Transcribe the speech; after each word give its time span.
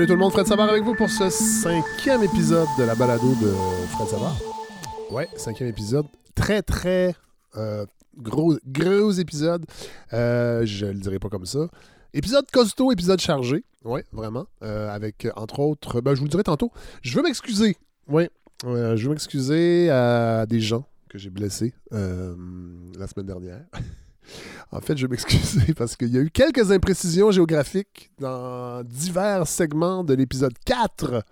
Salut 0.00 0.08
tout 0.08 0.14
le 0.14 0.20
monde, 0.20 0.32
Fred 0.32 0.46
Savard 0.46 0.70
avec 0.70 0.82
vous 0.82 0.94
pour 0.94 1.10
ce 1.10 1.28
cinquième 1.28 2.22
épisode 2.22 2.66
de 2.78 2.84
la 2.84 2.94
balado 2.94 3.34
de 3.34 3.52
Fred 3.88 4.08
Savard. 4.08 4.34
Ouais, 5.10 5.28
cinquième 5.36 5.68
épisode. 5.68 6.06
Très, 6.34 6.62
très 6.62 7.14
euh, 7.58 7.84
gros, 8.16 8.56
gros 8.66 9.10
épisode. 9.10 9.66
Euh, 10.14 10.64
je 10.64 10.86
le 10.86 10.94
dirai 10.94 11.18
pas 11.18 11.28
comme 11.28 11.44
ça. 11.44 11.68
Épisode 12.14 12.50
costaud, 12.50 12.92
épisode 12.92 13.20
chargé. 13.20 13.62
Ouais, 13.84 14.06
vraiment. 14.10 14.46
Euh, 14.62 14.88
avec, 14.88 15.28
entre 15.36 15.60
autres, 15.60 16.00
ben, 16.00 16.14
je 16.14 16.20
vous 16.20 16.24
le 16.24 16.30
dirai 16.30 16.44
tantôt. 16.44 16.72
Je 17.02 17.14
veux 17.14 17.22
m'excuser. 17.22 17.76
Ouais, 18.08 18.30
je 18.64 19.02
veux 19.02 19.10
m'excuser 19.10 19.90
à 19.90 20.46
des 20.46 20.60
gens 20.60 20.86
que 21.10 21.18
j'ai 21.18 21.28
blessés 21.28 21.74
la 21.90 23.06
semaine 23.06 23.26
dernière. 23.26 23.60
En 24.72 24.80
fait, 24.80 24.96
je 24.96 25.06
vais 25.06 25.10
m'excuser 25.10 25.74
parce 25.76 25.96
qu'il 25.96 26.08
y 26.08 26.18
a 26.18 26.20
eu 26.20 26.30
quelques 26.30 26.70
imprécisions 26.70 27.30
géographiques 27.30 28.10
dans 28.18 28.82
divers 28.84 29.46
segments 29.46 30.04
de 30.04 30.14
l'épisode 30.14 30.54
4. 30.64 31.24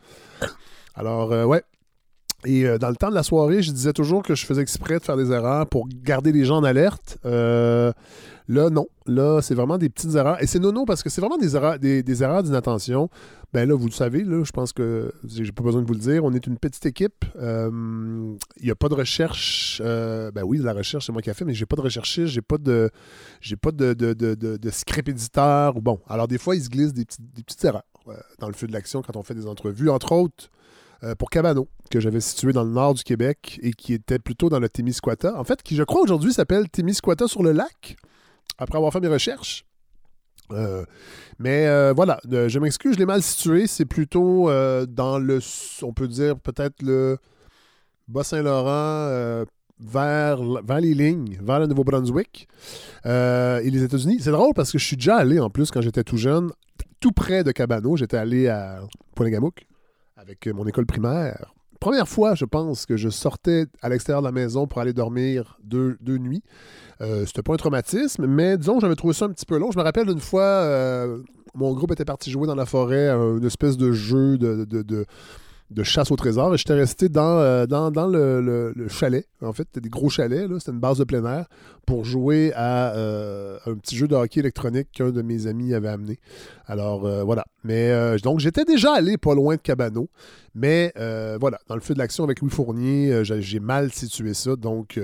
Alors, 0.95 1.33
euh, 1.33 1.45
ouais. 1.45 1.63
Et 2.45 2.65
euh, 2.65 2.79
dans 2.79 2.89
le 2.89 2.97
temps 2.97 3.11
de 3.11 3.15
la 3.15 3.23
soirée, 3.23 3.63
je 3.63 3.73
disais 3.73 3.93
toujours 3.93 4.23
que 4.23 4.35
je 4.35 4.47
faisais 4.47 4.63
exprès 4.63 4.99
de 4.99 5.05
faire 5.05 5.17
des 5.17 5.33
erreurs 5.33 5.67
pour 5.67 5.89
garder 5.89 6.33
les 6.33 6.45
gens 6.45 6.59
en 6.59 6.65
alerte. 6.65 7.19
Euh, 7.25 7.93
Là, 8.49 8.71
non. 8.71 8.87
Là, 9.07 9.43
c'est 9.43 9.55
vraiment 9.55 9.77
des 9.77 9.91
petites 9.91 10.15
erreurs. 10.15 10.43
Et 10.43 10.47
c'est 10.47 10.59
non, 10.59 10.73
non, 10.73 10.87
parce 10.87 11.03
que 11.03 11.11
c'est 11.11 11.21
vraiment 11.21 11.37
des 11.37 11.55
erreurs, 11.55 11.79
des, 11.79 12.23
erreurs 12.23 12.43
d'inattention. 12.43 13.11
Ben 13.53 13.69
là, 13.69 13.75
vous 13.75 13.87
le 13.87 13.93
savez, 13.93 14.25
là, 14.25 14.43
je 14.43 14.53
pense 14.53 14.73
que 14.73 15.13
j'ai 15.27 15.53
pas 15.53 15.63
besoin 15.63 15.83
de 15.83 15.87
vous 15.87 15.93
le 15.93 16.01
dire. 16.01 16.25
On 16.25 16.33
est 16.33 16.47
une 16.47 16.57
petite 16.57 16.87
équipe. 16.87 17.27
Il 17.35 17.41
euh, 17.43 18.37
n'y 18.63 18.71
a 18.71 18.75
pas 18.75 18.89
de 18.89 18.95
recherche. 18.95 19.83
Euh, 19.85 20.31
ben 20.31 20.45
oui, 20.45 20.59
la 20.59 20.73
recherche, 20.73 21.07
c'est 21.07 21.13
moi 21.13 21.21
qui 21.21 21.29
ai 21.29 21.35
fait, 21.35 21.45
mais 21.45 21.53
j'ai 21.53 21.67
pas 21.67 21.77
de 21.77 21.83
recherchiste, 21.83 22.29
j'ai 22.29 22.41
pas 22.41 22.57
de. 22.57 22.91
J'ai 23.43 23.57
pas 23.57 23.71
de, 23.71 23.93
de, 23.93 24.15
de, 24.15 24.35
de, 24.35 25.11
éditeur. 25.11 25.81
Bon. 25.83 26.01
Alors, 26.09 26.27
des 26.27 26.39
fois, 26.39 26.57
il 26.57 26.63
se 26.63 26.71
glisse 26.71 26.95
des, 26.95 27.05
petites 27.05 27.65
erreurs 27.65 27.85
euh, 28.09 28.15
dans 28.39 28.49
le 28.49 28.55
feu 28.55 28.67
de 28.67 28.73
l'action 28.73 29.03
quand 29.03 29.17
on 29.17 29.23
fait 29.23 29.35
des 29.35 29.47
entrevues. 29.47 29.91
Entre 29.91 30.13
autres. 30.13 30.51
pour 31.19 31.29
Cabano, 31.29 31.69
que 31.91 32.01
j'avais 32.01 32.21
situé 32.21 32.53
dans 32.53 32.65
le 32.65 32.71
nord 32.71 32.95
du 32.95 33.03
Québec 33.03 33.61
et 33.63 33.73
qui 33.73 33.93
était 33.93 34.19
plutôt 34.19 34.49
dans 34.49 34.59
le 34.59 34.71
Témiscouata. 34.71 35.39
En 35.39 35.45
fait, 35.45 35.63
qui 35.63 35.77
je 35.77 35.83
crois 35.83 36.01
aujourd'hui 36.01 36.33
s'appelle 36.33 36.69
Témiscouata 36.71 37.29
sur 37.29 37.43
le 37.43 37.53
lac 37.53 37.99
après 38.57 38.77
avoir 38.77 38.93
fait 38.93 39.01
mes 39.01 39.09
recherches. 39.09 39.65
Euh, 40.53 40.85
mais 41.39 41.67
euh, 41.67 41.93
voilà, 41.95 42.21
euh, 42.33 42.49
je 42.49 42.59
m'excuse, 42.59 42.95
je 42.95 42.99
l'ai 42.99 43.07
mal 43.07 43.23
situé. 43.23 43.67
C'est 43.67 43.85
plutôt 43.85 44.51
dans 44.87 45.19
le, 45.19 45.41
on 45.83 45.93
peut 45.93 46.09
dire 46.09 46.39
peut-être 46.39 46.83
le 46.83 47.19
Bas-Saint-Laurent 48.09 49.45
vers, 49.81 50.43
vers 50.63 50.81
les 50.81 50.95
lignes, 50.95 51.39
vers 51.43 51.61
le 51.61 51.67
Nouveau-Brunswick 51.67 52.49
et 53.05 53.71
les 53.71 53.83
États-Unis. 53.83 54.19
C'est 54.21 54.33
drôle 54.33 54.55
parce 54.55 54.73
que 54.73 54.79
je 54.79 54.85
suis 54.85 54.97
déjà 54.97 55.17
allé 55.17 55.39
en 55.39 55.51
plus 55.51 55.71
quand 55.71 55.81
j'étais 55.81 56.05
tout 56.05 56.17
jeune, 56.17 56.51
tout 57.01 57.13
près 57.13 57.45
de 57.45 57.53
Cabano. 57.53 57.97
J'étais 57.97 58.17
allé 58.17 58.49
à 58.49 58.81
Pointe-Gamouk 59.15 59.67
avec 60.17 60.47
mon 60.49 60.67
école 60.67 60.87
primaire. 60.87 61.55
Première 61.81 62.09
fois, 62.09 62.35
je 62.35 62.45
pense, 62.45 62.87
que 62.87 62.97
je 62.97 63.09
sortais 63.09 63.67
à 63.83 63.89
l'extérieur 63.89 64.21
de 64.21 64.27
la 64.27 64.33
maison 64.33 64.67
pour 64.67 64.81
aller 64.81 64.93
dormir 64.93 65.59
deux, 65.63 65.97
deux 66.01 66.19
nuits. 66.19 66.43
Euh, 67.01 67.25
c'était 67.25 67.43
pas 67.43 67.55
un 67.55 67.57
traumatisme, 67.57 68.27
mais 68.27 68.59
disons, 68.59 68.81
j'avais 68.81 68.97
trouvé 68.97 69.15
ça 69.15 69.27
un 69.27 69.31
petit 69.31 69.47
peu 69.47 69.59
long. 69.59 69.71
Je 69.71 69.79
me 69.79 69.85
rappelle 69.85 70.07
d'une 70.07 70.21
fois, 70.21 70.43
euh, 70.43 71.19
mon 71.55 71.73
groupe 71.75 71.93
était 71.93 72.05
parti 72.05 72.31
jouer 72.31 72.47
dans 72.47 72.57
la 72.57 72.67
forêt 72.67 73.09
une 73.09 73.45
espèce 73.45 73.77
de 73.77 73.93
jeu 73.93 74.39
de, 74.39 75.07
chasse 75.83 76.11
au 76.11 76.17
trésor 76.17 76.57
j'étais 76.57 76.75
resté 76.75 77.09
dans, 77.09 77.39
euh, 77.41 78.73
le, 78.75 78.89
chalet. 78.89 79.27
En 79.43 79.53
fait, 79.53 79.65
c'était 79.69 79.81
des 79.81 79.89
gros 79.89 80.09
chalets, 80.09 80.49
c'était 80.59 80.73
une 80.73 80.81
base 80.81 80.99
de 80.99 81.05
plein 81.05 81.25
air 81.25 81.47
pour 81.87 82.05
jouer 82.05 82.53
à 82.55 82.93
un 82.93 83.75
petit 83.77 83.97
jeu 83.97 84.09
de 84.09 84.15
hockey 84.15 84.41
électronique 84.41 84.89
qu'un 84.93 85.11
de 85.11 85.23
mes 85.23 85.47
amis 85.47 85.75
avait 85.75 85.89
amené. 85.89 86.19
Alors 86.67 87.09
voilà. 87.25 87.45
Mais 87.65 88.19
donc, 88.23 88.41
j'étais 88.41 88.65
déjà 88.65 88.95
allé 88.95 89.17
pas 89.17 89.35
loin 89.35 89.57
de 89.57 89.61
Cabano, 89.61 90.09
mais 90.55 90.93
voilà, 91.41 91.59
dans 91.69 91.75
le 91.75 91.81
feu 91.81 91.95
de 91.95 91.99
l'action 91.99 92.25
avec 92.25 92.41
Louis 92.41 92.51
Fournier, 92.51 93.23
j'ai 93.25 93.61
mal 93.61 93.93
situé 93.93 94.35
ça. 94.35 94.57
Donc, 94.57 94.99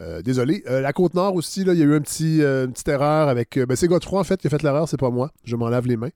euh, 0.00 0.22
désolé. 0.22 0.64
Euh, 0.68 0.80
la 0.80 0.92
Côte-Nord 0.92 1.36
aussi, 1.36 1.60
il 1.60 1.68
y 1.68 1.82
a 1.82 1.84
eu 1.84 1.94
un 1.94 2.00
euh, 2.00 2.64
une 2.64 2.72
petite 2.72 2.88
erreur 2.88 3.28
avec. 3.28 3.58
Ben, 3.58 3.76
c'est 3.76 3.86
Godefroy, 3.86 4.20
en 4.20 4.24
fait, 4.24 4.40
qui 4.40 4.48
a 4.48 4.50
fait 4.50 4.62
l'erreur, 4.62 4.88
c'est 4.88 4.98
pas 4.98 5.10
moi. 5.10 5.30
Je 5.44 5.54
m'en 5.56 5.68
lave 5.68 5.86
les 5.86 5.96
mains. 5.96 6.10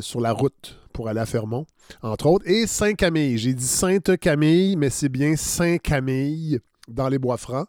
sur 0.00 0.20
la 0.20 0.32
route 0.32 0.79
pour 0.92 1.08
aller 1.08 1.20
à 1.20 1.26
Fermont, 1.26 1.66
entre 2.02 2.26
autres. 2.26 2.48
Et 2.48 2.66
Saint-Camille. 2.66 3.38
J'ai 3.38 3.54
dit 3.54 3.64
Sainte-Camille, 3.66 4.76
mais 4.76 4.90
c'est 4.90 5.08
bien 5.08 5.36
Saint-Camille 5.36 6.60
dans 6.88 7.08
les 7.08 7.18
Bois-Francs. 7.18 7.66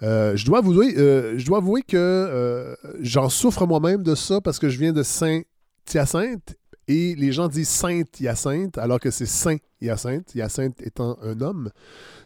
je, 0.00 0.44
dois 0.44 0.58
avouer, 0.58 0.94
je 0.94 1.44
dois 1.46 1.58
avouer 1.58 1.82
que 1.82 2.76
j'en 3.00 3.28
souffre 3.28 3.66
moi-même 3.66 4.02
de 4.02 4.14
ça 4.14 4.40
parce 4.40 4.58
que 4.58 4.68
je 4.68 4.78
viens 4.78 4.92
de 4.92 5.02
Saint-Hyacinthe 5.02 6.56
et 6.88 7.14
les 7.14 7.32
gens 7.32 7.48
disent 7.48 7.68
Sainte-Hyacinthe 7.68 8.78
alors 8.78 9.00
que 9.00 9.10
c'est 9.10 9.26
Saint-Hyacinthe, 9.26 10.34
Hyacinthe 10.34 10.80
étant 10.82 11.18
un 11.22 11.40
homme 11.40 11.70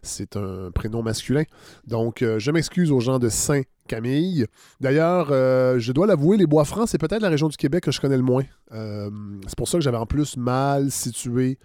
c'est 0.03 0.37
un 0.37 0.71
prénom 0.71 1.03
masculin. 1.03 1.45
Donc, 1.87 2.23
euh, 2.23 2.39
je 2.39 2.51
m'excuse 2.51 2.91
aux 2.91 3.01
gens 3.01 3.19
de 3.19 3.29
Saint-Camille. 3.29 4.47
D'ailleurs, 4.81 5.29
euh, 5.31 5.79
je 5.79 5.93
dois 5.93 6.07
l'avouer, 6.07 6.37
les 6.37 6.47
Bois-Francs, 6.47 6.89
c'est 6.89 6.99
peut-être 6.99 7.23
la 7.23 7.29
région 7.29 7.49
du 7.49 7.57
Québec 7.57 7.85
que 7.85 7.93
je 7.93 8.01
connais 8.01 8.17
le 8.17 8.23
moins. 8.23 8.45
Euh, 8.73 9.11
c'est 9.47 9.57
pour 9.57 9.69
ça 9.69 9.79
que 9.79 9.85
j'avais 9.85 9.97
en 9.97 10.07
plus 10.07 10.37
mal 10.37 10.91
situé 10.91 11.59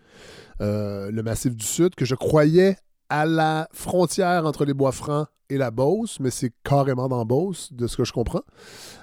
le 0.60 1.22
Massif 1.24 1.56
du 1.56 1.66
Sud, 1.66 1.94
que 1.94 2.06
je 2.06 2.16
croyais 2.16 2.78
à 3.10 3.26
la 3.26 3.68
frontière 3.74 4.46
entre 4.46 4.64
les 4.64 4.74
Bois-Francs 4.74 5.28
et 5.50 5.58
la 5.58 5.72
Beauce, 5.72 6.20
mais 6.20 6.30
c'est 6.30 6.52
carrément 6.64 7.08
dans 7.08 7.26
Beauce, 7.26 7.72
de 7.74 7.88
ce 7.88 7.98
que 7.98 8.04
je 8.04 8.14
comprends. 8.14 8.44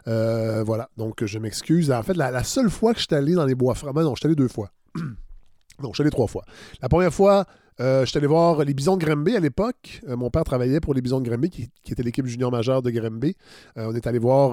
voilà, 0.07 0.89
donc 0.97 1.25
je 1.25 1.39
m'excuse. 1.39 1.91
En 1.91 2.03
fait, 2.03 2.15
la, 2.15 2.45
seule 2.45 2.71
fois 2.71 2.93
que 2.93 3.01
je 3.01 3.07
suis 3.07 3.15
allé 3.15 3.35
dans 3.35 3.47
les 3.47 3.55
Bois-Francs, 3.55 3.95
ben 3.95 4.03
non, 4.03 4.15
je 4.15 4.21
suis 4.21 4.27
allé 4.27 4.37
deux 4.37 4.49
fois. 4.49 4.71
non, 4.97 5.91
je 5.91 5.95
suis 5.95 6.03
allé 6.03 6.11
trois 6.11 6.27
fois. 6.27 6.45
La 6.83 6.89
première 6.89 7.13
fois, 7.13 7.47
euh, 7.81 8.05
je 8.05 8.11
suis 8.11 8.19
allé 8.19 8.27
voir 8.27 8.63
les 8.63 8.75
Bisons 8.75 8.97
de 8.97 9.05
Grimby 9.05 9.37
à 9.37 9.41
l'époque. 9.41 10.03
Euh, 10.07 10.17
mon 10.17 10.29
père 10.29 10.45
travaillait 10.45 10.81
pour 10.81 10.93
les 10.93 11.01
Bisons 11.01 11.21
de 11.21 11.29
Grimby, 11.29 11.49
qui, 11.49 11.71
était 11.91 12.03
l'équipe 12.03 12.27
junior 12.27 12.51
majeure 12.51 12.83
de 12.83 12.91
Grimby. 12.91 13.37
Euh, 13.79 13.87
on 13.91 13.95
est 13.95 14.07
allé 14.07 14.19
voir, 14.19 14.53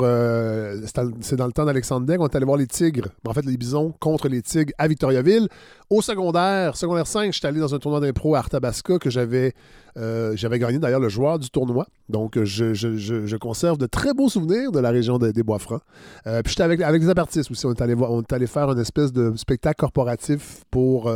c'est 1.22 1.36
dans 1.36 1.46
le 1.46 1.52
temps 1.52 1.66
d'Alexandre 1.66 2.08
on 2.20 2.28
est 2.28 2.36
allé 2.36 2.46
voir 2.46 2.58
les 2.58 2.68
Tigres. 2.68 3.10
En 3.28 3.34
fait, 3.34 3.46
les 3.46 3.58
Bisons 3.58 3.94
contre 4.00 4.30
les 4.30 4.42
Tigres 4.42 4.72
à 4.78 4.88
Victoriaville. 4.88 5.50
Au 5.90 6.02
secondaire, 6.02 6.78
secondaire 6.78 7.08
5, 7.08 7.34
je 7.34 7.40
suis 7.40 7.48
allé 7.48 7.60
dans 7.60 7.74
un 7.76 7.80
tournoi 7.80 8.00
d'impro 8.00 8.36
à 8.36 8.40
Arthabasca 8.40 8.98
que 8.98 9.10
j'avais 9.10 9.54
gagné 9.96 10.80
d'ailleurs 10.80 11.00
le 11.00 11.10
joueur 11.10 11.38
du 11.38 11.50
tournoi. 11.50 11.86
Donc, 12.08 12.42
je, 12.42 13.36
conserve 13.38 13.78
de 13.78 13.88
très 13.88 14.14
beaux 14.14 14.30
souvenirs 14.30 14.72
de 14.72 14.80
la 14.80 14.90
région 14.90 15.18
des 15.18 15.44
Bois-Francs. 15.44 15.82
puis, 16.24 16.34
j'étais 16.46 16.64
avec, 16.64 16.82
avec 16.82 17.02
des 17.02 17.10
artistes 17.10 17.52
aussi. 17.52 17.66
On 17.66 17.74
est, 17.74 17.82
allé 17.82 17.94
voir, 17.94 18.12
on 18.12 18.22
est 18.22 18.34
allé 18.34 18.48
faire 18.48 18.72
une 18.72 18.80
espèce 18.80 19.12
de 19.12 19.34
spectacle 19.36 19.80
corporatif 19.80 20.64
pour 20.72 21.12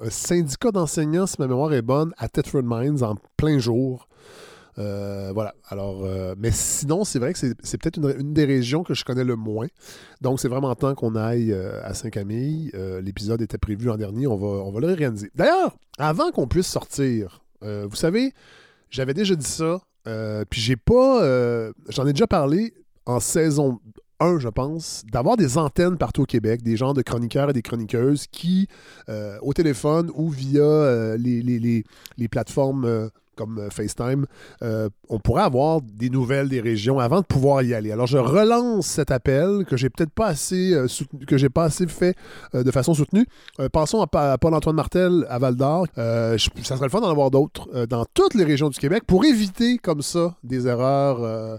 un 0.00 0.10
syndicat 0.10 0.70
d'enseignants, 0.70 1.26
si 1.26 1.36
ma 1.38 1.46
mémoire 1.46 1.72
est 1.72 1.82
bonne, 1.82 2.12
à 2.18 2.28
Tetford 2.28 2.62
Mines 2.64 3.02
en 3.02 3.16
plein 3.36 3.58
jour. 3.58 4.08
Euh, 4.78 5.30
voilà. 5.34 5.54
Alors, 5.68 6.04
euh, 6.04 6.34
mais 6.38 6.50
sinon, 6.52 7.04
c'est 7.04 7.18
vrai 7.18 7.32
que 7.32 7.38
c'est 7.38 7.78
peut-être 7.78 7.98
une, 7.98 8.32
des 8.32 8.44
régions 8.44 8.82
que 8.82 8.94
je 8.94 9.04
connais 9.04 9.24
le 9.24 9.36
moins. 9.36 9.66
Donc, 10.20 10.40
c'est 10.40 10.48
vraiment 10.48 10.74
temps 10.74 10.94
qu'on 10.94 11.16
aille 11.16 11.52
euh, 11.52 11.80
à 11.84 11.94
Saint-Camille. 11.94 12.72
L'épisode 13.02 13.42
était 13.42 13.58
prévu 13.58 13.86
l'an 13.86 13.96
dernier. 13.96 14.26
On 14.26 14.36
va, 14.36 14.46
on 14.46 14.70
va 14.70 14.80
le 14.80 14.92
réaliser. 14.92 15.30
D'ailleurs, 15.34 15.76
avant 15.98 16.30
qu'on 16.30 16.46
puisse 16.46 16.68
sortir, 16.68 17.42
vous 17.62 17.96
savez, 17.96 18.32
j'avais 18.88 19.14
déjà 19.14 19.34
dit 19.34 19.46
ça. 19.46 19.80
puis 20.48 20.60
j'ai 20.60 20.76
pas. 20.76 21.72
J'en 21.88 22.06
ai 22.06 22.12
déjà 22.12 22.26
parlé 22.26 22.74
en 23.06 23.20
saison 23.20 23.80
un, 24.20 24.38
je 24.38 24.48
pense, 24.48 25.02
d'avoir 25.10 25.36
des 25.36 25.58
antennes 25.58 25.96
partout 25.96 26.22
au 26.22 26.26
Québec, 26.26 26.62
des 26.62 26.76
gens 26.76 26.92
de 26.92 27.02
chroniqueurs 27.02 27.50
et 27.50 27.52
des 27.52 27.62
chroniqueuses 27.62 28.26
qui, 28.30 28.68
euh, 29.08 29.38
au 29.42 29.52
téléphone 29.52 30.10
ou 30.14 30.28
via 30.28 30.62
euh, 30.62 31.16
les, 31.16 31.42
les, 31.42 32.28
plateformes 32.28 32.84
euh, 32.84 33.08
comme 33.34 33.68
FaceTime, 33.70 34.26
on 35.08 35.18
pourrait 35.18 35.44
avoir 35.44 35.80
des 35.80 36.10
nouvelles 36.10 36.50
des 36.50 36.60
régions 36.60 36.98
avant 36.98 37.22
de 37.22 37.24
pouvoir 37.24 37.62
y 37.62 37.72
aller. 37.72 37.90
Alors 37.90 38.06
je 38.06 38.18
relance 38.18 38.86
cet 38.86 39.10
appel 39.10 39.64
que 39.66 39.78
j'ai 39.78 39.88
peut-être 39.88 40.12
pas 40.12 40.26
assez 40.26 40.76
que 41.26 41.38
j'ai 41.38 41.48
pas 41.48 41.64
assez 41.64 41.86
fait 41.86 42.14
de 42.52 42.70
façon 42.70 42.92
soutenue. 42.92 43.26
passons 43.72 44.02
à, 44.02 44.36
Paul-Antoine 44.36 44.76
Martel 44.76 45.24
à 45.30 45.38
Val 45.38 45.56
d'Or. 45.56 45.86
ça 45.96 46.36
serait 46.36 46.84
le 46.84 46.90
fun 46.90 47.00
d'en 47.00 47.08
avoir 47.08 47.30
d'autres 47.30 47.86
dans 47.86 48.04
toutes 48.12 48.34
les 48.34 48.44
régions 48.44 48.68
du 48.68 48.78
Québec 48.78 49.04
pour 49.06 49.24
éviter 49.24 49.78
comme 49.78 50.02
ça 50.02 50.36
des 50.44 50.66
erreurs 50.66 51.58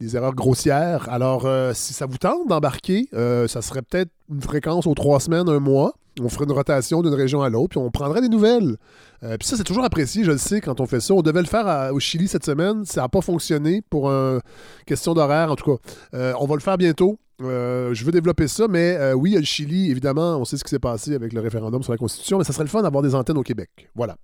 des 0.00 0.16
erreurs 0.16 0.34
grossières. 0.34 1.08
Alors, 1.10 1.46
euh, 1.46 1.72
si 1.74 1.92
ça 1.92 2.06
vous 2.06 2.18
tente 2.18 2.48
d'embarquer, 2.48 3.08
euh, 3.14 3.48
ça 3.48 3.62
serait 3.62 3.82
peut-être 3.82 4.10
une 4.30 4.42
fréquence 4.42 4.86
aux 4.86 4.94
trois 4.94 5.20
semaines, 5.20 5.48
un 5.48 5.60
mois. 5.60 5.94
On 6.20 6.28
ferait 6.28 6.44
une 6.44 6.52
rotation 6.52 7.02
d'une 7.02 7.14
région 7.14 7.42
à 7.42 7.50
l'autre, 7.50 7.70
puis 7.70 7.78
on 7.78 7.90
prendrait 7.90 8.22
des 8.22 8.28
nouvelles. 8.28 8.76
Euh, 9.22 9.36
puis 9.36 9.46
ça, 9.46 9.56
c'est 9.56 9.64
toujours 9.64 9.84
apprécié, 9.84 10.24
je 10.24 10.30
le 10.30 10.38
sais, 10.38 10.60
quand 10.60 10.80
on 10.80 10.86
fait 10.86 11.00
ça. 11.00 11.12
On 11.14 11.20
devait 11.22 11.42
le 11.42 11.46
faire 11.46 11.92
au 11.92 12.00
Chili 12.00 12.26
cette 12.26 12.44
semaine. 12.44 12.84
Ça 12.84 13.02
n'a 13.02 13.08
pas 13.08 13.20
fonctionné 13.20 13.82
pour 13.90 14.08
une 14.10 14.40
question 14.86 15.12
d'horaire, 15.12 15.52
en 15.52 15.56
tout 15.56 15.76
cas. 15.76 16.32
on 16.38 16.46
va 16.46 16.54
le 16.54 16.60
faire 16.60 16.78
bientôt. 16.78 17.18
je 17.38 18.04
veux 18.04 18.12
développer 18.12 18.48
ça, 18.48 18.66
mais 18.66 19.12
oui, 19.12 19.30
il 19.30 19.34
y 19.34 19.36
a 19.36 19.40
le 19.40 19.46
Chili, 19.46 19.90
évidemment, 19.90 20.38
on 20.38 20.46
sait 20.46 20.56
ce 20.56 20.64
qui 20.64 20.70
s'est 20.70 20.78
passé 20.78 21.14
avec 21.14 21.34
le 21.34 21.40
référendum 21.40 21.82
sur 21.82 21.92
la 21.92 21.98
Constitution, 21.98 22.38
mais 22.38 22.44
ça 22.44 22.54
serait 22.54 22.64
le 22.64 22.70
fun 22.70 22.82
d'avoir 22.82 23.02
des 23.02 23.14
antennes 23.14 23.38
au 23.38 23.42
Québec. 23.42 23.70
Voilà. 23.94 24.16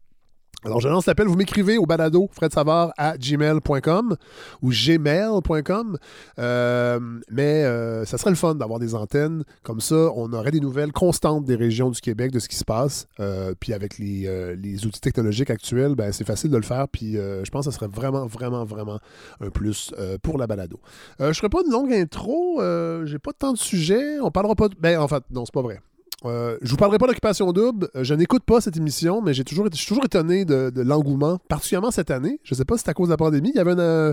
Alors, 0.65 0.81
je 0.81 0.89
lance 0.89 1.07
l'appel, 1.07 1.27
vous 1.27 1.37
m'écrivez 1.37 1.77
au 1.77 1.87
balado 1.87 2.29
fredsavard 2.33 2.93
à 2.97 3.17
gmail.com 3.19 4.17
ou 4.63 4.71
gmail.com. 4.71 5.99
Euh, 6.39 7.01
mais 7.29 7.65
euh, 7.65 8.05
ça 8.05 8.17
serait 8.17 8.31
le 8.31 8.37
fun 8.37 8.55
d'avoir 8.55 8.79
des 8.79 8.95
antennes. 8.95 9.43
Comme 9.65 9.81
ça, 9.81 10.13
on 10.15 10.33
aurait 10.33 10.53
des 10.53 10.61
nouvelles 10.61 10.93
constantes 10.93 11.45
des 11.45 11.57
régions 11.57 11.91
du 11.91 12.01
Québec, 12.01 12.31
de 12.31 12.39
ce 12.39 12.49
qui 12.49 12.55
se 12.55 12.65
passe. 12.65 13.09
Euh, 13.19 13.55
puis 13.59 13.73
avec 13.73 13.99
les, 13.99 14.87
outils 14.87 15.01
technologiques 15.01 15.51
actuels, 15.51 15.97
ben, 15.97 16.13
c'est 16.13 16.27
facile 16.27 16.51
de 16.51 16.57
le 16.57 16.63
faire. 16.63 16.87
Puis 16.89 17.15
je 17.15 17.51
pense 17.51 17.67
que 17.67 17.73
ça 17.73 17.77
serait 17.77 17.91
vraiment, 17.91 18.27
vraiment, 18.27 18.65
vraiment 18.65 19.01
un 19.41 19.51
plus 19.51 19.93
pour 20.23 20.39
la 20.39 20.47
balado. 20.47 20.79
je 21.19 21.27
ne 21.27 21.33
ferai 21.33 21.49
pas 21.49 21.63
une 21.67 21.73
longue 21.73 21.93
intro. 21.93 22.63
J'ai 23.05 23.19
pas 23.19 23.33
tant 23.33 23.53
de 23.53 23.59
sujets. 23.59 24.21
On 24.21 24.31
parlera 24.31 24.55
pas 24.55 24.69
de... 24.69 24.77
Ben, 24.79 25.01
en 25.01 25.09
fait, 25.09 25.25
non, 25.33 25.45
c'est 25.45 25.55
pas 25.55 25.63
vrai. 25.63 25.81
Euh, 26.25 26.57
je 26.63 26.71
vous 26.71 26.77
parlerai 26.77 26.99
pas 26.99 27.07
d'occupation 27.07 27.53
double. 27.53 27.89
Euh, 27.97 28.05
je 28.05 28.15
n'écoute 28.15 28.45
pas 28.45 28.61
cette 28.61 28.77
émission, 28.77 29.23
mais 29.23 29.35
j'ai 29.35 29.45
toujours, 29.45 29.67
suis 29.73 29.87
toujours 29.87 30.05
étonné 30.05 30.45
de, 30.45 30.71
l'engouement, 30.77 31.39
particulièrement 31.49 31.91
cette 31.91 32.11
année. 32.11 32.41
Je 32.45 32.55
ne 32.55 32.59
sais 32.59 32.65
pas 32.65 32.77
si 32.77 32.85
c'est 32.85 32.91
à 32.91 32.95
cause 32.95 33.09
de 33.09 33.13
la 33.13 33.17
pandémie. 33.17 33.51
Il 33.55 33.57
y 33.57 33.61
avait 33.61 33.75
un, 33.81 34.13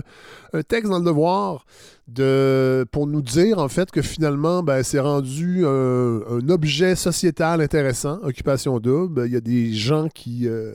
texte 0.68 0.90
dans 0.90 0.98
le 0.98 1.04
devoir 1.04 1.64
de, 2.08 2.84
pour 2.90 3.06
nous 3.06 3.22
dire 3.22 3.58
en 3.58 3.68
fait 3.68 3.90
que 3.90 4.02
finalement, 4.02 4.62
ben, 4.62 4.82
c'est 4.82 5.00
rendu 5.00 5.64
un, 5.66 6.48
objet 6.48 6.96
sociétal 6.96 7.60
intéressant, 7.60 8.18
occupation 8.22 8.78
double. 8.80 9.24
Il 9.26 9.32
y 9.32 9.36
a 9.36 9.40
des 9.40 9.72
gens 9.72 10.08
qui. 10.08 10.48
Euh, 10.48 10.72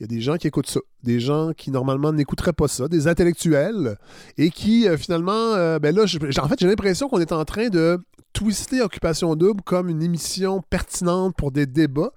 il 0.00 0.02
y 0.02 0.04
a 0.04 0.08
des 0.08 0.20
gens 0.20 0.36
qui 0.36 0.48
écoutent 0.48 0.68
ça, 0.68 0.80
des 1.04 1.20
gens 1.20 1.52
qui 1.56 1.70
normalement 1.70 2.12
n'écouteraient 2.12 2.52
pas 2.52 2.66
ça, 2.66 2.88
des 2.88 3.06
intellectuels, 3.06 3.96
et 4.36 4.50
qui 4.50 4.88
finalement, 4.98 5.78
ben 5.78 5.94
là, 5.94 6.02
en 6.02 6.48
fait, 6.48 6.58
j'ai 6.58 6.66
l'impression 6.66 7.08
qu'on 7.08 7.20
est 7.20 7.30
en 7.30 7.44
train 7.44 7.68
de 7.68 8.00
twister 8.34 8.82
Occupation 8.82 9.34
Double 9.36 9.62
comme 9.62 9.88
une 9.88 10.02
émission 10.02 10.60
pertinente 10.68 11.34
pour 11.36 11.50
des 11.50 11.64
débats. 11.64 12.12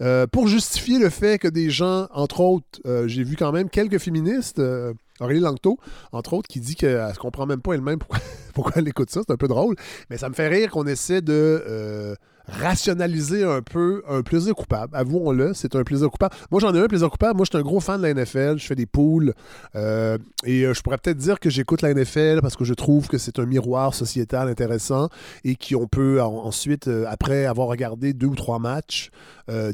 Euh, 0.00 0.26
pour 0.26 0.48
justifier 0.48 0.98
le 0.98 1.10
fait 1.10 1.38
que 1.38 1.48
des 1.48 1.70
gens, 1.70 2.08
entre 2.12 2.40
autres, 2.40 2.80
euh, 2.86 3.06
j'ai 3.06 3.22
vu 3.22 3.36
quand 3.36 3.52
même 3.52 3.68
quelques 3.68 3.98
féministes, 3.98 4.58
euh, 4.58 4.92
Aurélie 5.20 5.40
Langto, 5.40 5.78
entre 6.10 6.32
autres, 6.32 6.48
qui 6.48 6.60
dit 6.60 6.74
qu'elle 6.74 7.06
ne 7.06 7.14
comprend 7.14 7.46
même 7.46 7.60
pas 7.60 7.74
elle-même 7.74 7.98
pourquoi, 8.54 8.72
elle 8.76 8.88
écoute 8.88 9.10
ça. 9.10 9.20
C'est 9.24 9.32
un 9.32 9.36
peu 9.36 9.48
drôle. 9.48 9.76
Mais 10.10 10.18
ça 10.18 10.28
me 10.28 10.34
fait 10.34 10.48
rire 10.48 10.70
qu'on 10.70 10.86
essaie 10.86 11.22
de 11.22 12.16
rationaliser 12.48 13.44
un 13.44 13.62
peu 13.62 14.02
un 14.08 14.22
plaisir 14.22 14.54
coupable. 14.54 14.94
Avouons-le, 14.96 15.54
c'est 15.54 15.76
un 15.76 15.82
plaisir 15.82 16.10
coupable. 16.10 16.34
Moi, 16.50 16.60
j'en 16.60 16.74
ai 16.74 16.80
un 16.80 16.86
plaisir 16.86 17.10
coupable. 17.10 17.36
Moi, 17.36 17.44
je 17.44 17.56
suis 17.56 17.58
un 17.58 17.66
gros 17.66 17.80
fan 17.80 18.00
de 18.00 18.06
la 18.06 18.14
NFL. 18.14 18.58
Je 18.58 18.66
fais 18.66 18.74
des 18.74 18.86
poules. 18.86 19.34
Euh, 19.76 20.18
et 20.44 20.64
euh, 20.64 20.74
je 20.74 20.82
pourrais 20.82 20.98
peut-être 20.98 21.18
dire 21.18 21.40
que 21.40 21.50
j'écoute 21.50 21.82
la 21.82 21.94
NFL 21.94 22.40
parce 22.40 22.56
que 22.56 22.64
je 22.64 22.74
trouve 22.74 23.08
que 23.08 23.18
c'est 23.18 23.38
un 23.38 23.46
miroir 23.46 23.94
sociétal 23.94 24.48
intéressant 24.48 25.08
et 25.44 25.56
qu'on 25.56 25.86
peut 25.86 26.20
ensuite, 26.20 26.88
euh, 26.88 27.04
après 27.08 27.46
avoir 27.46 27.68
regardé 27.68 28.12
deux 28.12 28.26
ou 28.26 28.34
trois 28.34 28.58
matchs, 28.58 29.10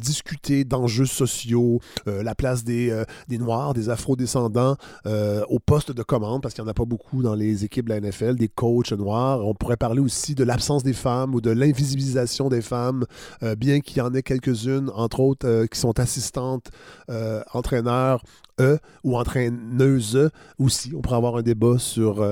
discuter 0.00 0.65
d'enjeux 0.65 1.06
sociaux, 1.06 1.81
la 2.06 2.35
place 2.35 2.65
des, 2.65 3.05
des 3.29 3.38
Noirs, 3.38 3.75
des 3.75 3.91
Afro-descendants 3.91 4.76
au 5.05 5.59
poste 5.59 5.93
de 5.93 6.03
commande, 6.03 6.43
parce 6.43 6.55
qu'il 6.55 6.62
n'y 6.65 6.69
en 6.69 6.70
a 6.70 6.75
pas 6.75 6.85
beaucoup 6.85 7.23
dans 7.23 7.35
les 7.35 7.65
équipes 7.65 7.88
de 7.88 7.94
la 7.94 8.00
NFL, 8.00 8.37
des 8.37 8.49
coachs 8.49 8.93
noirs. 8.93 9.47
On 9.47 9.55
pourrait 9.55 9.76
parler 9.76 10.00
aussi 10.00 10.35
de 10.35 10.44
l'absence 10.44 10.82
des 10.82 10.93
femmes 10.93 11.35
ou 11.35 11.41
de 11.41 11.50
l'invisibilisation 11.50 12.49
des 12.49 12.62
femmes, 12.62 13.05
euh, 13.43 13.55
bien 13.55 13.81
qu'il 13.81 13.99
y 13.99 14.00
en 14.00 14.15
ait 14.15 14.23
quelques-unes, 14.23 14.91
entre 14.94 15.20
autres, 15.20 15.47
euh, 15.47 15.67
qui 15.67 15.79
sont 15.79 15.99
assistantes, 15.99 16.71
euh, 17.11 17.43
entraîneurs, 17.53 18.23
eux, 18.61 18.79
ou 19.05 19.17
entraîneuses 19.17 20.31
aussi. 20.59 20.93
On 20.97 21.01
pourrait 21.01 21.17
avoir 21.17 21.37
un 21.37 21.43
débat 21.43 21.79
sur, 21.79 22.27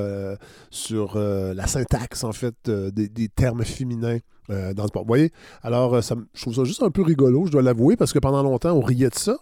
sur 0.70 1.18
la 1.18 1.66
syntaxe, 1.66 2.24
en 2.24 2.32
fait, 2.32 2.54
des, 2.68 3.28
termes 3.28 3.64
féminins. 3.64 4.18
dans 4.48 4.82
le 4.82 4.88
sport. 4.88 5.02
Vous 5.02 5.08
voyez? 5.08 5.32
Alors, 5.62 6.00
je 6.00 6.40
trouve 6.40 6.54
ça 6.54 6.64
juste 6.64 6.82
un 6.82 6.90
peu 6.90 7.02
rigolo, 7.02 7.46
je 7.46 7.52
dois 7.52 7.62
l'avouer, 7.62 7.96
parce 7.96 8.12
que 8.12 8.18
pendant 8.18 8.42
longtemps, 8.42 8.72
on 8.72 8.80
riait 8.80 9.10
de 9.10 9.14
ça. 9.14 9.36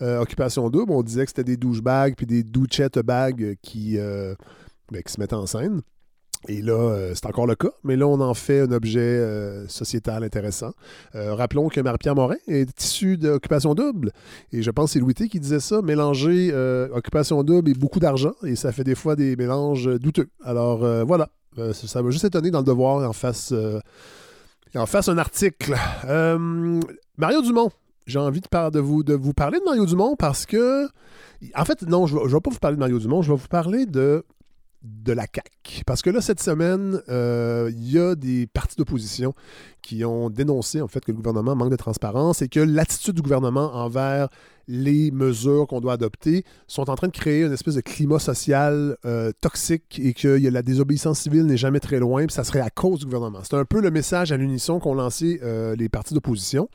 Occupation 0.00 0.68
double, 0.70 0.92
on 0.92 1.02
disait 1.02 1.24
que 1.24 1.30
c'était 1.30 1.44
des 1.44 1.56
douchebags 1.56 2.14
puis 2.16 2.26
des 2.26 2.42
douchettes 2.42 2.98
bags 2.98 3.56
qui, 3.62 3.96
ben, 3.96 5.02
qui 5.02 5.12
se 5.12 5.20
mettaient 5.20 5.34
en 5.34 5.46
scène. 5.46 5.82
Et 6.48 6.62
là, 6.62 6.72
euh, 6.72 7.12
c'est 7.14 7.26
encore 7.26 7.46
le 7.46 7.54
cas, 7.54 7.70
mais 7.84 7.96
là, 7.96 8.06
on 8.06 8.18
en 8.20 8.32
fait 8.32 8.60
un 8.60 8.72
objet 8.72 9.00
euh, 9.00 9.68
sociétal 9.68 10.24
intéressant. 10.24 10.72
Euh, 11.14 11.34
rappelons 11.34 11.68
que 11.68 11.80
Marie-Pierre 11.80 12.14
Morin 12.14 12.36
est 12.48 12.82
issue 12.82 13.18
d'Occupation 13.18 13.74
Double, 13.74 14.10
et 14.52 14.62
je 14.62 14.70
pense 14.70 14.86
que 14.86 14.92
c'est 14.94 15.00
Louis 15.00 15.14
T 15.14 15.28
qui 15.28 15.38
disait 15.38 15.60
ça, 15.60 15.82
mélanger 15.82 16.52
Occupation 16.92 17.42
Double 17.42 17.70
et 17.70 17.74
beaucoup 17.74 18.00
d'argent, 18.00 18.32
et 18.42 18.56
ça 18.56 18.72
fait 18.72 18.84
des 18.84 18.94
fois 18.94 19.16
des 19.16 19.36
mélanges 19.36 19.86
douteux. 19.98 20.28
Alors 20.42 20.78
voilà, 21.04 21.28
ça 21.72 22.02
m'a 22.02 22.10
juste 22.10 22.24
étonné 22.24 22.50
dans 22.50 22.60
le 22.60 22.64
devoir 22.64 23.06
en 23.06 23.12
face, 23.12 23.52
en 24.74 24.86
face 24.86 25.08
un 25.08 25.18
article. 25.18 25.74
Mario 27.18 27.42
Dumont, 27.42 27.70
j'ai 28.06 28.18
envie 28.18 28.40
de, 28.40 28.78
vous, 28.80 29.02
de 29.02 29.12
vous 29.14 29.34
parler 29.34 29.58
de 29.58 29.64
Mario 29.64 29.84
Dumont 29.84 30.16
parce 30.16 30.46
que, 30.46 30.88
en 31.54 31.64
fait, 31.66 31.82
non, 31.82 32.06
je 32.06 32.16
ne 32.16 32.26
vais 32.26 32.40
pas 32.40 32.50
vous 32.50 32.58
parler 32.58 32.76
de 32.76 32.80
Mario 32.80 32.98
Dumont, 32.98 33.20
je 33.20 33.30
vais 33.30 33.38
vous 33.38 33.48
parler 33.48 33.84
de 33.84 34.24
de 34.82 35.12
la 35.12 35.26
CAQ. 35.32 35.84
Parce 35.86 36.02
que 36.02 36.10
là, 36.10 36.20
cette 36.20 36.40
semaine, 36.40 37.02
euh, 37.08 37.70
il 37.74 37.90
y 37.90 37.98
a 37.98 38.14
des 38.14 38.46
partis 38.46 38.76
d'opposition 38.76 39.34
qui 39.82 40.04
ont 40.04 40.30
dénoncé 40.30 40.80
en 40.80 40.88
fait 40.88 41.04
que 41.04 41.10
le 41.10 41.16
gouvernement 41.16 41.54
manque 41.54 41.70
de 41.70 41.76
transparence 41.76 42.42
et 42.42 42.48
que 42.48 42.60
l'attitude 42.60 43.14
du 43.14 43.22
gouvernement 43.22 43.74
envers 43.74 44.28
les 44.68 45.10
mesures 45.10 45.66
qu'on 45.66 45.80
doit 45.80 45.94
adopter 45.94 46.44
sont 46.66 46.88
en 46.88 46.94
train 46.94 47.08
de 47.08 47.12
créer 47.12 47.42
une 47.42 47.52
espèce 47.52 47.74
de 47.74 47.80
climat 47.80 48.18
social 48.18 48.96
euh, 49.04 49.32
toxique 49.40 50.00
et 50.02 50.14
que 50.14 50.28
la 50.28 50.62
désobéissance 50.62 51.20
civile 51.20 51.44
n'est 51.44 51.56
jamais 51.56 51.80
très 51.80 51.98
loin, 51.98 52.24
puis 52.26 52.34
ça 52.34 52.44
serait 52.44 52.60
à 52.60 52.70
cause 52.70 53.00
du 53.00 53.06
gouvernement. 53.06 53.40
C'est 53.42 53.56
un 53.56 53.64
peu 53.64 53.80
le 53.80 53.90
message 53.90 54.32
à 54.32 54.36
l'unisson 54.36 54.78
qu'ont 54.78 54.94
lancé 54.94 55.40
euh, 55.42 55.74
les 55.76 55.88
partis 55.88 56.14
d'opposition. 56.14 56.68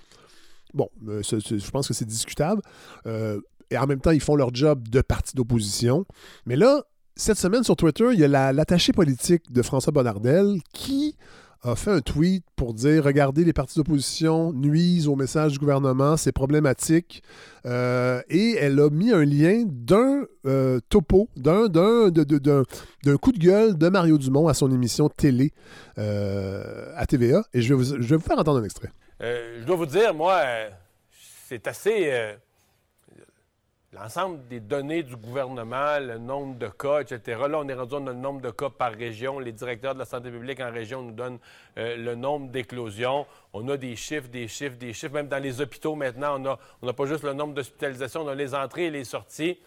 Bon, 0.74 0.90
je 1.08 1.72
pense 1.72 1.88
que 1.88 1.94
c'est 1.94 2.06
discutable. 2.06 2.62
et 3.06 3.78
en 3.78 3.88
même 3.88 4.02
temps, 4.02 4.12
ils 4.12 4.20
font 4.22 4.36
leur 4.36 4.54
job 4.54 4.90
de 4.90 5.02
parti 5.02 5.34
d'opposition. 5.34 6.06
Mais 6.46 6.58
là, 6.58 6.84
cette 7.18 7.38
semaine 7.38 7.64
sur 7.64 7.76
Twitter, 7.76 8.10
il 8.12 8.20
y 8.20 8.26
a 8.26 8.52
l'attaché 8.52 8.92
politique 8.92 9.52
de 9.52 9.62
François 9.62 9.92
Bonnardel 9.92 10.60
qui 10.74 11.16
a 11.64 11.76
fait 11.76 11.92
un 11.92 12.02
tweet 12.02 12.44
pour 12.56 12.74
dire 12.74 13.04
regardez, 13.04 13.44
les 13.44 13.54
partis 13.54 13.78
d'opposition 13.78 14.52
nuisent 14.54 15.08
au 15.08 15.16
message 15.16 15.54
du 15.54 15.60
gouvernement, 15.60 16.18
c'est 16.18 16.32
problématique. 16.32 17.24
Euh, 17.66 18.22
et 18.30 18.56
elle 18.60 18.80
a 18.80 18.90
mis 18.90 19.12
un 19.12 19.24
lien 19.24 19.64
d'un 19.66 20.26
euh, 20.46 20.80
topo, 20.90 21.30
d'un 21.36 21.70
coup 23.18 23.32
de 23.32 23.40
gueule 23.40 23.78
de 23.78 23.90
Mario 23.90 24.18
Dumont 24.18 24.48
à 24.48 24.54
son 24.54 24.72
émission 24.72 25.10
télé 25.10 25.54
euh, 25.98 26.92
à 26.96 27.06
TVA. 27.06 27.44
Et 27.54 27.62
je 27.62 27.74
vais, 27.74 27.76
vous, 27.76 28.02
je 28.02 28.08
vais 28.08 28.18
vous 28.18 28.24
faire 28.24 28.38
entendre 28.38 28.60
un 28.60 28.66
extrait. 28.66 28.92
je 29.22 29.64
dois 29.66 29.78
vous 29.78 29.86
dire, 29.88 30.14
moi, 30.14 30.42
c'est 31.48 31.66
assez 31.68 32.36
l'ensemble 33.96 34.46
des 34.48 34.60
données 34.60 35.04
du 35.04 35.16
gouvernement, 35.16 36.00
le 36.00 36.18
nombre 36.18 36.58
de 36.58 36.68
cas, 36.68 37.02
etc. 37.02 37.42
Là, 37.50 37.60
on 37.60 37.68
est 37.68 37.74
rendu 37.74 37.92
dans 37.92 38.00
le 38.00 38.14
nombre 38.14 38.42
de 38.42 38.52
cas 38.52 38.70
par 38.70 38.92
région. 38.92 39.40
Les 39.40 39.52
directeurs 39.52 39.94
de 39.94 40.00
la 40.00 40.06
santé 40.06 40.30
publique 40.30 40.60
en 40.60 40.72
région 40.72 41.02
nous 41.02 41.14
donnent 41.14 41.40
euh, 41.78 41.96
le 41.96 42.16
nombre 42.16 42.50
d'éclosions. 42.50 43.26
On 43.54 43.68
a 43.70 43.78
des 43.78 43.96
chiffres, 43.96 44.28
des 44.28 44.48
chiffres, 44.48 44.76
des 44.78 44.94
chiffres. 44.94 45.14
Même 45.14 45.28
dans 45.28 45.42
les 45.42 45.62
hôpitaux, 45.62 45.96
maintenant, 45.96 46.36
on 46.36 46.40
n'a 46.40 46.58
on 46.82 46.94
pas 46.94 47.06
juste 47.06 47.24
le 47.24 47.34
nombre 47.34 47.54
d'hospitalisations, 47.54 48.22
on 48.22 48.28
a 48.28 48.36
les 48.36 48.54
entrées 48.54 48.86
et 48.86 48.92
les 48.92 49.06
sorties. 49.06 49.60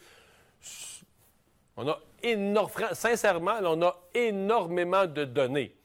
On 1.77 1.89
a 1.89 1.99
énormément, 2.23 2.89
sincèrement, 2.93 3.59
on 3.63 3.83
a 3.83 3.97
énormément 4.15 5.07
de 5.07 5.25
données 5.25 5.78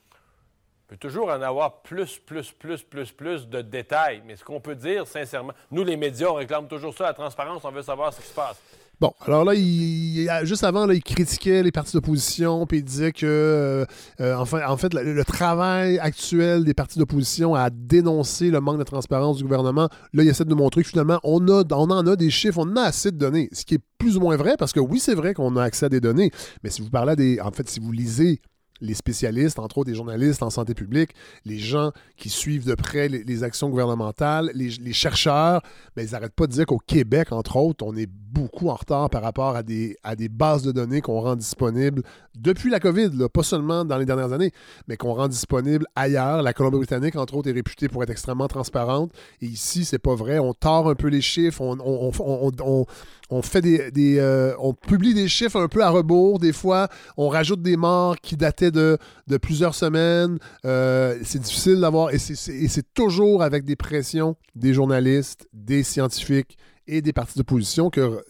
peut 0.93 1.09
toujours 1.09 1.29
en 1.29 1.41
avoir 1.41 1.81
plus, 1.81 2.19
plus, 2.19 2.51
plus, 2.51 2.83
plus, 2.83 3.12
plus 3.12 3.47
de 3.47 3.62
détails. 3.62 4.21
Mais 4.27 4.35
ce 4.35 4.43
qu'on 4.43 4.59
peut 4.59 4.75
dire, 4.75 5.07
sincèrement, 5.07 5.53
nous, 5.71 5.83
les 5.83 5.97
médias, 5.97 6.27
on 6.27 6.35
réclame 6.35 6.67
toujours 6.67 6.93
ça, 6.93 7.05
la 7.05 7.13
transparence, 7.13 7.65
on 7.65 7.71
veut 7.71 7.81
savoir 7.81 8.13
ce 8.13 8.21
qui 8.21 8.27
se 8.27 8.33
passe. 8.33 8.62
Bon, 9.01 9.12
alors 9.25 9.43
là, 9.43 9.53
il, 9.55 10.29
juste 10.43 10.63
avant, 10.63 10.85
là, 10.85 10.93
il 10.93 11.01
critiquait 11.01 11.63
les 11.63 11.71
partis 11.71 11.93
d'opposition, 11.93 12.67
puis 12.67 12.77
il 12.77 12.83
disait 12.83 13.12
que, 13.12 13.25
euh, 13.25 13.85
euh, 14.21 14.35
enfin, 14.35 14.62
en 14.67 14.77
fait, 14.77 14.93
le, 14.93 15.25
travail 15.25 15.97
actuel 15.97 16.63
des 16.63 16.75
partis 16.75 17.00
d'opposition 17.00 17.55
à 17.55 17.71
dénoncer 17.71 18.51
le 18.51 18.62
manque 18.62 18.77
de 18.77 18.83
transparence 18.83 19.38
du 19.38 19.43
gouvernement, 19.43 19.89
là, 20.13 20.23
il 20.23 20.29
essaie 20.29 20.45
de 20.45 20.50
nous 20.51 20.55
montrer 20.55 20.83
que 20.83 20.89
finalement, 20.89 21.19
on, 21.23 21.45
a, 21.47 21.63
on 21.71 21.89
en 21.89 22.05
a 22.05 22.15
des 22.15 22.29
chiffres, 22.29 22.59
on 22.59 22.75
a 22.75 22.83
assez 22.83 23.12
de 23.12 23.17
données, 23.17 23.50
ce 23.51 23.65
qui 23.65 23.75
est 23.75 23.81
plus 23.97 24.15
ou 24.15 24.21
moins 24.21 24.38
vrai, 24.38 24.55
parce 24.59 24.71
que 24.71 24.79
oui, 24.79 25.00
c'est 25.00 25.15
vrai 25.15 25.33
qu'on 25.33 25.57
a 25.57 25.63
accès 25.63 25.88
à 25.88 25.89
des 25.89 26.00
données, 26.00 26.29
mais 26.63 26.69
si 26.69 26.83
vous 26.83 26.91
parlez 26.91 27.15
des... 27.15 27.41
En 27.41 27.51
fait, 27.51 27.67
si 27.67 27.79
vous 27.79 27.91
lisez 27.91 28.41
les 28.83 28.93
spécialistes, 28.93 29.59
entre 29.59 29.79
autres 29.79 29.89
des 29.89 29.95
journalistes 29.95 30.43
en 30.43 30.49
santé 30.49 30.73
publique, 30.73 31.11
les 31.45 31.57
gens 31.57 31.91
qui 32.17 32.29
suivent 32.29 32.65
de 32.65 32.75
près 32.75 33.07
les, 33.07 33.43
actions 33.43 33.69
gouvernementales, 33.69 34.51
les, 34.53 34.93
chercheurs, 34.93 35.61
mais 35.95 36.05
ils 36.05 36.11
n'arrêtent 36.11 36.35
pas 36.35 36.47
de 36.47 36.51
dire 36.51 36.65
qu'au 36.65 36.77
Québec, 36.77 37.31
entre 37.31 37.55
autres, 37.55 37.85
on 37.85 37.95
est 37.95 38.09
beaucoup 38.33 38.69
en 38.69 38.75
retard 38.75 39.09
par 39.09 39.21
rapport 39.21 39.55
à 39.55 39.63
des, 39.63 39.97
à 40.03 40.15
des 40.15 40.27
bases 40.29 40.63
de 40.63 40.71
données 40.71 41.01
qu'on 41.01 41.21
rend 41.21 41.35
disponibles 41.35 42.01
depuis 42.35 42.71
la 42.71 42.79
COVID, 42.79 43.11
pas 43.31 43.43
seulement 43.43 43.85
dans 43.85 43.97
les 43.97 44.05
dernières 44.05 44.33
années, 44.33 44.51
mais 44.87 44.97
qu'on 44.97 45.13
rend 45.13 45.27
disponibles 45.27 45.85
ailleurs. 45.95 46.41
La 46.41 46.53
Colombie-Britannique, 46.53 47.15
entre 47.15 47.35
autres, 47.35 47.49
est 47.49 47.53
réputée 47.53 47.87
pour 47.87 48.01
être 48.03 48.09
extrêmement 48.09 48.47
transparente. 48.47 49.11
Et 49.41 49.45
ici, 49.45 49.85
c'est 49.85 49.99
pas 49.99 50.15
vrai. 50.15 50.39
On 50.39 50.53
tord 50.53 50.89
un 50.89 50.95
peu 50.95 51.07
les 51.07 51.21
chiffres, 51.21 51.61
on, 51.61 51.77
on, 51.79 52.85
on 53.29 53.41
fait 53.41 53.61
des, 53.61 54.17
euh, 54.19 54.53
on 54.59 54.73
publie 54.73 55.13
des 55.13 55.27
chiffres 55.27 55.59
un 55.59 55.67
peu 55.67 55.83
à 55.83 55.89
rebours. 55.89 56.39
Des 56.39 56.53
fois, 56.53 56.87
on 57.17 57.29
rajoute 57.29 57.61
des 57.61 57.77
morts 57.77 58.17
qui 58.21 58.35
dataient 58.35 58.71
de, 58.71 58.97
de 59.27 59.37
plusieurs 59.37 59.75
semaines. 59.75 60.39
Euh, 60.65 61.17
c'est 61.23 61.39
difficile 61.39 61.79
d'avoir 61.79 62.11
et 62.13 62.17
c'est 62.17 62.93
toujours 62.93 63.43
avec 63.43 63.63
des 63.63 63.75
pressions 63.75 64.35
des 64.55 64.73
journalistes, 64.73 65.47
des 65.53 65.83
scientifiques 65.83 66.57
et 66.87 67.01
des 67.01 67.13
partis 67.13 67.37
d'opposition 67.37 67.89
que 67.89 68.23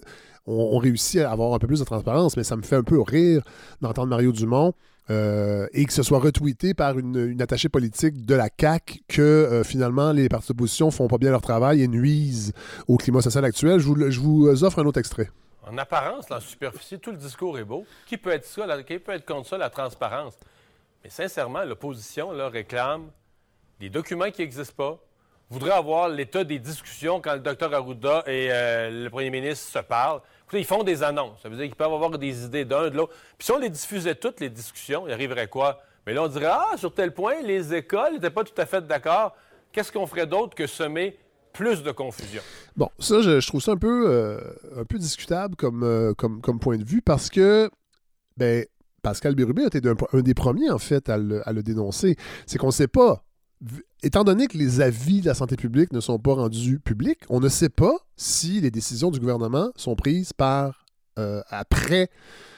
on, 0.45 0.77
réussit 0.77 1.21
à 1.21 1.31
avoir 1.31 1.53
un 1.53 1.59
peu 1.59 1.67
plus 1.67 1.79
de 1.79 1.85
transparence, 1.85 2.35
mais 2.35 2.43
ça 2.43 2.57
me 2.57 2.63
fait 2.63 2.75
un 2.75 2.83
peu 2.83 2.99
rire 2.99 3.43
d'entendre 3.81 4.09
Mario 4.09 4.31
Dumont 4.33 4.73
euh, 5.09 5.67
et 5.73 5.85
que 5.85 5.93
ce 5.93 6.03
soit 6.03 6.19
retweeté 6.19 6.73
par 6.73 6.97
une, 6.97 7.41
attachée 7.41 7.69
politique 7.69 8.25
de 8.25 8.35
la 8.35 8.49
CAC 8.49 9.03
que 9.07 9.21
euh, 9.21 9.63
finalement 9.63 10.11
les 10.11 10.29
partis 10.29 10.49
d'opposition 10.49 10.91
font 10.91 11.07
pas 11.07 11.17
bien 11.17 11.31
leur 11.31 11.41
travail 11.41 11.81
et 11.81 11.87
nuisent 11.87 12.53
au 12.87 12.97
climat 12.97 13.21
social 13.21 13.45
actuel. 13.45 13.79
Je 13.79 13.85
vous, 13.85 14.11
je 14.11 14.19
vous 14.19 14.63
offre 14.63 14.79
un 14.79 14.85
autre 14.85 14.99
extrait. 14.99 15.29
En 15.65 15.77
apparence, 15.77 16.29
en 16.29 16.41
superficie, 16.41 16.99
tout 16.99 17.11
le 17.11 17.17
discours 17.17 17.57
est 17.57 17.63
beau. 17.63 17.85
Qui 18.05 18.17
peut 18.17 18.31
être 18.31 18.45
ça, 18.45 18.83
qui 18.83 18.99
peut 18.99 19.13
être 19.13 19.25
contre 19.25 19.47
ça, 19.47 19.57
la 19.57 19.69
transparence? 19.69 20.35
Mais 21.03 21.09
sincèrement, 21.09 21.63
l'opposition 21.63 22.29
réclame 22.29 23.09
des 23.79 23.89
documents 23.89 24.29
qui 24.29 24.41
n'existent 24.41 24.73
pas, 24.75 24.99
voudrait 25.49 25.71
avoir 25.71 26.09
l'état 26.09 26.43
des 26.43 26.59
discussions 26.59 27.21
quand 27.21 27.33
le 27.33 27.39
docteur 27.39 27.73
Arruda 27.73 28.23
et 28.25 28.49
euh, 28.51 29.03
le 29.03 29.09
premier 29.09 29.29
ministre 29.29 29.71
se 29.71 29.79
parlent. 29.79 30.21
Écoutez, 30.45 30.59
ils 30.59 30.65
font 30.65 30.83
des 30.83 31.03
annonces. 31.03 31.41
Ça 31.41 31.49
veut 31.49 31.55
dire 31.55 31.65
qu'ils 31.65 31.75
peuvent 31.75 31.93
avoir 31.93 32.17
des 32.17 32.45
idées 32.45 32.65
d'un, 32.65 32.89
de 32.89 32.97
l'autre. 32.97 33.13
Puis 33.37 33.45
si 33.45 33.51
on 33.51 33.59
les 33.59 33.69
diffusait 33.69 34.15
toutes, 34.15 34.39
les 34.39 34.49
discussions, 34.49 35.07
il 35.07 35.13
arriverait 35.13 35.47
quoi? 35.47 35.81
Mais 36.05 36.13
là, 36.13 36.23
on 36.23 36.27
dirait, 36.27 36.49
ah, 36.51 36.75
sur 36.77 36.93
tel 36.93 37.13
point, 37.13 37.41
les 37.41 37.73
écoles 37.73 38.13
n'étaient 38.13 38.29
pas 38.29 38.43
tout 38.43 38.59
à 38.59 38.65
fait 38.65 38.85
d'accord. 38.85 39.35
Qu'est-ce 39.71 39.91
qu'on 39.91 40.05
ferait 40.05 40.27
d'autre 40.27 40.55
que 40.55 40.67
semer 40.67 41.17
plus 41.53 41.81
de 41.83 41.91
confusion? 41.91 42.41
Bon, 42.75 42.89
ça, 42.99 43.21
je, 43.21 43.45
trouve 43.47 43.61
ça 43.61 43.71
un 43.71 43.77
peu, 43.77 44.05
euh, 44.07 44.39
un 44.75 44.85
peu 44.85 44.97
discutable 44.97 45.55
comme, 45.55 45.83
euh, 45.83 46.13
comme, 46.13 46.41
comme 46.41 46.59
point 46.59 46.77
de 46.77 46.83
vue 46.83 47.01
parce 47.01 47.29
que, 47.29 47.69
ben, 48.37 48.65
Pascal 49.01 49.35
Bérubé 49.35 49.63
a 49.63 49.67
été 49.67 49.81
un, 49.87 50.21
des 50.21 50.33
premiers, 50.33 50.71
en 50.71 50.77
fait, 50.77 51.09
à 51.09 51.17
le, 51.17 51.47
à 51.47 51.53
le 51.53 51.63
dénoncer. 51.63 52.15
C'est 52.45 52.57
qu'on 52.57 52.67
ne 52.67 52.71
sait 52.71 52.87
pas 52.87 53.22
étant 54.01 54.23
donné 54.23 54.47
que 54.47 54.57
les 54.57 54.81
avis 54.81 55.21
de 55.21 55.27
la 55.27 55.33
santé 55.33 55.55
publique 55.55 55.93
ne 55.93 55.99
sont 55.99 56.19
pas 56.19 56.33
rendus 56.33 56.79
publics, 56.79 57.21
on 57.29 57.39
ne 57.39 57.49
sait 57.49 57.69
pas 57.69 57.95
si 58.17 58.61
les 58.61 58.71
décisions 58.71 59.11
du 59.11 59.19
gouvernement 59.19 59.71
sont 59.75 59.95
prises 59.95 60.33
par 60.33 60.85
euh, 61.19 61.41
après 61.49 62.09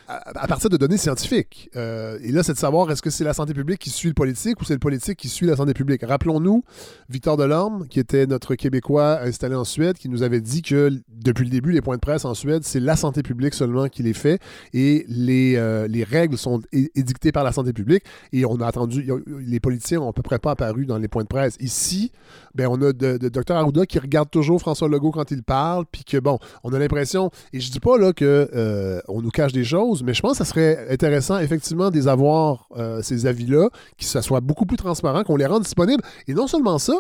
à, 0.08 0.48
partir 0.48 0.70
de 0.70 0.78
données 0.78 0.98
scientifiques. 0.98 1.70
Euh, 1.76 2.18
et 2.22 2.32
là, 2.32 2.44
c'est 2.44 2.54
de 2.54 2.58
savoir 2.58 2.92
est-ce 2.92 3.02
que 3.02 3.10
c'est 3.10 3.24
la 3.24 3.34
santé 3.34 3.54
publique 3.54 3.80
qui 3.80 3.90
suit 3.90 4.10
le 4.10 4.14
politique 4.14 4.62
ou 4.62 4.66
c'est 4.66 4.74
le 4.74 4.80
politique 4.80 5.18
qui 5.18 5.30
suit 5.30 5.48
la 5.48 5.56
santé 5.56 5.74
publique. 5.74 6.04
Rappelons-nous 6.06 6.64
Victor 7.10 7.38
Delorme, 7.38 7.88
qui 7.88 8.00
était 8.00 8.28
notre 8.28 8.56
Québécois 8.56 9.22
installé 9.22 9.56
en 9.56 9.64
Suède, 9.64 9.98
qui 9.98 10.10
nous 10.10 10.24
avait 10.24 10.42
dit 10.42 10.62
que 10.62 10.92
depuis 11.10 11.46
le 11.46 11.50
début, 11.50 11.72
les 11.72 11.82
points 11.82 11.96
de 11.96 12.02
presse 12.02 12.26
en 12.26 12.34
Suède, 12.34 12.64
c'est 12.64 12.80
la 12.80 12.96
santé 12.96 13.24
publique 13.24 13.54
seulement 13.54 13.88
qui 13.88 14.04
les 14.04 14.14
fait 14.14 14.40
et 14.74 15.06
les, 15.08 15.56
euh, 15.56 15.88
les 15.88 16.04
règles 16.04 16.38
sont 16.38 16.62
édictées 16.72 17.32
par 17.32 17.44
la 17.44 17.52
santé 17.52 17.74
publique. 17.74 18.04
Et 18.32 18.46
on 18.46 18.56
a 18.58 18.68
attendu, 18.68 19.10
les 19.40 19.60
politiciens 19.60 20.00
n'ont 20.00 20.10
à 20.10 20.14
peu 20.14 20.24
près 20.24 20.40
pas 20.40 20.52
apparu 20.52 20.86
dans 20.86 20.98
les 20.98 21.08
points 21.08 21.24
de 21.24 21.28
presse. 21.28 21.58
Ici, 21.60 22.12
ben, 22.54 22.68
on 22.68 22.82
a 22.82 22.94
de, 22.94 23.18
Dr 23.18 23.56
Arruda 23.56 23.86
qui 23.86 24.00
regarde 24.00 24.30
toujours 24.30 24.60
François 24.60 24.88
Legault 24.88 25.12
quand 25.12 25.32
il 25.32 25.44
parle, 25.44 25.86
puis 25.92 26.04
que 26.04 26.18
bon, 26.18 26.40
on 26.64 26.74
a 26.74 26.80
l'impression, 26.80 27.32
et 27.54 27.60
je 27.60 27.72
dis 27.72 27.80
pas 27.80 27.98
là 27.98 28.14
que 28.14 28.50
euh, 28.54 29.02
nous 29.10 29.30
cache 29.30 29.52
des 29.52 29.64
choses, 29.64 29.95
mais 30.04 30.14
je 30.14 30.22
pense 30.22 30.34
que 30.34 30.38
ça 30.38 30.46
serait 30.46 30.88
intéressant, 30.90 31.40
effectivement, 31.40 31.90
d'avoir 31.92 32.68
euh, 32.78 33.02
ces 33.02 33.26
avis-là, 33.26 33.70
que 33.98 34.06
ça 34.06 34.22
soit 34.22 34.42
beaucoup 34.42 34.66
plus 34.66 34.78
transparent, 34.78 35.24
qu'on 35.24 35.36
les 35.36 35.46
rende 35.46 35.64
disponibles. 35.64 36.04
Et 36.28 36.34
non 36.34 36.48
seulement 36.48 36.78
ça, 36.78 36.94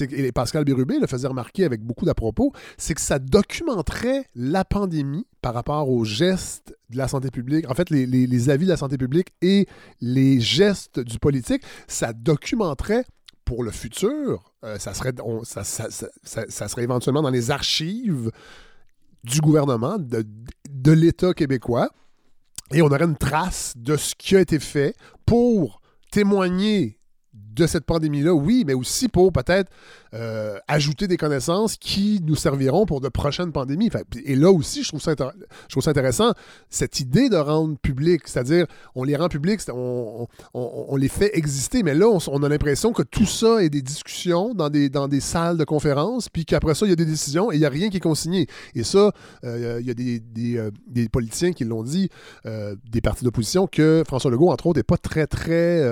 et 0.00 0.32
Pascal 0.32 0.64
Bérubé 0.64 0.98
le 0.98 1.06
faisait 1.06 1.28
remarquer 1.28 1.64
avec 1.64 1.82
beaucoup 1.82 2.04
d'à-propos, 2.04 2.52
c'est 2.76 2.94
que 2.94 3.00
ça 3.00 3.18
documenterait 3.18 4.26
la 4.34 4.64
pandémie 4.64 5.26
par 5.40 5.54
rapport 5.54 5.88
aux 5.88 6.04
gestes 6.04 6.76
de 6.90 6.98
la 6.98 7.08
santé 7.08 7.30
publique, 7.30 7.68
en 7.70 7.74
fait, 7.74 7.90
les, 7.90 8.50
avis 8.50 8.64
de 8.64 8.70
la 8.70 8.76
santé 8.76 8.98
publique 8.98 9.28
et 9.42 9.66
les 10.00 10.40
gestes 10.40 11.00
du 11.00 11.18
politique, 11.18 11.62
ça 11.86 12.12
documenterait 12.12 13.04
pour 13.44 13.62
le 13.62 13.70
futur, 13.70 14.52
euh, 14.64 14.78
ça, 14.78 14.92
serait, 14.92 15.14
ça, 15.44 16.68
serait 16.68 16.82
éventuellement 16.82 17.22
dans 17.22 17.30
les 17.30 17.50
archives 17.50 18.30
du 19.24 19.40
gouvernement, 19.40 19.98
de, 19.98 20.24
de 20.70 20.92
l'État 20.92 21.32
québécois, 21.32 21.88
et 22.72 22.82
on 22.82 22.86
aurait 22.86 23.04
une 23.04 23.16
trace 23.16 23.74
de 23.76 23.96
ce 23.96 24.14
qui 24.14 24.36
a 24.36 24.40
été 24.40 24.58
fait 24.58 24.94
pour 25.26 25.80
témoigner 26.10 26.98
de 27.32 27.66
cette 27.66 27.84
pandémie-là, 27.84 28.32
oui, 28.32 28.64
mais 28.66 28.74
aussi 28.74 29.08
pour 29.08 29.32
peut-être 29.32 29.70
euh, 30.14 30.58
ajouter 30.68 31.06
des 31.06 31.16
connaissances 31.16 31.76
qui 31.76 32.22
nous 32.24 32.34
serviront 32.34 32.86
pour 32.86 33.00
de 33.00 33.08
prochaines 33.08 33.52
pandémies. 33.52 33.90
et 34.24 34.36
là 34.36 34.50
aussi, 34.50 34.82
je 34.82 34.88
trouve, 34.88 35.00
ça 35.00 35.14
intéressant, 35.90 36.32
cette 36.70 37.00
idée 37.00 37.28
de 37.28 37.36
rendre 37.36 37.76
public, 37.78 38.22
c'est-à-dire 38.24 38.66
on 38.94 39.04
les 39.04 39.16
rend 39.16 39.28
publics, 39.28 39.60
on, 39.74 40.96
les 40.96 41.08
fait 41.08 41.36
exister, 41.36 41.82
mais 41.82 41.94
là, 41.94 42.06
on, 42.08 42.42
a 42.42 42.48
l'impression 42.48 42.92
que 42.92 43.02
tout 43.02 43.26
ça 43.26 43.62
est 43.62 43.68
des 43.68 43.82
discussions 43.82 44.54
dans 44.54 44.70
des, 44.70 45.20
salles 45.20 45.58
de 45.58 45.64
conférences, 45.64 46.28
puis 46.28 46.44
qu'après 46.44 46.74
ça, 46.74 46.86
il 46.86 46.90
y 46.90 46.92
a 46.92 46.96
des 46.96 47.04
décisions 47.04 47.52
et 47.52 47.56
il 47.56 47.60
n'y 47.60 47.66
a 47.66 47.70
rien 47.70 47.90
qui 47.90 47.98
est 47.98 48.00
consigné. 48.00 48.46
Et 48.74 48.84
ça, 48.84 49.12
euh, 49.44 49.78
il 49.80 49.86
y 49.86 49.90
a 49.90 49.94
des, 49.94 50.20
des, 50.20 50.56
euh, 50.56 50.70
politiciens 51.12 51.52
qui 51.52 51.64
l'ont 51.64 51.82
dit, 51.82 52.08
des 52.44 53.00
partis 53.00 53.24
d'opposition, 53.24 53.66
que 53.66 54.02
François 54.06 54.30
Legault, 54.30 54.50
entre 54.50 54.66
autres, 54.66 54.78
n'est 54.78 54.84
pas 54.84 54.96
très, 54.96 55.26
très 55.26 55.82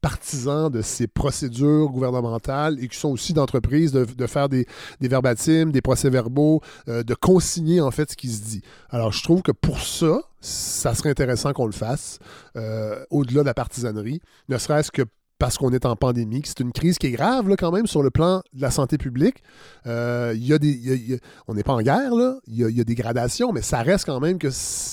partisan 0.00 0.70
de 0.70 0.82
ces 0.82 1.06
procédures 1.06 1.88
gouvernementales 1.88 2.78
et 2.80 2.88
qui 2.88 2.98
sont 2.98 3.08
aussi 3.08 3.32
de, 3.62 4.26
faire 4.26 4.48
des, 4.48 4.66
des 5.00 5.08
verbatims, 5.08 5.70
des 5.70 5.80
procès-verbaux, 5.80 6.60
euh, 6.88 7.02
de 7.02 7.14
consigner 7.14 7.80
en 7.80 7.90
fait 7.90 8.10
ce 8.10 8.16
qui 8.16 8.28
se 8.28 8.42
dit. 8.42 8.62
Alors 8.90 9.12
je 9.12 9.22
trouve 9.22 9.42
que 9.42 9.52
pour 9.52 9.80
ça, 9.80 10.22
ça 10.40 10.94
serait 10.94 11.10
intéressant 11.10 11.52
qu'on 11.52 11.66
le 11.66 11.72
fasse, 11.72 12.18
euh, 12.56 13.04
au-delà 13.10 13.42
de 13.42 13.46
la 13.46 13.54
partisanerie, 13.54 14.20
ne 14.48 14.58
serait-ce 14.58 14.90
que 14.90 15.02
parce 15.42 15.58
qu'on 15.58 15.72
est 15.72 15.86
en 15.86 15.96
pandémie, 15.96 16.40
c'est 16.44 16.60
une 16.60 16.70
crise 16.70 16.98
qui 16.98 17.08
est 17.08 17.10
grave 17.10 17.52
quand 17.58 17.72
même 17.72 17.88
sur 17.88 18.00
le 18.00 18.10
plan 18.10 18.44
de 18.52 18.62
la 18.62 18.70
santé 18.70 18.96
publique. 18.96 19.42
Euh, 19.88 20.32
y 20.36 20.52
a 20.52 20.58
des, 20.58 21.18
on 21.48 21.54
n'est 21.54 21.64
pas 21.64 21.72
en 21.72 21.82
guerre. 21.82 22.12
Il 22.46 22.54
y, 22.54 22.80
a 22.80 22.84
des 22.84 22.94
gradations, 22.94 23.52
mais 23.52 23.60
ça 23.60 23.82
reste 23.82 24.04
quand 24.04 24.20
même 24.20 24.38
que 24.38 24.46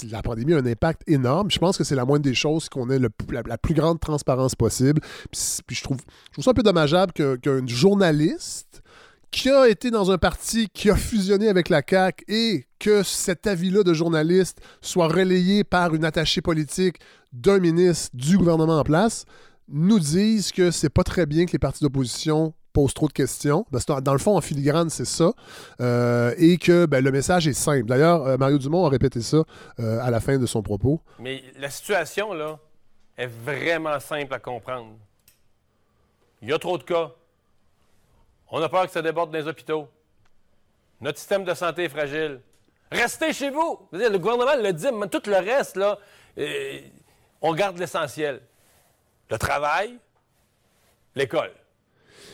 la 0.10 0.24
pandémie 0.24 0.56
a 0.56 0.58
un 0.58 0.66
impact 0.66 1.04
énorme. 1.06 1.52
Je 1.52 1.60
pense 1.60 1.78
que 1.78 1.84
c'est 1.84 1.94
la 1.94 2.04
moindre 2.04 2.24
des 2.24 2.34
choses 2.34 2.68
qu'on 2.68 2.90
ait 2.90 2.98
la, 2.98 3.58
plus 3.60 3.76
grande 3.76 4.00
transparence 4.00 4.56
possible. 4.56 5.02
Puis, 5.32 5.76
je, 5.76 5.84
trouve, 5.84 6.00
je 6.30 6.34
trouve 6.34 6.44
ça 6.44 6.50
un 6.50 6.56
peu 6.56 6.64
dommageable 6.64 7.14
qu'un 7.14 7.68
journaliste 7.68 8.82
qui 9.30 9.52
a 9.52 9.70
été 9.70 9.92
dans 9.92 10.10
un 10.10 10.18
parti 10.18 10.68
qui 10.74 10.90
a 10.90 10.96
fusionné 10.96 11.50
avec 11.50 11.70
la 11.70 11.84
CAQ 11.88 12.26
et 12.28 12.66
que 12.80 13.04
cet 13.04 13.46
avis-là 13.46 13.84
de 13.84 13.94
journaliste 13.94 14.60
soit 14.82 15.10
relayé 15.10 15.64
par 15.64 15.94
une 15.94 16.06
attachée 16.06 16.42
politique 16.42 16.98
d'un 17.34 17.60
ministre 17.60 18.10
du 18.16 18.40
gouvernement 18.40 18.80
en 18.80 18.84
place, 18.84 19.26
nous 19.72 20.00
disent 20.00 20.52
que 20.52 20.72
c'est 20.72 20.90
pas 20.90 21.04
très 21.04 21.26
bien 21.26 21.46
que 21.46 21.52
les 21.52 21.60
partis 21.60 21.84
d'opposition 21.84 22.54
posent 22.74 22.94
trop 22.94 23.08
de 23.08 23.14
questions. 23.14 23.66
dans 23.72 24.14
le 24.14 24.20
fond, 24.20 24.38
en 24.38 24.42
filigrane, 24.42 24.90
c'est 24.90 25.06
ça. 25.06 25.32
Euh, 25.82 26.34
et 26.38 26.58
que 26.58 26.86
ben, 26.86 27.04
le 27.04 27.12
message 27.12 27.48
est 27.48 27.54
simple. 27.54 27.86
D'ailleurs, 27.86 28.26
euh, 28.26 28.38
Mario 28.38 28.58
Dumont 28.58 28.86
a 28.86 28.90
répété 28.90 29.22
ça 29.22 29.44
euh, 29.80 30.00
à 30.02 30.10
la 30.12 30.20
fin 30.20 30.38
de 30.38 30.46
son 30.46 30.62
propos. 30.62 31.02
Mais 31.20 31.44
la 31.58 31.70
situation, 31.70 32.34
là, 32.34 32.60
est 33.18 33.28
vraiment 33.28 34.00
simple 34.00 34.34
à 34.34 34.40
comprendre. 34.40 34.94
Il 36.42 36.50
y 36.50 36.54
a 36.54 36.60
trop 36.60 36.78
de 36.78 36.84
cas. 36.84 37.12
On 38.52 38.62
a 38.62 38.70
peur 38.70 38.86
que 38.86 38.92
ça 38.92 39.02
déborde 39.02 39.32
dans 39.32 39.38
les 39.38 39.48
hôpitaux. 39.48 39.88
Notre 41.02 41.18
système 41.18 41.44
de 41.44 41.54
santé 41.54 41.86
est 41.86 41.90
fragile. 41.90 42.42
Restez 42.92 43.34
chez 43.34 43.52
vous. 43.52 43.88
Le 43.92 44.18
gouvernement 44.18 44.56
le 44.62 44.74
dit, 44.74 44.88
mais 44.92 45.08
tout 45.08 45.22
le 45.28 45.38
reste, 45.38 45.76
là, 45.76 46.00
on 47.42 47.54
garde 47.54 47.78
l'essentiel 47.78 48.42
le 49.30 49.38
travail, 49.38 50.00
l'école. 51.16 51.52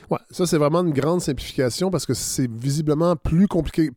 Ouais, 0.09 0.19
ça, 0.29 0.45
c'est 0.45 0.57
vraiment 0.57 0.81
une 0.81 0.93
grande 0.93 1.21
simplification 1.21 1.89
parce 1.89 2.05
que 2.05 2.13
c'est 2.13 2.49
visiblement 2.49 3.15
plus 3.15 3.47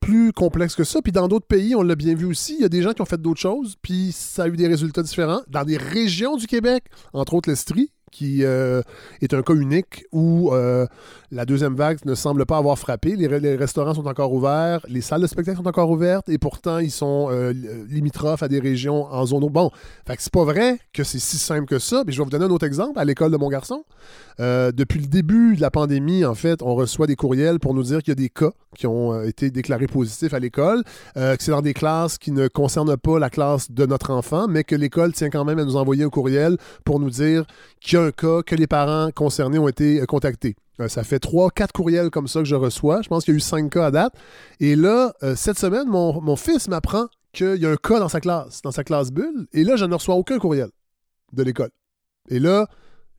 plus 0.01 0.33
complexe 0.33 0.75
que 0.75 0.85
ça. 0.85 1.03
Puis 1.03 1.13
dans 1.13 1.29
d'autres 1.29 1.47
pays, 1.47 1.75
on 1.75 1.83
l'a 1.83 1.97
bien 1.97 2.15
vu 2.15 2.25
aussi, 2.25 2.55
il 2.55 2.63
y 2.63 2.65
a 2.65 2.69
des 2.69 2.83
gens 2.83 2.93
qui 2.93 3.03
ont 3.03 3.07
fait 3.07 3.21
d'autres 3.21 3.41
choses, 3.41 3.77
puis 3.83 4.13
ça 4.13 4.45
a 4.45 4.49
eu 4.49 4.57
des 4.57 4.69
résultats 4.69 5.03
différents. 5.03 5.43
Dans 5.49 5.65
des 5.65 5.77
régions 5.77 6.37
du 6.37 6.47
Québec, 6.47 6.85
entre 7.13 7.35
autres 7.35 7.51
l'Estrie, 7.51 7.93
qui 8.11 8.45
euh, 8.45 8.83
est 9.21 9.35
un 9.35 9.43
cas 9.43 9.55
unique 9.55 10.05
où 10.13 10.53
euh, 10.53 10.87
la 11.31 11.45
deuxième 11.45 11.75
vague 11.75 11.99
ne 12.05 12.15
semble 12.15 12.47
pas 12.47 12.57
avoir 12.57 12.79
frappé. 12.79 13.17
Les, 13.17 13.57
restaurants 13.57 13.95
sont 13.95 14.07
encore 14.07 14.33
ouverts, 14.33 14.81
les 14.89 15.01
salles 15.01 15.23
de 15.23 15.27
spectacle 15.27 15.59
sont 15.59 15.69
encore 15.69 15.91
ouvertes 15.91 16.29
et 16.29 16.39
pourtant 16.39 16.79
ils 16.79 16.91
sont 16.91 17.29
euh, 17.31 17.53
limitrophes 17.89 18.43
à 18.43 18.49
des 18.49 18.61
régions 18.61 19.05
en 19.13 19.27
zone. 19.27 19.47
Bon, 19.49 19.71
c'est 20.19 20.33
pas 20.33 20.45
vrai 20.45 20.79
que 20.93 21.05
c'est 21.05 21.19
si 21.19 21.39
simple 21.39 21.67
que 21.67 21.79
ça. 21.79 22.03
Mais 22.07 22.13
je 22.13 22.19
vais 22.19 22.25
vous 22.25 22.31
donner 22.31 22.45
un 22.45 22.51
autre 22.51 22.67
exemple 22.67 22.99
à 22.99 23.05
l'école 23.05 23.31
de 23.31 23.37
mon 23.37 23.49
garçon. 23.49 23.85
depuis 24.39 25.01
le 25.01 25.07
début 25.07 25.57
de 25.57 25.61
la 25.61 25.71
pandémie, 25.71 26.25
en 26.25 26.35
fait, 26.35 26.63
on 26.63 26.75
reçoit 26.75 27.07
des 27.07 27.17
courriels 27.17 27.59
pour 27.59 27.75
nous 27.75 27.83
dire 27.83 27.99
qu'il 28.03 28.11
y 28.11 28.13
a 28.13 28.15
des 28.15 28.29
cas 28.29 28.53
qui 28.77 28.87
ont 28.87 29.23
été 29.23 29.51
déclarés 29.51 29.87
positifs 29.87 30.35
à 30.35 30.39
l'école, 30.39 30.83
que 31.15 31.37
c'est 31.39 31.51
dans 31.51 31.63
des 31.63 31.75
classes 31.75 32.19
qui 32.19 32.33
ne 32.33 32.49
concernent 32.49 32.97
pas 32.97 33.19
la 33.19 33.31
classe 33.31 33.71
de 33.71 33.87
notre 33.87 34.11
enfant, 34.11 34.47
mais 34.49 34.65
que 34.65 34.75
l'école 34.75 35.13
tient 35.13 35.31
quand 35.31 35.45
même 35.45 35.59
à 35.59 35.65
nous 35.65 35.77
envoyer 35.77 36.05
un 36.05 36.11
courriel 36.11 36.57
pour 36.85 37.01
nous 37.01 37.11
dire 37.11 37.45
qu'il 37.81 37.99
y 37.99 38.03
a 38.03 38.05
un 38.05 38.11
cas 38.11 38.43
que 38.43 38.55
les 38.55 38.67
parents 38.67 39.11
concernés 39.15 39.59
ont 39.59 39.69
été 39.69 40.01
euh, 40.01 40.07
contactés. 40.07 40.57
Euh, 40.81 40.89
ça 40.89 41.05
fait 41.05 41.19
trois, 41.19 41.51
quatre 41.51 41.73
courriels 41.73 42.11
comme 42.11 42.29
ça 42.29 42.41
que 42.41 42.45
je 42.47 42.55
reçois. 42.55 43.03
Je 43.03 43.09
pense 43.09 43.25
qu'il 43.25 43.35
y 43.35 43.37
a 43.37 43.39
eu 43.39 43.41
cinq 43.41 43.73
cas 43.73 43.87
à 43.87 43.91
date. 43.91 44.15
Et 44.61 44.77
là, 44.77 45.13
euh, 45.23 45.35
cette 45.37 45.59
semaine, 45.59 45.89
mon, 45.89 46.37
fils 46.37 46.69
m'apprend 46.69 47.07
qu'il 47.33 47.57
y 47.57 47.67
a 47.67 47.71
un 47.71 47.77
cas 47.77 47.99
dans 47.99 48.09
sa 48.09 48.21
classe, 48.21 48.63
dans 48.63 48.71
sa 48.71 48.85
classe 48.85 49.11
bulle. 49.11 49.47
Et 49.53 49.65
là, 49.65 49.77
je 49.77 49.85
ne 49.85 49.95
reçois 49.95 50.15
aucun 50.15 50.39
courriel 50.39 50.71
de 51.33 51.43
l'école. 51.43 51.71
Et 52.29 52.39
là, 52.39 52.69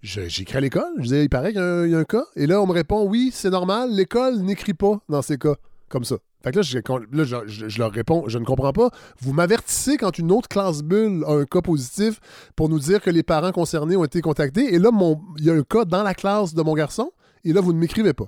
j'écris 0.01 0.58
à 0.58 0.62
l'école. 0.62 0.91
Je 1.00 1.03
dis, 1.08 1.22
il 1.24 1.29
paraît 1.29 1.51
qu'il 1.51 1.62
y, 1.62 1.96
a 1.96 1.98
un 1.98 2.03
cas. 2.03 2.25
Et 2.36 2.48
là, 2.48 2.62
on 2.62 2.68
me 2.68 2.72
répond, 2.74 3.06
oui, 3.08 3.32
c'est 3.34 3.50
normal, 3.50 3.91
l'école 3.91 4.38
n'écrit 4.39 4.74
pas 4.74 5.00
dans 5.10 5.22
ces 5.22 5.38
cas 5.38 5.56
comme 5.89 6.03
ça. 6.03 6.18
Fait 6.41 6.51
que 6.51 6.58
là, 6.58 6.62
je- 6.63 7.68
je 7.68 7.79
leur 7.79 7.91
réponds, 7.91 8.24
je 8.27 8.38
ne 8.38 8.46
comprends 8.46 8.72
pas. 8.72 8.91
Vous 9.20 9.34
m'avertissez 9.34 9.98
quand 9.98 10.18
une 10.18 10.32
autre 10.32 10.48
classe 10.48 10.84
bulle 10.84 11.25
a 11.27 11.34
un 11.34 11.44
cas 11.46 11.62
positif 11.62 12.22
pour 12.56 12.70
nous 12.70 12.79
dire 12.79 13.01
que 13.01 13.10
les 13.10 13.24
parents 13.24 13.51
concernés 13.51 13.98
ont 13.98 14.06
été 14.06 14.22
contactés. 14.22 14.74
Et 14.74 14.79
là, 14.79 14.91
mon- 14.91 15.20
il 15.38 15.44
y 15.46 15.50
a 15.50 15.53
un 15.53 15.63
cas 15.63 15.84
dans 15.84 16.03
la 16.03 16.13
classe 16.13 16.53
de 16.53 16.62
mon 16.62 16.75
garçon. 16.75 17.12
Et 17.44 17.51
là, 17.51 17.60
vous 17.60 17.74
ne 17.74 17.79
m'écrivez 17.79 18.13
pas. 18.13 18.27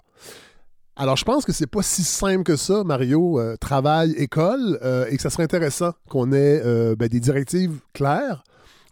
Alors, 0.97 1.15
je 1.15 1.23
pense 1.23 1.45
que 1.45 1.53
c'est 1.53 1.67
pas 1.67 1.81
si 1.83 2.03
simple 2.03 2.43
que 2.43 2.57
ça, 2.57 2.83
Mario, 2.83 3.39
euh, 3.39 3.55
travail, 3.55 4.11
école, 4.17 4.77
euh, 4.83 5.05
et 5.09 5.15
que 5.15 5.21
ça 5.21 5.29
serait 5.29 5.43
intéressant 5.43 5.91
qu'on 6.09 6.33
ait 6.33 6.61
euh, 6.65 6.95
ben, 6.97 7.07
des 7.07 7.21
directives 7.21 7.79
claires. 7.93 8.43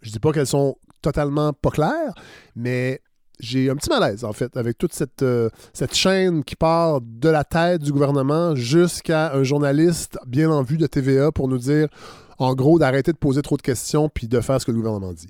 Je 0.01 0.11
dis 0.11 0.19
pas 0.19 0.31
qu'elles 0.31 0.47
sont 0.47 0.77
totalement 1.01 1.53
pas 1.53 1.71
claires, 1.71 2.13
mais 2.55 3.01
j'ai 3.39 3.69
un 3.69 3.75
petit 3.75 3.89
malaise, 3.89 4.25
en 4.25 4.33
fait, 4.33 4.57
avec 4.57 4.77
toute 4.77 4.93
cette, 4.93 5.23
euh, 5.23 5.49
cette 5.73 5.95
chaîne 5.95 6.43
qui 6.43 6.55
part 6.55 6.99
de 7.01 7.29
la 7.29 7.43
tête 7.43 7.81
du 7.81 7.91
gouvernement 7.91 8.55
jusqu'à 8.55 9.33
un 9.33 9.43
journaliste 9.43 10.17
bien 10.27 10.51
en 10.51 10.61
vue 10.61 10.77
de 10.77 10.87
TVA 10.87 11.31
pour 11.31 11.47
nous 11.47 11.57
dire, 11.57 11.87
en 12.37 12.53
gros, 12.53 12.79
d'arrêter 12.79 13.11
de 13.13 13.17
poser 13.17 13.41
trop 13.41 13.57
de 13.57 13.61
questions 13.61 14.09
puis 14.09 14.27
de 14.27 14.39
faire 14.41 14.59
ce 14.59 14.65
que 14.65 14.71
le 14.71 14.77
gouvernement 14.77 15.13
dit. 15.13 15.29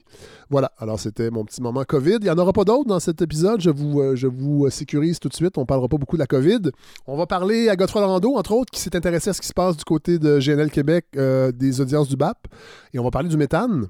Voilà, 0.49 0.71
alors 0.79 0.99
c'était 0.99 1.29
mon 1.29 1.45
petit 1.45 1.61
moment 1.61 1.83
COVID. 1.83 2.17
Il 2.21 2.23
n'y 2.23 2.29
en 2.29 2.37
aura 2.37 2.51
pas 2.51 2.63
d'autres 2.63 2.87
dans 2.87 2.99
cet 2.99 3.21
épisode, 3.21 3.61
je 3.61 3.69
vous, 3.69 3.99
euh, 3.99 4.15
je 4.15 4.27
vous 4.27 4.65
euh, 4.65 4.69
sécurise 4.71 5.19
tout 5.19 5.29
de 5.29 5.35
suite. 5.35 5.57
On 5.57 5.61
ne 5.61 5.65
parlera 5.65 5.87
pas 5.87 5.97
beaucoup 5.97 6.15
de 6.15 6.21
la 6.21 6.27
COVID. 6.27 6.71
On 7.05 7.15
va 7.15 7.27
parler 7.27 7.69
à 7.69 7.75
Godefroy 7.75 8.01
Lando, 8.01 8.35
entre 8.35 8.53
autres, 8.53 8.71
qui 8.71 8.79
s'est 8.79 8.95
intéressé 8.95 9.29
à 9.29 9.33
ce 9.33 9.41
qui 9.41 9.47
se 9.47 9.53
passe 9.53 9.77
du 9.77 9.83
côté 9.83 10.17
de 10.17 10.39
GNL 10.39 10.71
Québec, 10.71 11.05
des 11.13 11.81
audiences 11.81 12.09
du 12.09 12.15
BAP. 12.15 12.47
Et 12.93 12.99
on 12.99 13.03
va 13.03 13.11
parler 13.11 13.29
du 13.29 13.37
méthane, 13.37 13.87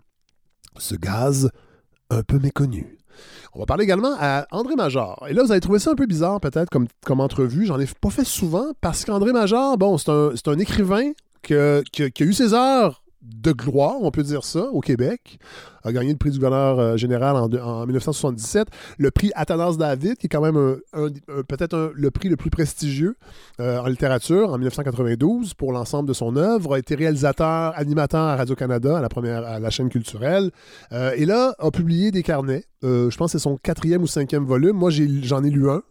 ce 0.77 0.95
gaz 0.95 1.50
un 2.10 2.24
peu 2.24 2.39
méconnu. 2.39 2.98
On 3.54 3.60
va 3.60 3.66
parler 3.66 3.84
également 3.84 4.16
à 4.20 4.46
André 4.51 4.75
Major. 4.75 5.25
Et 5.30 5.34
là, 5.34 5.44
vous 5.44 5.51
allez 5.51 5.62
trouver 5.62 5.80
ça 5.80 5.92
un 5.92 5.96
peu 5.96 6.06
bizarre, 6.06 6.39
peut-être, 6.39 6.70
comme, 6.70 6.88
comme 7.06 7.20
entrevue. 7.20 7.66
J'en 7.66 7.80
ai 7.80 7.88
pas 8.00 8.10
fait 8.10 8.25
souvent, 8.25 8.68
parce 8.82 9.06
qu'André 9.06 9.34
Major, 9.34 9.78
bon, 9.78 9.98
c'est 9.98 10.48
un, 10.48 10.60
écrivain 10.60 11.12
qui 11.42 11.54
a 11.54 11.82
eu 12.20 12.34
ses 12.34 12.54
heures 12.54 13.04
de 13.22 13.51
gloire, 13.51 13.96
on 14.01 14.12
peut 14.12 14.24
dire 14.24 14.44
ça, 14.44 14.66
au 14.72 14.82
Québec. 14.82 15.39
A 15.83 15.91
gagné 15.91 16.12
le 16.12 16.17
prix 16.17 16.31
du 16.31 16.38
gouverneur 16.38 16.79
euh, 16.79 16.98
général 16.98 17.36
en, 17.36 17.48
de- 17.48 17.59
en 17.59 17.86
1977. 17.86 18.67
Le 18.98 19.12
prix 19.12 19.31
Athanas 19.36 19.75
David, 19.77 20.15
qui 20.17 20.25
est 20.27 20.29
quand 20.29 20.41
même 20.41 20.57
un- 20.93 21.09
peut-être 21.48 21.91
le 21.95 22.12
prix 22.12 22.29
le 22.29 22.36
plus 22.36 22.50
prestigieux 22.50 23.15
euh, 23.59 23.79
en 23.79 23.88
littérature, 23.88 24.50
en 24.51 24.57
1992, 24.57 25.53
pour 25.53 25.71
l'ensemble 25.71 26.07
de 26.07 26.13
son 26.13 26.36
œuvre. 26.36 26.75
A 26.75 26.79
été 26.79 26.95
réalisateur, 26.95 27.74
animateur 27.77 28.21
à 28.21 28.36
Radio-Canada, 28.36 28.98
à 28.98 29.01
la, 29.01 29.09
première, 29.09 29.45
à 29.45 29.59
la 29.59 29.69
chaîne 29.69 29.89
culturelle. 29.89 30.51
Euh, 30.91 31.12
et 31.15 31.25
là, 31.25 31.53
a 31.59 31.71
publié 31.71 32.12
des 32.12 32.24
carnets. 32.24 32.63
Je 32.81 33.15
pense 33.17 33.33
que 33.33 33.38
c'est 33.38 33.43
son 33.43 33.57
quatrième 33.57 34.01
ou 34.03 34.07
cinquième 34.07 34.45
volume. 34.45 34.77
Moi, 34.77 34.89
j'en 34.89 35.43
ai, 35.43 35.50
lu 35.50 35.69
un 35.69 35.81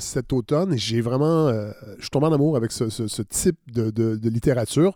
cet 0.00 0.32
automne 0.32 0.74
et 0.74 0.78
j'ai 0.78 1.00
vraiment. 1.00 1.50
je 1.52 2.00
suis 2.00 2.10
tombé 2.10 2.26
en 2.26 2.32
amour 2.32 2.56
avec 2.56 2.72
ce, 2.72 3.22
type 3.22 3.56
de, 3.72 3.90
de- 3.90 4.28
littérature 4.28 4.94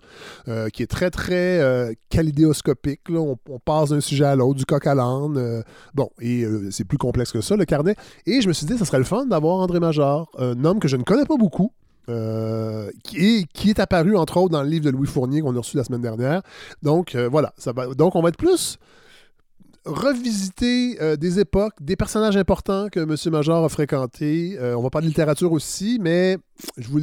qui 0.73 0.83
est 0.83 0.87
très, 0.89 1.11
très 1.11 1.97
kalidéoscopique. 2.11 3.09
là. 3.09 3.21
On, 3.21 3.37
on 3.49 3.59
passe 3.61 3.91
d'un 3.91 4.01
sujet 4.01 4.25
à 4.25 4.36
l'autre, 4.37 4.59
du 4.59 4.67
coq 4.67 4.87
à 4.87 4.95
l'âne. 4.95 5.37
euh, 5.37 5.63
bon, 5.95 6.11
et 6.21 6.43
euh, 6.43 6.71
c'est 6.71 6.85
plus 6.85 6.99
complexe 6.99 7.33
que 7.33 7.41
ça, 7.41 7.57
le 7.57 7.65
carnet. 7.65 7.97
Et 8.27 8.41
je 8.41 8.49
me 8.49 8.53
suis 8.53 8.67
dit, 8.67 8.77
ça 8.79 8.85
serait 8.85 8.99
le 8.99 9.05
fun 9.05 9.27
d'avoir 9.27 9.57
André 9.57 9.81
Major, 9.81 10.31
un 10.39 10.65
homme 10.65 10.79
que 10.79 10.89
je 10.89 10.97
ne 10.97 11.03
connais 11.03 11.25
pas 11.25 11.37
beaucoup. 11.37 11.73
euh, 12.09 12.89
qui, 13.03 13.49
est, 13.69 13.81
apparu 13.81 14.17
entre 14.17 14.37
autres 14.37 14.53
dans 14.53 14.63
le 14.63 14.69
livre 14.69 14.85
de 14.85 14.91
Louis 14.91 15.09
Fournier 15.09 15.41
qu'on 15.41 15.57
a 15.57 15.59
reçu 15.59 15.77
la 15.77 15.83
semaine 15.83 16.03
dernière. 16.03 16.43
Donc 16.83 17.17
voilà, 17.17 17.53
ça 17.59 17.73
va, 17.73 17.89
donc 17.95 18.15
on 18.15 18.23
va 18.23 18.29
être 18.29 18.37
plus 18.37 18.79
revisiter 19.87 21.01
euh, 21.01 21.17
des 21.17 21.39
époques, 21.41 21.75
des 21.81 21.97
personnages 21.97 22.37
importants 22.37 22.89
que 22.91 23.01
M. 23.01 23.15
Major 23.33 23.65
a 23.65 23.69
fréquentés. 23.69 24.57
Euh, 24.61 24.77
on 24.77 24.83
va 24.83 24.91
parler 24.91 25.07
de 25.07 25.11
littérature 25.11 25.53
aussi, 25.53 25.99
mais 26.01 26.37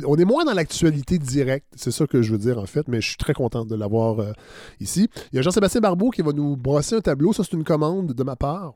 on 0.06 0.16
est 0.18 0.25
moins 0.25 0.44
dans 0.46 0.54
l'actualité 0.54 1.18
directe. 1.18 1.68
C'est 1.75 1.92
ça 1.92 2.06
que 2.06 2.22
je 2.22 2.32
veux 2.32 2.38
dire, 2.38 2.60
en 2.60 2.66
fait, 2.66 2.88
mais 2.88 3.02
je 3.02 3.08
suis 3.10 3.18
très 3.18 3.34
content 3.34 3.66
de 3.66 3.75
l'avoir 3.75 4.20
euh, 4.20 4.32
ici. 4.80 5.10
Il 5.32 5.38
y 5.38 5.40
a 5.40 5.42
Jean-Sébastien 5.42 5.82
Barbeau 5.82 6.10
qui 6.10 6.22
va 6.22 6.32
nous 6.34 6.56
brosser 6.58 6.96
un 6.96 7.02
tableau. 7.02 7.34
Ça, 7.34 7.44
c'est 7.44 7.54
une 7.56 7.63
commande 7.63 8.13
de 8.13 8.24
ma 8.24 8.36
part. 8.36 8.74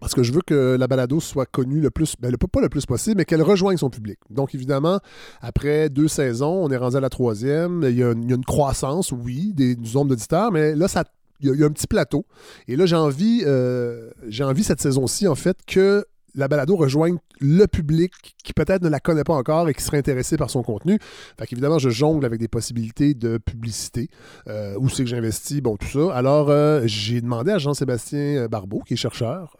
Parce 0.00 0.14
que 0.14 0.22
je 0.22 0.32
veux 0.32 0.42
que 0.44 0.76
la 0.78 0.88
balado 0.88 1.20
soit 1.20 1.46
connue 1.46 1.80
le 1.80 1.90
plus, 1.90 2.14
ben, 2.20 2.30
pas 2.36 2.60
le 2.60 2.68
plus 2.68 2.84
possible, 2.84 3.16
mais 3.18 3.24
qu'elle 3.24 3.40
rejoigne 3.42 3.78
son 3.78 3.88
public. 3.88 4.18
Donc, 4.28 4.54
évidemment, 4.54 4.98
après 5.40 5.88
deux 5.88 6.08
saisons, 6.08 6.64
on 6.64 6.70
est 6.70 6.76
rendu 6.76 6.96
à 6.96 7.00
la 7.00 7.08
troisième. 7.08 7.82
Il 7.88 7.96
y 7.96 8.02
a, 8.02 8.12
une- 8.12 8.24
il 8.24 8.30
y 8.30 8.32
a 8.32 8.36
une 8.36 8.44
croissance, 8.44 9.12
oui, 9.12 9.52
des, 9.54 9.74
du 9.74 9.94
nombre 9.94 10.10
d'auditeurs, 10.10 10.52
mais 10.52 10.74
là, 10.74 10.86
ça, 10.88 11.04
il 11.40 11.54
y, 11.54 11.62
a, 11.62 11.66
un 11.66 11.70
petit 11.70 11.86
plateau. 11.86 12.26
Et 12.68 12.76
là, 12.76 12.86
j'ai 12.86 12.96
envie, 12.96 13.42
euh, 13.44 14.10
j'ai 14.28 14.44
envie 14.44 14.64
cette 14.64 14.80
saison-ci, 14.80 15.26
en 15.28 15.34
fait, 15.34 15.58
que 15.66 16.04
la 16.34 16.48
balado 16.48 16.76
rejoigne 16.76 17.16
le 17.40 17.64
public 17.64 18.12
qui 18.44 18.52
peut-être 18.52 18.82
ne 18.82 18.90
la 18.90 19.00
connaît 19.00 19.24
pas 19.24 19.32
encore 19.32 19.70
et 19.70 19.74
qui 19.74 19.82
serait 19.82 19.96
intéressé 19.96 20.36
par 20.36 20.50
son 20.50 20.62
contenu. 20.62 20.98
Fait 21.38 21.46
qu'évidemment, 21.46 21.78
je 21.78 21.88
jongle 21.88 22.26
avec 22.26 22.38
des 22.38 22.48
possibilités 22.48 23.14
de 23.14 23.38
publicité. 23.38 24.08
Euh, 24.46 24.74
où 24.78 24.90
c'est 24.90 25.04
que 25.04 25.08
j'investis, 25.08 25.62
bon, 25.62 25.78
tout 25.78 25.86
ça. 25.86 26.14
Alors, 26.14 26.50
euh, 26.50 26.82
j'ai 26.84 27.22
demandé 27.22 27.52
à 27.52 27.58
Jean-Sébastien 27.58 28.48
Barbeau, 28.48 28.82
qui 28.86 28.94
est 28.94 28.98
chercheur 28.98 29.56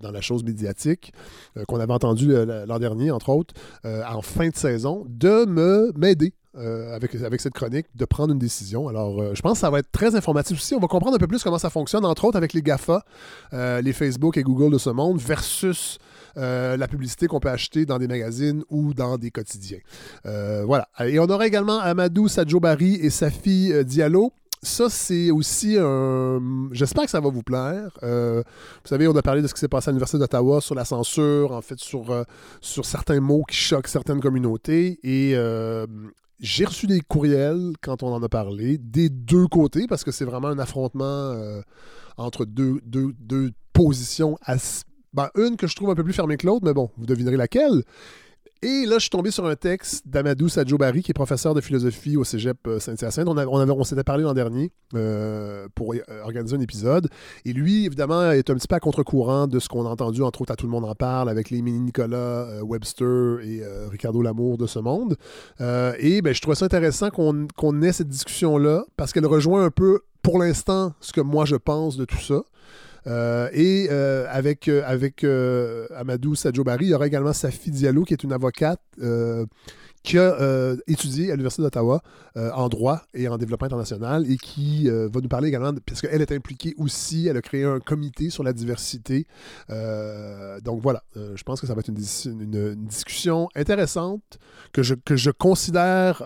dans 0.00 0.12
la 0.12 0.20
chose 0.20 0.44
médiatique, 0.44 1.12
qu'on 1.66 1.80
avait 1.80 1.92
entendu 1.92 2.32
l'an 2.32 2.78
dernier, 2.78 3.10
entre 3.10 3.30
autres, 3.30 3.54
en 3.84 4.22
fin 4.22 4.48
de 4.48 4.56
saison, 4.56 5.04
de 5.08 5.46
me 5.46 5.92
m'aider 5.96 6.32
euh, 6.56 6.94
avec, 6.94 7.40
cette 7.40 7.52
chronique, 7.52 7.86
de 7.96 8.04
prendre 8.04 8.32
une 8.32 8.38
décision. 8.38 8.86
Alors, 8.86 9.20
euh, 9.20 9.34
je 9.34 9.42
pense 9.42 9.54
que 9.54 9.58
ça 9.58 9.70
va 9.70 9.80
être 9.80 9.90
très 9.90 10.14
informatif 10.14 10.56
aussi. 10.56 10.74
On 10.76 10.78
va 10.78 10.86
comprendre 10.86 11.16
un 11.16 11.18
peu 11.18 11.26
plus 11.26 11.42
comment 11.42 11.58
ça 11.58 11.68
fonctionne, 11.68 12.04
entre 12.04 12.24
autres 12.26 12.36
avec 12.36 12.52
les 12.52 12.62
GAFA, 12.62 13.04
euh, 13.52 13.80
les 13.80 13.92
Facebook 13.92 14.36
et 14.36 14.44
Google 14.44 14.72
de 14.72 14.78
ce 14.78 14.90
monde, 14.90 15.18
versus 15.18 15.98
la 16.36 16.88
publicité 16.88 17.28
qu'on 17.28 17.38
peut 17.38 17.50
acheter 17.50 17.86
dans 17.86 17.98
des 17.98 18.08
magazines 18.08 18.64
ou 18.68 18.92
dans 18.92 19.18
des 19.18 19.30
quotidiens. 19.30 19.78
Voilà. 20.24 20.88
Et 21.04 21.20
on 21.20 21.26
aura 21.26 21.46
également 21.46 21.78
Amadou 21.78 22.26
Sadjo-Barry 22.26 22.96
et 22.96 23.10
sa 23.10 23.30
fille 23.30 23.84
Diallo. 23.84 24.32
Ça, 24.60 24.88
c'est 24.90 25.30
aussi 25.30 25.76
un. 25.78 26.40
J'espère 26.72 27.04
que 27.04 27.10
ça 27.10 27.20
va 27.20 27.28
vous 27.28 27.44
plaire. 27.44 27.90
Vous 28.02 28.88
savez, 28.88 29.06
on 29.06 29.14
a 29.14 29.22
parlé 29.22 29.42
de 29.42 29.46
ce 29.46 29.54
qui 29.54 29.60
s'est 29.60 29.68
passé 29.68 29.90
à 29.90 29.92
l'Université 29.92 30.18
d'Ottawa 30.18 30.60
sur 30.60 30.74
la 30.74 30.84
censure, 30.84 31.52
en 31.52 31.62
fait, 31.62 31.78
sur, 31.78 32.24
sur 32.60 32.84
certains 32.84 33.20
mots 33.20 33.44
qui 33.48 33.56
choquent 33.56 33.86
certaines 33.86 34.20
communautés. 34.20 34.98
Et 35.04 35.36
j'ai 36.40 36.64
reçu 36.64 36.86
des 36.86 37.00
courriels 37.00 37.72
quand 37.82 38.02
on 38.02 38.12
en 38.12 38.22
a 38.22 38.28
parlé, 38.28 38.78
des 38.78 39.08
deux 39.08 39.46
côtés, 39.46 39.86
parce 39.86 40.04
que 40.04 40.10
c'est 40.10 40.24
vraiment 40.24 40.48
un 40.48 40.58
affrontement 40.58 41.04
euh, 41.04 41.62
entre 42.16 42.44
deux, 42.44 42.80
deux, 42.84 43.12
deux 43.18 43.52
positions. 43.72 44.36
as- 44.42 44.84
ben, 45.12 45.30
une 45.36 45.56
que 45.56 45.66
je 45.68 45.76
trouve 45.76 45.90
un 45.90 45.94
peu 45.94 46.02
plus 46.04 46.12
fermée 46.12 46.36
que 46.36 46.46
l'autre, 46.46 46.64
mais 46.64 46.74
bon, 46.74 46.90
vous 46.96 47.06
devinerez 47.06 47.36
laquelle. 47.36 47.84
Et 48.64 48.86
là, 48.86 48.94
je 48.94 49.00
suis 49.00 49.10
tombé 49.10 49.30
sur 49.30 49.44
un 49.44 49.56
texte 49.56 50.08
d'Amadou 50.08 50.48
Sadjo-Barry, 50.48 51.02
qui 51.02 51.10
est 51.10 51.14
professeur 51.14 51.52
de 51.52 51.60
philosophie 51.60 52.16
au 52.16 52.24
cégep 52.24 52.56
euh, 52.66 52.80
Saint-Hyacinthe. 52.80 53.28
On, 53.28 53.36
on, 53.36 53.84
s'était 53.84 54.04
parlé 54.04 54.22
l'an 54.22 54.32
dernier 54.32 54.72
euh, 54.94 55.68
pour 55.74 55.92
euh, 55.92 55.98
organiser 56.22 56.56
un 56.56 56.60
épisode. 56.60 57.10
Et 57.44 57.52
lui, 57.52 57.84
évidemment, 57.84 58.30
est 58.30 58.48
un 58.48 58.54
petit 58.54 58.66
peu 58.66 58.74
à 58.76 58.80
contre-courant 58.80 59.48
de 59.48 59.58
ce 59.58 59.68
qu'on 59.68 59.84
a 59.84 59.90
entendu, 59.90 60.22
entre 60.22 60.40
autres, 60.40 60.54
Tout 60.54 60.64
le 60.64 60.72
monde 60.72 60.86
en 60.86 60.94
parle, 60.94 61.28
avec 61.28 61.50
les 61.50 61.60
mini-Nicolas, 61.60 62.64
Webster 62.64 63.40
et 63.42 63.60
Ricardo 63.90 64.22
Lamour 64.22 64.56
de 64.56 64.66
ce 64.66 64.78
monde. 64.78 65.18
Et 65.60 66.22
ben, 66.22 66.34
je 66.34 66.40
trouvais 66.40 66.54
ça 66.56 66.64
intéressant 66.64 67.10
qu'on 67.10 67.82
ait 67.82 67.92
cette 67.92 68.08
discussion-là, 68.08 68.86
parce 68.96 69.12
qu'elle 69.12 69.26
rejoint 69.26 69.62
un 69.62 69.70
peu, 69.70 70.00
pour 70.22 70.38
l'instant, 70.38 70.94
ce 71.00 71.12
que 71.12 71.20
moi 71.20 71.44
je 71.44 71.56
pense 71.56 71.98
de 71.98 72.06
tout 72.06 72.20
ça. 72.20 72.40
Euh, 73.06 73.48
et 73.52 73.88
euh, 73.90 74.26
avec, 74.30 74.68
euh, 74.68 74.82
avec 74.86 75.24
euh, 75.24 75.86
Amadou 75.94 76.34
Sadjo-Barry, 76.34 76.86
il 76.86 76.90
y 76.90 76.94
aura 76.94 77.06
également 77.06 77.32
Safi 77.32 77.70
Diallo, 77.70 78.04
qui 78.04 78.14
est 78.14 78.22
une 78.22 78.32
avocate 78.32 78.80
euh, 79.02 79.44
qui 80.04 80.18
a 80.18 80.38
euh, 80.40 80.76
étudié 80.86 81.30
à 81.30 81.34
l'Université 81.34 81.62
d'Ottawa 81.62 82.02
euh, 82.36 82.50
en 82.52 82.68
droit 82.68 83.02
et 83.14 83.26
en 83.26 83.38
développement 83.38 83.66
international 83.66 84.30
et 84.30 84.36
qui 84.36 84.88
euh, 84.88 85.08
va 85.12 85.20
nous 85.20 85.28
parler 85.28 85.48
également, 85.48 85.72
parce 85.86 86.02
qu'elle 86.02 86.20
est 86.20 86.30
impliquée 86.30 86.74
aussi, 86.76 87.26
elle 87.26 87.38
a 87.38 87.42
créé 87.42 87.64
un 87.64 87.80
comité 87.80 88.28
sur 88.28 88.44
la 88.44 88.52
diversité. 88.52 89.26
Donc 90.62 90.80
voilà, 90.82 91.02
je 91.16 91.42
pense 91.42 91.60
que 91.60 91.66
ça 91.66 91.74
va 91.74 91.80
être 91.80 91.88
une, 91.88 91.94
dis- 91.94 92.26
une- 92.26 92.42
une 92.74 92.86
discussion 92.86 93.48
intéressante 93.56 94.38
que 94.72 94.82
je, 94.82 94.94
que 94.94 95.16
je 95.16 95.30
considère 95.30 96.22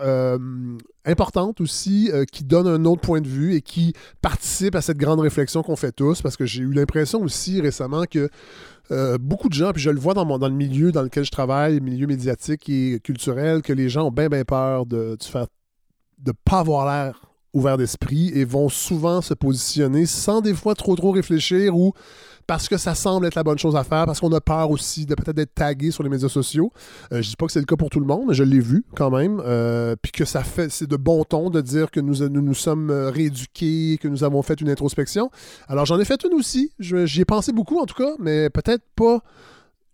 importante 1.05 1.61
aussi, 1.61 2.11
qui 2.31 2.43
donne 2.43 2.67
un 2.67 2.83
autre 2.85 3.01
point 3.01 3.21
de 3.21 3.27
vue 3.27 3.55
et 3.55 3.61
qui 3.61 3.93
participe 4.21 4.75
à 4.75 4.81
cette 4.81 4.97
grande 4.97 5.21
réflexion 5.21 5.63
qu'on 5.63 5.77
fait 5.77 5.93
tous, 5.93 6.21
parce 6.21 6.35
que 6.35 6.45
j'ai 6.45 6.61
eu 6.63 6.73
l'impression 6.73 7.21
aussi 7.21 7.61
récemment 7.61 8.03
que 8.03 8.29
euh, 8.91 9.17
beaucoup 9.19 9.49
de 9.49 9.53
gens, 9.53 9.71
puis 9.71 9.81
je 9.81 9.89
le 9.89 9.99
vois 9.99 10.13
dans, 10.13 10.25
mon, 10.25 10.37
le 10.37 10.49
milieu 10.49 10.91
dans 10.91 11.03
lequel 11.03 11.23
je 11.23 11.31
travaille, 11.31 11.75
le 11.75 11.79
milieu 11.79 12.07
médiatique 12.07 12.67
et 12.69 12.99
culturel, 13.03 13.61
que 13.61 13.73
les 13.73 13.89
gens 13.89 14.07
ont 14.07 14.11
bien, 14.11 14.29
bien 14.29 14.43
peur 14.43 14.85
de 14.85 15.17
ne 15.19 15.25
faire 15.25 15.47
de 16.19 16.33
pas 16.43 16.59
avoir 16.59 16.85
l'air 16.85 17.21
ouvert 17.53 17.77
d'esprit 17.77 18.31
et 18.33 18.45
vont 18.45 18.69
souvent 18.69 19.21
se 19.21 19.33
positionner 19.33 20.05
sans 20.05 20.41
des 20.41 20.53
fois 20.53 20.75
trop 20.75 20.95
trop 20.95 21.11
réfléchir 21.11 21.75
ou 21.75 21.93
parce 22.49 22.67
que 22.67 22.77
ça 22.77 22.95
semble 22.95 23.27
être 23.27 23.35
la 23.35 23.43
bonne 23.43 23.59
chose 23.59 23.75
à 23.75 23.83
faire, 23.83 24.07
parce 24.07 24.19
qu'on 24.19 24.33
a 24.33 24.41
peur 24.41 24.71
aussi 24.71 25.05
de 25.05 25.13
peut-être 25.13 25.37
être 25.37 25.53
tagué 25.53 25.91
sur 25.91 26.01
les 26.01 26.09
médias 26.09 26.29
sociaux. 26.29 26.73
Euh, 27.13 27.21
je 27.21 27.29
dis 27.29 27.35
pas 27.35 27.45
que 27.45 27.51
c'est 27.51 27.59
le 27.59 27.67
cas 27.67 27.75
pour 27.75 27.91
tout 27.91 27.99
le 27.99 28.07
monde, 28.07 28.23
mais 28.29 28.33
je 28.33 28.43
l'ai 28.43 28.59
vu 28.59 28.83
quand 28.95 29.11
même. 29.11 29.39
Euh, 29.45 29.95
puis 30.01 30.11
que 30.11 30.25
ça 30.25 30.43
fait, 30.43 30.71
c'est 30.71 30.87
de 30.87 30.95
bon 30.95 31.23
ton 31.23 31.51
de 31.51 31.61
dire 31.61 31.91
que 31.91 31.99
nous 31.99 32.27
nous, 32.27 32.41
nous 32.41 32.53
sommes 32.55 32.89
euh, 32.89 33.11
rééduqués, 33.11 33.99
que 34.01 34.07
nous 34.07 34.23
avons 34.23 34.41
fait 34.41 34.59
une 34.61 34.69
introspection. 34.71 35.29
Alors 35.67 35.85
j'en 35.85 35.99
ai 35.99 36.05
fait 36.05 36.23
une 36.23 36.33
aussi. 36.33 36.73
J'y 36.79 37.21
ai 37.21 37.25
pensé 37.25 37.51
beaucoup 37.51 37.77
en 37.77 37.85
tout 37.85 37.93
cas, 37.93 38.15
mais 38.17 38.49
peut-être 38.49 38.83
pas 38.95 39.19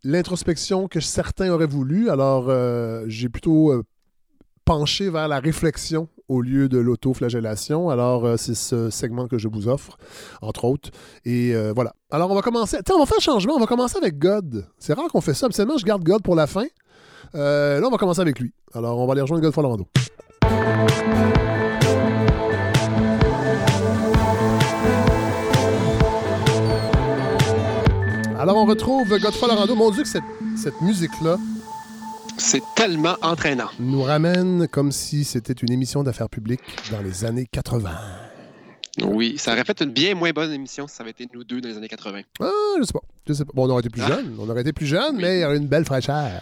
l'introspection 0.06 0.88
que 0.88 1.02
certains 1.02 1.50
auraient 1.50 1.68
voulu. 1.68 2.10
Alors 2.10 2.46
euh, 2.48 3.04
j'ai 3.08 3.28
plutôt 3.28 3.84
pencher 4.63 5.10
vers 5.10 5.28
la 5.28 5.41
réflexion 5.41 6.08
au 6.27 6.41
lieu 6.41 6.69
de 6.69 6.77
l'autoflagellation. 6.77 7.89
Alors, 7.89 8.25
euh, 8.25 8.38
c'est 8.38 8.55
ce 8.55 8.89
segment 8.89 9.27
que 9.27 9.38
je 9.38 9.47
vous 9.47 9.67
offre, 9.67 9.97
entre 10.41 10.65
autres. 10.65 10.89
Et 11.23 11.53
euh, 11.53 11.73
voilà. 11.73 11.93
Alors, 12.11 12.31
on 12.31 12.35
va 12.35 12.41
commencer. 12.41 12.77
Tiens, 12.85 12.95
on 12.95 12.99
va 12.99 13.05
faire 13.05 13.17
un 13.17 13.21
changement. 13.21 13.55
On 13.55 13.59
va 13.59 13.67
commencer 13.67 13.97
avec 13.97 14.17
God. 14.17 14.65
C'est 14.79 14.93
rare 14.93 15.07
qu'on 15.09 15.21
fait 15.21 15.33
ça. 15.33 15.45
Absolument, 15.47 15.77
je 15.77 15.85
garde 15.85 16.03
God 16.03 16.23
pour 16.23 16.35
la 16.35 16.47
fin. 16.47 16.65
Euh, 17.35 17.79
là, 17.79 17.88
on 17.88 17.91
va 17.91 17.97
commencer 17.97 18.21
avec 18.21 18.39
lui. 18.39 18.53
Alors, 18.73 18.97
on 18.99 19.05
va 19.05 19.13
aller 19.13 19.21
rejoindre 19.21 19.43
Godfrey 19.43 19.61
Lorando. 19.61 19.88
Alors, 28.38 28.57
on 28.57 28.65
retrouve 28.65 29.09
Godfrey 29.09 29.47
Lorando. 29.47 29.75
Mon 29.75 29.91
Dieu, 29.91 30.03
que 30.03 30.09
cette 30.09 30.81
musique-là 30.81 31.38
C'est 32.38 32.62
tellement 32.76 33.15
entraînant. 33.21 33.69
nous 33.80 34.04
ramène 34.04 34.67
comme 34.67 34.91
si 34.91 35.24
c'était 35.24 35.54
une 35.54 35.71
émission 35.71 36.04
d'affaires 36.04 36.30
publiques 36.30 36.62
dans 36.91 37.02
les 37.02 37.26
années 37.26 37.48
80. 37.52 37.91
Oui, 39.04 39.36
ça 39.38 39.52
aurait 39.54 39.63
fait 39.65 39.82
une 39.82 39.91
bien 39.91 40.15
moins 40.15 40.32
bonne 40.32 40.52
émission 40.54 40.88
si 40.88 40.95
ça 40.95 41.04
avait 41.04 41.12
été 41.12 41.28
nous 41.34 41.43
deux 41.43 41.60
dans 41.62 41.67
les 41.69 41.78
années 41.78 41.88
80. 41.89 42.21
Ah, 42.41 42.45
je 42.80 42.84
sais 42.84 42.93
pas. 42.93 43.02
Je 43.28 43.34
sais 43.34 43.45
pas. 43.45 43.52
Bon, 43.54 43.65
on 43.67 43.69
aurait 43.69 43.82
été 43.82 43.89
plus 43.89 44.02
jeunes. 44.02 44.36
On 44.39 44.50
aurait 44.50 44.62
été 44.62 44.74
plus 44.74 44.86
jeunes, 44.86 45.17
mais 45.17 45.39
il 45.39 45.41
y 45.41 45.45
aurait 45.45 45.58
une 45.58 45.67
belle 45.67 45.86
fraîcheur. 45.86 46.41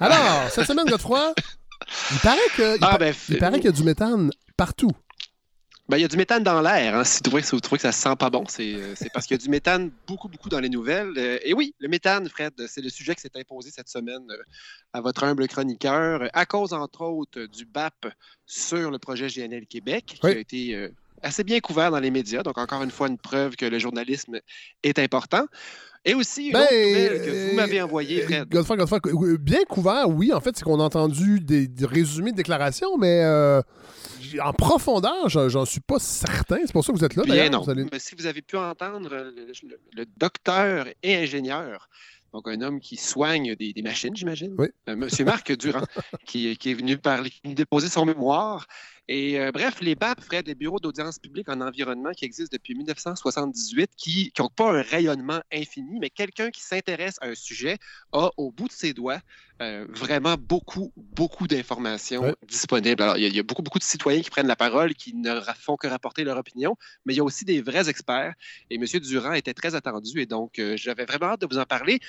Alors, 0.00 0.48
cette 0.50 0.66
semaine, 0.66 0.86
Godefroy, 0.86 1.34
il 2.12 2.18
paraît 2.18 2.38
que- 2.56 2.76
il 2.76 2.78
Ah, 2.82 2.90
pa- 2.92 2.98
ben, 2.98 3.14
il 3.28 3.38
paraît 3.38 3.56
qu'il 3.58 3.66
y 3.66 3.68
a 3.68 3.72
du 3.72 3.84
méthane 3.84 4.30
partout. 4.56 4.90
Ben, 5.88 5.98
il 5.98 6.00
y 6.00 6.04
a 6.04 6.08
du 6.08 6.16
méthane 6.16 6.42
dans 6.42 6.62
l'air. 6.62 6.94
Hein. 6.94 7.04
Si 7.04 7.18
vous 7.18 7.22
trouvez, 7.22 7.42
si 7.42 7.50
vous 7.50 7.60
trouvez 7.60 7.76
que 7.78 7.82
ça 7.82 7.92
sent 7.92 8.16
pas 8.16 8.30
bon, 8.30 8.44
c'est 8.48 8.74
euh, 8.74 8.94
c'est 8.96 9.12
parce 9.12 9.26
qu'il 9.26 9.36
y 9.36 9.40
a 9.40 9.42
du 9.42 9.50
méthane 9.50 9.90
beaucoup, 10.06 10.28
beaucoup 10.28 10.48
dans 10.48 10.60
les 10.60 10.70
nouvelles. 10.70 11.12
Euh, 11.18 11.38
et 11.42 11.52
oui, 11.52 11.74
le 11.78 11.88
méthane, 11.88 12.26
Fred, 12.28 12.54
c'est 12.68 12.80
le 12.80 12.88
sujet 12.88 13.14
qui 13.14 13.20
s'est 13.20 13.36
imposé 13.36 13.70
cette 13.70 13.90
semaine 13.90 14.24
euh, 14.30 14.42
à 14.94 15.02
votre 15.02 15.24
humble 15.24 15.46
chroniqueur, 15.46 16.30
à 16.32 16.46
cause, 16.46 16.72
entre 16.72 17.02
autres, 17.02 17.44
du 17.46 17.66
BAP 17.66 18.06
sur 18.46 18.90
le 18.90 18.98
projet 18.98 19.26
GNL 19.26 19.66
Québec, 19.66 20.18
qui 20.20 20.26
a 20.26 20.38
été 20.38 20.74
euh, 20.74 20.88
assez 21.22 21.44
bien 21.44 21.60
couvert 21.60 21.90
dans 21.90 22.00
les 22.00 22.10
médias. 22.10 22.42
Donc, 22.42 22.56
encore 22.56 22.82
une 22.82 22.90
fois, 22.90 23.08
une 23.08 23.18
preuve 23.18 23.56
que 23.56 23.66
le 23.66 23.78
journalisme 23.78 24.40
est 24.82 24.98
important. 24.98 25.46
Et 26.06 26.14
aussi, 26.14 26.48
une 26.48 26.52
Ben, 26.52 26.62
autre 26.62 26.74
nouvelle 26.74 27.22
que 27.24 27.50
vous 27.50 27.56
m'avez 27.56 27.82
envoyée, 27.82 28.22
Fred. 28.22 28.48
Godefroy, 28.48 28.76
euh, 29.06 29.38
bien 29.38 29.64
couvert, 29.64 30.08
oui. 30.08 30.32
En 30.32 30.40
fait, 30.40 30.56
c'est 30.56 30.62
qu'on 30.62 30.80
a 30.80 30.84
entendu 30.84 31.40
des, 31.40 31.66
des 31.66 31.86
résumés 31.86 32.32
de 32.32 32.36
déclarations, 32.36 32.98
mais 32.98 33.22
euh, 33.22 33.62
en 34.40 34.52
profondeur, 34.52 35.28
j'en 35.28 35.64
suis 35.64 35.80
pas 35.80 35.98
certain. 35.98 36.58
C'est 36.64 36.72
pour 36.72 36.84
ça 36.84 36.92
que 36.92 36.98
vous 36.98 37.04
êtes 37.04 37.16
là, 37.16 37.22
Bien 37.24 37.34
d'ailleurs. 37.34 37.50
non. 37.52 37.60
Vous 37.62 37.70
allez- 37.70 37.86
Mais 37.92 37.98
si 37.98 38.14
vous 38.16 38.26
avez 38.26 38.42
pu 38.42 38.56
entendre 38.56 39.10
euh, 39.12 39.30
le, 39.34 39.46
le- 39.68 39.80
le 39.92 40.06
docteur 40.16 40.86
et 41.02 41.16
ingénieur, 41.16 41.88
donc 42.32 42.48
un 42.48 42.60
homme 42.62 42.80
qui 42.80 42.96
soigne 42.96 43.54
des, 43.54 43.72
des 43.72 43.82
machines, 43.82 44.14
j'imagine, 44.16 44.54
Oui. 44.58 44.68
euh, 44.88 44.96
Monsieur 44.96 45.24
Marc 45.24 45.52
Durand, 45.56 45.82
qui, 46.26 46.56
qui 46.56 46.70
est 46.70 46.74
venu 46.74 46.98
parler, 46.98 47.30
qui 47.30 47.40
nous 47.44 47.54
déposer 47.54 47.88
son 47.88 48.04
mémoire. 48.04 48.66
Et 49.06 49.38
euh, 49.38 49.52
bref, 49.52 49.80
les 49.82 49.94
BAP, 49.94 50.22
Fred, 50.22 50.46
les 50.46 50.54
bureaux 50.54 50.80
d'audience 50.80 51.18
publique 51.18 51.48
en 51.50 51.60
environnement 51.60 52.12
qui 52.12 52.24
existent 52.24 52.54
depuis 52.56 52.74
1978, 52.74 53.90
qui 53.96 54.32
n'ont 54.38 54.48
pas 54.48 54.70
un 54.72 54.80
rayonnement 54.82 55.40
infini, 55.52 55.98
mais 56.00 56.08
quelqu'un 56.08 56.50
qui 56.50 56.62
s'intéresse 56.62 57.16
à 57.20 57.26
un 57.26 57.34
sujet 57.34 57.76
a 58.12 58.30
au 58.38 58.50
bout 58.50 58.66
de 58.68 58.72
ses 58.72 58.94
doigts 58.94 59.20
euh, 59.60 59.86
vraiment 59.90 60.36
beaucoup, 60.38 60.92
beaucoup 60.96 61.46
d'informations 61.46 62.22
Ouais. 62.22 62.34
disponibles. 62.48 63.02
Alors, 63.02 63.16
il 63.18 63.22
y, 63.22 63.26
a, 63.26 63.28
il 63.28 63.36
y 63.36 63.38
a 63.38 63.42
beaucoup, 63.42 63.62
beaucoup 63.62 63.78
de 63.78 63.84
citoyens 63.84 64.22
qui 64.22 64.30
prennent 64.30 64.46
la 64.46 64.56
parole, 64.56 64.94
qui 64.94 65.14
ne 65.14 65.38
font 65.58 65.76
que 65.76 65.86
rapporter 65.86 66.24
leur 66.24 66.38
opinion, 66.38 66.76
mais 67.04 67.12
il 67.12 67.16
y 67.18 67.20
a 67.20 67.24
aussi 67.24 67.44
des 67.44 67.60
vrais 67.60 67.88
experts. 67.90 68.34
Et 68.70 68.76
M. 68.76 68.84
Durand 69.00 69.34
était 69.34 69.54
très 69.54 69.74
attendu, 69.74 70.20
et 70.20 70.26
donc 70.26 70.58
euh, 70.58 70.76
j'avais 70.78 71.04
vraiment 71.04 71.26
hâte 71.32 71.42
de 71.42 71.46
vous 71.46 71.58
en 71.58 71.64
parler. 71.66 72.00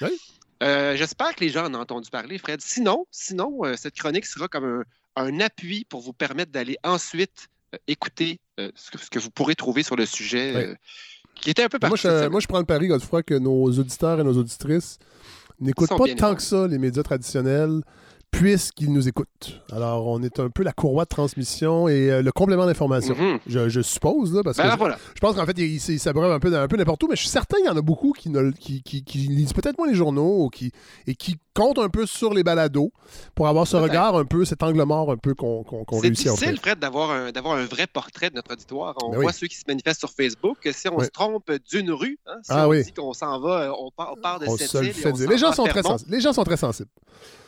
Euh, 0.63 0.95
J'espère 0.95 1.35
que 1.35 1.41
les 1.43 1.49
gens 1.49 1.65
en 1.65 1.75
ont 1.75 1.79
entendu 1.79 2.09
parler, 2.09 2.37
Fred. 2.37 2.61
Sinon, 2.61 3.05
sinon 3.11 3.65
euh, 3.65 3.75
cette 3.75 3.95
chronique 3.95 4.25
sera 4.25 4.47
comme 4.47 4.63
un, 4.65 4.83
un 5.15 5.39
appui 5.39 5.85
pour 5.85 6.01
vous 6.01 6.13
permettre 6.13 6.51
d'aller 6.51 6.77
ensuite 6.83 7.47
euh, 7.73 7.77
écouter 7.87 8.39
euh, 8.59 8.71
ce, 8.75 8.91
que, 8.91 8.97
ce 8.97 9.09
que 9.09 9.19
vous 9.19 9.31
pourrez 9.31 9.55
trouver 9.55 9.83
sur 9.83 9.95
le 9.95 10.05
sujet, 10.05 10.55
euh, 10.55 10.75
qui 11.35 11.49
était 11.49 11.63
un 11.63 11.69
peu 11.69 11.79
Moi 11.87 11.97
je, 11.97 12.27
moi, 12.27 12.39
je 12.39 12.47
prends 12.47 12.59
le 12.59 12.65
pari, 12.65 12.87
Godefroy, 12.87 13.23
que 13.23 13.33
nos 13.33 13.65
auditeurs 13.65 14.19
et 14.19 14.23
nos 14.23 14.37
auditrices 14.37 14.99
n'écoutent 15.59 15.89
pas 15.89 16.13
tant 16.17 16.35
que 16.35 16.41
ça 16.41 16.67
les 16.67 16.77
médias 16.77 17.03
traditionnels, 17.03 17.81
puisqu'ils 18.39 18.91
nous 18.91 19.07
écoutent. 19.07 19.61
Alors, 19.71 20.07
on 20.07 20.21
est 20.21 20.39
un 20.39 20.49
peu 20.49 20.63
la 20.63 20.73
courroie 20.73 21.03
de 21.05 21.09
transmission 21.09 21.87
et 21.87 22.11
euh, 22.11 22.21
le 22.21 22.31
complément 22.31 22.65
d'information. 22.65 23.15
Mhm. 23.15 23.39
Je, 23.47 23.69
je 23.69 23.81
suppose, 23.81 24.33
là, 24.33 24.41
parce 24.43 24.57
Ben 24.57 24.65
que 24.65 24.71
je, 24.71 24.77
voilà. 24.77 24.97
je 25.13 25.19
pense 25.19 25.35
qu'en 25.35 25.45
fait, 25.45 25.57
il, 25.57 25.63
il, 25.65 25.75
il 25.75 25.99
s'abreuve 25.99 26.31
un 26.31 26.39
peu, 26.39 26.55
un 26.57 26.67
peu 26.67 26.77
n'importe 26.77 27.03
où, 27.03 27.07
mais 27.07 27.15
je 27.15 27.21
suis 27.21 27.29
certain 27.29 27.57
qu'il 27.57 27.65
y 27.65 27.69
en 27.69 27.77
a 27.77 27.81
beaucoup 27.81 28.11
qui, 28.11 28.29
ne, 28.29 28.51
qui, 28.51 28.81
qui, 28.83 29.03
qui 29.03 29.17
lisent 29.19 29.53
peut-être 29.53 29.77
moins 29.77 29.87
les 29.87 29.95
journaux 29.95 30.43
ou 30.45 30.49
qui, 30.49 30.71
et 31.07 31.15
qui 31.15 31.37
comptent 31.53 31.79
un 31.79 31.87
peu 31.89 32.05
sur 32.05 32.33
les 32.33 32.43
balados 32.43 32.91
pour 33.33 33.47
avoir 33.47 33.65
ce 33.65 33.77
regard 33.77 34.17
un 34.17 34.25
peu, 34.25 34.43
cet 34.43 34.61
angle 34.61 34.83
mort 34.83 35.09
un 35.11 35.17
peu 35.17 35.33
qu'on 35.33 35.63
C'est 35.65 35.99
réussit 35.99 36.27
à 36.27 36.31
difficile, 36.31 36.31
offrir. 36.49 36.61
Fred, 36.61 36.79
d'avoir 36.79 37.11
un, 37.11 37.65
vrai 37.65 37.87
portrait 37.87 38.29
de 38.29 38.35
notre 38.35 38.51
auditoire. 38.51 38.93
On 39.01 39.11
Ben 39.11 39.17
voit 39.21 39.27
oui. 39.27 39.33
ceux 39.33 39.47
qui 39.47 39.55
se 39.55 39.63
manifestent 39.67 39.99
sur 40.01 40.11
Facebook. 40.11 40.57
que 40.61 40.73
Si 40.73 40.89
on 40.89 40.99
se 40.99 41.07
trompe 41.07 41.49
d'une 41.71 41.91
rue, 41.91 42.19
hein, 42.27 42.35
si 42.43 42.51
Ah 42.53 42.67
on 42.67 42.71
oui. 42.71 42.83
dit 42.83 42.91
qu'on 42.91 43.13
s'en 43.13 43.39
va, 43.39 43.71
on 43.79 43.89
part, 43.91 44.13
on 44.17 44.21
part 44.21 44.39
de 44.39 44.47
On 44.47 44.57
cette 44.57 44.73
île 44.73 45.37
gens, 45.37 45.53
sont 45.53 45.63
très 45.63 45.81
les 46.09 46.19
gens 46.19 46.33
sont 46.33 46.43
très 46.43 46.57
sensibles. 46.57 46.89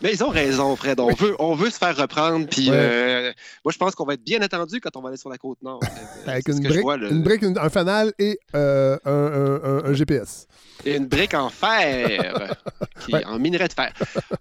Mais 0.02 0.14
ils 0.14 0.24
ont 0.24 0.30
raison, 0.30 0.76
Fred. 0.78 1.00
On 1.00 1.14
veut, 1.14 1.36
on 1.40 1.56
veut 1.56 1.70
se 1.70 1.78
faire 1.78 1.96
reprendre. 1.98 2.48
Puis 2.48 2.70
Ouais. 2.70 2.76
euh, 2.78 3.34
moi, 3.66 3.72
je 3.72 3.78
pense 3.78 3.96
qu'on 3.96 4.06
va 4.06 4.14
être 4.14 4.24
bien 4.24 4.42
attendu 4.42 4.80
quand 4.80 4.96
on 4.96 5.02
va 5.02 5.10
aller 5.10 5.18
sur 5.18 5.30
la 5.30 5.38
côte 5.38 5.62
nord. 5.62 5.80
Euh, 6.28 6.32
Avec 6.32 6.48
une 6.50 6.60
brique, 6.62 6.82
vois, 6.82 6.98
là. 6.98 7.10
une 7.10 7.24
brique, 7.24 7.42
une- 7.42 7.58
un 7.58 7.70
fanal 7.70 8.12
et 8.20 8.38
euh, 8.56 8.98
un, 9.06 9.12
un- 9.12 9.64
un- 9.64 9.86
un 9.86 9.94
GPS. 9.94 10.46
Et 10.86 10.96
une 10.96 11.08
brique 11.08 11.34
en 11.34 11.50
fer, 11.50 12.56
qui, 13.00 13.14
Ouais. 13.14 13.24
en 13.26 13.40
minerai 13.40 13.68
de 13.70 13.74
fer. 13.74 13.94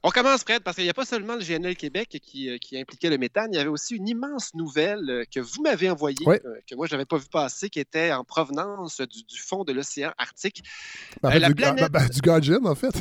On 0.03 0.11
commence, 0.11 0.43
Fred, 0.43 0.63
parce 0.63 0.75
qu'il 0.77 0.85
n'y 0.85 0.91
a 0.91 0.95
pas 0.95 1.05
seulement 1.05 1.35
le 1.35 1.41
GNL 1.43 1.77
Québec 1.77 2.19
qui, 2.23 2.59
qui 2.61 2.79
impliquait 2.79 3.09
le 3.11 3.19
méthane, 3.19 3.51
il 3.53 3.57
y 3.57 3.61
avait 3.61 3.69
aussi 3.71 3.95
une 3.95 4.09
immense 4.09 4.53
nouvelle 4.55 5.25
que 5.33 5.39
vous 5.41 5.63
m'avez 5.63 5.89
envoyée, 5.91 6.27
Ouais. 6.27 6.41
que 6.69 6.75
moi, 6.75 6.87
je 6.87 6.93
n'avais 6.95 7.05
pas 7.07 7.19
vu 7.19 7.27
passer, 7.31 7.71
qui 7.71 7.79
était 7.81 8.13
en 8.13 8.25
provenance 8.25 9.01
du, 9.01 9.23
du 9.23 9.39
fond 9.41 9.63
de 9.65 9.73
l'océan 9.73 10.13
Arctique. 10.19 10.63
En 11.23 11.29
Euh, 11.29 11.33
fait, 11.33 11.39
la 11.39 11.49
du, 11.49 11.55
planète- 11.55 11.85
ah, 11.87 11.89
ben, 11.89 12.09
du 12.09 12.21
Guardian, 12.21 12.65
en 12.65 12.75
fait. 12.75 12.95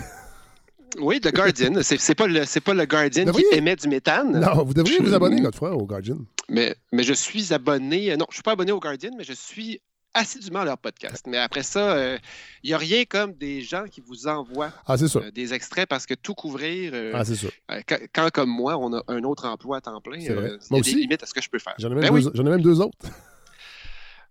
Oui, 0.99 1.19
le 1.23 1.31
Guardian. 1.31 1.73
C'est 1.81 2.15
pas, 2.15 2.27
le- 2.27 2.45
c'est 2.45 2.61
pas 2.61 2.73
le 2.73 2.85
Guardian 2.85 3.25
Devriez- 3.25 3.45
qui 3.51 3.57
émet 3.57 3.75
du 3.75 3.87
méthane. 3.87 4.39
Non, 4.39 4.63
vous 4.63 4.73
devriez 4.73 4.99
vous 4.99 5.13
abonner, 5.13 5.41
Godefroy, 5.41 5.71
au 5.73 5.85
Guardian. 5.85 6.17
Mais, 6.49 6.75
mais 6.91 7.03
je 7.03 7.13
suis 7.13 7.53
abonné. 7.53 8.11
euh, 8.11 8.17
Non, 8.17 8.25
je 8.29 8.35
suis 8.35 8.43
pas 8.43 8.51
abonné 8.53 8.71
au 8.71 8.79
Guardian, 8.79 9.11
mais 9.17 9.23
je 9.23 9.33
suis 9.33 9.81
assidûment 10.13 10.59
à 10.61 10.65
leur 10.65 10.77
podcast. 10.77 11.25
Mais 11.27 11.37
après 11.37 11.63
ça, 11.63 11.91
euh, 11.93 12.17
il 12.63 12.67
n'y 12.69 12.73
a 12.73 12.77
rien 12.77 13.03
comme 13.03 13.33
des 13.33 13.59
gens 13.61 13.83
qui 13.83 13.99
vous 13.99 14.27
envoient 14.27 14.71
Ah, 14.87 14.95
euh, 14.95 15.31
des 15.31 15.53
extraits 15.53 15.89
parce 15.89 16.05
que 16.05 16.13
tout 16.13 16.33
couvrir, 16.35 16.91
euh, 16.93 17.11
Ah, 17.13 17.25
c'est 17.25 17.35
sûr. 17.35 17.51
euh, 17.71 17.81
quand, 17.85 17.97
quand, 18.13 18.29
comme 18.31 18.49
moi, 18.49 18.77
on 18.77 18.93
a 18.93 19.03
un 19.09 19.23
autre 19.23 19.45
emploi 19.45 19.77
à 19.77 19.81
temps 19.81 19.99
plein, 19.99 20.19
euh, 20.19 20.19
il 20.19 20.25
y 20.25 20.29
a 20.29 20.81
des 20.81 20.89
aussi. 20.89 20.95
limites 20.95 21.21
à 21.23 21.25
ce 21.25 21.33
que 21.33 21.41
je 21.41 21.49
peux 21.49 21.59
faire. 21.59 21.75
J'en 21.79 21.89
ai, 21.91 21.95
même 21.95 22.01
Ben 22.03 22.07
deux- 22.13 22.27
oui. 22.27 22.31
j'en 22.33 22.45
ai 22.45 22.49
même 22.49 22.61
deux 22.61 22.79
autres. 22.79 22.97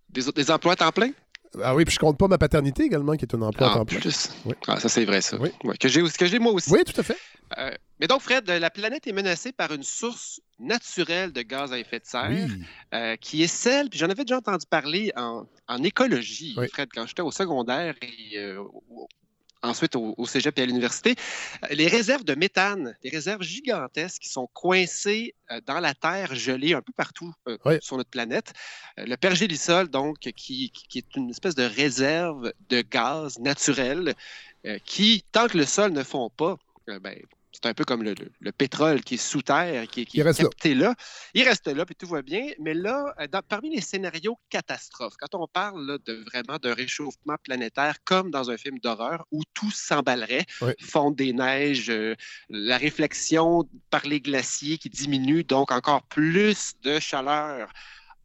Des, 0.09 0.27
autres- 0.29 0.41
des 0.41 0.51
emplois 0.51 0.73
à 0.73 0.77
temps 0.77 0.93
plein? 0.93 1.11
Ah 1.63 1.75
oui, 1.75 1.85
puis 1.85 1.95
je 1.95 1.99
compte 1.99 2.19
pas 2.19 2.29
ma 2.29 2.39
paternité 2.39 2.85
également, 2.85 3.15
qui 3.17 3.25
est 3.25 3.35
un 3.35 3.43
emploi 3.43 3.69
à 3.73 3.79
Ah, 3.81 3.85
plus. 3.85 4.31
Oui. 4.45 4.55
Ah, 4.67 4.81
ça, 4.81 4.89
c'est 4.89 5.05
vrai, 5.05 5.21
ça. 5.21 5.37
Oui. 5.39 5.51
Ouais, 5.65 5.77
que 5.77 5.89
j'ai 5.89 6.39
moi 6.39 6.53
aussi. 6.53 6.71
Oui, 6.73 6.81
tout 6.85 6.99
à 7.01 7.03
fait. 7.05 7.17
Euh, 7.59 7.71
mais 8.01 8.07
donc, 8.07 8.23
Fred, 8.23 8.49
la 8.49 8.71
planète 8.71 9.07
est 9.07 9.13
menacée 9.13 9.53
par 9.53 9.73
une 9.73 9.83
source 9.83 10.41
naturelle 10.59 11.33
de 11.33 11.43
gaz 11.43 11.73
à 11.73 11.79
effet 11.79 12.01
de 12.01 12.07
serre. 12.07 12.31
Oui. 12.31 12.47
euh, 12.95 13.17
qui 13.17 13.43
est 13.43 13.47
celle, 13.49 13.91
puis 13.91 13.99
j'en 13.99 14.09
avais 14.09 14.25
déjà 14.25 14.39
entendu 14.39 14.65
parler 14.69 15.13
en, 15.17 15.45
en 15.69 15.83
écologie. 15.83 16.57
Fred, 16.73 16.89
quand 16.95 17.07
j'étais 17.07 17.23
au 17.23 17.31
secondaire 17.31 17.95
et 18.03 18.39
euh, 18.39 18.63
ensuite 19.65 19.97
au, 19.97 20.15
au 20.17 20.27
cégep 20.27 20.59
et 20.59 20.63
à 20.63 20.67
l'université. 20.67 21.15
Euh, 21.65 21.75
Les 21.75 21.89
réserves 21.89 22.25
de 22.25 22.35
méthane, 22.35 22.97
des 23.03 23.11
réserves 23.11 23.43
gigantesques 23.43 24.23
qui 24.23 24.29
sont 24.29 24.49
coincées 24.53 25.35
euh, 25.51 25.61
dans 25.67 25.81
la 25.81 25.95
terre 25.95 26.35
gelée 26.35 26.75
un 26.75 26.83
peu 26.83 26.93
partout 26.93 27.33
euh, 27.49 27.59
Oui. 27.65 27.75
sur 27.81 27.97
notre 27.97 28.11
planète. 28.11 28.53
Le 28.97 29.17
pergélisol, 29.17 29.89
donc, 29.89 30.19
qui, 30.19 30.71
qui- 30.71 30.99
est 30.99 31.17
une 31.17 31.31
espèce 31.31 31.55
de 31.55 31.65
réserve 31.65 32.53
de 32.69 32.83
gaz 32.83 33.39
naturel 33.39 34.15
euh, 34.67 34.79
qui, 34.85 35.25
tant 35.33 35.49
que 35.49 35.59
le 35.59 35.65
sol 35.67 35.93
ne 35.93 36.03
fond 36.03 36.31
pas, 36.31 36.57
ben, 36.87 37.17
c'est 37.55 37.67
un 37.69 37.75
peu 37.75 37.85
comme 37.85 38.03
le, 38.03 38.15
le- 38.15 38.31
le 38.41 38.53
pétrole 38.53 39.01
qui 39.03 39.15
est 39.15 39.17
sous 39.17 39.43
terre, 39.43 39.87
qui, 39.89 40.05
qui 40.07 40.19
Il 40.19 40.21
est 40.21 40.25
reste 40.25 40.41
là. 40.41 40.49
capté 40.49 40.75
là. 40.75 40.95
Il 41.35 41.43
reste 41.45 41.67
là, 41.69 41.87
puis 41.87 41.95
tout 41.95 42.07
va 42.09 42.21
bien. 42.23 42.49
Mais 42.59 42.75
là, 42.75 43.15
euh, 43.21 43.27
dans- 43.29 43.43
parmi 43.49 43.75
les 43.75 43.81
scénarios 43.81 44.37
catastrophes, 44.51 45.15
quand 45.19 45.35
on 45.39 45.47
parle 45.47 45.87
là, 45.87 45.99
de 46.05 46.15
vraiment 46.31 46.59
d'un 46.59 46.75
réchauffement 46.75 47.37
planétaire 47.43 47.97
comme 48.05 48.31
dans 48.31 48.51
un 48.51 48.57
film 48.57 48.79
d'horreur 48.81 49.25
où 49.31 49.43
tout 49.55 49.71
s'emballerait, 49.71 50.47
Oui. 50.61 50.73
fonte 50.81 51.17
des 51.17 51.33
neiges, 51.33 51.91
euh, 51.91 52.15
la 52.51 52.77
réflexion 52.77 53.69
par 53.91 54.05
les 54.07 54.21
glaciers 54.21 54.79
qui 54.79 54.91
diminue, 54.91 55.45
donc 55.45 55.71
encore 55.71 56.03
plus 56.03 56.73
de 56.83 56.99
chaleur 56.99 57.73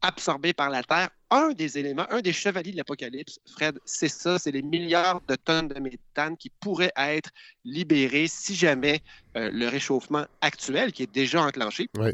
absorbée 0.02 0.52
par 0.52 0.70
la 0.70 0.82
Terre. 0.82 1.10
Un 1.30 1.50
des 1.50 1.78
éléments, 1.78 2.06
un 2.10 2.20
des 2.20 2.32
chevaliers 2.32 2.72
de 2.72 2.76
l'apocalypse, 2.76 3.38
Fred, 3.52 3.78
c'est 3.84 4.08
ça, 4.08 4.38
c'est 4.38 4.50
les 4.50 4.62
milliards 4.62 5.20
de 5.28 5.36
tonnes 5.36 5.68
de 5.68 5.78
méthane 5.78 6.36
qui 6.36 6.50
pourraient 6.50 6.92
être 6.96 7.30
libérées 7.64 8.26
si 8.26 8.54
jamais 8.54 9.00
euh, 9.36 9.50
le 9.52 9.68
réchauffement 9.68 10.26
actuel, 10.40 10.92
qui 10.92 11.04
est 11.04 11.12
déjà 11.12 11.42
enclenché, 11.42 11.88
Oui. 11.98 12.10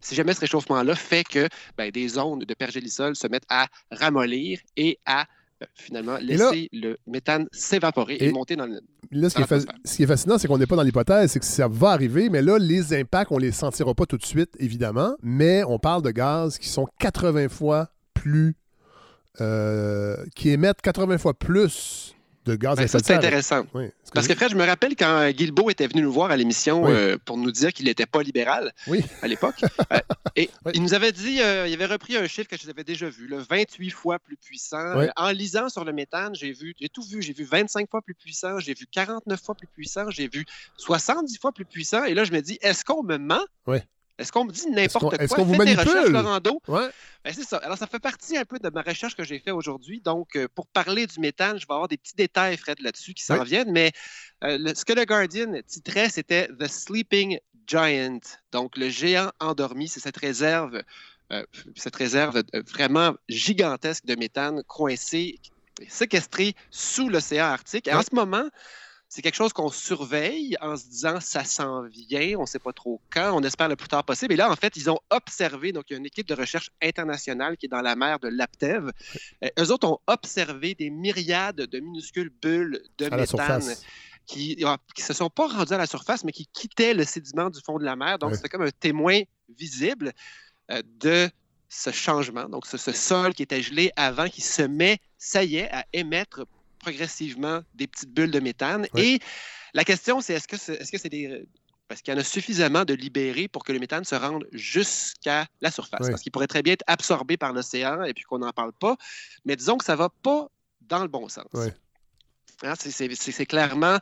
si 0.00 0.14
jamais 0.14 0.34
ce 0.34 0.40
réchauffement-là 0.40 0.94
fait 0.94 1.24
que 1.24 1.48
ben, 1.76 1.90
des 1.90 2.08
zones 2.08 2.40
de 2.40 2.54
pergélisol 2.54 3.16
se 3.16 3.26
mettent 3.26 3.46
à 3.48 3.66
ramollir 3.90 4.60
et 4.76 4.98
à 5.04 5.26
finalement 5.74 6.12
là- 6.14 6.20
laisser 6.20 6.68
le 6.72 6.96
méthane 7.06 7.46
s'évaporer 7.52 8.14
et, 8.14 8.26
Et- 8.26 8.32
monter 8.32 8.56
dans 8.56 8.66
le... 8.66 8.80
là, 9.10 9.30
ce 9.30 9.34
qui, 9.36 9.42
est 9.42 9.46
fa- 9.46 9.58
ce 9.84 9.96
qui 9.96 10.02
est 10.02 10.06
fascinant, 10.06 10.38
c'est 10.38 10.48
qu'on 10.48 10.58
n'est 10.58 10.66
pas 10.66 10.76
dans 10.76 10.82
l'hypothèse, 10.82 11.30
c'est 11.32 11.40
que 11.40 11.44
ça 11.46 11.68
va 11.68 11.90
arriver, 11.90 12.28
mais 12.30 12.42
là, 12.42 12.58
les 12.58 12.92
impacts, 12.94 13.30
on 13.32 13.38
les 13.38 13.52
sentira 13.52 13.94
pas 13.94 14.06
tout 14.06 14.18
de 14.18 14.24
suite, 14.24 14.50
évidemment, 14.58 15.14
mais 15.22 15.62
on 15.64 15.78
parle 15.78 16.02
de 16.02 16.10
gaz 16.10 16.58
qui 16.58 16.68
sont 16.68 16.86
80 16.98 17.48
fois 17.48 17.90
plus. 18.14 18.56
euh, 19.40 20.16
qui 20.36 20.50
émettent 20.50 20.80
80 20.80 21.18
fois 21.18 21.34
plus 21.34 22.13
de 22.44 22.54
gaz 22.56 22.72
à 22.72 22.76
Ben, 22.76 22.82
effet 22.84 22.98
c'est 23.02 23.14
intéressant. 23.14 23.64
Oui. 23.74 23.86
Parce 24.12 24.28
que 24.28 24.34
Fred, 24.34 24.50
je 24.50 24.56
me 24.56 24.64
rappelle 24.64 24.94
quand 24.96 25.30
Guilbeault 25.30 25.70
était 25.70 25.86
venu 25.86 26.02
nous 26.02 26.12
voir 26.12 26.30
à 26.30 26.36
l'émission 26.36 26.84
Oui. 26.84 26.92
euh, 26.92 27.16
pour 27.24 27.36
nous 27.36 27.50
dire 27.50 27.72
qu'il 27.72 27.86
n'était 27.86 28.06
pas 28.06 28.22
libéral 28.22 28.72
Oui. 28.86 29.02
à 29.22 29.26
l'époque. 29.28 29.56
Euh, 29.92 30.00
et 30.36 30.50
il 30.72 30.82
nous 30.82 30.94
avait 30.94 31.12
dit, 31.12 31.40
euh, 31.40 31.68
il 31.68 31.74
avait 31.74 31.86
repris 31.86 32.16
un 32.16 32.26
chiffre 32.26 32.48
que 32.48 32.56
je 32.56 32.68
avais 32.68 32.82
déjà 32.82 33.08
vu, 33.08 33.28
le 33.28 33.38
28 33.38 33.90
fois 33.90 34.18
plus 34.18 34.36
puissant. 34.36 34.94
En 35.16 35.30
lisant 35.30 35.68
sur 35.68 35.84
le 35.84 35.92
méthane, 35.92 36.34
j'ai 36.34 36.52
vu, 36.52 36.74
j'ai 36.80 36.88
tout 36.88 37.02
vu. 37.02 37.22
J'ai 37.22 37.32
vu 37.32 37.44
25 37.44 37.88
fois 37.88 38.02
plus 38.02 38.14
puissant, 38.14 38.58
j'ai 38.58 38.74
vu 38.74 38.86
49 38.90 39.40
fois 39.40 39.54
plus 39.54 39.68
puissant, 39.68 40.10
j'ai 40.10 40.28
vu 40.28 40.44
70 40.78 41.38
fois 41.38 41.52
plus 41.52 41.64
puissant. 41.64 42.04
Et 42.04 42.14
là, 42.14 42.24
je 42.24 42.32
me 42.32 42.40
dis, 42.40 42.58
est-ce 42.62 42.84
qu'on 42.84 43.02
me 43.04 43.16
ment? 43.18 43.44
Est-ce 44.18 44.30
qu'on 44.30 44.44
me 44.44 44.52
dit 44.52 44.70
n'importe 44.70 45.16
quoi? 45.16 45.24
est-ce 45.24 45.34
qu'on 45.34 45.44
vous 45.44 45.56
manipule? 45.56 45.80
recherches, 45.88 46.08
Laurando. 46.10 46.60
Ouais. 46.68 46.88
Ben, 47.24 47.32
c'est 47.34 47.42
ça. 47.42 47.56
Alors, 47.58 47.76
ça 47.76 47.86
fait 47.88 47.98
partie 47.98 48.36
un 48.36 48.44
peu 48.44 48.58
de 48.58 48.68
ma 48.70 48.82
recherche 48.82 49.16
que 49.16 49.24
j'ai 49.24 49.40
fait 49.40 49.50
aujourd'hui. 49.50 50.00
Donc, 50.00 50.36
euh, 50.36 50.46
pour 50.54 50.66
parler 50.68 51.06
du 51.06 51.18
méthane, 51.18 51.58
je 51.58 51.66
vais 51.66 51.72
avoir 51.74 51.88
des 51.88 51.96
petits 51.96 52.14
détails, 52.14 52.56
Fred, 52.56 52.80
là-dessus 52.80 53.12
qui 53.14 53.24
s'en 53.24 53.40
Oui. 53.40 53.44
viennent. 53.46 53.72
Mais 53.72 53.90
euh, 54.44 54.56
le- 54.58 54.74
ce 54.74 54.84
que 54.84 54.92
le 54.92 55.04
Guardian 55.04 55.52
titrait, 55.66 56.10
c'était 56.10 56.48
The 56.48 56.68
Sleeping 56.68 57.38
Giant. 57.66 58.20
Donc, 58.52 58.76
le 58.76 58.88
géant 58.88 59.32
endormi, 59.40 59.88
c'est 59.88 60.00
cette 60.00 60.18
réserve, 60.18 60.82
euh, 61.32 61.44
cette 61.74 61.96
réserve 61.96 62.42
vraiment 62.72 63.14
gigantesque 63.28 64.04
de 64.04 64.14
méthane 64.14 64.62
coincée, 64.64 65.40
séquestrée 65.88 66.54
sous 66.70 67.08
l'océan 67.08 67.46
Arctique. 67.46 67.88
Et 67.88 67.94
en 67.94 68.02
ce 68.02 68.14
moment, 68.14 68.48
c'est 69.14 69.22
quelque 69.22 69.36
chose 69.36 69.52
qu'on 69.52 69.70
surveille 69.70 70.56
en 70.60 70.76
se 70.76 70.88
disant 70.88 71.20
ça 71.20 71.44
s'en 71.44 71.82
vient, 71.82 72.36
on 72.36 72.40
ne 72.40 72.46
sait 72.46 72.58
pas 72.58 72.72
trop 72.72 73.00
quand, 73.10 73.30
on 73.32 73.44
espère 73.44 73.68
le 73.68 73.76
plus 73.76 73.86
tard 73.86 74.02
possible. 74.02 74.34
Et 74.34 74.36
là, 74.36 74.50
en 74.50 74.56
fait, 74.56 74.76
ils 74.76 74.90
ont 74.90 74.98
observé, 75.08 75.70
donc 75.70 75.84
il 75.88 75.92
y 75.92 75.94
a 75.94 75.98
une 76.00 76.06
équipe 76.06 76.26
de 76.26 76.34
recherche 76.34 76.70
internationale 76.82 77.56
qui 77.56 77.66
est 77.66 77.68
dans 77.68 77.80
la 77.80 77.94
mer 77.94 78.18
de 78.18 78.26
Laptev. 78.26 78.90
Euh, 79.44 79.48
eux 79.60 79.70
autres 79.70 79.86
ont 79.86 80.00
observé 80.08 80.74
des 80.74 80.90
myriades 80.90 81.60
de 81.60 81.78
minuscules 81.78 82.32
bulles 82.42 82.82
de 82.98 83.06
À 83.06 83.16
méthane 83.16 83.62
qui 84.26 84.56
ne 84.58 85.02
se 85.02 85.12
sont 85.12 85.30
pas 85.30 85.46
rendues 85.46 85.74
à 85.74 85.78
la 85.78 85.86
surface, 85.86 86.24
mais 86.24 86.32
qui 86.32 86.46
quittaient 86.46 86.92
le 86.94 87.04
sédiment 87.04 87.50
du 87.50 87.60
fond 87.60 87.78
de 87.78 87.84
la 87.84 87.94
mer. 87.94 88.18
Donc, 88.18 88.30
Ouais. 88.30 88.36
c'était 88.36 88.48
comme 88.48 88.62
un 88.62 88.70
témoin 88.72 89.20
visible 89.56 90.12
euh, 90.72 90.82
de 90.98 91.30
ce 91.68 91.92
changement. 91.92 92.48
Donc, 92.48 92.66
ce, 92.66 92.78
ce 92.78 92.90
sol 92.90 93.32
qui 93.32 93.44
était 93.44 93.62
gelé 93.62 93.92
avant, 93.94 94.28
qui 94.28 94.40
se 94.40 94.62
met, 94.62 94.98
ça 95.18 95.44
y 95.44 95.58
est, 95.58 95.70
à 95.70 95.84
émettre 95.92 96.46
progressivement 96.84 97.62
des 97.74 97.86
petites 97.86 98.10
bulles 98.10 98.30
de 98.30 98.40
méthane. 98.40 98.86
Et 98.96 99.18
la 99.72 99.84
question, 99.84 100.20
c'est 100.20 100.34
est-ce 100.34 100.48
que 100.48 100.56
c'est 100.56 100.74
est 100.74 100.96
-ce 100.96 101.08
des... 101.08 101.48
Parce 101.88 102.00
qu'il 102.00 102.14
y 102.14 102.16
en 102.16 102.20
a 102.20 102.24
suffisamment 102.24 102.84
de 102.84 102.94
libérés 102.94 103.48
pour 103.48 103.62
que 103.62 103.72
le 103.72 103.78
méthane 103.78 104.04
se 104.04 104.14
rende 104.14 104.44
jusqu'à 104.52 105.46
la 105.60 105.70
surface. 105.70 106.00
Oui. 106.02 106.10
Parce 106.10 106.22
qu'il 106.22 106.32
pourrait 106.32 106.52
très 106.54 106.62
bien 106.62 106.72
être 106.72 106.84
absorbé 106.86 107.36
par 107.36 107.52
l'océan 107.52 108.02
et 108.04 108.14
puis 108.14 108.24
qu'on 108.24 108.38
n'en 108.38 108.52
parle 108.52 108.72
pas. 108.72 108.96
Mais 109.44 109.54
disons 109.56 109.76
que 109.76 109.84
ça 109.84 109.92
ne 109.92 109.98
va 109.98 110.08
pas 110.08 110.48
dans 110.80 111.02
le 111.02 111.08
bon 111.08 111.28
sens. 111.28 111.50
Oui. 111.52 111.68
Hein, 112.62 112.74
c'est- 112.76 113.46
clairement 113.46 113.98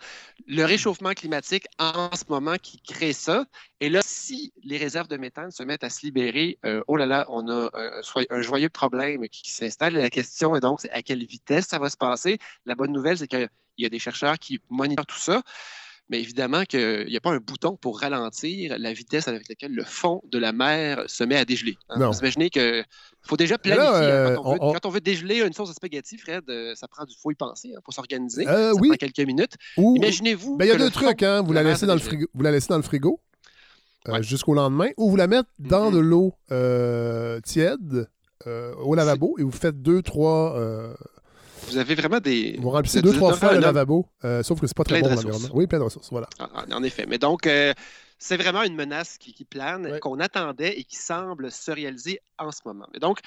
le 0.46 0.64
réchauffement 0.64 1.12
climatique 1.12 1.66
en 1.78 2.10
ce 2.14 2.24
moment 2.28 2.56
qui 2.62 2.80
crée 2.80 3.12
ça. 3.12 3.44
Et 3.80 3.88
là, 3.88 4.00
si 4.04 4.52
les 4.62 4.76
réserves 4.76 5.08
de 5.08 5.16
méthane 5.16 5.50
se 5.50 5.62
mettent 5.62 5.84
à 5.84 5.90
se 5.90 6.04
libérer, 6.04 6.58
euh, 6.64 6.82
oh 6.86 6.96
là 6.96 7.06
là, 7.06 7.26
on 7.28 7.48
a 7.48 7.70
un, 7.74 8.02
soi- 8.02 8.26
un 8.30 8.42
joyeux 8.42 8.68
problème 8.68 9.28
qui, 9.28 9.50
s'installe. 9.50 9.94
La 9.94 10.10
question 10.10 10.54
est 10.54 10.60
donc 10.60 10.86
à 10.92 11.02
quelle 11.02 11.24
vitesse 11.24 11.66
ça 11.68 11.78
va 11.78 11.90
se 11.90 11.96
passer? 11.96 12.38
La 12.66 12.74
bonne 12.74 12.92
nouvelle, 12.92 13.18
c'est 13.18 13.28
qu'il 13.28 13.48
y 13.78 13.86
a 13.86 13.88
des 13.88 13.98
chercheurs 13.98 14.38
qui 14.38 14.60
monitorent 14.70 15.06
tout 15.06 15.18
ça. 15.18 15.42
Mais 16.08 16.20
évidemment 16.20 16.64
qu'il 16.64 17.06
n'y 17.06 17.16
a 17.16 17.20
pas 17.20 17.30
un 17.30 17.38
bouton 17.38 17.76
pour 17.76 18.00
ralentir 18.00 18.76
la 18.78 18.92
vitesse 18.92 19.28
avec 19.28 19.48
laquelle 19.48 19.72
le 19.72 19.84
fond 19.84 20.20
de 20.30 20.38
la 20.38 20.52
mer 20.52 21.04
se 21.06 21.24
met 21.24 21.36
à 21.36 21.44
dégeler. 21.46 21.76
hein. 21.88 21.98
Non. 22.00 22.10
Vous 22.10 22.18
imaginez 22.18 22.50
qu'il 22.50 22.84
faut 23.22 23.36
déjà 23.38 23.54
là, 23.54 23.58
planifier. 23.58 23.86
hein, 23.86 23.94
euh, 24.02 24.34
quand, 24.34 24.42
on 24.44 24.52
veut, 24.52 24.58
on- 24.60 24.68
on- 24.68 24.72
quand 24.74 24.86
on 24.86 24.90
veut 24.90 25.00
dégeler 25.00 25.40
une 25.40 25.52
sauce 25.54 25.70
de 25.70 25.74
spaghetti, 25.74 26.18
Fred, 26.18 26.42
euh, 26.50 26.74
ça 26.74 26.86
prend 26.88 27.04
du 27.04 27.14
faut 27.18 27.30
y 27.30 27.34
penser 27.34 27.72
pour 27.84 27.94
s'organiser. 27.94 28.46
Euh, 28.46 28.72
ça 28.74 28.80
oui. 28.80 28.88
prend 28.88 28.96
quelques 28.96 29.26
minutes. 29.26 29.54
Ou- 29.78 29.96
Imaginez-vous. 29.96 30.56
Ben, 30.58 30.66
il 30.66 30.68
y 30.68 30.70
a 30.72 30.74
que 30.74 30.80
deux 30.80 30.90
trucs, 30.90 31.22
hein. 31.22 31.40
Vous 31.42 31.52
la 31.54 31.62
laissez 31.62 31.80
se 31.82 31.86
dans 31.86 31.94
le 31.94 32.00
frigo, 32.00 32.26
vous 32.34 32.42
la 32.42 32.50
laissez 32.50 32.68
dans 32.68 32.76
le 32.76 32.82
frigo 32.82 33.20
euh, 34.08 34.12
Ouais. 34.14 34.22
jusqu'au 34.22 34.52
lendemain, 34.54 34.88
ou 34.98 35.08
vous 35.08 35.16
la 35.16 35.28
mettez 35.28 35.48
dans 35.60 35.90
Mhm. 35.90 35.94
de 35.96 36.00
l'eau 36.00 36.34
euh, 36.50 37.40
tiède 37.40 38.08
euh, 38.48 38.74
au 38.74 38.94
lavabo 38.96 39.36
et 39.38 39.44
vous 39.44 39.52
faites 39.52 39.80
deux, 39.80 40.02
trois. 40.02 40.56
Vous 41.68 41.78
avez 41.78 41.94
vraiment 41.94 42.20
des. 42.20 42.56
vous 42.60 42.70
remplissez 42.70 43.02
deux, 43.02 43.12
trois 43.14 43.34
fois 43.34 43.52
le 43.54 43.60
lavabo, 43.60 44.06
euh, 44.24 44.42
sauf 44.42 44.60
que 44.60 44.66
c'est 44.66 44.76
pas 44.76 44.84
très 44.84 45.00
bon 45.00 45.08
l'environnement. 45.08 45.48
Oui, 45.54 45.66
plein 45.66 45.78
de 45.78 45.84
ressources, 45.84 46.10
voilà. 46.10 46.28
En, 46.38 46.70
en 46.78 46.82
effet. 46.82 47.06
Mais 47.08 47.18
donc, 47.18 47.46
euh, 47.46 47.72
c'est 48.18 48.36
vraiment 48.36 48.62
une 48.62 48.74
menace 48.76 49.18
qui, 49.18 49.32
qui 49.32 49.44
plane, 49.44 49.86
Ouais. 49.86 50.00
qu'on 50.00 50.20
attendait 50.20 50.78
et 50.78 50.84
qui 50.84 50.96
semble 50.96 51.50
se 51.50 51.70
réaliser 51.70 52.20
en 52.38 52.50
ce 52.52 52.58
moment. 52.64 52.86
Mais 52.92 52.98
donc, 53.00 53.18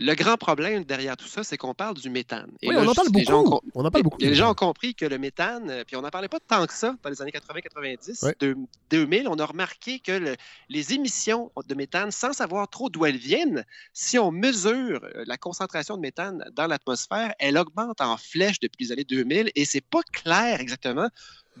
le 0.00 0.14
grand 0.14 0.36
problème 0.36 0.84
derrière 0.84 1.16
tout 1.16 1.26
ça, 1.26 1.42
c'est 1.42 1.56
qu'on 1.56 1.74
parle 1.74 1.94
du 1.96 2.08
méthane. 2.08 2.50
Et 2.62 2.68
Oui, 2.68 2.74
là, 2.74 2.82
on 2.82 2.88
en 2.88 2.94
parle 2.94 3.08
gens 3.24 3.42
beaucoup. 3.42 3.60
On 3.74 3.84
en 3.84 3.90
parle 3.90 4.04
beaucoup. 4.04 4.16
Les 4.20 4.34
gens 4.34 4.52
ont 4.52 4.54
compris 4.54 4.94
que 4.94 5.04
le 5.04 5.18
méthane, 5.18 5.68
euh, 5.70 5.84
puis 5.84 5.96
on 5.96 6.02
n'en 6.02 6.10
parlait 6.10 6.28
pas 6.28 6.38
tant 6.40 6.66
que 6.66 6.72
ça 6.72 6.94
dans 7.02 7.10
les 7.10 7.20
années 7.20 7.32
80-90, 7.32 8.22
Ouais. 8.24 8.34
de 8.38 8.56
2000, 8.90 9.26
on 9.28 9.36
a 9.38 9.44
remarqué 9.44 9.98
que 9.98 10.12
le- 10.12 10.36
les 10.68 10.92
émissions 10.94 11.50
de 11.66 11.74
méthane, 11.74 12.10
sans 12.12 12.32
savoir 12.32 12.68
trop 12.68 12.88
d'où 12.90 13.04
elles 13.06 13.16
viennent, 13.16 13.64
si 13.92 14.18
on 14.18 14.30
mesure 14.30 15.00
euh, 15.02 15.24
la 15.26 15.36
concentration 15.36 15.96
de 15.96 16.00
méthane 16.02 16.44
dans 16.52 16.66
l'atmosphère, 16.68 17.34
elle 17.40 17.58
augmente 17.58 18.00
en 18.00 18.16
flèche 18.16 18.60
depuis 18.60 18.84
les 18.86 18.92
années 18.92 19.04
2000 19.04 19.50
et 19.56 19.64
c'est 19.64 19.80
pas 19.84 20.02
clair 20.12 20.60
exactement 20.60 21.08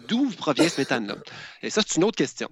d'où 0.06 0.30
provient 0.30 0.68
ce 0.68 0.80
méthane-là. 0.80 1.16
Et 1.62 1.70
ça, 1.70 1.82
c'est 1.84 1.96
une 1.96 2.04
autre 2.04 2.16
question. 2.16 2.48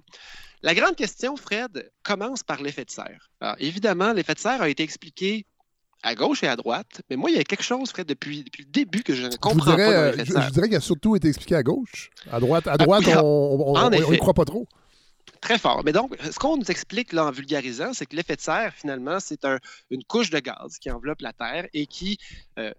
La 0.63 0.73
grande 0.75 0.95
question, 0.97 1.37
Fred, 1.37 1.89
commence 2.03 2.43
par 2.43 2.61
l'effet 2.61 2.83
de 2.83 2.89
serre. 2.91 3.29
Alors, 3.39 3.55
évidemment, 3.59 4.11
l'effet 4.11 4.33
de 4.33 4.39
serre 4.39 4.61
a 4.61 4.67
été 4.69 4.83
expliqué 4.83 5.45
à 6.03 6.15
gauche 6.15 6.43
et 6.43 6.47
à 6.47 6.55
droite, 6.55 7.01
mais 7.09 7.15
moi, 7.15 7.29
il 7.31 7.37
y 7.37 7.39
a 7.39 7.43
quelque 7.43 7.63
chose, 7.63 7.89
Fred, 7.89 8.07
depuis, 8.07 8.43
depuis 8.43 8.63
le 8.63 8.69
début 8.69 9.03
que 9.03 9.13
je 9.15 9.25
ne 9.25 9.31
Je 9.31 9.37
comprends 9.37 9.75
dirais, 9.75 9.85
pas 9.85 10.11
dans 10.11 10.39
euh, 10.39 10.45
je, 10.47 10.51
dirais 10.51 10.67
qu'il 10.67 10.77
a 10.77 10.81
surtout 10.81 11.15
été 11.15 11.27
expliqué 11.27 11.55
à 11.55 11.63
gauche. 11.63 12.09
À 12.31 12.39
droite, 12.39 12.67
à 12.67 12.77
droite 12.77 13.03
oui, 13.05 13.13
on 13.15 13.91
effet. 13.93 14.17
croit 14.19 14.33
pas 14.33 14.45
trop. 14.45 14.67
Très 15.41 15.57
fort. 15.57 15.83
Mais 15.83 15.91
donc, 15.91 16.15
ce 16.23 16.37
qu'on 16.39 16.57
nous 16.57 16.69
explique 16.71 17.13
là, 17.13 17.25
en 17.25 17.31
vulgarisant, 17.31 17.93
c'est 17.93 18.05
que 18.05 18.15
l'effet 18.15 18.35
de 18.35 18.41
serre, 18.41 18.73
finalement, 18.75 19.19
c'est 19.19 19.43
un- 19.45 19.59
une 19.89 20.03
couche 20.03 20.29
de 20.29 20.39
gaz 20.39 20.77
qui 20.79 20.89
enveloppe 20.89 21.21
la 21.21 21.33
Terre 21.33 21.67
et 21.73 21.85
qui, 21.85 22.17
euh, 22.57 22.71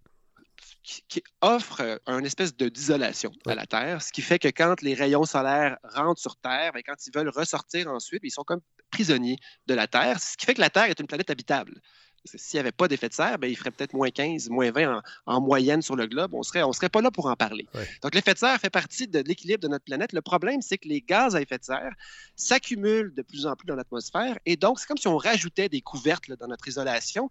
qui, 1.08 1.22
offre 1.42 1.80
euh, 1.82 1.96
un 2.06 2.24
espèce 2.24 2.56
de 2.56 2.68
d'isolation 2.68 3.30
à 3.46 3.54
la 3.54 3.66
Terre, 3.66 4.00
ce 4.02 4.10
qui 4.12 4.22
fait 4.22 4.38
que 4.38 4.48
quand 4.48 4.80
les 4.82 4.94
rayons 4.94 5.24
solaires 5.24 5.76
rentrent 5.84 6.20
sur 6.20 6.36
Terre, 6.36 6.72
ben, 6.72 6.82
quand 6.86 6.94
ils 7.06 7.12
veulent 7.14 7.28
ressortir 7.28 7.88
ensuite, 7.88 8.20
ils 8.24 8.30
sont 8.30 8.44
comme 8.44 8.60
prisonniers 8.90 9.36
de 9.66 9.74
la 9.74 9.86
Terre, 9.86 10.18
ce 10.20 10.36
qui 10.36 10.46
fait 10.46 10.54
que 10.54 10.60
la 10.60 10.70
Terre 10.70 10.84
est 10.84 10.98
une 10.98 11.06
planète 11.06 11.30
habitable. 11.30 11.80
S'il 12.24 12.58
n'y 12.58 12.60
avait 12.60 12.72
pas 12.72 12.88
d'effet 12.88 13.08
de 13.08 13.14
serre, 13.14 13.38
ben, 13.38 13.50
il 13.50 13.56
ferait 13.56 13.70
peut-être 13.70 13.94
moins 13.94 14.10
15, 14.10 14.48
moins 14.50 14.70
20 14.70 14.98
en, 14.98 15.02
en 15.34 15.40
moyenne 15.40 15.80
sur 15.82 15.96
le 15.96 16.06
globe. 16.06 16.34
On 16.34 16.38
ne 16.38 16.42
serait, 16.42 16.62
on 16.62 16.72
serait 16.72 16.88
pas 16.88 17.00
là 17.00 17.10
pour 17.10 17.26
en 17.26 17.36
parler. 17.36 17.66
Ouais. 17.74 17.88
Donc, 18.02 18.14
l'effet 18.14 18.34
de 18.34 18.38
serre 18.38 18.58
fait 18.60 18.70
partie 18.70 19.08
de 19.08 19.20
l'équilibre 19.20 19.60
de 19.62 19.68
notre 19.68 19.84
planète. 19.84 20.12
Le 20.12 20.20
problème, 20.20 20.60
c'est 20.60 20.78
que 20.78 20.88
les 20.88 21.00
gaz 21.00 21.34
à 21.36 21.40
effet 21.40 21.58
de 21.58 21.64
serre 21.64 21.92
s'accumulent 22.36 23.12
de 23.14 23.22
plus 23.22 23.46
en 23.46 23.56
plus 23.56 23.66
dans 23.66 23.74
l'atmosphère. 23.76 24.38
Et 24.46 24.56
donc, 24.56 24.78
c'est 24.80 24.86
comme 24.86 24.96
si 24.98 25.08
on 25.08 25.16
rajoutait 25.16 25.68
des 25.68 25.80
couvercles 25.80 26.36
dans 26.36 26.46
notre 26.48 26.68
isolation. 26.68 27.30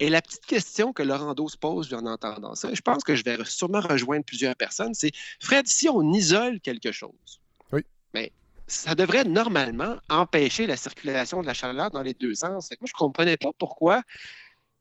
Et 0.00 0.10
la 0.10 0.22
petite 0.22 0.46
question 0.46 0.92
que 0.92 1.02
Laurando 1.02 1.48
se 1.48 1.56
pose 1.56 1.92
en 1.92 2.06
entendant 2.06 2.54
ça, 2.54 2.72
je 2.72 2.80
pense 2.80 3.02
que 3.02 3.16
je 3.16 3.24
vais 3.24 3.36
sûrement 3.44 3.80
rejoindre 3.80 4.24
plusieurs 4.24 4.54
personnes, 4.54 4.94
c'est 4.94 5.10
Fred, 5.40 5.66
si 5.66 5.88
on 5.88 6.12
isole 6.12 6.60
quelque 6.60 6.92
chose, 6.92 7.40
Oui. 7.72 7.80
ben, 8.14 8.28
ça 8.68 8.94
devrait 8.94 9.24
normalement 9.24 9.96
empêcher 10.08 10.66
la 10.66 10.76
circulation 10.76 11.40
de 11.40 11.46
la 11.46 11.54
chaleur 11.54 11.90
dans 11.90 12.02
les 12.02 12.14
deux 12.14 12.34
sens. 12.34 12.70
Moi, 12.80 12.86
je 12.86 12.92
ne 12.94 12.98
comprenais 12.98 13.36
pas 13.36 13.50
pourquoi 13.58 14.02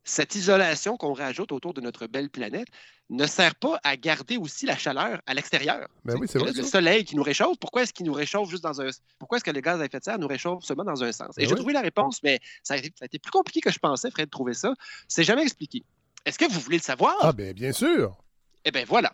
cette 0.03 0.35
isolation 0.35 0.95
qu'on 0.95 1.13
rajoute 1.13 1.51
autour 1.51 1.73
de 1.73 1.81
notre 1.81 2.07
belle 2.07 2.29
planète 2.29 2.67
ne 3.09 3.25
sert 3.25 3.55
pas 3.55 3.79
à 3.83 3.95
garder 3.97 4.37
aussi 4.37 4.65
la 4.65 4.77
chaleur 4.77 5.21
à 5.25 5.33
l'extérieur. 5.33 5.87
Ben 6.05 6.15
oui, 6.17 6.27
c'est 6.29 6.37
le, 6.37 6.45
vrai. 6.45 6.53
le 6.53 6.63
ça. 6.63 6.69
soleil 6.69 7.05
qui 7.05 7.15
nous 7.15 7.23
réchauffe, 7.23 7.57
pourquoi 7.59 7.83
est-ce 7.83 7.93
qu'il 7.93 8.05
nous 8.05 8.13
réchauffe 8.13 8.49
juste 8.49 8.63
dans 8.63 8.81
un 8.81 8.89
pourquoi 9.19 9.37
est-ce 9.37 9.45
que 9.45 9.51
le 9.51 9.61
gaz 9.61 9.81
à 9.81 9.85
effet 9.85 9.99
de 9.99 10.03
serre 10.03 10.19
nous 10.19 10.27
réchauffe 10.27 10.63
seulement 10.63 10.83
dans 10.83 11.03
un 11.03 11.11
sens? 11.11 11.37
Et 11.37 11.41
Ben 11.41 11.47
j'ai 11.47 11.53
oui. 11.53 11.59
trouvé 11.59 11.73
la 11.73 11.81
réponse, 11.81 12.21
mais 12.23 12.39
ça 12.63 12.73
a, 12.75 12.77
été, 12.77 12.91
ça 12.97 13.03
a 13.03 13.05
été 13.05 13.19
plus 13.19 13.31
compliqué 13.31 13.61
que 13.61 13.71
je 13.71 13.79
pensais, 13.79 14.11
Fred, 14.11 14.25
de 14.25 14.29
trouver 14.31 14.53
ça. 14.53 14.73
C'est 15.07 15.23
jamais 15.23 15.43
expliqué. 15.43 15.83
Est-ce 16.25 16.37
que 16.37 16.45
vous 16.51 16.59
voulez 16.59 16.77
le 16.77 16.83
savoir? 16.83 17.15
Ah, 17.21 17.31
ben 17.31 17.53
bien 17.53 17.71
sûr. 17.71 18.17
Eh 18.65 18.71
bien, 18.71 18.83
voilà. 18.85 19.13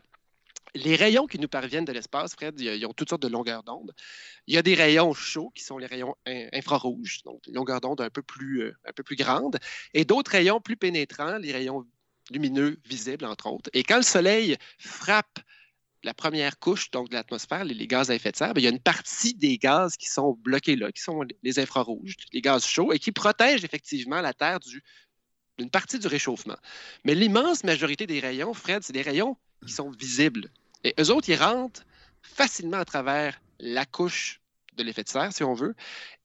Les 0.76 0.96
rayons 0.96 1.28
qui 1.28 1.38
nous 1.38 1.48
parviennent 1.48 1.86
de 1.86 1.92
l'espace, 1.92 2.34
Fred, 2.34 2.60
ils 2.60 2.86
ont 2.86 2.94
toutes 2.94 3.10
sortes 3.10 3.22
de 3.22 3.28
longueurs 3.28 3.64
d'onde. 3.64 3.94
Il 4.48 4.56
y 4.56 4.58
a 4.58 4.64
des 4.64 4.74
rayons 4.74 5.14
chauds 5.14 5.52
qui 5.54 5.64
sont 5.64 5.78
les 5.78 5.86
rayons 5.86 6.16
in- 6.26 6.48
infrarouges, 6.52 7.22
donc 7.24 7.46
longueurs 7.48 7.80
d'onde 7.80 8.02
un 8.02 8.10
peu 8.10 8.24
plus, 8.24 8.64
euh, 8.64 8.76
un 8.86 8.92
peu 8.92 9.04
plus 9.04 9.16
grandes, 9.16 9.60
et 9.94 10.04
d'autres 10.04 10.32
rayons 10.32 10.60
plus 10.60 10.76
pénétrants, 10.76 11.38
les 11.38 11.52
rayons 11.52 11.86
lumineux 12.32 12.80
visibles, 12.86 13.26
entre 13.26 13.48
autres. 13.48 13.70
Et 13.74 13.84
quand 13.84 13.98
le 13.98 14.04
soleil 14.04 14.58
frappe 14.80 15.40
la 16.04 16.14
première 16.14 16.60
couche 16.60 16.92
donc 16.92 17.10
de 17.10 17.14
l'atmosphère, 17.14 17.64
les, 17.64 17.88
gaz 17.88 18.10
à 18.12 18.16
effet 18.16 18.32
de 18.32 18.38
serre, 18.38 18.54
bien, 18.54 18.62
il 18.62 18.66
y 18.66 18.68
a 18.68 18.72
une 18.72 18.80
partie 18.80 19.36
des 19.36 19.58
gaz 19.58 19.96
qui 19.96 20.10
sont 20.10 20.34
bloqués 20.42 20.76
là, 20.76 20.92
qui 20.92 21.02
sont 21.02 21.24
les 21.44 21.60
infrarouges, 21.60 22.16
les 22.34 22.42
gaz 22.42 22.66
chauds, 22.66 22.92
et 22.92 23.00
qui 23.00 23.12
protègent 23.12 23.64
effectivement 23.64 24.22
la 24.22 24.34
Terre 24.34 24.60
du, 24.60 24.84
d'une 25.58 25.70
partie 25.70 26.00
du 26.00 26.08
réchauffement. 26.08 26.58
Mais 27.06 27.16
l'immense 27.16 27.64
majorité 27.64 28.08
des 28.08 28.20
rayons, 28.20 28.54
Fred, 28.54 28.84
c'est 28.84 28.94
des 28.94 29.02
rayons 29.02 29.38
qui 29.66 29.72
sont 29.72 29.92
visibles. 29.92 30.50
Et 30.84 30.94
eux 31.00 31.12
autres, 31.12 31.30
ils 31.30 31.36
rentrent 31.42 31.86
facilement 32.22 32.78
à 32.78 32.86
travers 32.86 33.40
la 33.60 33.86
couche 33.86 34.42
de 34.76 34.84
l'effet 34.84 35.04
de 35.04 35.10
serre, 35.10 35.32
si 35.32 35.44
on 35.44 35.54
veut, 35.54 35.76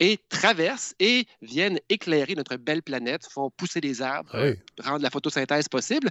et 0.01 0.19
traversent 0.29 0.95
et 0.99 1.27
viennent 1.43 1.79
éclairer 1.89 2.35
notre 2.35 2.57
belle 2.57 2.83
planète, 2.83 3.27
font 3.31 3.51
pousser 3.51 3.81
des 3.81 4.01
arbres, 4.01 4.35
rendre 4.81 5.03
la 5.03 5.11
photosynthèse 5.11 5.69
possible. 5.69 6.09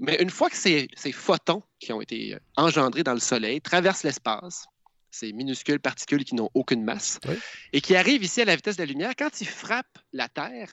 Mais 0.00 0.16
une 0.22 0.30
fois 0.30 0.48
que 0.48 0.56
ces, 0.56 0.88
ces 0.96 1.12
photons 1.12 1.62
qui 1.80 1.92
ont 1.92 2.00
été 2.00 2.34
euh, 2.34 2.38
engendrés 2.56 3.02
dans 3.02 3.14
le 3.14 3.20
Soleil 3.20 3.60
traversent 3.60 4.04
l'espace, 4.04 4.66
ces 5.10 5.32
minuscules 5.32 5.80
particules 5.80 6.24
qui 6.24 6.36
n'ont 6.36 6.50
aucune 6.54 6.84
masse, 6.84 7.18
Oui. 7.26 7.34
et 7.72 7.80
qui 7.80 7.96
arrivent 7.96 8.22
ici 8.22 8.40
à 8.40 8.44
la 8.44 8.54
vitesse 8.56 8.76
de 8.76 8.82
la 8.82 8.86
lumière, 8.86 9.12
quand 9.18 9.40
ils 9.40 9.48
frappent 9.48 9.98
la 10.12 10.28
Terre, 10.28 10.72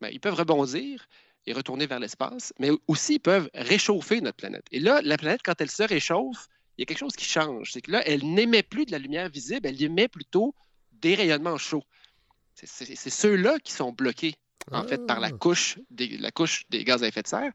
ben, 0.00 0.08
ils 0.12 0.20
peuvent 0.20 0.34
rebondir 0.34 1.06
et 1.46 1.52
retourner 1.52 1.86
vers 1.86 1.98
l'espace, 2.00 2.52
mais 2.58 2.70
aussi 2.86 3.14
ils 3.14 3.20
peuvent 3.20 3.48
réchauffer 3.54 4.20
notre 4.20 4.36
planète. 4.36 4.64
Et 4.72 4.80
là, 4.80 5.00
la 5.02 5.16
planète, 5.16 5.40
quand 5.44 5.60
elle 5.60 5.70
se 5.70 5.82
réchauffe, 5.82 6.46
il 6.76 6.82
y 6.82 6.84
a 6.84 6.86
quelque 6.86 6.98
chose 6.98 7.16
qui 7.16 7.24
change. 7.24 7.72
C'est 7.72 7.80
que 7.80 7.90
là, 7.90 8.02
elle 8.06 8.24
n'émet 8.24 8.62
plus 8.62 8.86
de 8.86 8.92
la 8.92 8.98
lumière 8.98 9.28
visible, 9.28 9.66
elle 9.66 9.82
émet 9.82 10.08
plutôt 10.08 10.54
des 10.92 11.14
rayonnements 11.14 11.58
chauds. 11.58 11.84
C'est 12.54 13.10
ceux-là 13.10 13.58
qui 13.60 13.72
sont 13.72 13.90
bloqués, 13.92 14.34
en 14.70 14.84
fait, 14.86 15.06
par 15.06 15.18
la 15.20 15.28
Ah. 15.28 15.32
couche, 15.32 15.78
des, 15.90 16.18
la 16.18 16.30
couche 16.30 16.64
des 16.68 16.84
gaz 16.84 17.02
à 17.02 17.08
effet 17.08 17.22
de 17.22 17.26
serre. 17.28 17.52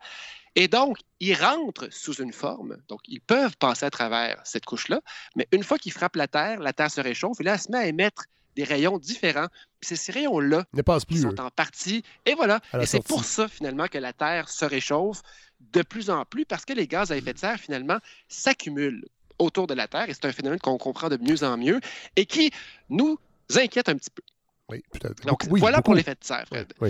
Et 0.56 0.68
donc, 0.68 0.98
ils 1.20 1.36
rentrent 1.36 1.90
sous 1.92 2.14
une 2.22 2.32
forme. 2.34 2.78
Donc, 2.88 3.02
ils 3.08 3.22
peuvent 3.22 3.56
passer 3.58 3.86
à 3.86 3.92
travers 3.92 4.42
cette 4.46 4.66
couche-là. 4.66 5.02
Mais 5.36 5.48
une 5.52 5.64
fois 5.64 5.78
qu'ils 5.78 5.92
frappent 5.92 6.16
la 6.16 6.28
Terre, 6.28 6.60
la 6.60 6.74
Terre 6.74 6.90
se 6.90 7.02
réchauffe 7.02 7.40
et 7.42 7.44
là, 7.44 7.54
elle 7.54 7.60
se 7.60 7.72
met 7.72 7.78
à 7.78 7.88
émettre 7.88 8.26
des 8.56 8.64
rayons 8.64 8.98
différents. 8.98 9.48
Puis 9.80 9.96
ces 9.96 10.12
rayons-là 10.12 10.66
sont 11.12 11.40
en 11.40 11.50
partie. 11.50 12.04
Et 12.26 12.34
voilà. 12.34 12.60
Et 12.80 12.86
c'est 12.86 13.04
pour 13.04 13.24
ça, 13.24 13.48
finalement, 13.48 13.88
que 13.88 13.98
la 13.98 14.14
Terre 14.14 14.50
se 14.50 14.66
réchauffe 14.66 15.22
de 15.60 15.82
plus 15.82 16.10
en 16.10 16.26
plus 16.26 16.46
parce 16.46 16.66
que 16.66 16.74
les 16.74 16.88
gaz 16.88 17.12
à 17.12 17.18
effet 17.18 17.34
de 17.34 17.40
serre, 17.40 17.60
finalement, 17.60 17.98
s'accumulent 18.28 19.06
autour 19.40 19.68
de 19.68 19.74
la 19.74 19.88
Terre. 19.88 20.10
Et 20.10 20.14
c'est 20.14 20.26
un 20.26 20.32
phénomène 20.32 20.60
qu'on 20.60 20.78
comprend 20.78 21.10
de 21.10 21.18
mieux 21.18 21.44
en 21.44 21.58
mieux 21.58 21.80
et 22.16 22.26
qui 22.26 22.52
nous 22.90 23.18
inquiète 23.56 23.90
un 23.90 23.96
petit 23.96 24.10
peu. 24.10 24.24
Oui, 24.70 24.84
fait. 25.02 25.26
Donc, 25.26 25.44
oui, 25.50 25.60
voilà 25.60 25.82
pour 25.82 25.94
l'effet 25.94 26.16
de 26.16 26.24
serre, 26.24 26.46
Fred. 26.48 26.74
Oui. 26.82 26.90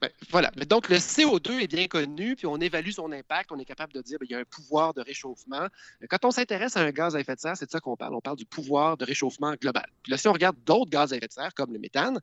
Ben, 0.00 0.10
voilà. 0.30 0.50
Donc, 0.66 0.88
le 0.88 0.96
CO2 0.96 1.60
est 1.60 1.66
bien 1.66 1.86
connu, 1.86 2.34
puis 2.34 2.46
on 2.46 2.56
évalue 2.56 2.90
son 2.90 3.12
impact. 3.12 3.52
On 3.52 3.58
est 3.58 3.66
capable 3.66 3.92
de 3.92 4.00
dire 4.00 4.18
qu'il 4.18 4.30
y 4.30 4.34
a 4.34 4.38
un 4.38 4.44
pouvoir 4.44 4.94
de 4.94 5.02
réchauffement. 5.02 5.66
Quand 6.08 6.24
on 6.24 6.30
s'intéresse 6.30 6.76
à 6.76 6.80
un 6.80 6.90
gaz 6.90 7.16
à 7.16 7.20
effet 7.20 7.34
de 7.34 7.40
serre, 7.40 7.56
c'est 7.56 7.66
de 7.66 7.70
ça 7.70 7.80
qu'on 7.80 7.96
parle. 7.96 8.14
On 8.14 8.20
parle 8.20 8.38
du 8.38 8.46
pouvoir 8.46 8.96
de 8.96 9.04
réchauffement 9.04 9.54
global. 9.60 9.86
Puis 10.02 10.10
là, 10.10 10.16
si 10.16 10.26
on 10.28 10.32
regarde 10.32 10.56
d'autres 10.64 10.90
gaz 10.90 11.12
à 11.12 11.16
effet 11.16 11.28
de 11.28 11.32
serre, 11.32 11.54
comme 11.54 11.72
le 11.72 11.78
méthane, 11.78 12.18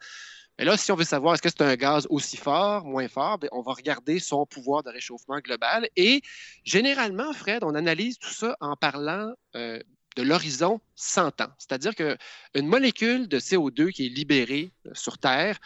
mais 0.57 0.65
là, 0.65 0.75
si 0.75 0.91
on 0.91 0.95
veut 0.95 1.03
savoir 1.03 1.35
est-ce 1.35 1.41
que 1.43 1.49
c'est 1.49 1.61
un 1.61 1.75
gaz 1.75 2.07
aussi 2.09 2.35
fort, 2.35 2.83
moins 2.83 3.07
fort, 3.07 3.37
ben, 3.37 3.47
on 3.51 3.61
va 3.61 3.73
regarder 3.73 4.17
son 4.17 4.47
pouvoir 4.47 4.81
de 4.81 4.89
réchauffement 4.89 5.37
global. 5.39 5.87
Et 5.95 6.21
généralement, 6.63 7.31
Fred, 7.33 7.63
on 7.63 7.75
analyse 7.75 8.17
tout 8.17 8.33
ça 8.33 8.57
en 8.59 8.75
parlant 8.75 9.33
euh, 9.55 9.79
de 10.15 10.23
l'horizon 10.23 10.81
100 10.95 11.41
ans. 11.41 11.51
C'est-à-dire 11.59 11.93
qu'une 11.93 12.67
molécule 12.67 13.27
de 13.27 13.39
CO2 13.39 13.91
qui 13.91 14.07
est 14.07 14.09
libérée 14.09 14.71
euh, 14.87 14.91
sur 14.93 15.19
Terre, 15.19 15.59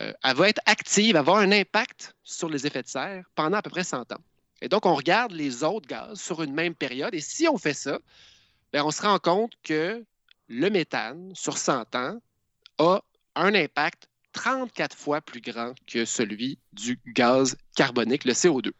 euh, 0.00 0.12
elle 0.22 0.36
va 0.36 0.48
être 0.48 0.60
active, 0.66 1.10
elle 1.10 1.12
va 1.14 1.18
avoir 1.20 1.38
un 1.38 1.52
impact 1.52 2.14
sur 2.22 2.48
les 2.48 2.66
effets 2.66 2.82
de 2.82 2.88
serre 2.88 3.24
pendant 3.34 3.58
à 3.58 3.62
peu 3.62 3.70
près 3.70 3.84
100 3.84 4.12
ans. 4.12 4.22
Et 4.60 4.68
donc, 4.68 4.86
on 4.86 4.94
regarde 4.94 5.32
les 5.32 5.62
autres 5.62 5.86
gaz 5.86 6.20
sur 6.20 6.42
une 6.42 6.54
même 6.54 6.74
période. 6.74 7.14
Et 7.14 7.20
si 7.20 7.46
on 7.48 7.58
fait 7.58 7.74
ça, 7.74 7.98
ben, 8.72 8.82
on 8.84 8.90
se 8.90 9.02
rend 9.02 9.18
compte 9.18 9.52
que 9.62 10.04
le 10.48 10.70
méthane, 10.70 11.32
sur 11.34 11.58
100 11.58 11.94
ans, 11.94 12.18
a 12.78 13.00
un 13.34 13.54
impact 13.54 14.08
34 14.32 14.96
fois 14.96 15.20
plus 15.20 15.40
grand 15.40 15.74
que 15.86 16.04
celui 16.04 16.58
du 16.72 16.98
gaz 17.06 17.56
carbonique, 17.76 18.24
le 18.24 18.32
CO2. 18.32 18.72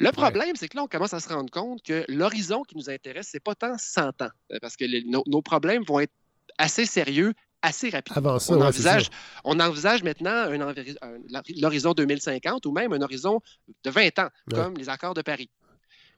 Le 0.00 0.10
problème, 0.10 0.56
c'est 0.56 0.68
que 0.68 0.76
là, 0.76 0.82
on 0.82 0.88
commence 0.88 1.14
à 1.14 1.20
se 1.20 1.28
rendre 1.28 1.50
compte 1.50 1.82
que 1.82 2.04
l'horizon 2.08 2.62
qui 2.62 2.76
nous 2.76 2.90
intéresse, 2.90 3.28
c'est 3.30 3.42
pas 3.42 3.54
tant 3.54 3.78
100 3.78 4.22
ans, 4.22 4.28
euh, 4.52 4.58
parce 4.60 4.76
que 4.76 4.84
les- 4.84 5.04
nos, 5.04 5.22
nos 5.26 5.40
problèmes 5.40 5.84
vont 5.84 6.00
être 6.00 6.12
assez 6.58 6.84
sérieux 6.84 7.32
assez 7.64 7.90
rapidement. 7.90 8.16
Avant 8.30 8.38
ça, 8.38 8.52
on, 8.54 8.60
ouais, 8.60 8.66
envisage, 8.66 9.08
on 9.44 9.58
envisage 9.60 10.02
maintenant 10.02 10.30
un 10.30 10.60
envi- 10.60 10.96
un- 11.02 11.18
l'horizon 11.60 11.92
2050 11.94 12.66
ou 12.66 12.72
même 12.72 12.92
un 12.92 13.00
horizon 13.02 13.40
de 13.84 13.90
20 13.90 14.18
ans, 14.18 14.28
Ouais. 14.52 14.54
comme 14.54 14.74
les 14.76 14.88
accords 14.88 15.14
de 15.14 15.22
Paris. 15.22 15.50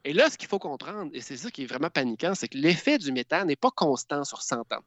Et 0.05 0.13
là, 0.13 0.31
ce 0.31 0.37
qu'il 0.39 0.49
faut 0.49 0.59
comprendre, 0.59 1.11
et 1.15 1.21
c'est 1.21 1.37
ça 1.37 1.51
qui 1.51 1.63
est 1.63 1.67
vraiment 1.67 1.91
paniquant, 1.91 2.35
c'est 2.35 2.49
que 2.49 2.59
l'effet 2.59 2.99
du 2.99 3.11
méthane 3.13 3.49
n'est 3.49 3.57
pas 3.57 3.71
constant 3.71 4.25
sur 4.25 4.43
100 4.43 4.61
ans. 4.73 4.85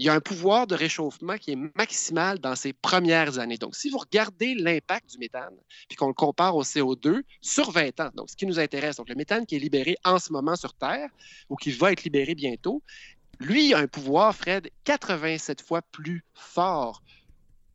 Il 0.00 0.04
y 0.04 0.08
a 0.08 0.14
un 0.14 0.20
pouvoir 0.20 0.68
de 0.68 0.76
réchauffement 0.76 1.36
qui 1.38 1.50
est 1.50 1.58
maximal 1.76 2.38
dans 2.38 2.54
ses 2.54 2.72
premières 2.72 3.40
années. 3.40 3.58
Donc, 3.58 3.74
si 3.74 3.90
vous 3.90 3.98
regardez 3.98 4.54
l'impact 4.54 5.10
du 5.10 5.18
méthane, 5.18 5.56
puis 5.88 5.96
qu'on 5.96 6.06
le 6.06 6.14
compare 6.14 6.54
au 6.54 6.62
CO2 6.62 7.22
sur 7.42 7.72
20 7.72 7.98
ans, 7.98 8.10
donc 8.14 8.30
ce 8.30 8.36
qui 8.36 8.46
nous 8.46 8.60
intéresse, 8.60 8.94
donc 8.96 9.08
le 9.08 9.16
méthane 9.16 9.44
qui 9.44 9.56
est 9.56 9.58
libéré 9.58 9.96
en 10.04 10.20
ce 10.20 10.32
moment 10.32 10.54
sur 10.54 10.72
Terre 10.74 11.10
ou 11.48 11.56
qui 11.56 11.72
va 11.72 11.90
être 11.90 12.04
libéré 12.04 12.36
bientôt, 12.36 12.80
lui 13.40 13.74
a 13.74 13.78
un 13.78 13.86
pouvoir, 13.86 14.34
Fred, 14.34 14.70
87 14.84 15.60
fois 15.62 15.82
plus 15.92 16.24
fort 16.34 17.02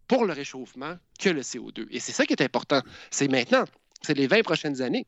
pour 0.07 0.25
le 0.25 0.33
réchauffement 0.33 0.97
que 1.19 1.29
le 1.29 1.41
CO2. 1.41 1.87
Et 1.91 1.99
c'est 1.99 2.11
ça 2.11 2.25
qui 2.25 2.33
est 2.33 2.41
important. 2.41 2.81
C'est 3.09 3.27
maintenant, 3.29 3.63
c'est 4.01 4.13
les 4.13 4.27
20 4.27 4.43
prochaines 4.43 4.81
années. 4.81 5.07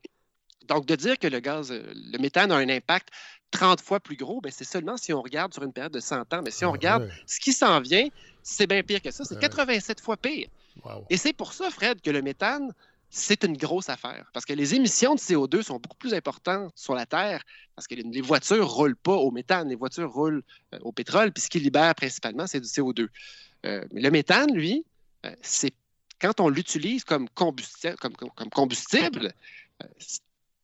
Donc, 0.68 0.86
de 0.86 0.96
dire 0.96 1.20
que 1.20 1.28
le 1.28 1.40
gaz, 1.42 1.72
euh, 1.72 1.84
le 1.94 2.18
méthane 2.18 2.52
a 2.52 2.56
un 2.56 2.70
impact 2.70 3.10
30 3.52 3.82
fois 3.82 4.00
plus 4.00 4.16
gros, 4.16 4.42
ben, 4.42 4.52
c'est 4.52 4.64
seulement 4.64 4.98
si 4.98 5.14
on 5.14 5.22
regarde 5.22 5.54
sur 5.54 5.62
une 5.64 5.72
période 5.74 5.92
de 5.94 6.00
100 6.00 6.34
ans. 6.34 6.42
Mais 6.44 6.50
si 6.52 6.66
on 6.66 6.70
Ah, 6.70 6.72
regarde 6.72 7.04
ouais. 7.04 7.12
ce 7.28 7.40
qui 7.40 7.54
s'en 7.54 7.80
vient, 7.82 8.08
c'est 8.42 8.66
bien 8.66 8.82
pire 8.82 9.02
que 9.02 9.12
ça. 9.12 9.24
C'est 9.26 9.36
Ouais. 9.36 9.42
87 9.42 10.02
fois 10.02 10.18
pire. 10.18 10.48
Wow. 10.84 11.06
Et 11.10 11.18
c'est 11.18 11.34
pour 11.34 11.54
ça, 11.54 11.70
Fred, 11.70 12.02
que 12.02 12.10
le 12.10 12.22
méthane, 12.24 12.74
c'est 13.18 13.46
une 13.46 13.56
grosse 13.56 13.88
affaire. 13.90 14.30
Parce 14.34 14.46
que 14.46 14.52
les 14.52 14.76
émissions 14.76 15.16
de 15.16 15.20
CO2 15.20 15.62
sont 15.64 15.80
beaucoup 15.80 15.96
plus 15.96 16.14
importantes 16.14 16.72
sur 16.76 16.94
la 16.96 17.06
Terre 17.06 17.42
parce 17.76 17.88
que 17.88 17.96
les- 17.96 18.22
voitures 18.22 18.58
ne 18.58 18.62
roulent 18.64 18.96
pas 18.98 19.14
au 19.16 19.32
méthane, 19.32 19.70
les 19.70 19.76
voitures 19.76 20.12
roulent 20.12 20.44
euh, 20.74 20.80
au 20.82 20.92
pétrole, 20.92 21.32
puis 21.32 21.42
ce 21.42 21.50
qui 21.50 21.60
libère 21.62 21.96
principalement, 21.96 22.46
c'est 22.46 22.60
du 22.60 22.68
CO2. 22.68 23.08
Euh, 23.66 23.86
mais 23.94 24.02
le 24.02 24.12
méthane, 24.12 24.54
lui, 24.54 24.86
euh, 25.26 25.34
c'est 25.42 25.74
quand 26.20 26.42
on 26.42 26.50
l'utilise 26.50 27.06
comme, 27.06 27.28
combusti- 27.36 27.96
comme, 27.96 28.16
comme- 28.16 28.32
comme 28.32 28.50
combustible, 28.50 29.34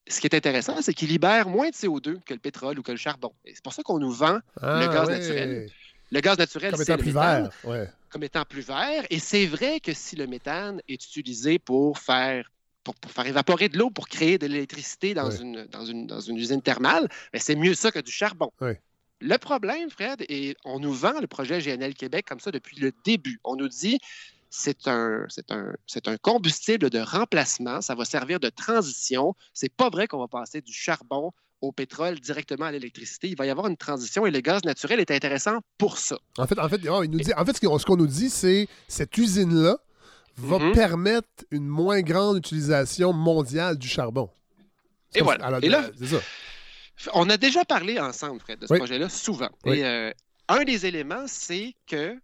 ce 0.07 0.19
qui 0.19 0.27
est 0.27 0.35
intéressant, 0.35 0.81
c'est 0.81 0.93
qu'il 0.93 1.07
libère 1.09 1.47
moins 1.47 1.69
de 1.69 1.75
CO2 1.75 2.19
que 2.25 2.33
le 2.33 2.39
pétrole 2.39 2.77
ou 2.79 2.83
que 2.83 2.91
le 2.91 2.97
charbon. 2.97 3.33
Et 3.45 3.53
c'est 3.55 3.63
pour 3.63 3.73
ça 3.73 3.81
qu'on 3.83 3.99
nous 3.99 4.11
vend 4.11 4.39
Ah, 4.61 4.87
gaz 4.91 5.07
ouais. 5.07 5.19
naturel. 5.19 5.71
Le 6.11 6.19
gaz 6.19 6.37
naturel, 6.37 6.71
Comme 6.71 6.77
c'est 6.77 6.83
étant 6.83 6.97
le 6.97 6.99
plus 6.99 7.13
méthane 7.13 7.43
vert. 7.43 7.69
Ouais. 7.69 7.89
comme 8.09 8.23
étant 8.23 8.45
plus 8.45 8.61
vert. 8.61 9.05
Et 9.09 9.19
c'est 9.19 9.45
vrai 9.45 9.79
que 9.79 9.93
si 9.93 10.15
le 10.15 10.27
méthane 10.27 10.81
est 10.87 11.03
utilisé 11.05 11.57
pour 11.57 11.99
faire, 11.99 12.51
pour, 12.83 12.95
pour 12.95 13.11
faire 13.11 13.25
évaporer 13.25 13.69
de 13.69 13.77
l'eau, 13.77 13.89
pour 13.89 14.09
créer 14.09 14.37
de 14.37 14.47
l'électricité 14.47 15.13
dans, 15.13 15.31
une, 15.31 15.65
dans, 15.67 15.85
une, 15.85 16.07
dans 16.07 16.19
une 16.19 16.37
usine 16.37 16.61
thermale, 16.61 17.07
ben, 17.31 17.39
c'est 17.39 17.55
mieux 17.55 17.73
ça 17.73 17.91
que 17.91 17.99
du 17.99 18.11
charbon. 18.11 18.51
Le 19.23 19.37
problème, 19.37 19.89
Fred, 19.89 20.25
et 20.29 20.55
on 20.65 20.79
nous 20.79 20.93
vend 20.93 21.19
le 21.19 21.27
projet 21.27 21.59
GNL 21.59 21.93
Québec 21.93 22.25
comme 22.27 22.39
ça 22.39 22.51
depuis 22.51 22.79
le 22.79 22.91
début. 23.05 23.39
On 23.43 23.55
nous 23.55 23.67
dit 23.67 23.99
c'est 24.49 24.87
un, 24.87 25.25
c'est 25.29 25.51
un, 25.51 25.73
c'est 25.87 26.07
un 26.07 26.17
combustible 26.17 26.89
de 26.89 26.99
remplacement, 26.99 27.81
ça 27.81 27.95
va 27.95 28.03
servir 28.03 28.39
de 28.39 28.49
transition. 28.49 29.33
C'est 29.53 29.73
pas 29.73 29.89
vrai 29.89 30.07
qu'on 30.07 30.19
va 30.19 30.27
passer 30.27 30.61
du 30.61 30.73
charbon 30.73 31.31
au 31.61 31.71
pétrole 31.71 32.19
directement 32.19 32.65
à 32.65 32.71
l'électricité. 32.71 33.27
Il 33.29 33.37
va 33.37 33.45
y 33.45 33.49
avoir 33.49 33.67
une 33.67 33.77
transition 33.77 34.25
et 34.25 34.31
le 34.31 34.39
gaz 34.41 34.63
naturel 34.65 34.99
est 34.99 35.11
intéressant 35.11 35.59
pour 35.77 35.97
ça. 35.97 36.17
En 36.37 36.47
fait, 36.47 36.59
en 36.59 36.67
fait, 36.67 36.81
oh, 36.89 37.03
il 37.03 37.11
nous 37.11 37.19
dit, 37.19 37.33
en 37.35 37.45
fait 37.45 37.55
ce 37.55 37.85
qu'on 37.85 37.97
nous 37.97 38.07
dit, 38.07 38.29
c'est 38.29 38.67
cette 38.87 39.17
usine-là 39.17 39.77
va 40.37 40.59
Mhm. 40.59 40.71
permettre 40.73 41.27
une 41.51 41.67
moins 41.67 42.01
grande 42.01 42.37
utilisation 42.37 43.13
mondiale 43.13 43.77
du 43.77 43.87
charbon. 43.87 44.29
Et 45.13 45.21
voilà. 45.21 45.45
alors, 45.45 45.59
Et 45.63 45.69
là- 45.69 45.89
ça. 46.03 46.17
On 47.13 47.29
a 47.29 47.37
déjà 47.37 47.65
parlé 47.65 47.99
ensemble, 47.99 48.39
Fred, 48.39 48.59
de 48.59 48.67
ce 48.67 48.73
Oui. 48.73 48.79
projet-là 48.79 49.09
souvent. 49.09 49.49
Oui. 49.65 49.79
Et 49.79 49.85
euh, 49.85 50.11
un 50.47 50.63
des 50.63 50.85
éléments, 50.85 51.25
c'est 51.27 51.73
que 51.87 52.15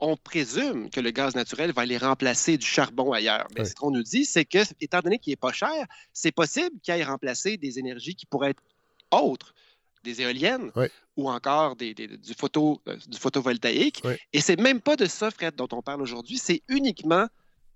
on 0.00 0.16
présume 0.16 0.90
que 0.90 1.00
le 1.00 1.10
gaz 1.10 1.34
naturel 1.34 1.72
va 1.72 1.82
aller 1.82 1.98
remplacer 1.98 2.56
du 2.56 2.66
charbon 2.66 3.12
ailleurs. 3.12 3.46
Mais 3.54 3.62
Oui. 3.62 3.66
ce 3.68 3.74
qu'on 3.74 3.90
nous 3.90 4.02
dit, 4.02 4.24
c'est 4.24 4.44
que, 4.44 4.58
étant 4.80 5.00
donné 5.00 5.18
qu'il 5.18 5.32
n'est 5.32 5.36
pas 5.36 5.52
cher, 5.52 5.86
c'est 6.12 6.32
possible 6.32 6.78
qu'il 6.82 6.94
aille 6.94 7.04
remplacer 7.04 7.56
des 7.56 7.78
énergies 7.78 8.14
qui 8.14 8.26
pourraient 8.26 8.50
être 8.50 8.62
autres, 9.10 9.54
des 10.02 10.22
éoliennes 10.22 10.70
Oui. 10.76 10.86
ou 11.16 11.28
encore 11.30 11.76
des- 11.76 11.92
des- 11.94 12.08
du, 12.16 12.34
photo, 12.34 12.80
euh, 12.88 12.96
du 13.06 13.18
photovoltaïque. 13.18 14.00
Oui. 14.04 14.14
Et 14.32 14.40
c'est 14.40 14.58
même 14.58 14.80
pas 14.80 14.96
de 14.96 15.06
ça, 15.06 15.30
Fred, 15.30 15.54
dont 15.56 15.68
on 15.72 15.82
parle 15.82 16.00
aujourd'hui, 16.00 16.38
c'est 16.38 16.62
uniquement 16.68 17.26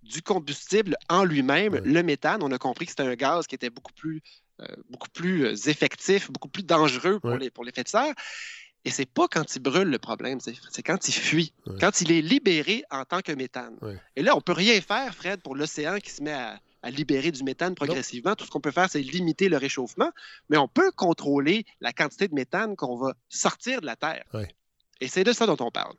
du 0.03 0.20
combustible 0.22 0.96
en 1.09 1.24
lui-même, 1.24 1.76
le 1.84 2.03
méthane. 2.03 2.42
On 2.42 2.53
a 2.53 2.59
compris 2.59 2.84
que 2.86 2.90
c'était 2.92 3.03
un 3.05 3.14
gaz 3.14 3.46
qui 3.46 3.55
était 3.55 3.70
beaucoup 3.70 3.92
plus 3.92 4.22
euh, 4.61 4.66
beaucoup 4.88 5.09
plus 5.09 5.46
euh, 5.46 5.55
effectif, 5.68 6.30
beaucoup 6.30 6.46
plus 6.49 6.62
dangereux 6.62 7.18
pour 7.18 7.64
l'effet 7.64 7.82
de 7.82 7.88
serre. 7.88 8.14
Et 8.87 8.91
c'est 8.91 9.07
pas 9.07 9.28
quand 9.28 9.57
il 9.57 9.61
brûle 9.61 9.89
le 9.89 9.99
problème, 9.99 10.41
c'est 10.41 10.82
quand 10.82 11.09
il 11.09 11.12
fuit, 11.12 11.53
Ouais. 11.66 11.76
quand 11.80 12.01
il 12.03 12.12
est 12.12 12.20
libéré 12.20 12.85
en 12.91 13.05
tant 13.05 13.20
que 13.22 13.32
méthane. 13.32 13.76
Ouais. 13.80 13.99
Et 14.16 14.22
là, 14.22 14.37
on 14.37 14.41
peut 14.43 14.53
rien 14.53 14.78
faire, 14.80 15.14
Fred, 15.14 15.41
pour 15.41 15.57
l'océan 15.57 15.99
qui 15.99 16.11
se 16.11 16.22
met 16.22 16.32
à, 16.32 16.61
à 16.82 16.91
libérer 16.91 17.30
du 17.32 17.43
méthane 17.45 17.74
progressivement. 17.74 18.35
Tout 18.37 18.45
ce 18.45 18.51
qu'on 18.51 18.61
peut 18.61 18.70
faire, 18.72 18.91
c'est 18.91 19.01
limiter 19.01 19.49
le 19.49 19.57
réchauffement, 19.57 20.11
mais 20.51 20.59
on 20.59 20.68
peut 20.68 20.91
contrôler 20.93 21.64
la 21.80 21.93
quantité 21.95 22.28
de 22.28 22.35
méthane 22.35 22.76
qu'on 22.76 22.97
va 22.97 23.14
sortir 23.30 23.80
de 23.80 23.87
la 23.87 23.97
Terre. 23.97 24.24
Ouais. 24.35 24.49
Et 25.01 25.09
c'est 25.09 25.24
de 25.24 25.32
ça 25.32 25.47
dont 25.47 25.57
on 25.61 25.70
parle. 25.70 25.95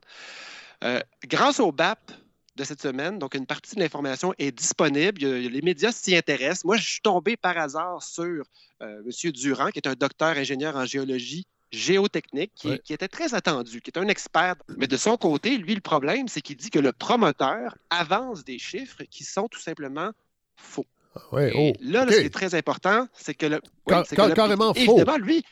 Euh, 0.84 1.00
grâce 1.24 1.58
au 1.58 1.72
BAP 1.72 2.12
de 2.54 2.64
cette 2.64 2.80
semaine, 2.80 3.18
donc 3.18 3.34
une 3.34 3.46
partie 3.46 3.74
de 3.74 3.80
l'information 3.80 4.32
est 4.38 4.52
disponible. 4.52 5.20
Les 5.20 5.60
médias 5.62 5.90
s'y 5.92 6.16
intéressent. 6.16 6.64
Moi, 6.64 6.76
je 6.76 6.88
suis 6.88 7.00
tombé 7.02 7.36
par 7.36 7.58
hasard 7.58 8.02
sur 8.02 8.44
euh, 8.82 9.02
M. 9.04 9.32
Durand, 9.32 9.70
qui 9.70 9.78
est 9.80 9.88
un 9.88 9.94
docteur 9.94 10.36
ingénieur 10.36 10.76
en 10.76 10.84
géologie 10.86 11.46
géotechnique 11.76 12.52
qui, 12.54 12.68
Ouais. 12.68 12.80
qui 12.84 12.92
était 12.92 13.08
très 13.08 13.34
attendu, 13.34 13.80
qui 13.80 13.90
est 13.90 13.98
un 13.98 14.08
expert. 14.08 14.54
Mais 14.76 14.86
de 14.86 14.96
son 14.96 15.16
côté, 15.16 15.58
lui, 15.58 15.74
le 15.74 15.80
problème, 15.80 16.28
c'est 16.28 16.40
qu'il 16.40 16.56
dit 16.56 16.70
que 16.70 16.78
le 16.78 16.92
promoteur 16.92 17.76
avance 17.90 18.44
des 18.44 18.58
chiffres 18.58 19.02
qui 19.10 19.24
sont 19.24 19.48
tout 19.48 19.60
simplement 19.60 20.10
faux. 20.56 20.86
Ouais, 21.32 21.50
Et 21.54 21.72
oh, 21.74 21.82
là, 21.82 22.06
ce 22.10 22.18
qui 22.18 22.26
est 22.26 22.30
très 22.30 22.54
important, 22.54 23.08
c'est 23.14 23.34
que 23.34 23.46
le. 23.46 23.60
Car- 23.86 24.04
c'est 24.06 24.16
que 24.16 24.20
car- 24.20 24.28
le- 24.28 24.34
carrément 24.34 24.74
faux. 24.74 24.80
Évidemment, 24.80 25.16
lui. 25.16 25.44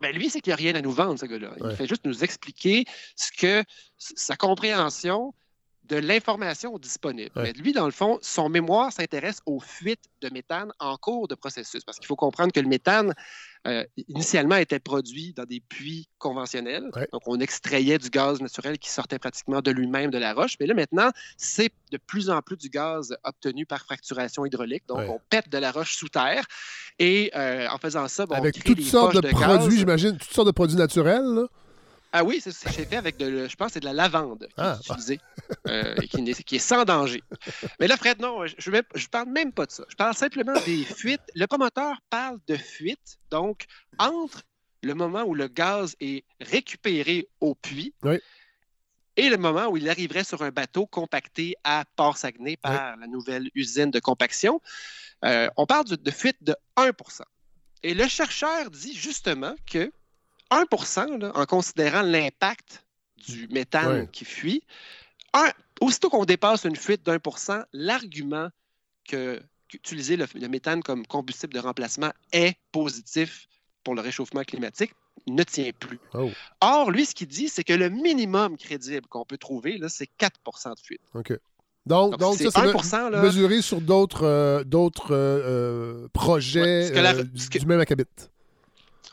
Ben 0.00 0.12
lui, 0.12 0.28
c'est 0.30 0.40
qu'il 0.40 0.50
n'y 0.50 0.54
a 0.54 0.56
rien 0.56 0.74
à 0.74 0.80
nous 0.80 0.90
vendre, 0.90 1.16
ce 1.20 1.26
gars-là. 1.26 1.52
Il 1.70 1.76
fait 1.76 1.86
juste 1.86 2.04
nous 2.04 2.24
expliquer 2.24 2.84
ce 3.14 3.30
que 3.30 3.62
sa 3.98 4.34
compréhension 4.36 5.32
de 5.84 5.96
l'information 5.96 6.78
disponible. 6.78 7.30
Ouais. 7.36 7.42
Mais 7.44 7.52
lui, 7.52 7.72
dans 7.72 7.86
le 7.86 7.90
fond, 7.92 8.18
son 8.22 8.48
mémoire 8.48 8.92
s'intéresse 8.92 9.40
aux 9.46 9.58
fuites 9.60 10.04
de 10.20 10.30
méthane 10.30 10.70
en 10.78 10.96
cours 10.96 11.26
de 11.28 11.34
processus. 11.34 11.82
Parce 11.84 11.98
qu'il 11.98 12.06
faut 12.06 12.16
comprendre 12.16 12.52
que 12.52 12.60
le 12.60 12.68
méthane, 12.68 13.12
euh, 13.66 13.84
initialement, 14.08 14.54
était 14.56 14.78
produit 14.78 15.32
dans 15.34 15.44
des 15.44 15.60
puits 15.60 16.08
conventionnels. 16.18 16.88
Ouais. 16.94 17.08
Donc, 17.12 17.22
on 17.26 17.40
extrayait 17.40 17.98
du 17.98 18.10
gaz 18.10 18.40
naturel 18.40 18.78
qui 18.78 18.90
sortait 18.90 19.18
pratiquement 19.18 19.60
de 19.60 19.70
lui-même 19.72 20.10
de 20.12 20.18
la 20.18 20.34
roche. 20.34 20.54
Mais 20.60 20.66
là, 20.66 20.74
maintenant, 20.74 21.10
c'est 21.36 21.72
de 21.90 21.98
plus 21.98 22.30
en 22.30 22.40
plus 22.42 22.56
du 22.56 22.68
gaz 22.68 23.16
obtenu 23.24 23.66
par 23.66 23.80
fracturation 23.84 24.46
hydraulique. 24.46 24.84
Donc, 24.86 24.98
Ouais. 24.98 25.08
on 25.08 25.20
pète 25.30 25.48
de 25.48 25.58
la 25.58 25.72
roche 25.72 25.96
sous 25.96 26.08
terre. 26.08 26.44
Et 27.00 27.30
euh, 27.34 27.66
en 27.68 27.78
faisant 27.78 28.06
ça, 28.06 28.24
ben, 28.26 28.36
on 28.36 28.38
Avec 28.38 28.54
crée 28.54 28.62
toutes 28.62 28.78
des 28.78 28.84
sortes 28.84 29.16
de, 29.16 29.28
produits, 29.30 29.78
j'imagine, 29.78 30.16
toutes 30.16 30.32
sortes 30.32 30.46
de 30.46 30.52
produits 30.52 30.76
naturels. 30.76 31.24
là. 31.24 31.46
Ah 32.12 32.24
oui, 32.24 32.40
c'est 32.42 32.52
fait 32.52 32.96
avec 32.96 33.16
de, 33.16 33.48
je 33.48 33.56
pense, 33.56 33.72
c'est 33.72 33.80
de 33.80 33.86
la 33.86 33.94
lavande 33.94 34.46
qui 34.48 34.54
Ah. 34.58 34.78
est 34.78 34.86
utilisée, 34.86 35.20
euh, 35.68 35.94
qui, 35.96 36.56
est 36.56 36.58
sans 36.58 36.84
danger. 36.84 37.22
Mais 37.80 37.86
là, 37.86 37.96
Fred, 37.96 38.20
non, 38.20 38.44
je 38.46 38.70
ne 38.70 39.06
parle 39.10 39.30
même 39.30 39.52
pas 39.52 39.64
de 39.66 39.72
ça. 39.72 39.84
Je 39.88 39.96
parle 39.96 40.14
simplement 40.14 40.52
des 40.66 40.84
fuites. 40.84 41.22
Le 41.34 41.46
promoteur 41.46 41.96
parle 42.10 42.38
de 42.46 42.56
fuites, 42.56 43.18
donc 43.30 43.64
entre 43.98 44.42
le 44.82 44.94
moment 44.94 45.22
où 45.22 45.34
le 45.34 45.48
gaz 45.48 45.96
est 46.00 46.24
récupéré 46.40 47.28
au 47.40 47.54
puits 47.54 47.94
Oui. 48.02 48.18
et 49.16 49.30
le 49.30 49.36
moment 49.38 49.68
où 49.68 49.76
il 49.78 49.88
arriverait 49.88 50.24
sur 50.24 50.42
un 50.42 50.50
bateau 50.50 50.86
compacté 50.86 51.54
à 51.64 51.84
Port-Saguenay 51.96 52.56
par 52.58 52.96
la 52.96 53.06
nouvelle 53.06 53.50
usine 53.54 53.90
de 53.90 54.00
compaction. 54.00 54.60
Euh, 55.24 55.48
on 55.56 55.66
parle 55.66 55.86
de, 55.86 55.96
de 55.96 56.10
fuite 56.10 56.38
de 56.42 56.54
1% 56.76 57.22
Et 57.84 57.94
le 57.94 58.08
chercheur 58.08 58.70
dit 58.70 58.92
justement 58.94 59.54
que 59.70 59.92
1 60.52 61.18
là, 61.18 61.32
en 61.34 61.46
considérant 61.46 62.02
l'impact 62.02 62.84
du 63.26 63.48
méthane 63.48 64.00
Ouais. 64.02 64.08
qui 64.12 64.24
fuit, 64.24 64.62
un- 65.32 65.52
aussitôt 65.80 66.10
qu'on 66.10 66.24
dépasse 66.24 66.64
une 66.64 66.76
fuite 66.76 67.04
d'un 67.04 67.18
pour 67.18 67.38
cent, 67.38 67.62
l'argument 67.72 68.48
que 69.08 69.40
qu'utiliser 69.68 70.16
le, 70.18 70.26
le 70.34 70.48
méthane 70.48 70.82
comme 70.82 71.06
combustible 71.06 71.54
de 71.54 71.58
remplacement 71.58 72.10
est 72.32 72.56
positif 72.72 73.48
pour 73.84 73.94
le 73.94 74.02
réchauffement 74.02 74.42
climatique 74.42 74.92
ne 75.26 75.42
tient 75.44 75.70
plus. 75.78 75.98
Oh, 76.12 76.30
Or, 76.60 76.90
lui, 76.90 77.06
ce 77.06 77.14
qu'il 77.14 77.26
dit, 77.28 77.48
c'est 77.48 77.64
que 77.64 77.72
le 77.72 77.88
minimum 77.88 78.58
crédible 78.58 79.06
qu'on 79.06 79.24
peut 79.24 79.38
trouver, 79.38 79.80
c'est 79.88 80.08
4% 80.18 80.74
de 80.74 80.80
fuite. 80.80 81.00
OK. 81.14 81.32
Donc, 81.86 82.12
Donc, 82.12 82.20
donc 82.20 82.36
c'est 82.36 82.44
ça, 82.44 82.50
c'est 82.50 82.58
1 82.60 82.66
me- 82.66 83.10
là. 83.10 83.22
mesuré 83.22 83.60
sur 83.62 83.80
d'autres 83.80 84.24
euh, 84.24 84.62
d'autres 84.62 85.12
euh, 85.14 86.04
euh, 86.04 86.08
projets 86.12 86.90
Ouais, 86.92 87.02
la- 87.02 87.14
euh, 87.14 87.24
que- 87.24 87.58
du 87.58 87.66
même 87.66 87.80
acabit. 87.80 88.04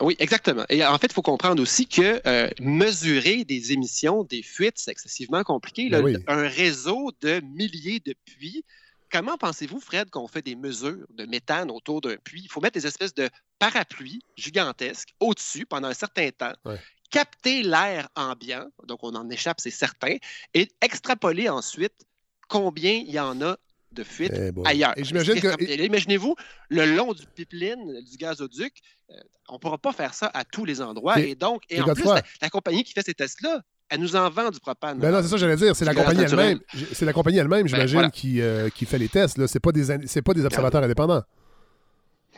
Oui, 0.00 0.16
exactement. 0.18 0.64
Et 0.68 0.84
en 0.84 0.96
fait, 0.98 1.08
il 1.08 1.12
faut 1.12 1.22
comprendre 1.22 1.62
aussi 1.62 1.86
que 1.86 2.20
euh, 2.26 2.48
mesurer 2.60 3.44
des 3.44 3.72
émissions, 3.72 4.24
des 4.24 4.42
fuites, 4.42 4.76
c'est 4.78 4.90
excessivement 4.90 5.42
compliqué. 5.44 5.90
Ben 5.90 5.98
là. 5.98 6.04
oui. 6.04 6.16
Un 6.26 6.48
réseau 6.48 7.12
de 7.20 7.40
milliers 7.40 8.00
de 8.00 8.14
puits. 8.24 8.64
Comment 9.12 9.36
pensez-vous, 9.36 9.80
Fred, 9.80 10.08
qu'on 10.10 10.28
fait 10.28 10.42
des 10.42 10.54
mesures 10.54 11.04
de 11.10 11.26
méthane 11.26 11.70
autour 11.70 12.00
d'un 12.00 12.16
puits? 12.16 12.42
Il 12.44 12.48
faut 12.50 12.60
mettre 12.60 12.74
des 12.78 12.86
espèces 12.86 13.12
de 13.14 13.28
parapluies 13.58 14.22
gigantesques 14.36 15.10
au-dessus 15.18 15.66
pendant 15.66 15.88
un 15.88 15.94
certain 15.94 16.30
temps, 16.30 16.52
Ouais. 16.64 16.78
capter 17.10 17.62
l'air 17.62 18.08
ambiant, 18.14 18.66
donc 18.86 19.00
on 19.02 19.14
en 19.16 19.28
échappe, 19.28 19.60
c'est 19.60 19.70
certain, 19.70 20.16
et 20.54 20.68
extrapoler 20.80 21.48
ensuite 21.48 22.06
combien 22.48 22.92
il 22.92 23.10
y 23.10 23.18
en 23.20 23.42
a 23.42 23.56
de 23.92 24.04
fuites 24.04 24.32
Eh 24.34 24.52
ailleurs. 24.68 24.92
Et 24.96 25.04
j'imagine 25.04 25.36
Imaginez-vous, 25.58 26.36
le 26.68 26.86
long 26.96 27.12
du 27.12 27.22
pipeline 27.34 28.00
du 28.02 28.16
gazoduc, 28.16 28.74
euh, 29.10 29.14
on 29.48 29.54
ne 29.54 29.58
pourra 29.58 29.78
pas 29.78 29.92
faire 29.92 30.14
ça 30.14 30.30
à 30.32 30.44
tous 30.44 30.64
les 30.64 30.80
endroits. 30.80 31.18
Et- 31.20 31.30
Et, 31.30 31.34
donc, 31.34 31.62
et 31.68 31.76
et 31.76 31.80
en 31.82 31.92
plus, 31.94 32.04
la, 32.04 32.22
la 32.42 32.50
compagnie 32.50 32.84
qui 32.84 32.92
fait 32.92 33.04
ces 33.04 33.14
tests-là, 33.14 33.62
elle 33.88 34.00
nous 34.00 34.14
en 34.14 34.30
vend 34.30 34.50
du 34.50 34.60
propane. 34.60 34.98
Ben 35.00 35.10
non, 35.10 35.20
c'est 35.20 35.28
ça 35.28 35.34
que 35.34 35.40
j'allais 35.40 35.56
dire. 35.56 35.74
C'est 35.74 35.84
la 35.84 35.94
compagnie 35.94 36.22
elle-même. 36.22 36.60
C'est 36.92 37.04
la 37.04 37.12
compagnie 37.12 37.38
elle-même, 37.38 37.66
j'imagine, 37.66 37.94
voilà. 37.94 38.10
qui, 38.10 38.40
euh, 38.40 38.68
qui 38.70 38.86
fait 38.86 38.98
les 38.98 39.08
tests. 39.08 39.36
Là, 39.36 39.48
c'est 39.48 39.58
pas 39.58 39.72
des 39.72 39.86
pas 40.22 40.34
des 40.34 40.44
observateurs 40.44 40.84
indépendants. 40.84 41.22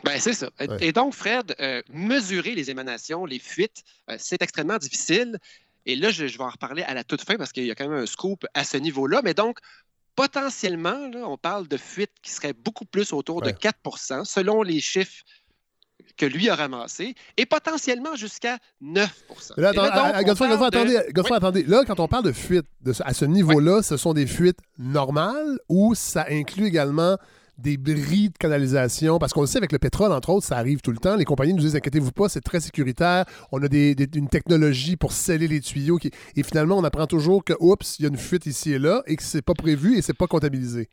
Ben, 0.03 0.19
c'est 0.19 0.33
ça. 0.33 0.49
Et- 0.59 0.67
Ouais. 0.67 0.77
Et 0.81 0.91
donc, 0.91 1.13
Fred, 1.13 1.55
euh, 1.59 1.81
mesurer 1.89 2.55
les 2.55 2.69
émanations, 2.71 3.25
les 3.25 3.39
fuites, 3.39 3.83
euh, 4.09 4.15
c'est 4.19 4.41
extrêmement 4.41 4.77
difficile. 4.77 5.37
Et 5.85 5.95
là, 5.95 6.09
je, 6.09 6.27
je 6.27 6.37
vais 6.37 6.43
en 6.43 6.49
reparler 6.49 6.81
à 6.83 6.93
la 6.93 7.03
toute 7.03 7.21
fin 7.21 7.35
parce 7.35 7.51
qu'il 7.51 7.65
y 7.65 7.71
a 7.71 7.75
quand 7.75 7.87
même 7.87 7.99
un 8.01 8.05
scoop 8.05 8.45
à 8.53 8.63
ce 8.63 8.77
niveau-là. 8.77 9.21
Mais 9.23 9.33
donc, 9.33 9.59
potentiellement, 10.15 11.07
là, 11.07 11.27
on 11.27 11.37
parle 11.37 11.67
de 11.67 11.77
fuites 11.77 12.11
qui 12.21 12.31
seraient 12.31 12.53
beaucoup 12.53 12.85
plus 12.85 13.13
autour 13.13 13.37
Ouais. 13.43 13.51
de 13.51 13.57
4% 13.57 14.23
selon 14.25 14.61
les 14.63 14.79
chiffres 14.79 15.23
que 16.17 16.25
lui 16.27 16.47
a 16.49 16.55
ramassés, 16.55 17.15
et 17.37 17.45
potentiellement 17.47 18.15
jusqu'à 18.15 18.59
9 18.81 19.09
Mais 19.57 19.63
là, 19.63 19.73
donc, 19.73 19.85
à- 19.85 19.93
à- 19.93 20.23
de- 20.23 20.29
attendez, 20.29 21.03
Godefroy, 21.13 21.37
attendez. 21.37 21.63
Là, 21.63 21.83
quand 21.87 21.99
on 21.99 22.07
parle 22.07 22.25
de 22.25 22.31
fuite 22.31 22.65
de 22.81 22.93
ce- 22.93 23.01
à 23.03 23.13
ce 23.15 23.25
niveau-là, 23.25 23.81
ce 23.81 23.97
sont 23.97 24.13
des 24.13 24.27
fuites 24.27 24.59
normales 24.77 25.57
ou 25.69 25.95
ça 25.95 26.27
inclut 26.29 26.67
également 26.67 27.17
des 27.63 27.77
bris 27.77 28.29
de 28.29 28.37
canalisation? 28.37 29.17
Parce 29.17 29.33
qu'on 29.33 29.41
le 29.41 29.47
sait, 29.47 29.57
avec 29.57 29.71
le 29.71 29.79
pétrole, 29.79 30.11
entre 30.11 30.29
autres, 30.29 30.45
ça 30.45 30.57
arrive 30.57 30.81
tout 30.81 30.91
le 30.91 30.97
temps. 30.97 31.15
Les 31.15 31.25
compagnies 31.25 31.53
nous 31.53 31.61
disent, 31.61 31.75
inquiétez-vous 31.75 32.11
pas, 32.11 32.29
c'est 32.29 32.41
très 32.41 32.59
sécuritaire. 32.59 33.25
On 33.51 33.63
a 33.63 33.67
des- 33.67 33.95
des- 33.95 34.07
une 34.19 34.29
technologie 34.29 34.95
pour 34.97 35.11
sceller 35.13 35.47
les 35.47 35.61
tuyaux. 35.61 35.97
qui- 35.97 36.11
Et 36.35 36.43
finalement, 36.43 36.77
on 36.77 36.83
apprend 36.83 37.07
toujours 37.07 37.43
que, 37.43 37.53
oups, 37.59 37.97
il 37.99 38.03
y 38.03 38.05
a 38.05 38.09
une 38.09 38.17
fuite 38.17 38.45
ici 38.45 38.73
et 38.73 38.79
là 38.79 39.01
et 39.07 39.15
que 39.15 39.23
c'est 39.23 39.41
pas 39.41 39.53
prévu 39.53 39.97
et 39.97 40.01
c'est 40.01 40.13
pas 40.13 40.27
comptabilisé. 40.27 40.89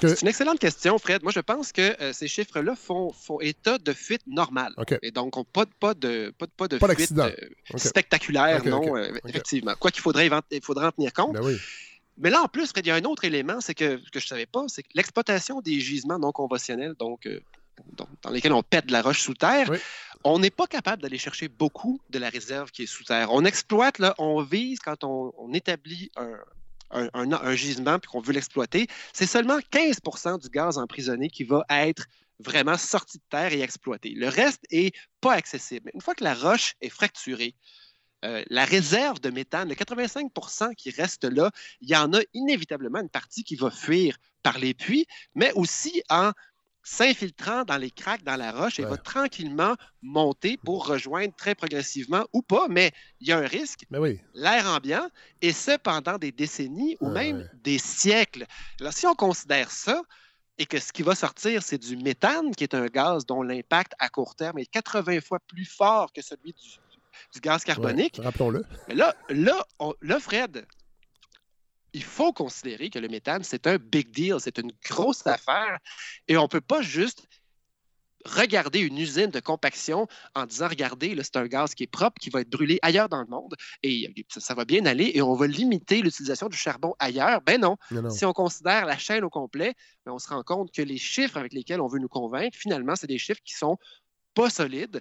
Que... 0.00 0.08
C'est 0.08 0.20
une 0.20 0.28
excellente 0.28 0.58
question, 0.58 0.98
Fred. 0.98 1.22
Moi, 1.22 1.32
je 1.34 1.40
pense 1.40 1.72
que 1.72 1.80
euh, 2.02 2.12
ces 2.12 2.28
chiffres-là 2.28 2.74
font, 2.76 3.10
font 3.10 3.40
état 3.40 3.78
de 3.78 3.92
fuite 3.94 4.20
normale. 4.26 4.74
Et 5.00 5.10
donc, 5.10 5.34
on- 5.38 5.44
pas, 5.44 5.64
de- 5.64 5.70
pas 5.80 5.94
de, 5.94 6.30
pas, 6.38 6.46
pas 6.54 6.68
de 6.68 6.76
Pas 6.76 6.94
fuite 6.94 7.12
euh, 7.16 7.30
spectaculaire, 7.78 8.62
non, 8.66 8.96
euh, 8.96 9.08
effectivement. 9.26 9.72
Quoi 9.80 9.90
qu'il 9.90 10.02
faudrait, 10.02 10.28
il 10.50 10.60
faudrait 10.62 10.86
en 10.88 10.92
tenir 10.92 11.12
compte. 11.14 11.34
Ben 11.34 11.40
oui. 11.42 11.56
Mais 12.18 12.30
là, 12.30 12.42
en 12.42 12.48
plus, 12.48 12.68
Fred, 12.68 12.84
il 12.84 12.88
y 12.88 12.92
a 12.92 12.96
un 12.96 13.04
autre 13.04 13.24
élément, 13.24 13.60
c'est 13.60 13.74
que, 13.74 13.96
que 14.10 14.18
je 14.20 14.24
ne 14.24 14.28
savais 14.28 14.46
pas, 14.46 14.64
c'est 14.68 14.82
que 14.82 14.88
l'exploitation 14.94 15.60
des 15.60 15.80
gisements 15.80 16.18
non 16.18 16.32
conventionnels, 16.32 16.94
donc 16.98 17.26
euh, 17.26 17.40
dans 18.22 18.30
lesquels 18.30 18.52
on 18.52 18.62
pète 18.62 18.86
de 18.86 18.92
la 18.92 19.02
roche 19.02 19.20
sous 19.20 19.34
terre, 19.34 19.68
Oui. 19.70 19.78
on 20.24 20.38
n'est 20.40 20.50
pas 20.50 20.66
capable 20.66 21.00
d'aller 21.02 21.18
chercher 21.18 21.46
beaucoup 21.48 22.00
de 22.10 22.18
la 22.18 22.28
réserve 22.28 22.70
qui 22.72 22.82
est 22.82 22.86
sous 22.86 23.04
terre. 23.04 23.28
On 23.32 23.44
exploite, 23.44 23.98
là, 24.00 24.14
on 24.18 24.42
vise 24.42 24.80
quand 24.80 25.04
on, 25.04 25.32
on 25.38 25.52
établit 25.52 26.10
un, 26.16 26.34
un- 26.90 27.08
un- 27.14 27.32
un 27.32 27.54
gisement 27.54 27.98
puis 28.00 28.10
qu'on 28.10 28.20
veut 28.20 28.32
l'exploiter, 28.32 28.88
c'est 29.12 29.26
seulement 29.26 29.58
15% 29.70 30.40
du 30.42 30.48
gaz 30.48 30.76
emprisonné 30.76 31.28
qui 31.30 31.44
va 31.44 31.64
être 31.70 32.06
vraiment 32.40 32.76
sorti 32.76 33.18
de 33.18 33.22
terre 33.30 33.52
et 33.52 33.60
exploité. 33.62 34.10
Le 34.10 34.28
reste 34.28 34.62
est 34.70 34.92
pas 35.20 35.34
accessible. 35.34 35.90
Une 35.94 36.00
fois 36.00 36.14
que 36.14 36.24
la 36.24 36.34
roche 36.34 36.74
est 36.80 36.88
fracturée, 36.88 37.54
euh, 38.24 38.42
la 38.50 38.64
réserve 38.64 39.20
de 39.20 39.30
méthane, 39.30 39.68
le 39.68 39.74
85% 39.74 40.74
qui 40.74 40.90
reste 40.90 41.24
là, 41.24 41.50
il 41.80 41.88
y 41.88 41.96
en 41.96 42.12
a 42.12 42.20
inévitablement 42.34 43.00
une 43.00 43.08
partie 43.10 43.44
qui 43.44 43.56
va 43.56 43.70
fuir 43.70 44.16
par 44.42 44.58
les 44.58 44.74
puits, 44.74 45.06
mais 45.34 45.52
aussi 45.54 46.02
en 46.10 46.32
s'infiltrant 46.82 47.64
dans 47.64 47.76
les 47.76 47.90
craques 47.90 48.22
dans 48.24 48.36
la 48.36 48.50
roche 48.50 48.78
et 48.78 48.84
Ouais. 48.84 48.90
va 48.90 48.96
tranquillement 48.96 49.74
monter 50.00 50.56
pour 50.64 50.86
rejoindre 50.86 51.34
très 51.36 51.54
progressivement 51.54 52.24
ou 52.32 52.40
pas, 52.40 52.66
mais 52.68 52.92
il 53.20 53.28
y 53.28 53.32
a 53.32 53.38
un 53.38 53.46
risque, 53.46 53.84
oui. 53.90 54.20
l'air 54.34 54.66
ambiant, 54.66 55.06
et 55.42 55.52
ce 55.52 55.76
pendant 55.76 56.16
des 56.18 56.32
décennies 56.32 56.96
ou 57.00 57.08
Ouais, 57.08 57.12
même 57.12 57.36
ouais. 57.38 57.46
des 57.62 57.78
siècles. 57.78 58.46
Alors, 58.80 58.92
si 58.94 59.06
on 59.06 59.14
considère 59.14 59.70
ça, 59.70 60.00
et 60.56 60.66
que 60.66 60.80
ce 60.80 60.92
qui 60.92 61.02
va 61.02 61.14
sortir, 61.14 61.62
c'est 61.62 61.78
du 61.78 61.96
méthane, 61.96 62.54
qui 62.54 62.64
est 62.64 62.74
un 62.74 62.86
gaz 62.86 63.26
dont 63.26 63.42
l'impact 63.42 63.92
à 63.98 64.08
court 64.08 64.34
terme 64.34 64.58
est 64.58 64.66
80 64.66 65.20
fois 65.20 65.38
plus 65.40 65.66
fort 65.66 66.12
que 66.12 66.22
celui 66.22 66.52
du, 66.52 66.80
du 67.32 67.40
gaz 67.40 67.64
carbonique, 67.64 68.16
Ouais, 68.18 68.24
Rappelons-le. 68.24 68.64
là, 68.88 69.14
là, 69.28 69.64
on- 69.78 69.94
là, 70.02 70.18
Fred, 70.20 70.66
il 71.92 72.02
faut 72.02 72.32
considérer 72.32 72.90
que 72.90 72.98
le 72.98 73.08
méthane, 73.08 73.42
c'est 73.44 73.66
un 73.66 73.76
big 73.78 74.10
deal, 74.10 74.36
c'est 74.40 74.58
une 74.58 74.72
grosse 74.84 75.26
affaire, 75.26 75.78
et 76.28 76.36
on 76.36 76.42
ne 76.42 76.48
peut 76.48 76.60
pas 76.60 76.82
juste 76.82 77.26
regarder 78.24 78.80
une 78.80 78.98
usine 78.98 79.30
de 79.30 79.40
compaction 79.40 80.06
en 80.34 80.44
disant, 80.44 80.68
regardez, 80.68 81.16
c'est 81.22 81.36
un 81.36 81.46
gaz 81.46 81.74
qui 81.74 81.84
est 81.84 81.90
propre, 81.90 82.20
qui 82.20 82.30
va 82.30 82.40
être 82.40 82.50
brûlé 82.50 82.78
ailleurs 82.82 83.08
dans 83.08 83.20
le 83.20 83.26
monde, 83.28 83.54
et 83.82 84.12
ça, 84.28 84.40
ça 84.40 84.54
va 84.54 84.64
bien 84.64 84.84
aller, 84.86 85.12
et 85.14 85.22
on 85.22 85.34
va 85.34 85.46
limiter 85.46 86.02
l'utilisation 86.02 86.48
du 86.48 86.56
charbon 86.56 86.94
ailleurs. 86.98 87.40
Ben 87.42 87.60
non, 87.60 87.76
Non, 87.92 88.02
non. 88.02 88.10
si 88.10 88.24
on 88.24 88.32
considère 88.32 88.86
la 88.86 88.98
chaîne 88.98 89.24
au 89.24 89.30
complet, 89.30 89.74
ben, 90.04 90.12
on 90.12 90.18
se 90.18 90.28
rend 90.28 90.42
compte 90.42 90.72
que 90.74 90.82
les 90.82 90.98
chiffres 90.98 91.36
avec 91.38 91.52
lesquels 91.52 91.80
on 91.80 91.86
veut 91.86 92.00
nous 92.00 92.08
convaincre, 92.08 92.58
finalement, 92.58 92.96
c'est 92.96 93.06
des 93.06 93.18
chiffres 93.18 93.40
qui 93.44 93.54
sont 93.54 93.78
pas 94.34 94.50
solides. 94.50 95.00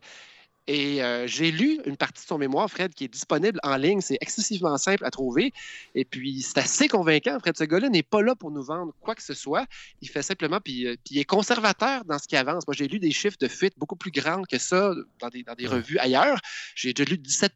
Et 0.68 1.02
euh, 1.02 1.26
j'ai 1.28 1.52
lu 1.52 1.80
une 1.86 1.96
partie 1.96 2.22
de 2.22 2.28
son 2.28 2.38
mémoire, 2.38 2.70
Fred, 2.70 2.94
qui 2.94 3.06
est 3.06 3.08
disponible 3.08 3.60
en 3.64 3.78
ligne. 3.78 4.02
C'est 4.02 4.18
excessivement 4.20 4.78
simple 4.78 5.06
à 5.06 5.12
trouver. 5.12 5.54
Et 5.96 6.04
puis, 6.04 6.42
c'est 6.42 6.58
assez 6.58 6.88
convaincant. 6.90 7.40
Fred, 7.40 7.58
ce 7.58 7.64
gars-là 7.64 7.90
n'est 7.90 8.04
pas 8.04 8.22
là 8.22 8.36
pour 8.36 8.52
nous 8.52 8.64
vendre 8.64 8.94
quoi 9.02 9.16
que 9.16 9.24
ce 9.24 9.34
soit. 9.34 9.66
Il 10.02 10.10
fait 10.10 10.22
simplement, 10.22 10.60
puis, 10.60 10.86
euh, 10.86 10.96
puis 11.06 11.16
il 11.16 11.20
est 11.20 11.26
conservateur 11.26 12.04
dans 12.04 12.20
ce 12.20 12.28
qui 12.28 12.36
avance. 12.36 12.68
Moi, 12.68 12.76
j'ai 12.76 12.88
lu 12.88 13.00
des 13.00 13.12
chiffres 13.12 13.38
de 13.40 13.48
fuite 13.48 13.74
beaucoup 13.78 13.96
plus 13.96 14.12
grands 14.12 14.44
que 14.44 14.58
ça 14.58 14.94
dans 15.20 15.30
des, 15.30 15.44
dans 15.44 15.56
des 15.56 15.68
revues 15.68 16.00
ailleurs. 16.00 16.40
J'ai 16.76 16.94
déjà 16.94 17.10
lu 17.10 17.18
17 17.18 17.54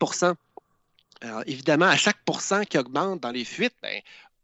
alors, 1.23 1.43
évidemment, 1.45 1.85
à 1.85 1.97
chaque 1.97 2.17
pourcent 2.25 2.63
qui 2.63 2.79
augmente 2.79 3.21
dans 3.21 3.29
les 3.29 3.45
fuites, 3.45 3.75
ben, 3.83 4.01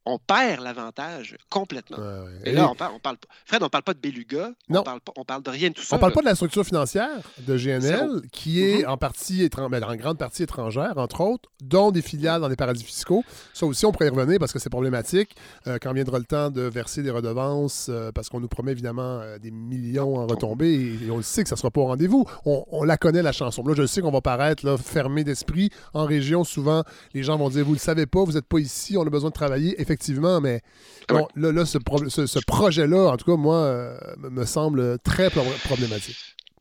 on 0.08 0.20
perd 0.20 0.64
l'avantage 0.64 1.38
complètement. 1.50 1.98
Ouais, 1.98 2.04
ouais. 2.04 2.50
Et 2.50 2.52
là, 2.54 2.70
on 2.70 2.76
parle, 2.76 2.94
on 2.96 3.00
parle 3.00 3.18
pas. 3.18 3.28
Fred, 3.46 3.62
on 3.64 3.70
parle 3.70 3.84
pas 3.84 3.94
de 3.94 4.00
Beluga. 4.00 4.52
Non. 4.70 4.80
On 4.80 4.84
parle, 4.84 5.02
pas, 5.02 5.12
on 5.18 5.24
parle 5.26 5.44
de 5.44 5.50
rien 5.50 5.70
de 5.70 5.74
tout 5.74 5.84
ça. 5.84 5.96
On 5.96 6.00
parle 6.00 6.12
là. 6.12 6.16
pas 6.16 6.22
de 6.22 6.26
la 6.28 6.36
structure 6.36 6.64
financière 6.66 7.10
de 7.40 7.58
GNL, 7.58 8.22
qui 8.32 8.64
est 8.64 8.84
Mhm. 8.84 8.90
en 8.90 8.98
partie 8.98 9.44
étran- 9.44 9.70
ben, 9.70 9.84
en 9.84 9.96
grande 9.96 10.18
partie 10.18 10.44
étrangère, 10.44 10.94
entre 10.98 11.22
autres, 11.22 11.50
dont 11.62 11.92
des 11.92 12.02
filiales 12.02 12.42
dans 12.42 12.50
des 12.50 12.56
paradis 12.56 12.84
fiscaux. 12.84 13.24
Ça 13.54 13.66
aussi, 13.66 13.86
on 13.86 13.92
pourrait 13.92 14.08
y 14.08 14.10
revenir 14.10 14.40
parce 14.40 14.54
que 14.54 14.60
c'est 14.60 14.70
problématique. 14.70 15.36
Euh, 15.68 15.78
quand 15.82 15.94
viendra 15.94 16.20
le 16.20 16.26
temps 16.26 16.50
de 16.50 16.62
verser 16.62 17.04
des 17.04 17.12
redevances, 17.12 17.88
euh, 17.90 18.12
parce 18.12 18.30
qu'on 18.30 18.40
nous 18.40 18.48
promet 18.48 18.72
évidemment 18.72 19.20
euh, 19.22 19.38
des 19.40 19.52
millions 19.52 20.16
en 20.18 20.28
retombées, 20.28 20.74
et, 21.02 21.06
et 21.08 21.12
on 21.12 21.18
le 21.18 21.24
sait 21.24 21.44
que 21.44 21.50
ça 21.50 21.56
sera 21.56 21.72
pas 21.72 21.82
au 21.82 21.86
rendez-vous. 21.88 22.26
On, 22.46 22.64
on 22.72 22.84
la 22.84 22.98
connaît, 22.98 23.22
la 23.22 23.32
chanson. 23.32 23.64
Là, 23.66 23.74
je 23.76 23.86
sais 23.86 24.02
qu'on 24.02 24.12
va 24.12 24.22
paraître 24.22 24.66
là, 24.66 24.78
fermé 24.78 25.24
d'esprit. 25.24 25.70
En 25.94 26.06
région, 26.06 26.44
souvent, 26.44 26.84
les 27.14 27.24
gens 27.24 27.38
vont 27.38 27.50
dire, 27.50 27.66
vous 27.66 27.74
le 27.74 27.80
savez 27.80 28.06
pas, 28.06 28.24
vous 28.24 28.34
n'êtes 28.34 28.46
pas 28.46 28.60
ici, 28.60 28.96
on 28.98 29.02
a 29.06 29.10
besoin 29.10 29.30
de 29.30 29.34
travailler. 29.36 29.80
Effectivement, 29.82 29.97
mais 30.42 30.62
Ouais. 31.10 31.20
bon, 31.22 31.28
là, 31.36 31.52
là, 31.52 31.66
ce, 31.66 31.78
pro- 31.78 32.10
ce- 32.10 32.26
ce 32.26 32.40
projet-là, 32.40 33.12
en 33.12 33.18
tout 33.18 33.26
cas, 33.32 33.38
moi, 33.38 33.56
euh, 33.58 33.98
me- 34.18 34.46
semble 34.46 35.00
très 35.00 35.30
pro- 35.30 35.44
problématique. 35.64 36.18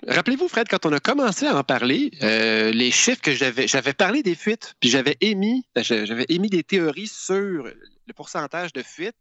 Rappelez-vous, 0.07 0.47
Fred, 0.49 0.69
quand 0.69 0.85
on 0.87 0.93
a 0.93 1.01
commencé 1.01 1.47
à 1.47 1.57
en 1.57 1.65
parler, 1.65 2.11
euh, 2.23 2.71
les 2.71 2.91
chiffres 2.91 3.23
que 3.23 3.33
j'avais, 3.33 3.67
j'avais 3.67 3.95
parlé 3.95 4.23
des 4.23 4.35
fuites, 4.35 4.75
puis 4.79 4.91
j'avais 4.91 5.17
émis, 5.21 5.65
ben, 5.75 5.83
j'avais 5.83 6.27
émis 6.29 6.51
des 6.51 6.63
théories 6.63 7.09
sur 7.09 7.65
le 7.65 8.13
pourcentage 8.15 8.73
de 8.73 8.83
fuites, 8.83 9.15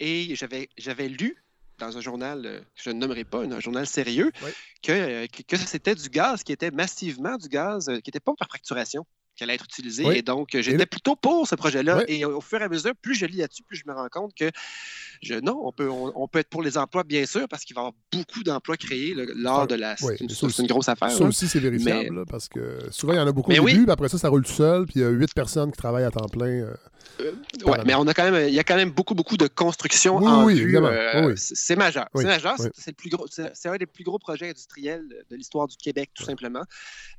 et 0.00 0.34
j'avais, 0.34 0.68
j'avais 0.78 1.08
lu 1.08 1.36
dans 1.78 1.96
un 1.96 2.00
journal, 2.00 2.42
euh, 2.46 2.60
que 2.60 2.82
je 2.84 2.90
ne 2.90 2.98
nommerai 2.98 3.24
pas, 3.24 3.42
un 3.44 3.60
journal 3.60 3.86
sérieux, 3.86 4.32
Oui. 4.42 4.50
que, 4.82 5.26
que, 5.26 5.42
que 5.42 5.56
c'était 5.56 5.94
du 5.94 6.08
gaz 6.08 6.42
qui 6.42 6.52
était 6.52 6.70
massivement 6.70 7.36
du 7.36 7.48
gaz 7.48 7.86
qui 7.86 8.08
n'était 8.08 8.20
pas 8.20 8.32
par 8.38 8.48
fracturation 8.48 9.04
qui 9.36 9.42
allait 9.44 9.54
être 9.54 9.64
utilisé. 9.64 10.04
Oui. 10.04 10.18
Et 10.18 10.22
donc, 10.22 10.54
euh, 10.54 10.62
j'étais 10.62 10.86
plutôt 10.86 11.16
pour 11.16 11.46
ce 11.48 11.54
projet-là. 11.54 11.98
Oui. 11.98 12.04
Et 12.08 12.24
au, 12.24 12.40
fur 12.40 12.60
et 12.60 12.64
à 12.64 12.68
mesure, 12.68 12.92
plus 13.00 13.14
je 13.14 13.26
lis 13.26 13.38
là-dessus, 13.38 13.62
plus 13.64 13.76
je 13.76 13.84
me 13.86 13.92
rends 13.92 14.08
compte 14.08 14.34
que 14.34 14.50
je, 15.22 15.34
non, 15.34 15.60
on 15.64 15.72
peut, 15.72 15.88
on, 15.90 16.12
on 16.14 16.28
peut 16.28 16.38
être 16.40 16.48
pour 16.48 16.62
les 16.62 16.76
emplois, 16.78 17.02
bien 17.04 17.26
sûr, 17.26 17.48
parce 17.48 17.64
qu'il 17.64 17.74
va 17.74 17.80
y 17.82 17.84
avoir 17.86 17.94
beaucoup 18.12 18.42
d'emplois 18.42 18.76
créés 18.76 19.14
là, 19.14 19.24
lors 19.34 19.66
de 19.66 19.74
la. 19.74 19.94
oui, 20.02 20.16
c'est 20.18 20.58
une, 20.62 20.66
grosse 20.66 20.88
affaire. 20.88 21.10
Ça 21.10 21.24
aussi, 21.24 21.48
c'est 21.48 21.60
vérifiable, 21.60 22.08
Mais- 22.10 22.16
là, 22.16 22.24
parce 22.28 22.48
que 22.48 22.78
souvent, 22.90 23.12
il 23.12 23.16
y 23.16 23.20
en 23.20 23.26
a 23.26 23.32
beaucoup 23.32 23.50
Mais 23.50 23.58
au 23.58 23.64
oui. 23.64 23.72
début, 23.72 23.84
puis 23.84 23.92
après 23.92 24.08
ça, 24.08 24.18
ça 24.18 24.28
roule 24.28 24.44
tout 24.44 24.52
seul, 24.52 24.84
puis 24.86 24.94
il 24.96 25.02
y 25.02 25.04
a 25.04 25.08
huit 25.08 25.32
personnes 25.34 25.70
qui 25.72 25.78
travaillent 25.78 26.04
à 26.04 26.10
temps 26.10 26.28
plein. 26.28 26.46
euh. 26.46 26.74
Ouais, 27.66 27.78
mais 27.86 27.94
on 27.94 28.06
a 28.06 28.14
quand 28.14 28.28
même, 28.30 28.48
il 28.48 28.54
y 28.54 28.58
a 28.58 28.64
quand 28.64 28.76
même 28.76 28.90
beaucoup, 28.90 29.14
beaucoup 29.14 29.36
de 29.36 29.46
construction 29.46 30.16
Oui, 30.18 30.26
en 30.26 30.44
oui, 30.44 30.54
vue. 30.54 30.76
euh, 30.78 31.20
Oui, 31.20 31.26
oui. 31.26 31.34
c'est 31.36 31.76
majeur. 31.76 32.08
Oui, 32.14 32.22
C'est 32.22 32.28
majeur. 32.28 32.54
oui. 32.58 32.66
C'est- 32.74 32.82
C'est 32.82 32.90
le 32.90 32.96
plus 32.96 33.10
gros. 33.10 33.26
C'est 33.30 33.50
c'est 33.54 33.68
un 33.68 33.76
des 33.76 33.86
plus 33.86 34.04
gros 34.04 34.18
projets 34.18 34.48
industriels 34.48 35.06
de 35.30 35.36
l'histoire 35.36 35.68
du 35.68 35.76
Québec, 35.76 36.10
tout 36.14 36.24
simplement. 36.24 36.62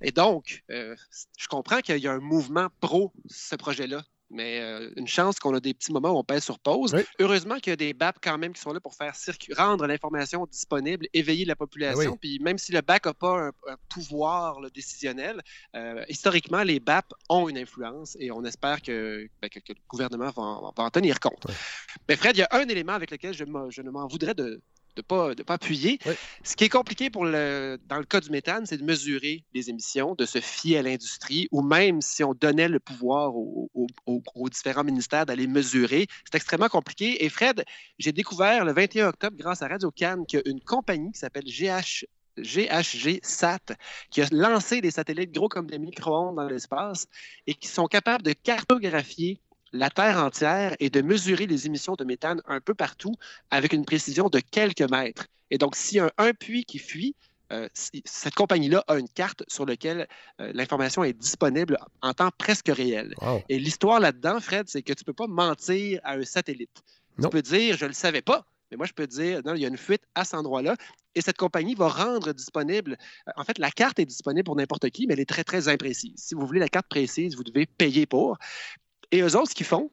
Et 0.01 0.11
donc, 0.11 0.63
euh, 0.71 0.95
je 1.37 1.47
comprends 1.47 1.79
qu'il 1.81 1.97
y 1.97 2.04
a 2.04 2.04
un 2.07 2.19
mouvement 2.19 2.67
pro 2.79 3.11
ce 3.29 3.55
projet-là. 3.55 4.03
Mais 4.31 4.59
euh, 4.59 4.89
une 4.95 5.07
chance 5.07 5.37
qu'on 5.39 5.53
a 5.53 5.59
des 5.59 5.75
petits 5.75 5.93
moments 5.93 6.09
où 6.09 6.17
on 6.17 6.23
pèse 6.23 6.43
sur 6.43 6.57
pause. 6.57 6.95
Oui. 6.95 7.01
Heureusement 7.19 7.57
qu'il 7.59 7.69
y 7.69 7.73
a 7.73 7.75
des 7.75 7.93
BAP 7.93 8.17
quand 8.23 8.39
même 8.39 8.53
qui 8.53 8.59
sont 8.61 8.73
là 8.73 8.79
pour 8.79 8.95
faire 8.95 9.13
rendre 9.55 9.85
l'information 9.85 10.47
disponible, 10.47 11.05
éveiller 11.13 11.45
la 11.45 11.55
population. 11.55 12.13
Oui. 12.13 12.17
Puis 12.19 12.39
même 12.39 12.57
si 12.57 12.71
le 12.71 12.81
BAC 12.81 13.05
n'a 13.05 13.13
pas 13.13 13.37
un, 13.39 13.47
un 13.67 13.77
pouvoir 13.87 14.59
là, 14.61 14.69
décisionnel, 14.73 15.41
euh, 15.75 16.03
historiquement, 16.09 16.63
les 16.63 16.79
BAP 16.79 17.05
ont 17.29 17.47
une 17.49 17.57
influence 17.59 18.17
et 18.19 18.31
on 18.31 18.43
espère 18.45 18.81
que, 18.81 19.29
ben, 19.43 19.47
que- 19.47 19.59
que 19.59 19.73
le 19.73 19.79
gouvernement 19.87 20.31
va 20.31 20.41
en, 20.41 20.73
va 20.75 20.83
en 20.83 20.89
tenir 20.89 21.19
compte. 21.19 21.45
Mais 22.09 22.15
Fred, 22.15 22.35
il 22.35 22.39
y 22.39 22.43
a 22.43 22.47
un 22.51 22.67
élément 22.67 22.93
avec 22.93 23.11
lequel 23.11 23.35
je 23.35 23.43
ne 23.43 23.89
m'en 23.91 24.07
voudrais 24.07 24.33
de 24.33 24.59
ne 24.97 25.01
pas, 25.01 25.35
de 25.35 25.43
pas 25.43 25.55
appuyer. 25.55 25.99
Oui. 26.05 26.13
Ce 26.43 26.55
qui 26.55 26.63
est 26.65 26.69
compliqué 26.69 27.09
pour 27.09 27.25
le, 27.25 27.77
dans 27.87 27.97
le 27.97 28.05
cas 28.05 28.19
du 28.21 28.29
méthane, 28.29 28.65
c'est 28.65 28.77
de 28.77 28.83
mesurer 28.83 29.43
les 29.53 29.69
émissions, 29.69 30.15
de 30.15 30.25
se 30.25 30.39
fier 30.39 30.77
à 30.77 30.81
l'industrie, 30.81 31.47
ou 31.51 31.61
même 31.61 32.01
si 32.01 32.23
on 32.23 32.33
donnait 32.33 32.67
le 32.69 32.79
pouvoir 32.79 33.35
aux, 33.35 33.69
aux- 33.73 33.87
aux- 34.05 34.23
aux 34.35 34.49
différents 34.49 34.83
ministères 34.83 35.25
d'aller 35.25 35.47
mesurer, 35.47 36.07
c'est 36.25 36.35
extrêmement 36.35 36.69
compliqué. 36.69 37.23
Et 37.23 37.29
Fred, 37.29 37.63
j'ai 37.99 38.11
découvert 38.11 38.65
le 38.65 38.73
21 38.73 39.09
octobre, 39.09 39.35
grâce 39.37 39.61
à 39.61 39.67
Radio 39.67 39.91
Cannes, 39.91 40.25
qu'il 40.25 40.41
y 40.45 40.47
a 40.47 40.51
une 40.51 40.61
compagnie 40.61 41.11
qui 41.11 41.19
s'appelle 41.19 41.45
GH, 41.45 42.05
GHG 42.37 43.19
SAT 43.23 43.77
qui 44.11 44.21
a 44.21 44.27
lancé 44.31 44.81
des 44.81 44.91
satellites 44.91 45.31
gros 45.31 45.47
comme 45.47 45.67
des 45.67 45.79
micro-ondes 45.79 46.35
dans 46.35 46.47
l'espace 46.47 47.07
et 47.47 47.53
qui 47.53 47.69
sont 47.69 47.87
capables 47.87 48.23
de 48.23 48.33
cartographier 48.33 49.39
la 49.75 49.89
Terre 49.89 50.17
entière 50.17 50.75
et 50.79 50.89
de 50.89 51.01
mesurer 51.01 51.45
les 51.45 51.65
émissions 51.65 51.95
de 51.95 52.03
méthane 52.03 52.41
un 52.45 52.61
peu 52.61 52.73
partout 52.73 53.13
avec 53.51 53.73
une 53.73 53.85
précision 53.85 54.29
de 54.29 54.39
quelques 54.39 54.89
mètres. 54.89 55.27
Et 55.51 55.57
donc, 55.57 55.75
s'il 55.75 55.97
y 55.97 55.99
a 55.99 56.05
un, 56.05 56.29
un 56.29 56.33
puits 56.33 56.65
qui 56.65 56.79
fuit, 56.79 57.15
euh, 57.51 57.69
cette 57.73 58.33
compagnie-là 58.33 58.83
a 58.87 58.97
une 58.97 59.09
carte 59.09 59.43
sur 59.47 59.65
laquelle 59.65 60.07
euh, 60.41 60.51
l'information 60.55 61.03
est 61.03 61.13
disponible 61.13 61.77
en 62.01 62.13
temps 62.13 62.31
presque 62.37 62.69
réel. 62.69 63.13
Wow. 63.21 63.43
Et 63.49 63.59
l'histoire 63.59 63.99
là-dedans, 63.99 64.39
Fred, 64.39 64.67
c'est 64.67 64.81
que 64.81 64.93
tu 64.93 65.03
ne 65.03 65.05
peux 65.05 65.13
pas 65.13 65.27
mentir 65.27 65.99
à 66.03 66.13
un 66.13 66.25
satellite. 66.25 66.81
Non. 67.17 67.29
Tu 67.29 67.33
peux 67.33 67.41
dire, 67.43 67.77
je 67.77 67.85
ne 67.85 67.89
le 67.89 67.93
savais 67.93 68.23
pas, 68.23 68.45
mais 68.71 68.77
moi, 68.77 68.87
je 68.87 68.93
peux 68.93 69.05
dire, 69.05 69.41
non, 69.45 69.53
il 69.53 69.61
y 69.61 69.65
a 69.65 69.67
une 69.67 69.77
fuite 69.77 70.01
à 70.15 70.25
cet 70.25 70.35
endroit-là. 70.35 70.75
Et 71.13 71.21
cette 71.21 71.37
compagnie 71.37 71.75
va 71.75 71.87
rendre 71.87 72.33
disponible, 72.33 72.97
euh, 73.27 73.31
en 73.37 73.43
fait, 73.43 73.59
la 73.59 73.71
carte 73.71 73.99
est 73.99 74.05
disponible 74.05 74.45
pour 74.45 74.55
n'importe 74.55 74.89
qui, 74.89 75.05
mais 75.05 75.13
elle 75.13 75.19
est 75.19 75.29
très, 75.29 75.43
très 75.43 75.67
imprécise. 75.67 76.13
Si 76.17 76.33
vous 76.33 76.47
voulez 76.47 76.59
la 76.59 76.69
carte 76.69 76.87
précise, 76.87 77.35
vous 77.35 77.43
devez 77.43 77.67
payer 77.67 78.05
pour. 78.07 78.37
Et 79.15 79.21
eux 79.21 79.37
autres, 79.37 79.51
ce 79.51 79.55
qu'ils 79.55 79.65
font, 79.65 79.89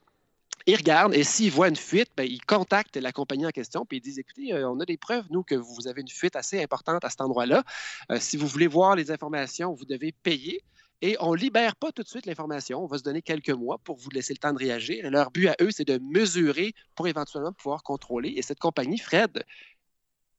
ils 0.66 0.75
regardent 0.75 1.14
et 1.14 1.23
s'ils 1.23 1.53
voient 1.53 1.68
une 1.68 1.77
fuite, 1.77 2.11
ben, 2.16 2.25
ils 2.25 2.45
contactent 2.45 2.97
la 2.97 3.12
compagnie 3.12 3.47
en 3.47 3.51
question 3.51 3.87
puis 3.87 3.99
ils 3.99 4.01
disent 4.01 4.18
écoutez, 4.18 4.53
euh, 4.53 4.68
on 4.68 4.81
a 4.81 4.85
des 4.85 4.97
preuves, 4.97 5.27
nous, 5.31 5.45
que 5.45 5.55
vous 5.55 5.87
avez 5.87 6.01
une 6.01 6.09
fuite 6.09 6.35
assez 6.35 6.61
importante 6.61 7.05
à 7.05 7.09
cet 7.09 7.20
endroit-là. 7.20 7.62
Euh, 8.11 8.18
si 8.18 8.37
vous 8.37 8.49
voulez 8.49 8.66
voir 8.66 8.97
les 8.97 9.12
informations, 9.12 9.75
vous 9.75 9.85
devez 9.85 10.11
payer. 10.11 10.64
Et 11.03 11.16
on 11.20 11.35
ne 11.35 11.37
libère 11.37 11.77
pas 11.77 11.93
tout 11.93 12.03
de 12.03 12.09
suite 12.09 12.27
l'information. 12.27 12.83
On 12.83 12.89
va 12.89 12.99
se 12.99 13.05
donner 13.05 13.23
quelques 13.23 13.51
mois 13.51 13.79
pour 13.79 13.97
vous 13.97 14.11
laisser 14.11 14.35
le 14.35 14.39
temps 14.39 14.53
de 14.53 14.59
réagir. 14.59 15.09
Leur 15.09 15.31
but 15.31 15.47
à 15.47 15.55
eux, 15.61 15.70
c'est 15.70 15.87
de 15.87 15.99
mesurer 15.99 16.75
pour 16.97 17.07
éventuellement 17.07 17.53
pouvoir 17.53 17.85
contrôler. 17.85 18.31
Et 18.37 18.43
cette 18.43 18.59
compagnie, 18.59 18.99
Fred, 18.99 19.45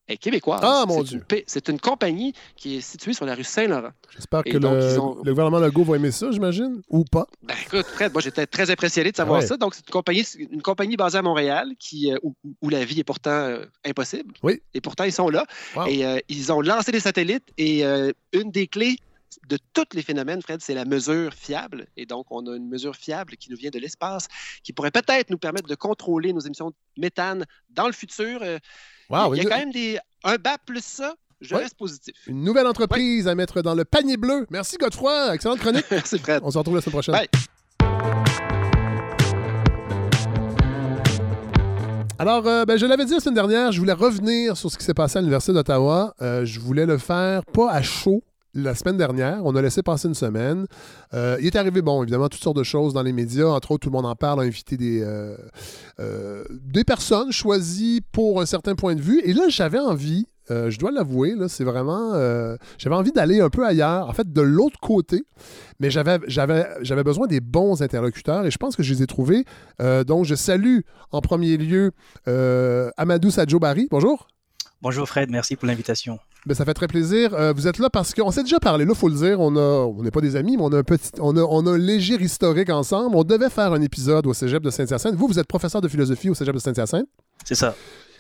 est 0.08 0.18
québécoise. 0.18 0.60
Ah, 0.64 0.86
mon 0.88 1.04
C'est 1.06 1.18
Dieu. 1.18 1.44
C'est 1.48 1.70
une 1.70 1.80
compagnie 1.80 2.34
qui 2.56 2.78
est 2.78 2.82
située 2.82 3.14
sur 3.14 3.26
la 3.26 3.36
rue 3.36 3.44
Saint-Laurent. 3.44 3.92
J'espère 4.14 4.44
que 4.44 4.58
donc, 4.58 4.74
le, 4.74 4.92
ils 4.92 5.00
ont- 5.00 5.16
le 5.24 5.32
gouvernement 5.32 5.60
Legault 5.60 5.84
va 5.84 5.96
aimer 5.96 6.12
ça, 6.12 6.30
j'imagine, 6.32 6.82
ou 6.90 7.04
pas. 7.06 7.26
Ben, 7.44 7.56
écoute, 7.66 7.86
Fred, 7.86 8.12
moi 8.14 8.22
j'étais 8.22 8.46
très 8.46 8.70
impressionné 8.70 9.12
de 9.12 9.16
savoir 9.16 9.40
Ouais. 9.42 9.48
ça. 9.48 9.58
Donc, 9.58 9.76
c'est 9.76 9.88
une 9.88 9.92
compagnie, 9.92 10.24
une 10.52 10.62
compagnie 10.62 10.98
basée 10.98 11.18
à 11.18 11.22
Montréal 11.22 11.70
qui, 11.80 12.12
euh, 12.12 12.18
où, 12.22 12.34
où 12.62 12.70
la 12.70 12.84
vie 12.86 13.00
est 13.00 13.04
pourtant 13.06 13.32
euh, 13.32 13.66
impossible. 13.86 14.34
Oui. 14.44 14.62
Et 14.74 14.82
pourtant, 14.82 15.06
ils 15.06 15.14
sont 15.14 15.30
là. 15.30 15.46
Wow. 15.76 15.88
Et 15.88 16.06
euh, 16.06 16.20
ils 16.30 16.52
ont 16.52 16.62
lancé 16.62 16.92
des 16.92 17.00
satellites. 17.00 17.46
Et 17.58 17.84
une 18.34 18.52
des 18.52 18.68
clés 18.68 18.98
de 19.48 19.58
tous 19.74 19.86
les 19.94 20.02
phénomènes, 20.02 20.42
Fred, 20.42 20.62
c'est 20.62 20.74
la 20.74 20.86
mesure 20.86 21.34
fiable. 21.34 21.88
Et 21.98 22.06
donc, 22.06 22.28
on 22.32 22.46
a 22.48 22.56
une 22.56 22.68
mesure 22.68 22.96
fiable 22.96 23.36
qui 23.38 23.50
nous 23.52 23.58
vient 23.58 23.70
de 23.72 23.80
l'espace, 23.80 24.28
qui 24.64 24.74
pourrait 24.74 24.92
peut-être 24.92 25.30
nous 25.30 25.38
permettre 25.38 25.68
de 25.68 25.76
contrôler 25.76 26.34
nos 26.34 26.40
émissions 26.42 26.70
de 26.70 26.76
méthane 26.98 27.46
dans 27.70 27.88
le 27.88 27.94
futur. 27.94 28.40
Euh, 28.42 28.60
Wow, 29.10 29.34
il 29.34 29.38
y 29.38 29.40
a 29.42 29.44
une, 29.44 29.50
quand 29.50 29.58
même 29.58 29.72
des, 29.72 30.00
un 30.24 30.38
BAP 30.38 30.66
plus 30.66 30.84
ça. 30.84 31.14
Je 31.42 31.54
Ouais. 31.56 31.64
reste 31.64 31.76
positif. 31.78 32.16
une 32.28 32.42
nouvelle 32.42 32.68
entreprise 32.68 33.28
à 33.28 33.36
mettre 33.36 33.62
dans 33.62 33.76
le 33.76 33.84
panier 33.84 34.16
bleu. 34.16 34.48
Merci, 34.50 34.78
Godefroy. 34.78 35.36
Excellente 35.36 35.60
chronique. 35.60 35.86
Merci, 35.92 36.18
Fred. 36.18 36.42
On 36.44 36.50
se 36.52 36.58
retrouve 36.58 36.76
la 36.76 36.82
semaine 36.82 36.94
prochaine. 36.94 37.16
Bye. 37.16 37.28
Alors, 42.20 42.48
euh, 42.48 42.64
ben, 42.66 42.78
je 42.78 42.86
l'avais 42.86 43.06
dit 43.06 43.14
la 43.14 43.20
semaine 43.20 43.36
dernière, 43.36 43.72
je 43.72 43.80
voulais 43.80 43.92
revenir 43.94 44.56
sur 44.56 44.72
ce 44.72 44.78
qui 44.78 44.86
s'est 44.86 44.94
passé 44.94 45.18
à 45.18 45.22
l'Université 45.22 45.52
d'Ottawa. 45.52 46.14
Euh, 46.22 46.46
je 46.46 46.60
voulais 46.60 46.86
le 46.86 46.98
faire 46.98 47.44
pas 47.46 47.70
à 47.72 47.82
chaud 47.82 48.24
la 48.54 48.76
semaine 48.76 48.98
dernière. 48.98 49.42
On 49.44 49.56
a 49.56 49.62
laissé 49.62 49.82
passer 49.82 50.08
une 50.08 50.14
semaine. 50.14 50.66
Euh, 51.14 51.38
il 51.40 51.48
est 51.48 51.56
arrivé, 51.56 51.82
bon, 51.82 52.04
évidemment, 52.04 52.30
toutes 52.30 52.44
sortes 52.44 52.58
de 52.58 52.64
choses 52.64 52.94
dans 52.94 53.04
les 53.04 53.14
médias. 53.14 53.48
Entre 53.48 53.72
autres, 53.72 53.84
tout 53.84 53.90
le 53.90 53.94
monde 53.94 54.06
en 54.06 54.16
parle, 54.16 54.42
a 54.42 54.44
invité 54.44 54.78
des, 54.78 55.02
euh, 55.02 55.36
euh, 56.00 56.44
personnes 56.86 57.32
choisies 57.32 58.02
pour 58.12 58.42
un 58.42 58.46
certain 58.46 58.76
point 58.76 58.96
de 58.96 59.02
vue. 59.02 59.22
Et 59.24 59.34
là, 59.34 59.44
j'avais 59.48 59.80
envie, 59.80 60.28
je 60.50 60.78
dois 60.78 60.92
l'avouer, 60.92 61.34
là, 61.36 61.48
c'est 61.48 61.64
vraiment. 61.64 62.14
j'avais 62.78 62.96
envie 62.96 63.12
d'aller 63.12 63.40
un 63.40 63.50
peu 63.50 63.66
ailleurs, 63.66 64.10
en 64.10 64.14
fait, 64.14 64.32
de 64.32 64.42
l'autre 64.42 64.80
côté. 64.80 65.24
Mais 65.80 65.90
j'avais, 65.90 66.20
besoin 67.04 67.28
des 67.28 67.40
bons 67.40 67.82
interlocuteurs 67.82 68.46
et 68.46 68.52
je 68.52 68.58
pense 68.58 68.76
que 68.76 68.84
je 68.84 68.94
les 68.94 69.04
ai 69.04 69.08
trouvés. 69.08 69.46
Donc, 70.06 70.26
je 70.26 70.36
salue 70.36 70.80
en 71.12 71.22
premier 71.22 71.58
lieu 71.58 71.92
Amadou 72.98 73.32
Sadjo 73.32 73.60
Barry. 73.60 73.88
Bonjour. 73.90 74.28
Bonjour 74.84 75.08
Fred, 75.08 75.30
merci 75.32 75.56
pour 75.56 75.66
l'invitation. 75.66 76.20
Ben, 76.46 76.54
ça 76.54 76.66
fait 76.66 76.74
très 76.74 76.88
plaisir. 76.88 77.34
Euh, 77.34 77.54
vous 77.56 77.68
êtes 77.70 77.80
là 77.80 77.90
parce 77.90 78.14
qu'on 78.14 78.32
s'est 78.32 78.44
déjà 78.44 78.60
parlé, 78.60 78.84
là, 78.84 78.92
il 78.94 78.98
faut 79.00 79.08
le 79.08 79.16
dire. 79.16 79.40
On 79.40 79.56
a, 79.56 79.60
on 79.88 80.04
n'est 80.04 80.12
pas 80.12 80.20
des 80.20 80.36
amis, 80.36 80.58
mais 80.58 80.64
on 80.64 80.74
a, 80.74 80.80
un 80.80 80.84
petit, 80.84 81.10
on, 81.20 81.38
a, 81.38 81.42
on 81.42 81.66
a 81.66 81.72
un 81.72 81.78
léger 81.78 82.16
historique 82.22 82.70
ensemble. 82.70 83.16
On 83.16 83.24
devait 83.24 83.50
faire 83.50 83.72
un 83.72 83.82
épisode 83.82 84.28
au 84.28 84.34
cégep 84.34 84.62
de 84.62 84.70
Saint-Hyacinthe. 84.70 85.16
Vous, 85.16 85.28
vous 85.28 85.40
êtes 85.40 85.48
professeur 85.48 85.80
de 85.80 85.88
philosophie 85.88 86.30
au 86.30 86.34
cégep 86.34 86.54
de 86.54 86.60
Saint-Hyacinthe. 86.60 87.08
C'est 87.46 87.56
ça. 87.56 87.74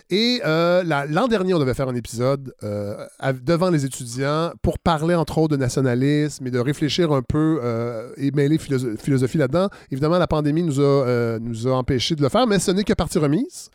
Et 0.10 0.42
euh, 0.46 0.84
la- 0.84 1.06
l'an 1.06 1.28
dernier, 1.28 1.54
on 1.54 1.60
devait 1.60 1.74
faire 1.74 1.88
un 1.88 1.96
épisode 1.96 2.54
euh, 2.64 2.96
devant 3.42 3.70
les 3.70 3.86
étudiants 3.86 4.52
pour 4.62 4.78
parler, 4.80 5.16
entre 5.16 5.38
autres, 5.40 5.56
de 5.56 5.60
nationalisme 5.60 6.46
et 6.48 6.52
de 6.52 6.60
réfléchir 6.60 7.12
un 7.14 7.22
peu 7.22 7.60
euh, 7.64 8.10
et 8.18 8.32
mêler 8.32 8.58
philosoph- 8.58 8.98
philosophie 8.98 9.38
là-dedans. 9.38 9.70
Évidemment, 9.92 10.18
la 10.18 10.28
pandémie 10.28 10.64
nous 10.64 10.80
a, 10.82 11.40
nous 11.42 11.68
a 11.68 11.72
empêchés 11.72 12.16
de 12.16 12.22
le 12.22 12.30
faire, 12.30 12.48
mais 12.48 12.60
ce 12.60 12.72
n'est 12.72 12.84
que 12.86 12.94
partie 12.94 13.18
remise. 13.18 13.70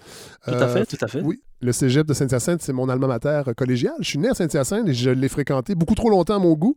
Tout 0.45 0.51
à 0.53 0.69
fait, 0.69 0.87
tout 0.87 0.99
à 1.03 1.09
fait. 1.09 1.21
Oui, 1.23 1.41
le 1.61 1.73
cégep 1.73 2.07
de 2.07 2.15
Saint-Hyacinthe, 2.15 2.63
c'est 2.63 2.73
mon 2.73 2.89
alma 2.89 3.07
mater 3.07 3.43
collégial. 3.57 3.95
Je 4.01 4.09
suis 4.09 4.19
né 4.19 4.29
à 4.29 4.35
Saint-Hyacinthe 4.35 4.89
et 4.89 4.95
je 4.95 5.11
l'ai 5.11 5.29
fréquenté 5.29 5.75
beaucoup 5.75 5.95
trop 5.97 6.09
longtemps 6.11 6.37
à 6.37 6.39
mon 6.39 6.53
goût, 6.55 6.77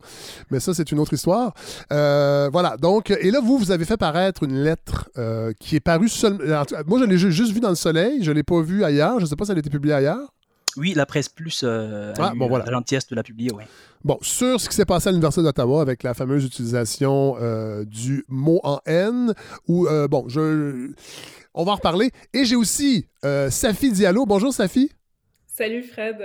mais 0.49 0.59
ça, 0.59 0.73
c'est 0.73 0.91
une 0.91 0.99
autre 0.99 1.13
histoire. 1.13 1.53
Euh, 1.91 2.49
voilà, 2.51 2.77
donc, 2.77 3.11
et 3.11 3.29
là, 3.31 3.39
vous, 3.43 3.57
vous 3.57 3.71
avez 3.71 3.85
fait 3.85 3.97
paraître 3.97 4.43
une 4.43 4.55
lettre 4.63 5.09
euh, 5.17 5.51
qui 5.59 5.75
est 5.75 5.79
parue 5.81 6.09
seulement. 6.09 6.63
Moi, 6.87 6.99
je 6.99 7.05
l'ai 7.05 7.17
ju- 7.17 7.31
juste 7.31 7.51
vue 7.53 7.59
dans 7.59 7.69
le 7.69 7.75
soleil, 7.75 8.23
je 8.23 8.31
ne 8.31 8.35
l'ai 8.35 8.43
pas 8.43 8.61
vue 8.61 8.83
ailleurs. 8.83 9.19
Je 9.19 9.25
ne 9.25 9.29
sais 9.29 9.35
pas 9.35 9.45
si 9.45 9.51
elle 9.51 9.57
a 9.57 9.59
été 9.59 9.69
publiée 9.69 9.93
ailleurs. 9.93 10.33
Oui, 10.77 10.93
la 10.95 11.05
presse 11.05 11.27
plus 11.27 11.61
euh, 11.65 12.13
a 12.17 12.29
Ah, 12.29 12.31
eu 12.33 12.37
bon, 12.39 12.47
voilà. 12.47 12.63
la 12.63 12.71
gentillesse 12.71 13.05
de 13.09 13.15
la 13.15 13.23
publier, 13.23 13.51
oui. 13.53 13.63
Bon, 14.05 14.17
sur 14.21 14.59
ce 14.59 14.69
qui 14.69 14.75
s'est 14.75 14.85
passé 14.85 15.09
à 15.09 15.11
l'Université 15.11 15.43
d'Ottawa 15.43 15.81
avec 15.81 16.01
la 16.01 16.13
fameuse 16.13 16.45
utilisation 16.45 17.35
euh, 17.41 17.83
du 17.83 18.23
mot 18.29 18.61
en 18.63 18.79
N, 18.85 19.33
ou, 19.67 19.85
euh, 19.87 20.07
bon, 20.07 20.23
je. 20.29 20.91
On 21.53 21.63
va 21.63 21.73
en 21.73 21.75
reparler. 21.75 22.11
Et 22.33 22.45
j'ai 22.45 22.55
aussi 22.55 23.07
euh, 23.25 23.49
Safi 23.49 23.91
Diallo. 23.91 24.25
Bonjour, 24.25 24.53
Safi. 24.53 24.91
Salut 25.47 25.83
Fred. 25.83 26.17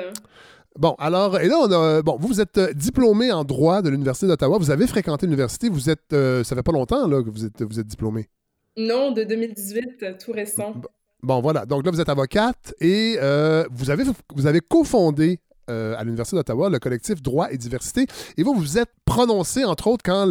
Bon, 0.79 0.95
alors, 0.99 1.41
et 1.41 1.49
là, 1.49 1.59
on 1.59 1.73
a, 1.73 2.03
bon, 2.03 2.17
vous, 2.21 2.29
vous 2.29 2.41
êtes 2.41 2.59
euh, 2.59 2.73
diplômé 2.73 3.33
en 3.33 3.45
droit 3.45 3.83
de 3.83 3.89
l'Université 3.89 4.27
d'Ottawa. 4.27 4.59
Vous 4.59 4.71
avez 4.71 4.87
fréquenté 4.87 5.27
l'université. 5.27 5.69
Vous 5.69 5.89
êtes, 5.91 6.13
euh, 6.13 6.45
ça 6.45 6.55
fait 6.55 6.63
pas 6.63 6.73
longtemps, 6.73 7.09
là, 7.09 7.23
que 7.23 7.31
vous 7.31 7.45
êtes, 7.45 7.63
vous 7.63 7.81
êtes 7.81 7.87
diplômé. 7.87 8.29
Non, 8.77 9.11
de 9.11 9.25
2018, 9.25 10.03
euh, 10.03 10.15
tout 10.23 10.33
récent. 10.33 10.75
Bon, 11.23 11.41
voilà. 11.41 11.65
Donc 11.65 11.85
là, 11.85 11.91
vous 11.91 12.01
êtes 12.01 12.11
avocate 12.11 12.75
et 12.81 13.17
euh, 13.21 13.65
vous 13.71 13.91
avez, 13.91 14.05
vous 14.35 14.47
avez 14.47 14.61
cofondé 14.61 15.41
euh, 15.71 15.95
à 15.99 16.05
l'Université 16.05 16.37
d'Ottawa 16.37 16.71
le 16.71 16.79
collectif 16.79 17.23
Droit 17.23 17.49
et 17.51 17.59
Diversité. 17.59 18.07
Et 18.37 18.43
vous, 18.43 18.55
vous 18.55 18.79
êtes 18.79 18.91
prononcé, 19.05 19.65
entre 19.65 19.87
autres, 19.87 20.03
quand 20.05 20.27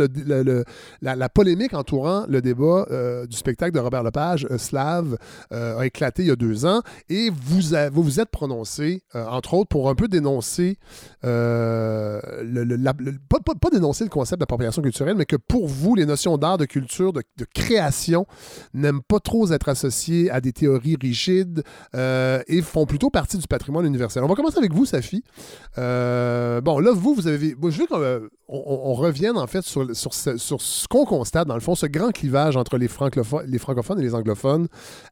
la, 1.02 1.30
polémique 1.30 1.74
entourant 1.74 2.26
le 2.28 2.42
débat 2.42 2.86
euh, 2.92 3.26
du 3.26 3.36
spectacle 3.38 3.72
de 3.74 3.80
Robert 3.80 4.04
Lepage, 4.04 4.48
euh, 4.52 4.58
Slave, 4.58 5.18
euh, 5.52 5.78
a 5.80 5.86
éclaté 5.86 6.24
il 6.24 6.28
y 6.28 6.32
a 6.32 6.36
deux 6.36 6.66
ans. 6.66 6.82
Et 7.10 7.30
vous 7.30 7.62
vous, 7.92 8.04
vous 8.04 8.20
êtes 8.20 8.30
prononcé, 8.30 9.04
entre 9.14 9.54
autres, 9.54 9.70
pour 9.70 9.90
un 9.90 9.96
peu 9.96 10.08
dénoncer, 10.08 10.78
la- 11.24 12.22
pas, 13.30 13.70
dénoncer 13.72 14.04
le 14.04 14.10
concept 14.10 14.40
d'appropriation 14.40 14.82
culturelle, 14.82 15.16
mais 15.16 15.26
que 15.26 15.38
pour 15.38 15.68
vous, 15.68 15.96
les 15.96 16.06
notions 16.06 16.38
d'art, 16.38 16.58
de 16.58 16.66
culture, 16.66 17.14
de, 17.14 17.24
de 17.38 17.46
création 17.54 18.28
n'aiment 18.74 19.02
pas 19.02 19.20
trop 19.20 19.52
être 19.52 19.70
associées 19.70 20.30
à 20.30 20.42
des 20.42 20.52
théories 20.52 20.98
rigides 21.02 21.64
et 21.94 22.62
font 22.62 22.86
plutôt 22.86 23.10
partie 23.10 23.38
du 23.38 23.48
patrimoine 23.48 23.86
universel. 23.86 24.24
On 24.24 24.28
va 24.28 24.36
commencer 24.36 24.58
avec 24.58 24.74
vous, 24.74 24.86
Safi. 24.86 25.24
Euh, 25.78 26.62
bon, 26.62 26.80
là, 26.80 26.92
vous, 26.94 27.14
vous 27.14 27.28
avez. 27.28 27.50
je 27.50 27.78
veux 27.80 27.86
qu'on 27.88 28.02
euh, 28.02 28.20
on, 28.48 28.64
on 28.68 28.94
revienne, 28.94 29.38
en 29.38 29.48
fait, 29.48 29.62
sur, 29.64 29.96
sur 29.96 30.14
ce, 30.14 30.38
sur 30.38 30.62
ce 30.62 30.88
qu'on 30.88 31.06
constate, 31.06 31.48
dans 31.48 31.56
le 31.56 31.60
fond, 31.60 31.76
ce 31.76 31.86
grand 31.86 32.12
clivage 32.12 32.56
entre 32.56 32.78
les, 32.78 32.88
francophones, 32.88 33.46
les 33.48 33.58
francophones 33.60 34.00
et 34.00 34.04
les 34.04 34.16
anglophones 34.16 34.68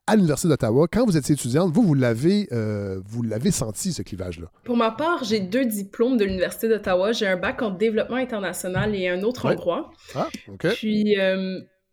à 0.07 0.16
l'Université 0.16 0.47
d'Ottawa. 0.47 0.88
Quand 0.91 1.05
vous 1.05 1.18
étiez 1.18 1.34
étudiante, 1.34 1.72
vous, 1.74 1.84
vous 1.84 1.95
l'avez, 1.95 2.47
euh, 2.51 2.99
vous 3.05 3.24
l'avez 3.24 3.51
senti, 3.51 3.91
ce 3.93 4.01
clivage-là? 4.01 4.47
Pour 4.64 4.78
ma 4.78 4.91
part, 4.91 5.24
j'ai 5.24 5.39
deux 5.41 5.66
diplômes 5.66 6.18
de 6.18 6.26
l'Université 6.26 6.70
d'Ottawa. 6.70 7.11
J'ai 7.11 7.28
un 7.28 7.38
bac 7.38 7.61
en 7.61 7.72
développement 7.72 8.18
international 8.18 8.95
et 8.95 9.09
un 9.09 9.24
autre 9.24 9.45
Ouais. 9.45 9.53
en 9.53 9.55
droit. 9.55 9.91
Ah, 10.16 10.30
OK. 10.47 10.68
Puis, 10.76 11.16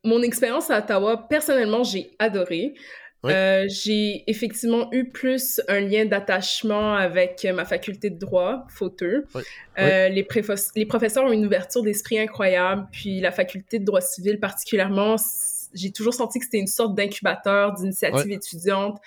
mon 0.04 0.22
expérience 0.22 0.70
à 0.70 0.78
Ottawa, 0.78 1.26
personnellement, 1.28 1.82
j'ai 1.82 2.12
adoré. 2.18 2.74
Euh, 3.24 3.66
j'ai 3.68 4.24
effectivement 4.28 4.88
eu 4.92 5.10
plus 5.10 5.60
un 5.68 5.80
lien 5.80 6.06
d'attachement 6.06 6.94
avec 6.94 7.44
euh, 7.44 7.52
ma 7.52 7.64
faculté 7.64 8.08
de 8.08 8.18
droit, 8.18 8.66
fauteux. 8.68 9.26
Euh, 9.78 10.08
les, 10.08 10.22
professeurs 10.86 11.24
ont 11.24 11.32
une 11.32 11.44
ouverture 11.44 11.82
d'esprit 11.82 12.18
incroyable, 12.18 12.86
puis 12.92 13.20
la 13.20 13.30
faculté 13.32 13.78
de 13.78 13.84
droit 13.84 14.00
civil 14.00 14.40
particulièrement, 14.40 15.16
j'ai 15.74 15.92
toujours 15.92 16.14
senti 16.14 16.38
que 16.38 16.46
c'était 16.46 16.58
une 16.58 16.66
sorte 16.66 16.94
d'incubateur 16.94 17.74
d'initiative 17.74 18.32
étudiante. 18.32 19.00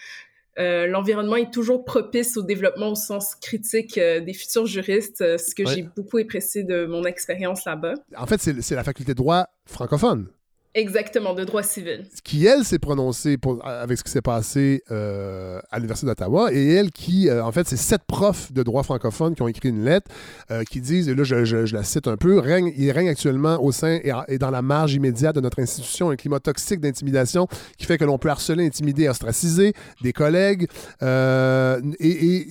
Euh, 0.59 0.85
L'environnement 0.85 1.35
est 1.35 1.51
toujours 1.51 1.83
propice 1.83 2.37
au 2.37 2.43
développement 2.43 2.89
au 2.89 2.95
sens 2.95 3.35
critique 3.35 3.97
euh, 3.97 4.19
des 4.19 4.33
futurs 4.33 4.67
juristes, 4.67 5.21
euh, 5.21 5.37
ce 5.37 5.55
que 5.55 5.63
Ouais. 5.63 5.75
j'ai 5.75 5.81
beaucoup 5.81 6.17
apprécié 6.17 6.63
de 6.63 6.85
mon 6.85 7.05
expérience 7.05 7.65
là-bas. 7.65 7.95
En 8.15 8.27
fait, 8.27 8.39
c'est 8.39 8.75
la 8.75 8.83
faculté 8.83 9.13
de 9.13 9.17
droit 9.17 9.47
francophone 9.65 10.27
Exactement, 10.75 11.33
de 11.35 11.43
droit 11.43 11.61
civil. 11.61 12.05
qui, 12.23 12.45
elle, 12.47 12.63
s'est 12.63 12.79
prononcée 12.79 13.37
avec 13.63 13.97
ce 13.99 14.03
qui 14.03 14.09
s'est 14.11 14.21
passé 14.21 14.83
euh, 14.91 15.59
à 15.71 15.77
l'Université 15.77 16.07
d'Ottawa, 16.07 16.51
et 16.51 16.73
elle 16.73 16.91
qui, 16.91 17.29
euh, 17.29 17.43
en 17.43 17.51
fait, 17.51 17.67
c'est 17.67 17.77
sept 17.77 18.01
profs 18.07 18.51
de 18.51 18.63
droit 18.63 18.81
francophone 18.83 19.35
qui 19.35 19.41
ont 19.43 19.47
écrit 19.47 19.69
une 19.69 19.83
lettre 19.85 20.09
euh, 20.49 20.63
qui 20.63 20.81
disent, 20.81 21.09
et 21.09 21.15
là, 21.15 21.23
je, 21.23 21.45
je- 21.45 21.73
la 21.75 21.83
cite 21.83 22.07
un 22.07 22.17
peu, 22.17 22.39
règne, 22.39 22.73
il 22.75 22.89
règne 22.91 23.09
actuellement 23.09 23.63
au 23.63 23.71
sein 23.71 23.99
et, 24.27 24.37
dans 24.37 24.49
la 24.51 24.61
marge 24.61 24.93
immédiate 24.93 25.35
de 25.35 25.41
notre 25.41 25.59
institution 25.61 26.09
un 26.09 26.15
climat 26.15 26.39
toxique 26.39 26.79
d'intimidation 26.79 27.47
qui 27.77 27.85
fait 27.85 27.97
que 27.97 28.05
l'on 28.05 28.17
peut 28.17 28.29
harceler, 28.29 28.65
intimider, 28.65 29.07
ostraciser 29.09 29.73
des 30.01 30.11
collègues. 30.13 30.67
Et 31.01 32.47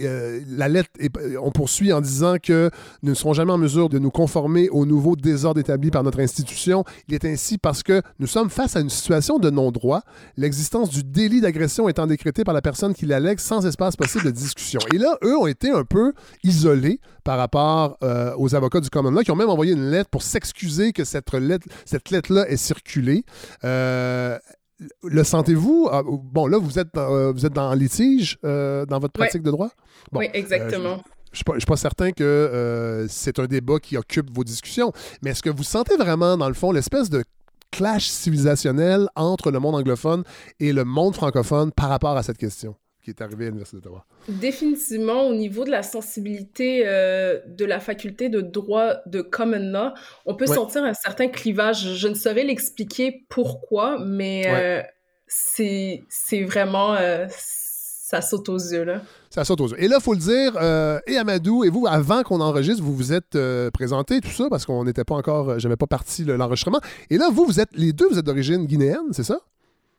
la 0.48 0.68
lettre, 0.68 0.90
on 1.40 1.50
poursuit 1.50 1.92
en 1.92 2.00
disant 2.00 2.36
que 2.42 2.70
nous 3.02 3.10
ne 3.10 3.14
serons 3.14 3.32
jamais 3.32 3.52
en 3.52 3.58
mesure 3.58 3.88
de 3.88 3.98
nous 3.98 4.10
conformer 4.10 4.68
aux 4.70 4.86
nouveaux 4.86 5.16
désordres 5.16 5.60
établis 5.60 5.90
par 5.90 6.02
notre 6.02 6.20
institution. 6.20 6.84
Il 7.08 7.14
est 7.14 7.24
ainsi 7.24 7.58
parce 7.58 7.82
que 7.82 8.02
nous 8.18 8.26
sommes 8.26 8.50
face 8.50 8.76
à 8.76 8.80
une 8.80 8.90
situation 8.90 9.38
de 9.38 9.50
non-droit, 9.50 10.02
l'existence 10.36 10.90
du 10.90 11.02
délit 11.02 11.40
d'agression 11.40 11.88
étant 11.88 12.06
décrété 12.06 12.44
par 12.44 12.54
la 12.54 12.62
personne 12.62 12.94
qui 12.94 13.06
l'allègue 13.06 13.38
sans 13.38 13.66
espace 13.66 13.96
possible 13.96 14.24
de 14.24 14.30
discussion. 14.30 14.80
Et 14.92 14.98
là, 14.98 15.16
eux 15.24 15.36
ont 15.36 15.46
été 15.46 15.70
un 15.70 15.84
peu 15.84 16.12
isolés 16.44 17.00
par 17.24 17.38
rapport 17.38 17.96
euh, 18.02 18.32
aux 18.36 18.54
avocats 18.54 18.80
du 18.80 18.90
Common 18.90 19.10
Law 19.10 19.22
qui 19.22 19.30
ont 19.30 19.36
même 19.36 19.50
envoyé 19.50 19.72
une 19.72 19.90
lettre 19.90 20.10
pour 20.10 20.22
s'excuser 20.22 20.92
que 20.92 21.04
cette 21.04 21.32
lettre, 21.34 21.66
cette 21.84 22.10
lettre-là 22.10 22.48
est 22.48 22.56
circulée. 22.56 23.24
Euh, 23.64 24.38
le 25.04 25.22
sentez-vous? 25.24 25.88
Ah, 25.92 26.02
bon, 26.04 26.46
là, 26.46 26.58
vous 26.58 26.78
êtes, 26.78 26.96
euh, 26.96 27.32
vous 27.32 27.46
êtes 27.46 27.52
dans 27.52 27.72
litige 27.74 28.38
euh, 28.44 28.84
dans 28.86 28.98
votre 28.98 29.18
Ouais. 29.20 29.26
pratique 29.26 29.42
de 29.42 29.50
droit? 29.50 29.70
Bon, 30.10 30.20
oui, 30.20 30.28
exactement. 30.34 31.00
je 31.32 31.32
ne 31.32 31.36
suis, 31.36 31.44
pas- 31.44 31.54
je 31.54 31.58
suis 31.60 31.66
pas 31.66 31.76
certain 31.76 32.10
que 32.10 32.24
euh, 32.24 33.06
c'est 33.08 33.38
un 33.38 33.46
débat 33.46 33.78
qui 33.78 33.96
occupe 33.96 34.34
vos 34.34 34.42
discussions, 34.44 34.92
mais 35.22 35.30
est-ce 35.30 35.42
que 35.42 35.50
vous 35.50 35.62
sentez 35.62 35.96
vraiment, 35.96 36.36
dans 36.36 36.48
le 36.48 36.54
fond, 36.54 36.72
l'espèce 36.72 37.08
de 37.10 37.22
clash 37.72 38.06
civilisationnel 38.06 39.08
entre 39.16 39.50
le 39.50 39.58
monde 39.58 39.74
anglophone 39.74 40.22
et 40.60 40.72
le 40.72 40.84
monde 40.84 41.14
francophone 41.16 41.72
par 41.72 41.88
rapport 41.88 42.16
à 42.16 42.22
cette 42.22 42.38
question 42.38 42.76
qui 43.02 43.10
est 43.10 43.20
arrivée 43.20 43.46
à 43.46 43.48
l'Université 43.48 43.78
d'Ottawa? 43.78 44.04
Définitivement, 44.28 45.22
au 45.26 45.34
niveau 45.34 45.64
de 45.64 45.70
la 45.70 45.82
sensibilité 45.82 46.84
euh, 46.86 47.40
de 47.48 47.64
la 47.64 47.80
faculté 47.80 48.28
de 48.28 48.40
droit 48.40 48.94
de 49.06 49.22
Common 49.22 49.58
Law, 49.72 49.90
on 50.24 50.36
peut 50.36 50.46
Ouais. 50.48 50.54
sentir 50.54 50.84
un 50.84 50.94
certain 50.94 51.26
clivage. 51.26 51.94
Je 51.96 52.06
ne 52.06 52.14
saurais 52.14 52.44
l'expliquer 52.44 53.24
pourquoi, 53.28 53.98
mais 53.98 54.44
euh, 54.46 54.82
c'est 55.26 56.04
c'est 56.08 56.44
vraiment... 56.44 56.94
euh, 56.94 57.26
ça 57.28 58.20
saute 58.20 58.48
aux 58.50 58.58
yeux, 58.58 58.84
là. 58.84 59.00
Ça 59.34 59.44
saute 59.46 59.62
aux 59.62 59.68
yeux. 59.68 59.82
Et 59.82 59.88
là, 59.88 59.96
il 59.98 60.02
faut 60.02 60.12
le 60.12 60.18
dire, 60.18 60.52
euh, 60.60 61.00
et 61.06 61.16
Amadou, 61.16 61.64
et 61.64 61.70
vous, 61.70 61.86
avant 61.88 62.22
qu'on 62.22 62.42
enregistre, 62.42 62.82
vous 62.82 62.94
vous 62.94 63.14
êtes 63.14 63.34
euh, 63.34 63.70
présentés, 63.70 64.20
tout 64.20 64.28
ça, 64.28 64.48
parce 64.50 64.66
qu'on 64.66 64.84
n'était 64.84 65.04
pas 65.04 65.14
encore, 65.14 65.48
euh, 65.48 65.58
j'avais 65.58 65.76
pas 65.76 65.86
parti 65.86 66.22
le- 66.24 66.36
l'enregistrement. 66.36 66.80
Et 67.08 67.16
là, 67.16 67.30
vous, 67.32 67.46
vous 67.46 67.58
êtes, 67.58 67.70
les 67.72 67.94
deux, 67.94 68.08
vous 68.10 68.18
êtes 68.18 68.26
d'origine 68.26 68.66
guinéenne, 68.66 69.06
c'est 69.12 69.22
ça? 69.24 69.38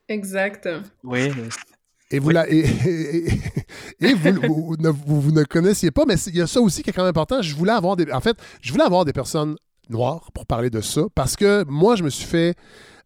Exact. 0.08 0.70
Oui, 1.04 1.32
Et 2.12 2.20
vous, 2.20 2.28
Oui. 2.28 2.34
la- 2.36 2.48
et, 2.48 2.60
et- 2.60 3.28
et- 3.28 3.40
et 4.02 4.14
vous, 4.14 4.34
vous- 4.42 4.66
vous 4.68 4.78
ne, 4.78 4.90
vous- 4.90 5.20
vous 5.22 5.32
ne 5.32 5.44
connaissiez 5.46 5.90
pas, 5.90 6.04
mais 6.08 6.14
il 6.28 6.36
y 6.36 6.42
a 6.42 6.46
ça 6.46 6.62
aussi 6.62 6.84
qui 6.84 6.92
est 6.92 6.94
quand 6.94 7.02
même 7.02 7.10
important. 7.10 7.42
Je 7.42 7.56
voulais 7.56 7.72
avoir 7.72 7.96
des, 7.96 8.12
en 8.12 8.20
fait, 8.22 8.38
je 8.62 8.72
voulais 8.72 8.84
avoir 8.84 9.04
des 9.04 9.14
personnes 9.14 9.56
noires 9.90 10.30
pour 10.32 10.46
parler 10.46 10.70
de 10.70 10.80
ça, 10.82 11.02
parce 11.16 11.36
que 11.36 11.64
moi, 11.68 11.96
je 11.96 12.04
me 12.04 12.10
suis 12.12 12.26
fait 12.28 12.54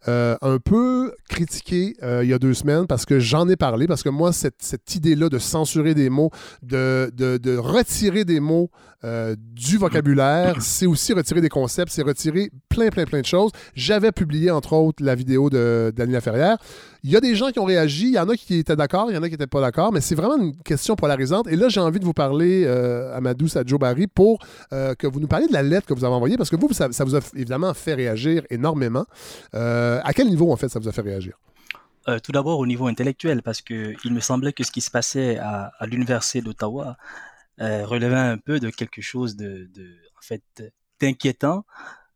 euh, 0.07 0.37
un 0.41 0.59
peu 0.59 1.13
critiquer 1.27 1.97
euh, 2.01 2.23
il 2.23 2.29
y 2.29 2.33
a 2.33 2.39
deux 2.39 2.53
semaines 2.53 2.87
parce 2.87 3.05
que 3.05 3.19
j'en 3.19 3.49
ai 3.49 3.55
parlé, 3.55 3.87
parce 3.87 4.03
que 4.03 4.09
moi, 4.09 4.31
cette, 4.31 4.95
idée-là 4.95 5.27
de 5.27 5.39
censurer 5.39 5.95
des 5.95 6.09
mots, 6.09 6.31
de, 6.61 7.57
retirer 7.57 8.23
des 8.23 8.39
mots 8.39 8.69
euh, 9.03 9.35
du 9.37 9.77
vocabulaire, 9.77 10.61
c'est 10.61 10.85
aussi 10.85 11.13
retirer 11.13 11.41
des 11.41 11.49
concepts, 11.49 11.91
c'est 11.91 12.03
retirer 12.03 12.51
plein, 12.69 12.89
plein, 12.89 13.05
plein 13.05 13.21
de 13.21 13.25
choses. 13.25 13.51
J'avais 13.75 14.11
publié, 14.11 14.49
entre 14.51 14.73
autres, 14.73 15.03
la 15.03 15.15
vidéo 15.15 15.49
de 15.49 15.91
Daniela 15.95 16.21
Ferrière. 16.21 16.57
Il 17.07 17.13
y 17.13 17.15
a 17.15 17.21
des 17.21 17.35
gens 17.35 17.51
qui 17.51 17.59
ont 17.59 17.63
réagi, 17.63 18.07
il 18.07 18.15
y 18.15 18.19
en 18.19 18.27
a 18.27 18.35
qui 18.35 18.55
étaient 18.55 18.75
d'accord, 18.75 19.09
il 19.09 19.15
y 19.15 19.17
en 19.17 19.23
a 19.23 19.27
qui 19.27 19.35
n'étaient 19.35 19.47
pas 19.47 19.61
d'accord, 19.61 19.93
mais 19.93 20.01
c'est 20.01 20.13
vraiment 20.13 20.35
une 20.35 20.57
question 20.57 20.97
polarisante. 20.97 21.47
Et 21.47 21.55
là, 21.55 21.69
j'ai 21.69 21.79
envie 21.79 22.01
de 22.01 22.03
vous 22.03 22.11
parler, 22.11 22.65
euh, 22.65 23.15
Amadou 23.15 23.47
Sadjo 23.47 23.77
Barry, 23.77 24.07
pour 24.07 24.45
euh, 24.73 24.93
que 24.93 25.07
vous 25.07 25.21
nous 25.21 25.27
parliez 25.27 25.47
de 25.47 25.53
la 25.53 25.63
lettre 25.63 25.87
que 25.87 25.93
vous 25.93 26.03
avez 26.03 26.13
envoyée, 26.13 26.35
parce 26.35 26.49
que 26.49 26.57
vous, 26.57 26.67
ça, 26.73 26.89
vous 26.89 27.15
a 27.15 27.19
évidemment 27.33 27.73
fait 27.73 27.93
réagir 27.93 28.43
énormément. 28.49 29.05
Euh, 29.55 30.01
à 30.03 30.11
quel 30.11 30.27
niveau, 30.27 30.51
en 30.51 30.57
fait, 30.57 30.67
ça 30.67 30.79
vous 30.79 30.89
a 30.89 30.91
fait 30.91 30.99
réagir? 31.01 31.37
Euh, 32.09 32.19
tout 32.19 32.33
d'abord 32.33 32.59
au 32.59 32.67
niveau 32.67 32.87
intellectuel, 32.87 33.41
parce 33.41 33.61
que 33.61 33.93
il 34.03 34.13
me 34.13 34.19
semblait 34.19 34.51
que 34.51 34.65
ce 34.65 34.71
qui 34.71 34.81
se 34.81 34.91
passait 34.91 35.37
à, 35.37 35.71
à 35.79 35.85
l'université 35.85 36.41
d'Ottawa 36.41 36.97
relevait 37.57 38.15
un 38.15 38.37
peu 38.37 38.59
de 38.59 38.69
quelque 38.69 39.01
chose 39.01 39.37
de, 39.37 39.69
en 40.17 40.21
fait, 40.21 40.43
d'inquiétant, 40.99 41.63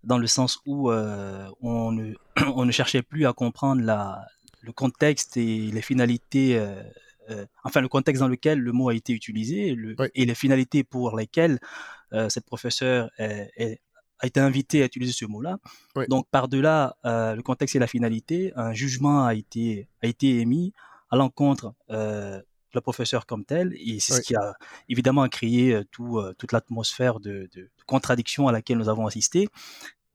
dans 0.04 0.18
le 0.18 0.28
sens 0.28 0.60
où 0.66 0.92
on 1.62 1.92
ne 1.94 2.72
cherchait 2.72 3.04
plus 3.04 3.26
à 3.26 3.32
comprendre 3.32 3.82
la, 3.84 4.28
le 4.62 4.72
contexte 4.72 5.38
et 5.38 5.72
les 5.72 5.82
finalités 5.82 6.58
euh, 6.58 7.46
enfin 7.64 7.82
le 7.82 7.88
contexte 7.88 8.22
dans 8.22 8.28
lequel 8.28 8.60
le 8.60 8.72
mot 8.72 8.90
a 8.90 8.96
été 8.96 9.14
utilisé 9.14 9.76
et 10.16 10.26
les 10.26 10.36
finalités 10.36 10.84
pour 10.84 11.16
lesquelles 11.16 11.60
cette 12.28 12.46
professeure 12.46 13.10
a 13.20 14.28
été 14.28 14.40
invitée 14.40 14.82
à 14.82 14.86
utiliser 14.86 15.14
ce 15.14 15.26
mot-là. 15.26 15.58
Donc 16.10 16.28
par-delà 16.30 16.98
le 17.06 17.42
contexte 17.42 17.76
et 17.78 17.80
la 17.80 17.88
finalité, 17.88 18.52
un 18.58 18.74
jugement 18.74 19.26
a 19.26 19.34
été, 19.34 19.88
a 20.04 20.08
été 20.08 20.40
émis 20.40 20.74
à 21.10 21.16
l'encontre 21.16 21.74
la 21.88 22.82
professeure 22.82 23.26
comme 23.26 23.46
telle, 23.46 23.74
et 23.80 24.00
c'est 24.00 24.14
ce 24.14 24.22
qui 24.22 24.36
a 24.36 24.54
évidemment 24.90 25.28
créé 25.30 25.80
tout, 25.92 26.22
toute 26.38 26.52
l'atmosphère 26.52 27.22
de, 27.22 27.50
de, 27.56 27.70
contradiction 27.86 28.48
à 28.50 28.52
laquelle 28.52 28.78
nous 28.78 28.90
avons 28.90 29.08
assisté. 29.08 29.48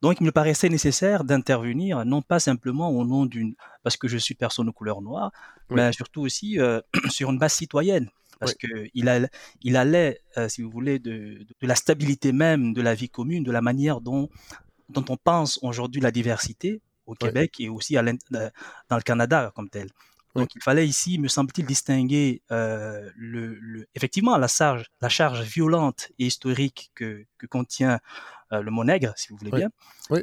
Donc, 0.06 0.20
il 0.20 0.24
me 0.24 0.30
paraissait 0.30 0.68
nécessaire 0.68 1.24
d'intervenir, 1.24 2.04
non 2.04 2.22
pas 2.22 2.38
simplement 2.38 2.90
au 2.90 3.04
nom 3.04 3.26
d'une, 3.26 3.56
parce 3.82 3.96
que 3.96 4.06
je 4.06 4.16
suis 4.16 4.36
personne 4.36 4.66
de 4.66 4.70
couleur 4.70 5.02
noire, 5.02 5.32
mais 5.68 5.92
surtout 5.92 6.20
aussi 6.20 6.60
euh, 6.60 6.80
sur 7.10 7.28
une 7.28 7.38
base 7.38 7.54
citoyenne, 7.54 8.08
parce 8.38 8.54
qu'il 8.54 8.70
que 8.70 8.88
il, 8.94 9.76
allait, 9.76 10.22
euh, 10.38 10.48
si 10.48 10.62
vous 10.62 10.70
voulez, 10.70 11.00
de, 11.00 11.44
la 11.60 11.74
stabilité 11.74 12.30
même 12.30 12.72
de 12.72 12.82
la 12.82 12.94
vie 12.94 13.08
commune, 13.08 13.42
de 13.42 13.50
la 13.50 13.62
manière 13.62 14.00
dont, 14.00 14.28
dont 14.90 15.04
on 15.08 15.16
pense 15.16 15.58
aujourd'hui 15.62 16.00
la 16.00 16.12
diversité 16.12 16.80
au 17.06 17.14
Québec 17.14 17.56
et 17.58 17.68
aussi 17.68 17.96
à 17.96 18.04
euh, 18.04 18.50
dans 18.88 18.96
le 18.96 19.02
Canada 19.02 19.50
comme 19.56 19.68
tel. 19.68 19.88
Donc, 20.36 20.54
il 20.54 20.62
fallait 20.62 20.86
ici, 20.86 21.18
me 21.18 21.26
semble-t-il, 21.26 21.66
distinguer 21.66 22.42
le, 22.50 23.88
effectivement 23.96 24.36
la 24.36 24.46
charge, 24.46 24.84
la 25.00 25.08
charge 25.08 25.40
violente 25.40 26.10
et 26.20 26.26
historique 26.26 26.92
que, 26.94 27.24
que 27.38 27.46
contient 27.46 27.98
euh, 28.52 28.62
le 28.62 28.70
mot 28.70 28.84
nègre, 28.84 29.12
si 29.16 29.28
vous 29.30 29.36
voulez 29.38 29.50
bien. 29.50 29.70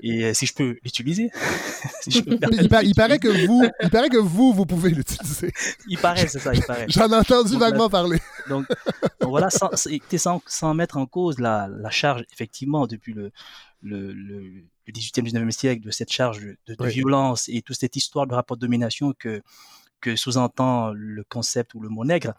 Et 0.01 0.24
euh, 0.24 0.34
si 0.34 0.45
je 0.45 0.53
peux 0.53 0.78
l'utiliser. 0.84 1.30
il, 2.07 2.95
paraît 2.95 3.19
que 3.19 3.45
vous, 3.45 3.65
il 3.84 3.89
paraît 3.89 4.09
que 4.09 4.17
vous, 4.17 4.53
vous 4.53 4.65
pouvez 4.65 4.91
l'utiliser. 4.91 5.51
il 5.88 5.97
paraît, 5.97 6.28
c'est 6.28 6.39
ça, 6.39 6.53
il 6.53 6.63
paraît. 6.63 6.86
J'en 6.88 7.11
ai 7.11 7.15
entendu 7.15 7.57
vaguement 7.57 7.89
parler. 7.89 8.19
Donc, 8.47 8.65
voilà, 9.21 9.49
sans, 9.49 9.69
sans, 10.47 10.74
mettre 10.74 10.97
en 10.97 11.05
cause 11.05 11.38
la, 11.39 11.69
charge, 11.89 12.24
effectivement, 12.32 12.88
depuis 12.88 13.13
le, 13.13 13.32
le, 13.82 14.13
le, 14.13 14.63
18e, 14.89 15.30
19e 15.30 15.51
siècle, 15.51 15.86
de 15.86 15.91
cette 15.91 16.11
charge 16.11 16.39
de, 16.41 16.88
violence 16.88 17.49
et 17.49 17.61
toute 17.61 17.78
cette 17.78 17.97
histoire 17.97 18.26
de 18.26 18.34
rapport 18.34 18.55
de 18.55 18.61
domination 18.61 19.13
que 19.17 19.41
que 20.03 20.17
sous-entend 20.17 20.91
le 20.93 21.23
concept 21.23 21.73
ou 21.75 21.79
le 21.79 21.87
mot 21.87 22.03
nègre. 22.03 22.33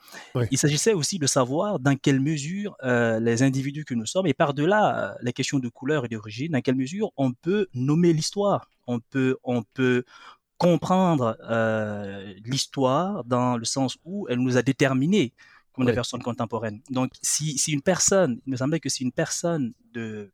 Il 0.50 0.58
s'agissait 0.58 0.92
aussi 0.92 1.18
de 1.18 1.26
savoir 1.26 1.80
dans 1.80 1.96
quelle 1.96 2.20
mesure 2.20 2.76
euh, 2.84 3.18
les 3.20 3.42
individus 3.42 3.86
que 3.86 3.94
nous 3.94 4.04
sommes, 4.04 4.26
et 4.26 4.34
par-delà 4.34 4.82
euh, 4.84 5.14
les 5.22 5.32
questions 5.32 5.58
de 5.58 5.68
couleur 5.68 6.04
et 6.04 6.08
d'origine, 6.08 6.52
dans 6.52 6.60
quelle 6.60 6.74
mesure 6.74 7.10
on 7.16 7.32
peut 7.32 7.68
nommer 7.72 8.12
l'histoire, 8.12 8.70
on 8.86 9.00
peut, 9.00 9.38
on 9.42 9.62
peut 9.62 10.04
comprendre 10.58 11.38
euh, 11.48 12.34
l'histoire 12.44 13.24
dans 13.24 13.56
le 13.56 13.64
sens 13.64 13.96
où 14.04 14.26
elle 14.28 14.40
nous 14.40 14.58
a 14.58 14.62
déterminés 14.62 15.32
comme 15.72 15.86
des 15.86 15.92
personnes 15.92 16.22
contemporaines. 16.22 16.80
Donc, 16.90 17.12
si, 17.20 17.58
si 17.58 17.72
une 17.72 17.82
personne, 17.82 18.40
il 18.46 18.50
me 18.52 18.56
semblait 18.56 18.78
que 18.78 18.90
si 18.90 19.02
une 19.02 19.10
personne 19.10 19.72
de, 19.92 20.30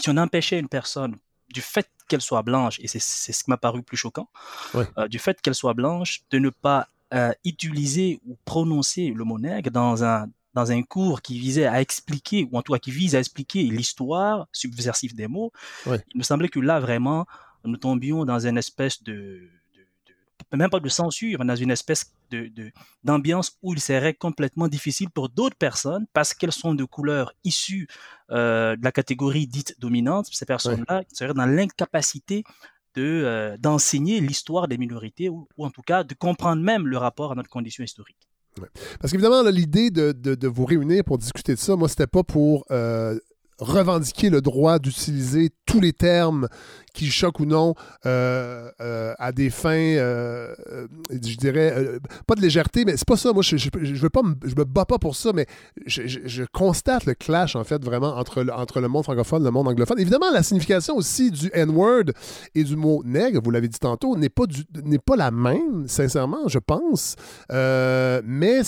si 0.00 0.08
on 0.08 0.16
empêchait 0.16 0.58
une 0.58 0.68
personne 0.68 1.16
du 1.52 1.60
fait 1.60 1.88
qu'elle 2.08 2.20
soit 2.20 2.42
blanche, 2.42 2.78
et 2.80 2.88
c'est 2.88 2.98
ce 3.00 3.44
qui 3.44 3.50
m'a 3.50 3.56
paru 3.56 3.82
plus 3.82 3.96
choquant, 3.96 4.28
euh, 4.74 5.08
du 5.08 5.18
fait 5.18 5.40
qu'elle 5.40 5.54
soit 5.54 5.74
blanche, 5.74 6.22
de 6.30 6.38
ne 6.38 6.50
pas 6.50 6.88
euh, 7.12 7.32
utiliser 7.44 8.20
ou 8.26 8.36
prononcer 8.44 9.12
le 9.14 9.24
mot 9.24 9.38
nègre 9.38 9.70
dans 9.70 10.04
un, 10.04 10.26
dans 10.54 10.70
un 10.70 10.82
cours 10.82 11.22
qui 11.22 11.38
visait 11.38 11.66
à 11.66 11.80
expliquer, 11.80 12.48
ou 12.50 12.56
en 12.58 12.62
tout 12.62 12.72
cas 12.72 12.78
qui 12.78 12.90
vise 12.90 13.14
à 13.14 13.18
expliquer 13.18 13.62
l'histoire 13.64 14.46
subversive 14.52 15.14
des 15.14 15.28
mots, 15.28 15.52
il 15.86 16.00
me 16.14 16.22
semblait 16.22 16.48
que 16.48 16.60
là, 16.60 16.80
vraiment, 16.80 17.26
nous 17.64 17.76
tombions 17.76 18.24
dans 18.24 18.46
une 18.46 18.58
espèce 18.58 19.02
de, 19.02 19.48
même 20.56 20.70
pas 20.70 20.80
de 20.80 20.88
censure, 20.88 21.44
dans 21.44 21.56
une 21.56 21.70
espèce 21.70 22.12
de, 22.30 22.50
d'ambiance 23.02 23.58
où 23.62 23.72
il 23.74 23.80
serait 23.80 24.14
complètement 24.14 24.68
difficile 24.68 25.10
pour 25.10 25.28
d'autres 25.28 25.56
personnes, 25.56 26.06
parce 26.12 26.34
qu'elles 26.34 26.52
sont 26.52 26.74
de 26.74 26.84
couleur 26.84 27.32
issue 27.44 27.88
euh, 28.30 28.76
de 28.76 28.84
la 28.84 28.92
catégorie 28.92 29.46
dite 29.46 29.78
dominante, 29.78 30.26
ces 30.30 30.46
personnes-là 30.46 31.02
seraient 31.12 31.34
dans 31.34 31.46
l'incapacité 31.46 32.44
de, 32.94 33.02
euh, 33.02 33.56
d'enseigner 33.58 34.20
l'histoire 34.20 34.68
des 34.68 34.78
minorités, 34.78 35.28
ou, 35.28 35.46
en 35.58 35.70
tout 35.70 35.82
cas 35.82 36.04
de 36.04 36.14
comprendre 36.14 36.62
même 36.62 36.86
le 36.86 36.96
rapport 36.96 37.32
à 37.32 37.34
notre 37.34 37.50
condition 37.50 37.84
historique. 37.84 38.28
Parce 39.00 39.10
qu'évidemment, 39.10 39.42
l'idée 39.42 39.90
de, 39.90 40.12
de, 40.12 40.48
vous 40.48 40.64
réunir 40.64 41.02
pour 41.04 41.18
discuter 41.18 41.54
de 41.54 41.58
ça, 41.58 41.74
moi, 41.74 41.88
c'était 41.88 42.06
pas 42.06 42.22
pour 42.22 42.64
euh, 42.70 43.18
revendiquer 43.58 44.30
le 44.30 44.40
droit 44.40 44.78
d'utiliser 44.78 45.50
tous 45.66 45.80
les 45.80 45.92
termes 45.92 46.48
qui 46.92 47.10
choquent 47.10 47.40
ou 47.40 47.46
non 47.46 47.74
euh, 48.06 48.70
euh, 48.80 49.14
à 49.18 49.32
des 49.32 49.50
fins, 49.50 49.70
euh, 49.70 50.54
je 51.10 51.36
dirais, 51.36 51.98
pas 52.26 52.34
de 52.34 52.40
légèreté, 52.40 52.84
mais 52.84 52.96
c'est 52.96 53.06
pas 53.06 53.16
ça. 53.16 53.32
Moi, 53.32 53.42
je, 53.42 53.56
je, 53.56 53.70
veux 54.00 54.10
pas 54.10 54.22
me, 54.22 54.34
je 54.44 54.54
me 54.56 54.64
bats 54.64 54.84
pas 54.84 54.98
pour 54.98 55.16
ça, 55.16 55.32
mais 55.34 55.46
je, 55.86 56.44
constate 56.52 57.04
le 57.06 57.14
clash, 57.14 57.56
en 57.56 57.64
fait, 57.64 57.84
vraiment 57.84 58.16
entre 58.16 58.42
le, 58.42 58.52
entre 58.52 58.80
le 58.80 58.88
monde 58.88 59.04
francophone 59.04 59.42
et 59.42 59.46
le 59.46 59.50
monde 59.50 59.68
anglophone. 59.68 59.98
Évidemment, 59.98 60.30
la 60.32 60.42
signification 60.42 60.96
aussi 60.96 61.30
du 61.30 61.50
N-word 61.52 62.04
et 62.54 62.64
du 62.64 62.76
mot 62.76 63.02
nègre, 63.04 63.40
vous 63.42 63.50
l'avez 63.50 63.68
dit 63.68 63.78
tantôt, 63.78 64.16
n'est 64.16 64.28
pas, 64.28 64.44
n'est 64.84 64.98
pas 64.98 65.16
la 65.16 65.30
même, 65.30 65.88
sincèrement, 65.88 66.46
je 66.48 66.58
pense. 66.58 67.16
mais 67.50 68.62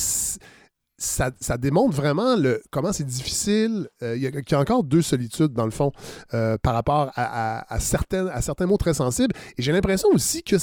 ça, 0.98 1.30
démontre 1.58 1.94
vraiment 1.94 2.36
comment 2.70 2.92
c'est 2.92 3.04
difficile. 3.04 3.88
Euh, 4.02 4.16
il 4.16 4.22
y, 4.22 4.54
a 4.54 4.60
encore 4.60 4.82
deux 4.82 5.02
solitudes, 5.02 5.52
dans 5.52 5.64
le 5.64 5.70
fond, 5.70 5.92
euh, 6.34 6.56
par 6.58 6.74
rapport 6.74 7.10
à, 7.14 7.78
certains, 7.80 8.66
mots 8.66 8.76
très 8.76 8.94
sensibles. 8.94 9.34
Et 9.58 9.62
j'ai 9.62 9.72
l'impression 9.72 10.08
aussi 10.12 10.42
que. 10.42 10.56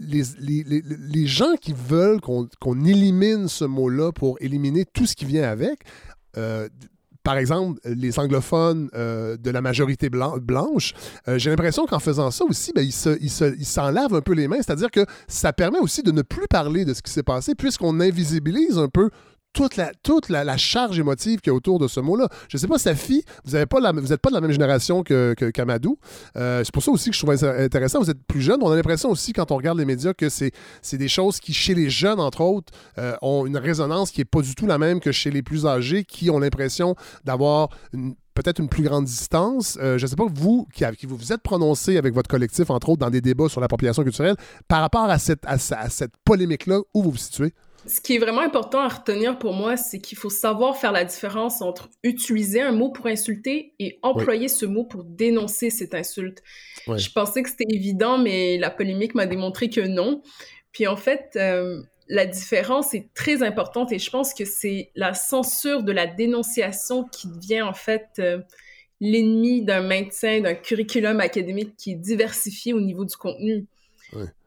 Les, 0.00 1.26
gens 1.26 1.54
qui 1.60 1.72
veulent 1.72 2.20
qu'on 2.20 2.84
élimine 2.84 3.48
ce 3.48 3.64
mot-là 3.64 4.12
pour 4.12 4.36
éliminer 4.40 4.84
tout 4.84 5.06
ce 5.06 5.16
qui 5.16 5.24
vient 5.24 5.42
avec, 5.42 5.80
euh, 6.36 6.68
par 7.24 7.36
exemple, 7.36 7.80
les 7.84 8.16
anglophones 8.20 8.88
de 8.94 9.50
la 9.50 9.60
majorité 9.60 10.08
blanche, 10.08 10.94
j'ai 11.26 11.50
l'impression 11.50 11.84
qu'en 11.84 11.98
faisant 11.98 12.30
ça 12.30 12.44
aussi, 12.44 12.72
ben, 12.72 12.82
ils 12.82 13.66
s'en 13.66 13.90
lavent 13.90 14.14
un 14.14 14.20
peu 14.20 14.34
les 14.34 14.46
mains. 14.46 14.62
C'est-à-dire 14.62 14.90
que 14.90 15.04
ça 15.26 15.52
permet 15.52 15.80
aussi 15.80 16.02
de 16.04 16.12
ne 16.12 16.22
plus 16.22 16.46
parler 16.48 16.84
de 16.84 16.94
ce 16.94 17.02
qui 17.02 17.10
s'est 17.10 17.24
passé, 17.24 17.56
puisqu'on 17.56 17.98
invisibilise 17.98 18.78
un 18.78 18.88
peu 18.88 19.10
toute 19.52 19.76
la, 19.76 19.92
toute 20.02 20.28
la, 20.28 20.56
charge 20.56 20.98
émotive 20.98 21.40
qu'il 21.40 21.50
y 21.50 21.54
a 21.54 21.54
autour 21.54 21.78
de 21.78 21.88
ce 21.88 22.00
mot-là. 22.00 22.28
Je 22.48 22.56
ne 22.56 22.60
sais 22.60 22.68
pas, 22.68 22.78
Safi, 22.78 23.24
vous 23.44 23.52
n'êtes 23.52 23.68
pas, 23.68 23.80
pas 23.80 24.28
de 24.30 24.34
la 24.34 24.40
même 24.40 24.52
génération 24.52 25.02
que, 25.02 25.34
Kamadou. 25.50 25.98
Euh, 26.36 26.62
c'est 26.64 26.72
pour 26.72 26.82
ça 26.82 26.90
aussi 26.90 27.10
que 27.10 27.16
je 27.16 27.20
trouve 27.20 27.34
intéressant. 27.44 28.00
Vous 28.00 28.10
êtes 28.10 28.22
plus 28.26 28.40
jeune. 28.40 28.58
On 28.62 28.70
a 28.70 28.76
l'impression 28.76 29.10
aussi, 29.10 29.32
quand 29.32 29.50
on 29.50 29.56
regarde 29.56 29.78
les 29.78 29.84
médias, 29.84 30.14
que 30.14 30.28
c'est, 30.28 30.52
des 30.92 31.08
choses 31.08 31.40
qui, 31.40 31.52
chez 31.52 31.74
les 31.74 31.90
jeunes, 31.90 32.20
entre 32.20 32.40
autres, 32.40 32.72
euh, 32.98 33.16
ont 33.22 33.46
une 33.46 33.56
résonance 33.56 34.10
qui 34.10 34.20
n'est 34.20 34.26
pas 34.26 34.42
du 34.42 34.54
tout 34.54 34.66
la 34.66 34.78
même 34.78 35.00
que 35.00 35.12
chez 35.12 35.30
les 35.30 35.42
plus 35.42 35.66
âgés, 35.66 36.04
qui 36.04 36.30
ont 36.30 36.38
l'impression 36.38 36.94
d'avoir 37.24 37.70
peut-être 38.34 38.60
une 38.60 38.68
plus 38.68 38.84
grande 38.84 39.04
distance. 39.04 39.78
Euh, 39.80 39.98
je 39.98 40.04
ne 40.04 40.08
sais 40.08 40.16
pas, 40.16 40.26
vous, 40.32 40.66
qui, 40.72 40.84
qui, 40.96 41.06
vous 41.06 41.32
êtes 41.32 41.42
prononcé 41.42 41.96
avec 41.96 42.14
votre 42.14 42.28
collectif, 42.28 42.70
entre 42.70 42.90
autres, 42.90 43.00
dans 43.00 43.10
des 43.10 43.20
débats 43.20 43.48
sur 43.48 43.60
l'appropriation 43.60 44.02
culturelle, 44.02 44.36
par 44.68 44.80
rapport 44.80 45.10
à 45.10 45.18
cette, 45.18 45.44
à 45.46 45.58
cette 45.58 46.12
polémique-là, 46.24 46.80
où 46.94 47.02
vous 47.02 47.10
vous 47.10 47.16
situez? 47.16 47.52
Ce 47.88 48.02
qui 48.02 48.16
est 48.16 48.18
vraiment 48.18 48.42
important 48.42 48.80
à 48.80 48.88
retenir 48.88 49.38
pour 49.38 49.54
moi, 49.54 49.78
c'est 49.78 49.98
qu'il 49.98 50.18
faut 50.18 50.30
savoir 50.30 50.76
faire 50.76 50.92
la 50.92 51.04
différence 51.04 51.62
entre 51.62 51.88
utiliser 52.02 52.60
un 52.60 52.72
mot 52.72 52.90
pour 52.90 53.06
insulter 53.06 53.72
et 53.78 53.98
employer 54.02 54.48
ce 54.48 54.66
mot 54.66 54.84
pour 54.84 55.04
dénoncer 55.04 55.70
cette 55.70 55.94
insulte. 55.94 56.42
Je 56.86 57.10
pensais 57.10 57.42
que 57.42 57.48
c'était 57.48 57.72
évident, 57.74 58.18
mais 58.18 58.58
la 58.58 58.70
polémique 58.70 59.14
m'a 59.14 59.24
démontré 59.24 59.70
que 59.70 59.80
non. 59.80 60.22
Puis 60.70 60.86
en 60.86 60.96
fait, 60.96 61.30
euh, 61.36 61.82
la 62.08 62.26
différence 62.26 62.92
est 62.92 63.08
très 63.14 63.42
importante 63.42 63.90
et 63.90 63.98
je 63.98 64.10
pense 64.10 64.34
que 64.34 64.44
c'est 64.44 64.90
la 64.94 65.14
censure 65.14 65.82
de 65.82 65.92
la 65.92 66.06
dénonciation 66.06 67.04
qui 67.04 67.28
devient 67.28 67.62
en 67.62 67.74
fait 67.74 68.08
euh, 68.18 68.40
l'ennemi 69.00 69.62
d'un 69.64 69.82
maintien 69.82 70.40
d'un 70.40 70.54
curriculum 70.54 71.20
académique 71.20 71.74
qui 71.76 71.92
est 71.92 71.96
diversifié 71.96 72.74
au 72.74 72.80
niveau 72.80 73.06
du 73.06 73.16
contenu. 73.16 73.66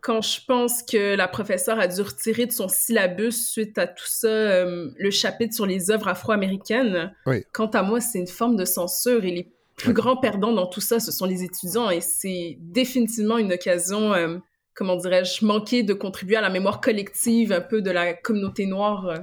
Quand 0.01 0.21
je 0.21 0.39
pense 0.47 0.81
que 0.81 1.15
la 1.15 1.27
professeure 1.27 1.79
a 1.79 1.87
dû 1.87 2.01
retirer 2.01 2.47
de 2.47 2.51
son 2.51 2.67
syllabus 2.67 3.31
suite 3.31 3.77
à 3.77 3.85
tout 3.85 4.07
ça 4.07 4.27
euh, 4.27 4.89
le 4.97 5.11
chapitre 5.11 5.53
sur 5.53 5.67
les 5.67 5.91
œuvres 5.91 6.07
afro-américaines, 6.07 7.13
quant 7.53 7.67
à 7.67 7.83
moi, 7.83 8.01
c'est 8.01 8.17
une 8.17 8.27
forme 8.27 8.55
de 8.55 8.65
censure 8.65 9.23
et 9.23 9.31
les 9.31 9.51
plus 9.81 9.93
grands 9.93 10.17
perdants 10.17 10.53
dans 10.53 10.67
tout 10.67 10.81
ça, 10.81 10.99
ce 10.99 11.11
sont 11.11 11.25
les 11.25 11.43
étudiants 11.43 11.89
et 11.89 12.01
c'est 12.01 12.57
définitivement 12.59 13.37
une 13.37 13.53
occasion, 13.53 14.13
euh, 14.13 14.37
comment 14.73 14.95
dirais-je, 14.95 15.45
manquée 15.45 15.83
de 15.83 15.93
contribuer 15.93 16.37
à 16.37 16.41
la 16.41 16.49
mémoire 16.49 16.81
collective 16.81 17.51
un 17.51 17.61
peu 17.61 17.81
de 17.81 17.91
la 17.91 18.13
communauté 18.13 18.65
noire. 18.65 19.07
Euh. 19.07 19.17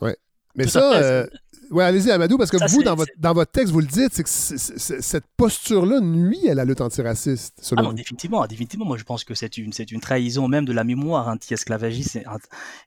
Oui. 0.00 0.10
Mais 0.54 0.66
ça, 0.66 1.26
oui, 1.70 1.82
allez-y, 1.82 2.10
Amadou, 2.10 2.38
parce 2.38 2.50
que 2.50 2.56
vous, 2.70 2.82
dans 2.82 2.94
votre, 2.94 3.12
dans 3.18 3.32
votre 3.32 3.50
texte, 3.50 3.72
vous 3.72 3.80
le 3.80 3.86
dites, 3.86 4.12
c'est 4.12 4.22
que 4.22 4.28
cette 4.28 5.24
posture-là 5.36 6.00
nuit 6.00 6.48
à 6.48 6.54
la 6.54 6.64
lutte 6.64 6.80
antiraciste, 6.80 7.58
selon 7.60 7.80
ah 7.80 7.84
non, 7.84 7.92
définitivement, 7.92 8.46
définitivement. 8.46 8.86
Moi, 8.86 8.96
je 8.96 9.04
pense 9.04 9.24
que 9.24 9.34
c'est 9.34 9.58
une, 9.58 9.72
une 9.90 10.00
trahison 10.00 10.48
même 10.48 10.64
de 10.64 10.72
la 10.72 10.84
mémoire 10.84 11.28
anti-esclavagiste 11.28 12.18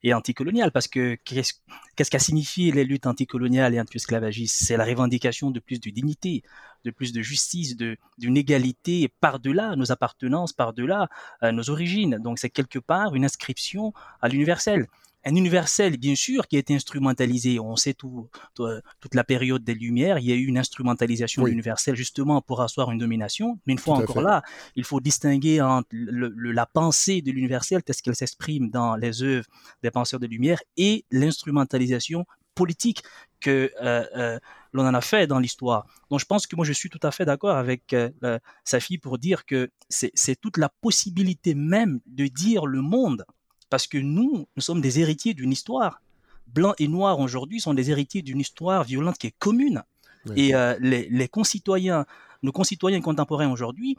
et 0.03 0.13
anticoloniale, 0.13 0.71
parce 0.71 0.87
que 0.87 1.17
qu'est-ce 1.23 2.11
qu'a 2.11 2.19
signifié 2.19 2.71
les 2.71 2.83
luttes 2.83 3.07
anticoloniales 3.07 3.73
et 3.73 3.79
anti-esclavagistes? 3.79 4.65
C'est 4.65 4.77
la 4.77 4.85
revendication 4.85 5.51
de 5.51 5.59
plus 5.59 5.79
de 5.79 5.89
dignité, 5.89 6.43
de 6.83 6.91
plus 6.91 7.13
de 7.13 7.21
justice, 7.21 7.75
d'une 7.75 8.37
égalité 8.37 9.11
par-delà 9.19 9.75
nos 9.75 9.91
appartenances, 9.91 10.53
par-delà 10.53 11.09
euh, 11.43 11.51
nos 11.51 11.69
origines. 11.69 12.17
Donc, 12.17 12.39
c'est 12.39 12.49
quelque 12.49 12.79
part 12.79 13.15
une 13.15 13.25
inscription 13.25 13.93
à 14.21 14.27
l'universel. 14.27 14.87
Un 15.23 15.35
universel, 15.35 15.97
bien 15.97 16.15
sûr, 16.15 16.47
qui 16.47 16.55
a 16.55 16.59
été 16.59 16.73
instrumentalisé. 16.73 17.59
On 17.59 17.75
sait 17.75 17.93
tout, 17.93 18.29
toute 18.55 19.15
la 19.15 19.23
période 19.23 19.63
des 19.63 19.73
Lumières, 19.73 20.19
il 20.19 20.25
y 20.25 20.31
a 20.31 20.35
eu 20.35 20.45
une 20.45 20.57
instrumentalisation 20.57 21.43
oui. 21.43 21.51
universelle 21.51 21.95
justement 21.95 22.41
pour 22.41 22.61
asseoir 22.61 22.91
une 22.91 22.97
domination. 22.97 23.59
Mais 23.65 23.73
une 23.73 23.79
fois 23.79 23.97
tout 23.97 24.03
encore 24.03 24.21
là, 24.21 24.41
il 24.75 24.83
faut 24.83 24.99
distinguer 24.99 25.61
entre 25.61 25.87
le, 25.91 26.29
le, 26.35 26.51
la 26.51 26.65
pensée 26.65 27.21
de 27.21 27.31
l'universel, 27.31 27.83
telle 27.83 27.95
qu'elle 27.95 28.15
s'exprime 28.15 28.69
dans 28.69 28.95
les 28.95 29.23
œuvres 29.23 29.47
des 29.83 29.91
penseurs 29.91 30.19
de 30.19 30.27
Lumière, 30.27 30.59
et 30.77 31.05
l'instrumentalisation 31.11 32.25
politique 32.55 33.03
que 33.39 33.71
euh, 33.81 34.05
euh, 34.15 34.39
l'on 34.73 34.85
en 34.85 34.93
a 34.93 35.01
fait 35.01 35.27
dans 35.27 35.39
l'histoire. 35.39 35.85
Donc 36.09 36.19
je 36.19 36.25
pense 36.25 36.47
que 36.47 36.55
moi 36.55 36.65
je 36.65 36.73
suis 36.73 36.89
tout 36.89 36.99
à 37.03 37.11
fait 37.11 37.25
d'accord 37.25 37.55
avec 37.57 37.93
euh, 37.93 38.39
sa 38.63 38.79
fille 38.79 38.97
pour 38.97 39.17
dire 39.17 39.45
que 39.45 39.71
c'est 39.89 40.39
toute 40.39 40.57
la 40.57 40.69
possibilité 40.69 41.55
même 41.55 41.99
de 42.05 42.27
dire 42.27 42.65
le 42.65 42.81
monde 42.81 43.25
parce 43.71 43.87
que 43.87 43.97
nous, 43.97 44.47
nous 44.55 44.61
sommes 44.61 44.81
des 44.81 44.99
héritiers 44.99 45.33
d'une 45.33 45.51
histoire. 45.51 46.01
Blancs 46.45 46.75
et 46.77 46.89
noirs 46.89 47.19
aujourd'hui 47.19 47.61
sont 47.61 47.73
des 47.73 47.89
héritiers 47.89 48.21
d'une 48.21 48.41
histoire 48.41 48.83
violente 48.83 49.17
qui 49.17 49.27
est 49.27 49.35
commune. 49.39 49.81
Oui. 50.25 50.33
Et 50.41 50.55
euh, 50.55 50.75
les, 50.81 51.07
les, 51.09 51.27
concitoyens, 51.29 52.05
nos 52.43 52.51
concitoyens 52.51 52.99
contemporains 53.01 53.49
aujourd'hui, 53.49 53.95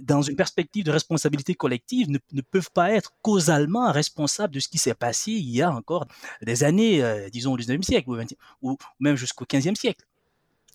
dans 0.00 0.22
une 0.22 0.36
perspective 0.36 0.84
de 0.84 0.90
responsabilité 0.90 1.54
collective, 1.54 2.10
ne, 2.10 2.18
ne, 2.32 2.40
peuvent 2.40 2.70
pas 2.72 2.92
être 2.92 3.12
causalement 3.20 3.92
responsables 3.92 4.54
de 4.54 4.58
ce 4.58 4.68
qui 4.68 4.78
s'est 4.78 4.94
passé 4.94 5.32
il 5.32 5.50
y 5.50 5.60
a 5.60 5.70
encore 5.70 6.06
des 6.40 6.64
années, 6.64 7.02
euh, 7.02 7.28
disons 7.28 7.52
au 7.52 7.58
19e 7.58 7.82
siècle, 7.82 8.08
ou, 8.08 8.14
20, 8.14 8.34
ou 8.62 8.78
même 9.00 9.16
jusqu'au 9.16 9.44
15e 9.44 9.76
siècle. 9.76 10.06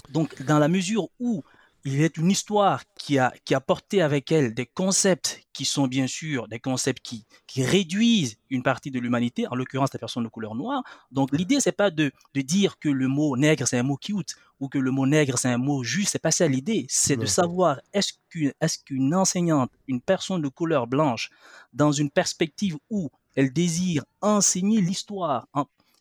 Donc, 0.09 0.39
dans 0.43 0.59
la 0.59 0.67
mesure 0.67 1.09
où 1.19 1.43
il 1.85 2.01
est 2.01 2.17
une 2.17 2.29
histoire 2.29 2.83
qui 2.95 3.17
a, 3.17 3.33
qui 3.45 3.55
a 3.55 3.61
porté 3.61 4.01
avec 4.01 4.31
elle 4.31 4.53
des 4.53 4.65
concepts 4.65 5.41
qui 5.53 5.65
sont 5.65 5.87
bien 5.87 6.07
sûr 6.07 6.47
des 6.47 6.59
concepts 6.59 7.01
qui, 7.01 7.25
qui 7.47 7.63
réduisent 7.63 8.37
une 8.49 8.63
partie 8.63 8.91
de 8.91 8.99
l'humanité, 8.99 9.47
en 9.47 9.55
l'occurrence 9.55 9.93
la 9.93 9.99
personne 9.99 10.23
de 10.23 10.29
couleur 10.29 10.55
noire. 10.55 10.83
Donc 11.11 11.31
l'idée, 11.31 11.59
c'est 11.59 11.71
pas 11.71 11.91
de, 11.91 12.11
de 12.33 12.41
dire 12.41 12.79
que 12.79 12.89
le 12.89 13.07
mot 13.07 13.35
nègre, 13.37 13.67
c'est 13.67 13.77
un 13.77 13.83
mot 13.83 13.97
cute 13.97 14.35
ou 14.59 14.67
que 14.67 14.77
le 14.77 14.91
mot 14.91 15.05
nègre, 15.05 15.37
c'est 15.37 15.49
un 15.49 15.57
mot 15.57 15.83
juste. 15.83 16.11
C'est 16.11 16.19
pas 16.19 16.31
ça 16.31 16.47
l'idée. 16.47 16.85
C'est 16.89 17.17
de 17.17 17.25
savoir 17.25 17.79
est-ce 17.93 18.13
qu'une 18.29 19.13
est 19.13 19.15
enseignante, 19.15 19.71
une 19.87 20.01
personne 20.01 20.41
de 20.41 20.49
couleur 20.49 20.87
blanche, 20.87 21.29
dans 21.73 21.91
une 21.91 22.09
perspective 22.09 22.77
où 22.89 23.09
elle 23.35 23.53
désire 23.53 24.03
enseigner 24.21 24.81
l'histoire, 24.81 25.47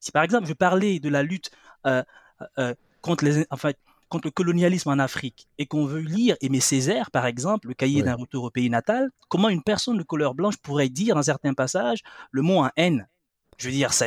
si 0.01 0.13
par 0.13 0.23
exemple 0.23 0.47
je 0.47 0.55
parlais 0.55 0.99
de 0.99 1.09
la 1.09 1.23
lutte 1.23 1.51
euh, 1.87 2.03
euh, 2.59 2.75
contre 3.01 3.25
les, 3.25 3.47
contre 4.09 4.27
le 4.27 4.33
colonialisme 4.33 4.91
en 4.91 4.99
Afrique 4.99 5.49
et 5.59 5.67
qu'on 5.67 5.85
veut 5.85 6.01
lire 6.01 6.37
Aimé 6.41 6.61
Césaire, 6.61 7.11
par 7.11 7.27
exemple, 7.27 7.69
le 7.69 7.75
cahier 7.75 8.03
d'un 8.03 8.15
retour 8.15 8.45
au 8.45 8.51
pays 8.51 8.71
natal, 8.71 9.11
comment 9.29 9.49
une 9.49 9.63
personne 9.63 9.99
de 9.99 10.03
couleur 10.03 10.35
blanche 10.35 10.57
pourrait 10.59 10.89
dire 10.89 11.15
dans 11.15 11.23
certains 11.23 11.55
passages 11.55 12.01
le 12.31 12.43
mot 12.43 12.59
en 12.59 12.71
haine? 12.77 13.09
Je 13.59 13.67
veux 13.67 13.73
dire, 13.73 13.93
ça, 13.93 14.07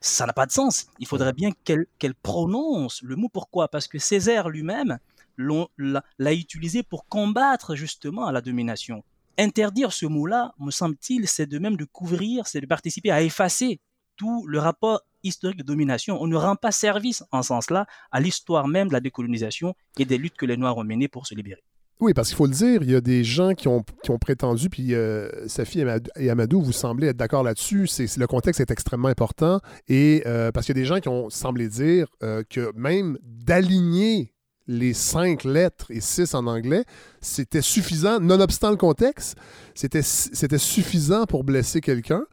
ça 0.00 0.26
n'a 0.26 0.32
pas 0.32 0.46
de 0.46 0.52
sens. 0.52 0.86
Il 1.00 1.06
faudrait 1.06 1.32
bien 1.32 1.50
qu'elle 1.64 1.86
qu 1.98 2.12
prononce 2.22 3.02
le 3.02 3.16
mot. 3.16 3.28
Pourquoi? 3.28 3.68
Parce 3.68 3.88
que 3.88 3.98
Césaire 3.98 4.48
lui-même 4.48 4.98
l'a 5.38 6.32
utilisé 6.32 6.82
pour 6.82 7.06
combattre 7.06 7.74
justement 7.74 8.30
la 8.30 8.40
domination. 8.40 9.02
Interdire 9.38 9.92
ce 9.92 10.06
mot-là, 10.06 10.54
me 10.60 10.70
semble-t-il, 10.70 11.26
c'est 11.26 11.46
de 11.46 11.58
même 11.58 11.76
de 11.76 11.84
couvrir, 11.84 12.46
c'est 12.46 12.60
de 12.60 12.66
participer 12.66 13.10
à 13.10 13.22
effacer 13.22 13.80
tout 14.16 14.46
le 14.46 14.58
rapport 14.58 15.00
historique 15.22 15.58
de 15.58 15.62
domination. 15.62 16.20
On 16.20 16.26
ne 16.26 16.36
rend 16.36 16.56
pas 16.56 16.72
service 16.72 17.22
en 17.30 17.42
ce 17.42 17.48
sens-là 17.48 17.86
à 18.10 18.20
l'histoire 18.20 18.68
même 18.68 18.88
de 18.88 18.92
la 18.92 19.00
décolonisation 19.00 19.74
et 19.98 20.04
des 20.04 20.18
luttes 20.18 20.36
que 20.36 20.46
les 20.46 20.56
Noirs 20.56 20.76
ont 20.78 20.84
menées 20.84 21.08
pour 21.08 21.26
se 21.26 21.34
libérer. 21.34 21.62
Oui, 22.02 22.14
parce 22.14 22.28
qu'il 22.28 22.36
faut 22.36 22.46
le 22.46 22.52
dire, 22.52 22.82
il 22.82 22.90
y 22.90 22.96
a 22.96 23.00
des 23.00 23.22
gens 23.22 23.54
qui 23.54 23.68
ont, 23.68 23.84
qui 24.02 24.10
ont 24.10 24.18
prétendu, 24.18 24.68
puis 24.68 24.92
euh, 24.92 25.46
Safi 25.46 25.84
et 26.16 26.30
Amadou, 26.30 26.60
vous 26.60 26.72
semblez 26.72 27.06
être 27.06 27.16
d'accord 27.16 27.44
là-dessus, 27.44 27.86
c'est, 27.86 28.16
le 28.16 28.26
contexte 28.26 28.60
est 28.60 28.72
extrêmement 28.72 29.06
important, 29.06 29.60
et 29.86 30.24
euh, 30.26 30.50
parce 30.50 30.66
qu'il 30.66 30.76
y 30.76 30.80
a 30.80 30.82
des 30.82 30.86
gens 30.88 30.98
qui 30.98 31.08
ont 31.08 31.30
semblé 31.30 31.68
dire 31.68 32.08
euh, 32.24 32.42
que 32.50 32.72
même 32.74 33.18
d'aligner 33.22 34.32
les 34.66 34.94
cinq 34.94 35.44
lettres 35.44 35.92
et 35.92 36.00
six 36.00 36.34
en 36.34 36.48
anglais, 36.48 36.84
c'était 37.20 37.62
suffisant, 37.62 38.18
nonobstant 38.18 38.70
le 38.70 38.76
contexte, 38.76 39.36
c'était, 39.76 40.02
c'était 40.02 40.58
suffisant 40.58 41.26
pour 41.26 41.44
blesser 41.44 41.80
quelqu'un. 41.80 42.24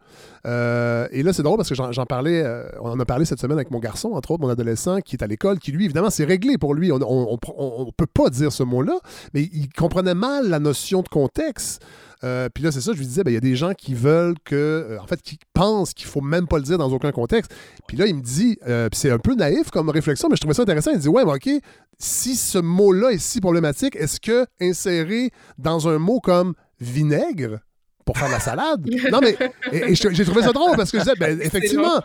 Euh, 0.46 1.08
et 1.12 1.24
là, 1.24 1.34
c'est 1.34 1.44
drôle 1.44 1.58
parce 1.58 1.70
que 1.70 1.76
j'en, 1.76 2.06
parlais, 2.06 2.42
euh, 2.44 2.70
on 2.82 2.90
en 2.90 3.00
a 3.00 3.06
parlé 3.06 3.26
cette 3.26 3.40
semaine 3.40 3.58
avec 3.58 3.72
mon 3.72 3.80
garçon, 3.80 4.12
entre 4.14 4.32
autres, 4.32 4.42
mon 4.42 4.50
adolescent, 4.50 5.00
qui 5.02 5.16
est 5.16 5.24
à 5.24 5.28
l'école, 5.28 5.60
qui 5.60 5.72
lui, 5.72 5.86
évidemment, 5.86 6.10
c'est 6.10 6.26
réglé 6.26 6.58
pour 6.58 6.74
lui. 6.74 6.92
On 6.92 7.00
ne 7.00 7.92
peut 7.92 8.08
pas 8.08 8.30
dire 8.30 8.52
ce 8.52 8.64
mot-là, 8.64 9.00
mais 9.34 9.50
il 9.54 9.70
comprenait 9.70 10.16
mal 10.16 10.50
la 10.50 10.60
notion 10.60 11.02
de 11.02 11.10
contexte. 11.10 11.84
Euh, 12.26 12.50
puis 12.54 12.64
là, 12.64 12.72
c'est 12.72 12.82
ça, 12.82 12.92
je 12.92 12.98
lui 12.98 13.06
disais, 13.06 13.24
ben, 13.24 13.32
il 13.32 13.36
y 13.36 13.38
a 13.38 13.42
des 13.42 13.56
gens 13.56 13.74
qui 13.74 13.94
veulent 13.94 14.36
que, 14.44 14.98
en 15.02 15.08
fait, 15.08 15.22
qui 15.22 15.40
pensent 15.54 15.94
qu'il 15.94 16.08
faut 16.08 16.20
même 16.20 16.48
pas 16.48 16.58
le 16.58 16.64
dire 16.64 16.78
dans 16.78 16.92
aucun 16.92 17.12
contexte. 17.12 17.54
Puis 17.88 17.96
là, 17.96 18.08
il 18.08 18.16
me 18.16 18.22
dit, 18.22 18.58
c'est 18.94 19.12
un 19.12 19.20
peu 19.20 19.36
naïf 19.36 19.70
comme 19.72 19.90
réflexion, 19.90 20.28
mais 20.30 20.36
je 20.36 20.42
trouvais 20.42 20.54
ça 20.54 20.64
intéressant. 20.64 20.92
Il 20.92 21.00
dit, 21.00 21.08
ouais, 21.08 21.24
mais 21.24 21.34
OK, 21.34 21.50
si 21.98 22.36
ce 22.36 22.58
mot-là 22.58 23.12
est 23.12 23.20
si 23.20 23.40
problématique, 23.40 23.96
est-ce 23.96 24.20
que 24.20 24.46
insérer 24.62 25.32
dans 25.58 25.88
un 25.88 25.98
mot 25.98 26.20
comme 26.20 26.54
vinaigre, 26.80 27.60
pour 28.10 28.18
faire 28.18 28.30
de 28.30 28.34
la 28.34 28.40
salade. 28.40 28.90
Non, 29.12 29.20
mais 29.22 29.38
et, 29.72 29.92
et 29.92 29.94
j'ai 29.94 30.26
trouvé 30.26 30.42
ça 30.42 30.52
drôle 30.52 30.76
parce 30.76 30.90
que 30.90 30.98
je 30.98 31.04
disais, 31.04 31.16
ben, 31.20 31.40
effectivement, 31.40 32.02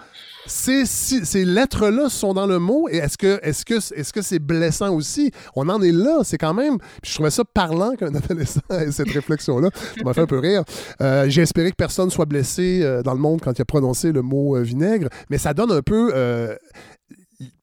ces, 0.46 0.84
ces 0.84 1.46
lettres-là 1.46 2.10
sont 2.10 2.34
dans 2.34 2.46
le 2.46 2.58
mot. 2.58 2.90
Et 2.90 2.98
est-ce 2.98 3.16
que 3.16 3.40
est-ce 3.42 3.64
que 3.64 3.76
est-ce 3.76 4.12
que 4.12 4.20
c'est 4.20 4.38
blessant 4.38 4.94
aussi? 4.94 5.30
On 5.56 5.66
en 5.70 5.80
est 5.80 5.92
là, 5.92 6.18
c'est 6.22 6.36
quand 6.36 6.52
même. 6.52 6.76
Puis 7.00 7.12
je 7.12 7.14
trouvais 7.14 7.30
ça 7.30 7.42
parlant 7.46 7.94
qu'un 7.96 8.14
adolescent 8.14 8.60
ait 8.68 8.92
cette 8.92 9.10
réflexion-là. 9.10 9.70
Ça 9.96 10.04
m'a 10.04 10.12
fait 10.12 10.20
un 10.20 10.26
peu 10.26 10.40
rire. 10.40 10.62
Euh, 11.00 11.24
j'ai 11.30 11.40
espéré 11.40 11.70
que 11.70 11.76
personne 11.76 12.10
soit 12.10 12.26
blessé 12.26 12.80
euh, 12.82 13.02
dans 13.02 13.14
le 13.14 13.20
monde 13.20 13.40
quand 13.40 13.58
il 13.58 13.62
a 13.62 13.64
prononcé 13.64 14.12
le 14.12 14.20
mot 14.20 14.56
euh, 14.56 14.60
vinaigre, 14.60 15.08
mais 15.30 15.38
ça 15.38 15.54
donne 15.54 15.72
un 15.72 15.80
peu. 15.80 16.12
Euh, 16.14 16.54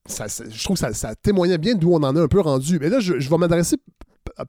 ça, 0.07 0.25
je 0.27 0.63
trouve 0.63 0.77
que 0.77 0.79
ça, 0.79 0.93
ça 0.93 1.13
témoignait 1.13 1.59
bien 1.59 1.75
d'où 1.75 1.93
on 1.93 2.01
en 2.01 2.15
a 2.15 2.19
un 2.19 2.27
peu 2.27 2.39
rendu. 2.39 2.79
Mais 2.81 2.89
là, 2.89 2.99
je, 3.01 3.19
je 3.19 3.29
vais 3.29 3.37
m'adresser 3.37 3.77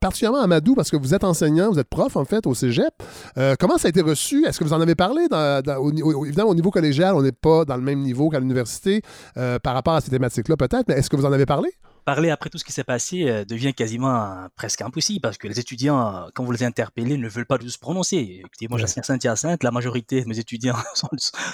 particulièrement 0.00 0.40
à 0.40 0.46
Madou, 0.46 0.74
parce 0.74 0.90
que 0.90 0.96
vous 0.96 1.14
êtes 1.14 1.24
enseignant, 1.24 1.70
vous 1.70 1.78
êtes 1.78 1.88
prof, 1.88 2.16
en 2.16 2.24
fait, 2.24 2.46
au 2.46 2.54
cégep. 2.54 2.92
Euh, 3.38 3.54
comment 3.58 3.78
ça 3.78 3.88
a 3.88 3.90
été 3.90 4.00
reçu? 4.00 4.44
Est-ce 4.46 4.58
que 4.58 4.64
vous 4.64 4.72
en 4.72 4.80
avez 4.80 4.94
parlé? 4.94 5.28
Dans, 5.28 5.62
dans, 5.62 5.76
au, 5.76 6.24
évidemment, 6.24 6.50
au 6.50 6.54
niveau 6.54 6.70
collégial, 6.70 7.14
on 7.14 7.22
n'est 7.22 7.32
pas 7.32 7.64
dans 7.64 7.76
le 7.76 7.82
même 7.82 8.00
niveau 8.00 8.28
qu'à 8.28 8.40
l'université 8.40 9.02
euh, 9.36 9.58
par 9.58 9.74
rapport 9.74 9.94
à 9.94 10.00
ces 10.00 10.10
thématiques-là, 10.10 10.56
peut-être, 10.56 10.88
mais 10.88 10.94
est-ce 10.94 11.10
que 11.10 11.16
vous 11.16 11.26
en 11.26 11.32
avez 11.32 11.46
parlé? 11.46 11.70
Parler 12.04 12.30
après 12.30 12.50
tout 12.50 12.58
ce 12.58 12.64
qui 12.64 12.72
s'est 12.72 12.82
passé 12.82 13.28
euh, 13.28 13.44
devient 13.44 13.72
quasiment 13.72 14.24
euh, 14.24 14.48
presque 14.56 14.82
impossible 14.82 15.20
parce 15.20 15.38
que 15.38 15.46
les 15.46 15.60
étudiants, 15.60 16.26
quand 16.34 16.42
vous 16.42 16.50
les 16.50 16.64
interpellez, 16.64 17.16
ne 17.16 17.28
veulent 17.28 17.46
pas 17.46 17.58
se 17.64 17.78
prononcer. 17.78 18.40
Écoutez, 18.44 18.66
moi, 18.68 18.78
j'enseigne 18.78 19.04
Saint-Hyacinthe, 19.04 19.62
la 19.62 19.70
majorité 19.70 20.22
de 20.22 20.28
mes 20.28 20.38
étudiants 20.38 20.76
sont, 20.94 21.08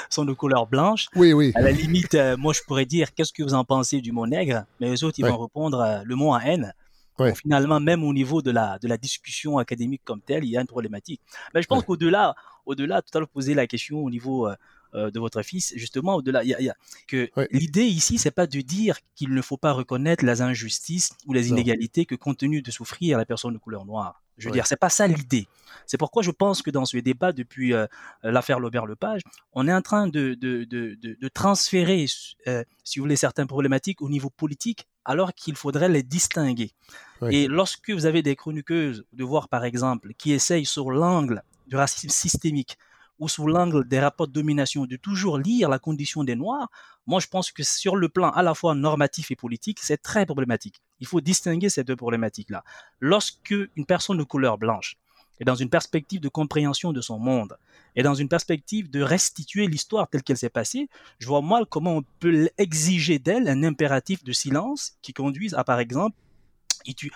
sont, 0.08 0.24
de 0.24 0.32
couleur 0.32 0.66
blanche. 0.66 1.08
Oui, 1.16 1.32
oui. 1.34 1.52
À 1.54 1.60
la 1.60 1.70
limite, 1.70 2.16
moi, 2.38 2.54
je 2.54 2.60
pourrais 2.66 2.86
dire 2.86 3.14
qu'est-ce 3.14 3.32
que 3.32 3.42
vous 3.42 3.54
en 3.54 3.64
pensez 3.64 4.00
du 4.00 4.12
mot 4.12 4.26
nègre, 4.26 4.64
mais 4.80 4.88
les 4.88 5.04
autres, 5.04 5.18
ils 5.18 5.26
vont 5.26 5.38
répondre 5.38 6.02
le 6.04 6.14
mot 6.14 6.30
en 6.30 6.40
haine. 6.40 6.72
Ouais. 7.18 7.34
Finalement, 7.34 7.80
même 7.80 8.04
au 8.04 8.12
niveau 8.12 8.42
de 8.42 8.50
la, 8.50 8.78
de 8.78 8.88
la 8.88 8.96
discussion 8.96 9.58
académique 9.58 10.02
comme 10.04 10.20
telle, 10.20 10.44
il 10.44 10.50
y 10.50 10.56
a 10.56 10.60
une 10.60 10.66
problématique. 10.66 11.20
Mais 11.54 11.62
je 11.62 11.66
pense 11.66 11.80
ouais. 11.80 11.86
qu'au-delà, 11.86 12.34
au-delà, 12.66 13.02
tout 13.02 13.16
à 13.16 13.20
l'heure, 13.20 13.28
poser 13.28 13.54
la 13.54 13.66
question 13.66 13.98
au 13.98 14.10
niveau 14.10 14.46
euh, 14.94 15.10
de 15.10 15.20
votre 15.20 15.42
fils, 15.42 15.74
justement, 15.76 16.14
au-delà, 16.16 16.42
il 16.44 16.50
y 16.50 16.54
a, 16.54 16.62
y 16.62 16.70
a 16.70 16.76
que 17.06 17.28
ouais. 17.36 17.48
l'idée 17.50 17.84
ici, 17.84 18.18
c'est 18.18 18.30
pas 18.30 18.46
de 18.46 18.60
dire 18.60 18.96
qu'il 19.14 19.34
ne 19.34 19.42
faut 19.42 19.56
pas 19.56 19.72
reconnaître 19.72 20.24
les 20.24 20.40
injustices 20.40 21.10
ou 21.26 21.32
les 21.32 21.48
inégalités 21.48 22.06
que 22.06 22.14
tenu 22.34 22.62
de 22.62 22.70
souffrir 22.70 23.18
la 23.18 23.24
personne 23.24 23.52
de 23.52 23.58
couleur 23.58 23.84
noire. 23.84 24.22
Je 24.38 24.46
veux 24.48 24.52
dire, 24.52 24.66
c'est 24.66 24.76
pas 24.76 24.88
ça 24.88 25.06
l'idée. 25.06 25.48
C'est 25.86 25.98
pourquoi 25.98 26.22
je 26.22 26.30
pense 26.30 26.62
que 26.62 26.70
dans 26.70 26.84
ce 26.84 26.96
débat, 26.98 27.32
depuis 27.32 27.74
euh, 27.74 27.86
l'affaire 28.22 28.60
Laubert-Lepage, 28.60 29.22
on 29.52 29.66
est 29.66 29.72
en 29.74 29.82
train 29.82 30.06
de, 30.06 30.34
de, 30.34 30.64
de, 30.64 30.96
de 31.02 31.28
transférer, 31.28 32.06
euh, 32.46 32.62
si 32.84 32.98
vous 32.98 33.04
voulez, 33.04 33.16
certaines 33.16 33.48
problématiques 33.48 34.00
au 34.00 34.08
niveau 34.08 34.30
politique 34.30 34.86
alors 35.08 35.32
qu'il 35.34 35.56
faudrait 35.56 35.88
les 35.88 36.02
distinguer. 36.02 36.70
Oui. 37.22 37.34
Et 37.34 37.48
lorsque 37.48 37.90
vous 37.90 38.04
avez 38.04 38.22
des 38.22 38.36
chroniqueuses 38.36 39.04
de 39.14 39.24
voir, 39.24 39.48
par 39.48 39.64
exemple, 39.64 40.12
qui 40.18 40.32
essayent 40.32 40.66
sur 40.66 40.90
l'angle 40.90 41.42
du 41.66 41.76
racisme 41.76 42.10
systémique 42.10 42.76
ou 43.18 43.26
sous 43.26 43.46
l'angle 43.46 43.88
des 43.88 43.98
rapports 43.98 44.28
de 44.28 44.32
domination, 44.32 44.84
de 44.84 44.96
toujours 44.96 45.38
lire 45.38 45.70
la 45.70 45.78
condition 45.78 46.22
des 46.24 46.36
Noirs, 46.36 46.68
moi 47.06 47.20
je 47.20 47.26
pense 47.26 47.50
que 47.50 47.64
sur 47.64 47.96
le 47.96 48.08
plan 48.08 48.30
à 48.30 48.42
la 48.42 48.54
fois 48.54 48.74
normatif 48.74 49.30
et 49.30 49.36
politique, 49.36 49.80
c'est 49.82 49.96
très 49.96 50.26
problématique. 50.26 50.80
Il 51.00 51.06
faut 51.06 51.22
distinguer 51.22 51.70
ces 51.70 51.82
deux 51.82 51.96
problématiques-là. 51.96 52.62
Lorsque 53.00 53.54
une 53.76 53.86
personne 53.86 54.18
de 54.18 54.24
couleur 54.24 54.58
blanche 54.58 54.98
est 55.40 55.44
dans 55.44 55.54
une 55.54 55.70
perspective 55.70 56.20
de 56.20 56.28
compréhension 56.28 56.92
de 56.92 57.00
son 57.00 57.18
monde, 57.18 57.56
et 57.96 58.02
dans 58.02 58.14
une 58.14 58.28
perspective 58.28 58.90
de 58.90 59.02
restituer 59.02 59.66
l'histoire 59.66 60.08
telle 60.08 60.22
qu'elle 60.22 60.36
s'est 60.36 60.48
passée, 60.48 60.88
je 61.18 61.26
vois 61.26 61.42
mal 61.42 61.66
comment 61.66 61.96
on 61.96 62.04
peut 62.20 62.48
exiger 62.58 63.18
d'elle 63.18 63.48
un 63.48 63.62
impératif 63.62 64.22
de 64.24 64.32
silence 64.32 64.96
qui 65.02 65.12
conduise 65.12 65.54
à, 65.54 65.64
par 65.64 65.80
exemple, 65.80 66.16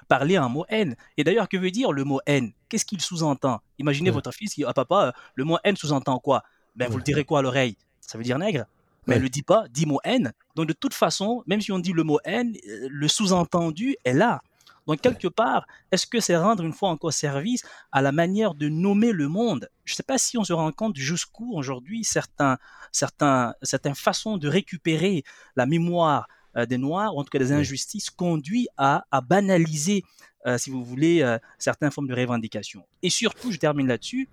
parler 0.08 0.36
un 0.36 0.48
mot 0.48 0.64
haine. 0.68 0.96
Et 1.16 1.24
d'ailleurs, 1.24 1.48
que 1.48 1.56
veut 1.56 1.70
dire 1.70 1.92
le 1.92 2.04
mot 2.04 2.20
haine? 2.26 2.52
Qu'est-ce 2.68 2.84
qu'il 2.84 3.00
sous-entend? 3.00 3.60
Imaginez 3.78 4.10
ouais. 4.10 4.14
votre 4.14 4.32
fils 4.32 4.54
qui 4.54 4.60
dit 4.62 4.66
ah, 4.66 4.74
papa, 4.74 5.14
le 5.34 5.44
mot 5.44 5.58
haine 5.64 5.76
sous-entend 5.76 6.18
quoi? 6.18 6.42
Ben, 6.76 6.90
vous 6.90 6.98
le 6.98 7.02
direz 7.02 7.24
quoi 7.24 7.38
à 7.38 7.42
l'oreille? 7.42 7.76
Ça 8.00 8.18
veut 8.18 8.24
dire 8.24 8.38
nègre 8.38 8.66
mais 9.06 9.16
elle 9.16 9.22
le 9.22 9.28
dit 9.28 9.42
pas, 9.42 9.66
dit 9.68 9.86
mot 9.86 10.00
haine. 10.04 10.32
Donc 10.54 10.68
de 10.68 10.72
toute 10.72 10.94
façon, 10.94 11.42
même 11.46 11.60
si 11.60 11.72
on 11.72 11.78
dit 11.78 11.92
le 11.92 12.04
mot 12.04 12.20
haine, 12.24 12.54
le 12.88 13.08
sous-entendu 13.08 13.96
est 14.04 14.12
là. 14.12 14.42
Donc, 14.86 15.00
quelque 15.00 15.28
part, 15.28 15.66
est-ce 15.92 16.06
que 16.06 16.20
c'est 16.20 16.36
rendre 16.36 16.64
une 16.64 16.72
fois 16.72 16.90
encore 16.90 17.12
service 17.12 17.62
à 17.92 18.02
la 18.02 18.12
manière 18.12 18.54
de 18.54 18.68
nommer 18.68 19.12
le 19.12 19.28
monde? 19.28 19.68
Je 19.84 19.92
ne 19.92 19.96
sais 19.96 20.02
pas 20.02 20.18
si 20.18 20.36
on 20.38 20.44
se 20.44 20.52
rend 20.52 20.72
compte 20.72 20.96
jusqu'où 20.96 21.56
aujourd'hui 21.56 22.04
certains, 22.04 22.58
certains, 22.90 23.54
certaines 23.62 23.94
façons 23.94 24.38
de 24.38 24.48
récupérer 24.48 25.22
la 25.56 25.66
mémoire 25.66 26.26
euh, 26.56 26.66
des 26.66 26.78
Noirs, 26.78 27.14
ou 27.14 27.20
en 27.20 27.24
tout 27.24 27.30
cas 27.30 27.38
des 27.38 27.52
injustices, 27.52 28.10
conduit 28.10 28.68
à, 28.76 29.04
à 29.10 29.20
banaliser, 29.20 30.02
euh, 30.46 30.58
si 30.58 30.70
vous 30.70 30.84
voulez, 30.84 31.22
euh, 31.22 31.38
certaines 31.58 31.90
formes 31.90 32.08
de 32.08 32.14
revendication. 32.14 32.84
Et 33.02 33.10
surtout, 33.10 33.52
je 33.52 33.58
termine 33.58 33.86
là-dessus, 33.86 34.28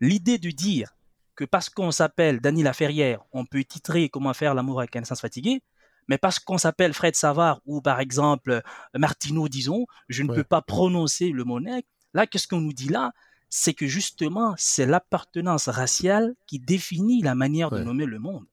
l'idée 0.00 0.38
de 0.38 0.50
dire 0.50 0.94
que 1.34 1.44
parce 1.44 1.68
qu'on 1.68 1.90
s'appelle 1.90 2.40
Dany 2.40 2.62
Laferrière, 2.62 3.20
on 3.32 3.44
peut 3.44 3.64
titrer 3.64 4.08
Comment 4.08 4.34
faire 4.34 4.54
l'amour 4.54 4.80
avec 4.80 4.94
un 4.96 5.04
sens 5.04 5.20
fatigué, 5.20 5.62
mais 6.08 6.18
parce 6.18 6.38
qu'on 6.38 6.58
s'appelle 6.58 6.92
Fred 6.94 7.16
Savard 7.16 7.60
ou 7.66 7.80
par 7.80 8.00
exemple 8.00 8.62
Martineau, 8.94 9.48
disons, 9.48 9.86
je 10.08 10.22
ne 10.22 10.32
peux 10.32 10.44
pas 10.44 10.62
prononcer 10.62 11.30
le 11.30 11.44
mot 11.44 11.60
nègre. 11.60 11.86
Là, 12.12 12.26
qu'est-ce 12.26 12.48
qu'on 12.48 12.60
nous 12.60 12.72
dit 12.72 12.88
là? 12.88 13.12
C'est 13.48 13.74
que 13.74 13.86
justement, 13.86 14.54
c'est 14.56 14.86
l'appartenance 14.86 15.68
raciale 15.68 16.34
qui 16.46 16.58
définit 16.58 17.22
la 17.22 17.34
manière 17.34 17.70
de 17.70 17.82
nommer 17.82 18.06
le 18.06 18.18
monde. 18.18 18.44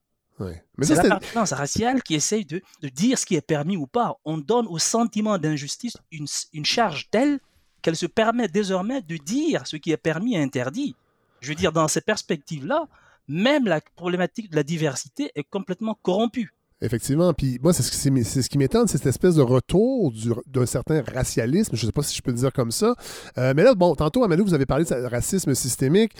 c'est 0.80 0.94
l'appartenance 0.94 1.52
raciale 1.52 2.02
qui 2.02 2.14
essaye 2.14 2.44
de, 2.44 2.62
dire 2.82 3.18
ce 3.18 3.26
qui 3.26 3.36
est 3.36 3.40
permis 3.40 3.76
ou 3.76 3.86
pas. 3.86 4.16
On 4.24 4.38
donne 4.38 4.66
au 4.66 4.78
sentiment 4.78 5.38
d'injustice 5.38 5.96
une, 6.10 6.26
une 6.52 6.64
charge 6.64 7.08
telle 7.10 7.40
qu'elle 7.82 7.96
se 7.96 8.06
permet 8.06 8.48
désormais 8.48 9.02
de 9.02 9.16
dire 9.16 9.66
ce 9.66 9.76
qui 9.76 9.90
est 9.90 9.96
permis 9.96 10.34
et 10.34 10.42
interdit. 10.42 10.94
Je 11.40 11.48
veux 11.48 11.56
dire, 11.56 11.72
dans 11.72 11.88
ces 11.88 12.00
perspectives-là, 12.00 12.86
même 13.28 13.66
la 13.66 13.80
problématique 13.80 14.50
de 14.50 14.56
la 14.56 14.62
diversité 14.62 15.32
est 15.34 15.44
complètement 15.44 15.98
corrompue. 16.02 16.54
Effectivement. 16.82 17.32
Puis 17.32 17.60
moi, 17.62 17.72
c'est 17.72 17.84
ce, 17.84 18.48
qui 18.48 18.58
m'étonne, 18.58 18.88
c'est 18.88 18.98
cette 18.98 19.06
espèce 19.06 19.36
de 19.36 19.42
retour 19.42 20.12
d'un 20.48 20.66
certain 20.66 21.02
racialisme. 21.14 21.76
Je 21.76 21.82
ne 21.84 21.86
sais 21.86 21.92
pas 21.92 22.02
si 22.02 22.16
je 22.16 22.20
peux 22.22 22.32
le 22.32 22.36
dire 22.36 22.52
comme 22.52 22.72
ça. 22.72 22.96
Euh, 23.38 23.54
mais 23.56 23.62
là, 23.62 23.76
bon, 23.76 23.94
tantôt, 23.94 24.24
Amadou, 24.24 24.44
vous 24.44 24.54
avez 24.54 24.66
parlé 24.66 24.84
de 24.84 25.06
racisme 25.06 25.54
systémique. 25.54 26.12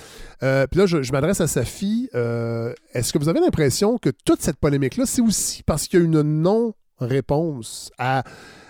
Euh, 0.45 0.69
puis 0.69 0.79
là, 0.79 0.87
je, 0.87 1.13
m'adresse 1.13 1.41
à 1.41 1.49
sa 1.49 1.65
fille. 1.65 2.09
Euh, 2.15 2.73
est-ce 2.95 3.13
que 3.13 3.19
vous 3.19 3.29
avez 3.29 3.41
l'impression 3.41 3.99
que 3.99 4.11
toute 4.25 4.41
cette 4.41 4.59
polémique-là, 4.59 5.05
c'est 5.05 5.21
aussi 5.21 5.65
parce 5.65 5.89
qu'il 5.89 5.99
y 5.99 6.03
a 6.03 6.05
une 6.05 6.23
non-réponse 6.23 7.91
à. 7.99 8.23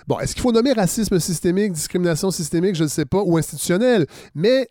Bon, 0.08 0.18
est-ce 0.18 0.32
qu'il 0.32 0.42
faut 0.42 0.50
nommer 0.50 0.72
racisme 0.72 1.20
systémique, 1.20 1.72
discrimination 1.72 2.30
systémique, 2.30 2.74
je 2.74 2.84
ne 2.84 2.88
sais 2.88 3.04
pas, 3.04 3.22
ou 3.22 3.36
institutionnel, 3.36 4.06
mais 4.34 4.66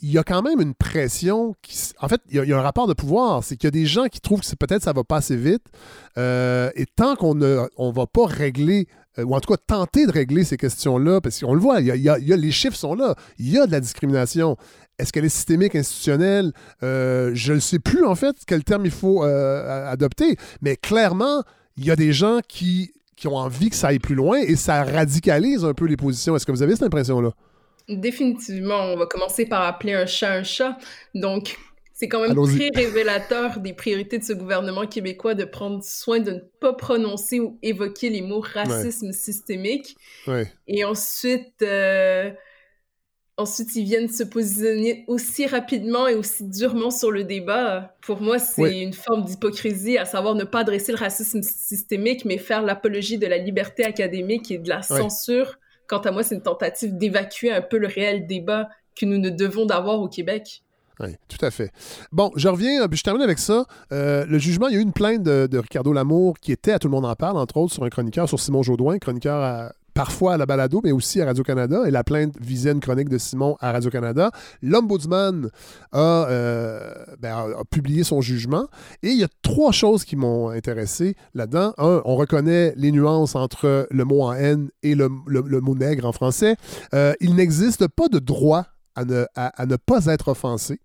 il 0.00 0.10
y 0.10 0.18
a 0.18 0.22
quand 0.22 0.42
même 0.42 0.60
une 0.60 0.74
pression 0.74 1.54
qui. 1.62 1.76
En 2.00 2.08
fait, 2.08 2.20
il 2.30 2.36
y, 2.36 2.52
a, 2.52 2.58
un 2.58 2.62
rapport 2.62 2.86
de 2.86 2.94
pouvoir. 2.94 3.42
C'est 3.42 3.56
qu'il 3.56 3.66
y 3.66 3.68
a 3.68 3.72
des 3.72 3.86
gens 3.86 4.06
qui 4.06 4.20
trouvent 4.20 4.40
que 4.40 4.56
peut-être 4.56 4.82
ça 4.82 4.92
va 4.92 5.04
pas 5.04 5.16
assez 5.16 5.36
vite. 5.36 5.64
Euh, 6.16 6.70
et 6.74 6.86
tant 6.86 7.16
qu'on 7.16 7.34
ne 7.34 7.66
on 7.76 7.90
va 7.90 8.06
pas 8.06 8.26
régler, 8.26 8.86
euh, 9.18 9.24
ou 9.24 9.34
en 9.34 9.40
tout 9.40 9.52
cas 9.52 9.60
tenter 9.66 10.06
de 10.06 10.12
régler 10.12 10.44
ces 10.44 10.56
questions-là, 10.56 11.20
parce 11.20 11.40
qu'on 11.40 11.54
le 11.54 11.60
voit, 11.60 11.80
il 11.80 11.86
y, 11.86 12.08
a, 12.08 12.18
les 12.18 12.50
chiffres 12.52 12.76
sont 12.76 12.94
là. 12.94 13.14
Il 13.38 13.50
y 13.50 13.58
a 13.58 13.66
de 13.66 13.72
la 13.72 13.80
discrimination. 13.80 14.56
Est-ce 14.98 15.12
qu'elle 15.12 15.24
est 15.24 15.30
systémique, 15.30 15.74
institutionnelle? 15.74 16.52
Euh, 16.82 17.30
je 17.34 17.52
ne 17.52 17.60
sais 17.60 17.78
plus, 17.78 18.04
en 18.04 18.14
fait, 18.14 18.36
quel 18.46 18.64
terme 18.64 18.84
il 18.84 18.90
faut 18.90 19.22
adopter. 19.22 20.36
Mais 20.60 20.76
clairement, 20.76 21.42
il 21.76 21.84
y 21.84 21.90
a 21.90 21.96
des 21.96 22.12
gens 22.12 22.40
qui, 22.46 22.92
qui 23.16 23.28
ont 23.28 23.36
envie 23.36 23.70
que 23.70 23.76
ça 23.76 23.88
aille 23.88 23.98
plus 23.98 24.14
loin 24.14 24.38
et 24.38 24.56
ça 24.56 24.84
radicalise 24.84 25.64
un 25.64 25.74
peu 25.74 25.86
les 25.86 25.96
positions. 25.96 26.36
Est-ce 26.36 26.46
que 26.46 26.52
vous 26.52 26.62
avez 26.62 26.74
cette 26.74 26.84
impression-là? 26.84 27.32
Définitivement, 27.88 28.92
on 28.92 28.96
va 28.96 29.06
commencer 29.06 29.46
par 29.46 29.62
appeler 29.62 29.94
un 29.94 30.06
chat 30.06 30.32
un 30.32 30.42
chat. 30.42 30.78
Donc, 31.14 31.56
c'est 31.98 32.06
quand 32.06 32.20
même 32.20 32.36
très 32.46 32.70
révélateur 32.72 33.58
des 33.58 33.72
priorités 33.72 34.18
de 34.18 34.24
ce 34.24 34.32
gouvernement 34.32 34.86
québécois 34.86 35.34
de 35.34 35.44
prendre 35.44 35.82
soin 35.82 36.20
de 36.20 36.30
ne 36.30 36.38
pas 36.60 36.72
prononcer 36.72 37.40
ou 37.40 37.58
évoquer 37.60 38.08
les 38.08 38.22
mots 38.22 38.40
racisme 38.40 39.10
systémique. 39.12 39.96
Et 40.68 40.84
ensuite, 40.84 41.60
euh, 41.62 42.30
ensuite, 43.36 43.74
ils 43.74 43.82
viennent 43.82 44.08
se 44.08 44.22
positionner 44.22 45.04
aussi 45.08 45.46
rapidement 45.46 46.06
et 46.06 46.14
aussi 46.14 46.44
durement 46.44 46.92
sur 46.92 47.10
le 47.10 47.24
débat. 47.24 47.96
Pour 48.00 48.20
moi, 48.20 48.38
c'est 48.38 48.80
une 48.80 48.92
forme 48.92 49.24
d'hypocrisie, 49.24 49.98
à 49.98 50.04
savoir 50.04 50.36
ne 50.36 50.44
pas 50.44 50.60
adresser 50.60 50.92
le 50.92 50.98
racisme 50.98 51.42
systémique, 51.42 52.24
mais 52.24 52.38
faire 52.38 52.62
l'apologie 52.62 53.18
de 53.18 53.26
la 53.26 53.38
liberté 53.38 53.84
académique 53.84 54.52
et 54.52 54.58
de 54.58 54.68
la 54.68 54.82
censure 54.82 55.58
quant 55.88 55.98
à 55.98 56.10
moi, 56.10 56.22
c'est 56.22 56.34
une 56.34 56.42
tentative 56.42 56.96
d'évacuer 56.96 57.50
un 57.50 57.62
peu 57.62 57.78
le 57.78 57.88
réel 57.88 58.26
débat 58.26 58.68
que 58.94 59.06
nous 59.06 59.18
ne 59.18 59.30
devons 59.30 59.66
d'avoir 59.66 60.00
au 60.00 60.08
Québec. 60.08 60.62
Oui, 61.00 61.14
tout 61.28 61.44
à 61.44 61.50
fait. 61.50 61.70
Bon, 62.10 62.32
je 62.34 62.48
reviens, 62.48 62.82
euh, 62.82 62.88
je 62.90 63.02
termine 63.02 63.22
avec 63.22 63.38
ça. 63.38 63.66
Euh, 63.92 64.26
le 64.26 64.38
jugement, 64.38 64.66
il 64.66 64.74
y 64.74 64.76
a 64.76 64.80
eu 64.80 64.82
une 64.82 64.92
plainte 64.92 65.22
de, 65.22 65.58
Ricardo 65.58 65.92
Lamour 65.92 66.38
qui 66.40 66.50
était 66.50 66.72
à 66.72 66.78
Tout 66.78 66.88
le 66.88 66.92
monde 66.92 67.06
en 67.06 67.14
parle, 67.14 67.36
entre 67.38 67.56
autres, 67.56 67.72
sur 67.72 67.84
un 67.84 67.88
chroniqueur, 67.88 68.28
sur 68.28 68.40
Simon 68.40 68.62
Jaudoin, 68.62 68.98
chroniqueur 68.98 69.40
à, 69.40 69.72
parfois 69.98 70.34
à 70.34 70.36
la 70.36 70.46
balado, 70.46 70.80
mais 70.84 70.92
aussi 70.92 71.20
à 71.20 71.24
Radio-Canada. 71.24 71.82
Et 71.88 71.90
la 71.90 72.04
plainte 72.04 72.36
visait 72.40 72.70
une 72.70 72.78
chronique 72.78 73.08
de 73.08 73.18
Simon 73.18 73.56
à 73.58 73.72
Radio-Canada. 73.72 74.30
L'Ombudsman 74.62 75.50
euh, 75.92 76.94
ben, 77.18 77.34
a, 77.34 77.64
publié 77.68 78.04
son 78.04 78.20
jugement. 78.20 78.68
Et 79.02 79.08
il 79.08 79.18
y 79.18 79.24
a 79.24 79.28
trois 79.42 79.72
choses 79.72 80.04
qui 80.04 80.14
m'ont 80.14 80.50
intéressé 80.50 81.16
là-dedans. 81.34 81.74
Un, 81.78 82.00
on 82.04 82.14
reconnaît 82.14 82.74
les 82.76 82.92
nuances 82.92 83.34
entre 83.34 83.88
le 83.90 84.04
mot 84.04 84.22
en 84.22 84.34
haine 84.34 84.70
et 84.84 84.94
le, 84.94 85.08
mot 85.08 85.74
nègre 85.74 86.06
en 86.06 86.12
français. 86.12 86.54
Euh, 86.94 87.12
il 87.20 87.34
n'existe 87.34 87.88
pas 87.88 88.06
de 88.06 88.20
droit 88.20 88.66
à 88.94 89.04
ne, 89.04 89.76
pas 89.76 90.06
être 90.06 90.28
offensé. 90.28 90.78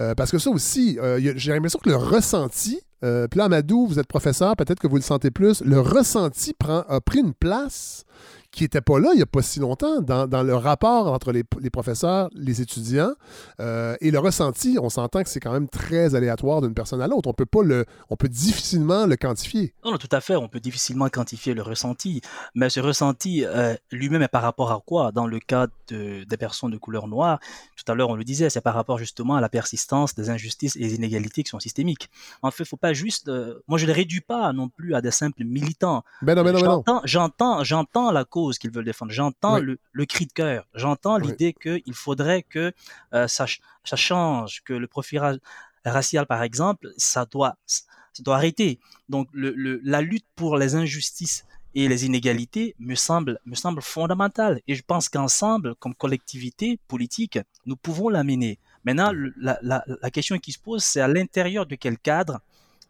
Euh, 0.00 0.14
parce 0.14 0.30
que 0.30 0.38
ça 0.38 0.48
aussi, 0.48 0.98
j'ai 1.18 1.52
l'impression 1.52 1.80
que 1.82 1.90
le 1.90 1.96
ressenti, 1.96 2.80
Amadou, 3.02 3.86
vous 3.86 3.98
êtes 3.98 4.06
professeur, 4.06 4.56
peut-être 4.56 4.80
que 4.80 4.86
vous 4.86 4.96
le 4.96 5.02
sentez 5.02 5.30
plus, 5.30 5.62
le 5.62 5.80
ressenti 5.80 6.54
a 6.66 7.00
pris 7.02 7.20
une 7.20 7.34
place 7.34 8.06
qui 8.54 8.62
n'était 8.62 8.80
pas 8.80 8.98
là 8.98 9.10
il 9.12 9.16
n'y 9.16 9.22
a 9.22 9.26
pas 9.26 9.42
si 9.42 9.58
longtemps 9.58 10.00
dans, 10.00 10.42
le 10.42 10.54
rapport 10.54 11.12
entre 11.12 11.32
les, 11.32 11.70
professeurs, 11.70 12.30
les 12.34 12.60
étudiants 12.60 13.12
euh, 13.60 13.96
et 14.00 14.10
le 14.10 14.18
ressenti. 14.18 14.78
On 14.80 14.88
s'entend 14.88 15.22
que 15.22 15.28
c'est 15.28 15.40
quand 15.40 15.52
même 15.52 15.68
très 15.68 16.14
aléatoire 16.14 16.60
d'une 16.62 16.74
personne 16.74 17.00
à 17.00 17.08
l'autre. 17.08 17.28
On 17.28 17.32
peut 17.32 17.46
pas 17.46 17.62
le, 17.62 17.84
on 18.10 18.16
peut 18.16 18.28
difficilement 18.28 19.06
le 19.06 19.16
quantifier. 19.16 19.74
Non, 19.84 19.96
tout 19.96 20.08
à 20.12 20.20
fait. 20.20 20.36
On 20.36 20.48
peut 20.48 20.60
difficilement 20.60 21.08
quantifier 21.08 21.54
le 21.54 21.62
ressenti, 21.62 22.20
mais 22.54 22.70
ce 22.70 22.80
ressenti 22.80 23.44
euh, 23.44 23.74
lui-même 23.90 24.22
est 24.22 24.28
par 24.28 24.42
rapport 24.42 24.70
à 24.70 24.80
quoi? 24.84 25.10
Dans 25.12 25.26
le 25.26 25.40
cas 25.40 25.66
de, 25.88 26.24
des 26.24 26.36
personnes 26.36 26.70
de 26.70 26.78
couleur 26.78 27.08
noire, 27.08 27.40
tout 27.76 27.90
à 27.90 27.94
l'heure 27.94 28.10
on 28.10 28.16
le 28.16 28.24
disait, 28.24 28.50
c'est 28.50 28.60
par 28.60 28.74
rapport 28.74 28.98
justement 28.98 29.34
à 29.34 29.40
la 29.40 29.48
persistance 29.48 30.14
des 30.14 30.30
injustices 30.30 30.76
et 30.76 30.80
des 30.80 30.94
inégalités 30.94 31.42
qui 31.42 31.50
sont 31.50 31.60
systémiques. 31.60 32.08
En 32.42 32.50
fait, 32.50 32.62
il 32.62 32.66
faut 32.66 32.76
pas 32.76 32.92
juste, 32.92 33.28
euh, 33.28 33.60
moi 33.66 33.78
je 33.78 33.86
les 33.86 33.92
réduis 33.92 34.20
pas 34.20 34.52
non 34.52 34.68
plus 34.68 34.94
à 34.94 35.00
des 35.00 35.10
simples 35.10 35.44
militants. 35.44 36.04
Ben 36.22 36.34
non, 36.34 36.44
ben 36.44 36.52
non, 36.52 36.82
ben 36.86 37.00
J'entends, 37.04 37.64
j'entends 37.64 38.12
la 38.12 38.24
cause 38.24 38.43
qu'ils 38.52 38.70
veulent 38.70 38.84
défendre. 38.84 39.12
J'entends 39.12 39.58
le, 39.58 39.78
cri 40.06 40.26
de 40.26 40.32
cœur. 40.32 40.66
J'entends 40.74 41.18
l'idée 41.18 41.52
qu'il 41.52 41.94
faudrait 41.94 42.42
que 42.42 42.72
euh, 43.12 43.28
ça, 43.28 43.46
ça, 43.84 43.96
change, 43.96 44.62
que 44.64 44.72
le 44.72 44.86
profil 44.86 45.38
racial, 45.84 46.26
par 46.26 46.42
exemple, 46.42 46.92
ça 46.96 47.24
doit, 47.26 47.56
ça 47.66 47.84
doit 48.20 48.36
arrêter. 48.36 48.78
Donc, 49.08 49.28
le, 49.32 49.80
la 49.84 50.00
lutte 50.00 50.26
pour 50.34 50.56
les 50.56 50.74
injustices 50.74 51.44
et 51.74 51.88
les 51.88 52.06
inégalités 52.06 52.74
me 52.78 52.94
semble, 52.94 53.40
me 53.46 53.54
semble 53.54 53.82
fondamentale. 53.82 54.60
Et 54.68 54.74
je 54.74 54.82
pense 54.82 55.08
qu'ensemble, 55.08 55.74
comme 55.76 55.94
collectivité 55.94 56.78
politique, 56.88 57.38
nous 57.66 57.76
pouvons 57.76 58.08
l'amener. 58.08 58.58
Maintenant, 58.84 59.12
la, 59.36 59.58
la, 59.62 59.84
la 59.86 60.10
question 60.10 60.38
qui 60.38 60.52
se 60.52 60.58
pose, 60.58 60.84
c'est 60.84 61.00
à 61.00 61.08
l'intérieur 61.08 61.66
de 61.66 61.74
quel 61.74 61.98
cadre 61.98 62.40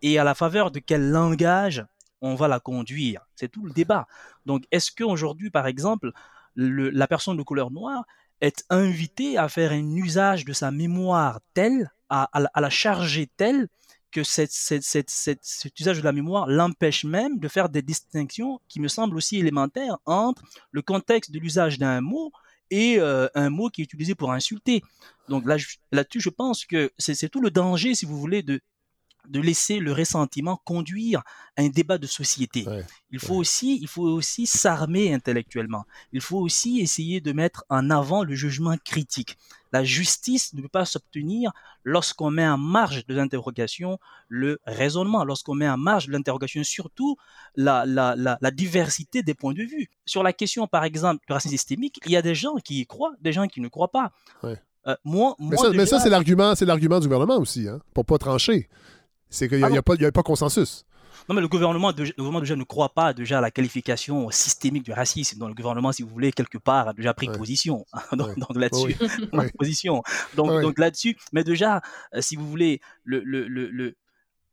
et 0.02 0.18
à 0.18 0.24
la 0.24 0.34
faveur 0.34 0.70
de 0.70 0.80
quel 0.80 1.10
langage 1.10 1.84
on 2.24 2.34
va 2.34 2.48
la 2.48 2.58
conduire. 2.58 3.20
C'est 3.36 3.50
tout 3.50 3.64
le 3.64 3.72
débat. 3.72 4.06
Donc, 4.46 4.64
est-ce 4.70 4.90
qu'aujourd'hui, 4.90 5.50
par 5.50 5.66
exemple, 5.66 6.12
la 6.56 7.06
personne 7.06 7.36
de 7.36 7.42
couleur 7.42 7.70
noire 7.70 8.04
est 8.40 8.64
invitée 8.70 9.36
à 9.36 9.48
faire 9.48 9.72
un 9.72 9.94
usage 9.94 10.44
de 10.44 10.52
sa 10.52 10.70
mémoire 10.70 11.40
tel, 11.52 11.92
à, 12.08 12.28
la 12.56 12.70
charger 12.70 13.28
tel, 13.36 13.68
que 14.10 14.22
cet 14.22 14.52
usage 15.80 15.98
de 15.98 16.04
la 16.04 16.12
mémoire 16.12 16.46
l'empêche 16.46 17.04
même 17.04 17.38
de 17.40 17.48
faire 17.48 17.68
des 17.68 17.82
distinctions 17.82 18.60
qui 18.68 18.80
me 18.80 18.86
semblent 18.86 19.16
aussi 19.16 19.38
élémentaires 19.38 19.98
entre 20.06 20.42
le 20.70 20.82
contexte 20.82 21.32
de 21.32 21.40
l'usage 21.40 21.78
d'un 21.78 22.00
mot 22.00 22.30
et 22.70 23.00
euh, 23.00 23.26
un 23.34 23.50
mot 23.50 23.70
qui 23.70 23.82
est 23.82 23.84
utilisé 23.84 24.14
pour 24.14 24.32
insulter. 24.32 24.82
Donc 25.28 25.46
là, 25.46 25.56
là-dessus, 25.90 26.20
je 26.20 26.30
pense 26.30 26.64
que 26.64 26.92
c'est 26.96 27.28
tout 27.28 27.40
le 27.40 27.50
danger, 27.50 27.94
si 27.94 28.06
vous 28.06 28.18
voulez, 28.18 28.42
de, 28.42 28.60
de 29.28 29.40
laisser 29.40 29.78
le 29.78 29.92
ressentiment 29.92 30.60
conduire 30.64 31.22
à 31.56 31.62
un 31.62 31.68
débat 31.68 31.98
de 31.98 32.06
société. 32.06 32.66
il 33.10 33.18
faut 33.18 33.34
aussi, 33.34 33.78
il 33.80 33.88
faut 33.88 34.02
aussi 34.02 34.46
s'armer 34.46 35.12
intellectuellement. 35.12 35.84
Il 36.12 36.20
faut 36.20 36.38
aussi 36.38 36.80
essayer 36.80 37.20
de 37.20 37.32
mettre 37.32 37.64
en 37.68 37.90
avant 37.90 38.24
le 38.24 38.34
jugement 38.34 38.76
critique. 38.84 39.36
La 39.72 39.82
justice 39.82 40.54
ne 40.54 40.62
peut 40.62 40.68
pas 40.68 40.84
s'obtenir 40.84 41.52
lorsqu'on 41.82 42.30
met 42.30 42.46
en 42.46 42.58
marge 42.58 43.06
de 43.06 43.14
l'interrogation 43.14 43.98
le 44.28 44.60
raisonnement, 44.66 45.24
lorsqu'on 45.24 45.54
met 45.54 45.68
en 45.68 45.76
marge 45.76 46.06
de 46.06 46.12
l'interrogation 46.12 46.62
surtout 46.62 47.16
la, 47.56 47.84
la, 47.84 48.14
la, 48.16 48.50
diversité 48.52 49.22
des 49.22 49.34
points 49.34 49.52
de 49.52 49.62
vue. 49.62 49.88
Sur 50.06 50.22
la 50.22 50.32
question, 50.32 50.66
par 50.68 50.84
exemple, 50.84 51.24
du 51.26 51.32
racisme 51.32 51.50
systémique, 51.52 51.98
il 52.06 52.12
y 52.12 52.16
a 52.16 52.22
des 52.22 52.36
gens 52.36 52.54
qui 52.56 52.80
y 52.80 52.86
croient, 52.86 53.14
des 53.20 53.32
gens 53.32 53.48
qui 53.48 53.60
ne 53.60 53.68
croient 53.68 53.90
pas. 53.90 54.12
Euh, 54.86 54.94
moi, 55.04 55.34
mais 55.38 55.86
ça, 55.86 55.98
c'est 55.98 56.10
l'argument, 56.10 56.54
c'est 56.54 56.66
l'argument 56.66 57.00
du 57.00 57.08
gouvernement 57.08 57.38
aussi, 57.38 57.68
hein, 57.68 57.80
pour 57.94 58.04
pas 58.04 58.18
trancher. 58.18 58.68
C'est 59.34 59.48
qu'il 59.48 59.58
n'y 59.58 59.78
a, 59.78 59.82
pas, 59.82 59.96
pas 59.96 60.22
consensus. 60.22 60.86
Non, 61.28 61.34
mais 61.34 61.40
le 61.40 61.48
gouvernement, 61.48 61.88
le 61.96 62.12
gouvernement 62.16 62.40
déjà 62.40 62.54
ne 62.54 62.62
croit 62.62 62.90
pas 62.90 63.12
déjà 63.12 63.38
à 63.38 63.40
la 63.40 63.50
qualification 63.50 64.30
systémique 64.30 64.84
du 64.84 64.92
racisme. 64.92 65.38
Donc 65.38 65.48
le 65.48 65.54
gouvernement, 65.54 65.90
si 65.90 66.04
vous 66.04 66.08
voulez, 66.08 66.30
quelque 66.30 66.58
part, 66.58 66.88
a 66.88 66.92
déjà 66.92 67.14
pris 67.14 67.26
position 67.26 67.84
donc, 68.12 68.36
là-dessus. 68.54 68.96
position. 69.58 70.02
Donc, 70.36 70.62
donc 70.62 70.78
là-dessus, 70.78 71.16
mais 71.32 71.42
déjà, 71.42 71.80
euh, 72.14 72.20
si 72.20 72.36
vous 72.36 72.48
voulez, 72.48 72.80
le, 73.02 73.24
le, 73.24 73.48
le, 73.48 73.96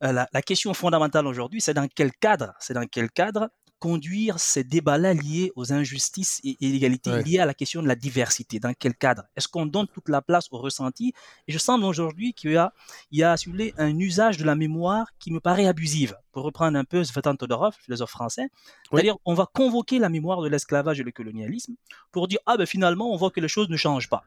euh, 0.03 0.11
la, 0.11 0.27
la, 0.33 0.41
question 0.41 0.73
fondamentale 0.73 1.27
aujourd'hui, 1.27 1.61
c'est 1.61 1.75
dans 1.75 1.87
quel 1.93 2.11
cadre, 2.13 2.53
c'est 2.59 2.73
dans 2.73 2.87
quel 2.87 3.11
cadre 3.11 3.49
conduire 3.81 4.39
ces 4.39 4.63
débats-là 4.63 5.15
liés 5.15 5.51
aux 5.55 5.73
injustices 5.73 6.39
et 6.43 6.55
inégalités 6.61 7.23
liées 7.23 7.39
à 7.39 7.47
la 7.47 7.55
question 7.55 7.81
de 7.81 7.87
la 7.87 7.95
diversité 7.95 8.59
Dans 8.59 8.73
quel 8.77 8.93
cadre? 8.93 9.23
Est-ce 9.35 9.47
qu'on 9.47 9.65
donne 9.65 9.87
toute 9.87 10.07
la 10.07 10.21
place 10.21 10.45
au 10.51 10.59
ressenti? 10.59 11.13
Et 11.47 11.51
je 11.51 11.57
sens 11.57 11.81
aujourd'hui 11.83 12.33
qu'il 12.33 12.51
y 12.51 12.57
a, 12.57 12.73
il 13.09 13.17
y 13.17 13.23
a 13.23 13.35
un 13.77 13.99
usage 13.99 14.37
de 14.37 14.45
la 14.45 14.55
mémoire 14.55 15.07
qui 15.17 15.31
me 15.31 15.39
paraît 15.39 15.65
abusive. 15.65 16.15
Pour 16.31 16.43
reprendre 16.43 16.77
un 16.77 16.83
peu 16.83 17.03
Svetan 17.03 17.35
Todorov, 17.35 17.73
philosophe 17.83 18.11
français, 18.11 18.49
c'est-à-dire 18.89 19.17
on 19.25 19.33
va 19.33 19.47
convoquer 19.51 19.97
la 19.97 20.09
mémoire 20.09 20.41
de 20.41 20.47
l'esclavage 20.47 20.99
et 20.99 21.03
le 21.03 21.11
colonialisme 21.11 21.73
pour 22.11 22.27
dire 22.27 22.39
ah 22.45 22.57
ben 22.57 22.67
finalement 22.67 23.11
on 23.11 23.17
voit 23.17 23.31
que 23.31 23.39
les 23.39 23.47
choses 23.47 23.67
ne 23.67 23.77
changent 23.77 24.09
pas. 24.09 24.23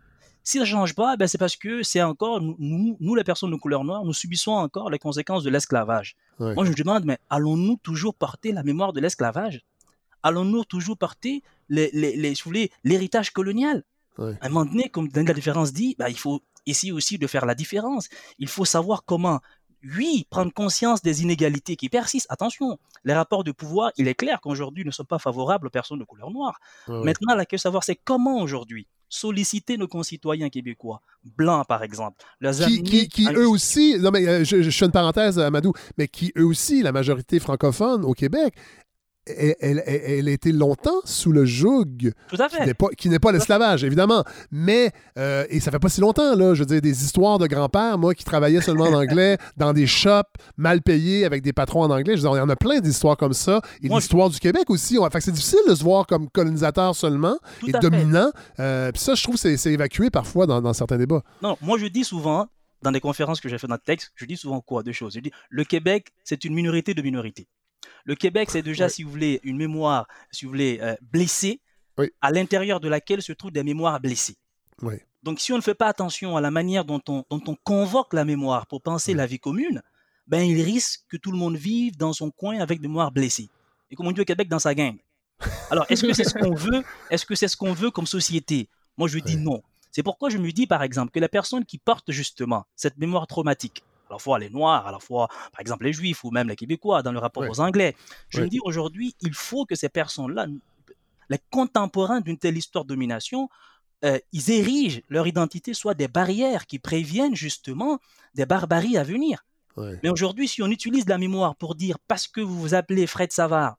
Si 0.47 0.59
ça 0.59 0.64
ne 0.64 0.68
change 0.68 0.95
pas, 0.95 1.16
ben 1.16 1.26
c'est 1.26 1.38
parce 1.38 1.57
que 1.57 1.82
c'est 1.82 2.03
encore, 2.03 2.40
nous, 2.42 2.97
nous, 3.01 3.14
les 3.14 3.24
personnes 3.24 3.51
de 3.51 3.57
couleur 3.57 3.82
noire, 3.82 4.05
nous 4.05 4.12
subissons 4.12 4.53
encore 4.53 4.90
les 4.90 4.99
conséquences 4.99 5.42
de 5.42 5.49
l'esclavage. 5.51 6.16
Moi, 6.38 6.64
je 6.64 6.70
me 6.70 6.74
demande, 6.74 7.07
mais 7.07 7.18
allons-nous 7.30 7.78
toujours 7.82 8.14
porter 8.14 8.53
la 8.53 8.62
mémoire 8.62 8.92
de 8.92 9.01
l'esclavage? 9.01 9.62
Allons-nous 10.22 10.64
toujours 10.64 10.99
porter 10.99 11.42
l'héritage 11.70 13.30
colonial? 13.30 13.84
À 14.18 14.22
un 14.42 14.49
moment 14.51 14.66
donné, 14.66 14.90
comme 14.90 15.09
la 15.14 15.32
différence 15.32 15.72
dit, 15.72 15.97
ben, 15.99 16.09
il 16.09 16.18
faut 16.18 16.42
essayer 16.66 16.92
aussi 16.92 17.18
de 17.18 17.26
faire 17.26 17.47
la 17.47 17.55
différence. 17.55 18.09
Il 18.38 18.49
faut 18.49 18.64
savoir 18.66 19.05
comment 19.05 19.40
oui, 19.97 20.26
prendre 20.30 20.53
conscience 20.53 21.03
des 21.03 21.22
inégalités 21.22 21.76
qui 21.76 21.88
persistent. 21.88 22.26
Attention, 22.30 22.78
les 23.05 23.12
rapports 23.12 23.45
de 23.45 23.53
pouvoir, 23.53 23.92
il 23.99 24.09
est 24.09 24.14
clair 24.14 24.40
qu'aujourd'hui 24.40 24.84
ne 24.84 24.90
sont 24.90 25.05
pas 25.05 25.18
favorables 25.18 25.66
aux 25.66 25.70
personnes 25.70 25.99
de 25.99 26.05
couleur 26.05 26.30
noire. 26.30 26.59
Maintenant, 26.88 27.34
la 27.34 27.45
question 27.45 27.68
de 27.68 27.72
savoir, 27.72 27.84
c'est 27.84 27.97
comment 27.97 28.40
aujourd'hui 28.40 28.86
solliciter 29.14 29.76
nos 29.76 29.86
concitoyens 29.86 30.50
québécois, 30.50 31.00
blancs 31.36 31.66
par 31.66 31.82
exemple. 31.82 32.24
qui, 32.66 33.08
qui, 33.08 33.28
eux 33.28 33.48
aussi, 33.48 33.98
non 34.00 34.10
mais 34.10 34.26
euh, 34.26 34.44
je, 34.44 34.62
je, 34.62 34.70
fais 34.70 34.86
une 34.86 34.92
parenthèse, 34.92 35.38
Amadou, 35.38 35.72
mais 35.96 36.08
qui 36.08 36.32
eux 36.36 36.44
aussi, 36.44 36.82
la 36.82 36.92
majorité 36.92 37.38
francophone 37.38 38.04
au 38.04 38.12
Québec, 38.12 38.54
elle, 39.27 39.83
elle, 39.87 40.29
a 40.29 40.31
été 40.31 40.53
longtemps 40.53 41.01
sous 41.05 41.33
le 41.33 41.45
joug 41.45 42.12
qui 42.99 43.09
n'est 43.09 43.18
pas, 43.18 43.33
l'esclavage, 43.33 43.85
évidemment. 43.85 44.25
Mais, 44.51 44.93
euh, 45.18 45.45
et 45.49 45.61
ça 45.61 45.70
fait 45.70 45.79
pas 45.79 45.89
si 45.89 46.01
longtemps, 46.01 46.35
là, 46.35 46.55
je 46.55 46.61
veux 46.61 46.66
dire, 46.66 46.81
des 46.81 47.05
histoires 47.05 47.39
de 47.39 47.47
grand-père, 47.47 47.97
moi, 47.99 48.14
qui 48.14 48.25
travaillait 48.25 48.61
seulement 48.61 48.85
en 48.85 48.95
anglais, 48.95 49.39
dans 49.57 49.72
des 49.72 49.87
shops 49.87 50.22
mal 50.57 50.83
payés 50.83 51.25
avec 51.25 51.43
des 51.43 51.53
patrons 51.53 51.83
en 51.83 51.91
anglais. 51.91 52.16
Je 52.16 52.22
veux 52.22 52.29
dire, 52.29 52.37
il 52.37 52.39
y 52.39 52.43
en 52.43 52.49
a 52.49 52.57
plein 52.57 52.81
d'histoires 52.81 53.16
comme 53.16 53.33
ça. 53.33 53.61
Et 53.83 53.89
l'histoire 53.89 54.31
du 54.31 54.39
Québec 54.39 54.68
aussi. 54.68 54.99
Fait 55.12 55.18
que 55.18 55.25
c'est 55.25 55.33
difficile 55.33 55.61
de 55.68 55.75
se 55.75 55.83
voir 55.83 56.07
comme 56.07 56.29
colonisateur 56.29 56.95
seulement 56.95 57.37
et 57.66 57.72
dominant. 57.72 58.31
Euh, 58.59 58.93
puis 58.93 59.01
ça, 59.01 59.14
je 59.14 59.22
trouve, 59.22 59.37
c'est 59.37 59.72
évacué 59.72 60.11
parfois 60.11 60.47
dans, 60.47 60.72
certains 60.72 60.99
débats. 60.99 61.22
Non, 61.43 61.57
moi, 61.61 61.79
je 61.79 61.87
dis 61.87 62.05
souvent, 62.05 62.47
dans 62.83 62.93
des 62.93 63.01
conférences 63.01 63.41
que 63.41 63.49
j'ai 63.49 63.59
fait 63.59 63.66
dans 63.66 63.75
le 63.75 63.81
texte, 63.81 64.12
je 64.16 64.27
dis 64.27 64.37
souvent 64.37 64.61
quoi 64.61 64.83
Deux 64.83 64.93
choses. 64.93 65.14
Je 65.14 65.20
dis, 65.20 65.33
le 65.49 65.64
Québec, 65.64 66.12
c'est 66.25 66.45
une 66.45 66.55
minorité 66.55 66.95
de 66.95 67.03
minorités. 67.03 67.49
Le 68.05 68.14
Québec, 68.14 68.51
c'est 68.51 68.62
déjà, 68.62 68.89
si 68.89 69.03
vous 69.03 69.11
voulez, 69.11 69.41
une 69.43 69.57
mémoire, 69.57 70.07
si 70.30 70.45
vous 70.45 70.51
voulez, 70.51 70.78
euh, 70.82 70.95
blessée, 71.01 71.61
à 72.20 72.30
l'intérieur 72.30 72.80
de 72.80 72.89
laquelle 72.89 73.22
se 73.22 73.32
trouvent 73.32 73.53
des 73.53 73.62
mémoires 73.62 74.01
blessées. 74.01 74.37
Donc, 75.22 75.41
si 75.41 75.53
on 75.53 75.57
ne 75.57 75.62
fait 75.62 75.74
pas 75.74 75.87
attention 75.87 76.37
à 76.37 76.41
la 76.41 76.51
manière 76.51 76.85
dont 76.85 77.01
on, 77.09 77.24
convoque 77.64 78.12
la 78.12 78.24
mémoire 78.24 78.66
pour 78.66 78.82
penser 78.82 79.14
la 79.14 79.26
vie 79.26 79.39
commune, 79.39 79.82
ben, 80.26 80.43
il 80.43 80.61
risque 80.62 81.05
que 81.09 81.16
tout 81.16 81.32
le 81.32 81.39
monde 81.39 81.57
vive 81.57 81.97
dans 81.97 82.12
son 82.12 82.30
coin 82.30 82.59
avec 82.59 82.80
des 82.80 82.89
mémoires 82.89 83.12
blessées. 83.12 83.49
Et 83.91 83.97
comme 83.97 84.07
on 84.07 84.12
dit 84.12 84.20
au 84.20 84.24
Québec, 84.24 84.49
dans 84.49 84.59
sa 84.59 84.74
gang. 84.74 84.97
Alors, 85.70 85.87
est-ce 85.89 86.07
que 86.07 86.12
c'est 86.12 86.24
ce 86.24 86.35
qu'on 86.35 86.55
veut 86.55 86.82
Est-ce 87.11 87.26
que 87.26 87.35
c'est 87.35 87.49
ce 87.49 87.57
qu'on 87.57 87.72
veut 87.72 87.91
comme 87.91 88.07
société? 88.07 88.68
Moi, 88.97 89.09
je 89.09 89.18
dis 89.18 89.37
non. 89.37 89.62
C'est 89.91 90.03
pourquoi 90.03 90.28
je 90.28 90.39
me 90.39 90.51
dis, 90.51 90.66
par 90.66 90.82
exemple, 90.82 91.12
que 91.12 91.20
la 91.20 91.28
personne 91.28 91.64
qui 91.64 91.78
porte 91.78 92.11
justement 92.11 92.64
cette 92.74 92.99
mémoire 92.99 93.26
traumatique, 93.26 93.85
la 94.14 94.18
fois 94.18 94.38
les 94.38 94.50
Noirs, 94.50 94.86
à 94.86 94.92
la 94.92 94.98
fois, 94.98 95.28
par 95.52 95.60
exemple, 95.60 95.84
les 95.84 95.92
Juifs 95.92 96.24
ou 96.24 96.30
même 96.30 96.48
les 96.48 96.56
Québécois 96.56 97.02
dans 97.02 97.12
le 97.12 97.18
rapport 97.18 97.44
aux 97.48 97.60
Anglais. 97.60 97.94
Je 98.28 98.40
me 98.40 98.48
dis 98.48 98.60
aujourd'hui, 98.64 99.14
il 99.20 99.34
faut 99.34 99.66
que 99.66 99.74
ces 99.74 99.88
personnes-là, 99.88 100.46
les 101.30 101.38
contemporains 101.50 102.20
d'une 102.20 102.38
telle 102.38 102.56
histoire 102.56 102.84
de 102.84 102.88
domination, 102.88 103.48
euh, 104.04 104.18
ils 104.32 104.50
érigent 104.50 105.02
leur 105.08 105.26
identité 105.26 105.74
soit 105.74 105.94
des 105.94 106.08
barrières 106.08 106.66
qui 106.66 106.78
préviennent 106.78 107.34
justement 107.34 107.98
des 108.34 108.46
barbaries 108.46 108.96
à 108.98 109.02
venir. 109.02 109.44
Mais 109.76 110.08
aujourd'hui, 110.08 110.46
si 110.46 110.62
on 110.62 110.68
utilise 110.68 111.08
la 111.08 111.18
mémoire 111.18 111.56
pour 111.56 111.74
dire 111.74 111.98
parce 112.06 112.28
que 112.28 112.40
vous 112.40 112.60
vous 112.60 112.74
appelez 112.74 113.08
Fred 113.08 113.32
Savard, 113.32 113.76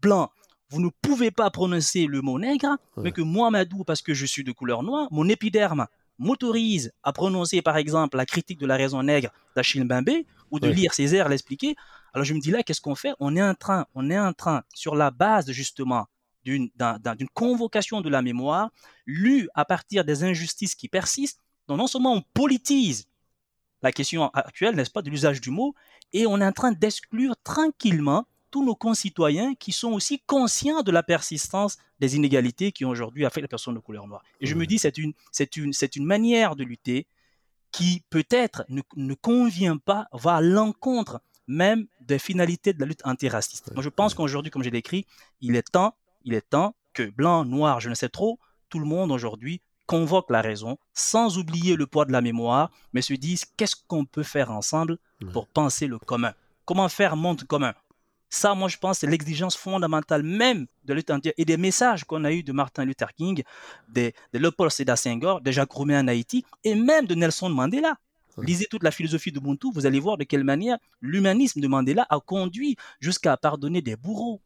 blanc, 0.00 0.30
vous 0.70 0.80
ne 0.80 0.88
pouvez 1.02 1.30
pas 1.30 1.50
prononcer 1.50 2.06
le 2.06 2.22
mot 2.22 2.38
nègre, 2.38 2.78
mais 2.96 3.12
que 3.12 3.20
moi, 3.20 3.50
Madou, 3.50 3.84
parce 3.84 4.00
que 4.00 4.14
je 4.14 4.24
suis 4.24 4.42
de 4.42 4.52
couleur 4.52 4.82
noire, 4.82 5.08
mon 5.10 5.28
épiderme 5.28 5.86
m'autorise 6.18 6.92
à 7.02 7.12
prononcer 7.12 7.62
par 7.62 7.76
exemple 7.76 8.16
la 8.16 8.26
critique 8.26 8.58
de 8.58 8.66
la 8.66 8.76
raison 8.76 9.02
nègre 9.02 9.30
d'Achille 9.56 9.84
Bimbé 9.84 10.26
ou 10.50 10.60
de 10.60 10.68
lire 10.68 10.94
Césaire 10.94 11.28
l'expliquer, 11.28 11.74
alors 12.12 12.24
je 12.24 12.34
me 12.34 12.40
dis 12.40 12.50
là, 12.50 12.62
qu'est-ce 12.62 12.80
qu'on 12.80 12.94
fait? 12.94 13.12
On 13.18 13.34
est 13.34 13.42
en 13.42 13.54
train, 13.54 13.86
on 13.94 14.08
est 14.10 14.18
en 14.18 14.32
train, 14.32 14.62
sur 14.72 14.94
la 14.94 15.10
base 15.10 15.50
justement 15.50 16.06
d'une 16.44 16.70
convocation 17.32 18.00
de 18.00 18.08
la 18.08 18.22
mémoire, 18.22 18.70
lue 19.06 19.48
à 19.54 19.64
partir 19.64 20.04
des 20.04 20.22
injustices 20.22 20.74
qui 20.74 20.88
persistent, 20.88 21.40
dont 21.66 21.76
non 21.76 21.86
seulement 21.86 22.12
on 22.12 22.22
politise 22.34 23.06
la 23.82 23.92
question 23.92 24.28
actuelle, 24.28 24.76
n'est-ce 24.76 24.90
pas, 24.90 25.02
de 25.02 25.10
l'usage 25.10 25.40
du 25.40 25.50
mot, 25.50 25.74
et 26.12 26.26
on 26.26 26.40
est 26.40 26.46
en 26.46 26.52
train 26.52 26.72
d'exclure 26.72 27.34
tranquillement 27.42 28.26
tous 28.54 28.64
nos 28.64 28.76
concitoyens 28.76 29.56
qui 29.56 29.72
sont 29.72 29.90
aussi 29.90 30.20
conscients 30.28 30.82
de 30.82 30.92
la 30.92 31.02
persistance 31.02 31.76
des 31.98 32.14
inégalités 32.14 32.70
qui 32.70 32.84
ont 32.84 32.90
aujourd'hui 32.90 33.26
affecté 33.26 33.40
les 33.40 33.48
personnes 33.48 33.74
de 33.74 33.80
couleur 33.80 34.06
noire. 34.06 34.22
Et 34.40 34.46
je 34.46 34.54
me 34.54 34.64
dis, 34.64 34.78
c'est 34.78 34.96
une, 34.96 35.12
c'est 35.32 35.56
une, 35.56 35.72
c'est 35.72 35.96
une 35.96 36.04
manière 36.04 36.54
de 36.54 36.62
lutter 36.62 37.08
qui 37.72 38.04
peut-être 38.10 38.64
ne, 38.68 38.82
ne 38.94 39.14
convient 39.14 39.76
pas, 39.76 40.06
va 40.12 40.36
à 40.36 40.40
l'encontre 40.40 41.20
même 41.48 41.88
des 42.00 42.20
finalités 42.20 42.72
de 42.72 42.78
la 42.78 42.86
lutte 42.86 43.04
antiraciste. 43.04 43.72
Moi, 43.74 43.82
je 43.82 43.88
pense 43.88 44.14
qu'aujourd'hui, 44.14 44.52
comme 44.52 44.62
j'ai 44.62 44.70
décrit, 44.70 45.04
il 45.40 45.56
est 45.56 45.68
temps, 45.72 45.96
il 46.24 46.32
est 46.32 46.48
temps 46.48 46.76
que 46.92 47.10
blanc, 47.10 47.44
noir, 47.44 47.80
je 47.80 47.88
ne 47.88 47.96
sais 47.96 48.08
trop, 48.08 48.38
tout 48.68 48.78
le 48.78 48.86
monde 48.86 49.10
aujourd'hui 49.10 49.62
convoque 49.86 50.30
la 50.30 50.42
raison, 50.42 50.78
sans 50.92 51.38
oublier 51.38 51.74
le 51.74 51.88
poids 51.88 52.04
de 52.04 52.12
la 52.12 52.20
mémoire, 52.20 52.70
mais 52.92 53.02
se 53.02 53.14
disent 53.14 53.46
qu'est-ce 53.56 53.74
qu'on 53.88 54.04
peut 54.04 54.22
faire 54.22 54.52
ensemble 54.52 54.98
pour 55.32 55.48
penser 55.48 55.88
le 55.88 55.98
commun. 55.98 56.34
Comment 56.64 56.88
faire 56.88 57.16
monde 57.16 57.42
commun? 57.42 57.74
Ça, 58.34 58.54
moi, 58.54 58.68
je 58.68 58.76
pense, 58.76 58.98
c'est 58.98 59.06
l'exigence 59.06 59.56
fondamentale 59.56 60.22
même 60.22 60.66
de 60.84 60.94
lutte 60.94 61.10
et 61.36 61.44
des 61.44 61.56
messages 61.56 62.04
qu'on 62.04 62.24
a 62.24 62.32
eu 62.32 62.42
de 62.42 62.52
Martin 62.52 62.84
Luther 62.84 63.12
King, 63.14 63.42
de, 63.88 64.12
de 64.32 64.38
Leopold 64.38 64.70
Sédar 64.70 64.98
Senghor, 64.98 65.40
de 65.40 65.50
Jacques 65.50 65.70
Roumain 65.70 66.02
en 66.02 66.08
Haïti 66.08 66.44
et 66.64 66.74
même 66.74 67.06
de 67.06 67.14
Nelson 67.14 67.48
Mandela. 67.48 67.96
Lisez 68.38 68.66
toute 68.66 68.82
la 68.82 68.90
philosophie 68.90 69.30
de 69.30 69.38
Ubuntu, 69.38 69.68
vous 69.72 69.86
allez 69.86 70.00
voir 70.00 70.16
de 70.16 70.24
quelle 70.24 70.42
manière 70.42 70.78
l'humanisme 71.00 71.60
de 71.60 71.68
Mandela 71.68 72.04
a 72.10 72.18
conduit 72.18 72.76
jusqu'à 72.98 73.36
pardonner 73.36 73.80
des 73.80 73.94
bourreaux. 73.94 74.40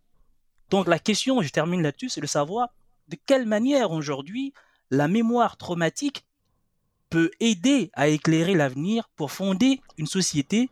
Donc 0.69 0.87
la 0.87 0.99
question, 0.99 1.41
je 1.41 1.49
termine 1.49 1.83
là-dessus, 1.83 2.11
c'est 2.11 2.21
de 2.21 2.27
savoir 2.27 2.69
de 3.09 3.17
quelle 3.25 3.47
manière 3.47 3.91
aujourd'hui 3.91 4.53
la 4.91 5.09
mémoire 5.09 5.57
traumatique 5.57 6.27
peut 7.09 7.31
aider 7.41 7.91
à 7.95 8.09
éclairer 8.09 8.55
l'avenir 8.55 9.09
pour 9.17 9.33
fonder 9.33 9.81
une 9.97 10.07
société 10.07 10.69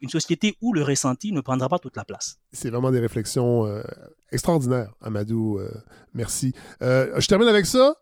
une 0.00 0.08
société 0.08 0.56
où 0.60 0.72
le 0.72 0.82
ressenti 0.82 1.32
ne 1.32 1.40
prendra 1.40 1.68
pas 1.68 1.78
toute 1.78 1.96
la 1.96 2.04
place. 2.04 2.38
C'est 2.52 2.70
vraiment 2.70 2.90
des 2.90 3.00
réflexions 3.00 3.66
euh, 3.66 3.82
extraordinaires, 4.30 4.92
Amadou. 5.00 5.58
Euh, 5.58 5.70
merci. 6.14 6.52
Euh, 6.82 7.20
je 7.20 7.26
termine 7.26 7.48
avec 7.48 7.66
ça 7.66 7.94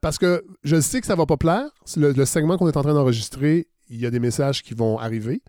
parce 0.00 0.18
que 0.18 0.44
je 0.64 0.80
sais 0.80 1.00
que 1.00 1.06
ça 1.06 1.14
va 1.14 1.26
pas 1.26 1.36
plaire. 1.36 1.68
Le 1.96 2.24
segment 2.24 2.56
qu'on 2.56 2.68
est 2.68 2.76
en 2.76 2.82
train 2.82 2.94
d'enregistrer, 2.94 3.68
il 3.88 4.00
y 4.00 4.06
a 4.06 4.10
des 4.10 4.20
messages 4.20 4.62
qui 4.62 4.74
vont 4.74 4.98
arriver. 4.98 5.42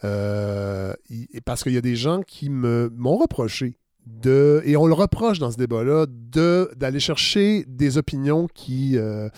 parce 0.00 1.62
qu'il 1.62 1.72
y 1.72 1.78
a 1.78 1.82
des 1.82 1.96
gens 1.96 2.22
qui 2.22 2.48
m'ont 2.50 3.16
reproché 3.16 3.79
de, 4.22 4.62
et 4.64 4.76
on 4.76 4.86
le 4.86 4.94
reproche 4.94 5.38
dans 5.38 5.50
ce 5.50 5.56
débat-là, 5.56 6.06
d'aller 6.76 7.00
chercher 7.00 7.64
des 7.66 7.98
opinions 7.98 8.46
qui, 8.54 8.96
euh, 8.96 9.28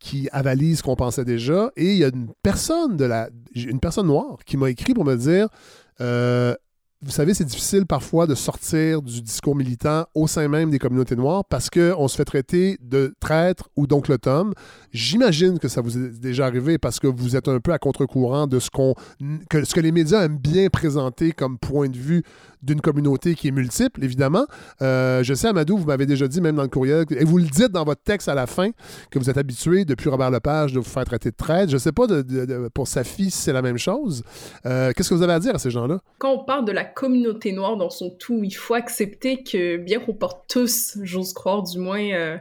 qui 0.00 0.28
avalisent 0.32 0.78
ce 0.78 0.82
qu'on 0.82 0.96
pensait 0.96 1.24
déjà. 1.24 1.70
Et 1.76 1.92
il 1.92 1.98
y 1.98 2.04
a 2.04 2.08
une 2.08 2.30
personne, 2.42 2.96
de 2.96 3.04
la, 3.04 3.28
une 3.54 3.80
personne 3.80 4.06
noire 4.06 4.38
qui 4.46 4.56
m'a 4.56 4.70
écrit 4.70 4.94
pour 4.94 5.04
me 5.04 5.16
dire 5.16 5.48
euh, 6.00 6.54
vous 7.00 7.12
savez, 7.12 7.32
c'est 7.32 7.44
difficile 7.44 7.86
parfois 7.86 8.26
de 8.26 8.34
sortir 8.34 9.02
du 9.02 9.22
discours 9.22 9.54
militant 9.54 10.06
au 10.14 10.26
sein 10.26 10.48
même 10.48 10.70
des 10.70 10.80
communautés 10.80 11.14
noires 11.14 11.44
parce 11.44 11.70
qu'on 11.70 12.08
se 12.08 12.16
fait 12.16 12.24
traiter 12.24 12.76
de 12.82 13.14
traître 13.20 13.68
ou 13.76 13.86
d'oncle 13.86 14.18
Tom. 14.18 14.52
J'imagine 14.90 15.60
que 15.60 15.68
ça 15.68 15.80
vous 15.80 15.96
est 15.96 16.20
déjà 16.20 16.46
arrivé 16.46 16.76
parce 16.76 16.98
que 16.98 17.06
vous 17.06 17.36
êtes 17.36 17.46
un 17.46 17.60
peu 17.60 17.72
à 17.72 17.78
contre-courant 17.78 18.48
de 18.48 18.58
ce, 18.58 18.68
qu'on, 18.70 18.94
que, 19.48 19.64
ce 19.64 19.74
que 19.74 19.80
les 19.80 19.92
médias 19.92 20.24
aiment 20.24 20.38
bien 20.38 20.68
présenter 20.70 21.30
comme 21.30 21.56
point 21.56 21.88
de 21.88 21.96
vue 21.96 22.24
d'une 22.62 22.80
communauté 22.80 23.36
qui 23.36 23.46
est 23.46 23.52
multiple, 23.52 24.02
évidemment. 24.02 24.44
Euh, 24.82 25.22
je 25.22 25.34
sais, 25.34 25.46
Amadou, 25.46 25.78
vous 25.78 25.86
m'avez 25.86 26.06
déjà 26.06 26.26
dit, 26.26 26.40
même 26.40 26.56
dans 26.56 26.62
le 26.62 26.68
courriel, 26.68 27.04
et 27.10 27.24
vous 27.24 27.38
le 27.38 27.44
dites 27.44 27.70
dans 27.70 27.84
votre 27.84 28.02
texte 28.02 28.28
à 28.28 28.34
la 28.34 28.48
fin, 28.48 28.70
que 29.12 29.20
vous 29.20 29.30
êtes 29.30 29.38
habitué, 29.38 29.84
depuis 29.84 30.08
Robert 30.08 30.32
Lepage, 30.32 30.72
de 30.72 30.78
vous 30.80 30.84
faire 30.84 31.04
traiter 31.04 31.30
de 31.30 31.36
traître. 31.36 31.70
Je 31.70 31.76
ne 31.76 31.80
sais 31.80 31.92
pas 31.92 32.06
pour 32.74 32.88
sa 32.88 33.04
fille 33.04 33.30
c'est 33.30 33.52
la 33.52 33.62
même 33.62 33.78
chose. 33.78 34.24
Euh, 34.66 34.92
qu'est-ce 34.94 35.10
que 35.10 35.14
vous 35.14 35.22
avez 35.22 35.34
à 35.34 35.38
dire 35.38 35.54
à 35.54 35.58
ces 35.58 35.70
gens-là? 35.70 36.00
Quand 36.18 36.32
on 36.32 36.44
parle 36.44 36.64
de 36.64 36.72
la 36.72 36.84
communauté 36.94 37.52
noire 37.52 37.76
dans 37.76 37.90
son 37.90 38.10
tout. 38.10 38.42
Il 38.42 38.54
faut 38.54 38.74
accepter 38.74 39.42
que, 39.42 39.76
bien 39.76 40.00
qu'on 40.00 40.14
porte 40.14 40.48
tous, 40.48 40.98
j'ose 41.02 41.32
croire 41.32 41.62
du 41.62 41.78
moins, 41.78 42.02
euh, 42.12 42.36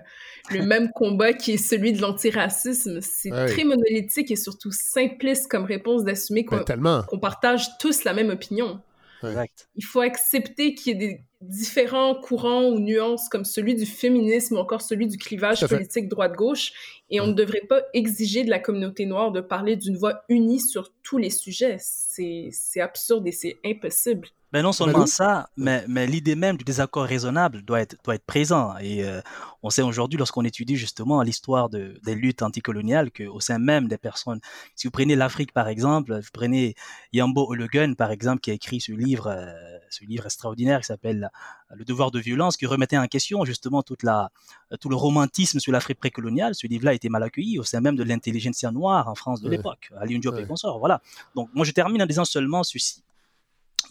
le 0.49 0.61
même 0.65 0.89
combat 0.91 1.33
qui 1.33 1.53
est 1.53 1.57
celui 1.57 1.93
de 1.93 2.01
l'antiracisme, 2.01 2.99
c'est 3.01 3.29
très 3.29 3.63
monolithique 3.63 4.31
et 4.31 4.35
surtout 4.35 4.71
simpliste 4.71 5.49
comme 5.49 5.65
réponse 5.65 6.03
d'assumer 6.03 6.45
ben, 6.49 7.05
qu'on 7.07 7.19
partage 7.19 7.77
tous 7.79 8.03
la 8.03 8.13
même 8.13 8.29
opinion. 8.29 8.81
Il 9.23 9.85
faut 9.85 10.01
accepter 10.01 10.75
qu'il 10.75 10.93
y 10.93 10.95
ait 10.95 11.07
des 11.07 11.21
différents 11.41 12.15
courants 12.15 12.65
ou 12.65 12.79
nuances 12.79 13.29
comme 13.29 13.45
celui 13.45 13.75
du 13.75 13.85
féminisme 13.85 14.55
ou 14.55 14.59
encore 14.59 14.81
celui 14.81 15.07
du 15.07 15.17
clivage 15.17 15.65
politique 15.67 16.07
droite-gauche 16.07 16.73
et 17.09 17.21
on 17.21 17.27
ne 17.27 17.33
devrait 17.33 17.65
pas 17.69 17.81
exiger 17.93 18.43
de 18.43 18.49
la 18.49 18.59
communauté 18.59 19.05
noire 19.05 19.31
de 19.31 19.41
parler 19.41 19.75
d'une 19.75 19.97
voix 19.97 20.23
unie 20.29 20.59
sur 20.59 20.91
tous 21.03 21.17
les 21.17 21.29
sujets. 21.29 21.77
C'est 21.79 22.81
absurde 22.81 23.27
et 23.27 23.31
c'est 23.31 23.57
impossible. 23.63 24.29
Mais 24.53 24.61
non 24.61 24.71
seulement 24.71 25.05
ça, 25.05 25.49
mais, 25.57 25.83
mais 25.89 26.07
l'idée 26.07 26.35
même 26.35 26.55
du 26.55 26.63
désaccord 26.63 27.03
raisonnable 27.03 27.63
doit 27.63 27.81
être, 27.81 27.97
doit 28.05 28.15
être 28.15 28.25
présent. 28.25 28.77
Et 28.77 29.03
euh, 29.03 29.19
on 29.61 29.69
sait 29.69 29.81
aujourd'hui, 29.81 30.17
lorsqu'on 30.17 30.45
étudie 30.45 30.77
justement 30.77 31.21
l'histoire 31.21 31.69
de, 31.69 31.99
des 32.05 32.15
luttes 32.15 32.41
anticoloniales, 32.41 33.11
qu'au 33.11 33.41
sein 33.41 33.59
même 33.59 33.89
des 33.89 33.97
personnes, 33.97 34.39
si 34.73 34.87
vous 34.87 34.91
prenez 34.91 35.17
l'Afrique 35.17 35.51
par 35.51 35.67
exemple, 35.67 36.17
vous 36.17 36.29
prenez 36.31 36.75
Yambo 37.11 37.45
Ologun 37.49 37.93
par 37.93 38.09
exemple, 38.11 38.39
qui 38.39 38.51
a 38.51 38.53
écrit 38.53 38.79
ce 38.79 38.93
livre, 38.93 39.27
euh, 39.27 39.51
ce 39.89 40.05
livre 40.05 40.25
extraordinaire 40.25 40.79
qui 40.79 40.85
s'appelle 40.85 41.29
Le 41.71 41.83
devoir 41.83 42.11
de 42.11 42.19
violence, 42.19 42.55
qui 42.55 42.67
remettait 42.67 42.97
en 42.97 43.07
question 43.07 43.43
justement 43.43 43.83
toute 43.83 44.03
la, 44.03 44.31
tout 44.79 44.87
le 44.87 44.95
romantisme 44.95 45.59
sur 45.59 45.73
l'Afrique 45.73 45.99
précoloniale. 45.99 46.55
Ce 46.55 46.67
livre-là 46.67 46.91
a 46.91 46.93
été 46.93 47.09
mal 47.09 47.23
accueilli 47.23 47.59
au 47.59 47.63
sein 47.63 47.81
même 47.81 47.97
de 47.97 48.03
l'intelligentsia 48.03 48.71
noire 48.71 49.09
en 49.09 49.15
France 49.15 49.41
de 49.41 49.49
l'époque, 49.49 49.91
à 49.99 50.05
Diop 50.05 50.39
et 50.39 50.47
consorts. 50.47 50.79
Voilà. 50.79 51.01
Donc 51.35 51.49
moi 51.53 51.65
je 51.65 51.71
termine 51.71 52.01
en 52.01 52.05
disant 52.05 52.23
seulement 52.23 52.63
ceci 52.63 53.03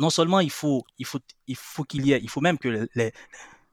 non 0.00 0.10
seulement 0.10 0.40
il 0.40 0.50
faut, 0.50 0.84
il 0.98 1.06
faut, 1.06 1.20
il 1.46 1.56
faut 1.56 1.84
qu'il 1.84 2.06
y 2.06 2.12
ait, 2.12 2.20
il 2.22 2.28
faut 2.28 2.40
même 2.40 2.58
que 2.58 2.88
les, 2.94 3.12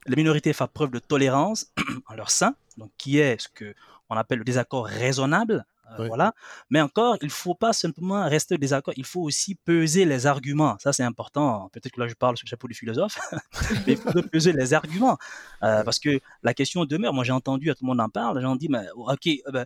les 0.05 0.15
minorités 0.15 0.53
fassent 0.53 0.69
preuve 0.73 0.91
de 0.91 0.99
tolérance 0.99 1.67
en 2.07 2.15
leur 2.15 2.29
sein, 2.29 2.55
donc 2.77 2.91
qui 2.97 3.19
est 3.19 3.41
ce 3.41 3.49
que 3.49 3.73
on 4.09 4.15
appelle 4.15 4.39
le 4.39 4.45
désaccord 4.45 4.85
raisonnable, 4.85 5.65
euh, 5.99 6.07
voilà. 6.07 6.33
Mais 6.69 6.81
encore, 6.81 7.17
il 7.21 7.29
faut 7.29 7.55
pas 7.55 7.73
simplement 7.73 8.27
rester 8.27 8.57
désaccord, 8.57 8.93
il 8.97 9.05
faut 9.05 9.21
aussi 9.21 9.55
peser 9.55 10.05
les 10.05 10.25
arguments. 10.25 10.77
Ça, 10.79 10.93
c'est 10.93 11.03
important. 11.03 11.69
Peut-être 11.73 11.93
que 11.93 11.99
là, 11.99 12.07
je 12.07 12.13
parle 12.13 12.37
sur 12.37 12.45
le 12.45 12.49
chapeau 12.49 12.67
du 12.67 12.73
philosophe, 12.73 13.19
mais 13.87 13.93
il 13.93 13.97
faut 13.97 14.11
peser 14.23 14.53
les 14.53 14.73
arguments. 14.73 15.17
Euh, 15.63 15.83
parce 15.83 15.99
que 15.99 16.19
la 16.41 16.53
question 16.53 16.85
demeure. 16.85 17.13
Moi, 17.13 17.23
j'ai 17.23 17.33
entendu, 17.33 17.67
tout 17.67 17.83
le 17.83 17.87
monde 17.87 18.01
en 18.01 18.09
parle, 18.09 18.41
j'ai 18.41 18.57
dit, 18.57 18.69
mais, 18.69 18.85
ok, 18.95 19.27
euh, 19.27 19.51
ben, 19.51 19.65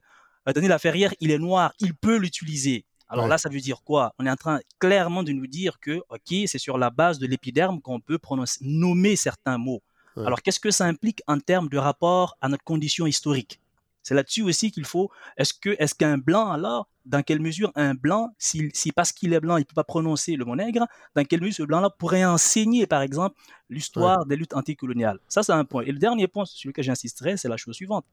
Daniel 0.54 0.70
Laferrière, 0.70 1.14
il 1.20 1.32
est 1.32 1.40
noir, 1.40 1.74
il 1.80 1.94
peut 1.94 2.18
l'utiliser. 2.18 2.86
Alors 3.10 3.28
là, 3.28 3.38
ça 3.38 3.50
veut 3.50 3.60
dire 3.60 3.84
quoi? 3.84 4.14
On 4.20 4.26
est 4.26 4.30
en 4.30 4.36
train 4.36 4.60
clairement 4.80 5.24
de 5.24 5.32
nous 5.32 5.48
dire 5.48 5.80
que, 5.80 6.02
OK, 6.10 6.48
c'est 6.48 6.58
sur 6.58 6.78
la 6.78 6.90
base 6.90 7.20
de 7.20 7.28
l'épiderme 7.28 7.82
qu'on 7.82 8.00
peut 8.00 8.18
prononcer, 8.18 8.60
nommer 8.62 9.16
certains 9.16 9.58
mots. 9.58 9.82
Alors 10.18 10.42
qu'est-ce 10.42 10.60
que 10.60 10.72
ça 10.72 10.86
implique 10.86 11.22
en 11.28 11.40
termes 11.40 11.70
de 11.70 11.78
rapport 11.78 12.38
à 12.42 12.50
notre 12.50 12.64
condition 12.64 13.06
historique? 13.06 13.60
C'est 14.02 14.16
là-dessus 14.16 14.42
aussi 14.42 14.72
qu'il 14.72 14.86
faut. 14.86 15.12
Est-ce 15.36 15.54
que 15.54 15.76
est-ce 15.80 15.94
qu'un 15.94 16.18
blanc 16.18 16.50
alors, 16.50 16.88
dans 17.06 17.22
quelle 17.22 17.42
mesure 17.42 17.72
un 17.76 17.94
blanc, 17.94 18.34
si, 18.38 18.70
si 18.74 18.92
parce 18.92 19.12
qu'il 19.12 19.34
est 19.34 19.40
blanc, 19.40 19.58
il 19.58 19.66
peut 19.66 19.76
pas 19.76 19.84
prononcer 19.84 20.36
le 20.36 20.46
mot 20.46 20.56
nègre, 20.56 20.88
dans 21.14 21.24
quelle 21.26 21.42
mesure 21.42 21.56
ce 21.56 21.64
blanc-là 21.64 21.90
pourrait 21.90 22.24
enseigner, 22.24 22.88
par 22.88 23.02
exemple, 23.02 23.36
l'histoire 23.70 24.26
des 24.26 24.38
luttes 24.38 24.54
anticoloniales? 24.54 25.20
Ça, 25.28 25.44
c'est 25.44 25.52
un 25.52 25.66
point. 25.66 25.84
Et 25.84 25.92
le 25.92 26.00
dernier 26.00 26.28
point 26.28 26.46
sur 26.46 26.70
lequel 26.70 26.86
j'insisterai, 26.86 27.38
c'est 27.38 27.50
la 27.50 27.58
chose 27.58 27.76
suivante. 27.76 28.06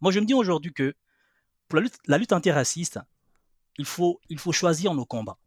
Moi, 0.00 0.12
je 0.12 0.20
me 0.20 0.26
dis 0.26 0.34
aujourd'hui 0.34 0.72
que 0.72 0.94
pour 1.66 1.76
la 1.76 1.82
lutte, 1.82 1.96
la 2.06 2.18
lutte 2.18 2.32
antiraciste, 2.32 3.00
il 3.78 3.84
faut, 3.84 4.20
il 4.28 4.38
faut 4.38 4.52
choisir 4.52 4.94
nos 4.94 5.04
combats. 5.04 5.38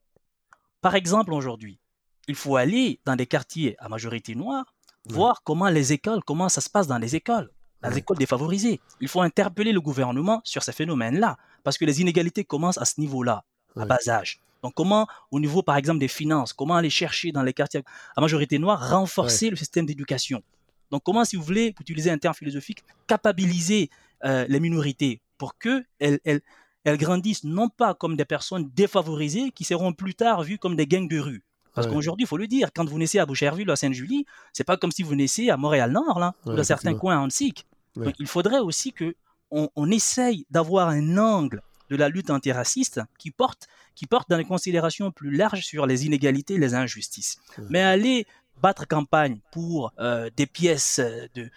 Par 0.82 0.96
exemple, 0.96 1.34
aujourd'hui, 1.34 1.80
il 2.28 2.36
faut 2.36 2.56
aller 2.56 3.00
dans 3.06 3.16
des 3.16 3.26
quartiers 3.26 3.76
à 3.80 3.90
majorité 3.90 4.36
noire, 4.36 4.74
voir 5.08 5.44
comment 5.44 5.70
les 5.70 5.94
écoles, 5.94 6.24
comment 6.24 6.50
ça 6.50 6.62
se 6.62 6.70
passe 6.70 6.88
dans 6.88 6.98
les 6.98 7.16
écoles, 7.16 7.52
les 7.84 7.98
écoles 7.98 8.18
défavorisées. 8.18 8.80
Il 9.00 9.08
faut 9.08 9.22
interpeller 9.22 9.72
le 9.72 9.82
gouvernement 9.82 10.42
sur 10.44 10.64
ces 10.64 10.72
phénomènes-là, 10.72 11.38
parce 11.64 11.78
que 11.78 11.86
les 11.86 12.02
inégalités 12.02 12.44
commencent 12.44 12.80
à 12.80 12.86
ce 12.86 13.00
niveau-là, 13.00 13.44
à 13.76 13.86
bas 13.86 14.00
âge. 14.08 14.40
Donc 14.64 14.74
comment, 14.74 15.08
au 15.30 15.40
niveau 15.40 15.62
par 15.62 15.78
exemple 15.78 16.00
des 16.00 16.08
finances, 16.08 16.52
comment 16.54 16.76
aller 16.76 16.90
chercher 16.90 17.32
dans 17.32 17.44
les 17.44 17.54
quartiers 17.54 17.84
à 18.16 18.22
majorité 18.22 18.58
noire, 18.58 18.90
renforcer 18.90 19.52
le 19.52 19.56
système 19.56 19.86
d'éducation? 19.86 20.42
Donc 20.90 21.04
comment, 21.04 21.26
si 21.26 21.36
vous 21.36 21.44
voulez, 21.44 21.74
pour 21.74 21.82
utiliser 21.82 22.10
un 22.10 22.18
terme 22.18 22.34
philosophique, 22.34 22.84
capabiliser 23.06 23.90
euh, 24.24 24.46
les 24.50 24.60
minorités 24.60 25.22
pour 25.38 25.58
qu'elles 25.58 25.86
elles, 26.00 26.20
elles 26.24 26.42
grandissent 26.94 27.44
non 27.44 27.70
pas 27.70 27.94
comme 27.94 28.16
des 28.16 28.26
personnes 28.26 28.70
défavorisées 28.76 29.52
qui 29.52 29.64
seront 29.64 29.94
plus 29.94 30.16
tard 30.16 30.44
vues 30.44 30.58
comme 30.58 30.76
des 30.76 30.88
gangs 30.88 31.08
de 31.08 31.20
rue. 31.20 31.44
Parce 31.74 31.88
qu'aujourd'hui, 31.88 32.24
il 32.24 32.28
faut 32.28 32.38
le 32.38 32.48
dire, 32.48 32.70
quand 32.74 32.88
vous 32.88 32.98
naissez 32.98 33.20
à 33.20 33.26
Boucherville 33.26 33.68
ou 33.68 33.72
à 33.74 33.76
Sainte-Julie, 33.76 34.26
c'est 34.54 34.64
pas 34.64 34.78
comme 34.78 34.92
si 34.92 35.04
vous 35.04 35.14
naissez 35.14 35.50
à 35.50 35.58
Montréal-Nord, 35.58 36.20
là, 36.20 36.34
ou 36.46 36.54
dans 36.54 36.64
certains 36.64 36.96
coins 36.96 37.20
en 37.20 37.30
SIC. 37.30 37.66
il 38.18 38.28
faudrait 38.28 38.60
aussi 38.60 38.94
que 38.94 39.14
on, 39.52 39.92
essaye 39.92 40.46
d'avoir 40.50 40.90
un 40.90 41.18
angle 41.18 41.62
de 41.90 41.96
la 41.96 42.10
lutte 42.10 42.30
antiraciste 42.30 43.02
qui 43.18 43.32
porte, 43.32 43.68
qui 43.94 44.08
porte 44.08 44.30
dans 44.30 44.38
les 44.38 44.46
considérations 44.46 45.12
plus 45.12 45.32
larges 45.32 45.64
sur 45.64 45.86
les 45.86 46.06
inégalités 46.06 46.56
et 46.56 46.60
les 46.60 46.74
injustices. 46.74 47.38
Mais 47.70 47.82
aller 47.82 48.26
battre 48.62 48.88
campagne 48.88 49.40
pour 49.52 49.94
euh, 50.00 50.30
des 50.36 50.46
pièces 50.46 51.02
de, 51.36 51.50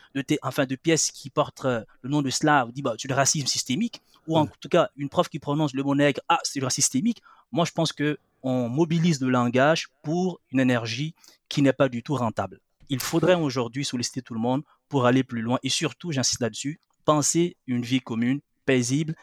enfin 0.43 0.67
de 0.67 0.75
pièces 0.75 1.13
qui 1.13 1.31
portent 1.31 1.65
euh, 1.65 1.85
le 2.03 2.11
nom 2.11 2.23
de 2.23 2.31
slave, 2.31 2.73
dit 2.73 2.83
bah, 2.83 2.95
le 3.03 3.15
racisme 3.15 3.47
systémique, 3.47 4.03
ou 4.29 4.39
en 4.39 4.47
tout 4.47 4.69
cas 4.69 4.91
une 4.97 5.09
prof 5.09 5.29
qui 5.29 5.39
prononce 5.39 5.75
le 5.75 5.83
mot 5.83 5.95
nègre, 5.95 6.21
ah, 6.29 6.39
c'est 6.45 6.61
systémique, 6.71 7.23
moi 7.51 7.65
je 7.65 7.73
pense 7.73 7.93
que 7.93 8.19
on 8.43 8.69
mobilise 8.69 9.21
le 9.21 9.31
langage 9.31 9.89
pour 10.03 10.41
une 10.53 10.61
énergie 10.61 11.15
qui 11.49 11.63
n'est 11.63 11.73
pas 11.73 11.89
du 11.89 12.03
tout 12.03 12.15
rentable. 12.15 12.61
Il 12.89 13.01
faudrait 13.01 13.35
aujourd'hui 13.35 13.85
solliciter 13.85 14.23
tout 14.23 14.35
le 14.35 14.41
monde 14.41 14.63
pour 14.89 15.07
aller 15.07 15.25
plus 15.25 15.43
loin 15.43 15.59
et 15.63 15.69
surtout, 15.69 16.13
j'insiste 16.13 16.41
là-dessus, 16.41 16.79
penser 17.05 17.57
une 17.67 17.83
vie 17.83 18.01
commune, 18.01 18.41
paisible, 18.65 19.15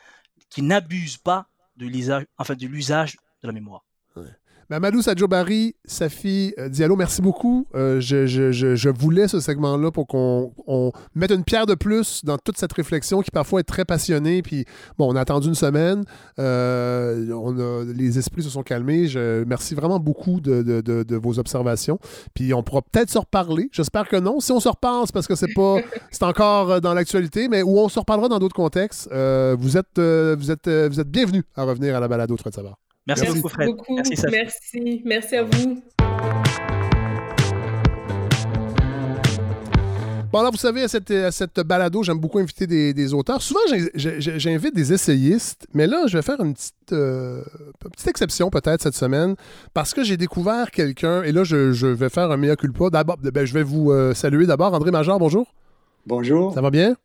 qui 0.49 0.61
n'abuse 0.61 1.17
pas 1.17 1.47
de 1.77 1.85
l'usage, 1.85 2.25
de 2.49 2.67
l'usage 2.67 3.15
de 3.41 3.47
la 3.47 3.53
mémoire. 3.53 3.85
Mamadou 4.71 5.03
Sadjobari, 5.03 5.75
Safi 5.85 6.55
euh, 6.57 6.69
Diallo, 6.69 6.95
merci 6.95 7.21
beaucoup. 7.21 7.67
Euh, 7.75 8.01
je, 8.01 8.25
je, 8.25 8.51
je, 8.51 8.89
voulais 8.89 9.27
ce 9.27 9.39
segment-là 9.39 9.91
pour 9.91 10.07
qu'on 10.07 10.91
mette 11.13 11.31
une 11.31 11.43
pierre 11.43 11.67
de 11.67 11.75
plus 11.75 12.25
dans 12.25 12.39
toute 12.39 12.57
cette 12.57 12.73
réflexion 12.73 13.21
qui 13.21 13.29
parfois 13.29 13.59
est 13.59 13.63
très 13.63 13.85
passionnée. 13.85 14.41
Puis, 14.41 14.65
bon, 14.97 15.13
on 15.13 15.15
a 15.15 15.21
attendu 15.21 15.49
une 15.49 15.55
semaine. 15.55 16.03
Euh, 16.39 17.29
on 17.31 17.59
a, 17.59 17.83
les 17.83 18.17
esprits 18.17 18.41
se 18.41 18.49
sont 18.49 18.63
calmés. 18.63 19.07
Je, 19.07 19.43
merci 19.43 19.75
vraiment 19.75 19.99
beaucoup 19.99 20.41
de, 20.41 20.63
de, 20.63 21.15
vos 21.15 21.37
observations. 21.37 21.99
Puis, 22.33 22.51
on 22.51 22.63
pourra 22.63 22.81
peut-être 22.81 23.11
se 23.11 23.19
reparler. 23.19 23.69
J'espère 23.71 24.07
que 24.07 24.15
non. 24.15 24.39
Si 24.39 24.51
on 24.51 24.59
se 24.59 24.69
reparle, 24.69 25.05
parce 25.13 25.27
que 25.27 25.35
c'est 25.35 25.53
pas 25.53 25.77
c'est 26.09 26.23
encore 26.23 26.81
dans 26.81 26.95
l'actualité, 26.95 27.49
mais 27.49 27.61
où 27.61 27.77
on 27.77 27.87
se 27.87 27.99
reparlera 27.99 28.29
dans 28.29 28.39
d'autres 28.39 28.55
contextes. 28.55 29.07
vous 29.11 29.77
êtes, 29.77 29.99
vous 29.99 30.51
êtes, 30.51 30.67
vous 30.67 30.99
êtes 30.99 31.07
à 31.55 31.63
revenir 31.63 31.95
à 31.95 31.99
la 31.99 32.07
balade 32.07 32.31
de 32.31 32.51
savoir. 32.51 32.77
Merci, 33.07 33.27
beaucoup, 33.27 33.49
Fred. 33.49 33.69
Merci, 34.31 35.01
merci. 35.05 35.35
à 35.35 35.43
vous. 35.43 35.81
Bon, 40.31 40.39
alors, 40.39 40.51
vous 40.51 40.57
savez, 40.57 40.81
à 40.81 40.87
cette, 40.87 41.13
cette 41.31 41.59
balado, 41.61 42.01
j'aime 42.01 42.17
beaucoup 42.17 42.39
inviter 42.39 42.65
des, 42.65 43.13
auteurs. 43.13 43.41
Souvent, 43.41 43.59
j'invite 43.93 44.75
des 44.75 44.91
essayistes, 44.91 45.67
mais 45.73 45.85
là, 45.85 46.07
je 46.07 46.17
vais 46.17 46.23
faire 46.23 46.41
une 46.41 46.55
petite, 46.55 46.73
euh, 46.93 47.43
petite 47.91 48.07
exception 48.07 48.49
peut-être 48.49 48.81
cette 48.81 48.95
semaine 48.95 49.35
parce 49.73 49.93
que 49.93 50.03
j'ai 50.03 50.17
découvert 50.17 50.71
quelqu'un, 50.71 51.21
et 51.21 51.31
là, 51.31 51.43
je, 51.43 51.85
vais 51.85 52.09
faire 52.09 52.31
un 52.31 52.37
mea 52.37 52.55
culpa. 52.55 52.89
D'abord, 52.89 53.17
ben, 53.17 53.45
je 53.45 53.53
vais 53.53 53.63
vous 53.63 53.91
euh, 53.91 54.13
saluer 54.15 54.47
d'abord. 54.47 54.73
André 54.73 54.89
Major, 54.91 55.19
bonjour. 55.19 55.53
Bonjour. 56.07 56.53
Ça 56.53 56.61
va 56.61 56.71
bien? 56.71 56.95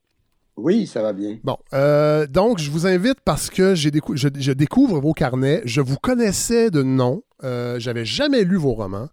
Oui, 0.62 0.86
ça 0.86 1.02
va 1.02 1.12
bien. 1.12 1.38
Bon, 1.42 1.56
euh, 1.72 2.26
donc 2.26 2.58
je 2.58 2.70
vous 2.70 2.86
invite 2.86 3.20
parce 3.24 3.48
que 3.48 3.74
je, 3.74 3.88
je, 4.14 4.52
découvre 4.52 5.00
vos 5.00 5.12
carnets. 5.12 5.62
Je 5.64 5.80
vous 5.80 5.96
connaissais 5.96 6.70
de 6.70 6.82
nom. 6.82 7.22
Euh, 7.42 7.78
j'avais 7.78 8.04
jamais 8.04 8.44
lu 8.44 8.56
vos 8.56 8.74
romans. 8.74 9.08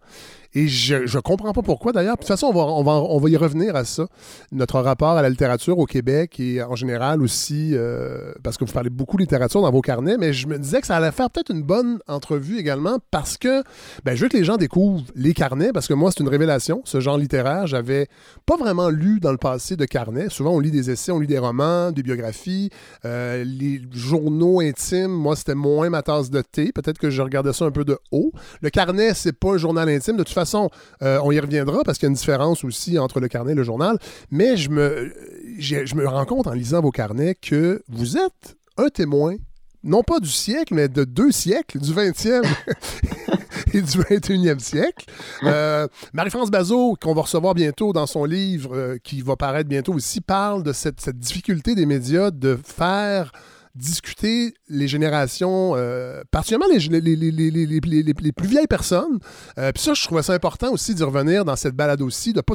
Et 0.54 0.66
je 0.66 0.94
ne 0.94 1.20
comprends 1.20 1.52
pas 1.52 1.62
pourquoi 1.62 1.92
d'ailleurs. 1.92 2.14
De 2.14 2.20
toute 2.20 2.28
façon, 2.28 2.46
on 2.46 2.52
va, 2.52 2.60
on, 2.60 2.82
va, 2.82 2.92
on 2.92 3.18
va 3.18 3.28
y 3.28 3.36
revenir 3.36 3.76
à 3.76 3.84
ça. 3.84 4.06
Notre 4.50 4.80
rapport 4.80 5.10
à 5.10 5.22
la 5.22 5.28
littérature 5.28 5.78
au 5.78 5.84
Québec 5.84 6.40
et 6.40 6.62
en 6.62 6.74
général 6.74 7.22
aussi, 7.22 7.70
euh, 7.74 8.32
parce 8.42 8.56
que 8.56 8.64
vous 8.64 8.72
parlez 8.72 8.90
beaucoup 8.90 9.16
de 9.18 9.22
littérature 9.22 9.60
dans 9.60 9.70
vos 9.70 9.82
carnets, 9.82 10.16
mais 10.16 10.32
je 10.32 10.46
me 10.46 10.58
disais 10.58 10.80
que 10.80 10.86
ça 10.86 10.96
allait 10.96 11.12
faire 11.12 11.30
peut-être 11.30 11.50
une 11.50 11.62
bonne 11.62 11.98
entrevue 12.08 12.58
également 12.58 12.98
parce 13.10 13.36
que 13.36 13.62
ben, 14.04 14.14
je 14.14 14.22
veux 14.22 14.28
que 14.28 14.36
les 14.36 14.44
gens 14.44 14.56
découvrent 14.56 15.04
les 15.14 15.34
carnets 15.34 15.72
parce 15.72 15.86
que 15.86 15.94
moi, 15.94 16.10
c'est 16.10 16.22
une 16.22 16.28
révélation, 16.28 16.80
ce 16.84 17.00
genre 17.00 17.18
littéraire. 17.18 17.66
J'avais 17.66 18.08
pas 18.46 18.56
vraiment 18.56 18.88
lu 18.88 19.20
dans 19.20 19.32
le 19.32 19.38
passé 19.38 19.76
de 19.76 19.84
carnets. 19.84 20.30
Souvent, 20.30 20.52
on 20.52 20.60
lit 20.60 20.70
des 20.70 20.90
essais, 20.90 21.12
on 21.12 21.20
lit 21.20 21.26
des 21.26 21.38
romans, 21.38 21.92
des 21.92 22.02
biographies, 22.02 22.70
euh, 23.04 23.44
les 23.44 23.82
journaux 23.92 24.60
intimes. 24.60 25.12
Moi, 25.12 25.36
c'était 25.36 25.54
moins 25.54 25.90
ma 25.90 26.02
tasse 26.02 26.30
de 26.30 26.40
thé. 26.40 26.72
Peut-être 26.72 26.98
que 26.98 27.10
je 27.10 27.20
regardais 27.20 27.52
ça 27.52 27.66
un 27.66 27.70
peu 27.70 27.84
de 27.84 27.98
haut. 28.12 28.32
Le 28.62 28.70
carnet, 28.70 29.12
c'est 29.14 29.32
pas 29.32 29.52
un 29.52 29.58
journal 29.58 29.88
intime. 29.88 30.16
De 30.16 30.22
toute 30.22 30.34
façon, 30.38 30.70
euh, 31.02 31.20
on 31.22 31.30
y 31.30 31.40
reviendra 31.40 31.82
parce 31.84 31.98
qu'il 31.98 32.06
y 32.06 32.08
a 32.08 32.10
une 32.10 32.16
différence 32.16 32.64
aussi 32.64 32.98
entre 32.98 33.20
le 33.20 33.28
carnet 33.28 33.52
et 33.52 33.56
le 33.56 33.62
journal. 33.62 33.98
Mais 34.30 34.56
je 34.56 34.70
me, 34.70 35.12
je 35.58 35.94
me 35.94 36.06
rends 36.06 36.24
compte 36.24 36.46
en 36.46 36.52
lisant 36.52 36.80
vos 36.80 36.90
carnets 36.90 37.34
que 37.34 37.82
vous 37.88 38.16
êtes 38.16 38.56
un 38.76 38.88
témoin 38.88 39.36
non 39.84 40.02
pas 40.02 40.18
du 40.18 40.28
siècle, 40.28 40.74
mais 40.74 40.88
de 40.88 41.04
deux 41.04 41.30
siècles, 41.30 41.78
du 41.78 41.92
20e. 41.92 42.42
et 43.74 43.82
du 43.82 43.98
21e 43.98 44.58
siècle. 44.58 45.06
Euh, 45.44 45.86
Marie-France 46.12 46.50
Bazot, 46.50 46.96
qu'on 47.00 47.14
va 47.14 47.22
recevoir 47.22 47.54
bientôt 47.54 47.92
dans 47.92 48.06
son 48.06 48.24
livre, 48.24 48.74
euh, 48.74 48.98
qui 49.02 49.20
va 49.20 49.36
paraître 49.36 49.68
bientôt 49.68 49.94
aussi, 49.94 50.20
parle 50.20 50.62
de 50.62 50.72
cette, 50.72 51.00
cette 51.00 51.18
difficulté 51.18 51.74
des 51.74 51.86
médias 51.86 52.30
de 52.30 52.58
faire 52.62 53.32
discuter 53.78 54.54
les 54.68 54.88
générations, 54.88 55.74
euh, 55.76 56.22
particulièrement 56.30 56.66
les, 56.74 57.00
les, 57.00 57.16
les, 57.16 57.32
les, 57.32 58.32
plus 58.32 58.48
vieilles 58.48 58.66
personnes. 58.66 59.18
Euh, 59.56 59.70
puis 59.72 59.82
ça, 59.82 59.94
je 59.94 60.02
trouvais 60.04 60.22
ça 60.22 60.34
important 60.34 60.72
aussi 60.72 60.94
d'y 60.94 61.04
revenir 61.04 61.44
dans 61.44 61.56
cette 61.56 61.74
balade 61.74 62.02
aussi, 62.02 62.32
de 62.32 62.38
ne 62.38 62.42
pas 62.42 62.54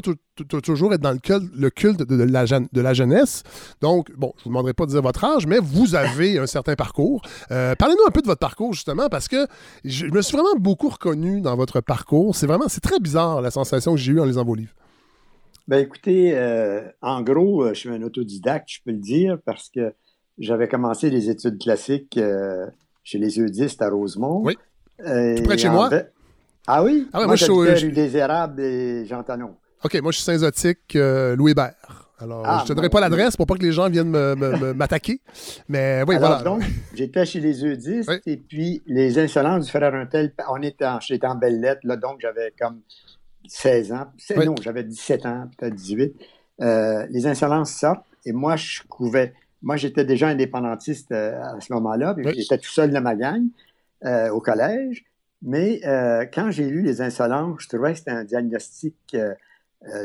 toujours 0.60 0.92
être 0.92 1.00
dans 1.00 1.12
le 1.12 1.18
culte, 1.18 1.50
le 1.56 1.70
culte 1.70 2.02
de, 2.02 2.22
la, 2.22 2.44
de 2.44 2.80
la 2.80 2.94
jeunesse. 2.94 3.42
Donc, 3.80 4.12
bon, 4.16 4.32
je 4.36 4.40
ne 4.40 4.44
vous 4.44 4.50
demanderai 4.50 4.74
pas 4.74 4.84
de 4.84 4.90
dire 4.90 5.02
votre 5.02 5.24
âge, 5.24 5.46
mais 5.46 5.58
vous 5.58 5.94
avez 5.94 6.38
un 6.38 6.46
certain 6.46 6.74
parcours. 6.74 7.22
Euh, 7.50 7.74
parlez-nous 7.74 8.06
un 8.06 8.10
peu 8.10 8.20
de 8.20 8.26
votre 8.26 8.40
parcours, 8.40 8.74
justement, 8.74 9.08
parce 9.08 9.26
que 9.26 9.46
je, 9.84 10.06
me 10.06 10.20
suis 10.20 10.36
vraiment 10.36 10.56
beaucoup 10.58 10.90
reconnu 10.90 11.40
dans 11.40 11.56
votre 11.56 11.80
parcours. 11.80 12.36
C'est 12.36 12.46
vraiment, 12.46 12.68
c'est 12.68 12.82
très 12.82 13.00
bizarre 13.00 13.40
la 13.40 13.50
sensation 13.50 13.94
que 13.94 14.00
j'ai 14.00 14.12
eue 14.12 14.20
en 14.20 14.26
lisant 14.26 14.44
vos 14.44 14.54
livres. 14.54 14.74
Ben 15.66 15.78
écoutez, 15.78 16.38
en 17.00 17.22
gros, 17.22 17.68
je 17.68 17.72
suis 17.72 17.88
un 17.88 18.02
autodidacte, 18.02 18.68
je 18.68 18.80
peux 18.84 18.90
le 18.90 18.98
dire, 18.98 19.38
parce 19.46 19.70
que 19.70 19.94
j'avais 20.38 20.68
commencé 20.68 21.10
les 21.10 21.30
études 21.30 21.58
classiques 21.58 22.16
euh, 22.16 22.66
chez 23.02 23.18
les 23.18 23.38
eudistes 23.38 23.82
à 23.82 23.88
Rosemont. 23.88 24.40
Oui. 24.42 24.56
Euh, 25.00 25.40
près 25.42 25.56
de 25.56 25.60
chez 25.60 25.68
moi? 25.68 25.90
Ah 26.66 26.82
oui? 26.82 27.08
Ah 27.12 27.18
ouais, 27.18 27.24
moi, 27.24 27.26
moi 27.26 27.36
je 27.36 27.44
suis 27.44 27.52
rue 27.52 27.92
des 27.92 28.16
Érables 28.16 28.60
et 28.60 29.04
Jean 29.06 29.22
Talon. 29.22 29.56
OK, 29.84 30.00
moi, 30.00 30.12
je 30.12 30.16
suis 30.16 30.24
Saint-Zotique, 30.24 30.96
euh, 30.96 31.36
Louis 31.36 31.50
Hébert. 31.50 32.08
Alors, 32.18 32.42
ah, 32.46 32.58
je 32.58 32.62
ne 32.62 32.68
te 32.68 32.72
donnerai 32.72 32.88
pas 32.88 33.00
l'adresse 33.00 33.36
pour 33.36 33.46
pas 33.46 33.56
que 33.56 33.62
les 33.62 33.72
gens 33.72 33.90
viennent 33.90 34.10
m'attaquer. 34.74 35.20
Mais 35.68 36.02
oui, 36.06 36.14
Alors, 36.14 36.40
voilà. 36.40 36.44
donc, 36.44 36.62
j'étais 36.94 37.26
chez 37.26 37.40
les 37.40 37.64
eudistes 37.64 38.10
et 38.24 38.36
puis 38.36 38.82
les 38.86 39.18
insolences 39.18 39.66
du 39.66 39.70
frère 39.70 39.94
Untel, 39.94 40.32
on 40.48 40.62
était 40.62 40.86
en, 40.86 41.00
j'étais 41.00 41.26
en 41.26 41.34
belle 41.34 41.60
lettre, 41.60 41.80
là, 41.84 41.96
donc 41.96 42.20
j'avais 42.20 42.54
comme 42.58 42.80
16 43.46 43.92
ans. 43.92 44.06
Non, 44.36 44.54
j'avais 44.62 44.84
17 44.84 45.26
ans, 45.26 45.50
peut-être 45.58 45.74
18. 45.74 46.14
les 46.60 47.26
insolences 47.26 47.72
sortent 47.72 48.06
et 48.24 48.32
moi, 48.32 48.56
je 48.56 48.80
pouvais 48.88 49.34
moi, 49.64 49.76
j'étais 49.76 50.04
déjà 50.04 50.28
indépendantiste 50.28 51.10
euh, 51.10 51.40
à 51.42 51.60
ce 51.60 51.72
moment-là, 51.72 52.14
j'étais 52.36 52.58
tout 52.58 52.70
seul 52.70 52.90
dans 52.90 53.00
ma 53.00 53.16
gang 53.16 53.42
euh, 54.04 54.28
au 54.30 54.40
collège. 54.40 55.04
Mais 55.42 55.80
euh, 55.86 56.26
quand 56.32 56.50
j'ai 56.50 56.66
lu 56.66 56.82
Les 56.82 57.00
Insolents, 57.00 57.56
je 57.58 57.68
trouvais 57.68 57.92
que 57.92 57.98
c'était 57.98 58.10
un 58.12 58.24
diagnostic 58.24 59.16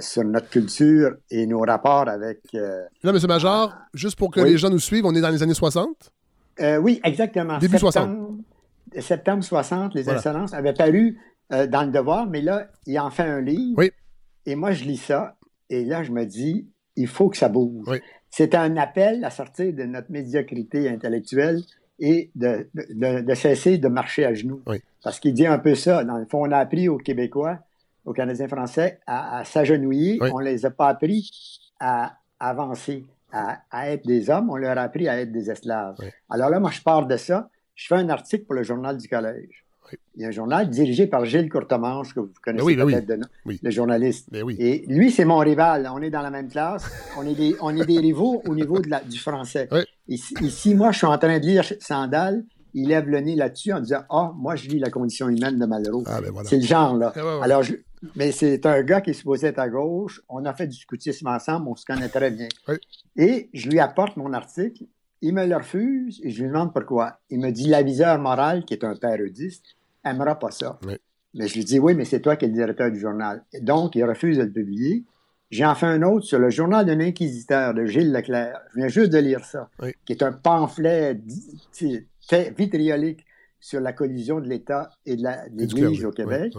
sur 0.02 0.26
notre 0.26 0.50
culture 0.50 1.16
et 1.32 1.46
nos 1.46 1.62
rapports 1.62 2.10
avec. 2.10 2.40
Là, 2.52 2.90
M. 3.04 3.18
Major, 3.28 3.74
juste 3.94 4.18
pour 4.18 4.32
que 4.32 4.42
les 4.42 4.58
gens 4.58 4.70
nous 4.70 4.80
suivent, 4.80 5.06
on 5.06 5.16
est 5.16 5.22
dans 5.22 5.30
les 5.30 5.44
années 5.44 5.54
60? 5.54 6.12
oui, 6.82 7.00
exactement. 7.04 7.58
Début 7.60 7.78
60. 7.78 8.18
Septembre 9.00 9.44
60, 9.44 9.94
Les 9.94 10.10
Insolences 10.10 10.54
avaient 10.54 10.74
paru 10.74 11.18
dans 11.50 11.86
le 11.86 11.92
devoir, 11.92 12.28
mais 12.28 12.42
là, 12.42 12.68
il 12.86 13.00
en 13.00 13.10
fait 13.10 13.24
un 13.24 13.40
livre. 13.40 13.76
Oui. 13.78 13.92
Et 14.46 14.56
moi, 14.56 14.72
je 14.72 14.84
lis 14.84 14.98
ça, 14.98 15.38
et 15.70 15.86
là, 15.86 16.04
je 16.04 16.12
me 16.12 16.26
dis, 16.26 16.68
il 16.98 17.08
faut 17.08 17.30
que 17.30 17.38
ça 17.38 17.48
bouge. 17.48 17.88
Oui. 17.88 18.02
C'est 18.30 18.56
un 18.56 18.78
appel 18.78 19.24
à 19.24 19.30
sortir 19.30 19.74
de 19.74 19.84
notre 19.84 20.12
médiocrité 20.12 20.90
intellectuelle 20.90 21.62
et 22.00 22.32
de, 22.36 22.70
cesser 23.36 23.78
de 23.78 23.88
marcher 23.88 24.26
à 24.26 24.34
genoux. 24.34 24.62
Parce 25.04 25.20
qu'il 25.20 25.34
dit 25.34 25.48
un 25.48 25.60
peu 25.60 25.76
ça. 25.76 26.04
Dans 26.04 26.18
le 26.18 26.26
fond, 26.26 26.48
on 26.48 26.52
a 26.52 26.58
appris 26.58 26.88
aux 26.88 26.98
Québécois, 26.98 27.60
aux 28.06 28.14
Canadiens 28.14 28.48
français, 28.48 29.00
à, 29.08 29.44
s'agenouiller. 29.46 30.20
On 30.22 30.40
ne 30.40 30.46
les 30.46 30.66
a 30.66 30.72
pas 30.72 30.90
appris 30.90 31.30
à 31.80 32.18
avancer, 32.40 33.06
à, 33.32 33.62
être 33.90 34.06
des 34.06 34.30
hommes. 34.30 34.50
On 34.50 34.56
leur 34.56 34.78
a 34.78 34.82
appris 34.82 35.08
à 35.08 35.20
être 35.20 35.32
des 35.32 35.50
esclaves. 35.50 35.98
Alors 36.30 36.50
là, 36.50 36.60
moi, 36.60 36.72
je 36.72 36.82
pars 36.82 37.06
de 37.06 37.18
ça. 37.18 37.50
Je 37.76 37.88
fais 37.88 37.96
un 37.96 38.10
article 38.10 38.46
pour 38.46 38.56
le 38.56 38.64
journal 38.64 38.98
du 38.98 39.08
collège. 39.08 39.66
Il 40.16 40.22
y 40.22 40.26
a 40.26 40.28
un 40.28 40.32
journal 40.32 40.70
dirigé 40.70 41.08
par 41.08 41.26
Gilles 41.26 41.50
Courtemanche, 41.50 42.14
que 42.14 42.20
vous 42.20 42.30
connaissez 42.44 42.76
ben 42.76 42.86
peut-être 42.86 43.08
de 43.08 43.20
le 43.62 43.72
journaliste. 43.72 44.28
Ben 44.32 44.46
Et 44.58 44.86
lui, 44.88 45.12
c'est 45.12 45.26
mon 45.26 45.38
rival. 45.38 45.90
On 45.94 46.02
est 46.02 46.10
dans 46.10 46.22
la 46.22 46.30
même 46.30 46.50
classe. 46.50 46.86
On 47.18 47.26
est 47.26 47.36
des, 47.36 47.56
on 47.62 47.76
est 47.76 47.86
des 47.86 48.00
rivaux 48.00 48.42
au 48.48 48.56
niveau 48.56 48.80
de 48.80 48.90
la, 48.90 49.02
du 49.02 49.18
français. 49.18 49.70
Ici, 50.08 50.76
moi, 50.76 50.92
je 50.92 50.98
suis 50.98 51.08
en 51.08 51.18
train 51.18 51.40
de 51.40 51.46
lire 51.46 51.64
Sandal. 51.80 52.44
Il 52.74 52.90
lève 52.90 53.08
le 53.08 53.20
nez 53.20 53.36
là-dessus 53.36 53.74
en 53.74 53.80
disant 53.80 54.04
Ah, 54.10 54.32
moi, 54.36 54.56
je 54.56 54.68
lis 54.68 54.80
la 54.80 54.90
condition 54.90 55.28
humaine 55.30 55.58
de 55.58 55.66
Malraux. 55.66 56.04
Ah, 56.06 56.22
ben 56.22 56.32
c'est 56.44 56.58
le 56.58 56.66
genre, 56.66 56.96
là. 56.96 57.14
Alors, 57.42 57.64
mais 58.16 58.32
c'est 58.32 58.66
un 58.66 58.82
gars 58.84 59.02
qui 59.02 59.10
est 59.10 59.14
supposé 59.14 59.48
être 59.48 59.60
à 59.60 59.70
gauche. 59.70 60.22
On 60.30 60.46
a 60.46 60.54
fait 60.54 60.68
du 60.68 60.78
scoutisme 60.78 61.28
ensemble. 61.28 61.68
On 61.68 61.76
se 61.76 61.86
connaît 61.86 62.10
très 62.10 62.32
bien. 62.32 62.48
Et 63.16 63.50
je 63.54 63.70
lui 63.70 63.80
apporte 63.80 64.18
mon 64.18 64.34
article. 64.34 64.86
Il 65.22 65.34
me 65.34 65.46
le 65.46 65.58
refuse 65.58 66.22
et 66.24 66.30
je 66.30 66.44
lui 66.44 66.50
demande 66.50 66.74
pourquoi. 66.74 67.20
Il 67.30 67.40
me 67.40 67.52
dit 67.52 67.68
l'aviseur 67.68 68.20
moral, 68.20 68.64
qui 68.64 68.74
est 68.74 68.86
un 68.86 68.96
parodiste, 68.96 69.66
aimera 70.04 70.38
pas 70.38 70.52
ça. 70.52 70.80
Mais 71.34 71.48
je 71.48 71.56
lui 71.56 71.64
dis, 71.64 71.80
oui, 71.80 71.94
mais 71.94 72.06
c'est 72.06 72.22
toi 72.22 72.36
qui 72.36 72.46
es 72.46 72.48
le 72.48 72.54
directeur 72.54 72.92
du 72.92 73.00
journal. 73.00 73.44
Et 73.54 73.62
donc, 73.62 73.96
il 73.96 74.04
refuse 74.04 74.38
de 74.38 74.44
le 74.44 74.52
publier. 74.52 75.06
J'en 75.52 75.74
fais 75.76 75.88
un 75.88 76.02
autre 76.04 76.26
sur 76.26 76.40
le 76.40 76.50
journal 76.50 76.86
d'un 76.86 77.00
inquisiteur 77.00 77.74
de 77.74 77.86
Gilles 77.86 78.12
Leclerc. 78.12 78.60
Je 78.72 78.80
viens 78.80 78.88
juste 78.88 79.12
de 79.12 79.18
lire 79.18 79.44
ça, 79.46 79.70
qui 80.06 80.14
est 80.14 80.24
un 80.24 80.32
pamphlet 80.32 81.20
vitriolique 82.58 83.26
sur 83.60 83.82
la 83.82 83.94
collision 83.94 84.40
de 84.40 84.48
l'État 84.48 84.92
et 85.06 85.16
de 85.16 85.28
l'Église 85.54 86.06
au 86.06 86.12
Québec. 86.12 86.54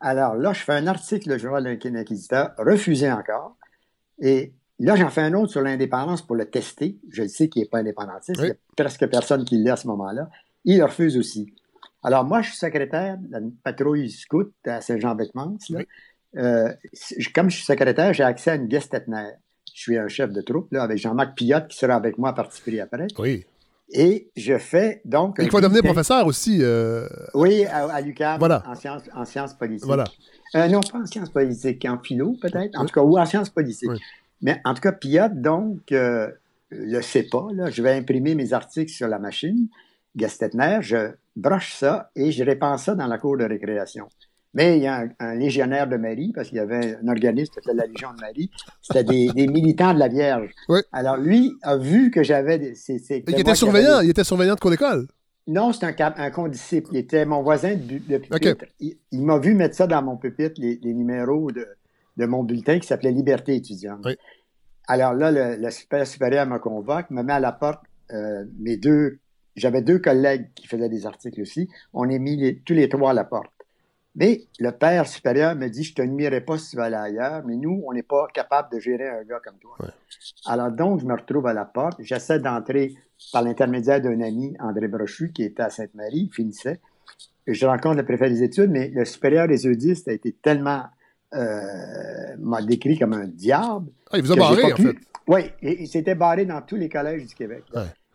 Alors 0.00 0.34
là, 0.34 0.52
je 0.52 0.60
fais 0.60 0.72
un 0.72 0.86
article, 0.86 1.28
le 1.30 1.38
journal 1.38 1.62
d'un 1.78 1.94
inquisiteur, 1.94 2.52
refusé 2.58 3.10
encore. 3.10 3.56
Et 4.20 4.52
là, 4.78 4.96
j'en 4.96 5.10
fais 5.10 5.22
un 5.22 5.34
autre 5.34 5.52
sur 5.52 5.60
l'indépendance 5.60 6.22
pour 6.22 6.36
le 6.36 6.48
tester. 6.48 6.98
Je 7.10 7.22
le 7.22 7.28
sais 7.28 7.48
qu'il 7.48 7.62
n'est 7.62 7.68
pas 7.68 7.78
indépendantiste. 7.78 8.40
Il 8.40 8.44
n'y 8.46 8.50
a 8.50 8.54
presque 8.76 9.06
personne 9.08 9.44
qui 9.44 9.58
le 9.58 9.64
lit 9.64 9.70
à 9.70 9.76
ce 9.76 9.86
moment-là. 9.88 10.28
Il 10.64 10.82
refuse 10.82 11.16
aussi. 11.16 11.52
Alors, 12.02 12.24
moi, 12.24 12.42
je 12.42 12.48
suis 12.48 12.58
secrétaire 12.58 13.16
de 13.18 13.30
la 13.30 13.40
patrouille 13.62 14.10
scout 14.10 14.52
à 14.66 14.80
Saint-Jean-Beckmans. 14.80 15.58
Euh, 16.36 16.72
comme 17.34 17.50
je 17.50 17.56
suis 17.56 17.64
secrétaire, 17.64 18.12
j'ai 18.12 18.24
accès 18.24 18.52
à 18.52 18.54
une 18.54 18.66
guest 18.66 18.96
Je 19.06 19.32
suis 19.72 19.98
un 19.98 20.08
chef 20.08 20.32
de 20.32 20.40
troupe 20.40 20.72
là, 20.72 20.82
avec 20.82 20.98
Jean-Marc 20.98 21.36
Pillotte 21.36 21.68
qui 21.68 21.76
sera 21.76 21.94
avec 21.94 22.18
moi 22.18 22.30
à 22.30 22.32
participer 22.32 22.80
après. 22.80 23.06
Oui. 23.18 23.44
Et 23.94 24.30
je 24.36 24.56
fais 24.56 25.02
donc. 25.04 25.36
Il 25.38 25.50
faut 25.50 25.60
devenir 25.60 25.82
professeur 25.82 26.26
aussi. 26.26 26.60
Euh, 26.62 27.06
oui, 27.34 27.66
à, 27.66 27.92
à 27.92 28.00
l'UQAM, 28.00 28.38
voilà. 28.38 28.62
en, 28.66 28.74
sciences, 28.74 29.02
en 29.14 29.26
sciences 29.26 29.52
politiques. 29.52 29.84
Voilà. 29.84 30.04
Euh, 30.54 30.66
non, 30.68 30.80
pas 30.80 30.98
en 30.98 31.06
sciences 31.06 31.28
politiques, 31.28 31.84
en 31.84 31.98
philo 31.98 32.34
peut-être, 32.40 32.78
en 32.78 32.86
tout 32.86 32.94
cas, 32.94 33.02
ou 33.02 33.18
en 33.18 33.26
sciences 33.26 33.50
politiques. 33.50 33.90
Mais 34.40 34.60
en 34.64 34.72
tout 34.72 34.80
cas, 34.80 34.92
Pillotte, 34.92 35.34
donc, 35.34 35.90
le 35.90 37.02
sait 37.02 37.24
pas. 37.24 37.48
Là, 37.52 37.68
je 37.70 37.82
vais 37.82 37.92
imprimer 37.92 38.34
mes 38.34 38.54
articles 38.54 38.90
sur 38.90 39.08
la 39.08 39.18
machine. 39.18 39.68
Gastetner, 40.16 40.78
je 40.80 41.12
broche 41.36 41.74
ça 41.74 42.10
et 42.14 42.32
je 42.32 42.44
répands 42.44 42.78
ça 42.78 42.94
dans 42.94 43.06
la 43.06 43.18
cour 43.18 43.36
de 43.36 43.44
récréation. 43.44 44.08
Mais 44.54 44.76
il 44.76 44.82
y 44.82 44.86
a 44.86 45.06
un, 45.18 45.34
légionnaire 45.34 45.88
de 45.88 45.96
Marie, 45.96 46.32
parce 46.34 46.48
qu'il 46.48 46.58
y 46.58 46.60
avait 46.60 46.96
un 47.02 47.08
organisme 47.08 47.50
qui 47.50 47.54
s'appelait 47.54 47.74
la 47.74 47.86
Légion 47.86 48.12
de 48.12 48.20
Marie, 48.20 48.50
c'était 48.82 49.04
des, 49.04 49.46
militants 49.46 49.94
de 49.94 49.98
la 49.98 50.08
Vierge. 50.08 50.50
Alors 50.92 51.16
lui 51.16 51.52
a 51.62 51.76
vu 51.76 52.10
que 52.10 52.22
j'avais... 52.22 52.74
il 52.88 53.40
était 53.40 53.54
surveillant, 53.54 54.00
il 54.00 54.10
était 54.10 54.24
surveillant 54.24 54.54
de 54.54 54.60
cours 54.60 54.70
d'école? 54.70 55.06
Non, 55.46 55.72
c'est 55.72 55.86
un, 55.86 56.14
un 56.16 56.30
condisciple. 56.30 56.90
Il 56.92 56.98
était 56.98 57.24
mon 57.24 57.42
voisin 57.42 57.74
de, 57.74 58.18
pupitre. 58.18 58.64
Il, 58.80 59.24
m'a 59.24 59.38
vu 59.38 59.54
mettre 59.54 59.74
ça 59.74 59.86
dans 59.86 60.02
mon 60.02 60.16
pupitre, 60.16 60.60
les, 60.60 60.78
numéros 60.94 61.50
de, 61.50 61.66
mon 62.26 62.44
bulletin 62.44 62.78
qui 62.78 62.86
s'appelait 62.86 63.10
Liberté 63.10 63.56
étudiante. 63.56 64.06
Alors 64.86 65.14
là, 65.14 65.56
le, 65.56 65.70
super 65.70 66.06
supérieur 66.06 66.46
me 66.46 66.58
convoque, 66.58 67.10
me 67.10 67.22
met 67.22 67.32
à 67.32 67.40
la 67.40 67.52
porte 67.52 67.80
euh, 68.12 68.44
mes 68.58 68.76
deux 68.76 69.18
j'avais 69.56 69.82
deux 69.82 69.98
collègues 69.98 70.48
qui 70.54 70.66
faisaient 70.66 70.88
des 70.88 71.06
articles 71.06 71.40
aussi. 71.40 71.68
On 71.92 72.08
est 72.08 72.18
mis 72.18 72.60
tous 72.64 72.74
les 72.74 72.88
trois 72.88 73.10
à 73.10 73.14
la 73.14 73.24
porte. 73.24 73.50
Mais 74.14 74.42
le 74.58 74.70
père 74.72 75.08
supérieur 75.08 75.56
me 75.56 75.68
dit, 75.68 75.84
je 75.84 75.94
te 75.94 76.02
nuirai 76.02 76.42
pas 76.42 76.58
si 76.58 76.70
tu 76.70 76.76
vas 76.76 76.84
aller 76.84 76.96
ailleurs, 76.96 77.42
mais 77.46 77.56
nous, 77.56 77.82
on 77.86 77.94
n'est 77.94 78.02
pas 78.02 78.26
capable 78.34 78.70
de 78.70 78.78
gérer 78.78 79.08
un 79.08 79.24
gars 79.24 79.40
comme 79.42 79.56
toi. 79.58 79.76
Alors 80.44 80.70
donc, 80.70 81.00
je 81.00 81.06
me 81.06 81.14
retrouve 81.14 81.46
à 81.46 81.54
la 81.54 81.64
porte. 81.64 81.98
J'essaie 82.00 82.38
d'entrer 82.38 82.94
par 83.32 83.42
l'intermédiaire 83.42 84.02
d'un 84.02 84.20
ami, 84.20 84.54
André 84.60 84.88
Brochu, 84.88 85.32
qui 85.32 85.44
était 85.44 85.62
à 85.62 85.70
Sainte-Marie, 85.70 86.28
il 86.30 86.34
finissait. 86.34 86.80
Je 87.46 87.64
rencontre 87.64 87.96
le 87.96 88.04
préfet 88.04 88.28
des 88.28 88.42
études, 88.42 88.70
mais 88.70 88.88
le 88.88 89.04
supérieur 89.04 89.48
des 89.48 89.66
audistes 89.66 90.08
a 90.08 90.12
été 90.12 90.32
tellement... 90.32 90.84
Euh, 91.34 92.36
m'a 92.38 92.60
décrit 92.60 92.98
comme 92.98 93.14
un 93.14 93.26
diable. 93.26 93.90
Ah, 94.10 94.18
il 94.18 94.22
vous 94.22 94.32
a 94.32 94.36
barré, 94.36 94.70
en 94.70 94.76
fait. 94.76 94.96
Oui, 95.26 95.40
il 95.62 95.88
s'était 95.88 96.14
barré 96.14 96.44
dans 96.44 96.60
tous 96.60 96.76
les 96.76 96.90
collèges 96.90 97.24
du 97.24 97.34
Québec. 97.34 97.64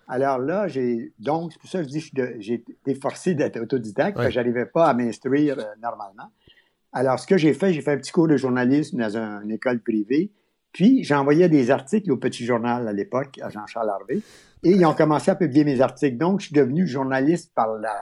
Alors 0.08 0.40
là, 0.40 0.68
j'ai 0.68 1.12
donc, 1.20 1.52
c'est 1.52 1.60
pour 1.60 1.70
ça 1.70 1.80
que 1.80 1.86
je 1.86 1.90
dis 1.90 2.12
que 2.12 2.36
j'ai 2.40 2.54
été 2.54 2.96
forcé 2.96 3.34
d'être 3.34 3.60
autodidacte, 3.60 4.16
parce 4.16 4.28
que 4.28 4.34
je 4.34 4.40
n'arrivais 4.40 4.66
pas 4.66 4.88
à 4.88 4.94
m'instruire 4.94 5.60
euh, 5.60 5.64
normalement. 5.82 6.32
Alors, 6.94 7.20
ce 7.20 7.28
que 7.28 7.38
j'ai 7.38 7.54
fait, 7.54 7.74
j'ai 7.74 7.82
fait 7.82 7.92
un 7.92 7.98
petit 7.98 8.12
cours 8.12 8.28
de 8.28 8.38
journalisme 8.38 8.98
dans 8.98 9.18
une 9.18 9.52
école 9.52 9.82
privée, 9.82 10.32
puis 10.72 11.04
j'envoyais 11.04 11.50
des 11.50 11.72
articles 11.72 12.10
au 12.12 12.18
Petit 12.18 12.46
Journal 12.46 12.88
à 12.88 12.94
l'époque, 12.94 13.38
à 13.42 13.50
Jean-Charles 13.50 13.90
Harvey, 13.90 14.22
et 14.64 14.72
ils 14.72 14.86
ont 14.86 14.94
commencé 14.94 15.30
à 15.30 15.36
publier 15.36 15.66
mes 15.66 15.82
articles. 15.82 16.18
Donc, 16.18 16.40
je 16.40 16.48
suis 16.48 16.56
devenu 16.56 16.88
journaliste 16.88 17.52
par 17.54 17.74
la 17.74 17.96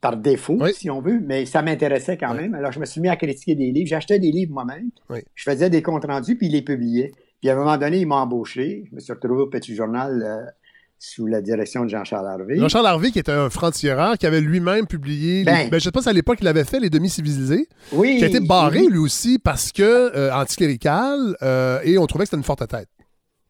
par 0.00 0.16
défaut, 0.16 0.64
si 0.68 0.88
on 0.90 1.00
veut, 1.00 1.20
mais 1.20 1.46
ça 1.46 1.62
m'intéressait 1.62 2.16
quand 2.16 2.34
même. 2.34 2.54
Alors, 2.54 2.70
je 2.70 2.78
me 2.78 2.84
suis 2.84 3.00
mis 3.00 3.08
à 3.08 3.16
critiquer 3.16 3.56
des 3.56 3.72
livres. 3.72 3.88
J'achetais 3.88 4.20
des 4.20 4.30
livres 4.30 4.52
moi-même. 4.52 4.90
Je 5.34 5.42
faisais 5.42 5.68
des 5.70 5.82
comptes 5.82 6.04
rendus, 6.04 6.36
puis 6.36 6.46
ils 6.46 6.52
les 6.52 6.62
publiais. 6.62 7.12
Puis 7.40 7.50
à 7.50 7.54
un 7.54 7.56
moment 7.56 7.76
donné, 7.76 7.98
ils 8.00 8.06
m'ont 8.06 8.16
embauché. 8.16 8.84
Je 8.88 8.94
me 8.94 9.00
suis 9.00 9.12
retrouvé 9.12 9.42
au 9.42 9.46
Petit 9.48 9.74
Journal. 9.74 10.22
Euh, 10.22 10.50
sous 10.98 11.26
la 11.26 11.40
direction 11.42 11.84
de 11.84 11.90
Jean-Charles 11.90 12.26
Harvey. 12.26 12.56
Jean-Charles 12.56 12.86
Harvey, 12.86 13.10
qui 13.10 13.18
était 13.18 13.32
un 13.32 13.50
franc-tireur, 13.50 14.16
qui 14.18 14.26
avait 14.26 14.40
lui-même 14.40 14.86
publié. 14.86 15.44
Ben, 15.44 15.68
ben, 15.68 15.72
je 15.72 15.74
ne 15.76 15.80
sais 15.80 15.92
pas 15.92 16.02
si 16.02 16.08
à 16.08 16.12
l'époque 16.12 16.38
il 16.40 16.48
avait 16.48 16.64
fait 16.64 16.80
les 16.80 16.90
demi-civilisés. 16.90 17.68
Oui. 17.92 18.16
Qui 18.18 18.24
a 18.24 18.28
été 18.28 18.40
barré 18.40 18.86
lui 18.86 18.98
aussi 18.98 19.38
parce 19.38 19.72
que 19.72 19.82
euh, 19.82 20.34
anticlérical 20.34 21.36
euh, 21.42 21.80
et 21.84 21.98
on 21.98 22.06
trouvait 22.06 22.24
que 22.24 22.30
c'était 22.30 22.38
une 22.38 22.44
forte 22.44 22.66
tête. 22.66 22.88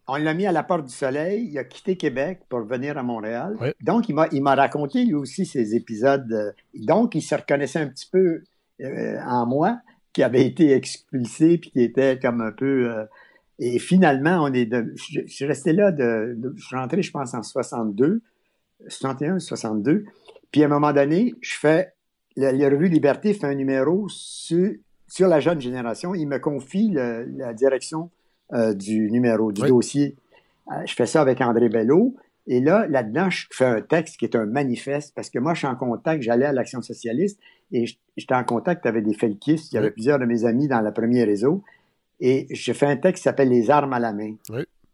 On 0.08 0.16
l'a 0.16 0.34
mis 0.34 0.46
à 0.46 0.52
la 0.52 0.62
Porte 0.62 0.86
du 0.86 0.92
Soleil. 0.92 1.48
Il 1.50 1.58
a 1.58 1.64
quitté 1.64 1.96
Québec 1.96 2.42
pour 2.48 2.60
venir 2.60 2.96
à 2.96 3.02
Montréal. 3.02 3.56
Donc, 3.80 4.08
il 4.08 4.42
m'a 4.42 4.54
raconté 4.54 5.04
lui 5.04 5.14
aussi 5.14 5.46
ces 5.46 5.74
épisodes. 5.74 6.30
Euh, 6.32 6.52
donc, 6.74 7.14
il 7.16 7.22
se 7.22 7.34
reconnaissait 7.34 7.80
un 7.80 7.88
petit 7.88 8.08
peu 8.10 8.42
en 9.26 9.46
moi, 9.46 9.80
qui 10.12 10.22
avait 10.22 10.44
été 10.44 10.72
expulsé 10.72 11.58
puis 11.58 11.70
qui 11.70 11.82
était 11.82 12.18
comme 12.18 12.40
un 12.40 12.52
peu 12.52 12.92
et 13.58 13.78
finalement, 13.78 14.42
on 14.42 14.52
est 14.52 14.66
de, 14.66 14.92
je, 14.96 15.26
suis 15.26 15.46
resté 15.46 15.72
là, 15.72 15.90
de, 15.90 16.36
je 16.56 16.64
suis 16.64 16.76
rentré, 16.76 17.02
je 17.02 17.10
pense, 17.10 17.34
en 17.34 17.42
62, 17.42 18.20
61, 18.88 19.38
62. 19.38 20.04
Puis 20.52 20.62
à 20.62 20.66
un 20.66 20.68
moment 20.68 20.92
donné, 20.92 21.34
je 21.40 21.56
fais, 21.56 21.92
la, 22.36 22.50
revue 22.68 22.88
Liberté 22.88 23.32
fait 23.32 23.46
un 23.46 23.54
numéro 23.54 24.08
sur, 24.08 24.72
sur 25.08 25.28
la 25.28 25.40
jeune 25.40 25.60
génération. 25.60 26.14
Il 26.14 26.26
me 26.26 26.38
confie 26.38 26.90
la 26.92 27.54
direction 27.54 28.10
euh, 28.52 28.74
du 28.74 29.10
numéro, 29.10 29.52
du 29.52 29.62
dossier. 29.62 30.16
Euh, 30.70 30.74
je 30.86 30.94
fais 30.94 31.06
ça 31.06 31.20
avec 31.20 31.40
André 31.40 31.68
Bello. 31.68 32.14
Et 32.46 32.60
là, 32.60 32.86
là-dedans, 32.86 33.28
je 33.28 33.46
fais 33.50 33.64
un 33.64 33.80
texte 33.80 34.18
qui 34.18 34.24
est 34.24 34.36
un 34.36 34.46
manifeste 34.46 35.14
parce 35.16 35.30
que 35.30 35.38
moi, 35.38 35.54
je 35.54 35.58
suis 35.58 35.66
en 35.66 35.74
contact, 35.74 36.22
j'allais 36.22 36.44
à 36.46 36.52
l'Action 36.52 36.80
socialiste 36.80 37.40
et 37.72 37.86
j'étais 38.16 38.34
en 38.34 38.44
contact 38.44 38.86
avec 38.86 39.04
des 39.04 39.14
felkistes. 39.14 39.72
Il 39.72 39.76
y 39.76 39.78
avait 39.78 39.90
plusieurs 39.90 40.20
de 40.20 40.26
mes 40.26 40.44
amis 40.44 40.68
dans 40.68 40.80
le 40.80 40.92
premier 40.92 41.24
réseau. 41.24 41.64
Et 42.20 42.46
j'ai 42.50 42.74
fait 42.74 42.86
un 42.86 42.96
texte 42.96 43.22
qui 43.22 43.24
s'appelle 43.24 43.48
Les 43.48 43.70
armes 43.70 43.92
à 43.92 43.98
la 43.98 44.12
main. 44.12 44.34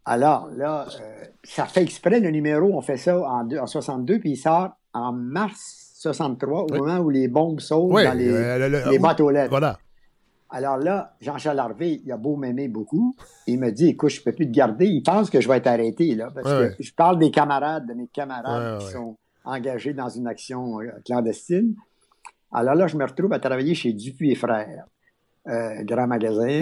Alors, 0.05 0.49
là, 0.57 0.85
euh, 1.01 1.23
ça 1.43 1.65
fait 1.65 1.81
exprès 1.81 2.19
le 2.19 2.29
numéro, 2.29 2.73
on 2.73 2.81
fait 2.81 2.97
ça 2.97 3.17
en, 3.19 3.49
en 3.49 3.67
62, 3.67 4.19
puis 4.19 4.31
il 4.31 4.35
sort 4.37 4.71
en 4.93 5.13
mars 5.13 5.91
63, 5.99 6.63
au 6.63 6.67
moment 6.75 6.97
où 6.99 7.09
les 7.09 7.29
bombes 7.29 7.61
sautent 7.61 7.91
dans 8.03 8.13
les, 8.17 8.27
euh, 8.29 8.89
les 8.91 8.99
boîtes 8.99 9.21
aux 9.21 9.29
lettres. 9.29 9.49
Voilà. 9.49 9.79
Alors 10.49 10.77
là, 10.77 11.15
Jean-Charles 11.21 11.57
Harvey, 11.57 12.01
il 12.05 12.11
a 12.11 12.17
beau 12.17 12.35
m'aimer 12.35 12.67
beaucoup, 12.67 13.15
il 13.47 13.59
me 13.59 13.71
dit, 13.71 13.87
écoute, 13.87 14.09
je 14.11 14.19
ne 14.19 14.25
peux 14.25 14.33
plus 14.33 14.45
te 14.45 14.51
garder. 14.51 14.85
Il 14.85 15.01
pense 15.01 15.29
que 15.29 15.39
je 15.41 15.47
vais 15.47 15.57
être 15.57 15.67
arrêté, 15.67 16.13
là, 16.15 16.29
parce 16.35 16.47
que 16.77 16.83
je 16.83 16.93
parle 16.93 17.17
des 17.17 17.31
camarades, 17.31 17.87
de 17.87 17.93
mes 17.93 18.07
camarades 18.07 18.79
qui 18.79 18.87
sont 18.91 19.17
engagés 19.45 19.93
dans 19.93 20.09
une 20.09 20.27
action 20.27 20.79
euh, 20.81 20.89
clandestine. 21.05 21.73
Alors 22.51 22.75
là, 22.75 22.85
je 22.87 22.97
me 22.97 23.05
retrouve 23.05 23.33
à 23.33 23.39
travailler 23.39 23.73
chez 23.73 23.93
Dupuis 23.93 24.31
et 24.31 24.35
Frères. 24.35 24.85
Euh, 25.45 25.83
grand 25.83 26.07
magasin. 26.07 26.61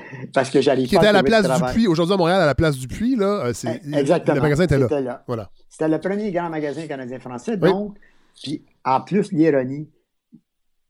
parce 0.32 0.48
que 0.48 0.62
j'arrive 0.62 0.88
Qui 0.88 0.96
était 0.96 1.06
à 1.06 1.12
la 1.12 1.22
place 1.22 1.46
du 1.46 1.72
Puy. 1.72 1.86
Aujourd'hui 1.86 2.14
à 2.14 2.16
Montréal, 2.16 2.40
à 2.40 2.46
la 2.46 2.54
place 2.54 2.78
du 2.78 2.88
Puy, 2.88 3.14
là. 3.14 3.46
Euh, 3.46 3.52
c'est, 3.52 3.82
eh, 3.86 3.98
Exactement. 3.98 4.36
Le 4.36 4.40
magasin 4.40 4.64
était 4.64 4.78
là. 4.78 5.22
Voilà. 5.26 5.50
C'était 5.68 5.88
le 5.88 5.98
premier 6.00 6.32
grand 6.32 6.48
magasin 6.48 6.86
canadien-français. 6.86 7.58
Donc, 7.58 7.98
puis 8.42 8.64
en 8.86 9.02
plus, 9.02 9.32
l'ironie, 9.32 9.90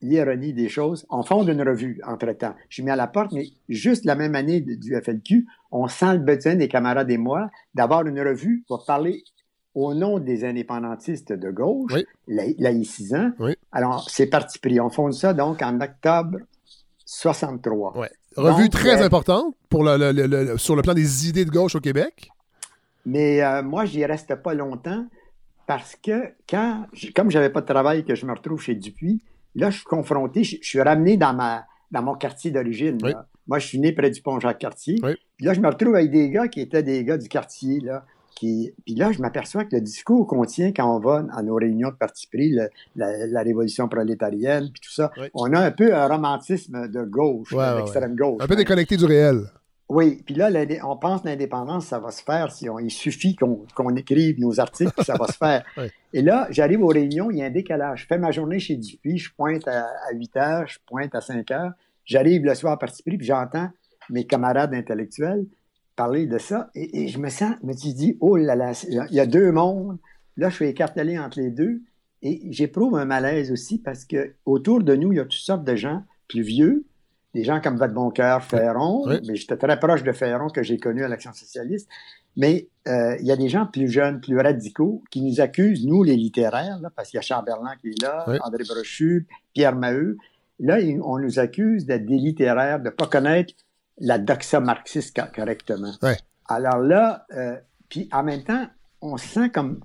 l'ironie 0.01 0.53
des 0.53 0.69
choses, 0.69 1.05
on 1.11 1.25
fonde 1.25 1.49
une 1.49 1.63
revue 1.63 2.01
entre-temps. 2.07 2.55
Je 2.69 2.75
suis 2.75 2.83
mis 2.85 2.91
à 2.91 2.97
la 2.97 3.09
porte, 3.09 3.33
mais 3.33 3.47
juste 3.69 4.05
la 4.05 4.15
même 4.15 4.37
année 4.37 4.61
du 4.61 4.95
FLQ, 4.95 5.45
on 5.73 5.89
sent 5.89 6.13
le 6.13 6.19
besoin 6.21 6.55
des 6.55 6.69
camarades 6.69 7.11
et 7.11 7.19
moi 7.19 7.51
d'avoir 7.75 8.07
une 8.07 8.21
revue 8.21 8.63
pour 8.69 8.85
parler 8.85 9.25
au 9.75 9.95
nom 9.95 10.21
des 10.21 10.45
indépendantistes 10.45 11.33
de 11.33 11.51
gauche, 11.51 11.93
laïcisants. 12.29 13.33
Alors, 13.73 14.09
c'est 14.11 14.27
parti 14.27 14.61
pris. 14.61 14.79
On 14.79 14.91
fonde 14.91 15.15
ça 15.15 15.35
donc 15.35 15.61
en 15.63 15.81
octobre 15.81 16.39
63. 17.13 17.99
Ouais. 17.99 18.11
Revue 18.37 18.71
très 18.71 19.03
euh, 19.03 19.05
importante 19.05 19.55
pour 19.69 19.85
le, 19.85 20.57
sur 20.57 20.75
le 20.75 20.83
plan 20.83 20.95
des 20.95 21.29
idées 21.29 21.45
de 21.45 21.51
gauche 21.51 21.75
au 21.75 21.81
Québec. 21.81 22.31
Mais 23.05 23.43
euh, 23.43 23.63
moi, 23.63 23.85
j'y 23.85 24.05
reste 24.05 24.35
pas 24.37 24.55
longtemps 24.55 25.07
parce 25.67 25.95
que 25.97 26.33
quand, 26.49 26.87
comme 27.15 27.31
je 27.31 27.39
n'avais 27.39 27.51
pas 27.51 27.61
de 27.61 27.67
travail, 27.67 28.05
que 28.05 28.15
je 28.15 28.25
me 28.25 28.33
retrouve 28.33 28.61
chez 28.63 28.75
Dupuis, 28.75 29.23
là, 29.55 29.71
je 29.71 29.77
suis 29.77 29.85
confronté, 29.85 30.43
je, 30.43 30.57
suis 30.63 30.81
ramené 30.81 31.19
dans, 31.19 31.35
ma, 31.35 31.67
dans 31.91 32.03
mon 32.03 32.15
quartier 32.15 32.51
d'origine. 32.51 32.99
Moi, 33.47 33.59
je 33.59 33.67
suis 33.67 33.79
né 33.79 33.93
près 33.93 34.11
du 34.11 34.23
pont 34.23 34.41
Jacques-Cartier. 34.41 34.97
Puis 35.03 35.47
là, 35.47 35.53
je 35.53 35.61
me 35.61 35.69
retrouve 35.69 35.97
avec 35.97 36.11
des 36.11 36.31
gars 36.31 36.49
qui 36.49 36.61
étaient 36.61 36.83
des 36.83 37.05
gars 37.05 37.19
du 37.19 37.29
quartier, 37.29 37.81
là, 37.81 38.07
puis 38.37 38.95
là, 38.97 39.13
je 39.13 39.21
m'aperçois 39.21 39.65
que 39.65 39.77
le 39.77 39.81
discours 39.81 40.27
contient, 40.27 40.73
quand 40.73 40.97
on 40.97 40.99
va 40.99 41.25
à 41.33 41.43
nos 41.43 41.55
réunions 41.55 41.91
de 41.91 41.95
parti 41.95 42.27
pris, 42.27 42.57
la, 42.97 43.43
révolution 43.43 43.89
prolétarienne, 43.89 44.71
puis 44.73 44.81
tout 44.81 44.93
ça, 44.93 45.13
on 45.35 45.53
a 45.53 45.61
un 45.61 45.71
peu 45.71 45.95
un 45.95 46.09
romantisme 46.09 46.89
de 46.89 47.03
gauche, 47.03 47.55
d'extrême 47.55 48.17
gauche. 48.17 48.43
Un 48.43 48.47
peu 48.47 48.57
déconnecté 48.57 48.97
du 48.97 49.05
réel. 49.05 49.43
Oui, 49.89 50.23
puis 50.25 50.35
là, 50.35 50.49
on 50.85 50.97
pense 50.97 51.23
l'indépendance, 51.23 51.87
ça 51.87 51.99
va 51.99 52.11
se 52.11 52.23
faire 52.23 52.51
si 52.51 52.67
on, 52.71 52.79
il 52.79 52.91
suffit 52.91 53.37
qu'on 53.37 53.95
écrive 53.95 54.41
nos 54.41 54.59
articles, 54.59 54.93
puis 54.97 55.05
ça 55.05 55.17
va 55.19 55.27
se 55.27 55.37
faire. 55.37 55.65
Et 56.15 56.23
là, 56.23 56.47
j'arrive 56.51 56.83
aux 56.83 56.89
réunions, 56.89 57.31
il 57.31 57.39
y 57.39 57.43
a 57.43 57.47
un 57.47 57.51
décalage. 57.51 58.03
Je 58.03 58.07
fais 58.07 58.17
ma 58.17 58.31
journée 58.31 58.59
chez 58.59 58.77
Dupuis, 58.77 59.19
je 59.19 59.35
pointe 59.35 59.69
à, 59.69 59.87
8 60.15 60.37
heures, 60.37 60.67
je 60.67 60.79
pointe 60.87 61.15
à 61.15 61.21
5 61.21 61.51
heures. 61.51 61.73
J'arrive 62.07 62.43
le 62.45 62.55
soir 62.55 62.73
à 62.73 62.79
parti 62.79 63.03
pris, 63.03 63.19
puis 63.19 63.27
j'entends 63.27 63.69
mes 64.09 64.27
camarades 64.27 64.73
intellectuels 64.73 65.45
parler 65.97 66.27
de 66.27 66.39
ça. 66.39 66.71
Et, 66.75 67.09
je 67.09 67.19
me 67.19 67.29
sens, 67.29 67.55
me 67.63 67.73
suis 67.73 67.95
dit, 67.95 68.17
oh 68.21 68.37
là 68.37 68.55
là, 68.57 68.73
il 68.89 69.15
y 69.15 69.21
a 69.21 69.27
deux 69.27 69.53
mondes. 69.53 69.99
Là, 70.37 70.49
je 70.49 70.57
suis 70.57 70.67
écartelé 70.67 71.19
entre 71.19 71.41
les 71.41 71.51
deux. 71.51 71.83
Et 72.23 72.41
j'éprouve 72.51 72.97
un 72.97 73.05
malaise 73.05 73.51
aussi 73.51 73.79
parce 73.79 74.05
que 74.05 74.35
autour 74.47 74.83
de 74.83 74.95
nous, 74.95 75.13
il 75.13 75.17
y 75.17 75.21
a 75.21 75.25
toutes 75.25 75.33
sortes 75.33 75.65
de 75.65 75.75
gens 75.75 76.05
plus 76.29 76.43
vieux, 76.43 76.85
des 77.35 77.45
gens 77.45 77.61
comme 77.61 77.77
votre 77.77 77.95
bon 77.95 78.11
cœur, 78.11 78.45
Ferron, 78.45 79.07
mais 79.27 79.35
j'étais 79.35 79.57
très 79.57 79.79
proche 79.79 80.03
de 80.03 80.13
Ferron 80.13 80.49
que 80.49 80.63
j'ai 80.63 80.79
connu 80.79 81.03
à 81.03 81.09
l'Action 81.09 81.33
socialiste. 81.33 81.89
Mais 82.37 82.69
euh, 82.89 83.17
il 83.21 83.27
y 83.27 83.33
a 83.33 83.37
des 83.37 83.49
gens 83.49 83.67
plus 83.67 83.89
jeunes, 83.89 84.21
plus 84.21 84.39
radicaux, 84.39 85.03
qui 85.11 85.21
nous 85.21 85.41
accusent, 85.41 85.87
nous, 85.87 86.03
les 86.03 86.17
littéraires, 86.17 86.79
parce 86.97 87.11
qu'il 87.11 87.19
y 87.19 87.19
a 87.19 87.23
Charles 87.23 87.45
Berland 87.45 87.75
qui 87.81 87.89
est 87.89 88.03
là, 88.03 88.25
André 88.45 88.65
Brochu, 88.65 89.27
Pierre 89.53 89.77
Maheu. 89.77 90.17
Là, 90.61 90.79
on 91.05 91.19
nous 91.19 91.39
accuse 91.39 91.87
d'être 91.87 92.07
des 92.07 92.17
littéraires, 92.17 92.79
de 92.79 92.87
ne 92.87 92.91
pas 92.91 93.07
connaître 93.07 93.53
la 93.99 94.19
doxa 94.19 94.61
marxiste 94.61 95.21
correctement. 95.35 95.93
Alors 96.49 96.79
là, 96.79 97.27
euh, 97.35 97.57
puis 97.89 98.09
en 98.13 98.23
même 98.23 98.43
temps, 98.43 98.67
on 99.01 99.17
se 99.17 99.27
sent 99.27 99.51
comme 99.51 99.81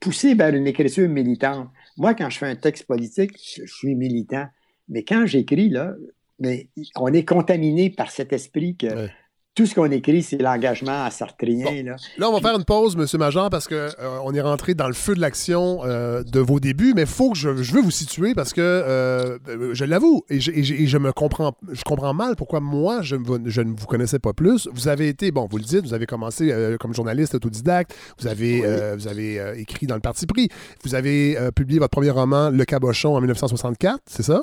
poussé 0.00 0.34
vers 0.34 0.54
une 0.54 0.66
écriture 0.66 1.08
militante. 1.08 1.68
Moi, 1.96 2.14
quand 2.14 2.30
je 2.30 2.38
fais 2.38 2.46
un 2.46 2.56
texte 2.56 2.86
politique, 2.86 3.32
je, 3.36 3.66
suis 3.66 3.94
militant. 3.94 4.46
Mais 4.88 5.04
quand 5.04 5.26
j'écris, 5.26 5.68
là, 5.68 5.94
mais 6.38 6.68
on 6.96 7.12
est 7.12 7.24
contaminé 7.24 7.90
par 7.90 8.10
cet 8.10 8.32
esprit 8.32 8.76
que 8.76 9.08
tout 9.56 9.64
ce 9.64 9.74
qu'on 9.74 9.90
écrit, 9.90 10.22
c'est 10.22 10.36
l'engagement 10.36 11.04
à 11.04 11.10
sartrien. 11.10 11.82
là. 11.82 11.96
on 12.28 12.32
va 12.32 12.40
faire 12.40 12.56
une 12.58 12.64
pause, 12.64 12.94
M. 12.94 13.06
Major, 13.18 13.48
parce 13.48 13.66
qu'on 13.66 13.74
euh, 13.74 14.32
est 14.34 14.40
rentré 14.42 14.74
dans 14.74 14.86
le 14.86 14.92
feu 14.92 15.14
de 15.14 15.20
l'action 15.20 15.80
euh, 15.84 16.22
de 16.22 16.40
vos 16.40 16.60
débuts, 16.60 16.92
mais 16.94 17.06
faut 17.06 17.30
que 17.30 17.38
je, 17.38 17.48
veux 17.48 17.80
vous 17.80 17.90
situer 17.90 18.34
parce 18.34 18.52
que 18.52 18.60
euh, 18.60 19.38
je 19.72 19.84
l'avoue, 19.86 20.24
et, 20.28 20.40
je, 20.40 20.98
me 20.98 21.10
comprends, 21.10 21.56
je 21.72 21.82
comprends 21.84 22.12
mal 22.12 22.36
pourquoi 22.36 22.60
moi, 22.60 23.00
je, 23.00 23.16
je, 23.46 23.62
ne 23.62 23.74
vous 23.74 23.86
connaissais 23.86 24.18
pas 24.18 24.34
plus. 24.34 24.68
Vous 24.74 24.88
avez 24.88 25.08
été, 25.08 25.30
bon, 25.30 25.48
vous 25.50 25.56
le 25.56 25.64
dites, 25.64 25.86
vous 25.86 25.94
avez 25.94 26.06
commencé 26.06 26.54
comme 26.78 26.94
journaliste 26.94 27.34
autodidacte, 27.34 27.96
vous 28.18 28.26
avez, 28.26 28.60
vous 28.94 29.08
avez 29.08 29.58
écrit 29.58 29.86
dans 29.86 29.94
le 29.94 30.02
Parti 30.02 30.26
pris, 30.26 30.50
vous 30.84 30.94
avez 30.94 31.38
publié 31.54 31.80
votre 31.80 31.92
premier 31.92 32.10
roman, 32.10 32.50
Le 32.50 32.64
Cabochon, 32.66 33.16
en 33.16 33.20
1964, 33.20 34.00
c'est 34.06 34.22
ça? 34.22 34.42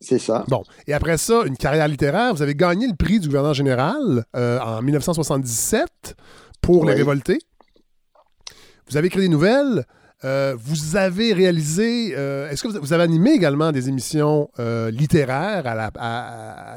C'est 0.00 0.18
ça. 0.18 0.44
Bon. 0.48 0.62
Et 0.86 0.94
après 0.94 1.18
ça, 1.18 1.42
une 1.46 1.56
carrière 1.56 1.86
littéraire. 1.86 2.34
Vous 2.34 2.42
avez 2.42 2.54
gagné 2.54 2.86
le 2.86 2.94
prix 2.94 3.20
du 3.20 3.28
gouverneur 3.28 3.54
général 3.54 4.24
euh, 4.34 4.58
en 4.60 4.80
1977 4.80 6.16
pour 6.62 6.86
Les 6.86 6.94
Révoltés. 6.94 7.38
Vous 8.88 8.96
avez 8.96 9.08
écrit 9.08 9.20
des 9.20 9.28
nouvelles. 9.28 9.84
Euh, 10.24 10.56
vous 10.58 10.96
avez 10.96 11.32
réalisé. 11.32 12.14
Euh, 12.16 12.50
est-ce 12.50 12.62
que 12.62 12.68
vous, 12.78 12.92
avez 12.92 13.02
animé 13.02 13.32
également 13.32 13.72
des 13.72 13.88
émissions 13.88 14.48
littéraires 14.90 15.66
à 15.66 15.74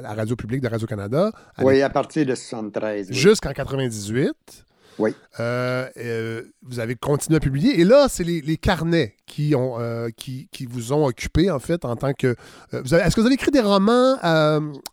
la, 0.01 0.13
radio 0.13 0.35
publique 0.35 0.61
de 0.61 0.67
Radio-Canada? 0.67 1.31
Oui, 1.59 1.81
à 1.81 1.89
partir 1.89 2.25
de 2.25 2.35
73. 2.35 3.11
Jusqu'en 3.11 3.51
98. 3.51 4.33
Oui. 4.99 5.15
Euh, 5.39 5.87
euh, 5.97 6.43
vous 6.61 6.79
avez 6.79 6.95
continué 6.95 7.37
à 7.37 7.39
publier. 7.39 7.79
Et 7.79 7.83
là, 7.83 8.07
c'est 8.09 8.23
les, 8.23 8.57
carnets 8.57 9.15
qui, 9.25 9.55
ont, 9.55 9.79
euh, 9.79 10.09
qui, 10.15 10.47
vous 10.69 10.93
ont 10.93 11.05
occupé, 11.05 11.49
en 11.49 11.59
fait, 11.59 11.85
en 11.85 11.95
tant 11.95 12.13
que. 12.13 12.35
Est-ce 12.71 13.15
que 13.15 13.21
vous 13.21 13.25
avez 13.25 13.35
écrit 13.35 13.51
des 13.51 13.61
romans 13.61 14.17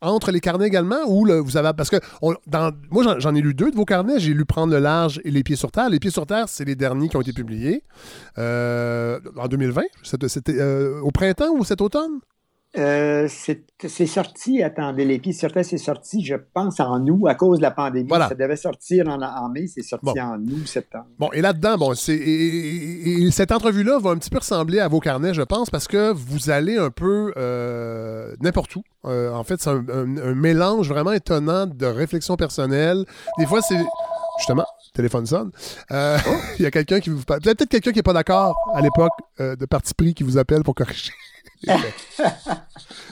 entre 0.00 0.30
les 0.30 0.40
carnets 0.40 0.66
également 0.66 1.00
ou 1.06 1.26
vous 1.42 1.56
avez. 1.56 1.72
Parce 1.76 1.90
que 1.90 1.96
dans, 2.46 2.72
moi, 2.90 3.18
j'en 3.18 3.34
ai 3.34 3.40
lu 3.40 3.54
deux 3.54 3.70
de 3.70 3.76
vos 3.76 3.84
carnets. 3.84 4.18
J'ai 4.18 4.34
lu 4.34 4.44
Prendre 4.50 4.72
le 4.72 4.80
large 4.80 5.20
et 5.24 5.30
Les 5.30 5.44
pieds 5.44 5.54
sur 5.54 5.70
terre. 5.70 5.88
Les 5.90 6.00
pieds 6.00 6.10
sur 6.10 6.26
terre, 6.26 6.48
c'est 6.48 6.64
les 6.64 6.74
derniers 6.74 7.08
qui 7.08 7.16
ont 7.16 7.20
été 7.20 7.32
publiés 7.32 7.84
en 8.36 9.48
2020. 9.48 9.82
C'était 10.02 10.62
au 11.02 11.10
printemps 11.10 11.52
ou 11.52 11.64
cet 11.64 11.80
automne? 11.80 12.20
Euh, 12.78 13.26
c'est 13.28 14.06
sorti, 14.06 14.62
attendez, 14.62 15.20
sur 15.32 15.50
c'est 15.62 15.78
sorti, 15.78 16.24
je 16.24 16.36
pense, 16.36 16.78
en 16.78 17.04
août 17.04 17.26
à 17.26 17.34
cause 17.34 17.58
de 17.58 17.62
la 17.62 17.72
pandémie. 17.72 18.08
Ça 18.08 18.34
devait 18.34 18.56
sortir 18.56 19.08
en, 19.08 19.48
mai, 19.48 19.66
c'est 19.66 19.82
sorti 19.82 20.20
en 20.20 20.40
août, 20.40 20.66
septembre. 20.66 21.06
Bon, 21.18 21.30
et 21.32 21.40
là-dedans, 21.40 21.76
bon, 21.76 21.94
c'est 21.94 23.30
cette 23.32 23.50
entrevue-là 23.50 23.98
va 23.98 24.10
un 24.10 24.18
petit 24.18 24.30
peu 24.30 24.38
ressembler 24.38 24.78
à 24.78 24.86
vos 24.86 25.00
carnets, 25.00 25.34
je 25.34 25.42
pense, 25.42 25.68
parce 25.68 25.88
que 25.88 26.12
vous 26.12 26.50
allez 26.50 26.76
un 26.76 26.90
peu 26.90 27.32
euh, 27.36 28.36
n'importe 28.40 28.76
où. 28.76 28.84
Euh, 29.06 29.32
en 29.32 29.42
fait, 29.42 29.60
c'est 29.60 29.70
un, 29.70 30.04
mélange 30.34 30.88
vraiment 30.88 31.12
étonnant 31.12 31.66
de 31.66 31.86
réflexion 31.86 32.36
personnelle. 32.36 33.04
Des 33.38 33.46
fois, 33.46 33.62
c'est 33.62 33.82
justement 34.38 34.66
téléphone 34.94 35.26
sonne. 35.26 35.50
Euh, 35.90 36.18
oh. 36.24 36.30
Il 36.58 36.62
y 36.62 36.66
a 36.66 36.70
quelqu'un 36.70 37.00
qui 37.00 37.10
vous 37.10 37.22
Peut-être 37.24 37.66
quelqu'un 37.66 37.90
qui 37.90 37.98
n'est 37.98 38.02
pas 38.02 38.12
d'accord 38.12 38.54
à 38.74 38.80
l'époque 38.80 39.12
de 39.38 39.66
parti 39.66 39.92
pris 39.94 40.14
qui 40.14 40.22
vous 40.22 40.38
appelle 40.38 40.62
pour 40.62 40.74
corriger. 40.74 41.12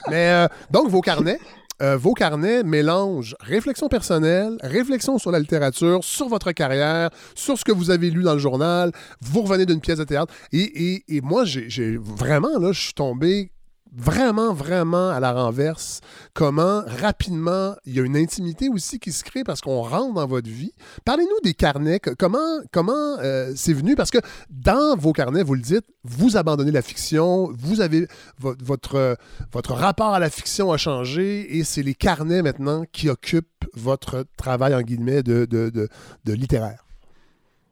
Mais 0.09 0.29
euh, 0.29 0.47
donc, 0.71 0.89
vos 0.89 1.01
carnets. 1.01 1.39
vos 1.79 2.13
carnets 2.13 2.63
mélangent 2.63 3.35
réflexion 3.39 3.87
personnelle, 3.87 4.57
réflexion 4.61 5.17
sur 5.17 5.31
la 5.31 5.39
littérature, 5.39 6.03
sur 6.03 6.27
votre 6.27 6.51
carrière, 6.51 7.09
sur 7.35 7.57
ce 7.57 7.63
que 7.63 7.71
vous 7.71 7.89
avez 7.89 8.09
lu 8.09 8.23
dans 8.23 8.33
le 8.33 8.39
journal. 8.39 8.91
Vous 9.21 9.41
revenez 9.43 9.65
d'une 9.65 9.79
pièce 9.79 9.99
de 9.99 10.03
théâtre. 10.03 10.33
Et, 10.51 11.03
et 11.07 11.21
moi, 11.21 11.45
j'ai 11.45 11.97
vraiment, 11.97 12.59
là, 12.59 12.73
je 12.73 12.81
suis 12.81 12.93
tombé 12.93 13.51
vraiment, 13.95 14.53
vraiment 14.53 15.09
à 15.09 15.19
la 15.19 15.31
renverse 15.31 16.01
comment 16.33 16.83
rapidement 16.85 17.75
il 17.85 17.95
y 17.95 17.99
a 17.99 18.03
une 18.03 18.17
intimité 18.17 18.69
aussi 18.69 18.99
qui 18.99 19.11
se 19.11 19.23
crée 19.23 19.43
parce 19.43 19.61
qu'on 19.61 19.81
rentre 19.81 20.13
dans 20.13 20.27
votre 20.27 20.49
vie. 20.49 20.73
Parlez-nous 21.05 21.41
des 21.43 21.53
carnets. 21.53 21.99
Comment, 21.99 22.59
comment 22.71 23.17
euh, 23.19 23.51
c'est 23.55 23.73
venu? 23.73 23.95
Parce 23.95 24.11
que 24.11 24.19
dans 24.49 24.95
vos 24.95 25.13
carnets, 25.13 25.43
vous 25.43 25.55
le 25.55 25.61
dites, 25.61 25.85
vous 26.03 26.37
abandonnez 26.37 26.71
la 26.71 26.81
fiction, 26.81 27.51
vous 27.57 27.81
avez 27.81 28.07
votre, 28.39 29.17
votre 29.51 29.73
rapport 29.73 30.13
à 30.13 30.19
la 30.19 30.29
fiction 30.29 30.71
a 30.71 30.77
changé 30.77 31.57
et 31.57 31.63
c'est 31.63 31.83
les 31.83 31.95
carnets 31.95 32.41
maintenant 32.41 32.83
qui 32.91 33.09
occupent 33.09 33.65
votre 33.73 34.25
travail 34.37 34.75
en 34.75 34.81
guillemets 34.81 35.23
de, 35.23 35.45
de, 35.45 35.69
de 35.69 36.33
littéraire. 36.33 36.88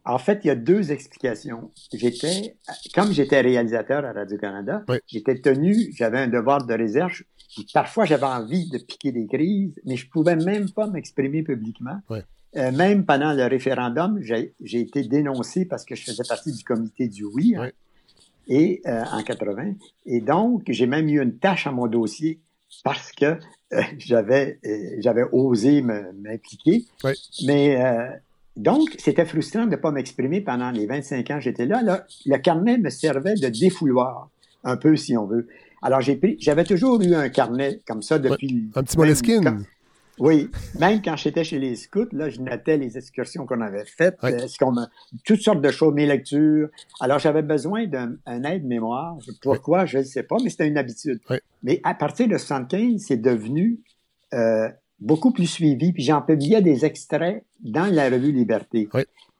En 0.07 0.19
fait, 0.19 0.39
il 0.43 0.47
y 0.47 0.51
a 0.51 0.55
deux 0.55 0.91
explications. 0.91 1.71
J'étais, 1.93 2.55
comme 2.95 3.11
j'étais 3.11 3.41
réalisateur 3.41 4.05
à 4.05 4.13
Radio-Canada, 4.13 4.85
j'étais 5.05 5.39
tenu, 5.39 5.93
j'avais 5.93 6.19
un 6.19 6.27
devoir 6.27 6.65
de 6.65 6.73
réserve. 6.73 7.23
Parfois, 7.73 8.05
j'avais 8.05 8.25
envie 8.25 8.69
de 8.69 8.77
piquer 8.77 9.11
des 9.11 9.27
crises, 9.27 9.75
mais 9.85 9.97
je 9.97 10.09
pouvais 10.09 10.37
même 10.37 10.69
pas 10.71 10.87
m'exprimer 10.87 11.43
publiquement. 11.43 11.99
Euh, 12.55 12.71
même 12.71 13.05
pendant 13.05 13.33
le 13.33 13.43
référendum, 13.45 14.19
j'ai 14.21 14.79
été 14.79 15.03
dénoncé 15.03 15.65
parce 15.65 15.83
que 15.83 15.95
je 15.95 16.05
faisais 16.05 16.23
partie 16.27 16.53
du 16.53 16.63
comité 16.63 17.09
du 17.09 17.25
oui, 17.25 17.55
hein, 17.57 17.69
et 18.47 18.81
euh, 18.85 19.03
en 19.11 19.21
80. 19.21 19.73
Et 20.05 20.21
donc, 20.21 20.63
j'ai 20.69 20.87
même 20.87 21.09
eu 21.09 21.21
une 21.21 21.37
tâche 21.37 21.67
à 21.67 21.71
mon 21.71 21.87
dossier 21.87 22.39
parce 22.85 23.11
que 23.11 23.37
euh, 23.73 23.81
j'avais 23.97 24.59
j'avais 24.99 25.25
osé 25.33 25.81
m'impliquer. 25.81 26.85
Mais 27.45 27.77
donc, 28.57 28.95
c'était 28.97 29.25
frustrant 29.25 29.65
de 29.65 29.71
ne 29.71 29.75
pas 29.75 29.91
m'exprimer 29.91 30.41
pendant 30.41 30.71
les 30.71 30.87
25 30.87 31.31
ans 31.31 31.35
que 31.35 31.43
j'étais 31.43 31.67
là. 31.67 32.05
Le 32.25 32.37
carnet 32.37 32.77
me 32.77 32.89
servait 32.89 33.35
de 33.35 33.49
défouloir, 33.49 34.29
un 34.63 34.77
peu 34.77 34.95
si 34.95 35.15
on 35.15 35.27
veut. 35.27 35.47
Alors, 35.81 36.01
j'ai 36.01 36.15
pris, 36.15 36.37
j'avais 36.39 36.63
toujours 36.63 36.99
eu 37.01 37.13
un 37.13 37.29
carnet 37.29 37.79
comme 37.87 38.01
ça 38.01 38.17
depuis. 38.17 38.69
un 38.75 38.83
petit 38.83 38.97
moleskine. 38.97 39.63
Oui, 40.19 40.49
même 40.79 41.03
quand 41.03 41.15
j'étais 41.15 41.43
chez 41.43 41.59
les 41.59 41.75
scouts, 41.75 42.07
là, 42.11 42.29
je 42.29 42.41
notais 42.41 42.77
les 42.77 42.97
excursions 42.97 43.45
qu'on 43.45 43.61
avait 43.61 43.85
faites, 43.85 44.17
euh, 44.23 44.47
ce 44.47 44.57
qu'on 44.57 44.73
toutes 45.23 45.41
sortes 45.41 45.61
de 45.61 45.69
choses, 45.69 45.93
mes 45.93 46.07
lectures. 46.07 46.69
Alors, 46.99 47.19
j'avais 47.19 47.43
besoin 47.43 47.85
d'un 47.85 48.17
aide-mémoire. 48.25 49.17
Pourquoi, 49.43 49.85
je 49.85 49.99
ne 49.99 50.03
sais 50.03 50.23
pas, 50.23 50.37
mais 50.43 50.49
c'était 50.49 50.67
une 50.67 50.79
habitude. 50.79 51.19
Mais 51.61 51.79
à 51.83 51.93
partir 51.93 52.27
de 52.27 52.37
75, 52.37 52.99
c'est 52.99 53.17
devenu 53.17 53.79
euh, 54.33 54.69
beaucoup 54.99 55.31
plus 55.31 55.47
suivi, 55.47 55.93
puis 55.93 56.03
j'en 56.03 56.21
publiais 56.21 56.61
des 56.61 56.85
extraits 56.85 57.43
dans 57.61 57.91
la 57.93 58.09
revue 58.09 58.31
Liberté. 58.31 58.89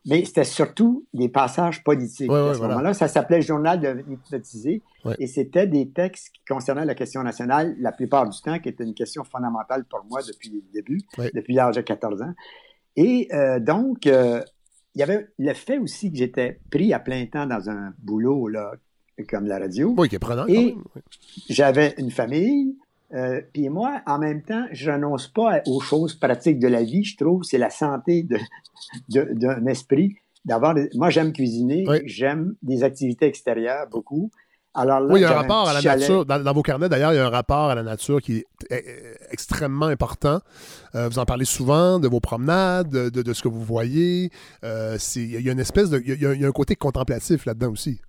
Mais 0.06 0.24
c'était 0.24 0.46
surtout 0.46 1.06
des 1.14 1.28
passages 1.28 1.84
politiques. 1.84 2.32
à 2.32 2.54
ce 2.54 2.62
moment-là, 2.62 2.94
ça 2.94 3.08
s'appelait 3.08 3.42
Journal 3.42 3.80
de 3.80 4.06
hypnotisé 4.10 4.82
et 5.20 5.28
c'était 5.28 5.68
des 5.68 5.90
textes 5.90 6.30
qui 6.34 6.42
concernaient 6.48 6.86
la 6.86 6.96
question 6.96 7.24
nationale 7.24 7.76
la 7.80 7.92
plupart 7.92 8.30
du 8.30 8.40
temps, 8.42 8.60
qui 8.60 8.70
était 8.70 8.84
une 8.84 8.94
question 8.94 9.24
fondamentale 9.24 9.84
pour 9.86 10.06
moi 10.10 10.22
depuis 10.22 10.50
le 10.50 10.62
début, 10.74 11.02
depuis 11.34 11.54
l'âge 11.54 11.76
de 11.76 11.82
14 11.82 12.22
ans. 12.22 12.34
Et 12.96 13.28
euh, 13.34 13.60
donc, 13.60 14.08
euh, 14.08 14.42
il 14.96 15.00
y 15.00 15.04
avait 15.04 15.28
le 15.38 15.54
fait 15.54 15.78
aussi 15.78 16.12
que 16.12 16.18
j'étais 16.18 16.60
pris 16.72 16.94
à 16.94 17.00
plein 17.00 17.26
temps 17.28 17.46
dans 17.46 17.70
un 17.70 17.94
boulot 18.00 18.48
là, 18.48 18.72
comme 19.30 19.46
la 19.46 19.60
radio. 19.60 19.94
Oui, 19.98 20.10
qui 20.10 20.16
est 20.16 20.20
prenant. 20.20 20.48
Et 20.48 20.76
j'avais 21.50 21.94
une 21.98 22.12
famille, 22.12 22.76
euh, 23.14 23.42
puis 23.54 23.70
moi, 23.70 24.02
en 24.06 24.20
même 24.20 24.42
temps, 24.44 24.66
je 24.72 24.92
renonce 24.92 25.28
pas 25.28 25.62
aux 25.66 25.80
choses 25.80 26.16
pratiques 26.16 26.60
de 26.60 26.68
la 26.68 26.84
vie. 26.84 27.04
Je 27.04 27.18
trouve 27.18 27.44
c'est 27.44 27.58
la 27.58 27.70
santé 27.70 28.24
d'un 28.24 29.26
de, 29.34 29.70
esprit. 29.70 30.16
D'avoir, 30.46 30.76
moi, 30.96 31.10
j'aime 31.10 31.34
cuisiner, 31.34 31.86
j'aime 32.06 32.56
des 32.62 32.84
activités 32.84 33.26
extérieures 33.26 33.88
beaucoup. 33.90 34.32
Alors 34.74 35.00
là, 35.00 35.12
oui, 35.12 35.22
il 35.22 35.24
y 35.24 35.26
a 35.26 35.32
un 35.32 35.42
rapport 35.42 35.68
à 35.68 35.74
la 35.74 35.82
nature. 35.82 36.24
Dans, 36.26 36.54
vos 36.54 36.62
carnets, 36.62 36.88
d'ailleurs, 36.88 37.12
il 37.12 37.16
y 37.16 37.20
a 37.20 37.26
un 37.26 37.32
rapport 37.32 37.70
à 37.70 37.76
la 37.76 37.82
nature 37.82 38.22
qui 38.22 38.46
est 38.70 38.86
extrêmement 39.32 39.88
important. 39.88 40.40
Euh, 40.94 41.10
vous 41.10 41.18
en 41.18 41.26
parlez 41.26 41.46
souvent 41.46 42.00
de 42.00 42.08
vos 42.08 42.20
promenades, 42.20 42.90
de, 42.90 43.34
ce 43.34 43.42
que 43.42 43.48
vous 43.48 43.64
voyez. 43.64 44.30
Euh, 44.64 44.98
il 45.16 45.42
y 45.42 45.50
a 45.50 45.52
une 45.52 45.60
espèce 45.60 45.90
de. 45.90 46.00
Il 46.06 46.22
y 46.22 46.46
a 46.46 46.48
un 46.48 46.52
côté 46.52 46.76
contemplatif 46.76 47.46
là-dedans 47.46 47.72
aussi. 47.72 48.00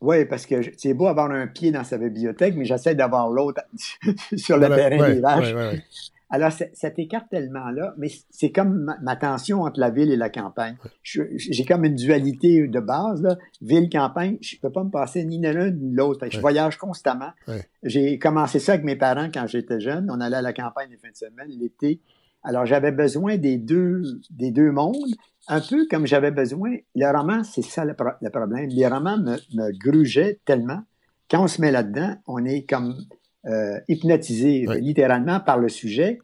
Oui, 0.00 0.24
parce 0.26 0.46
que 0.46 0.56
c'est 0.76 0.94
beau 0.94 1.06
avoir 1.06 1.30
un 1.30 1.46
pied 1.46 1.70
dans 1.70 1.84
sa 1.84 1.98
bibliothèque, 1.98 2.54
mais 2.56 2.64
j'essaie 2.64 2.94
d'avoir 2.94 3.30
l'autre 3.30 3.62
sur 4.36 4.58
le 4.58 4.68
terrain 4.68 5.10
des 5.10 5.20
vaches. 5.20 5.54
Alors, 6.28 6.50
cet 6.50 6.98
écartèlement-là, 6.98 7.94
mais 7.98 8.08
c'est 8.30 8.50
comme 8.50 8.92
ma, 9.00 9.16
tension 9.16 9.62
entre 9.62 9.78
la 9.78 9.90
ville 9.90 10.10
et 10.10 10.16
la 10.16 10.28
campagne. 10.28 10.76
J'ai 11.04 11.64
comme 11.64 11.84
une 11.84 11.94
dualité 11.94 12.66
de 12.66 12.80
base, 12.80 13.38
ville-campagne. 13.62 14.36
Je 14.40 14.56
ne 14.56 14.60
peux 14.60 14.72
pas 14.72 14.82
me 14.82 14.90
passer 14.90 15.24
ni 15.24 15.38
de 15.38 15.48
l'un 15.48 15.70
ni 15.70 15.92
de 15.92 15.96
l'autre. 15.96 16.26
Je 16.28 16.40
voyage 16.40 16.78
constamment. 16.78 17.30
J'ai 17.84 18.18
commencé 18.18 18.58
ça 18.58 18.72
avec 18.72 18.84
mes 18.84 18.96
parents 18.96 19.30
quand 19.32 19.46
j'étais 19.46 19.78
jeune. 19.78 20.10
On 20.10 20.20
allait 20.20 20.36
à 20.36 20.42
la 20.42 20.52
campagne 20.52 20.90
les 20.90 20.96
fins 20.96 21.10
de 21.10 21.16
semaine, 21.16 21.48
l'été. 21.48 22.00
Alors, 22.42 22.66
j'avais 22.66 22.92
besoin 22.92 23.36
des 23.36 23.56
deux, 23.56 24.02
des 24.30 24.50
deux 24.50 24.72
mondes 24.72 25.14
un 25.48 25.60
peu 25.60 25.86
comme 25.90 26.06
j'avais 26.06 26.30
besoin. 26.30 26.76
Le 26.94 27.16
roman, 27.16 27.44
c'est 27.44 27.62
ça 27.62 27.84
le, 27.84 27.94
problème. 27.94 28.68
Les 28.68 28.86
romans 28.86 29.18
me, 29.18 29.36
me, 29.54 29.72
grugeaient 29.78 30.40
tellement. 30.44 30.82
Quand 31.30 31.44
on 31.44 31.46
se 31.48 31.60
met 31.60 31.70
là-dedans, 31.70 32.16
on 32.26 32.44
est 32.44 32.62
comme 32.62 32.96
euh, 33.46 33.78
hypnotisé 33.88 34.66
littéralement 34.80 35.40
par 35.40 35.58
le 35.58 35.68
sujet. 35.68 36.18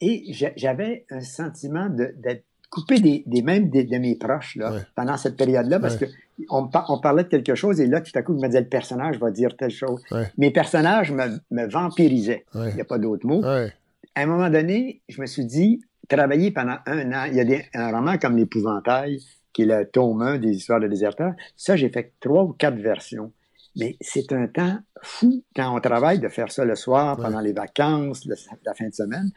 Et 0.00 0.32
j'avais 0.56 1.06
un 1.10 1.20
sentiment 1.20 1.88
d'être 1.88 2.44
coupé 2.70 2.98
des, 2.98 3.22
des 3.26 3.42
mêmes 3.42 3.68
de 3.68 3.98
mes 3.98 4.16
proches 4.16 4.56
là, 4.56 4.80
pendant 4.96 5.16
cette 5.16 5.36
période-là, 5.36 5.78
parce 5.78 5.96
que 5.96 6.06
on, 6.50 6.68
on, 6.88 6.98
parlait 6.98 7.24
de 7.24 7.28
quelque 7.28 7.54
chose 7.54 7.80
et 7.80 7.86
là, 7.86 8.00
tout 8.00 8.10
à 8.14 8.22
coup, 8.22 8.32
je 8.32 8.42
me 8.42 8.46
disais, 8.46 8.62
le 8.62 8.68
personnage 8.68 9.18
va 9.18 9.30
dire 9.30 9.54
telle 9.56 9.70
chose. 9.70 10.02
Mes 10.38 10.50
personnages 10.50 11.12
me, 11.12 11.38
me 11.50 11.66
vampirisaient. 11.70 12.46
Il 12.54 12.74
n'y 12.74 12.80
a 12.80 12.84
pas 12.84 12.98
d'autre 12.98 13.26
mot. 13.26 13.44
À 13.44 14.22
un 14.22 14.26
moment 14.26 14.50
donné, 14.50 15.02
je 15.08 15.20
me 15.20 15.26
suis 15.26 15.44
dit, 15.44 15.82
travaillé 16.08 16.50
pendant 16.50 16.76
un 16.86 17.12
an. 17.12 17.24
Il 17.26 17.34
y 17.34 17.40
a 17.40 17.44
des, 17.44 17.64
un 17.74 17.90
roman 17.90 18.18
comme 18.18 18.36
L'Épouvantail, 18.36 19.20
qui 19.52 19.62
est 19.62 19.66
le 19.66 19.88
tome 19.88 20.22
1 20.22 20.38
des 20.38 20.50
histoires 20.50 20.80
de 20.80 20.88
déserteurs. 20.88 21.34
Ça, 21.56 21.76
j'ai 21.76 21.88
fait 21.88 22.12
trois 22.20 22.44
ou 22.44 22.52
quatre 22.52 22.78
versions. 22.78 23.32
Mais 23.76 23.96
c'est 24.00 24.32
un 24.32 24.48
temps 24.48 24.78
fou 25.02 25.42
quand 25.56 25.74
on 25.74 25.80
travaille 25.80 26.18
de 26.18 26.28
faire 26.28 26.52
ça 26.52 26.64
le 26.64 26.74
soir, 26.74 27.16
pendant 27.16 27.40
les 27.40 27.52
vacances, 27.52 28.26
la 28.26 28.74
fin 28.74 28.88
de 28.88 28.94
semaine. 28.94 29.30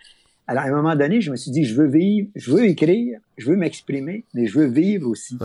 Alors, 0.48 0.64
à 0.64 0.68
un 0.68 0.72
moment 0.72 0.96
donné, 0.96 1.22
je 1.22 1.32
me 1.32 1.36
suis 1.36 1.52
dit, 1.52 1.64
je 1.64 1.76
veux 1.76 1.88
vivre, 1.88 2.30
je 2.36 2.52
veux 2.52 2.66
écrire, 2.66 3.20
je 3.38 3.50
veux 3.50 3.56
m'exprimer, 3.56 4.26
mais 4.34 4.46
je 4.46 4.60
veux 4.60 4.68
vivre 4.68 5.10
aussi. 5.10 5.38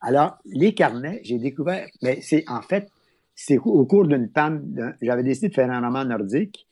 Alors, 0.00 0.38
les 0.46 0.74
carnets, 0.74 1.20
j'ai 1.24 1.38
découvert, 1.38 1.86
mais 2.02 2.20
c'est 2.22 2.44
en 2.48 2.62
fait, 2.62 2.88
c'est 3.34 3.58
au 3.58 3.84
cours 3.86 4.06
d'une 4.06 4.28
panne, 4.28 4.96
j'avais 5.00 5.22
décidé 5.22 5.48
de 5.48 5.54
faire 5.54 5.70
un 5.70 5.80
roman 5.80 6.04
nordique 6.04 6.66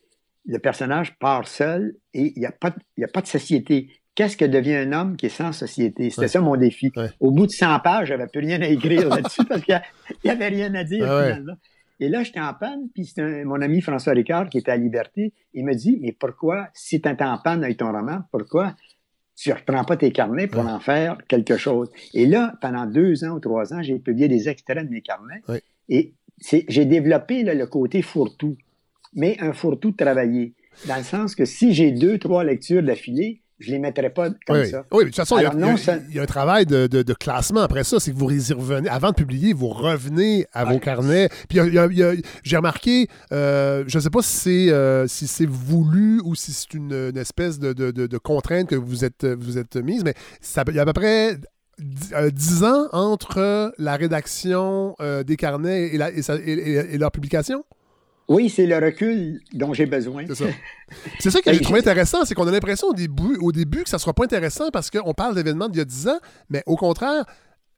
le 0.47 0.59
personnage 0.59 1.19
part 1.19 1.49
seul 1.49 1.97
et 2.15 2.33
il 2.37 2.41
n'y 2.41 2.47
a, 2.47 2.53
pas, 2.53 2.75
a 3.03 3.09
pas 3.09 3.21
de 3.21 3.27
société. 3.27 3.91
Qu'est-ce 4.15 4.37
que 4.37 4.45
devient 4.45 4.77
un 4.77 4.93
homme 4.93 5.17
qui 5.17 5.27
est 5.27 5.31
sans 5.31 5.53
société? 5.53 6.09
C'était 6.11 6.29
ça 6.29 6.41
mon 6.41 6.57
défi. 6.57 6.91
Au 7.21 7.31
bout 7.31 7.47
de 7.47 7.53
100 7.53 7.81
pages, 7.81 8.09
j'avais 8.09 8.27
plus 8.27 8.41
rien 8.41 8.61
à 8.63 8.67
écrire 8.67 9.09
là-dessus 9.15 9.45
parce 9.45 9.63
qu'il 9.63 9.81
n'y 10.25 10.31
avait 10.31 10.49
rien 10.49 10.75
à 10.75 10.85
dire 10.85 11.11
ah 11.11 11.25
finalement. 11.25 11.57
Et 11.99 12.09
là, 12.09 12.23
j'étais 12.23 12.41
en 12.41 12.53
panne, 12.53 12.89
puis 12.95 13.07
c'est 13.07 13.45
mon 13.45 13.61
ami 13.61 13.81
François 13.81 14.13
Ricard 14.13 14.49
qui 14.51 14.59
était 14.59 14.71
à 14.71 14.77
Liberté. 14.77 15.33
Il 15.55 15.65
me 15.65 15.75
dit, 15.75 15.99
mais 16.01 16.13
pourquoi, 16.13 16.69
si 16.75 17.01
tu 17.01 17.09
en 17.09 17.39
panne 17.39 17.65
avec 17.65 17.79
ton 17.79 17.91
roman, 17.91 18.21
pourquoi 18.31 18.75
tu 19.35 19.53
reprends 19.53 19.85
pas 19.85 19.97
tes 19.97 20.13
carnets 20.13 20.47
pour 20.47 20.67
en 20.67 20.79
faire 20.79 21.17
quelque 21.27 21.57
chose? 21.57 21.91
Et 22.13 22.27
là, 22.27 22.55
pendant 22.61 22.85
deux 22.85 23.25
ans 23.25 23.37
ou 23.37 23.41
trois 23.41 23.73
ans, 23.73 23.83
j'ai 23.83 23.99
publié 23.99 24.29
des 24.29 24.49
extraits 24.49 24.87
de 24.87 24.91
mes 24.91 25.01
carnets. 25.01 25.43
Et 25.89 26.15
j'ai 26.39 26.85
développé 26.85 27.43
le 27.43 27.67
côté 27.67 28.03
fourre-tout 28.03 28.59
mais 29.15 29.37
un 29.41 29.53
fourre-tout 29.53 29.93
travaillé. 29.93 30.55
Dans 30.87 30.97
le 30.97 31.05
sens 31.05 31.35
que 31.35 31.45
si 31.45 31.73
j'ai 31.73 31.93
deux, 31.93 32.19
trois 32.19 32.45
lectures 32.45 32.83
d'affilée, 32.83 33.41
je 33.59 33.71
les 33.71 33.79
mettrais 33.79 34.11
pas 34.11 34.29
comme 34.47 34.65
ça. 34.67 34.85
Oui, 34.93 35.05
de 35.05 35.09
toute 35.09 35.17
façon, 35.17 35.39
il, 35.39 35.43
y 35.43 36.19
a, 36.19 36.23
un 36.23 36.27
travail 36.27 36.67
de, 36.67 37.13
classement 37.15 37.63
après 37.63 37.85
ça. 37.85 37.99
C'est 37.99 38.13
que 38.13 38.17
vous 38.17 38.31
y 38.31 38.53
revenez, 38.53 38.89
avant 38.89 39.11
de 39.11 39.15
publier, 39.15 39.53
vous 39.53 39.69
revenez 39.69 40.47
à 40.53 40.65
vos 40.65 40.79
carnets. 40.79 41.29
Puis 41.49 41.59
j'ai 42.43 42.57
remarqué, 42.57 43.09
euh, 43.33 43.85
je 43.87 43.97
ne 43.97 44.03
sais 44.03 44.11
pas 44.11 44.23
si 44.23 44.37
c'est 44.37 44.71
euh, 44.71 45.07
si 45.07 45.27
c'est 45.27 45.49
voulu 45.49 46.21
ou 46.25 46.35
si 46.35 46.53
c'est 46.53 46.75
une, 46.75 47.17
espèce 47.17 47.59
de, 47.59 48.19
contrainte 48.19 48.69
que 48.69 48.77
vous 48.77 49.05
êtes, 49.05 49.25
vous 49.25 49.59
êtes 49.59 49.77
mise, 49.77 50.05
mais 50.05 50.15
ça, 50.41 50.65
il 50.69 50.75
y 50.75 50.79
a 50.79 50.83
à 50.83 50.87
peu 50.87 50.93
près 50.93 51.37
euh, 52.13 52.31
dix 52.31 52.63
ans 52.65 52.89
entre 52.93 53.73
la 53.79 53.97
rédaction 53.97 54.97
des 55.27 55.37
carnets 55.37 55.95
et, 55.95 55.97
la, 55.99 56.11
et 56.11 56.99
leur 56.99 57.11
publication? 57.11 57.65
Oui, 58.29 58.51
c'est 58.51 58.67
le 58.67 58.77
recul 58.77 59.41
dont 59.53 59.73
j'ai 59.73 59.87
besoin. 59.87 60.25
C'est 60.27 60.35
ça. 60.35 60.45
C'est 61.21 61.31
ça 61.31 61.41
que 61.41 61.53
j'ai 61.53 61.61
trouvé 61.61 61.79
intéressant, 61.79 62.25
c'est 62.25 62.35
qu'on 62.35 62.47
a 62.49 62.51
l'impression 62.51 62.89
au 62.89 62.95
début, 62.95 63.37
au 63.41 63.53
début 63.53 63.85
que 63.85 63.89
ça 63.89 63.99
ne 63.99 64.01
sera 64.01 64.13
pas 64.13 64.25
intéressant 64.25 64.71
parce 64.73 64.91
qu'on 64.91 65.15
parle 65.15 65.35
d'événements 65.35 65.69
d'il 65.69 65.79
y 65.79 65.83
a 65.83 65.85
10 65.85 66.09
ans, 66.09 66.19
mais 66.51 66.63
au 66.67 66.77
contraire, 66.77 67.25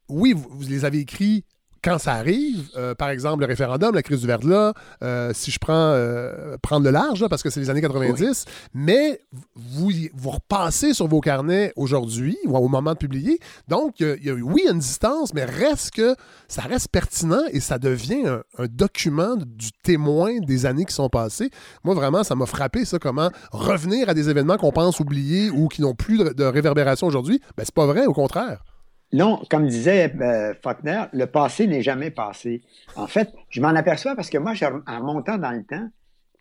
oui, 0.07 0.33
vous 0.33 0.67
les 0.67 0.85
avez 0.85 0.99
écrits 0.99 1.45
quand 1.83 1.97
ça 1.97 2.13
arrive, 2.13 2.69
euh, 2.75 2.95
par 2.95 3.09
exemple 3.09 3.41
le 3.41 3.45
référendum, 3.45 3.93
la 3.93 4.03
crise 4.03 4.21
du 4.21 4.27
verglas, 4.27 4.73
euh, 5.03 5.31
si 5.33 5.51
je 5.51 5.59
prends 5.59 5.73
euh, 5.73 6.57
prendre 6.61 6.85
le 6.85 6.91
large, 6.91 7.25
parce 7.29 7.43
que 7.43 7.49
c'est 7.49 7.59
les 7.59 7.69
années 7.69 7.81
90, 7.81 8.45
mais 8.73 9.21
vous, 9.55 9.91
vous 10.13 10.29
repassez 10.29 10.93
sur 10.93 11.07
vos 11.07 11.21
carnets 11.21 11.73
aujourd'hui, 11.75 12.37
ou 12.45 12.57
au 12.57 12.67
moment 12.67 12.93
de 12.93 12.97
publier. 12.97 13.39
Donc, 13.67 13.99
y 13.99 14.05
a, 14.05 14.33
oui, 14.33 14.61
il 14.63 14.65
y 14.65 14.67
a 14.67 14.71
une 14.71 14.79
distance, 14.79 15.33
mais 15.33 15.45
reste 15.45 15.91
que 15.91 16.15
ça 16.47 16.63
reste 16.63 16.89
pertinent 16.89 17.43
et 17.51 17.59
ça 17.59 17.77
devient 17.77 18.23
un, 18.57 18.65
document 18.69 19.35
du 19.35 19.71
témoin 19.83 20.39
des 20.39 20.65
années 20.65 20.85
qui 20.85 20.93
sont 20.93 21.09
passées. 21.09 21.49
Moi, 21.83 21.95
vraiment, 21.95 22.23
ça 22.23 22.35
m'a 22.35 22.45
frappé, 22.45 22.85
ça, 22.85 22.99
comment 22.99 23.29
revenir 23.51 24.09
à 24.09 24.13
des 24.13 24.29
événements 24.29 24.57
qu'on 24.57 24.71
pense 24.71 24.99
oublier 24.99 25.49
ou 25.49 25.67
qui 25.67 25.81
n'ont 25.81 25.95
plus 25.95 26.17
de, 26.17 26.43
réverbération 26.43 27.07
aujourd'hui. 27.07 27.41
Ben, 27.57 27.63
c'est 27.65 27.73
pas 27.73 27.85
vrai, 27.85 28.05
au 28.05 28.13
contraire. 28.13 28.63
Non, 29.11 29.41
comme 29.49 29.67
disait 29.67 30.13
euh, 30.21 30.53
Faulkner, 30.61 31.05
le 31.13 31.25
passé 31.25 31.65
n'est 31.65 31.81
jamais 31.81 32.11
passé. 32.11 32.61
En 32.95 33.07
fait, 33.07 33.29
je 33.49 33.59
m'en 33.61 33.69
aperçois 33.69 34.15
parce 34.15 34.29
que 34.29 34.37
moi, 34.37 34.53
en 34.87 34.99
remontant 34.99 35.37
dans 35.37 35.51
le 35.51 35.63
temps, 35.63 35.89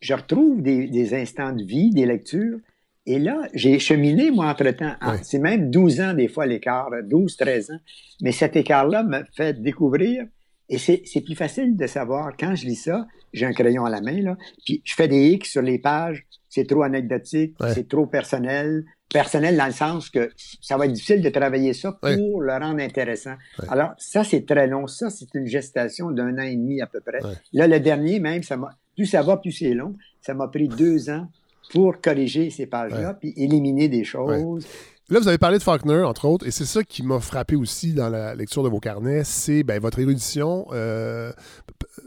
je 0.01 0.15
retrouve 0.15 0.62
des, 0.62 1.15
instants 1.15 1.53
de 1.53 1.65
vie, 1.65 1.90
des 1.90 2.07
lectures. 2.07 2.59
Et 3.07 3.19
là, 3.19 3.49
j'ai 3.55 3.78
cheminé, 3.78 4.31
moi, 4.31 4.47
entre-temps. 4.47 4.95
C'est 5.23 5.39
même 5.39 5.70
12 5.70 6.01
ans, 6.01 6.15
des 6.15 6.28
fois, 6.28 6.47
l'écart, 6.47 6.90
12, 7.05 7.36
13 7.36 7.70
ans. 7.70 7.78
Mais 8.20 8.32
cet 8.32 8.55
écart-là 8.55 9.03
me 9.03 9.23
fait 9.35 9.61
découvrir, 9.61 10.27
et 10.69 10.77
c'est 10.77 11.20
plus 11.24 11.35
facile 11.35 11.74
de 11.74 11.86
savoir, 11.86 12.36
quand 12.39 12.55
je 12.55 12.66
lis 12.66 12.77
ça, 12.77 13.07
j'ai 13.32 13.47
un 13.47 13.53
crayon 13.53 13.86
à 13.86 13.90
la 13.90 14.03
main, 14.03 14.20
là, 14.20 14.36
puis 14.65 14.82
je 14.85 14.95
fais 14.95 15.09
des 15.09 15.31
X 15.31 15.51
sur 15.51 15.62
les 15.62 15.78
pages, 15.78 16.27
c'est 16.51 16.66
trop 16.66 16.82
anecdotique, 16.82 17.57
c'est 17.74 17.89
trop 17.89 18.07
personnel, 18.07 18.85
personnel 19.12 19.56
dans 19.56 19.66
le 19.66 19.72
sens 19.72 20.10
que 20.10 20.30
ça 20.60 20.76
va 20.76 20.86
être 20.86 20.93
difficile 20.93 21.22
de 21.22 21.28
travailler 21.30 21.72
ça 21.72 21.93
pour 21.93 22.43
le 22.43 22.52
rendre 22.52 22.80
intéressant. 22.80 23.35
Alors, 23.68 23.90
ça, 23.98 24.24
c'est 24.24 24.47
très 24.47 24.66
long. 24.66 24.86
Ça, 24.86 25.10
c'est 25.10 25.35
une 25.35 25.47
gestation 25.47 26.10
d'un 26.10 26.36
an 26.39 26.43
et 26.43 26.56
demi 26.56 26.80
à 26.80 26.86
peu 26.86 27.01
près. 27.01 27.20
Là, 27.52 27.66
le 27.66 27.80
dernier, 27.80 28.20
même, 28.20 28.43
ça 28.43 28.56
m'a, 28.56 28.70
plus 28.97 29.06
ça 29.06 29.22
va, 29.22 29.36
plus 29.36 29.52
c'est 29.52 29.74
long. 29.74 29.94
Ça 30.20 30.35
m'a 30.35 30.48
pris 30.48 30.68
deux 30.68 31.10
ans 31.10 31.28
pour 31.70 32.01
corriger 32.01 32.51
ces 32.51 32.66
pages-là, 32.66 33.14
puis 33.14 33.32
éliminer 33.36 33.89
des 33.89 34.05
choses. 34.05 34.66
Là, 35.10 35.20
vous 35.20 35.28
avez 35.28 35.39
parlé 35.39 35.56
de 35.56 35.62
Faulkner, 35.62 36.02
entre 36.02 36.26
autres, 36.26 36.47
et 36.47 36.51
c'est 36.51 36.66
ça 36.66 36.85
qui 36.85 37.02
m'a 37.02 37.18
frappé 37.18 37.56
aussi 37.56 37.94
dans 37.94 38.10
la 38.10 38.35
lecture 38.35 38.62
de 38.62 38.68
vos 38.68 38.78
carnets, 38.78 39.24
c'est 39.24 39.62
ben, 39.62 39.80
votre 39.80 39.98
érudition 39.98 40.66
euh, 40.72 41.32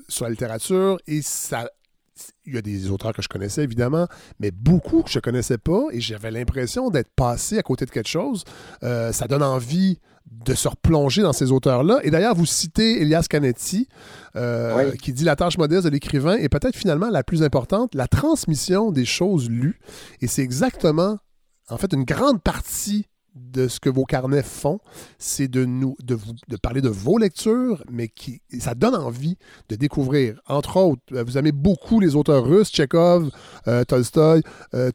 sur 0.07 0.25
la 0.25 0.29
littérature, 0.29 0.99
et 1.07 1.21
ça 1.23 1.67
il 2.45 2.55
y 2.55 2.57
a 2.57 2.61
des 2.61 2.89
auteurs 2.89 3.13
que 3.13 3.21
je 3.21 3.27
connaissais 3.27 3.63
évidemment, 3.63 4.07
mais 4.39 4.51
beaucoup 4.51 5.03
que 5.03 5.09
je 5.09 5.17
ne 5.17 5.21
connaissais 5.21 5.57
pas 5.57 5.83
et 5.91 6.01
j'avais 6.01 6.31
l'impression 6.31 6.89
d'être 6.89 7.11
passé 7.15 7.57
à 7.57 7.63
côté 7.63 7.85
de 7.85 7.91
quelque 7.91 8.09
chose. 8.09 8.43
Euh, 8.83 9.11
ça 9.11 9.27
donne 9.27 9.43
envie 9.43 9.99
de 10.29 10.53
se 10.53 10.67
replonger 10.67 11.21
dans 11.23 11.33
ces 11.33 11.51
auteurs-là. 11.51 11.99
Et 12.03 12.11
d'ailleurs, 12.11 12.35
vous 12.35 12.45
citez 12.45 13.01
Elias 13.01 13.25
Canetti, 13.29 13.87
euh, 14.35 14.91
qui 14.93 15.13
dit 15.13 15.23
La 15.23 15.35
tâche 15.35 15.57
modeste 15.57 15.85
de 15.85 15.89
l'écrivain 15.89 16.35
est 16.35 16.49
peut-être 16.49 16.75
finalement 16.75 17.09
la 17.09 17.23
plus 17.23 17.43
importante, 17.43 17.95
la 17.95 18.07
transmission 18.07 18.91
des 18.91 19.05
choses 19.05 19.49
lues. 19.49 19.79
Et 20.21 20.27
c'est 20.27 20.41
exactement, 20.41 21.17
en 21.69 21.77
fait, 21.77 21.93
une 21.93 22.05
grande 22.05 22.41
partie 22.41 23.07
de 23.35 23.67
ce 23.67 23.79
que 23.79 23.89
vos 23.89 24.03
carnets 24.03 24.43
font, 24.43 24.79
c'est 25.17 25.47
de 25.47 25.65
nous 25.65 25.95
de, 26.03 26.15
vous, 26.15 26.33
de 26.47 26.57
parler 26.57 26.81
de 26.81 26.89
vos 26.89 27.17
lectures, 27.17 27.83
mais 27.89 28.07
qui 28.07 28.41
ça 28.59 28.75
donne 28.75 28.95
envie 28.95 29.37
de 29.69 29.75
découvrir. 29.75 30.41
Entre 30.47 30.77
autres, 30.77 31.01
euh, 31.13 31.23
vous 31.23 31.37
aimez 31.37 31.51
beaucoup 31.51 31.99
les 31.99 32.15
auteurs 32.15 32.45
russes, 32.45 32.69
Tchekhov, 32.69 33.29
euh, 33.67 33.83
Tolstoï, 33.83 34.41
euh. 34.73 34.91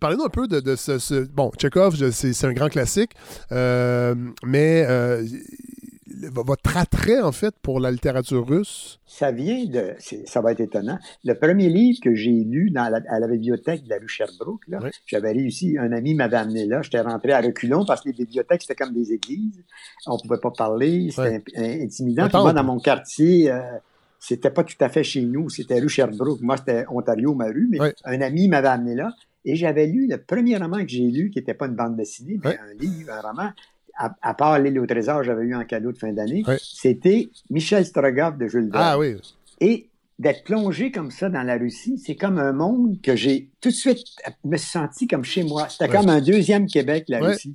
Parlez-nous 0.00 0.24
un 0.24 0.28
peu 0.28 0.48
de, 0.48 0.76
ce, 0.76 1.24
Bon, 1.26 1.50
Tchekhov, 1.56 2.10
c'est 2.10 2.44
un 2.44 2.52
grand 2.52 2.68
classique, 2.68 3.12
mais 3.50 4.86
votre 6.32 6.76
attrait, 6.76 7.20
en 7.20 7.32
fait, 7.32 7.54
pour 7.62 7.80
la 7.80 7.90
littérature 7.90 8.46
russe? 8.46 9.00
Ça 9.06 9.30
vient 9.30 9.64
de, 9.66 9.94
ça 10.26 10.40
va 10.40 10.52
être 10.52 10.60
étonnant. 10.60 10.98
Le 11.24 11.34
premier 11.34 11.68
livre 11.68 11.98
que 12.02 12.14
j'ai 12.14 12.44
lu 12.44 12.70
dans 12.70 12.82
à 12.82 13.18
la 13.18 13.28
bibliothèque 13.28 13.84
de 13.84 13.90
la 13.90 13.98
rue 13.98 14.08
Sherbrooke, 14.08 14.62
j'avais 15.06 15.32
réussi, 15.32 15.76
un 15.78 15.92
ami 15.92 16.14
m'avait 16.14 16.36
amené 16.36 16.66
là, 16.66 16.82
j'étais 16.82 17.00
rentré 17.00 17.32
à 17.32 17.40
reculons 17.40 17.84
parce 17.84 18.02
que 18.02 18.08
les 18.08 18.14
bibliothèques, 18.14 18.62
c'était 18.62 18.74
comme 18.74 18.94
des 18.94 19.12
églises. 19.12 19.62
On 20.06 20.16
ne 20.16 20.20
pouvait 20.20 20.40
pas 20.40 20.50
parler, 20.50 21.10
c'était 21.10 21.42
intimidant. 21.82 22.28
Puis 22.28 22.38
moi, 22.38 22.52
dans 22.52 22.64
mon 22.64 22.78
quartier, 22.78 23.50
euh, 23.50 23.60
c'était 24.18 24.50
pas 24.50 24.64
tout 24.64 24.76
à 24.80 24.88
fait 24.88 25.04
chez 25.04 25.22
nous, 25.22 25.48
c'était 25.48 25.80
rue 25.80 25.88
Sherbrooke. 25.88 26.40
Moi, 26.40 26.56
c'était 26.56 26.84
Ontario, 26.88 27.34
ma 27.34 27.46
rue, 27.46 27.68
mais 27.70 27.78
un 28.04 28.20
ami 28.20 28.48
m'avait 28.48 28.68
amené 28.68 28.94
là. 28.94 29.12
Et 29.44 29.56
j'avais 29.56 29.86
lu 29.86 30.06
le 30.06 30.18
premier 30.18 30.58
roman 30.58 30.82
que 30.82 30.88
j'ai 30.88 31.06
lu, 31.06 31.30
qui 31.30 31.38
n'était 31.38 31.54
pas 31.54 31.66
une 31.66 31.74
bande 31.74 31.96
dessinée, 31.96 32.38
mais 32.44 32.58
un 32.58 32.74
livre, 32.78 33.10
un 33.10 33.20
roman, 33.22 33.50
à, 33.96 34.34
part 34.34 34.58
L'île 34.58 34.78
au 34.78 34.86
trésor, 34.86 35.22
j'avais 35.22 35.44
eu 35.44 35.54
un 35.54 35.64
cadeau 35.64 35.92
de 35.92 35.98
fin 35.98 36.12
d'année, 36.12 36.42
c'était 36.58 37.30
Michel 37.50 37.84
Strogoff 37.84 38.36
de 38.36 38.46
Jules 38.48 38.70
Verne. 38.70 38.84
Ah 38.84 38.98
oui. 38.98 39.16
Et 39.60 39.88
d'être 40.18 40.44
plongé 40.44 40.90
comme 40.90 41.10
ça 41.10 41.28
dans 41.28 41.42
la 41.42 41.56
Russie, 41.56 41.98
c'est 41.98 42.14
comme 42.14 42.38
un 42.38 42.52
monde 42.52 43.00
que 43.02 43.16
j'ai 43.16 43.50
tout 43.60 43.70
de 43.70 43.74
suite 43.74 44.04
me 44.44 44.58
senti 44.58 45.06
comme 45.06 45.24
chez 45.24 45.42
moi. 45.44 45.68
C'était 45.68 45.88
comme 45.88 46.08
un 46.08 46.20
deuxième 46.20 46.66
Québec, 46.66 47.04
la 47.08 47.20
Russie. 47.20 47.54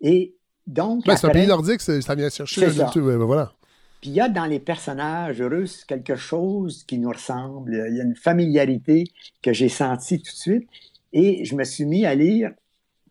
Et 0.00 0.34
donc. 0.66 1.02
c'est 1.04 1.24
un 1.24 1.30
pays 1.30 1.46
nordique, 1.46 1.80
ça 1.80 2.14
vient 2.14 2.30
chercher. 2.30 2.70
Ça. 2.70 2.90
Tout, 2.92 3.02
voilà. 3.02 3.52
Puis 4.00 4.10
il 4.10 4.16
y 4.16 4.20
a 4.20 4.28
dans 4.28 4.44
les 4.44 4.60
personnages 4.60 5.40
russes 5.40 5.84
quelque 5.84 6.16
chose 6.16 6.84
qui 6.84 6.98
nous 6.98 7.10
ressemble. 7.10 7.86
Il 7.90 7.96
y 7.96 8.00
a 8.00 8.04
une 8.04 8.16
familiarité 8.16 9.04
que 9.42 9.52
j'ai 9.52 9.68
sentie 9.68 10.18
tout 10.18 10.32
de 10.32 10.36
suite. 10.36 10.68
Et 11.12 11.44
je 11.44 11.54
me 11.56 11.64
suis 11.64 11.86
mis 11.86 12.04
à 12.04 12.14
lire 12.14 12.52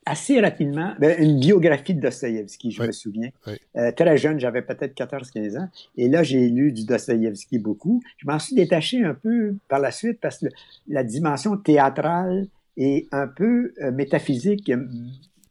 assez 0.06 0.40
rapidement 0.40 0.94
ben, 1.00 1.16
une 1.20 1.40
biographie 1.40 1.94
de 1.94 2.02
Dostoïevski, 2.02 2.72
je 2.72 2.84
me 2.84 2.92
souviens. 2.92 3.30
Euh, 3.76 3.92
très 3.92 4.18
jeune, 4.18 4.40
j'avais 4.40 4.62
peut-être 4.62 4.96
14-15 4.96 5.58
ans. 5.58 5.70
Et 5.98 6.08
là, 6.08 6.24
j'ai 6.24 6.48
lu 6.50 6.72
du 6.72 6.86
Dostoïevski 6.86 7.58
beaucoup. 7.60 8.02
Je 8.18 8.28
m'en 8.28 8.40
suis 8.40 8.56
détaché 8.56 9.04
un 9.04 9.16
peu 9.16 9.56
par 9.68 9.80
la 9.80 9.92
suite 9.92 10.20
parce 10.22 10.40
que 10.40 10.48
la 10.88 11.04
dimension 11.04 11.58
théâtrale 11.58 12.48
et 12.78 13.08
un 13.12 13.28
peu 13.28 13.74
euh, 13.82 13.92
métaphysique 13.92 14.72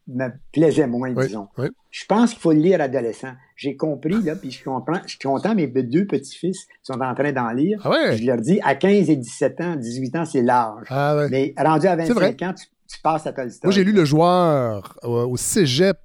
me 0.07 0.29
plaisait 0.53 0.87
moins, 0.87 1.11
disons. 1.11 1.47
Je 1.89 2.05
pense 2.05 2.31
qu'il 2.31 2.39
faut 2.39 2.51
le 2.51 2.59
lire 2.59 2.79
adolescent. 2.79 3.33
J'ai 3.55 3.75
compris, 3.75 4.21
là, 4.21 4.35
puis 4.35 4.51
je 4.51 4.63
comprends, 4.63 4.99
je 5.05 5.11
suis 5.11 5.19
content, 5.19 5.55
mes 5.55 5.67
deux 5.67 6.05
petits-fils 6.05 6.67
sont 6.83 6.99
en 7.01 7.15
train 7.15 7.31
d'en 7.31 7.49
lire. 7.51 7.79
Ah 7.83 8.15
je 8.15 8.23
leur 8.25 8.37
dis, 8.37 8.59
à 8.63 8.75
15 8.75 9.09
et 9.09 9.15
17 9.15 9.61
ans, 9.61 9.75
18 9.75 10.15
ans, 10.15 10.25
c'est 10.25 10.41
l'âge. 10.41 10.85
Ah 10.89 11.25
Mais 11.31 11.53
rendu 11.57 11.87
à 11.87 11.95
25 11.95 12.41
ans, 12.43 12.53
tu 12.53 12.67
tu 12.87 12.99
passes 13.01 13.27
à 13.27 13.33
Moi, 13.63 13.71
j'ai 13.71 13.83
lu 13.83 13.91
Le 13.91 14.05
Joueur 14.05 14.97
au 15.03 15.37
cégep. 15.37 15.97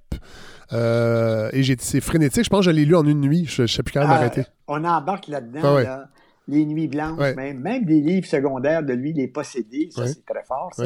Euh, 0.73 1.49
et 1.51 1.63
c'est 1.79 2.01
frénétique. 2.01 2.45
Je 2.45 2.49
pense 2.49 2.61
que 2.65 2.71
je 2.71 2.71
l'ai 2.71 2.85
lu 2.85 2.95
en 2.95 3.05
une 3.05 3.21
nuit. 3.21 3.45
Je 3.45 3.63
ne 3.63 3.67
sais 3.67 3.83
plus 3.83 3.93
quand 3.93 4.01
même 4.01 4.09
arrêter. 4.09 4.43
On 4.67 4.83
embarque 4.83 5.27
là-dedans. 5.27 5.61
Ah 5.63 6.05
les 6.47 6.65
Nuits 6.65 6.87
Blanches, 6.87 7.35
même, 7.35 7.59
même 7.59 7.85
des 7.85 8.01
livres 8.01 8.25
secondaires 8.25 8.83
de 8.83 8.93
lui, 8.93 9.13
Les 9.13 9.27
Possédés. 9.27 9.89
Ça, 9.91 10.07
c'est 10.07 10.25
très 10.25 10.43
fort. 10.43 10.73
Ça. 10.73 10.85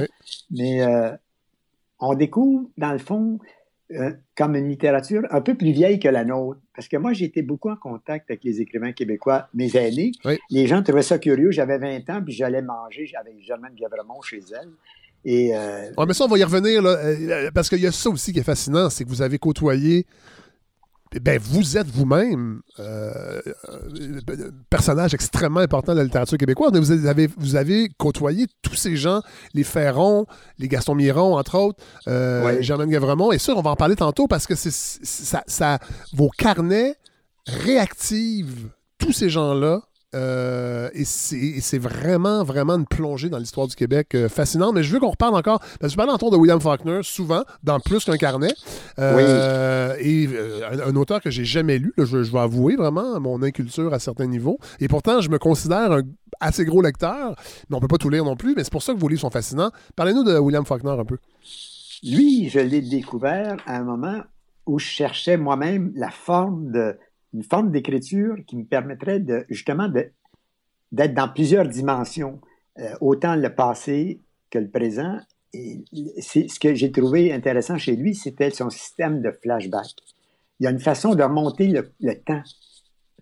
Mais 0.51 0.83
euh, 0.83 1.11
on 1.99 2.13
découvre, 2.13 2.69
dans 2.77 2.91
le 2.91 2.99
fond, 2.99 3.39
euh, 3.91 4.11
comme 4.35 4.55
une 4.55 4.67
littérature 4.67 5.23
un 5.29 5.41
peu 5.41 5.55
plus 5.55 5.71
vieille 5.71 5.99
que 5.99 6.09
la 6.09 6.25
nôtre. 6.25 6.59
Parce 6.75 6.87
que 6.87 6.97
moi, 6.97 7.13
j'ai 7.13 7.25
été 7.25 7.41
beaucoup 7.41 7.69
en 7.69 7.75
contact 7.77 8.29
avec 8.29 8.43
les 8.43 8.59
écrivains 8.61 8.91
québécois, 8.91 9.47
mes 9.53 9.75
aînés. 9.75 10.11
Les 10.49 10.67
gens 10.67 10.83
trouvaient 10.83 11.01
ça 11.01 11.19
curieux. 11.19 11.51
J'avais 11.51 11.77
20 11.77 12.09
ans, 12.09 12.21
puis 12.23 12.33
j'allais 12.33 12.61
manger 12.61 13.11
avec 13.19 13.39
Germaine 13.39 13.75
Gavremont 13.75 14.21
chez 14.21 14.41
elle. 14.59 14.71
Et, 15.25 15.55
euh... 15.55 15.89
mais 16.07 16.13
ça, 16.13 16.25
on 16.25 16.27
va 16.27 16.37
y 16.37 16.43
revenir, 16.43 16.83
là, 16.83 16.91
euh, 16.91 17.51
parce 17.53 17.67
qu'il 17.67 17.79
y 17.79 17.87
a 17.87 17.91
ça 17.91 18.09
aussi 18.09 18.31
qui 18.31 18.39
est 18.39 18.43
fascinant, 18.43 18.91
c'est 18.91 19.03
que 19.03 19.09
vous 19.09 19.23
avez 19.23 19.39
côtoyé. 19.39 20.05
Ben, 21.21 21.39
vous 21.41 21.77
êtes 21.77 21.87
vous-même 21.87 22.61
euh, 22.79 23.39
un 23.97 24.49
personnage 24.69 25.13
extrêmement 25.13 25.61
important 25.61 25.93
de 25.93 25.99
la 25.99 26.03
littérature 26.03 26.37
québécoise. 26.37 26.71
Mais 26.73 26.79
vous 26.79 27.07
avez, 27.07 27.29
vous 27.37 27.55
avez 27.55 27.89
côtoyé 27.97 28.47
tous 28.61 28.75
ces 28.75 28.97
gens, 28.97 29.21
les 29.53 29.63
Ferron, 29.63 30.25
les 30.59 30.67
Gaston 30.67 30.93
Miron, 30.93 31.37
entre 31.37 31.57
autres, 31.57 31.81
euh, 32.07 32.61
Germaine 32.61 32.89
Gavremont. 32.89 33.31
Et 33.31 33.37
ça, 33.37 33.53
on 33.55 33.61
va 33.61 33.71
en 33.71 33.75
parler 33.77 33.95
tantôt 33.95 34.27
parce 34.27 34.45
que 34.45 34.55
c'est 34.55 34.73
ça, 34.73 35.43
ça, 35.47 35.79
vos 36.13 36.29
carnets 36.29 36.95
réactivent 37.47 38.69
tous 38.97 39.13
ces 39.13 39.29
gens-là 39.29 39.83
euh, 40.15 40.89
et 40.93 41.03
c'est 41.03 41.77
vraiment, 41.77 42.43
vraiment 42.43 42.75
une 42.75 42.85
plongée 42.85 43.29
dans 43.29 43.37
l'histoire 43.37 43.67
du 43.67 43.75
Québec 43.75 44.15
euh, 44.15 44.29
fascinante. 44.29 44.73
Mais 44.73 44.83
je 44.83 44.91
veux 44.91 44.99
qu'on 44.99 45.09
reparle 45.09 45.35
encore. 45.35 45.59
Parce 45.59 45.79
que 45.81 45.89
je 45.89 45.97
parle 45.97 46.09
autour 46.09 46.31
de 46.31 46.37
William 46.37 46.59
Faulkner 46.59 47.01
souvent, 47.03 47.43
dans 47.63 47.79
plus 47.79 48.05
qu'un 48.05 48.17
carnet. 48.17 48.53
Euh, 48.99 49.95
et 49.99 50.29
un, 50.71 50.95
auteur 50.95 51.21
que 51.21 51.29
j'ai 51.29 51.45
jamais 51.45 51.77
lu, 51.77 51.93
je, 51.97 52.23
je, 52.23 52.31
vais 52.31 52.39
avouer 52.39 52.75
vraiment 52.75 53.19
mon 53.19 53.43
inculture 53.43 53.93
à 53.93 53.99
certains 53.99 54.27
niveaux. 54.27 54.57
Et 54.79 54.87
pourtant, 54.87 55.19
je 55.19 55.29
me 55.29 55.37
considère 55.37 55.91
un 55.91 56.01
assez 56.39 56.65
gros 56.65 56.81
lecteur, 56.81 57.35
mais 57.69 57.77
on 57.77 57.79
peut 57.79 57.87
pas 57.87 57.97
tout 57.97 58.09
lire 58.09 58.25
non 58.25 58.35
plus. 58.35 58.55
Mais 58.55 58.63
c'est 58.63 58.71
pour 58.71 58.83
ça 58.83 58.93
que 58.93 58.99
vos 58.99 59.09
livres 59.09 59.21
sont 59.21 59.29
fascinants. 59.29 59.71
Parlez-nous 59.95 60.23
de 60.23 60.37
William 60.37 60.65
Faulkner 60.65 60.91
un 60.91 61.05
peu. 61.05 61.17
Lui, 62.03 62.49
je 62.49 62.59
l'ai 62.59 62.81
découvert 62.81 63.57
à 63.65 63.77
un 63.77 63.83
moment 63.83 64.21
où 64.65 64.79
je 64.79 64.85
cherchais 64.85 65.37
moi-même 65.37 65.91
la 65.95 66.09
forme 66.09 66.71
de 66.71 66.97
une 67.35 67.43
forme 67.43 67.71
d'écriture 67.71 68.35
qui 68.47 68.55
me 68.57 68.65
permettrait 68.65 69.19
de, 69.19 69.45
justement 69.49 69.89
d'être 69.89 71.13
dans 71.13 71.29
plusieurs 71.29 71.67
dimensions. 71.67 72.39
autant 72.99 73.35
le 73.35 73.53
passé 73.53 74.21
que 74.49 74.59
le 74.59 74.69
présent. 74.69 75.17
Et 75.53 75.85
ce 76.19 76.59
que 76.59 76.73
j'ai 76.73 76.91
trouvé 76.91 77.31
intéressant 77.31 77.77
chez 77.77 77.95
lui, 77.95 78.15
c'était 78.15 78.49
son 78.49 78.69
système 78.69 79.21
de 79.21 79.31
flashback. 79.31 79.87
Il 80.59 80.65
y 80.65 80.67
a 80.67 80.71
une 80.71 80.79
façon 80.79 81.15
de 81.15 81.23
remonter 81.23 81.67
le 81.67 82.15
temps 82.15 82.43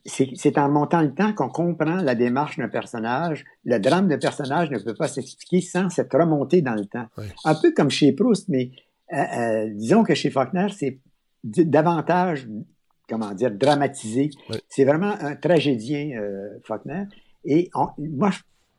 c'est 0.05 0.57
en 0.57 0.69
montant 0.69 1.01
le 1.01 1.13
temps 1.13 1.33
qu'on 1.33 1.49
comprend 1.49 1.95
la 1.97 2.15
démarche 2.15 2.57
d'un 2.57 2.67
personnage. 2.67 3.45
Le 3.63 3.79
drame 3.79 4.07
d'un 4.07 4.17
personnage 4.17 4.69
ne 4.69 4.79
peut 4.79 4.95
pas 4.95 5.07
s'expliquer 5.07 5.61
sans 5.61 5.89
cette 5.89 6.11
remontée 6.11 6.61
dans 6.61 6.75
le 6.75 6.85
temps. 6.85 7.05
Un 7.45 7.55
peu 7.55 7.71
comme 7.71 7.89
chez 7.89 8.11
Proust, 8.11 8.49
mais 8.49 8.71
euh, 9.13 9.17
euh, 9.17 9.69
disons 9.73 10.03
que 10.03 10.13
chez 10.13 10.29
Faulkner, 10.29 10.67
c'est 10.77 10.99
davantage, 11.43 12.47
comment 13.13 13.33
dire, 13.33 13.51
dramatisé. 13.51 14.29
C'est 14.67 14.85
vraiment 14.85 15.13
un 15.19 15.35
tragédien, 15.35 16.11
euh, 16.19 16.59
Faulkner. 16.63 17.03
Et 17.45 17.69
moi, 17.97 18.31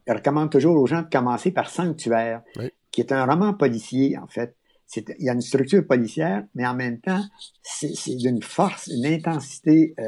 je 0.06 0.12
recommande 0.12 0.50
toujours 0.50 0.76
aux 0.76 0.86
gens 0.86 1.02
de 1.02 1.08
commencer 1.08 1.50
par 1.50 1.70
Sanctuaire, 1.70 2.42
qui 2.90 3.00
est 3.00 3.12
un 3.12 3.24
roman 3.24 3.54
policier, 3.54 4.18
en 4.18 4.26
fait, 4.26 4.56
il 4.96 5.24
y 5.24 5.28
a 5.28 5.32
une 5.32 5.40
structure 5.40 5.86
policière, 5.86 6.44
mais 6.54 6.66
en 6.66 6.74
même 6.74 7.00
temps, 7.00 7.22
c'est 7.62 8.16
d'une 8.16 8.42
force, 8.42 8.86
une 8.86 9.06
intensité 9.06 9.94
euh, 9.98 10.04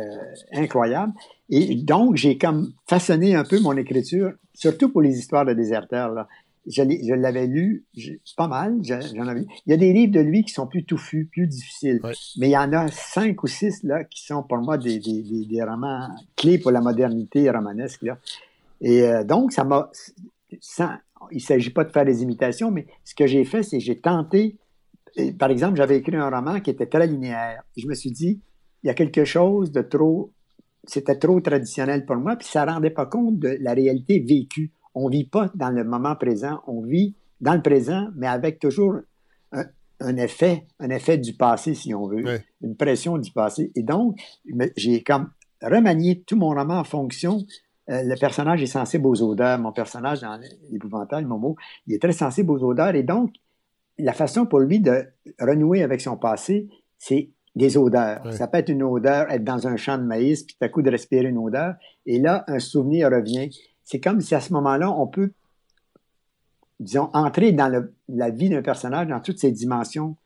incroyable. 0.52 1.12
Et 1.48 1.76
donc, 1.76 2.16
j'ai 2.16 2.38
comme 2.38 2.72
façonné 2.86 3.34
un 3.34 3.44
peu 3.44 3.58
mon 3.60 3.76
écriture, 3.76 4.32
surtout 4.54 4.90
pour 4.90 5.02
les 5.02 5.18
histoires 5.18 5.44
de 5.44 5.54
déserteurs. 5.54 6.12
Là. 6.12 6.28
Je, 6.66 7.14
l'avais 7.14 7.46
lu 7.46 7.84
pas 8.36 8.48
mal, 8.48 8.78
j'en 8.82 9.26
avais 9.26 9.46
Il 9.66 9.70
y 9.70 9.72
a 9.72 9.76
des 9.76 9.92
livres 9.92 10.12
de 10.12 10.20
lui 10.20 10.42
qui 10.42 10.52
sont 10.52 10.66
plus 10.66 10.84
touffus, 10.84 11.28
plus 11.30 11.46
difficiles. 11.46 12.00
Mais 12.38 12.48
il 12.48 12.52
y 12.52 12.56
en 12.56 12.72
a 12.72 12.88
cinq 12.88 13.42
ou 13.42 13.46
six 13.46 13.82
là, 13.84 14.04
qui 14.04 14.24
sont 14.24 14.42
pour 14.42 14.58
moi 14.58 14.76
des, 14.76 14.98
des, 14.98 15.22
des, 15.22 15.62
romans 15.62 16.08
clés 16.36 16.58
pour 16.58 16.72
la 16.72 16.80
modernité 16.80 17.48
romanesque. 17.50 18.02
Là. 18.02 18.18
Et 18.80 19.02
euh, 19.02 19.24
donc, 19.24 19.52
ça 19.52 19.64
m'a... 19.64 19.90
Il 21.30 21.36
ne 21.36 21.40
s'agit 21.40 21.70
pas 21.70 21.84
de 21.84 21.90
faire 21.90 22.04
des 22.04 22.22
imitations, 22.22 22.70
mais 22.70 22.86
ce 23.04 23.14
que 23.14 23.26
j'ai 23.26 23.44
fait, 23.44 23.62
c'est 23.62 23.78
que 23.78 23.84
j'ai 23.84 24.00
tenté 24.00 24.56
par 25.38 25.50
exemple, 25.50 25.76
j'avais 25.76 25.98
écrit 25.98 26.16
un 26.16 26.28
roman 26.28 26.60
qui 26.60 26.70
était 26.70 26.86
très 26.86 27.06
linéaire. 27.06 27.62
je 27.76 27.86
me 27.86 27.94
suis 27.94 28.10
dit, 28.10 28.40
il 28.82 28.86
y 28.86 28.90
a 28.90 28.94
quelque 28.94 29.24
chose 29.24 29.72
de 29.72 29.82
trop, 29.82 30.32
c'était 30.84 31.18
trop 31.18 31.40
traditionnel 31.40 32.04
pour 32.04 32.16
moi, 32.16 32.36
puis 32.36 32.46
ça 32.46 32.66
ne 32.66 32.72
rendait 32.72 32.90
pas 32.90 33.06
compte 33.06 33.38
de 33.38 33.56
la 33.60 33.72
réalité 33.72 34.20
vécue. 34.20 34.72
On 34.96 35.08
ne 35.08 35.12
vit 35.12 35.28
pas 35.28 35.52
dans 35.54 35.70
le 35.70 35.84
moment 35.84 36.16
présent, 36.16 36.60
on 36.66 36.82
vit 36.82 37.14
dans 37.40 37.54
le 37.54 37.62
présent, 37.62 38.08
mais 38.16 38.26
avec 38.26 38.58
toujours 38.58 38.96
un, 40.00 40.16
effet, 40.16 40.66
un 40.80 40.90
effet 40.90 41.18
du 41.18 41.34
passé, 41.34 41.74
si 41.74 41.94
on 41.94 42.08
veut, 42.08 42.24
une 42.62 42.76
pression 42.76 43.18
du 43.18 43.30
passé. 43.30 43.70
Et 43.76 43.82
donc, 43.82 44.18
j'ai 44.76 45.04
comme 45.04 45.30
remanié 45.62 46.22
tout 46.22 46.36
mon 46.36 46.48
roman 46.48 46.78
en 46.78 46.84
fonction 46.84 47.44
euh, 47.88 48.02
le 48.02 48.18
personnage 48.18 48.62
est 48.62 48.66
sensible 48.66 49.06
aux 49.06 49.22
odeurs. 49.22 49.58
Mon 49.58 49.72
personnage 49.72 50.20
dans 50.20 50.38
l'épouvantail, 50.70 51.24
Momo, 51.24 51.56
il 51.86 51.94
est 51.94 52.02
très 52.02 52.12
sensible 52.12 52.50
aux 52.50 52.64
odeurs. 52.64 52.94
Et 52.94 53.02
donc, 53.02 53.30
la 53.98 54.12
façon 54.12 54.46
pour 54.46 54.60
lui 54.60 54.80
de 54.80 55.04
renouer 55.40 55.82
avec 55.82 56.00
son 56.00 56.16
passé, 56.16 56.68
c'est 56.98 57.30
des 57.54 57.78
odeurs. 57.78 58.32
Ça 58.32 58.48
peut 58.48 58.58
être 58.58 58.68
une 58.68 58.82
odeur, 58.82 59.30
être 59.30 59.44
dans 59.44 59.66
un 59.66 59.76
champ 59.76 59.96
de 59.96 60.02
maïs, 60.02 60.42
puis 60.42 60.56
tout 60.58 60.64
à 60.64 60.68
coup 60.68 60.82
de 60.82 60.90
respirer 60.90 61.28
une 61.28 61.38
odeur, 61.38 61.74
et 62.04 62.18
là, 62.18 62.44
un 62.48 62.58
souvenir 62.58 63.10
revient. 63.10 63.48
C'est 63.86 64.00
comme 64.00 64.20
si 64.20 64.34
à 64.34 64.40
ce 64.40 64.52
moment-là, 64.52 64.90
on 64.90 65.06
peut, 65.06 65.30
disons, 66.80 67.08
entrer 67.14 67.52
dans 67.52 67.88
la 68.08 68.30
vie 68.30 68.50
d'un 68.50 68.60
personnage 68.60 69.06
dans 69.06 69.20
toutes 69.20 69.38
ses 69.38 69.52
dimensions 69.52 70.16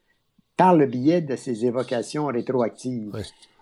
par 0.56 0.74
le 0.74 0.86
biais 0.86 1.20
de 1.20 1.36
ses 1.36 1.66
évocations 1.66 2.26
rétroactives. 2.26 3.12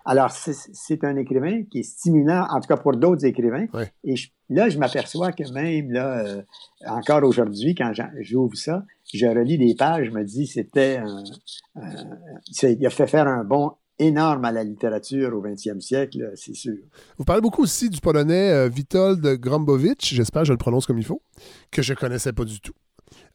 Alors, 0.05 0.31
c'est 0.31 1.03
un 1.03 1.17
écrivain 1.17 1.63
qui 1.69 1.79
est 1.79 1.83
stimulant, 1.83 2.47
en 2.49 2.61
tout 2.61 2.67
cas 2.67 2.77
pour 2.77 2.95
d'autres 2.95 3.25
écrivains. 3.25 3.67
Et 4.05 4.15
là, 4.49 4.69
je 4.69 4.79
m'aperçois 4.79 5.33
que 5.33 5.43
même, 5.51 5.91
là, 5.91 6.25
euh, 6.25 6.41
encore 6.87 7.23
aujourd'hui, 7.23 7.75
quand 7.75 7.91
j'ouvre 8.21 8.55
ça, 8.55 8.85
je 9.13 9.27
relis 9.27 9.57
des 9.57 9.75
pages, 9.75 10.07
je 10.07 10.11
me 10.11 10.23
dis, 10.23 10.47
c'était 10.47 11.01
il 12.63 12.85
a 12.85 12.89
fait 12.89 13.07
faire 13.07 13.27
un 13.27 13.43
bon 13.43 13.73
énorme 13.99 14.45
à 14.45 14.51
la 14.51 14.63
littérature 14.63 15.35
au 15.35 15.41
20e 15.41 15.79
siècle, 15.79 16.31
c'est 16.35 16.55
sûr. 16.55 16.77
Vous 17.17 17.25
parlez 17.25 17.41
beaucoup 17.41 17.63
aussi 17.63 17.89
du 17.89 17.99
polonais 17.99 18.51
euh, 18.51 18.69
Witold 18.69 19.25
Grambowicz, 19.39 20.13
j'espère 20.13 20.43
que 20.43 20.47
je 20.47 20.53
le 20.53 20.57
prononce 20.57 20.85
comme 20.85 20.97
il 20.97 21.05
faut, 21.05 21.21
que 21.71 21.81
je 21.81 21.93
connaissais 21.93 22.33
pas 22.33 22.45
du 22.45 22.59
tout. 22.59 22.73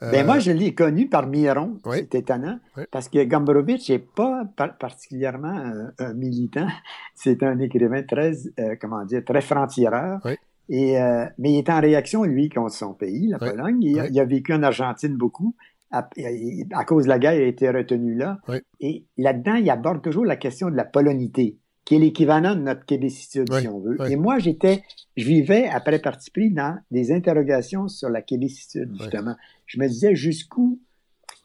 Ben 0.00 0.26
moi, 0.26 0.38
je 0.38 0.50
l'ai 0.50 0.74
connu 0.74 1.08
par 1.08 1.26
Miron. 1.26 1.80
C'est 1.92 2.14
étonnant. 2.14 2.58
Parce 2.90 3.08
que 3.08 3.24
Gombrowicz 3.24 3.88
n'est 3.88 3.98
pas 3.98 4.44
particulièrement 4.78 5.72
un, 5.98 6.14
militant. 6.14 6.66
C'est 7.14 7.42
un 7.42 7.58
écrivain 7.58 8.02
très, 8.02 8.32
euh, 8.58 8.76
comment 8.80 9.04
dire, 9.04 9.24
très 9.24 9.40
franc-tireur. 9.40 10.20
Et, 10.68 11.00
euh, 11.00 11.26
mais 11.38 11.52
il 11.52 11.58
est 11.58 11.70
en 11.70 11.80
réaction, 11.80 12.24
lui, 12.24 12.48
contre 12.48 12.74
son 12.74 12.94
pays, 12.94 13.28
la 13.28 13.38
Pologne. 13.38 13.82
Il, 13.82 13.98
a 13.98 14.24
vécu 14.24 14.52
en 14.52 14.62
Argentine 14.62 15.16
beaucoup. 15.16 15.54
À, 15.96 16.84
cause 16.84 17.04
de 17.04 17.08
la 17.08 17.18
guerre, 17.18 17.34
il 17.34 17.42
a 17.42 17.46
été 17.46 17.70
retenu 17.70 18.14
là. 18.14 18.38
Et 18.80 19.04
là-dedans, 19.16 19.54
il 19.54 19.70
aborde 19.70 20.02
toujours 20.02 20.24
la 20.24 20.36
question 20.36 20.70
de 20.70 20.76
la 20.76 20.84
polonité 20.84 21.58
qui 21.84 21.96
est 21.96 21.98
l'équivalent 21.98 22.54
de 22.54 22.60
notre 22.60 22.84
québécitude, 22.86 23.52
si 23.52 23.68
on 23.68 23.78
veut. 23.78 23.98
Et 24.10 24.16
moi, 24.16 24.38
j'étais, 24.38 24.82
je 25.16 25.24
vivais 25.26 25.66
après 25.68 25.98
parti 25.98 26.30
pris 26.30 26.50
dans 26.50 26.78
des 26.90 27.12
interrogations 27.12 27.88
sur 27.88 28.08
la 28.08 28.22
québécitude, 28.22 28.90
justement. 28.98 29.36
Je 29.66 29.78
me 29.78 29.86
disais 29.86 30.14
jusqu'où, 30.14 30.80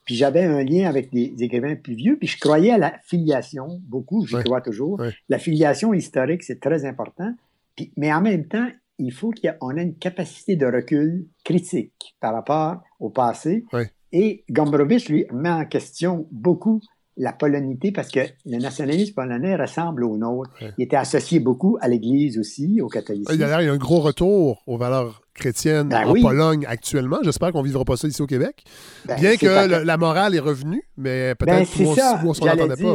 puis 0.04 0.14
j'avais 0.14 0.44
un 0.44 0.64
lien 0.64 0.88
avec 0.88 1.12
des, 1.12 1.34
écrivains 1.38 1.76
plus 1.76 1.94
vieux, 1.94 2.16
puis 2.18 2.26
je 2.26 2.38
croyais 2.38 2.72
à 2.72 2.78
la 2.78 2.94
filiation, 3.04 3.80
beaucoup, 3.86 4.26
je 4.26 4.38
crois 4.38 4.60
toujours. 4.60 5.00
La 5.28 5.38
filiation 5.38 5.92
historique, 5.92 6.42
c'est 6.42 6.60
très 6.60 6.84
important. 6.84 7.34
Puis, 7.76 7.92
mais 7.96 8.12
en 8.12 8.20
même 8.20 8.46
temps, 8.46 8.68
il 8.98 9.12
faut 9.12 9.32
qu'on 9.32 9.76
ait 9.76 9.82
une 9.82 9.96
capacité 9.96 10.56
de 10.56 10.66
recul 10.66 11.26
critique 11.44 12.16
par 12.20 12.34
rapport 12.34 12.82
au 12.98 13.10
passé. 13.10 13.64
Et 14.12 14.44
Gombrowicz, 14.50 15.08
lui, 15.08 15.26
met 15.32 15.50
en 15.50 15.64
question 15.64 16.26
beaucoup 16.30 16.80
la 17.16 17.32
polonité 17.32 17.92
parce 17.92 18.08
que 18.08 18.20
le 18.46 18.58
nationalisme 18.58 19.14
polonais 19.14 19.54
ressemble 19.54 20.04
au 20.04 20.16
nôtre. 20.16 20.50
Il 20.78 20.84
était 20.84 20.96
associé 20.96 21.38
beaucoup 21.38 21.76
à 21.80 21.88
l'Église 21.88 22.38
aussi, 22.38 22.80
au 22.80 22.88
catholicisme. 22.88 23.32
Il 23.34 23.40
y 23.40 23.44
a 23.44 23.58
un 23.58 23.76
gros 23.76 24.00
retour 24.00 24.62
aux 24.66 24.78
valeurs 24.78 25.22
chrétiennes 25.34 25.88
ben 25.88 26.06
en 26.06 26.14
Pologne 26.14 26.64
actuellement. 26.66 27.18
J'espère 27.22 27.52
qu'on 27.52 27.60
ne 27.60 27.66
vivra 27.66 27.84
pas 27.84 27.96
ça 27.96 28.08
ici 28.08 28.22
au 28.22 28.26
Québec. 28.26 28.64
Ben, 29.04 29.20
Bien 29.20 29.36
que 29.36 29.84
la 29.84 29.96
morale 29.96 30.34
est 30.34 30.40
revenue, 30.40 30.82
mais 30.96 31.34
peut-être 31.34 31.70
ben, 31.78 32.20
qu'on 32.22 32.34
s'en 32.34 32.48
entendait 32.48 32.82
pas. 32.82 32.94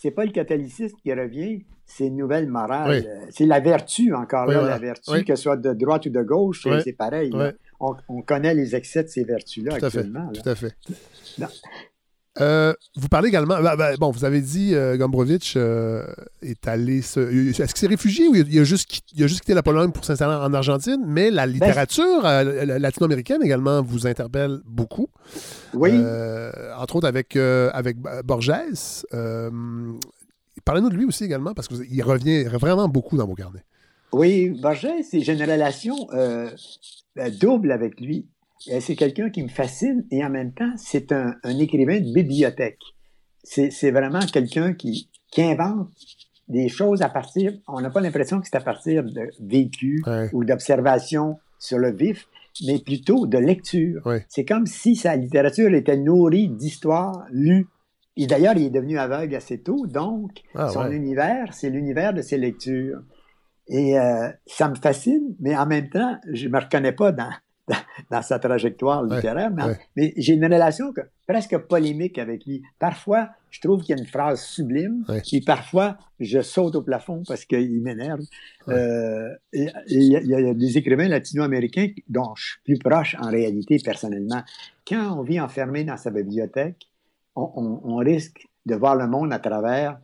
C'est 0.00 0.10
pas 0.10 0.24
le 0.24 0.32
catholicisme 0.32 0.96
qui 1.02 1.12
revient, 1.12 1.64
c'est 1.84 2.06
une 2.06 2.16
nouvelle 2.16 2.48
morale. 2.48 3.04
C'est 3.30 3.46
la 3.46 3.60
vertu, 3.60 4.14
encore 4.14 4.46
là, 4.46 4.62
la 4.62 4.78
vertu, 4.78 5.24
que 5.24 5.34
ce 5.34 5.42
soit 5.42 5.56
de 5.56 5.72
droite 5.72 6.06
ou 6.06 6.10
de 6.10 6.22
gauche, 6.22 6.66
c'est 6.84 6.92
pareil. 6.92 7.32
On, 8.08 8.22
connaît 8.22 8.54
les 8.54 8.76
excès 8.76 9.02
de 9.02 9.08
ces 9.08 9.24
vertus-là 9.24 9.74
actuellement. 9.74 10.30
Tout 10.32 10.48
à 10.48 10.54
fait. 10.54 10.76
Euh, 12.40 12.72
vous 12.96 13.08
parlez 13.08 13.28
également. 13.28 13.60
Bah, 13.60 13.76
bah, 13.76 13.96
bon, 13.98 14.10
vous 14.10 14.24
avez 14.24 14.40
dit 14.40 14.74
euh, 14.74 14.96
Gombrowicz 14.96 15.54
euh, 15.56 16.06
est 16.40 16.66
allé. 16.66 16.98
Est-ce 16.98 17.20
qu'il 17.50 17.76
s'est 17.76 17.86
réfugié 17.86 18.28
ou 18.28 18.34
il 18.34 18.58
a, 18.58 18.64
juste, 18.64 19.02
il 19.14 19.22
a 19.22 19.26
juste 19.26 19.40
quitté 19.40 19.52
la 19.52 19.62
Pologne 19.62 19.90
pour 19.90 20.04
s'installer 20.04 20.34
en 20.34 20.54
Argentine? 20.54 21.02
Mais 21.06 21.30
la 21.30 21.46
ben, 21.46 21.52
littérature 21.52 22.22
latino-américaine 22.22 23.42
également 23.42 23.82
vous 23.82 24.06
interpelle 24.06 24.60
beaucoup. 24.64 25.08
Oui. 25.74 25.92
entre 26.78 26.96
autres 26.96 27.08
avec, 27.08 27.36
avec 27.36 27.98
Borges. 28.24 28.52
Parlez-nous 30.64 30.90
de 30.90 30.94
lui 30.94 31.06
aussi 31.06 31.24
également 31.24 31.54
parce 31.54 31.68
qu'il 31.68 32.02
revient 32.02 32.44
vraiment 32.44 32.88
beaucoup 32.88 33.16
dans 33.16 33.26
vos 33.26 33.34
carnets. 33.34 33.64
Oui, 34.12 34.50
Borges, 34.50 34.86
j'ai 35.12 35.32
une 35.32 35.42
relation 35.42 35.96
double 37.40 37.72
avec 37.72 38.00
lui. 38.00 38.28
Euh, 38.70 38.80
c'est 38.80 38.96
quelqu'un 38.96 39.30
qui 39.30 39.42
me 39.42 39.48
fascine 39.48 40.04
et 40.10 40.24
en 40.24 40.30
même 40.30 40.52
temps, 40.52 40.72
c'est 40.76 41.12
un, 41.12 41.34
écrivain 41.58 42.00
de 42.00 42.12
bibliothèque. 42.12 42.80
C'est 43.44 43.90
vraiment 43.90 44.20
quelqu'un 44.20 44.72
qui, 44.72 45.10
qui 45.32 45.42
invente 45.42 45.88
des 46.48 46.68
choses 46.68 47.02
à 47.02 47.08
partir, 47.08 47.52
on 47.66 47.80
n'a 47.80 47.90
pas 47.90 48.00
l'impression 48.00 48.40
que 48.40 48.46
c'est 48.46 48.56
à 48.56 48.60
partir 48.60 49.02
de 49.02 49.30
vécu 49.40 50.04
ou 50.32 50.44
d'observation 50.44 51.38
sur 51.58 51.78
le 51.78 51.92
vif, 51.92 52.28
mais 52.66 52.78
plutôt 52.78 53.26
de 53.26 53.38
lecture. 53.38 54.02
C'est 54.28 54.44
comme 54.44 54.66
si 54.66 54.94
sa 54.94 55.16
littérature 55.16 55.72
était 55.74 55.96
nourrie 55.96 56.48
d'histoires 56.48 57.24
lues. 57.30 57.66
Et 58.16 58.26
d'ailleurs, 58.26 58.54
il 58.56 58.66
est 58.66 58.70
devenu 58.70 58.98
aveugle 58.98 59.34
assez 59.34 59.58
tôt, 59.62 59.86
donc 59.86 60.42
ah, 60.54 60.68
son 60.68 60.90
univers, 60.90 61.54
c'est 61.54 61.70
l'univers 61.70 62.12
de 62.12 62.20
ses 62.20 62.36
lectures. 62.36 63.00
Et 63.68 63.98
euh, 63.98 64.28
ça 64.46 64.68
me 64.68 64.74
fascine, 64.74 65.34
mais 65.40 65.56
en 65.56 65.66
même 65.66 65.88
temps, 65.88 66.18
je 66.32 66.46
ne 66.48 66.52
me 66.52 66.58
reconnais 66.58 66.92
pas 66.92 67.12
dans, 67.12 67.30
dans 68.10 68.22
sa 68.22 68.38
trajectoire 68.38 69.04
littéraire, 69.04 69.50
mais, 69.96 70.12
j'ai 70.16 70.34
une 70.34 70.44
relation 70.44 70.92
presque 71.26 71.56
polémique 71.58 72.18
avec 72.18 72.44
lui. 72.44 72.62
Parfois, 72.78 73.30
je 73.50 73.60
trouve 73.60 73.82
qu'il 73.82 73.94
y 73.94 73.98
a 73.98 74.02
une 74.02 74.08
phrase 74.08 74.42
sublime, 74.42 75.04
et 75.32 75.40
parfois, 75.42 75.96
je 76.18 76.40
saute 76.40 76.74
au 76.74 76.82
plafond 76.82 77.22
parce 77.26 77.44
qu'il 77.44 77.82
m'énerve. 77.82 78.20
Euh, 78.68 79.28
il 79.52 79.70
y, 79.92 80.34
a 80.34 80.54
des 80.54 80.78
écrivains 80.78 81.08
latino-américains 81.08 81.88
dont 82.08 82.34
je 82.34 82.44
suis 82.44 82.60
plus 82.64 82.78
proche 82.78 83.16
en 83.20 83.30
réalité 83.30 83.78
personnellement. 83.82 84.42
Quand 84.86 85.18
on 85.18 85.22
vit 85.22 85.40
enfermé 85.40 85.84
dans 85.84 85.96
sa 85.96 86.10
bibliothèque, 86.10 86.88
on, 87.36 87.96
risque 87.96 88.46
de 88.66 88.74
voir 88.74 88.96
le 88.96 89.06
monde 89.06 89.32
à 89.32 89.38
travers, 89.38 89.98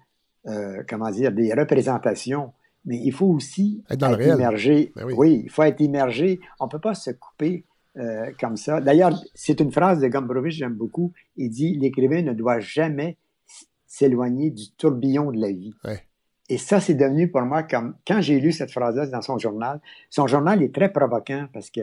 euh, 0.46 0.82
comment 0.88 1.10
dire, 1.10 1.32
des 1.32 1.52
représentations 1.52 2.52
mais 2.88 2.98
il 3.04 3.12
faut 3.12 3.26
aussi 3.26 3.84
être, 3.90 4.18
immergé. 4.20 4.92
Ben 4.96 5.04
oui. 5.14 5.42
il 5.44 5.50
faut 5.50 5.62
être 5.62 5.80
immergé. 5.80 6.40
On 6.58 6.64
ne 6.64 6.70
peut 6.70 6.80
pas 6.80 6.94
se 6.94 7.10
couper 7.10 7.64
euh, 7.98 8.32
comme 8.40 8.56
ça. 8.56 8.80
D'ailleurs, 8.80 9.12
c'est 9.34 9.60
une 9.60 9.70
phrase 9.70 10.00
de 10.00 10.08
Gombrowicz 10.08 10.54
j'aime 10.54 10.72
beaucoup. 10.72 11.12
Il 11.36 11.50
dit 11.50 11.76
L'écrivain 11.76 12.22
ne 12.22 12.32
doit 12.32 12.60
jamais 12.60 13.18
s'éloigner 13.86 14.50
du 14.50 14.70
tourbillon 14.72 15.30
de 15.30 15.38
la 15.38 15.52
vie. 15.52 15.74
Et 16.50 16.56
ça, 16.56 16.80
c'est 16.80 16.94
devenu 16.94 17.30
pour 17.30 17.42
moi 17.42 17.62
comme 17.62 17.94
quand 18.06 18.22
j'ai 18.22 18.40
lu 18.40 18.52
cette 18.52 18.70
phrase-là 18.70 19.06
dans 19.06 19.20
son 19.20 19.36
journal. 19.36 19.82
Son 20.08 20.26
journal 20.26 20.62
est 20.62 20.74
très 20.74 20.90
provoquant 20.90 21.46
parce 21.52 21.68
que, 21.68 21.82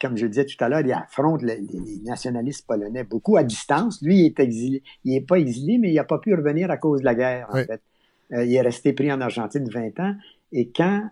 comme 0.00 0.16
je 0.16 0.26
le 0.26 0.28
disais 0.28 0.44
tout 0.44 0.62
à 0.62 0.68
l'heure, 0.68 0.82
il 0.82 0.92
affronte 0.92 1.42
les, 1.42 1.60
nationalistes 2.04 2.64
polonais 2.64 3.02
beaucoup 3.02 3.36
à 3.36 3.42
distance. 3.42 4.00
Lui, 4.02 4.20
il 4.20 4.26
est 4.26 4.38
exilé. 4.38 4.84
Il 5.04 5.14
n'est 5.14 5.20
pas 5.20 5.36
exilé, 5.36 5.78
mais 5.78 5.90
il 5.90 5.96
n'a 5.96 6.04
pas 6.04 6.18
pu 6.18 6.32
revenir 6.32 6.70
à 6.70 6.76
cause 6.76 7.00
de 7.00 7.06
la 7.06 7.16
guerre, 7.16 7.48
en 7.50 7.56
fait. 7.56 7.82
Euh, 8.32 8.44
il 8.44 8.54
est 8.54 8.60
resté 8.60 8.92
pris 8.92 9.10
en 9.12 9.20
Argentine 9.20 9.68
20 9.68 10.00
ans. 10.00 10.14
Et 10.52 10.70
quand, 10.70 11.08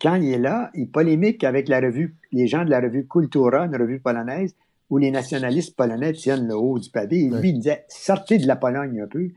quand 0.00 0.16
il 0.16 0.32
est 0.32 0.38
là, 0.38 0.70
il 0.74 0.90
polémique 0.90 1.44
avec 1.44 1.68
la 1.68 1.80
revue, 1.80 2.16
les 2.32 2.46
gens 2.46 2.64
de 2.64 2.70
la 2.70 2.80
revue 2.80 3.06
Cultura, 3.06 3.66
une 3.66 3.76
revue 3.76 4.00
polonaise, 4.00 4.54
où 4.90 4.98
les 4.98 5.10
nationalistes 5.10 5.74
polonais 5.76 6.12
tiennent 6.12 6.46
le 6.46 6.54
haut 6.54 6.78
du 6.78 6.90
pavé. 6.90 7.24
Et 7.24 7.28
lui, 7.28 7.50
il 7.50 7.58
disait 7.58 7.84
sortez 7.88 8.38
de 8.38 8.46
la 8.46 8.56
Pologne 8.56 9.00
un 9.00 9.06
peu, 9.06 9.28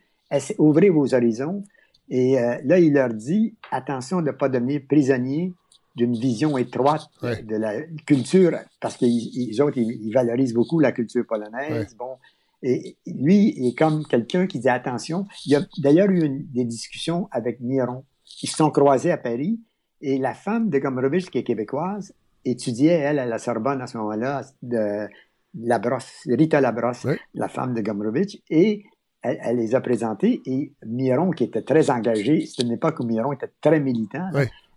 ouvrez 0.58 0.90
vos 0.90 1.14
horizons. 1.14 1.64
Et 2.10 2.40
euh, 2.40 2.58
là, 2.64 2.80
il 2.80 2.94
leur 2.94 3.14
dit 3.14 3.56
attention 3.72 4.22
de 4.22 4.28
ne 4.28 4.32
pas 4.32 4.50
devenir 4.50 4.82
prisonnier 4.88 5.54
d'une 5.96 6.14
vision 6.14 6.58
étroite 6.58 7.10
de 7.24 7.56
la 7.56 7.82
culture, 8.06 8.52
parce 8.80 8.98
qu'ils 8.98 9.62
autres, 9.62 9.78
ils, 9.78 10.12
valorisent 10.14 10.54
beaucoup 10.54 10.80
la 10.80 10.92
culture 10.92 11.26
polonaise. 11.26 11.96
Bon, 11.98 12.18
et 12.64 12.98
lui 13.06 13.68
est 13.68 13.78
comme 13.78 14.06
quelqu'un 14.06 14.48
qui 14.48 14.60
dit 14.60 14.70
attention. 14.70 15.26
Il 15.46 15.52
y 15.52 15.56
a 15.56 15.62
d'ailleurs 15.78 16.10
eu 16.10 16.46
des 16.54 16.66
discussions 16.66 17.28
avec 17.32 17.60
Miron. 17.60 18.04
Ils 18.42 18.50
se 18.50 18.58
sont 18.58 18.72
croisés 18.72 19.12
à 19.12 19.18
Paris 19.18 19.60
et 20.02 20.18
la 20.18 20.34
femme 20.34 20.70
de 20.70 20.80
Gombrowicz, 20.80 21.30
qui 21.30 21.40
est 21.40 21.44
québécoise, 21.44 22.14
étudiait, 22.46 22.94
elle, 22.94 23.20
à 23.20 23.26
la 23.26 23.38
Sorbonne 23.38 23.82
à 23.82 23.88
ce 23.88 23.98
moment-là, 23.98 24.42
de 24.62 25.08
Labrosse, 25.56 26.28
Rita 26.28 26.62
Labrosse, 26.62 27.08
la 27.34 27.48
femme 27.48 27.74
de 27.74 27.82
Gombrowicz, 27.82 28.38
et 28.50 28.84
elle, 29.22 29.58
les 29.58 29.76
a 29.76 29.82
présentés. 29.82 30.42
Et 30.46 30.74
Miron, 30.86 31.32
qui 31.32 31.46
était 31.46 31.64
très 31.64 31.90
engagé, 31.90 32.46
c'était 32.46 32.64
une 32.64 32.74
époque 32.74 33.00
où 33.00 33.06
Miron 33.06 33.34
était 33.34 33.52
très 33.62 33.80
militant, 33.80 34.30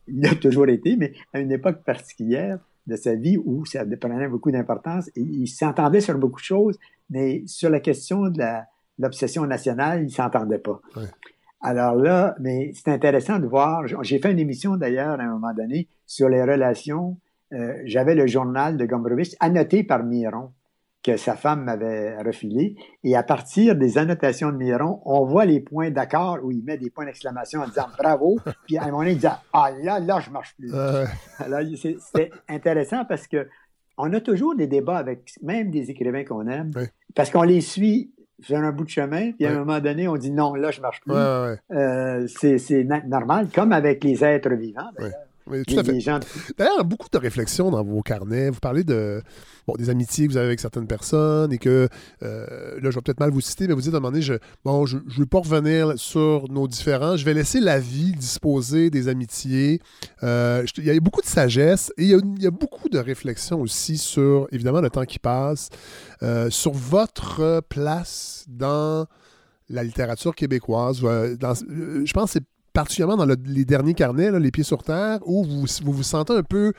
il 0.08 0.26
a 0.26 0.34
toujours 0.34 0.68
été, 0.68 0.96
mais 0.96 1.12
à 1.32 1.40
une 1.40 1.52
époque 1.52 1.84
particulière 1.84 2.58
de 2.86 2.96
sa 2.96 3.14
vie 3.14 3.36
où 3.36 3.64
ça 3.66 3.84
prenait 4.00 4.28
beaucoup 4.28 4.50
d'importance, 4.50 5.10
il 5.14 5.46
s'entendait 5.46 6.00
sur 6.00 6.18
beaucoup 6.18 6.40
de 6.40 6.44
choses, 6.44 6.78
mais 7.10 7.42
sur 7.46 7.70
la 7.70 7.80
question 7.80 8.28
de 8.28 8.44
l'obsession 8.98 9.46
nationale, 9.46 10.00
il 10.00 10.06
ne 10.06 10.10
s'entendait 10.10 10.58
pas. 10.58 10.80
Alors 11.60 11.94
là, 11.94 12.34
mais 12.40 12.72
c'est 12.74 12.90
intéressant 12.90 13.38
de 13.38 13.46
voir, 13.46 13.82
j'ai 14.02 14.18
fait 14.18 14.32
une 14.32 14.38
émission 14.38 14.76
d'ailleurs 14.76 15.20
à 15.20 15.22
un 15.22 15.32
moment 15.32 15.52
donné 15.52 15.88
sur 16.06 16.28
les 16.28 16.42
relations, 16.42 17.18
euh, 17.52 17.74
j'avais 17.84 18.14
le 18.14 18.26
journal 18.26 18.76
de 18.76 18.86
Gombrowicz 18.86 19.36
annoté 19.40 19.82
par 19.82 20.04
Miron 20.04 20.52
que 21.02 21.16
sa 21.16 21.34
femme 21.34 21.64
m'avait 21.64 22.20
refilé. 22.22 22.76
Et 23.04 23.16
à 23.16 23.22
partir 23.22 23.74
des 23.74 23.96
annotations 23.96 24.50
de 24.50 24.56
Miron, 24.56 25.00
on 25.04 25.24
voit 25.24 25.46
les 25.46 25.60
points 25.60 25.90
d'accord 25.90 26.38
où 26.42 26.50
il 26.50 26.62
met 26.62 26.76
des 26.76 26.90
points 26.90 27.06
d'exclamation 27.06 27.62
en 27.62 27.66
disant 27.66 27.86
bravo. 27.98 28.38
Puis 28.66 28.76
à 28.76 28.82
un 28.82 28.86
moment 28.86 28.98
donné, 28.98 29.12
il 29.12 29.18
dit 29.18 29.26
Ah 29.52 29.70
là, 29.82 29.98
là, 29.98 30.20
je 30.20 30.30
marche 30.30 30.54
plus. 30.56 30.72
Alors, 31.38 31.60
c'est 32.12 32.30
intéressant 32.48 33.04
parce 33.06 33.26
que 33.26 33.48
on 34.02 34.12
a 34.12 34.20
toujours 34.20 34.54
des 34.54 34.66
débats 34.66 34.98
avec 34.98 35.32
même 35.42 35.70
des 35.70 35.90
écrivains 35.90 36.24
qu'on 36.24 36.46
aime 36.48 36.70
parce 37.14 37.30
qu'on 37.30 37.42
les 37.42 37.60
suit 37.60 38.12
sur 38.42 38.56
un 38.56 38.72
bout 38.72 38.84
de 38.84 38.88
chemin, 38.90 39.32
puis 39.32 39.44
à 39.46 39.50
un 39.50 39.58
moment 39.58 39.80
donné, 39.80 40.08
on 40.08 40.16
dit 40.16 40.30
non, 40.30 40.54
là, 40.54 40.70
je 40.70 40.80
marche 40.80 41.00
plus. 41.02 41.12
Euh, 41.72 42.26
c'est 42.26 42.84
normal, 43.06 43.48
comme 43.54 43.72
avec 43.72 44.02
les 44.02 44.24
êtres 44.24 44.54
vivants. 44.54 44.90
D'ailleurs, 44.98 45.12
beaucoup 46.84 47.08
de 47.10 47.18
réflexions 47.18 47.70
dans 47.70 47.82
vos 47.82 48.02
carnets. 48.02 48.50
Vous 48.50 48.60
parlez 48.60 48.84
de 48.84 49.22
bon, 49.66 49.74
des 49.78 49.90
amitiés 49.90 50.26
que 50.26 50.32
vous 50.32 50.36
avez 50.36 50.46
avec 50.46 50.60
certaines 50.60 50.86
personnes 50.86 51.52
et 51.52 51.58
que, 51.58 51.88
euh, 52.22 52.80
là, 52.80 52.90
je 52.90 52.96
vais 52.96 53.00
peut-être 53.02 53.20
mal 53.20 53.30
vous 53.30 53.40
citer, 53.40 53.66
mais 53.66 53.74
vous 53.74 53.80
dites 53.80 53.94
à 53.94 53.96
un 53.96 54.00
moment 54.00 54.12
donné, 54.12 54.22
je, 54.22 54.34
bon, 54.64 54.86
je 54.86 54.96
ne 54.98 55.02
veux 55.18 55.26
pas 55.26 55.38
revenir 55.38 55.94
sur 55.96 56.48
nos 56.50 56.68
différends. 56.68 57.16
Je 57.16 57.24
vais 57.24 57.34
laisser 57.34 57.60
la 57.60 57.78
vie 57.78 58.12
disposer 58.12 58.90
des 58.90 59.08
amitiés. 59.08 59.80
Euh, 60.22 60.64
il 60.76 60.84
y 60.84 60.90
a 60.90 61.00
beaucoup 61.00 61.22
de 61.22 61.26
sagesse 61.26 61.92
et 61.96 62.04
il 62.04 62.42
y, 62.42 62.46
a, 62.46 62.50
beaucoup 62.50 62.88
de 62.88 62.98
réflexions 62.98 63.60
aussi 63.60 63.98
sur, 63.98 64.48
évidemment, 64.52 64.80
le 64.80 64.90
temps 64.90 65.04
qui 65.04 65.18
passe, 65.18 65.68
euh, 66.22 66.50
sur 66.50 66.72
votre 66.72 67.62
place 67.68 68.44
dans 68.48 69.06
la 69.68 69.84
littérature 69.84 70.34
québécoise. 70.34 71.00
je 71.00 72.12
pense 72.12 72.32
que 72.32 72.40
c'est 72.40 72.44
particulièrement 72.72 73.16
dans 73.16 73.36
les 73.44 73.64
derniers 73.64 73.94
carnets, 73.94 74.38
les 74.38 74.50
pieds 74.50 74.64
sur 74.64 74.82
terre, 74.82 75.18
où 75.26 75.44
vous, 75.44 75.66
vous 75.92 76.02
sentez 76.02 76.32
un 76.32 76.42
peu 76.42 76.72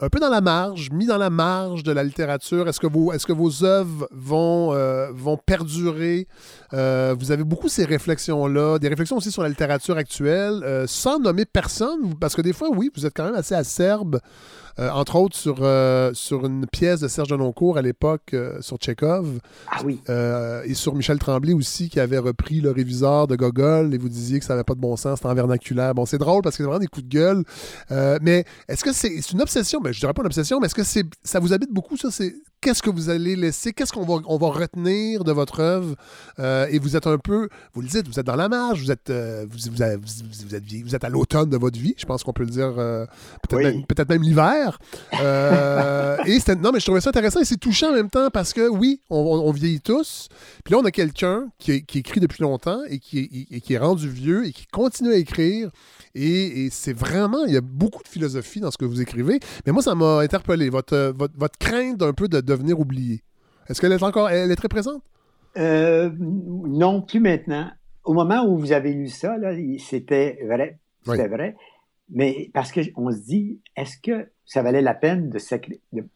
un 0.00 0.08
peu 0.08 0.20
dans 0.20 0.28
la 0.28 0.40
marge, 0.40 0.90
mis 0.92 1.06
dans 1.06 1.18
la 1.18 1.30
marge 1.30 1.82
de 1.82 1.90
la 1.90 2.04
littérature? 2.04 2.68
Est-ce 2.68 2.78
que 2.78 2.86
vos, 2.86 3.12
est-ce 3.12 3.26
que 3.26 3.32
vos 3.32 3.64
œuvres 3.64 4.08
vont, 4.12 4.72
euh, 4.72 5.10
vont 5.12 5.36
perdurer? 5.36 6.28
Euh, 6.72 7.16
vous 7.18 7.32
avez 7.32 7.42
beaucoup 7.42 7.68
ces 7.68 7.84
réflexions-là, 7.84 8.78
des 8.78 8.88
réflexions 8.88 9.16
aussi 9.16 9.32
sur 9.32 9.42
la 9.42 9.48
littérature 9.48 9.96
actuelle, 9.96 10.62
euh, 10.62 10.86
sans 10.86 11.18
nommer 11.18 11.46
personne, 11.46 12.14
parce 12.20 12.36
que 12.36 12.42
des 12.42 12.52
fois, 12.52 12.68
oui, 12.70 12.90
vous 12.94 13.06
êtes 13.06 13.16
quand 13.16 13.24
même 13.24 13.34
assez 13.34 13.54
acerbe 13.54 14.20
entre 14.80 15.16
autres 15.16 15.34
sur, 15.34 15.56
sur 16.14 16.46
une 16.46 16.64
pièce 16.68 17.00
de 17.00 17.08
Serge 17.08 17.30
Denoncourt 17.30 17.78
à 17.78 17.82
l'époque 17.82 18.36
sur 18.60 18.76
Tchekhov. 18.76 19.40
Ah 19.72 19.80
oui. 19.84 19.98
et 20.64 20.74
sur 20.74 20.94
Michel 20.94 21.18
Tremblay 21.18 21.52
aussi, 21.52 21.88
qui 21.88 21.98
avait 21.98 22.18
repris 22.18 22.60
le 22.60 22.70
réviseur 22.70 23.26
de 23.26 23.34
Gogol 23.34 23.92
et 23.92 23.98
vous 23.98 24.08
disiez 24.08 24.38
que 24.38 24.44
ça 24.44 24.52
n'avait 24.52 24.62
pas 24.62 24.76
de 24.76 24.80
bon 24.80 24.94
sens, 24.94 25.18
c'était 25.18 25.28
en 25.28 25.34
vernaculaire. 25.34 25.96
Bon, 25.96 26.06
c'est 26.06 26.18
drôle 26.18 26.42
parce 26.42 26.56
que 26.56 26.62
c'est 26.62 26.68
vraiment 26.68 26.78
des 26.78 26.86
coups 26.86 27.06
de 27.06 27.12
gueule. 27.12 27.42
mais 28.22 28.44
est-ce 28.68 28.84
que 28.84 28.92
c'est 28.92 29.32
une 29.32 29.42
obsession? 29.42 29.80
Ben, 29.88 29.94
je 29.94 30.00
dirais 30.00 30.12
pas 30.12 30.20
une 30.20 30.26
obsession, 30.26 30.60
mais 30.60 30.66
est-ce 30.66 30.74
que 30.74 30.84
c'est 30.84 31.06
ça 31.24 31.40
vous 31.40 31.54
habite 31.54 31.72
beaucoup, 31.72 31.96
ça? 31.96 32.10
C'est 32.10 32.34
qu'est-ce 32.60 32.82
que 32.82 32.90
vous 32.90 33.08
allez 33.08 33.36
laisser, 33.36 33.72
qu'est-ce 33.72 33.90
qu'on 33.90 34.04
va, 34.04 34.20
on 34.26 34.36
va 34.36 34.48
retenir 34.48 35.24
de 35.24 35.32
votre 35.32 35.60
œuvre? 35.60 35.94
et 36.38 36.78
vous 36.78 36.94
êtes 36.94 37.06
un 37.06 37.18
peu, 37.18 37.48
vous 37.72 37.80
le 37.80 37.88
dites, 37.88 38.06
vous 38.06 38.20
êtes 38.20 38.26
dans 38.26 38.36
la 38.36 38.48
marge, 38.48 38.82
vous 38.82 38.90
êtes, 38.90 39.10
vous, 39.10 39.70
vous, 39.72 39.82
êtes, 39.82 39.98
vous, 39.98 40.94
êtes, 40.94 41.04
à 41.04 41.08
l'automne 41.08 41.48
de 41.48 41.56
votre 41.56 41.78
vie, 41.78 41.94
je 41.96 42.04
pense 42.04 42.22
qu'on 42.22 42.32
peut 42.32 42.44
le 42.44 42.50
dire, 42.50 42.74
peut-être 43.48 44.08
même, 44.08 44.22
l'hiver. 44.22 44.78
Euh, 45.20 46.16
et 46.26 46.38
non, 46.56 46.70
mais 46.72 46.80
je 46.80 46.84
trouvais 46.84 47.00
ça 47.00 47.10
intéressant 47.10 47.40
et 47.40 47.44
c'est 47.44 47.56
touchant 47.56 47.90
en 47.90 47.94
même 47.94 48.10
temps 48.10 48.28
parce 48.30 48.52
que 48.52 48.68
oui, 48.68 49.00
on, 49.10 49.50
vieillit 49.52 49.80
tous. 49.80 50.28
Puis 50.64 50.72
là, 50.72 50.80
on 50.80 50.84
a 50.84 50.90
quelqu'un 50.90 51.48
qui, 51.58 51.72
écrit 51.72 52.20
depuis 52.20 52.42
longtemps 52.42 52.80
et 52.88 52.98
qui, 52.98 53.46
qui, 53.62 53.72
est 53.72 53.78
rendu 53.78 54.08
vieux 54.08 54.46
et 54.46 54.52
qui 54.52 54.66
continue 54.66 55.12
à 55.12 55.16
écrire. 55.16 55.70
Et, 56.14 56.68
c'est 56.70 56.92
vraiment, 56.92 57.44
il 57.46 57.54
y 57.54 57.56
a 57.56 57.60
beaucoup 57.60 58.02
de 58.02 58.08
philosophie 58.08 58.60
dans 58.60 58.70
ce 58.70 58.78
que 58.78 58.84
vous 58.84 59.00
écrivez. 59.00 59.40
Mais 59.66 59.72
moi, 59.72 59.77
ça 59.80 59.94
m'a 59.94 60.20
interpellé, 60.20 60.70
votre, 60.70 61.14
votre, 61.16 61.58
crainte 61.58 61.98
d'un 61.98 62.12
peu 62.12 62.28
de 62.28 62.40
devenir 62.40 62.78
oublié. 62.80 63.22
Est-ce 63.68 63.80
qu'elle 63.80 63.92
est 63.92 64.02
encore, 64.02 64.30
elle 64.30 64.50
est 64.50 64.56
très 64.56 64.68
présente? 64.68 65.02
Euh, 65.56 66.10
non, 66.18 67.02
plus 67.02 67.20
maintenant. 67.20 67.70
Au 68.04 68.14
moment 68.14 68.44
où 68.46 68.58
vous 68.58 68.72
avez 68.72 68.92
lu 68.92 69.08
ça, 69.08 69.36
c'était 69.78 70.38
vrai. 70.46 70.78
C'était 71.04 71.28
vrai. 71.28 71.56
Mais 72.10 72.50
parce 72.54 72.72
qu'on 72.72 73.10
se 73.10 73.18
dit, 73.18 73.60
est-ce 73.76 73.98
que 74.02 74.30
ça 74.46 74.62
valait 74.62 74.80
la 74.80 74.94
peine 74.94 75.28
de, 75.28 75.38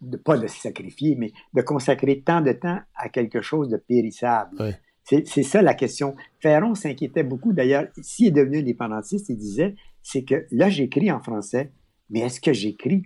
de, 0.01 0.16
pas 0.16 0.39
de 0.39 0.47
sacrifier, 0.47 1.16
mais 1.16 1.32
de 1.52 1.60
consacrer 1.60 2.22
tant 2.22 2.40
de 2.40 2.52
temps 2.52 2.80
à 2.94 3.09
quelque 3.10 3.43
chose 3.43 3.68
de 3.68 3.76
périssable? 3.76 4.56
C'est 5.05 5.43
ça 5.43 5.60
la 5.60 5.74
question. 5.74 6.14
Ferron 6.40 6.74
s'inquiétait 6.74 7.24
beaucoup. 7.24 7.52
D'ailleurs, 7.52 7.86
s'il 8.01 8.28
est 8.28 8.30
devenu 8.30 8.59
indépendantiste, 8.59 9.28
il 9.28 9.36
disait, 9.36 9.74
c'est 10.02 10.22
que 10.22 10.47
là, 10.51 10.70
j'écris 10.70 11.10
en 11.10 11.20
français, 11.20 11.72
mais 12.09 12.20
est-ce 12.20 12.40
que 12.40 12.52
j'écris? 12.52 13.02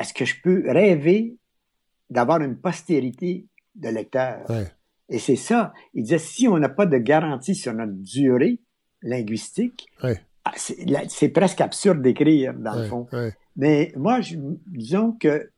Est-ce 0.00 0.14
que 0.14 0.24
je 0.24 0.36
peux 0.42 0.64
rêver 0.70 1.36
d'avoir 2.10 2.40
une 2.40 2.56
postérité 2.56 3.46
de 3.74 3.88
lecteurs? 3.88 4.46
Et 5.08 5.18
c'est 5.18 5.36
ça. 5.36 5.72
Il 5.94 6.04
disait, 6.04 6.18
si 6.18 6.48
on 6.48 6.58
n'a 6.58 6.68
pas 6.68 6.86
de 6.86 6.98
garantie 6.98 7.54
sur 7.54 7.72
notre 7.72 7.94
durée 7.94 8.60
linguistique, 9.02 9.88
ah, 10.44 10.52
c'est 10.56 11.28
presque 11.30 11.60
absurde 11.60 12.00
d'écrire, 12.02 12.54
dans 12.54 12.74
le 12.74 12.84
fond. 12.84 13.06
Mais 13.56 13.92
moi, 13.96 14.20
disons 14.66 15.12
que 15.12 15.50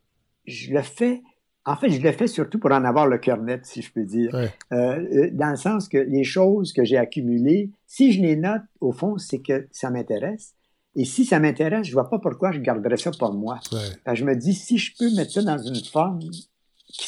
je 0.46 0.72
le 0.72 0.82
fais. 0.82 1.22
En 1.66 1.76
fait, 1.76 1.90
je 1.90 2.00
le 2.00 2.10
fais 2.12 2.26
surtout 2.26 2.58
pour 2.58 2.72
en 2.72 2.84
avoir 2.84 3.06
le 3.06 3.18
cœur 3.18 3.36
net, 3.36 3.66
si 3.66 3.82
je 3.82 3.92
peux 3.92 4.04
dire. 4.04 4.34
Euh, 4.34 4.48
euh, 4.72 5.30
dans 5.32 5.50
le 5.50 5.56
sens 5.56 5.88
que 5.88 5.98
les 5.98 6.24
choses 6.24 6.72
que 6.72 6.84
j'ai 6.84 6.96
accumulées, 6.96 7.70
si 7.86 8.12
je 8.12 8.20
les 8.22 8.36
note, 8.36 8.62
au 8.80 8.92
fond, 8.92 9.18
c'est 9.18 9.40
que 9.40 9.68
ça 9.70 9.90
m'intéresse. 9.90 10.54
Et 10.96 11.04
si 11.04 11.24
ça 11.24 11.38
m'intéresse, 11.38 11.86
je 11.86 11.92
vois 11.92 12.08
pas 12.08 12.18
pourquoi 12.18 12.52
je 12.52 12.58
garderais 12.58 12.96
ça 12.96 13.10
pour 13.12 13.32
moi. 13.32 13.60
je 14.12 14.24
me 14.24 14.34
dis, 14.34 14.54
si 14.54 14.78
je 14.78 14.96
peux 14.98 15.14
mettre 15.14 15.32
ça 15.32 15.42
dans 15.42 15.58
une 15.58 15.82
forme 15.84 16.20
qui 16.88 17.06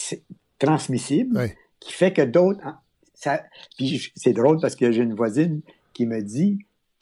transmissible, 0.59 1.51
qui 1.81 1.93
fait 1.93 2.13
que 2.13 2.23
d'autres... 2.23 2.63
Ça... 3.15 3.43
Puis 3.77 4.13
c'est 4.17 4.33
drôle 4.33 4.61
parce 4.61 4.77
que 4.77 4.91
j'ai 4.93 5.03
une 5.03 5.15
voisine 5.15 5.61
qui 5.93 6.07
me 6.07 6.23
dit, 6.23 6.59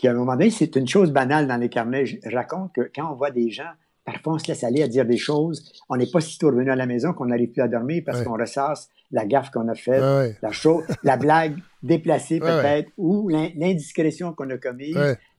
à 0.08 0.10
un 0.10 0.14
moment 0.14 0.32
donné, 0.32 0.50
c'est 0.50 0.76
une 0.76 0.88
chose 0.88 1.12
banale 1.12 1.46
dans 1.46 1.56
les 1.56 1.68
carnets. 1.68 2.06
Je 2.06 2.34
raconte 2.34 2.72
que 2.72 2.90
quand 2.94 3.12
on 3.12 3.16
voit 3.16 3.30
des 3.30 3.50
gens, 3.50 3.70
parfois 4.04 4.34
on 4.34 4.38
se 4.38 4.48
laisse 4.48 4.64
aller 4.64 4.82
à 4.82 4.88
dire 4.88 5.04
des 5.04 5.18
choses, 5.18 5.72
on 5.88 5.96
n'est 5.96 6.10
pas 6.10 6.20
si 6.20 6.38
tôt 6.38 6.48
revenu 6.48 6.70
à 6.70 6.76
la 6.76 6.86
maison 6.86 7.12
qu'on 7.12 7.26
n'arrive 7.26 7.50
plus 7.50 7.62
à 7.62 7.68
dormir 7.68 8.02
parce 8.04 8.22
qu'on 8.22 8.36
ressasse 8.36 8.88
la 9.12 9.26
gaffe 9.26 9.50
qu'on 9.50 9.68
a 9.68 9.74
faite, 9.74 10.36
la 10.40 10.52
chose, 10.52 10.84
la 11.02 11.16
blague 11.16 11.56
déplacée 11.82 12.38
peut-être, 12.38 12.90
ou 12.96 13.28
l'indiscrétion 13.28 14.32
qu'on 14.32 14.48
a 14.50 14.56
commise. 14.56 14.96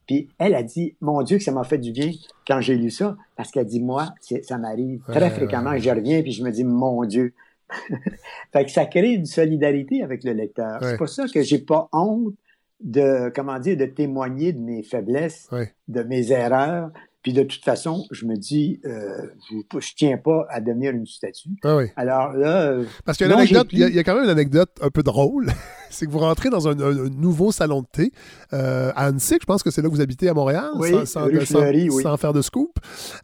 Puis 0.07 0.29
elle 0.37 0.55
a 0.55 0.63
dit, 0.63 0.95
mon 1.01 1.21
Dieu, 1.21 1.37
que 1.37 1.43
ça 1.43 1.51
m'a 1.51 1.63
fait 1.63 1.77
du 1.77 1.91
bien 1.91 2.11
quand 2.47 2.61
j'ai 2.61 2.75
lu 2.75 2.89
ça, 2.89 3.17
parce 3.35 3.51
qu'elle 3.51 3.65
dit, 3.65 3.81
moi, 3.81 4.13
ça 4.43 4.57
m'arrive 4.57 5.01
très 5.07 5.29
fréquemment, 5.29 5.77
je 5.77 5.89
reviens, 5.89 6.21
puis 6.21 6.31
je 6.31 6.43
me 6.43 6.51
dis, 6.51 6.63
mon 6.63 7.05
Dieu. 7.05 7.33
fait 8.51 8.65
que 8.65 8.71
ça 8.71 8.85
crée 8.85 9.13
une 9.13 9.25
solidarité 9.25 10.03
avec 10.03 10.23
le 10.23 10.33
lecteur. 10.33 10.79
C'est 10.81 10.97
pour 10.97 11.09
ça 11.09 11.25
que 11.33 11.41
j'ai 11.41 11.59
pas 11.59 11.87
honte 11.93 12.33
de, 12.81 13.31
comment 13.33 13.59
dire, 13.59 13.77
de 13.77 13.85
témoigner 13.85 14.53
de 14.53 14.59
mes 14.59 14.83
faiblesses, 14.83 15.49
de 15.87 16.03
mes 16.03 16.31
erreurs, 16.31 16.91
puis 17.23 17.33
de 17.33 17.43
toute 17.43 17.63
façon, 17.63 18.05
je 18.11 18.25
me 18.25 18.35
dis, 18.35 18.81
euh, 18.85 19.27
je 19.49 19.55
ne 19.55 19.95
tiens 19.95 20.17
pas 20.17 20.47
à 20.49 20.59
devenir 20.59 20.91
une 20.91 21.05
statue. 21.05 21.49
Ah 21.63 21.77
oui. 21.77 21.85
Alors 21.95 22.33
là. 22.33 22.79
Parce 23.05 23.17
qu'il 23.17 23.27
y, 23.27 23.77
y, 23.77 23.99
a 23.99 24.03
quand 24.03 24.15
même 24.15 24.23
une 24.23 24.29
anecdote 24.29 24.71
un 24.81 24.89
peu 24.89 25.03
drôle. 25.03 25.51
c'est 25.91 26.05
que 26.05 26.11
vous 26.11 26.19
rentrez 26.19 26.49
dans 26.49 26.67
un, 26.67 26.75
nouveau 26.75 27.51
salon 27.51 27.81
de 27.81 27.87
thé 27.91 28.11
euh, 28.53 28.91
à 28.95 29.05
Annecy, 29.05 29.37
je 29.39 29.45
pense 29.45 29.61
que 29.63 29.71
c'est 29.71 29.81
là 29.81 29.89
que 29.89 29.93
vous 29.93 30.01
habitez 30.01 30.29
à 30.29 30.33
Montréal, 30.33 30.71
sans, 31.05 32.17
faire 32.17 32.33
de 32.33 32.41
scoop. 32.41 32.71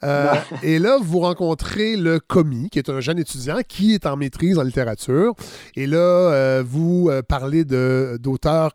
Euh, 0.03 0.33
et 0.63 0.79
là, 0.79 0.97
vous 1.01 1.19
rencontrez 1.19 1.95
le 1.95 2.19
commis, 2.19 2.69
qui 2.69 2.79
est 2.79 2.89
un 2.89 2.99
jeune 2.99 3.19
étudiant 3.19 3.57
qui 3.67 3.93
est 3.93 4.05
en 4.05 4.17
maîtrise 4.17 4.59
en 4.59 4.63
littérature. 4.63 5.33
Et 5.75 5.87
là, 5.87 5.97
euh, 5.97 6.63
vous 6.65 7.09
parlez 7.27 7.65
d'auteurs 7.65 8.71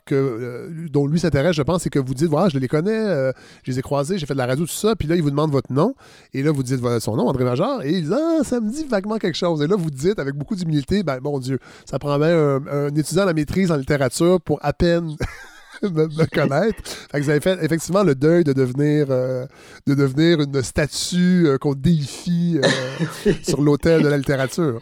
dont 0.90 1.06
lui 1.06 1.20
s'intéresse, 1.20 1.56
je 1.56 1.62
pense, 1.62 1.86
et 1.86 1.90
que 1.90 1.98
vous 1.98 2.14
dites, 2.14 2.28
voilà, 2.28 2.48
je 2.48 2.58
les 2.58 2.68
connais, 2.68 3.32
je 3.64 3.70
les 3.70 3.78
ai 3.78 3.82
croisés, 3.82 4.18
j'ai 4.18 4.26
fait 4.26 4.34
de 4.34 4.38
la 4.38 4.46
radio, 4.46 4.64
tout 4.64 4.72
ça. 4.72 4.96
Puis 4.96 5.08
là, 5.08 5.16
il 5.16 5.22
vous 5.22 5.30
demande 5.30 5.50
votre 5.50 5.72
nom. 5.72 5.94
Et 6.32 6.42
là, 6.42 6.50
vous 6.50 6.62
dites 6.62 6.80
son 7.00 7.16
nom, 7.16 7.28
André 7.28 7.44
Major. 7.44 7.82
Et 7.82 7.92
il 7.92 8.08
dit, 8.08 8.14
ah, 8.14 8.42
ça 8.42 8.60
me 8.60 8.70
dit 8.70 8.84
vaguement 8.84 9.18
quelque 9.18 9.36
chose. 9.36 9.62
Et 9.62 9.66
là, 9.66 9.76
vous 9.76 9.90
dites, 9.90 10.18
avec 10.18 10.34
beaucoup 10.34 10.54
d'humilité, 10.54 11.02
ben, 11.02 11.18
mon 11.22 11.38
Dieu, 11.38 11.58
ça 11.84 11.98
prend 11.98 12.18
bien 12.18 12.36
un, 12.36 12.66
un 12.66 12.94
étudiant 12.94 13.22
en 13.22 13.26
la 13.26 13.34
maîtrise 13.34 13.70
en 13.70 13.81
littérature 13.82 14.40
pour 14.40 14.58
à 14.62 14.72
peine 14.72 15.16
me, 15.82 16.26
connaître. 16.26 16.82
vous 17.12 17.30
avez 17.30 17.40
fait 17.40 17.58
effectivement 17.62 18.02
le 18.02 18.14
deuil 18.14 18.44
de 18.44 18.52
devenir, 18.52 19.06
euh, 19.10 19.46
de 19.86 19.94
devenir 19.94 20.40
une 20.40 20.62
statue 20.62 21.46
euh, 21.46 21.58
qu'on 21.58 21.74
déifie 21.74 22.60
euh, 22.62 23.32
sur 23.42 23.60
l'autel 23.60 24.02
de 24.02 24.08
la 24.08 24.16
littérature. 24.16 24.80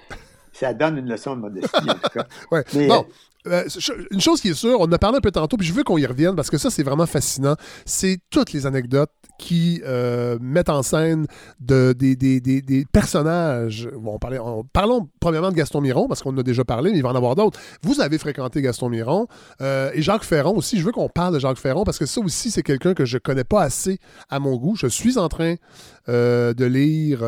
Ça 0.52 0.74
donne 0.74 0.98
une 0.98 1.09
leçon 1.09 1.36
de 1.36 1.40
modestie, 1.40 1.89
en 1.89 1.94
tout 1.94 2.10
cas. 2.12 2.27
ouais. 2.51 2.64
bon, 2.86 3.06
euh, 3.46 3.64
une 4.10 4.20
chose 4.20 4.40
qui 4.40 4.48
est 4.48 4.54
sûre, 4.54 4.80
on 4.80 4.84
en 4.84 4.92
a 4.92 4.98
parlé 4.98 5.18
un 5.18 5.20
peu 5.20 5.30
tantôt, 5.30 5.56
puis 5.56 5.66
je 5.66 5.72
veux 5.72 5.82
qu'on 5.82 5.98
y 5.98 6.06
revienne 6.06 6.36
parce 6.36 6.50
que 6.50 6.58
ça, 6.58 6.70
c'est 6.70 6.82
vraiment 6.82 7.06
fascinant. 7.06 7.56
C'est 7.86 8.18
toutes 8.30 8.52
les 8.52 8.66
anecdotes 8.66 9.10
qui 9.38 9.80
euh, 9.86 10.38
mettent 10.40 10.68
en 10.68 10.82
scène 10.82 11.26
de, 11.60 11.92
des, 11.92 12.86
personnages. 12.92 13.88
Bon, 13.96 14.18
parlons 14.18 15.08
premièrement 15.18 15.50
de 15.50 15.56
Gaston 15.56 15.80
Miron 15.80 16.08
parce 16.08 16.22
qu'on 16.22 16.34
en 16.34 16.38
a 16.38 16.42
déjà 16.42 16.64
parlé, 16.64 16.90
mais 16.90 16.98
il 16.98 17.02
va 17.02 17.08
en 17.08 17.14
avoir 17.14 17.34
d'autres. 17.34 17.58
Vous 17.82 18.00
avez 18.00 18.18
fréquenté 18.18 18.60
Gaston 18.60 18.90
Miron 18.90 19.26
euh, 19.62 19.90
et 19.94 20.02
Jacques 20.02 20.24
Ferron 20.24 20.56
aussi. 20.56 20.78
Je 20.78 20.84
veux 20.84 20.92
qu'on 20.92 21.08
parle 21.08 21.34
de 21.34 21.38
Jacques 21.38 21.58
Ferron 21.58 21.84
parce 21.84 21.98
que 21.98 22.06
ça 22.06 22.20
aussi, 22.20 22.50
c'est 22.50 22.62
quelqu'un 22.62 22.92
que 22.92 23.06
je 23.06 23.16
connais 23.16 23.44
pas 23.44 23.62
assez 23.62 23.98
à 24.28 24.38
mon 24.38 24.56
goût. 24.56 24.76
Je 24.76 24.86
suis 24.86 25.16
en 25.16 25.28
train 25.28 25.54
de 26.09 26.64
lire 26.64 27.24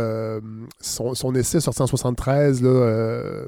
son, 0.81 1.35
essai 1.35 1.61
sorti 1.61 1.82
en 1.82 1.86
73 1.86 2.62
là, 2.62 3.44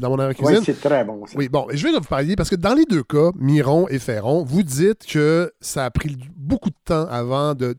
dans 0.00 0.10
mon 0.10 0.18
air 0.22 0.34
cuisine. 0.34 0.58
Oui, 0.58 0.62
c'est 0.64 0.80
très 0.80 1.04
bon. 1.04 1.24
Oui, 1.34 1.48
bon, 1.48 1.66
je 1.72 1.82
vais 1.86 1.92
vous 1.92 2.00
parler 2.00 2.36
parce 2.36 2.50
que 2.50 2.56
dans 2.56 2.74
les 2.74 2.84
deux 2.84 3.02
cas, 3.02 3.30
Miron 3.36 3.88
et 3.88 3.98
Ferron, 3.98 4.44
vous 4.44 4.62
dites 4.62 5.06
que 5.06 5.52
ça 5.60 5.84
a 5.84 5.90
pris 5.90 6.16
beaucoup 6.36 6.70
de 6.70 6.76
temps 6.84 7.06
avant 7.06 7.54
de, 7.54 7.76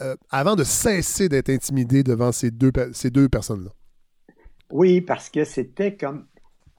euh, 0.00 0.16
avant 0.30 0.56
de 0.56 0.64
cesser 0.64 1.28
d'être 1.28 1.50
intimidé 1.50 2.02
devant 2.02 2.32
ces 2.32 2.50
deux, 2.50 2.72
ces 2.92 3.10
deux 3.10 3.28
personnes-là. 3.28 3.70
Oui, 4.70 5.00
parce 5.00 5.30
que 5.30 5.44
c'était 5.44 5.96
comme. 5.96 6.26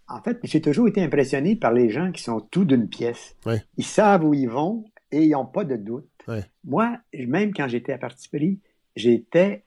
En 0.07 0.21
fait, 0.21 0.39
j'ai 0.43 0.61
toujours 0.61 0.87
été 0.87 1.01
impressionné 1.01 1.55
par 1.55 1.71
les 1.71 1.89
gens 1.89 2.11
qui 2.11 2.21
sont 2.21 2.41
tout 2.41 2.65
d'une 2.65 2.89
pièce. 2.89 3.35
Ils 3.77 3.85
savent 3.85 4.25
où 4.25 4.33
ils 4.33 4.49
vont 4.49 4.83
et 5.11 5.23
ils 5.23 5.31
n'ont 5.31 5.45
pas 5.45 5.63
de 5.63 5.77
doute. 5.77 6.09
Moi, 6.65 6.97
même 7.27 7.53
quand 7.53 7.67
j'étais 7.67 7.93
à 7.93 7.97
Parti 7.97 8.27
pris, 8.29 8.59
j'étais 8.95 9.63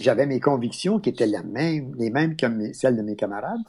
j'avais 0.00 0.26
mes 0.26 0.40
convictions 0.40 0.98
qui 1.00 1.10
étaient 1.10 1.26
les 1.26 1.42
mêmes, 1.42 1.94
les 1.98 2.10
mêmes 2.10 2.36
que 2.36 2.46
celles 2.72 2.96
de 2.96 3.02
mes 3.02 3.16
camarades. 3.16 3.60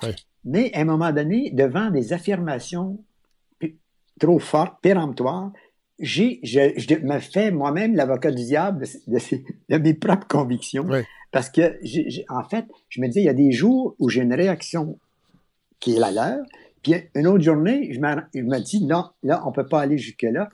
Mais 0.46 0.72
à 0.74 0.82
un 0.82 0.86
moment 0.86 1.12
donné, 1.12 1.52
devant 1.52 1.90
des 1.90 2.14
affirmations 2.14 3.04
trop 4.20 4.40
fortes, 4.40 4.76
péremptoires, 4.82 5.52
j'ai, 6.00 6.40
je, 6.44 7.06
me 7.06 7.20
fais 7.20 7.52
moi-même 7.52 7.96
l'avocat 7.96 8.32
du 8.32 8.44
diable 8.44 8.86
de, 9.08 9.78
mes 9.78 9.94
propres 9.94 10.28
convictions. 10.28 10.88
Parce 11.32 11.50
que, 11.50 11.80
en 12.30 12.44
fait, 12.44 12.66
je 12.90 13.02
me 13.02 13.08
dis, 13.08 13.20
il 13.20 13.26
y 13.26 13.30
a 13.30 13.34
des 13.34 13.52
jours 13.52 13.96
où 14.00 14.10
j'ai 14.10 14.22
une 14.22 14.34
réaction 14.34 14.98
qui 15.80 15.96
est 15.96 16.00
la 16.00 16.12
leur, 16.12 16.40
puis 16.82 16.94
une 17.14 17.28
autre 17.28 17.44
journée, 17.44 17.92
je 17.94 18.00
me, 18.00 18.60
dis, 18.60 18.86
non, 18.86 19.06
là, 19.24 19.44
on 19.46 19.52
peut 19.52 19.66
pas 19.66 19.82
aller 19.82 19.98
jusque-là. 19.98 20.50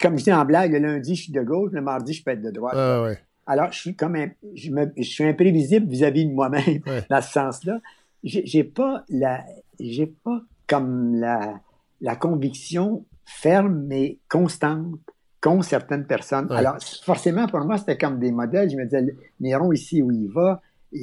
Comme 0.00 0.18
je 0.18 0.24
dis 0.24 0.32
en 0.32 0.44
blague, 0.44 0.72
le 0.72 0.78
lundi, 0.78 1.16
je 1.16 1.24
suis 1.24 1.32
de 1.32 1.42
gauche, 1.42 1.70
le 1.72 1.80
mardi, 1.80 2.12
je 2.12 2.22
peux 2.22 2.30
être 2.30 2.42
de 2.42 2.50
droite. 2.50 3.18
Alors, 3.48 3.72
je 3.72 3.78
suis 3.78 3.96
comme 3.96 4.16
je, 4.54 5.02
suis 5.02 5.24
imprévisible 5.24 5.88
vis-à-vis 5.88 6.26
de 6.26 6.32
moi-même 6.32 6.80
dans 7.10 7.20
ce 7.20 7.32
sens-là 7.32 7.80
j'ai 8.24 8.64
pas 8.64 9.04
la, 9.08 9.44
j'ai 9.78 10.06
pas 10.06 10.40
comme 10.66 11.14
la, 11.16 11.60
la 12.00 12.16
conviction 12.16 13.04
ferme 13.24 13.84
mais 13.86 14.18
constante 14.28 14.98
qu'ont 15.40 15.62
certaines 15.62 16.06
personnes. 16.06 16.50
Alors, 16.50 16.78
forcément, 17.04 17.46
pour 17.46 17.60
moi, 17.60 17.78
c'était 17.78 17.96
comme 17.96 18.18
des 18.18 18.32
modèles. 18.32 18.70
Je 18.70 18.76
me 18.76 18.84
disais, 18.84 19.14
Néron, 19.38 19.72
ici 19.72 20.02
où 20.02 20.10
il 20.10 20.28
va, 20.28 20.60
il, 20.90 21.00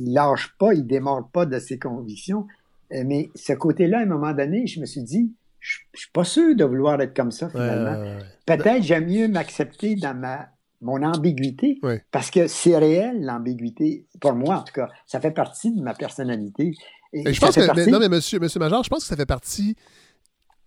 il 0.00 0.12
lâche 0.12 0.54
pas, 0.58 0.74
il 0.74 0.86
démarre 0.86 1.28
pas 1.30 1.46
de 1.46 1.58
ses 1.58 1.78
convictions. 1.78 2.46
Euh, 2.92 3.04
mais 3.06 3.30
ce 3.34 3.54
côté-là, 3.54 4.00
à 4.00 4.02
un 4.02 4.06
moment 4.06 4.32
donné, 4.32 4.66
je 4.66 4.80
me 4.80 4.84
suis 4.84 5.02
dit, 5.02 5.32
je, 5.58 5.78
je 5.94 6.00
suis 6.00 6.10
pas 6.10 6.24
sûr 6.24 6.54
de 6.54 6.64
vouloir 6.64 7.00
être 7.00 7.16
comme 7.16 7.30
ça, 7.30 7.48
finalement. 7.48 8.18
Peut-être 8.44 8.82
j'aime 8.82 9.06
mieux 9.06 9.28
m'accepter 9.28 9.94
dans 9.94 10.14
ma 10.14 10.50
mon 10.80 11.02
ambiguïté, 11.02 11.80
parce 12.10 12.30
que 12.30 12.46
c'est 12.46 12.76
réel, 12.76 13.24
l'ambiguïté, 13.24 14.06
pour 14.20 14.34
moi 14.34 14.58
en 14.58 14.62
tout 14.62 14.72
cas, 14.72 14.88
ça 15.06 15.20
fait 15.20 15.30
partie 15.30 15.72
de 15.72 15.82
ma 15.82 15.94
personnalité. 15.94 16.72
Et, 17.12 17.32
je 17.32 17.40
pense 17.40 17.54
que, 17.54 17.90
non 17.90 17.98
mais 17.98 18.08
monsieur, 18.08 18.38
monsieur 18.38 18.60
Major, 18.60 18.82
je 18.84 18.88
pense 18.88 19.00
que 19.00 19.08
ça 19.08 19.16
fait 19.16 19.26
partie... 19.26 19.76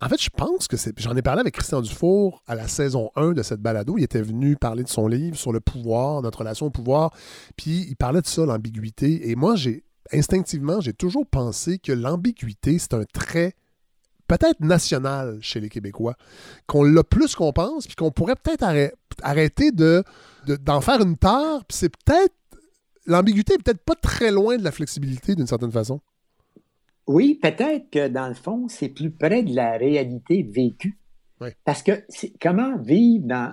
En 0.00 0.08
fait, 0.08 0.20
je 0.20 0.30
pense 0.30 0.66
que 0.66 0.76
c'est. 0.76 0.98
J'en 0.98 1.16
ai 1.16 1.22
parlé 1.22 1.42
avec 1.42 1.54
Christian 1.54 1.80
Dufour 1.80 2.42
à 2.48 2.56
la 2.56 2.66
saison 2.66 3.12
1 3.14 3.34
de 3.34 3.42
cette 3.44 3.60
balado. 3.60 3.96
Il 3.96 4.02
était 4.02 4.20
venu 4.20 4.56
parler 4.56 4.82
de 4.82 4.88
son 4.88 5.06
livre 5.06 5.36
sur 5.36 5.52
le 5.52 5.60
pouvoir, 5.60 6.22
notre 6.22 6.40
relation 6.40 6.66
au 6.66 6.70
pouvoir. 6.70 7.14
Puis 7.56 7.86
il 7.88 7.94
parlait 7.94 8.20
de 8.20 8.26
ça, 8.26 8.44
l'ambiguïté. 8.44 9.30
Et 9.30 9.36
moi, 9.36 9.54
j'ai 9.54 9.84
instinctivement, 10.12 10.80
j'ai 10.80 10.92
toujours 10.92 11.24
pensé 11.24 11.78
que 11.78 11.92
l'ambiguïté, 11.92 12.80
c'est 12.80 12.94
un 12.94 13.04
trait 13.04 13.54
peut-être 14.36 14.60
national 14.60 15.38
chez 15.40 15.60
les 15.60 15.68
Québécois, 15.68 16.16
qu'on 16.66 16.82
l'a 16.82 17.04
plus 17.04 17.34
qu'on 17.34 17.52
pense, 17.52 17.86
puis 17.86 17.96
qu'on 17.96 18.10
pourrait 18.10 18.36
peut-être 18.36 18.64
arrêter 19.22 19.72
de, 19.72 20.02
d'en 20.46 20.80
faire 20.80 21.00
une 21.00 21.16
tare, 21.16 21.64
puis 21.64 21.76
c'est 21.76 21.90
peut-être. 21.90 22.34
L'ambiguïté 23.04 23.54
est 23.54 23.62
peut-être 23.62 23.82
pas 23.84 23.96
très 23.96 24.30
loin 24.30 24.56
de 24.56 24.62
la 24.62 24.70
flexibilité 24.70 25.34
d'une 25.34 25.48
certaine 25.48 25.72
façon. 25.72 26.00
Oui, 27.08 27.38
peut-être 27.42 27.90
que 27.90 28.06
dans 28.06 28.28
le 28.28 28.34
fond, 28.34 28.68
c'est 28.68 28.90
plus 28.90 29.10
près 29.10 29.42
de 29.42 29.54
la 29.56 29.76
réalité 29.76 30.44
vécue. 30.44 30.98
Parce 31.64 31.82
que 31.82 32.04
comment 32.40 32.78
vivre 32.78 33.26
dans. 33.26 33.52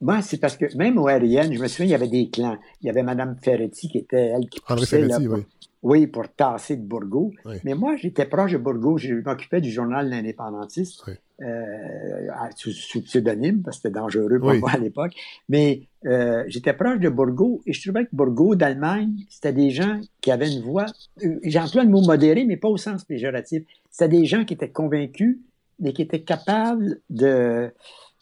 Moi, 0.00 0.22
c'est 0.22 0.38
parce 0.38 0.56
que 0.56 0.76
même 0.76 0.98
au 0.98 1.04
RIN, 1.04 1.52
je 1.52 1.60
me 1.60 1.68
souviens, 1.68 1.86
il 1.86 1.90
y 1.90 1.94
avait 1.94 2.08
des 2.08 2.30
clans. 2.30 2.58
Il 2.80 2.86
y 2.86 2.90
avait 2.90 3.04
Mme 3.04 3.36
Ferretti 3.40 3.88
qui 3.88 3.98
était 3.98 4.32
elle 4.34 4.48
qui 4.48 4.58
André 4.66 4.86
Ferretti, 4.86 5.28
oui. 5.28 5.42
Oui, 5.82 6.06
pour 6.06 6.28
tasser 6.28 6.76
de 6.76 6.82
Bourgault. 6.82 7.32
Mais 7.64 7.74
moi, 7.74 7.96
j'étais 7.96 8.26
proche 8.26 8.52
de 8.52 8.58
Bourgault. 8.58 8.98
Je 8.98 9.14
m'occupais 9.14 9.60
du 9.60 9.70
journal 9.70 10.08
L'Indépendantiste 10.08 11.04
euh, 11.42 12.26
sous, 12.54 13.02
pseudonyme, 13.02 13.62
parce 13.62 13.78
que 13.78 13.82
c'était 13.84 13.94
dangereux 13.94 14.38
pour 14.38 14.52
moi 14.54 14.72
à 14.72 14.78
l'époque. 14.78 15.12
Mais 15.48 15.82
euh, 16.04 16.44
j'étais 16.48 16.74
proche 16.74 16.98
de 16.98 17.08
Bourgault 17.08 17.62
et 17.64 17.72
je 17.72 17.80
trouvais 17.80 18.04
que 18.04 18.10
Bourgault 18.12 18.56
d'Allemagne, 18.56 19.24
c'était 19.30 19.54
des 19.54 19.70
gens 19.70 20.00
qui 20.20 20.30
avaient 20.30 20.52
une 20.52 20.62
voix, 20.62 20.84
euh, 21.24 21.38
j'emploie 21.44 21.84
le 21.84 21.90
mot 21.90 22.02
modéré, 22.02 22.44
mais 22.44 22.58
pas 22.58 22.68
au 22.68 22.76
sens 22.76 23.04
péjoratif. 23.04 23.62
C'était 23.90 24.18
des 24.18 24.26
gens 24.26 24.44
qui 24.44 24.52
étaient 24.52 24.68
convaincus, 24.68 25.38
mais 25.78 25.94
qui 25.94 26.02
étaient 26.02 26.20
capables 26.20 26.98
de, 27.08 27.70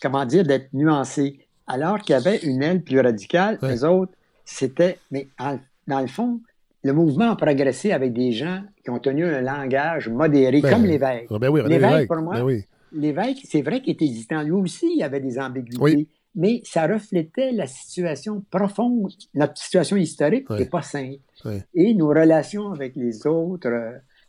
comment 0.01 0.25
dire, 0.25 0.45
d'être 0.45 0.73
nuancés. 0.73 1.41
Alors 1.67 1.99
qu'il 1.99 2.13
y 2.13 2.17
avait 2.17 2.39
une 2.39 2.63
aile 2.63 2.83
plus 2.83 3.01
radicale, 3.01 3.59
les 3.63 3.83
autres, 3.83 4.13
c'était, 4.45 4.99
mais 5.11 5.27
dans 5.89 6.01
le 6.01 6.07
fond, 6.07 6.41
le 6.85 6.93
mouvement 6.93 7.31
a 7.31 7.37
progressé 7.37 7.93
avec 7.93 8.13
des 8.13 8.33
gens 8.33 8.63
qui 8.85 8.91
ont 8.91 8.99
tenu 8.99 9.25
un 9.25 9.41
langage 9.41 10.09
modéré, 10.09 10.61
ben, 10.61 10.73
comme 10.73 10.85
l'évêque. 10.85 11.27
Ah, 11.31 11.39
ben 11.39 11.49
oui, 11.49 11.61
l'évêque, 11.67 12.09
pour 12.09 12.19
moi, 12.19 12.43
ben 12.43 12.63
l'évêque, 12.93 13.39
c'est 13.45 13.63
vrai 13.63 13.83
qu'il 13.83 13.93
était 13.93 14.05
hésitant. 14.05 14.43
Lui 14.43 14.53
aussi, 14.53 14.87
il 14.97 15.03
avait 15.03 15.21
des 15.21 15.39
ambiguïtés. 15.39 16.09
Mais 16.35 16.61
ça 16.65 16.87
reflétait 16.87 17.51
la 17.53 17.67
situation 17.67 18.45
profonde, 18.51 19.13
notre 19.35 19.57
situation 19.57 19.97
historique 19.97 20.49
n'est 20.51 20.67
pas 20.67 20.83
simple. 20.83 21.19
Et 21.75 21.95
nos 21.95 22.09
relations 22.09 22.71
avec 22.71 22.95
les 22.95 23.27
autres, 23.27 23.71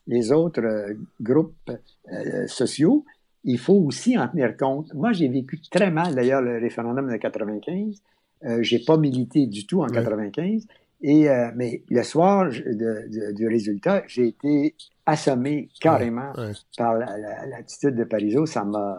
les 0.08 0.32
autres 0.32 0.64
euh, 0.64 0.94
groupes 1.22 1.70
euh, 2.12 2.48
sociaux, 2.48 3.06
il 3.44 3.60
faut 3.60 3.76
aussi 3.76 4.18
en 4.18 4.28
tenir 4.28 4.58
compte. 4.58 4.94
Moi, 4.94 5.12
j'ai 5.12 5.28
vécu 5.28 5.62
très 5.70 5.92
mal, 5.92 6.16
d'ailleurs, 6.16 6.42
le 6.42 6.58
référendum 6.58 7.12
de 7.12 7.16
95. 7.16 8.02
Euh, 8.46 8.60
j'ai 8.62 8.80
pas 8.80 8.98
milité 8.98 9.46
du 9.46 9.68
tout 9.68 9.82
en 9.82 9.88
95. 9.88 10.66
Et, 11.02 11.30
euh, 11.30 11.52
mais 11.56 11.84
le 11.90 12.04
soir 12.04 12.50
du 12.50 13.48
résultat, 13.48 14.04
j'ai 14.08 14.28
été 14.28 14.76
assommé 15.06 15.70
carrément 15.80 16.34
par 16.78 16.96
l'attitude 16.96 17.96
de 17.96 18.04
Parizeau. 18.04 18.46
Ça 18.46 18.64
m'a. 18.64 18.98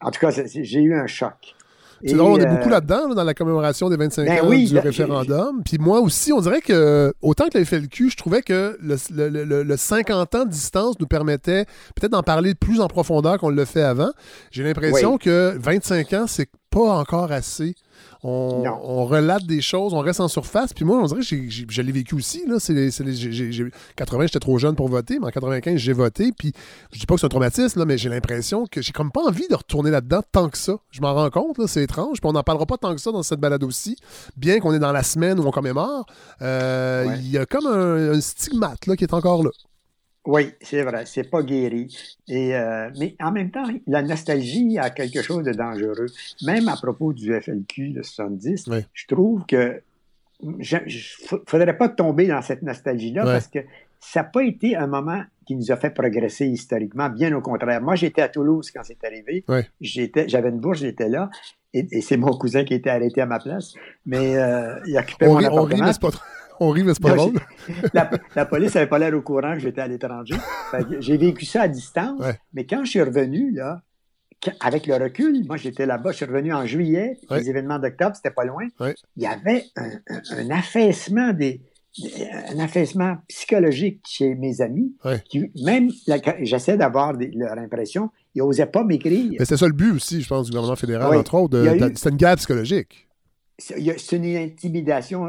En 0.00 0.10
tout 0.10 0.20
cas, 0.20 0.30
j'ai 0.30 0.80
eu 0.80 0.94
un 0.94 1.06
choc. 1.06 1.54
C'est 2.06 2.16
drôle, 2.16 2.32
on 2.32 2.38
est 2.38 2.46
beaucoup 2.46 2.68
là-dedans, 2.68 3.14
dans 3.14 3.24
la 3.24 3.32
commémoration 3.32 3.88
des 3.88 3.96
25 3.96 4.26
ben 4.26 4.44
ans 4.44 4.50
du 4.50 4.78
référendum. 4.78 5.62
Puis 5.64 5.78
moi 5.78 6.00
aussi, 6.00 6.32
on 6.32 6.40
dirait 6.40 6.60
que, 6.60 7.14
autant 7.22 7.48
que 7.48 7.56
la 7.56 7.64
FLQ, 7.64 8.10
je 8.10 8.16
trouvais 8.16 8.42
que 8.42 8.76
le, 8.82 9.76
50 9.76 10.34
ans 10.34 10.44
de 10.44 10.50
distance 10.50 10.98
nous 11.00 11.06
permettait 11.06 11.64
peut-être 11.94 12.12
d'en 12.12 12.22
parler 12.22 12.54
plus 12.54 12.80
en 12.80 12.88
profondeur 12.88 13.38
qu'on 13.38 13.48
le 13.48 13.64
fait 13.64 13.82
avant. 13.82 14.10
J'ai 14.50 14.64
l'impression 14.64 15.16
que 15.16 15.56
25 15.58 16.12
ans, 16.12 16.26
c'est 16.26 16.48
pas 16.70 16.98
encore 16.98 17.32
assez 17.32 17.74
on, 18.24 19.04
relate 19.04 19.44
des 19.44 19.60
choses, 19.60 19.92
on 19.92 20.00
reste 20.00 20.20
en 20.20 20.28
surface. 20.28 20.72
Puis 20.72 20.84
moi, 20.84 20.98
on 20.98 21.06
dirait 21.06 21.20
que 21.20 21.26
je 21.48 21.82
l'ai 21.82 21.92
vécu 21.92 22.14
aussi. 22.14 22.44
Là. 22.46 22.56
80, 23.96 24.26
j'étais 24.26 24.38
trop 24.38 24.58
jeune 24.58 24.74
pour 24.74 24.88
voter, 24.88 25.18
mais 25.18 25.26
en 25.26 25.30
95, 25.30 25.76
j'ai 25.76 25.92
voté. 25.92 26.32
Puis 26.32 26.52
je 26.92 26.98
dis 26.98 27.06
pas 27.06 27.14
que 27.14 27.20
c'est 27.20 27.26
un 27.26 27.30
traumatisme, 27.30 27.84
mais 27.84 27.98
j'ai 27.98 28.08
l'impression 28.08 28.66
que 28.66 28.80
j'ai 28.80 28.92
comme 28.92 29.12
pas 29.12 29.22
envie 29.22 29.46
de 29.48 29.54
retourner 29.54 29.90
là-dedans 29.90 30.22
tant 30.32 30.48
que 30.48 30.58
ça. 30.58 30.76
Je 30.90 31.00
m'en 31.02 31.12
rends 31.14 31.30
compte, 31.30 31.66
c'est 31.66 31.82
étrange. 31.82 32.20
Puis 32.20 32.28
on 32.28 32.32
n'en 32.32 32.42
parlera 32.42 32.66
pas 32.66 32.78
tant 32.78 32.94
que 32.94 33.00
ça 33.00 33.12
dans 33.12 33.22
cette 33.22 33.40
balade 33.40 33.62
aussi. 33.62 33.96
Bien 34.36 34.58
qu'on 34.60 34.72
est 34.72 34.78
dans 34.78 34.92
la 34.92 35.02
semaine 35.02 35.38
où 35.38 35.46
on 35.46 35.50
commémore, 35.50 36.06
euh, 36.40 37.14
il 37.18 37.30
y 37.30 37.38
a 37.38 37.44
comme 37.44 37.66
un, 37.66 38.12
un 38.12 38.20
stigmate 38.20 38.86
là, 38.86 38.96
qui 38.96 39.04
est 39.04 39.14
encore 39.14 39.42
là. 39.42 39.50
Oui, 40.26 40.52
c'est 40.62 40.82
vrai, 40.82 41.04
c'est 41.06 41.30
pas 41.30 41.42
guéri. 41.42 41.94
Et, 42.28 42.54
euh, 42.54 42.90
mais 42.98 43.14
en 43.20 43.30
même 43.30 43.50
temps, 43.50 43.64
la 43.86 44.02
nostalgie 44.02 44.78
a 44.78 44.90
quelque 44.90 45.20
chose 45.20 45.44
de 45.44 45.52
dangereux. 45.52 46.06
Même 46.42 46.68
à 46.68 46.76
propos 46.76 47.12
du 47.12 47.38
FLQ 47.38 47.90
de 47.90 48.02
70, 48.02 48.70
je 48.92 49.06
trouve 49.06 49.44
que 49.46 49.82
je, 50.58 50.76
faudrait 51.46 51.76
pas 51.76 51.88
tomber 51.88 52.26
dans 52.26 52.42
cette 52.42 52.62
nostalgie-là 52.62 53.24
parce 53.24 53.48
que 53.48 53.60
ça 54.00 54.20
n'a 54.20 54.24
pas 54.24 54.42
été 54.42 54.76
un 54.76 54.86
moment 54.86 55.22
qui 55.46 55.56
nous 55.56 55.70
a 55.70 55.76
fait 55.76 55.90
progresser 55.90 56.46
historiquement, 56.46 57.08
bien 57.08 57.34
au 57.34 57.40
contraire. 57.40 57.80
Moi, 57.82 57.94
j'étais 57.94 58.22
à 58.22 58.28
Toulouse 58.28 58.70
quand 58.70 58.82
c'est 58.82 59.02
arrivé. 59.04 59.44
J'étais, 59.80 60.28
j'avais 60.28 60.48
une 60.48 60.60
bourse, 60.60 60.78
j'étais 60.78 61.08
là, 61.08 61.30
et, 61.74 62.00
c'est 62.00 62.16
mon 62.16 62.36
cousin 62.36 62.64
qui 62.64 62.74
était 62.74 62.90
arrêté 62.90 63.20
à 63.20 63.26
ma 63.26 63.38
place. 63.38 63.74
Mais 64.06 64.36
euh, 64.36 64.78
il 64.86 64.96
occupait 64.96 65.26
mon 65.26 65.38
appartement. 65.38 65.84
On 65.84 65.86
rit, 65.86 65.92
mais 66.72 66.94
c'est 66.94 67.02
pas 67.02 67.14
drôle. 67.14 67.34
La, 67.92 68.46
police 68.46 68.74
n'avait 68.74 68.86
pas 68.86 68.98
l'air 68.98 69.14
au 69.14 69.22
courant 69.22 69.54
que 69.54 69.60
j'étais 69.60 69.80
à 69.80 69.88
l'étranger. 69.88 70.34
J'ai 71.00 71.16
vécu 71.16 71.44
ça 71.44 71.62
à 71.62 71.68
distance. 71.68 72.20
Mais 72.52 72.66
quand 72.66 72.84
je 72.84 72.90
suis 72.90 73.02
revenu, 73.02 73.52
là, 73.52 73.82
avec 74.60 74.86
le 74.86 74.94
recul, 74.94 75.44
moi 75.46 75.56
j'étais 75.56 75.86
là-bas, 75.86 76.12
je 76.12 76.16
suis 76.16 76.26
revenu 76.26 76.52
en 76.52 76.66
juillet, 76.66 77.18
les 77.30 77.50
événements 77.50 77.78
d'octobre, 77.78 78.16
c'était 78.16 78.30
pas 78.30 78.44
loin. 78.44 78.64
Il 79.16 79.22
y 79.22 79.26
avait 79.26 79.64
un, 79.76 80.50
affaissement 80.50 81.32
des, 81.32 81.62
un 82.50 82.58
affaissement 82.58 83.16
psychologique 83.28 84.00
chez 84.06 84.34
mes 84.34 84.60
amis, 84.60 84.94
qui, 85.28 85.50
même 85.62 85.90
j'essaie 86.40 86.76
d'avoir 86.76 87.12
leur 87.12 87.58
impression, 87.58 88.10
ils 88.34 88.42
n'osaient 88.42 88.66
pas 88.66 88.84
m'écrire. 88.84 89.32
Mais 89.38 89.44
c'est 89.44 89.56
ça 89.56 89.66
le 89.66 89.72
but 89.72 89.92
aussi, 89.92 90.20
je 90.20 90.28
pense, 90.28 90.46
du 90.46 90.50
gouvernement 90.50 90.76
fédéral, 90.76 91.16
entre 91.16 91.34
autres. 91.34 91.58
C'est 91.94 92.10
une 92.10 92.16
guerre 92.16 92.36
psychologique 92.36 93.08
c'est 93.58 94.16
une 94.16 94.36
intimidation 94.36 95.28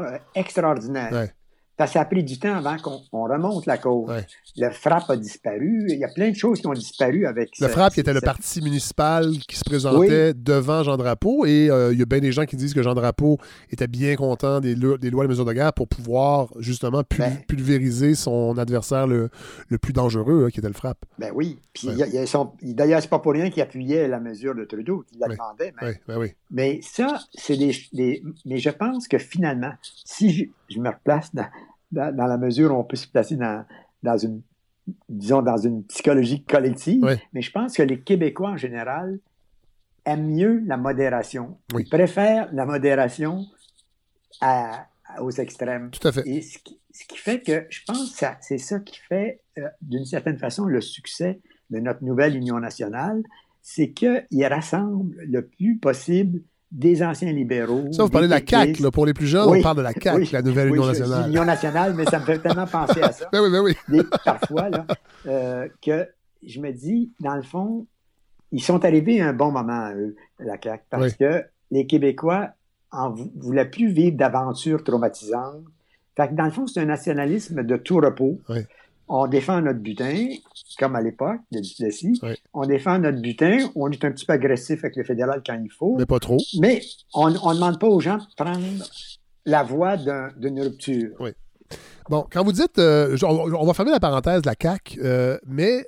euh, 1.80 1.84
extraordinaire. 1.84 1.86
Ça 1.86 2.00
a 2.00 2.04
pris 2.04 2.24
du 2.24 2.38
temps 2.38 2.54
avant 2.54 2.76
qu'on 2.78 3.24
remonte 3.24 3.66
la 3.66 3.78
cause. 3.78 4.10
Le 4.56 4.70
FRAP 4.70 5.10
a 5.10 5.16
disparu. 5.16 5.86
Il 5.88 5.98
y 5.98 6.04
a 6.04 6.08
plein 6.08 6.30
de 6.30 6.36
choses 6.36 6.60
qui 6.60 6.66
ont 6.66 6.72
disparu 6.72 7.26
avec 7.26 7.50
Le 7.60 7.68
FRAP, 7.68 7.94
qui 7.94 8.00
était 8.00 8.12
le 8.12 8.20
parti 8.20 8.62
municipal 8.62 9.30
qui 9.48 9.56
se 9.56 9.64
présentait 9.64 10.34
devant 10.34 10.82
Jean 10.82 10.96
Drapeau. 10.96 11.46
Et 11.46 11.70
euh, 11.70 11.92
il 11.92 11.98
y 11.98 12.02
a 12.02 12.06
bien 12.06 12.20
des 12.20 12.32
gens 12.32 12.44
qui 12.44 12.56
disent 12.56 12.74
que 12.74 12.82
Jean 12.82 12.94
Drapeau 12.94 13.38
était 13.70 13.86
bien 13.86 14.16
content 14.16 14.60
des, 14.60 14.74
des 14.74 15.10
lois 15.10 15.24
et 15.24 15.28
mesures 15.28 15.44
de 15.44 15.52
guerre 15.52 15.72
pour 15.72 15.88
pouvoir 15.88 16.48
justement 16.58 17.02
ben. 17.18 17.36
pulvériser 17.46 18.14
son 18.14 18.56
adversaire 18.58 19.06
le, 19.06 19.30
plus 19.80 19.92
dangereux, 19.92 20.46
hein, 20.46 20.50
qui 20.50 20.60
était 20.60 20.68
le 20.68 20.74
FRAP. 20.74 20.98
Ben 21.18 21.30
oui. 21.34 21.58
Puis 21.72 21.88
d'ailleurs, 22.62 23.02
c'est 23.02 23.10
pas 23.10 23.18
pour 23.18 23.32
rien 23.32 23.50
qu'il 23.50 23.62
appuyait 23.62 24.08
la 24.08 24.20
mesure 24.20 24.54
de 24.54 24.64
Trudeau, 24.64 25.04
qu'il 25.08 25.18
la 25.18 25.28
demandait. 25.28 25.72
Ben 26.06 26.30
mais 26.50 26.80
ça, 26.82 27.18
c'est 27.34 27.56
des, 27.56 28.22
Mais 28.44 28.58
je 28.58 28.70
pense 28.70 29.08
que 29.08 29.18
finalement, 29.18 29.72
si 30.04 30.50
je 30.68 30.78
me 30.78 30.88
replace 30.88 31.34
dans 31.34 31.46
dans, 31.90 32.14
la 32.14 32.38
mesure 32.38 32.72
où 32.72 32.74
on 32.74 32.84
peut 32.84 32.96
se 32.96 33.08
placer 33.08 33.36
dans, 33.36 33.64
dans 34.02 34.16
une, 34.16 34.42
disons, 35.08 35.42
dans 35.42 35.56
une 35.56 35.84
psychologie 35.84 36.44
collective. 36.44 37.04
Mais 37.32 37.42
je 37.42 37.50
pense 37.50 37.76
que 37.76 37.82
les 37.82 38.00
Québécois 38.00 38.50
en 38.50 38.56
général 38.56 39.18
aiment 40.04 40.30
mieux 40.30 40.62
la 40.66 40.76
modération. 40.76 41.58
Ils 41.76 41.88
préfèrent 41.88 42.48
la 42.52 42.66
modération 42.66 43.44
aux 45.20 45.30
extrêmes. 45.30 45.90
Tout 45.90 46.08
à 46.08 46.12
fait. 46.12 46.26
Et 46.26 46.42
ce 46.42 46.58
qui, 46.58 47.16
fait 47.16 47.40
que 47.40 47.66
je 47.70 47.80
pense 47.86 48.16
que 48.16 48.26
c'est 48.40 48.58
ça 48.58 48.80
qui 48.80 48.98
fait, 48.98 49.40
euh, 49.58 49.68
d'une 49.82 50.04
certaine 50.04 50.38
façon, 50.38 50.64
le 50.64 50.80
succès 50.80 51.40
de 51.70 51.78
notre 51.78 52.02
nouvelle 52.04 52.36
Union 52.36 52.58
nationale, 52.58 53.22
c'est 53.62 53.90
qu'il 53.90 54.46
rassemble 54.46 55.16
le 55.22 55.46
plus 55.46 55.78
possible 55.78 56.42
des 56.76 57.02
anciens 57.02 57.32
libéraux. 57.32 57.90
Ça, 57.90 58.02
vous 58.02 58.10
parlez 58.10 58.28
de 58.28 58.32
la 58.32 58.42
CAQ, 58.46 58.82
là, 58.82 58.90
pour 58.90 59.06
les 59.06 59.14
plus 59.14 59.26
jeunes, 59.26 59.48
on 59.48 59.62
parle 59.62 59.78
de 59.78 59.82
la 59.82 59.92
CAQ, 59.92 60.30
la 60.32 60.42
nouvelle 60.42 60.68
Union 60.68 60.86
nationale. 60.86 61.30
Union 61.30 61.44
nationale, 61.44 61.94
mais 61.96 62.04
ça 62.04 62.18
me 62.18 62.24
fait 62.24 62.38
tellement 62.38 62.66
penser 62.66 63.00
à 63.00 63.12
ça. 63.12 63.28
ben 63.32 63.40
oui, 63.40 63.50
ben 63.50 63.62
oui. 63.88 64.02
parfois, 64.24 64.68
là, 64.68 64.86
euh, 65.26 65.68
que 65.80 66.06
je 66.46 66.60
me 66.60 66.72
dis, 66.72 67.10
dans 67.18 67.34
le 67.34 67.42
fond, 67.42 67.86
ils 68.52 68.62
sont 68.62 68.84
arrivés 68.84 69.22
à 69.22 69.28
un 69.28 69.32
bon 69.32 69.50
moment, 69.50 69.90
eux, 69.96 70.16
la 70.38 70.60
CAQ, 70.62 70.84
parce 70.90 71.14
que 71.14 71.44
les 71.70 71.86
Québécois 71.86 72.50
en 72.92 73.14
voulaient 73.36 73.70
plus 73.70 73.88
vivre 73.88 74.16
d'aventures 74.16 74.84
traumatisantes. 74.84 75.64
Fait 76.14 76.28
que 76.28 76.34
dans 76.34 76.44
le 76.44 76.50
fond, 76.50 76.66
c'est 76.66 76.80
un 76.80 76.86
nationalisme 76.86 77.62
de 77.62 77.76
tout 77.76 77.96
repos. 77.96 78.38
Oui 79.08 79.16
on 79.16 79.26
défend 79.26 79.60
notre 79.60 79.78
butin, 79.78 80.28
comme 80.78 80.96
à 80.96 81.02
l'époque 81.02 81.40
de 81.52 81.60
Duplessis. 81.60 82.20
On 82.52 82.66
défend 82.66 82.98
notre 82.98 83.20
butin, 83.20 83.70
on 83.74 83.90
est 83.90 84.04
un 84.04 84.10
petit 84.10 84.26
peu 84.26 84.32
agressif 84.32 84.84
avec 84.84 84.96
le 84.96 85.04
fédéral 85.04 85.42
quand 85.46 85.58
il 85.62 85.70
faut. 85.70 85.96
Mais 85.98 86.06
pas 86.06 86.18
trop. 86.18 86.38
Mais 86.60 86.82
on 87.14 87.30
ne 87.30 87.54
demande 87.54 87.78
pas 87.78 87.88
aux 87.88 88.00
gens 88.00 88.18
de 88.18 88.24
prendre 88.36 88.64
la 89.44 89.62
voie 89.62 89.96
d'une 89.96 90.60
rupture. 90.60 91.10
Oui. 91.20 91.30
Bon, 92.08 92.24
quand 92.30 92.44
vous 92.44 92.52
dites, 92.52 92.78
euh, 92.78 93.16
on, 93.24 93.66
va 93.66 93.74
fermer 93.74 93.90
la 93.90 93.98
parenthèse 94.00 94.42
de 94.42 94.46
la 94.46 94.54
CAQ, 94.60 95.00
euh, 95.02 95.36
mais 95.44 95.84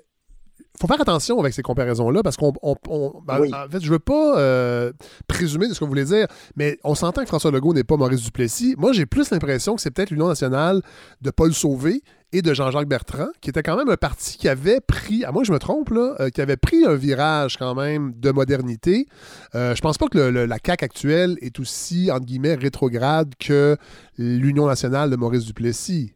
faut 0.80 0.86
faire 0.86 1.00
attention 1.00 1.38
avec 1.40 1.54
ces 1.54 1.62
comparaisons-là 1.62 2.22
parce 2.22 2.36
qu'on. 2.36 2.52
Ben, 2.52 3.40
en 3.52 3.68
fait, 3.68 3.80
je 3.80 3.90
veux 3.90 3.98
pas 3.98 4.38
euh, 4.38 4.92
présumer 5.26 5.68
de 5.68 5.74
ce 5.74 5.80
que 5.80 5.84
vous 5.84 5.90
voulez 5.90 6.04
dire, 6.04 6.26
mais 6.56 6.78
on 6.84 6.94
s'entend 6.94 7.22
que 7.22 7.28
François 7.28 7.50
Legault 7.50 7.74
n'est 7.74 7.84
pas 7.84 7.96
Maurice 7.96 8.22
Duplessis. 8.22 8.74
Moi, 8.78 8.92
j'ai 8.92 9.06
plus 9.06 9.30
l'impression 9.30 9.74
que 9.74 9.80
c'est 9.80 9.90
peut-être 9.90 10.10
l'Union 10.10 10.28
nationale 10.28 10.82
de 11.20 11.30
Paul 11.30 11.52
Sauvé 11.52 12.02
et 12.32 12.42
de 12.42 12.52
Jean-Jacques 12.52 12.88
Bertrand, 12.88 13.28
qui 13.40 13.50
était 13.50 13.62
quand 13.62 13.76
même 13.76 13.88
un 13.88 13.96
parti 13.96 14.36
qui 14.36 14.48
avait 14.48 14.80
pris, 14.80 15.24
à 15.24 15.32
moi 15.32 15.44
je 15.44 15.52
me 15.52 15.58
trompe, 15.58 15.90
là, 15.90 16.14
euh, 16.20 16.30
qui 16.30 16.40
avait 16.40 16.56
pris 16.56 16.84
un 16.84 16.94
virage 16.94 17.56
quand 17.56 17.74
même 17.74 18.12
de 18.16 18.30
modernité. 18.30 19.06
Euh, 19.54 19.74
je 19.74 19.80
pense 19.80 19.98
pas 19.98 20.08
que 20.08 20.18
la 20.18 20.56
CAQ 20.64 20.84
actuelle 20.84 21.38
est 21.40 21.58
aussi, 21.58 22.10
entre 22.10 22.26
guillemets, 22.26 22.54
rétrograde 22.54 23.34
que 23.38 23.76
l'Union 24.18 24.66
nationale 24.66 25.10
de 25.10 25.16
Maurice 25.16 25.44
Duplessis. 25.44 26.12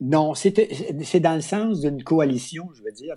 Non, 0.00 0.34
c'est 0.34 1.20
dans 1.20 1.34
le 1.34 1.40
sens 1.40 1.80
d'une 1.80 2.02
coalition, 2.02 2.68
je 2.74 2.82
veux 2.82 2.92
dire 2.92 3.14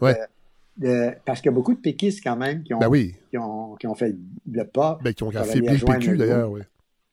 parce 1.25 1.39
qu'il 1.39 1.49
y 1.49 1.53
a 1.53 1.55
beaucoup 1.55 1.73
de 1.73 1.79
péquistes 1.79 2.21
quand 2.23 2.35
même 2.35 2.63
qui 2.63 2.73
ont, 2.73 2.79
ben 2.79 2.91
qui 2.91 3.37
ont, 3.37 3.75
qui 3.75 3.87
ont 3.87 3.95
fait 3.95 4.13
le 4.51 4.65
pas. 4.65 4.99
Ben, 5.03 5.13
qui 5.13 5.23
ont 5.23 5.31
fait 5.31 5.55
le 5.55 5.85
PQ 5.85 6.17
d'ailleurs, 6.17 6.51
oui. 6.51 6.61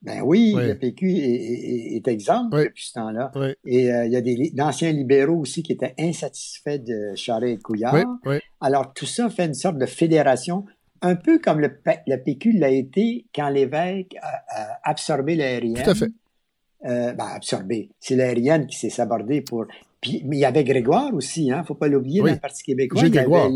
Ben 0.02 0.20
oui, 0.22 0.52
le 0.56 0.74
PQ 0.74 1.10
est, 1.10 1.94
est, 1.96 2.08
exemple 2.08 2.56
depuis 2.56 2.86
ce 2.86 2.94
temps-là. 2.94 3.30
Et 3.64 3.92
euh, 3.92 4.06
il 4.06 4.12
y 4.12 4.16
a 4.16 4.50
d'anciens 4.52 4.90
libéraux 4.90 5.36
aussi 5.36 5.62
qui 5.62 5.72
étaient 5.72 5.94
insatisfaits 5.98 6.78
de 6.78 7.14
Charest 7.14 7.54
et 7.54 7.58
Couillard. 7.58 8.04
Alors 8.60 8.92
tout 8.94 9.06
ça 9.06 9.30
fait 9.30 9.46
une 9.46 9.54
sorte 9.54 9.78
de 9.78 9.86
fédération, 9.86 10.64
un 11.02 11.14
peu 11.14 11.38
comme 11.38 11.60
le, 11.60 11.70
le 12.06 12.16
PQ 12.16 12.52
l'a 12.58 12.70
été 12.70 13.26
quand 13.34 13.48
l'évêque 13.48 14.16
a, 14.20 14.80
absorbé 14.82 15.36
l'aérienne. 15.36 15.82
Tout 15.82 15.90
à 15.90 15.94
fait. 15.94 16.10
Euh, 16.84 17.12
ben, 17.12 17.26
absorbé. 17.26 17.90
C'est 18.00 18.16
l'aérienne 18.16 18.66
qui 18.66 18.76
s'est 18.76 18.90
sabordée 18.90 19.40
pour 19.40 19.66
mais 20.04 20.36
il 20.36 20.40
y 20.40 20.44
avait 20.44 20.64
Grégoire 20.64 21.14
aussi, 21.14 21.44
il 21.44 21.52
hein, 21.52 21.60
ne 21.60 21.64
faut 21.64 21.74
pas 21.74 21.86
l'oublier 21.86 22.20
dans 22.20 22.26
le 22.26 22.36
Parti 22.36 22.64
québécois. 22.64 23.00
Gilles 23.00 23.12
Grégoire. 23.12 23.48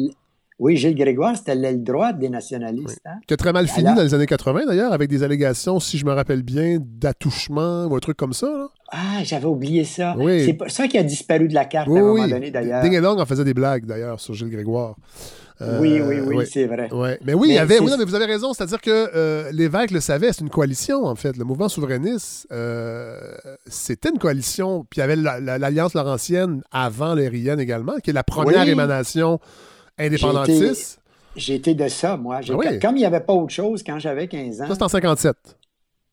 Oui, 0.59 0.79
Gilles 0.79 0.95
Grégoire, 0.95 1.37
c'était 1.37 1.55
l'aile 1.55 1.85
droite 1.85 2.19
des 2.19 2.31
nationalistes. 2.31 3.01
Hein. 3.05 3.19
Qui 3.27 3.35
a 3.35 3.37
très 3.37 3.53
mal 3.53 3.69
fini 3.69 3.95
dans 3.95 4.03
les 4.03 4.15
années 4.15 4.27
80, 4.27 4.65
d'ailleurs, 4.67 4.93
avec 4.93 5.11
des 5.11 5.23
allégations, 5.23 5.79
si 5.81 5.99
je 5.99 6.07
me 6.07 6.13
rappelle 6.13 6.43
bien, 6.43 6.79
d'attouchement 6.81 7.85
ou 7.85 7.95
un 7.95 7.99
truc 7.99 8.17
comme 8.17 8.33
ça. 8.33 8.71
Ah, 8.91 9.23
j'avais 9.23 9.47
oublié 9.47 9.85
ça. 9.85 10.17
C'est 10.19 10.57
ça 10.69 10.89
qui 10.89 10.97
a 10.97 11.03
disparu 11.03 11.49
de 11.49 11.55
la 11.55 11.67
carte 11.67 11.89
à 11.89 11.93
un 11.93 12.01
moment 12.01 12.27
donné, 12.27 12.51
d'ailleurs. 12.51 12.83
Ding 12.83 12.95
et 12.95 13.01
Long 13.01 13.19
en 13.21 13.27
faisait 13.27 13.45
des 13.45 13.53
blagues, 13.53 13.85
d'ailleurs, 13.85 14.19
sur 14.19 14.33
Gilles 14.33 14.51
Grégoire. 14.51 14.97
Euh, 15.61 15.79
oui, 15.81 16.01
oui, 16.03 16.21
oui, 16.21 16.47
c'est 16.47 16.67
vrai. 16.67 16.89
Mais 17.25 17.35
oui, 17.35 17.49
il 17.51 17.55
y 17.55 17.59
avait, 17.59 17.79
oui, 17.79 17.91
mais 17.99 18.05
vous 18.05 18.15
avez 18.15 18.27
raison. 18.27 18.55
C'est-à-dire 18.55 18.81
que 18.81 19.11
euh, 19.15 19.51
l'évêque 19.53 19.91
le 19.91 20.01
savait, 20.01 20.33
c'est 20.33 20.43
une 20.43 20.51
coalition, 20.51 21.05
en 21.05 21.17
fait. 21.17 21.37
Le 21.37 21.45
mouvement 21.45 21.69
souverainiste, 21.69 22.47
euh, 22.53 23.19
c'était 23.67 24.11
une 24.11 24.19
coalition. 24.19 24.87
Puis 24.89 24.99
il 24.99 25.01
y 25.01 25.03
avait 25.03 25.17
l'Alliance 25.17 25.95
Laurentienne 25.95 26.63
avant 26.73 27.15
l'Érienne 27.15 27.61
également, 27.61 27.97
qui 28.03 28.11
est 28.11 28.15
la 28.15 28.25
première 28.25 28.69
émanation 28.69 29.39
indépendantiste? 29.99 31.01
J'ai 31.37 31.55
été 31.55 31.75
de 31.75 31.89
ça, 31.89 32.17
moi. 32.17 32.41
Ah 32.43 32.79
comme 32.81 32.97
il 32.97 33.01
n'y 33.01 33.05
avait 33.05 33.21
pas 33.21 33.35
autre 33.35 33.53
chose 33.53 33.83
quand 33.83 33.99
j'avais 33.99 34.27
15 34.27 34.63
ans. 34.63 34.67
Ça, 34.69 34.73
c'était 34.73 34.85
en 34.85 34.89
57. 34.89 35.37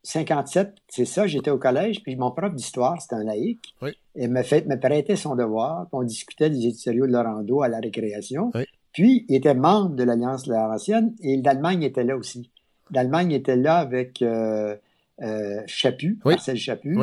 57, 0.03 0.75
c'est 0.89 1.05
ça, 1.05 1.27
j'étais 1.27 1.49
au 1.49 1.57
collège, 1.57 2.03
puis 2.03 2.17
mon 2.17 2.31
prof 2.31 2.53
d'histoire, 2.53 3.01
c'était 3.01 3.15
un 3.15 3.23
laïc, 3.23 3.73
et 4.15 4.27
me, 4.27 4.43
fait, 4.43 4.67
me 4.67 4.77
prêtait 4.77 5.15
son 5.15 5.35
devoir, 5.35 5.87
puis 5.87 5.91
on 5.93 6.03
discutait 6.03 6.49
des 6.49 6.67
éditoriaux 6.67 7.07
de 7.07 7.13
Lorando 7.13 7.61
à 7.61 7.69
la 7.69 7.79
récréation. 7.79 8.51
Puis, 8.91 9.25
il 9.27 9.35
était 9.35 9.55
membre 9.55 9.95
de 9.95 10.03
l'Alliance 10.03 10.45
Laurentienne 10.45 11.15
et 11.21 11.41
l'Allemagne 11.41 11.81
était 11.83 12.03
là 12.03 12.15
aussi. 12.15 12.51
d'Allemagne 12.91 13.31
était 13.31 13.55
là 13.55 13.77
avec 13.77 14.21
euh, 14.21 14.75
euh, 15.21 15.61
Chaput, 15.65 16.19
Marcel 16.23 16.57
Chaput. 16.57 16.97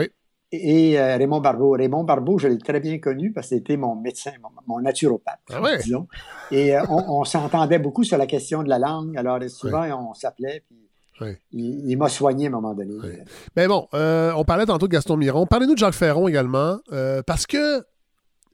Et 0.52 0.98
Raymond 0.98 1.40
Barbeau. 1.40 1.72
Raymond 1.72 2.04
Barbeau, 2.04 2.38
je 2.38 2.48
l'ai 2.48 2.58
très 2.58 2.80
bien 2.80 2.98
connu 2.98 3.32
parce 3.32 3.48
que 3.48 3.56
c'était 3.56 3.76
mon 3.76 3.94
médecin, 3.94 4.32
mon, 4.66 4.80
naturopathe, 4.80 5.38
ah 5.50 5.60
ouais? 5.62 5.78
disons. 5.78 6.08
Et 6.50 6.74
on, 6.88 7.24
s'entendait 7.24 7.78
beaucoup 7.78 8.02
sur 8.02 8.18
la 8.18 8.26
question 8.26 8.64
de 8.64 8.68
la 8.68 8.80
langue. 8.80 9.16
Alors 9.16 9.38
souvent, 9.48 9.84
on 10.08 10.14
s'appelait, 10.14 10.64
puis 10.66 11.38
il, 11.52 11.96
m'a 11.96 12.08
soigné 12.08 12.46
à 12.46 12.48
un 12.48 12.52
moment 12.52 12.74
donné. 12.74 12.94
Mais 13.54 13.68
bon, 13.68 13.86
on 13.92 14.44
parlait 14.44 14.66
tantôt 14.66 14.88
de 14.88 14.92
Gaston 14.92 15.16
Miron. 15.16 15.46
Parlez-nous 15.46 15.74
de 15.74 15.78
Jacques 15.78 15.94
Ferron 15.94 16.26
également, 16.26 16.80
parce 17.26 17.46
que 17.46 17.84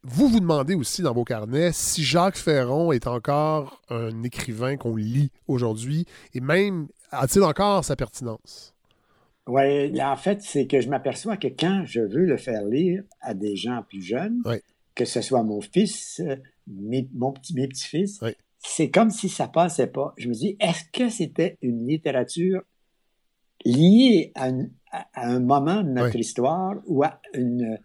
vous 0.08 0.28
vous 0.28 0.38
demandez 0.38 0.76
aussi 0.76 1.02
dans 1.02 1.12
vos 1.12 1.24
carnets 1.24 1.72
si 1.72 2.04
Jacques 2.04 2.36
Ferron 2.36 2.92
est 2.92 3.08
encore 3.08 3.82
un 3.90 4.22
écrivain 4.22 4.76
qu'on 4.76 4.94
lit 4.94 5.32
aujourd'hui 5.48 6.06
et 6.32 6.40
même 6.40 6.86
a-t-il 7.10 7.42
encore 7.42 7.84
sa 7.84 7.96
pertinence? 7.96 8.75
Oui, 9.46 10.02
en 10.02 10.16
fait, 10.16 10.42
c'est 10.42 10.66
que 10.66 10.80
je 10.80 10.88
m'aperçois 10.88 11.36
que 11.36 11.48
quand 11.48 11.84
je 11.84 12.00
veux 12.00 12.24
le 12.24 12.36
faire 12.36 12.64
lire 12.64 13.02
à 13.20 13.32
des 13.34 13.54
gens 13.54 13.82
plus 13.88 14.02
jeunes, 14.02 14.42
que 14.94 15.04
ce 15.04 15.20
soit 15.20 15.42
mon 15.44 15.60
fils, 15.60 16.20
mes, 16.66 17.08
mon 17.14 17.32
petit, 17.32 17.54
mes 17.54 17.68
petits-fils, 17.68 18.20
c'est 18.58 18.90
comme 18.90 19.10
si 19.10 19.28
ça 19.28 19.46
passait 19.46 19.86
pas. 19.86 20.14
Je 20.16 20.28
me 20.28 20.34
dis, 20.34 20.56
est-ce 20.58 20.84
que 20.92 21.08
c'était 21.08 21.56
une 21.62 21.86
littérature 21.86 22.62
liée 23.64 24.32
à, 24.34 24.50
un 25.14 25.40
moment 25.40 25.82
de 25.82 25.90
notre 25.90 26.16
histoire 26.16 26.76
ou 26.86 27.04
à 27.04 27.20
une 27.34 27.78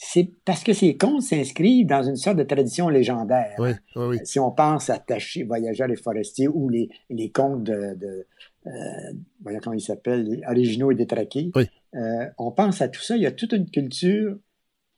c'est 0.00 0.30
parce 0.44 0.62
que 0.62 0.72
ces 0.72 0.96
contes 0.96 1.22
s'inscrivent 1.22 1.88
dans 1.88 2.04
une 2.04 2.14
sorte 2.14 2.36
de 2.36 2.44
tradition 2.44 2.88
légendaire. 2.88 3.56
Oui, 3.58 3.70
oui, 3.96 4.18
Si 4.22 4.38
on 4.38 4.52
pense 4.52 4.90
à 4.90 4.98
Taché, 5.00 5.42
Voyageurs 5.42 5.90
et 5.90 5.96
Forestiers 5.96 6.46
ou 6.46 6.68
les, 6.68 6.88
les 7.10 7.32
contes 7.32 7.64
de, 7.64 7.96
de 7.96 8.06
euh, 8.06 8.26
voyons 9.42 9.60
comment 9.62 9.76
ils 9.76 9.80
s'appellent, 9.80 10.42
originaux 10.48 10.90
et 10.90 10.94
détraqués, 10.94 11.50
euh, 11.94 12.26
on 12.38 12.50
pense 12.50 12.82
à 12.82 12.88
tout 12.88 13.00
ça. 13.00 13.16
Il 13.16 13.22
y 13.22 13.26
a 13.26 13.32
toute 13.32 13.52
une 13.52 13.70
culture. 13.70 14.36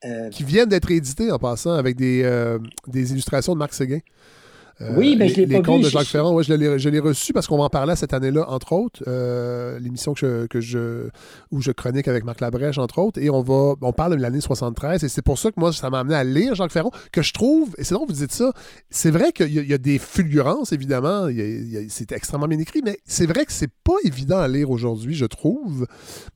Euh, 0.04 0.30
qui 0.30 0.44
viennent 0.44 0.68
d'être 0.68 0.90
édités 0.90 1.30
en 1.30 1.38
passant 1.38 1.72
avec 1.72 1.96
des, 1.96 2.22
euh, 2.24 2.58
des 2.86 3.12
illustrations 3.12 3.52
de 3.52 3.58
Marc 3.58 3.74
Séguin. 3.74 4.00
Euh, 4.82 4.94
oui, 4.96 5.16
mais 5.18 5.28
je 5.28 5.36
l'ai 5.36 5.46
pas 5.46 5.54
Les 5.54 5.62
contes 5.62 5.82
de 5.82 5.90
Jacques 5.90 6.06
Ferrand, 6.06 6.32
ouais, 6.32 6.42
je 6.42 6.88
l'ai 6.88 6.98
reçu 7.00 7.32
parce 7.32 7.46
qu'on 7.46 7.60
en 7.60 7.68
parler 7.68 7.96
cette 7.96 8.14
année-là, 8.14 8.48
entre 8.48 8.72
autres. 8.72 9.02
Euh, 9.06 9.78
l'émission 9.78 10.14
que 10.14 10.20
je, 10.20 10.46
que 10.46 10.60
je, 10.60 11.08
où 11.50 11.60
je 11.60 11.70
chronique 11.70 12.08
avec 12.08 12.24
Marc 12.24 12.40
Labrèche, 12.40 12.78
entre 12.78 12.98
autres. 12.98 13.20
Et 13.20 13.28
on 13.28 13.42
va 13.42 13.74
on 13.82 13.92
parle 13.92 14.16
de 14.16 14.22
l'année 14.22 14.40
73. 14.40 15.04
Et 15.04 15.08
c'est 15.08 15.22
pour 15.22 15.38
ça 15.38 15.50
que 15.50 15.60
moi, 15.60 15.72
ça 15.72 15.90
m'a 15.90 16.00
amené 16.00 16.14
à 16.14 16.24
lire 16.24 16.54
Jacques 16.54 16.72
Ferron, 16.72 16.90
que 17.12 17.20
je 17.20 17.32
trouve, 17.32 17.74
et 17.76 17.84
c'est 17.84 17.94
donc 17.94 18.08
vous 18.08 18.14
dites 18.14 18.32
ça, 18.32 18.52
c'est 18.88 19.10
vrai 19.10 19.32
qu'il 19.32 19.52
y, 19.52 19.74
a 19.74 19.78
des 19.78 19.98
fulgurances, 19.98 20.72
évidemment. 20.72 21.28
C'est 21.88 22.12
extrêmement 22.12 22.48
bien 22.48 22.58
écrit, 22.58 22.80
mais 22.82 22.98
c'est 23.04 23.26
vrai 23.26 23.44
que 23.44 23.52
c'est 23.52 23.70
pas 23.84 23.96
évident 24.04 24.38
à 24.38 24.48
lire 24.48 24.70
aujourd'hui, 24.70 25.14
je 25.14 25.26
trouve. 25.26 25.86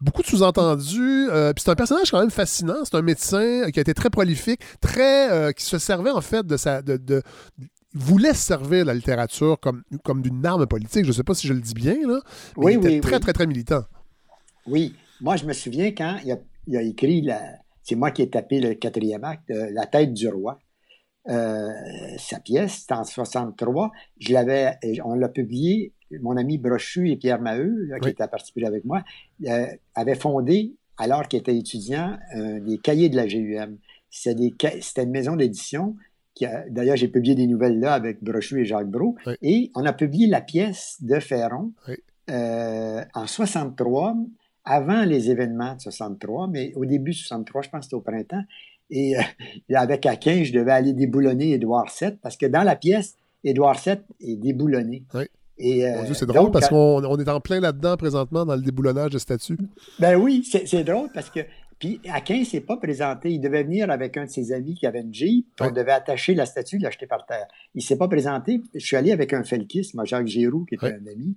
Beaucoup 0.01 0.23
de 0.23 0.27
sous-entendus. 0.27 1.29
Euh, 1.31 1.53
puis 1.55 1.63
c'est 1.65 1.71
un 1.71 1.75
personnage 1.75 2.11
quand 2.11 2.21
même 2.21 2.31
fascinant. 2.31 2.85
C'est 2.85 2.97
un 2.97 3.03
médecin 3.03 3.71
qui 3.73 3.79
a 3.79 3.83
été 3.83 3.95
très 3.95 4.11
prolifique, 4.11 4.61
très 4.81 5.53
qui 5.55 5.65
se 5.65 5.79
servait 5.79 6.11
en 6.11 6.21
fait 6.21 6.47
de 6.47 6.57
sa 6.57 6.83
de, 6.83 6.97
de, 6.97 7.23
voulait 7.95 8.35
servir 8.35 8.85
la 8.85 8.95
littérature 8.95 9.59
comme, 9.61 9.83
comme 10.03 10.21
d'une 10.21 10.45
arme 10.45 10.67
politique. 10.67 11.05
Je 11.05 11.09
ne 11.09 11.13
sais 11.13 11.23
pas 11.23 11.35
si 11.35 11.47
je 11.47 11.53
le 11.53 11.61
dis 11.61 11.75
bien, 11.75 11.97
là. 12.07 12.21
Mais 12.57 12.65
oui, 12.65 12.79
il 12.81 12.87
était 12.87 13.01
très, 13.01 13.21
très, 13.21 13.33
très 13.33 13.47
militant. 13.47 13.85
Oui. 14.67 14.95
Moi, 15.21 15.37
je 15.37 15.47
me 15.47 15.53
souviens 15.53 15.93
quand 15.93 16.19
il 16.25 16.77
a, 16.77 16.83
écrit, 16.83 17.23
la... 17.23 17.41
c'est 17.83 17.95
moi 17.95 18.11
qui 18.11 18.23
ai 18.23 18.31
tapé 18.31 18.61
le 18.61 18.75
quatrième 18.75 19.25
acte, 19.25 19.51
euh, 19.51 19.71
La 19.73 19.87
tête 19.87 20.13
du 20.13 20.29
roi. 20.29 20.59
Euh, 21.29 21.71
sa 22.19 22.41
pièce, 22.41 22.81
c'était 22.81 22.95
en 22.95 23.05
63. 23.05 23.93
Je 24.19 24.33
l'avais, 24.33 24.77
on 25.05 25.15
l'a 25.15 25.29
publié. 25.29 25.93
Mon 26.21 26.37
ami 26.37 26.59
Brochu 26.59 27.11
et 27.11 27.17
Pierre 27.17 27.41
Maheu, 27.41 27.89
qui 28.03 28.11
étaient 28.11 28.29
participé 28.29 28.67
avec 28.67 28.85
moi, 28.85 29.03
euh, 29.47 29.67
avaient 29.95 30.15
fondé, 30.15 30.77
alors 30.99 31.27
qu'il 31.27 31.41
était 31.41 31.57
étudiant, 31.57 32.19
des 32.35 32.79
cahiers 32.79 33.09
de 33.09 33.17
la 33.17 33.27
GUM. 33.27 33.79
C'était 34.11 35.03
une 35.03 35.11
maison 35.11 35.35
d'édition 35.35 35.97
D'ailleurs, 36.69 36.97
j'ai 36.97 37.09
publié 37.09 37.35
des 37.35 37.47
nouvelles 37.47 37.79
là 37.79 37.95
avec 37.95 38.23
Brochu 38.23 38.61
et 38.61 38.65
Jacques 38.65 38.91
Brault. 38.91 39.17
Et 39.43 39.71
on 39.75 39.85
a 39.85 39.93
publié 39.93 40.27
la 40.27 40.41
pièce 40.41 40.97
de 41.01 41.21
Ferron 41.21 41.73
euh, 42.31 43.05
en 43.15 43.27
63, 43.27 44.17
avant 44.65 45.05
les 45.05 45.31
événements 45.31 45.75
de 45.75 45.81
63, 45.81 46.49
mais 46.49 46.73
au 46.75 46.87
début 46.87 47.11
de 47.11 47.17
63, 47.17 47.63
je 47.63 47.69
pense 47.69 47.81
que 47.81 47.85
c'était 47.85 47.95
au 47.97 48.01
printemps. 48.01 48.43
Et 48.91 49.17
euh, 49.17 49.21
avec 49.75 50.07
Aquin, 50.07 50.43
je 50.43 50.53
devais 50.53 50.73
aller 50.73 50.93
déboulonner 50.93 51.53
Édouard 51.53 51.91
VII, 52.01 52.13
parce 52.23 52.37
que 52.37 52.47
dans 52.47 52.63
la 52.63 52.77
pièce, 52.77 53.17
Édouard 53.43 53.79
VII 53.79 53.97
est 54.21 54.37
déboulonné. 54.37 55.05
Et, 55.57 55.87
euh, 55.87 56.13
c'est 56.15 56.27
drôle 56.27 56.51
parce 56.51 56.69
qu'on 56.69 57.19
est 57.19 57.29
en 57.29 57.41
plein 57.41 57.61
là-dedans 57.61 57.97
présentement 57.97 58.45
dans 58.45 58.57
le 58.57 58.63
déboulonnage 58.63 59.11
de 59.11 59.19
statues. 59.19 59.59
Ben 60.01 60.17
oui, 60.17 60.45
c'est 60.45 60.83
drôle 60.83 61.11
parce 61.15 61.31
que 61.31 61.41
puis 61.79 62.01
Aquin 62.13 62.45
s'est 62.45 62.61
pas 62.61 62.77
présenté. 62.77 63.31
Il 63.31 63.41
devait 63.41 63.65
venir 63.65 63.91
avec 63.91 64.17
un 64.17 64.25
de 64.25 64.31
ses 64.31 64.53
amis 64.53 64.75
qui 64.75 64.87
avait 64.87 65.01
une 65.01 65.13
Jeep. 65.13 65.47
On 65.61 65.71
devait 65.71 65.93
attacher 65.93 66.35
la 66.35 66.47
statue, 66.47 66.79
l'acheter 66.79 67.07
par 67.07 67.27
terre. 67.27 67.47
Il 67.75 67.83
s'est 67.83 67.99
pas 67.99 68.09
présenté. 68.09 68.63
Je 68.75 68.85
suis 68.85 68.97
allé 68.97 69.13
avec 69.13 69.33
un 69.33 69.45
felkiste, 69.45 69.95
moi, 69.95 70.05
Jacques 70.05 70.27
Giroux, 70.27 70.65
qui 70.65 70.75
était 70.77 70.93
un 70.93 71.07
ami. 71.07 71.37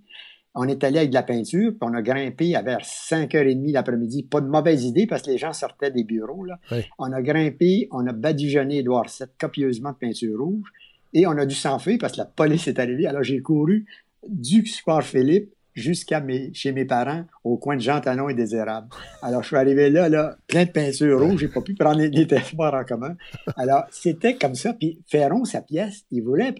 On 0.59 0.67
est 0.67 0.83
allé 0.83 0.97
avec 0.97 1.11
de 1.11 1.13
la 1.13 1.23
peinture, 1.23 1.71
puis 1.71 1.79
on 1.81 1.93
a 1.93 2.01
grimpé 2.01 2.55
à 2.55 2.63
vers 2.63 2.79
5h30 2.79 3.71
l'après-midi. 3.71 4.23
Pas 4.23 4.41
de 4.41 4.47
mauvaise 4.47 4.85
idée 4.85 5.05
parce 5.05 5.21
que 5.21 5.29
les 5.29 5.37
gens 5.37 5.53
sortaient 5.53 5.91
des 5.91 6.03
bureaux. 6.03 6.45
Là. 6.45 6.59
On 6.97 7.11
a 7.11 7.21
grimpé, 7.21 7.87
on 7.91 8.07
a 8.07 8.13
badigeonné 8.13 8.79
Edouard 8.79 9.05
VII 9.05 9.27
copieusement 9.39 9.91
de 9.91 9.97
peinture 9.97 10.39
rouge 10.39 10.71
et 11.13 11.27
on 11.27 11.31
a 11.31 11.45
dû 11.45 11.53
s'enfuir 11.53 11.97
parce 11.99 12.13
que 12.13 12.17
la 12.17 12.25
police 12.25 12.67
est 12.67 12.79
arrivée. 12.79 13.05
Alors 13.05 13.23
j'ai 13.23 13.39
couru 13.39 13.85
du 14.27 14.65
Square 14.65 15.03
Philippe 15.03 15.53
jusqu'à 15.77 16.19
mes, 16.19 16.51
chez 16.53 16.71
mes 16.71 16.85
parents 16.85 17.23
au 17.43 17.57
coin 17.57 17.75
de 17.75 17.81
Jean 17.81 18.01
Talon 18.01 18.29
et 18.29 18.33
des 18.33 18.55
Érables. 18.55 18.89
Alors, 19.21 19.43
je 19.43 19.47
suis 19.47 19.55
arrivé 19.55 19.89
là, 19.91 20.09
là, 20.09 20.35
plein 20.47 20.65
de 20.65 20.71
peinture 20.71 21.21
rouge, 21.21 21.39
j'ai 21.39 21.47
pas 21.47 21.61
pu 21.61 21.75
prendre 21.75 21.99
les, 21.99 22.09
les 22.09 22.27
en 22.57 22.83
commun. 22.83 23.15
Alors, 23.55 23.83
c'était 23.91 24.35
comme 24.35 24.55
ça. 24.55 24.73
Puis 24.73 24.99
Ferron, 25.07 25.45
sa 25.45 25.61
pièce, 25.61 26.05
il 26.11 26.23
voulait 26.23 26.53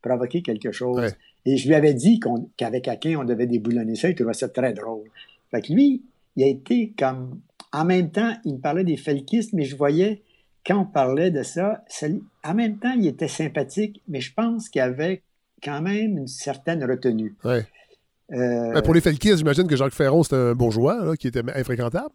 provoquer 0.00 0.42
quelque 0.42 0.72
chose. 0.72 1.14
Et 1.44 1.58
je 1.58 1.68
lui 1.68 1.74
avais 1.74 1.94
dit 1.94 2.18
qu'avec 2.56 2.88
Aquin, 2.88 3.16
on 3.20 3.24
devait 3.24 3.46
déboulonner 3.46 3.94
ça, 3.94 4.08
il 4.08 4.14
trouvait 4.14 4.32
ça 4.32 4.48
très 4.48 4.72
drôle. 4.72 5.04
Fait 5.50 5.60
que 5.60 5.72
lui, 5.72 6.02
il 6.34 6.44
a 6.44 6.48
été 6.48 6.94
comme... 6.98 7.40
En 7.72 7.84
même 7.84 8.10
temps, 8.10 8.32
il 8.44 8.54
me 8.54 8.58
parlait 8.58 8.84
des 8.84 8.96
felkistes, 8.96 9.52
mais 9.52 9.64
je 9.64 9.76
voyais, 9.76 10.22
quand 10.64 10.80
on 10.80 10.86
parlait 10.86 11.30
de 11.30 11.42
ça, 11.42 11.84
ça 11.88 12.06
en 12.42 12.54
même 12.54 12.78
temps, 12.78 12.94
il 12.96 13.06
était 13.06 13.28
sympathique, 13.28 14.00
mais 14.08 14.20
je 14.20 14.32
pense 14.32 14.70
qu'il 14.70 14.80
avait 14.80 15.22
quand 15.62 15.82
même 15.82 16.16
une 16.16 16.26
certaine 16.26 16.82
retenue. 16.84 17.34
Ouais. 17.44 17.66
Euh, 18.32 18.72
ben, 18.72 18.82
pour 18.82 18.94
les 18.94 19.00
Felkis, 19.00 19.36
j'imagine 19.36 19.66
que 19.66 19.76
Jacques 19.76 19.94
Ferron, 19.94 20.22
c'était 20.22 20.36
un 20.36 20.54
bourgeois 20.54 21.16
qui 21.16 21.28
était 21.28 21.42
infréquentable. 21.54 22.14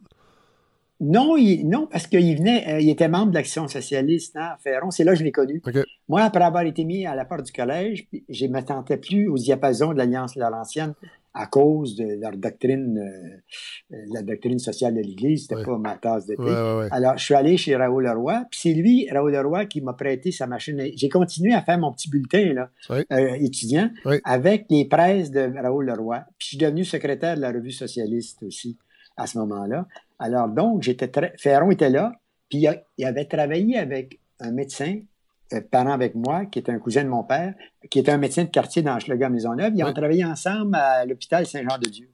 Non, 1.00 1.36
non, 1.64 1.88
parce 1.90 2.06
qu'il 2.06 2.36
venait, 2.36 2.74
euh, 2.74 2.80
il 2.80 2.88
était 2.88 3.08
membre 3.08 3.30
de 3.30 3.34
l'Action 3.34 3.66
socialiste, 3.66 4.36
hein, 4.36 4.50
Ferron. 4.62 4.92
C'est 4.92 5.02
là 5.02 5.12
que 5.12 5.18
je 5.18 5.24
l'ai 5.24 5.32
connu. 5.32 5.60
Moi, 6.08 6.22
après 6.22 6.44
avoir 6.44 6.62
été 6.62 6.84
mis 6.84 7.06
à 7.06 7.16
la 7.16 7.24
porte 7.24 7.42
du 7.42 7.52
collège, 7.52 8.06
je 8.28 8.46
ne 8.46 8.52
m'attendais 8.52 8.98
plus 8.98 9.26
aux 9.26 9.36
diapasons 9.36 9.92
de 9.92 9.98
l'Alliance 9.98 10.36
Laurentienne 10.36 10.94
à 11.34 11.46
cause 11.46 11.96
de 11.96 12.20
leur 12.20 12.36
doctrine, 12.36 12.98
euh, 12.98 13.96
la 14.12 14.22
doctrine 14.22 14.58
sociale 14.58 14.94
de 14.94 15.00
l'Église. 15.00 15.46
C'était 15.48 15.62
pas 15.62 15.78
ma 15.78 15.96
tasse 15.96 16.26
de 16.26 16.34
thé. 16.34 16.88
Alors, 16.90 17.16
je 17.16 17.24
suis 17.24 17.34
allé 17.34 17.56
chez 17.56 17.74
Raoul 17.76 18.04
Leroy, 18.04 18.44
puis 18.50 18.60
c'est 18.62 18.74
lui, 18.74 19.08
Raoul 19.10 19.32
Leroy, 19.32 19.66
qui 19.66 19.80
m'a 19.80 19.94
prêté 19.94 20.30
sa 20.30 20.46
machine. 20.46 20.82
J'ai 20.94 21.08
continué 21.08 21.54
à 21.54 21.62
faire 21.62 21.78
mon 21.78 21.92
petit 21.92 22.10
bulletin 22.10 22.52
là, 22.52 22.70
euh, 22.90 23.34
étudiant 23.40 23.90
avec 24.24 24.66
les 24.70 24.84
presses 24.84 25.30
de 25.30 25.52
Raoul 25.60 25.86
Leroy. 25.86 26.18
Puis 26.38 26.46
je 26.46 26.46
suis 26.48 26.58
devenu 26.58 26.84
secrétaire 26.84 27.36
de 27.36 27.40
la 27.40 27.52
revue 27.52 27.72
socialiste 27.72 28.42
aussi 28.42 28.76
à 29.16 29.26
ce 29.26 29.38
moment-là. 29.38 29.86
Alors, 30.18 30.48
donc, 30.48 30.82
j'étais 30.82 31.08
très... 31.08 31.32
Ferron 31.36 31.70
était 31.70 31.90
là, 31.90 32.12
puis 32.48 32.66
il 32.98 33.04
avait 33.04 33.24
travaillé 33.24 33.78
avec 33.78 34.20
un 34.40 34.50
médecin 34.50 34.96
euh, 34.96 35.11
parent 35.60 35.92
avec 35.92 36.14
moi, 36.14 36.46
qui 36.46 36.58
était 36.58 36.72
un 36.72 36.78
cousin 36.78 37.04
de 37.04 37.08
mon 37.08 37.22
père, 37.22 37.54
qui 37.90 37.98
était 37.98 38.12
un 38.12 38.18
médecin 38.18 38.44
de 38.44 38.48
quartier 38.48 38.82
dans 38.82 38.98
Schlegel-Maisonneuve. 38.98 39.72
Ils 39.74 39.84
ont 39.84 39.92
travaillé 39.92 40.24
ensemble 40.24 40.74
à 40.74 41.04
l'hôpital 41.04 41.46
Saint-Jean-de-Dieu 41.46 42.08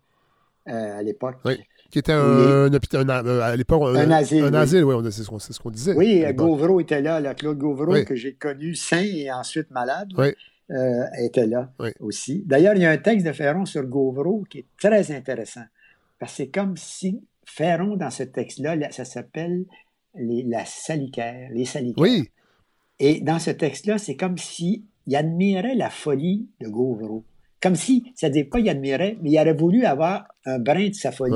euh, 0.68 0.98
à 0.98 1.02
l'époque. 1.02 1.36
Oui. 1.44 1.58
Qui 1.90 2.00
était 2.00 2.12
un, 2.12 2.72
hôpital, 2.72 3.08
euh, 3.08 3.40
à 3.40 3.56
l'époque, 3.56 3.82
un, 3.96 4.10
asile. 4.10 4.44
Un 4.44 4.52
asile, 4.52 4.84
oui, 4.84 4.94
c'est 5.10 5.22
ce 5.22 5.60
qu'on 5.60 5.70
disait. 5.70 5.94
Oui, 5.94 6.22
Gauvreau 6.34 6.80
était 6.80 7.00
là, 7.00 7.18
là 7.18 7.34
Claude 7.34 7.56
Gauvreau, 7.56 8.04
que 8.04 8.14
j'ai 8.14 8.34
connu 8.34 8.74
sain 8.74 9.02
et 9.02 9.32
ensuite 9.32 9.70
malade, 9.70 10.12
était 11.18 11.46
là 11.46 11.70
aussi. 12.00 12.42
D'ailleurs, 12.44 12.74
il 12.74 12.82
y 12.82 12.86
a 12.86 12.90
un 12.90 12.98
texte 12.98 13.26
de 13.26 13.32
Ferron 13.32 13.64
sur 13.64 13.84
Gauvreau 13.84 14.44
qui 14.50 14.58
est 14.58 14.66
très 14.78 15.10
intéressant. 15.12 15.64
Parce 16.18 16.32
que 16.32 16.36
c'est 16.36 16.48
comme 16.48 16.76
si 16.76 17.22
Ferron, 17.46 17.96
dans 17.96 18.10
ce 18.10 18.24
texte-là, 18.24 18.76
ça 18.90 19.06
s'appelle 19.06 19.64
la 20.14 20.64
salicaire, 20.66 21.48
les 21.52 21.64
salicaires. 21.64 22.02
Oui. 22.02 22.28
Et 23.00 23.20
dans 23.20 23.38
ce 23.38 23.50
texte-là, 23.50 23.98
c'est 23.98 24.16
comme 24.16 24.38
s'il 24.38 24.82
admirait 25.12 25.74
la 25.74 25.90
folie 25.90 26.48
de 26.60 26.68
Gauvreau. 26.68 27.24
Comme 27.60 27.74
si, 27.74 28.12
c'est-à-dire 28.14 28.46
pas 28.50 28.60
il 28.60 28.68
admirait, 28.68 29.16
mais 29.20 29.32
il 29.32 29.38
aurait 29.40 29.52
voulu 29.52 29.84
avoir 29.84 30.28
un 30.44 30.60
brin 30.60 30.88
de 30.88 30.94
sa 30.94 31.10
folie 31.10 31.34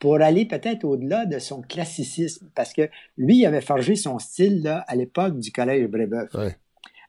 pour 0.00 0.20
aller 0.20 0.46
peut-être 0.46 0.84
au-delà 0.84 1.26
de 1.26 1.38
son 1.38 1.62
classicisme. 1.62 2.50
Parce 2.56 2.72
que 2.72 2.88
lui, 3.16 3.38
il 3.38 3.46
avait 3.46 3.60
forgé 3.60 3.94
son 3.94 4.18
style 4.18 4.62
là, 4.62 4.84
à 4.88 4.96
l'époque 4.96 5.38
du 5.38 5.52
collège 5.52 5.86
Brébeuf. 5.86 6.30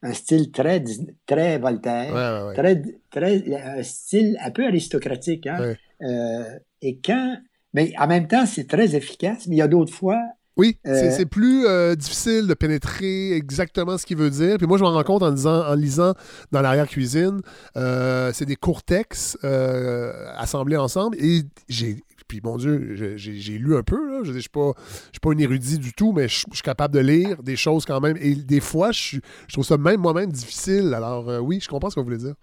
un 0.02 0.14
style 0.14 0.52
très, 0.52 0.84
très 1.26 1.58
Voltaire, 1.58 2.54
très, 2.54 2.82
très, 3.10 3.56
un 3.56 3.82
style 3.82 4.38
un 4.42 4.52
peu 4.52 4.66
aristocratique. 4.66 5.48
Hein? 5.48 5.74
Euh, 6.04 6.60
et 6.82 7.00
quand, 7.04 7.38
mais 7.74 7.94
en 7.98 8.08
même 8.08 8.28
temps, 8.28 8.46
c'est 8.46 8.68
très 8.68 8.96
efficace, 8.96 9.48
mais 9.48 9.56
il 9.56 9.60
y 9.60 9.64
a 9.64 9.68
d'autres 9.68 9.94
fois. 9.94 10.22
Oui, 10.58 10.78
c'est 10.86 11.22
euh, 11.22 11.26
plus 11.26 11.66
euh, 11.66 11.96
difficile 11.96 12.48
de 12.48 12.54
pénétrer 12.54 13.34
exactement 13.34 13.98
ce 13.98 14.06
qu'il 14.06 14.18
veut 14.18 14.30
dire. 14.30 14.58
Puis 14.58 14.68
moi, 14.68 14.78
je 14.78 14.84
me 14.84 14.88
rends 14.88 15.04
compte 15.04 15.22
en, 15.22 15.32
lisant, 15.32 15.68
en 15.68 15.74
lisant 15.76 16.14
dans 16.52 16.62
l'arrière-cuisine, 16.62 17.42
c'est 17.76 18.46
des 18.46 18.56
courts 18.56 18.84
textes 18.84 19.38
assemblés 19.44 20.78
ensemble. 20.78 21.18
Et 21.20 21.44
j'ai 21.68 21.98
puis, 22.28 22.42
mon 22.44 22.58
Dieu, 22.58 23.16
j'ai 23.18 23.58
lu 23.58 23.76
un 23.76 23.84
peu. 23.84 24.10
Là. 24.10 24.22
Je 24.24 24.32
ne 24.32 24.40
suis 24.40 24.50
pas, 24.50 24.74
pas 25.22 25.30
un 25.30 25.38
érudit 25.38 25.78
du 25.78 25.94
tout, 25.94 26.12
mais 26.12 26.28
je, 26.28 26.46
suis 26.52 26.62
capable 26.64 26.94
de 26.94 27.00
lire 27.00 27.44
des 27.44 27.56
choses 27.56 27.86
quand 27.86 28.02
même. 28.02 28.18
Et 28.20 28.36
des 28.36 28.60
fois, 28.60 28.92
je, 28.92 29.20
trouve 29.52 29.66
ça 29.66 29.78
même 29.78 30.02
moi-même 30.02 30.32
difficile. 30.32 30.94
Alors, 30.96 31.30
euh, 31.30 31.40
oui, 31.40 31.60
je 31.62 31.68
comprends 31.68 31.90
ce 31.90 31.96
que 31.96 32.00
vous 32.00 32.06
voulez 32.06 32.18
dire. 32.18 32.36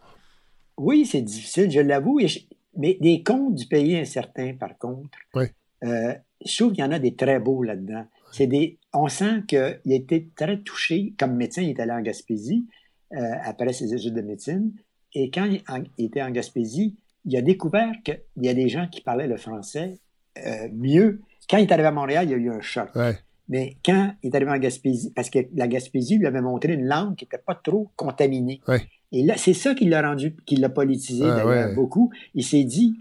Oui, 0.77 1.05
c'est 1.05 1.23
difficile, 1.23 1.71
je 1.71 1.81
l'avoue. 1.81 2.21
Mais 2.77 2.97
des 3.01 3.23
contes 3.23 3.57
du 3.57 3.67
pays 3.67 3.97
incertain, 3.97 4.55
par 4.55 4.79
contre, 4.79 5.19
oui. 5.35 5.45
Euh, 5.85 6.15
je 6.45 6.57
trouve 6.57 6.73
qu'il 6.73 6.85
y 6.85 6.87
en 6.87 6.93
a 6.93 6.99
des 6.99 7.15
très 7.15 7.39
beaux 7.39 7.63
là-dedans. 7.63 8.05
C'est 8.33 8.47
des, 8.47 8.79
on 8.95 9.09
sent 9.09 9.43
qu'il 9.47 9.59
a 9.59 9.77
été 9.87 10.29
très 10.35 10.59
touché. 10.59 11.13
Comme 11.19 11.37
médecin, 11.37 11.63
il 11.63 11.71
est 11.71 11.81
allé 11.81 11.93
en 11.93 12.01
Gaspésie 12.01 12.67
euh, 13.13 13.19
après 13.45 13.73
ses 13.73 13.95
études 13.95 14.15
de 14.15 14.23
médecine. 14.23 14.73
Et 15.15 15.31
quand 15.31 15.45
il 15.99 16.05
était 16.05 16.23
en 16.23 16.31
Gaspésie, 16.31 16.97
il 17.25 17.37
a 17.37 17.43
découvert 17.43 17.93
qu'il 18.05 18.19
y 18.39 18.49
a 18.49 18.55
des 18.55 18.69
gens 18.69 18.89
qui 18.89 19.03
parlaient 19.03 19.29
le 19.29 19.37
français 19.37 19.99
euh, 20.39 20.69
mieux. 20.73 21.21
Quand 21.49 21.59
il 21.59 21.65
est 21.65 21.73
arrivé 21.73 21.89
à 21.89 21.93
Montréal, 21.93 22.27
il 22.27 22.31
y 22.31 22.35
a 22.35 22.39
eu 22.39 22.51
un 22.51 22.61
choc. 22.61 22.89
Mais 23.49 23.77
quand 23.85 24.15
il 24.23 24.31
est 24.31 24.35
arrivé 24.35 24.51
en 24.51 24.59
Gaspésie, 24.59 25.13
parce 25.15 25.29
que 25.29 25.41
la 25.55 25.69
Gaspésie 25.69 26.17
lui 26.17 26.27
avait 26.27 26.41
montré 26.41 26.73
une 26.73 26.87
langue 26.87 27.17
qui 27.17 27.25
n'était 27.25 27.43
pas 27.45 27.55
trop 27.55 27.91
contaminée. 27.97 28.61
Et 29.13 29.23
là, 29.23 29.35
c'est 29.37 29.53
ça 29.53 29.75
qui 29.75 29.85
l'a 29.85 30.01
rendu, 30.01 30.35
qui 30.47 30.57
l'a 30.57 30.71
politisé 30.71 31.27
beaucoup. 31.75 32.11
Il 32.35 32.45
s'est 32.45 32.65
dit, 32.65 32.97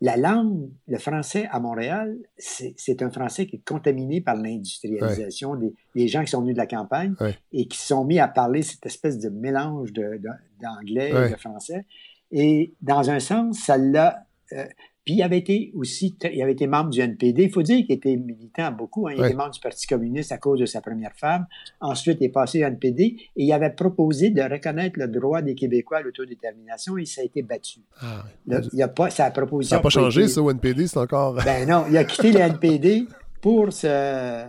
la 0.00 0.16
langue, 0.16 0.70
le 0.86 0.98
français 0.98 1.48
à 1.50 1.58
Montréal, 1.60 2.16
c'est 2.36 3.02
un 3.02 3.10
français 3.10 3.46
qui 3.46 3.56
est 3.56 3.64
contaminé 3.64 4.20
par 4.20 4.36
l'industrialisation 4.36 5.56
des, 5.94 6.08
gens 6.08 6.22
qui 6.22 6.30
sont 6.30 6.42
venus 6.42 6.54
de 6.54 6.60
la 6.60 6.66
campagne 6.66 7.14
et 7.52 7.66
qui 7.66 7.78
sont 7.78 8.04
mis 8.04 8.18
à 8.18 8.28
parler 8.28 8.62
cette 8.62 8.86
espèce 8.86 9.18
de 9.18 9.28
mélange 9.30 9.92
d'anglais 9.92 11.10
et 11.10 11.30
de 11.32 11.36
français. 11.36 11.86
Et 12.30 12.74
dans 12.80 13.10
un 13.10 13.20
sens, 13.20 13.58
ça 13.58 13.76
l'a. 13.76 14.26
Euh, 14.52 14.66
puis 15.04 15.14
il 15.14 15.22
avait 15.22 15.38
été 15.38 15.70
aussi, 15.74 16.16
il 16.32 16.42
avait 16.42 16.52
été 16.52 16.66
membre 16.66 16.90
du 16.90 17.00
NPD. 17.00 17.44
Il 17.44 17.50
faut 17.50 17.62
dire 17.62 17.84
qu'il 17.84 17.94
était 17.94 18.16
militant 18.16 18.72
beaucoup. 18.72 19.06
Hein. 19.06 19.12
Il 19.16 19.24
était 19.24 19.34
membre 19.34 19.50
du 19.50 19.60
Parti 19.60 19.86
communiste 19.86 20.32
à 20.32 20.38
cause 20.38 20.60
de 20.60 20.66
sa 20.66 20.80
première 20.80 21.14
femme. 21.14 21.46
Ensuite, 21.80 22.18
il 22.20 22.24
est 22.24 22.30
passé 22.30 22.64
au 22.64 22.66
NPD 22.66 23.02
et 23.04 23.44
il 23.44 23.52
avait 23.52 23.70
proposé 23.70 24.30
de 24.30 24.40
reconnaître 24.40 24.98
le 24.98 25.08
droit 25.08 25.42
des 25.42 25.54
Québécois 25.54 25.98
à 25.98 26.02
l'autodétermination 26.02 26.96
et 26.96 27.04
ça 27.04 27.20
a 27.20 27.24
été 27.24 27.42
battu. 27.42 27.80
Ah, 28.00 28.24
il 28.72 28.82
a 28.82 28.88
pas, 28.88 29.10
sa 29.10 29.30
proposition. 29.30 29.74
Ça 29.74 29.76
n'a 29.76 29.82
pas 29.82 29.90
changé, 29.90 30.26
ça, 30.26 30.40
au 30.40 30.50
NPD, 30.50 30.86
c'est 30.86 30.98
encore? 30.98 31.34
Ben 31.44 31.68
non, 31.68 31.84
il 31.90 31.96
a 31.98 32.04
quitté 32.04 32.32
le 32.32 32.40
NPD 32.40 33.06
pour 33.42 33.72
ce, 33.72 34.46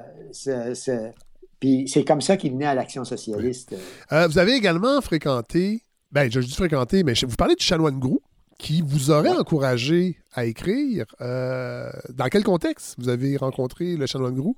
Puis 1.60 1.88
c'est 1.88 2.06
comme 2.06 2.22
ça 2.22 2.38
qu'il 2.38 2.53
venait 2.53 2.68
à 2.68 2.76
l'Action 2.76 3.03
socialiste. 3.03 3.76
Euh, 4.14 4.27
vous 4.27 4.38
avez 4.38 4.53
également 4.53 5.02
fréquenté 5.02 5.82
ben, 6.15 6.32
j'ai 6.32 6.41
juste 6.41 6.56
fréquenté, 6.56 7.03
mais 7.03 7.14
vous 7.27 7.36
parlez 7.36 7.56
du 7.56 7.65
chanoine 7.65 7.99
Grou? 7.99 8.22
Qui 8.57 8.82
vous 8.82 9.11
aurait 9.11 9.36
encouragé 9.36 10.18
à 10.34 10.45
écrire. 10.45 11.06
Euh, 11.22 11.90
dans 12.14 12.27
quel 12.27 12.44
contexte 12.44 12.95
vous 12.98 13.10
avez 13.10 13.38
rencontré 13.38 13.95
le 13.95 14.06
chanoine 14.06 14.36
Grou? 14.36 14.56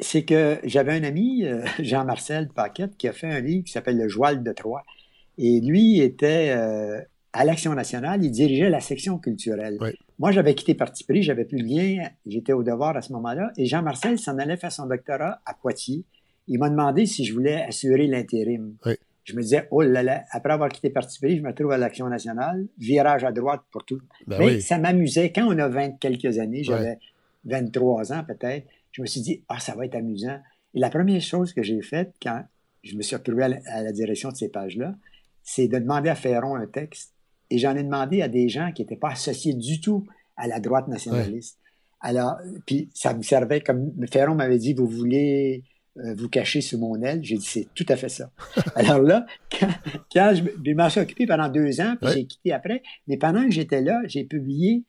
C'est 0.00 0.24
que 0.24 0.58
j'avais 0.64 0.92
un 0.92 1.04
ami, 1.04 1.44
euh, 1.44 1.64
Jean-Marcel 1.78 2.48
Paquette, 2.48 2.96
qui 2.96 3.08
a 3.08 3.12
fait 3.12 3.26
un 3.26 3.40
livre 3.40 3.64
qui 3.64 3.72
s'appelle 3.72 3.98
Le 3.98 4.08
Joual 4.08 4.42
de 4.42 4.52
Troyes. 4.52 4.82
Et 5.36 5.60
lui 5.60 6.00
était 6.00 6.50
euh, 6.50 7.00
à 7.32 7.44
l'Action 7.44 7.74
nationale, 7.74 8.24
il 8.24 8.30
dirigeait 8.30 8.70
la 8.70 8.80
section 8.80 9.18
culturelle. 9.18 9.78
Moi, 10.18 10.32
j'avais 10.32 10.54
quitté 10.54 10.74
Parti 10.74 11.04
pris, 11.04 11.22
j'avais 11.22 11.44
plus 11.44 11.62
de 11.62 11.64
lien, 11.64 12.08
j'étais 12.26 12.52
au 12.52 12.62
devoir 12.62 12.96
à 12.96 13.02
ce 13.02 13.12
moment-là. 13.14 13.52
Et 13.56 13.66
Jean-Marcel 13.66 14.18
s'en 14.18 14.38
allait 14.38 14.56
faire 14.56 14.72
son 14.72 14.86
doctorat 14.86 15.40
à 15.46 15.54
Poitiers. 15.54 16.04
Il 16.46 16.58
m'a 16.58 16.68
demandé 16.68 17.06
si 17.06 17.24
je 17.24 17.32
voulais 17.32 17.62
assurer 17.62 18.06
l'intérim. 18.06 18.74
Oui 18.84 18.96
je 19.24 19.36
me 19.36 19.42
disais, 19.42 19.68
oh 19.70 19.82
là 19.82 20.02
là, 20.02 20.24
après 20.30 20.52
avoir 20.52 20.68
quitté 20.68 20.90
Parti 20.90 21.18
pris, 21.18 21.36
je 21.36 21.42
me 21.42 21.52
trouve 21.52 21.72
à 21.72 21.78
l'Action 21.78 22.08
nationale, 22.08 22.66
virage 22.78 23.24
à 23.24 23.32
droite 23.32 23.62
pour 23.70 23.84
tout. 23.84 24.00
Ben 24.26 24.38
Mais 24.38 24.60
ça 24.60 24.78
m'amusait. 24.78 25.32
Quand 25.32 25.46
on 25.46 25.58
a 25.58 25.68
20 25.68 25.98
quelques 25.98 26.38
années, 26.38 26.64
j'avais 26.64 26.98
23 27.44 28.12
ans 28.12 28.24
peut-être, 28.24 28.66
je 28.92 29.02
me 29.02 29.06
suis 29.06 29.20
dit, 29.20 29.44
ah, 29.48 29.60
ça 29.60 29.74
va 29.74 29.84
être 29.84 29.94
amusant. 29.94 30.38
Et 30.74 30.80
la 30.80 30.90
première 30.90 31.20
chose 31.20 31.52
que 31.52 31.62
j'ai 31.62 31.80
faite 31.82 32.14
quand 32.22 32.44
je 32.82 32.96
me 32.96 33.02
suis 33.02 33.16
retrouvé 33.16 33.44
à 33.44 33.82
la, 33.82 33.92
direction 33.92 34.30
de 34.30 34.36
ces 34.36 34.48
pages-là, 34.48 34.94
c'est 35.42 35.68
de 35.68 35.78
demander 35.78 36.08
à 36.08 36.14
Ferron 36.14 36.54
un 36.54 36.66
texte. 36.66 37.14
Et 37.50 37.58
j'en 37.58 37.76
ai 37.76 37.82
demandé 37.82 38.22
à 38.22 38.28
des 38.28 38.48
gens 38.48 38.72
qui 38.72 38.82
n'étaient 38.82 38.96
pas 38.96 39.10
associés 39.10 39.54
du 39.54 39.80
tout 39.80 40.06
à 40.36 40.46
la 40.46 40.60
droite 40.60 40.88
nationaliste. 40.88 41.58
Alors, 42.00 42.36
puis 42.66 42.88
ça 42.94 43.12
me 43.12 43.22
servait 43.22 43.60
comme 43.60 43.92
Ferron 44.10 44.34
m'avait 44.34 44.58
dit, 44.58 44.72
vous 44.72 44.86
voulez 44.86 45.64
euh, 45.98 46.14
vous 46.14 46.28
cacher 46.28 46.60
sous 46.60 46.78
mon 46.78 47.02
aile. 47.02 47.20
J'ai 47.22 47.36
dit, 47.36 47.46
c'est 47.46 47.68
tout 47.74 47.86
à 47.88 47.96
fait 47.96 48.08
ça. 48.08 48.30
Alors 48.76 49.00
là, 49.00 49.26
quand, 49.58 50.34
je, 50.34 50.74
m'en 50.74 50.88
suis 50.88 51.00
occupé 51.00 51.26
pendant 51.26 51.48
deux 51.48 51.80
ans, 51.80 51.96
puis 52.00 52.12
j'ai 52.14 52.24
quitté 52.26 52.52
après, 52.52 52.82
mais 53.08 53.16
pendant 53.16 53.44
que 53.44 53.50
j'étais 53.50 53.80
là, 53.80 54.00
j'ai 54.06 54.24
publié 54.24 54.84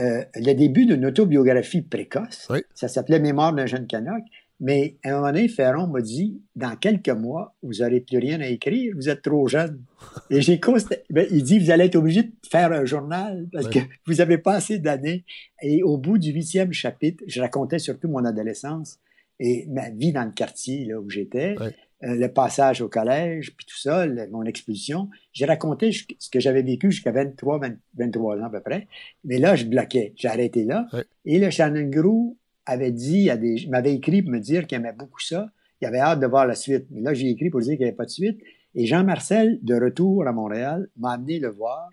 euh, 0.00 0.24
le 0.36 0.52
début 0.54 0.86
d'une 0.86 1.04
autobiographie 1.04 1.82
précoce. 1.82 2.48
Ça 2.74 2.88
s'appelait 2.88 3.18
Mémoire 3.18 3.52
d'un 3.52 3.66
jeune 3.66 3.86
Canuck. 3.86 4.22
Mais 4.60 4.98
à 5.04 5.08
un 5.08 5.12
moment 5.14 5.26
donné, 5.32 5.48
Ferron 5.48 5.86
m'a 5.86 6.02
dit 6.02 6.42
Dans 6.54 6.76
quelques 6.76 7.08
mois, 7.08 7.56
vous 7.62 7.80
n'aurez 7.80 8.00
plus 8.00 8.18
rien 8.18 8.40
à 8.40 8.46
écrire, 8.46 8.94
vous 8.94 9.08
êtes 9.08 9.22
trop 9.22 9.48
jeune. 9.48 9.82
Et 10.30 10.42
j'ai 10.42 10.60
constaté. 10.60 11.02
Ben, 11.10 11.26
il 11.30 11.42
dit 11.42 11.58
Vous 11.58 11.70
allez 11.70 11.86
être 11.86 11.96
obligé 11.96 12.24
de 12.24 12.32
faire 12.48 12.70
un 12.70 12.84
journal 12.84 13.48
parce 13.52 13.68
que 13.68 13.78
vous 14.06 14.14
n'avez 14.16 14.36
pas 14.38 14.54
assez 14.54 14.78
d'années. 14.78 15.24
Et 15.62 15.82
au 15.82 15.96
bout 15.96 16.18
du 16.18 16.30
huitième 16.30 16.72
chapitre, 16.72 17.24
je 17.26 17.40
racontais 17.40 17.78
surtout 17.78 18.08
mon 18.08 18.24
adolescence 18.24 18.98
et 19.40 19.66
ma 19.68 19.90
vie 19.90 20.12
dans 20.12 20.24
le 20.24 20.30
quartier 20.30 20.84
là, 20.84 21.00
où 21.00 21.08
j'étais, 21.08 21.56
euh, 21.58 22.14
le 22.14 22.28
passage 22.28 22.82
au 22.82 22.88
collège, 22.88 23.56
puis 23.56 23.66
tout 23.66 23.78
ça, 23.78 24.06
mon 24.30 24.44
expulsion. 24.44 25.08
J'ai 25.32 25.46
raconté 25.46 25.90
ce 25.92 26.30
que 26.30 26.38
j'avais 26.38 26.62
vécu 26.62 26.92
jusqu'à 26.92 27.10
23, 27.10 27.60
23 27.96 28.38
ans 28.38 28.44
à 28.44 28.50
peu 28.50 28.60
près. 28.60 28.86
Mais 29.24 29.38
là, 29.38 29.56
je 29.56 29.64
bloquais. 29.64 30.12
J'ai 30.16 30.28
arrêté 30.28 30.64
là. 30.64 30.86
Et 31.24 31.38
le 31.38 31.50
Shannon 31.50 32.36
avait 32.66 32.92
dit 32.92 33.30
à 33.30 33.36
des, 33.36 33.66
m'avait 33.68 33.94
écrit 33.94 34.22
pour 34.22 34.30
me 34.30 34.38
dire 34.38 34.66
qu'il 34.66 34.76
aimait 34.76 34.92
beaucoup 34.92 35.20
ça. 35.20 35.50
Il 35.80 35.86
avait 35.86 35.98
hâte 35.98 36.20
de 36.20 36.26
voir 36.26 36.46
la 36.46 36.54
suite. 36.54 36.86
Mais 36.90 37.00
là, 37.00 37.14
j'ai 37.14 37.30
écrit 37.30 37.50
pour 37.50 37.60
dire 37.60 37.72
qu'il 37.72 37.80
n'y 37.80 37.88
avait 37.88 37.96
pas 37.96 38.04
de 38.04 38.10
suite. 38.10 38.40
Et 38.74 38.86
Jean-Marcel, 38.86 39.58
de 39.62 39.74
retour 39.74 40.26
à 40.26 40.32
Montréal, 40.32 40.88
m'a 40.96 41.12
amené 41.12 41.38
le 41.38 41.48
voir. 41.48 41.88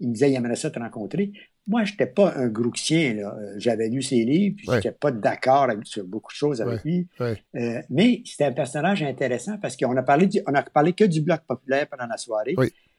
Il 0.00 0.08
me 0.08 0.12
disait, 0.14 0.30
il 0.30 0.34
aimerait 0.34 0.56
ça 0.56 0.70
te 0.70 0.78
rencontrer. 0.78 1.32
Moi, 1.70 1.84
je 1.84 1.92
n'étais 1.92 2.06
pas 2.06 2.34
un 2.34 2.48
Grouxien. 2.48 3.18
Euh, 3.18 3.54
j'avais 3.56 3.88
lu 3.88 4.02
ses 4.02 4.24
livres, 4.24 4.56
puis 4.56 4.66
je 4.66 4.74
n'étais 4.74 4.90
pas 4.90 5.12
d'accord 5.12 5.68
sur 5.84 6.02
beaucoup 6.04 6.32
de 6.32 6.36
choses 6.36 6.60
avec 6.60 6.82
lui. 6.82 7.06
Euh, 7.20 7.80
mais 7.88 8.22
c'était 8.24 8.46
un 8.46 8.52
personnage 8.52 9.04
intéressant 9.04 9.56
parce 9.56 9.76
qu'on 9.76 9.96
a 9.96 10.02
parlé, 10.02 10.28
on 10.48 10.54
a 10.54 10.62
parlé 10.62 10.94
que 10.94 11.04
du 11.04 11.20
Bloc 11.20 11.42
populaire 11.46 11.86
pendant 11.88 12.08
la 12.08 12.16
soirée. 12.16 12.56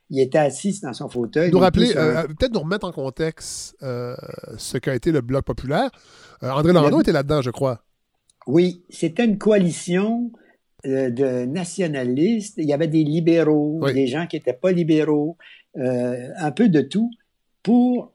Il 0.10 0.22
était 0.22 0.38
assis 0.38 0.80
dans 0.82 0.94
son 0.94 1.10
fauteuil. 1.10 1.52
Nous 1.52 1.60
rappeler, 1.60 1.92
euh, 1.98 2.24
peut-être 2.28 2.54
nous 2.54 2.62
remettre 2.62 2.88
en 2.88 2.94
contexte 2.94 3.76
ce 3.82 4.78
qu'a 4.78 4.96
été 4.96 5.12
le 5.12 5.20
Bloc 5.20 5.44
populaire. 5.44 5.90
André 6.42 6.72
Landau 6.72 7.02
était 7.02 7.12
là-dedans, 7.12 7.42
je 7.42 7.52
crois. 7.52 7.84
Oui, 8.48 8.86
c'était 8.90 9.26
une 9.26 9.38
coalition 9.38 10.32
de 10.86 11.44
nationalistes. 11.46 12.54
Il 12.58 12.70
y 12.70 12.74
avait 12.74 12.88
des 12.88 13.04
libéraux, 13.04 13.82
des 13.92 14.08
gens 14.08 14.28
qui 14.28 14.38
n'étaient 14.38 14.54
pas 14.54 14.72
libéraux, 14.72 15.36
un 15.76 16.52
peu 16.52 16.70
de 16.70 16.80
tout, 16.80 17.12
pour 17.64 18.14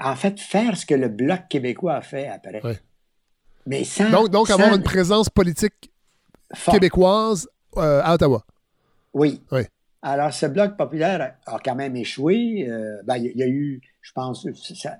en 0.00 0.16
fait, 0.16 0.40
faire 0.40 0.76
ce 0.76 0.86
que 0.86 0.94
le 0.94 1.08
Bloc 1.08 1.48
québécois 1.48 1.96
a 1.96 2.02
fait 2.02 2.28
après. 2.28 2.60
Mais 3.66 3.84
sans, 3.84 4.10
donc, 4.10 4.30
donc 4.30 4.50
avoir 4.50 4.74
une 4.74 4.82
présence 4.82 5.28
politique 5.28 5.90
québécoise 6.70 7.48
euh, 7.76 8.00
à 8.02 8.14
Ottawa. 8.14 8.44
Oui. 9.12 9.40
Alors, 10.02 10.32
ce 10.32 10.46
Bloc 10.46 10.76
populaire 10.76 11.34
a, 11.46 11.58
quand 11.58 11.74
même 11.74 11.96
échoué. 11.96 12.66
Euh, 12.68 13.02
ben, 13.04 13.16
il 13.16 13.36
y, 13.36 13.42
a 13.42 13.48
eu, 13.48 13.80
je 14.02 14.12
pense, 14.12 14.46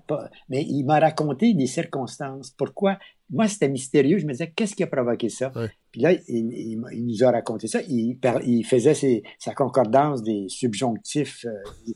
pas, 0.09 0.31
mais 0.49 0.63
il 0.63 0.85
m'a 0.85 0.99
raconté 0.99 1.55
des 1.55 1.67
circonstances. 1.67 2.51
Pourquoi? 2.51 2.99
Moi, 3.31 3.47
c'était 3.47 3.69
mystérieux. 3.69 4.19
Je 4.19 4.27
me 4.27 4.33
disais, 4.33 4.51
qu'est-ce 4.51 4.75
qui 4.75 4.83
a 4.83 4.87
provoqué 4.87 5.29
ça? 5.29 5.53
Puis 5.93 6.01
là, 6.01 6.13
il, 6.29 6.81
nous 7.07 7.25
a 7.25 7.31
raconté 7.31 7.69
ça. 7.69 7.81
Il, 7.83 8.19
il 8.45 8.65
faisait 8.65 9.23
sa 9.39 9.55
concordance 9.55 10.23
des 10.23 10.47
subjonctifs. 10.49 11.45
Euh, 11.45 11.93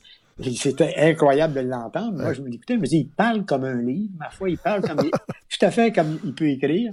c'était 0.56 0.94
incroyable 0.96 1.54
de 1.54 1.60
l'entendre. 1.60 2.18
Moi, 2.18 2.32
je 2.32 2.42
me 2.42 2.48
dis, 2.50 2.56
écoutez, 2.56 2.74
je 2.74 2.80
me 2.80 2.86
dis, 2.86 2.98
il 2.98 3.08
parle 3.08 3.44
comme 3.44 3.64
un 3.64 3.80
livre. 3.82 4.12
Ma 4.18 4.30
foi, 4.30 4.50
il 4.50 4.58
parle 4.58 4.82
comme 4.82 4.98
tout 5.48 5.58
à 5.66 5.70
fait 5.70 5.92
comme 5.92 6.18
il 6.24 6.34
peut 6.34 6.48
écrire. 6.48 6.92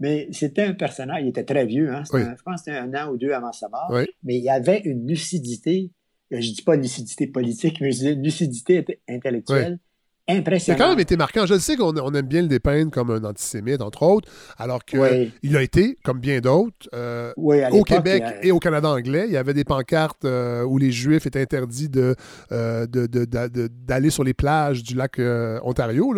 Mais 0.00 0.28
c'était 0.32 0.64
un 0.64 0.74
personnage, 0.74 1.22
il 1.22 1.28
était 1.28 1.44
très 1.44 1.64
vieux, 1.66 1.94
hein? 1.94 2.02
je 2.04 2.42
pense 2.44 2.62
que 2.62 2.64
c'était 2.64 2.76
un 2.76 2.92
an 2.94 3.12
ou 3.12 3.16
deux 3.16 3.30
avant 3.30 3.52
sa 3.52 3.68
mort. 3.68 3.92
Mais 4.24 4.38
il 4.38 4.48
avait 4.48 4.80
une 4.80 5.06
lucidité, 5.06 5.92
je 6.30 6.36
ne 6.36 6.42
dis 6.42 6.62
pas 6.62 6.74
lucidité 6.76 7.28
politique, 7.28 7.80
mais 7.80 7.96
une 7.96 8.22
lucidité 8.22 8.84
intellectuelle 9.08 9.78
impressionnant. 10.28 10.76
Il 10.76 10.80
a 10.80 10.84
quand 10.84 10.90
même 10.90 11.00
été 11.00 11.16
marquant. 11.16 11.46
Je 11.46 11.58
sais 11.58 11.76
qu'on 11.76 11.94
aime 11.94 12.26
bien 12.26 12.42
le 12.42 12.48
dépeindre 12.48 12.90
comme 12.90 13.10
un 13.10 13.24
antisémite, 13.24 13.80
entre 13.80 14.02
autres, 14.02 14.30
alors 14.58 14.84
qu'il 14.84 15.56
a 15.56 15.62
été, 15.62 15.98
comme 16.04 16.18
bien 16.18 16.40
d'autres, 16.40 16.88
euh, 16.94 17.32
au 17.36 17.82
Québec 17.82 18.24
et 18.42 18.52
au 18.52 18.58
Canada 18.58 18.88
anglais. 18.88 19.24
Il 19.26 19.32
y 19.32 19.36
avait 19.36 19.54
des 19.54 19.64
pancartes 19.64 20.24
euh, 20.24 20.62
où 20.62 20.78
les 20.78 20.90
Juifs 20.90 21.26
étaient 21.26 21.42
interdits 21.42 21.90
euh, 22.52 22.86
d'aller 22.86 24.10
sur 24.10 24.24
les 24.24 24.34
plages 24.34 24.82
du 24.82 24.94
lac 24.94 25.18
Ontario. 25.62 26.14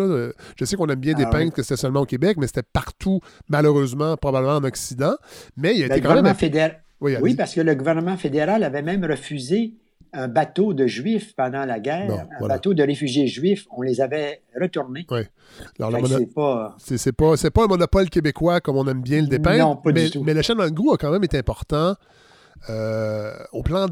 Je 0.59 0.65
sais 0.65 0.77
qu'on 0.77 0.89
aime 0.89 1.01
bien 1.01 1.15
ah 1.17 1.25
dépeindre 1.25 1.53
que 1.53 1.63
c'était 1.63 1.77
seulement 1.77 2.01
au 2.01 2.07
Québec, 2.07 2.37
mais 2.39 2.47
c'était 2.47 2.63
partout, 2.63 3.21
malheureusement, 3.49 4.17
probablement 4.17 4.57
en 4.57 4.65
Occident. 4.65 5.15
Mais 5.57 5.77
il 5.77 5.83
a 5.83 5.87
été 5.87 6.01
quand 6.01 6.21
même... 6.21 6.35
Fédéral... 6.35 6.83
Oui, 7.01 7.35
parce 7.35 7.55
que 7.55 7.61
le 7.61 7.75
gouvernement 7.75 8.17
fédéral 8.17 8.63
avait 8.63 8.83
même 8.83 9.05
refusé 9.05 9.75
un 10.13 10.29
bateau 10.29 10.75
de 10.75 10.87
juifs 10.87 11.35
pendant 11.35 11.65
la 11.65 11.81
guerre, 11.81 12.27
un 12.41 12.47
bateau 12.47 12.75
de 12.75 12.83
réfugiés 12.83 13.27
juifs, 13.27 13.67
on 13.77 13.83
les 13.83 14.01
avait 14.01 14.43
retournés. 14.61 15.07
Oui. 15.11 15.21
Alors, 15.79 16.07
c'est 16.07 16.35
pas... 16.35 16.77
C'est, 16.79 17.13
pas, 17.53 17.65
un 17.65 17.67
monopole 17.67 18.11
québécois 18.11 18.61
comme 18.61 18.77
on 18.77 18.87
aime 18.87 19.03
bien 19.03 19.21
le 19.21 19.29
dépeindre. 19.29 19.69
Non, 19.69 19.77
pas 19.77 19.93
mais, 19.93 20.05
du 20.05 20.11
tout. 20.11 20.25
Mais 20.25 20.35
le 20.35 20.41
a 20.41 20.97
quand 20.97 21.11
même 21.11 21.25
été 21.25 21.39
important 21.39 21.95
euh, 22.71 23.33
au 23.53 23.63
plan 23.63 23.87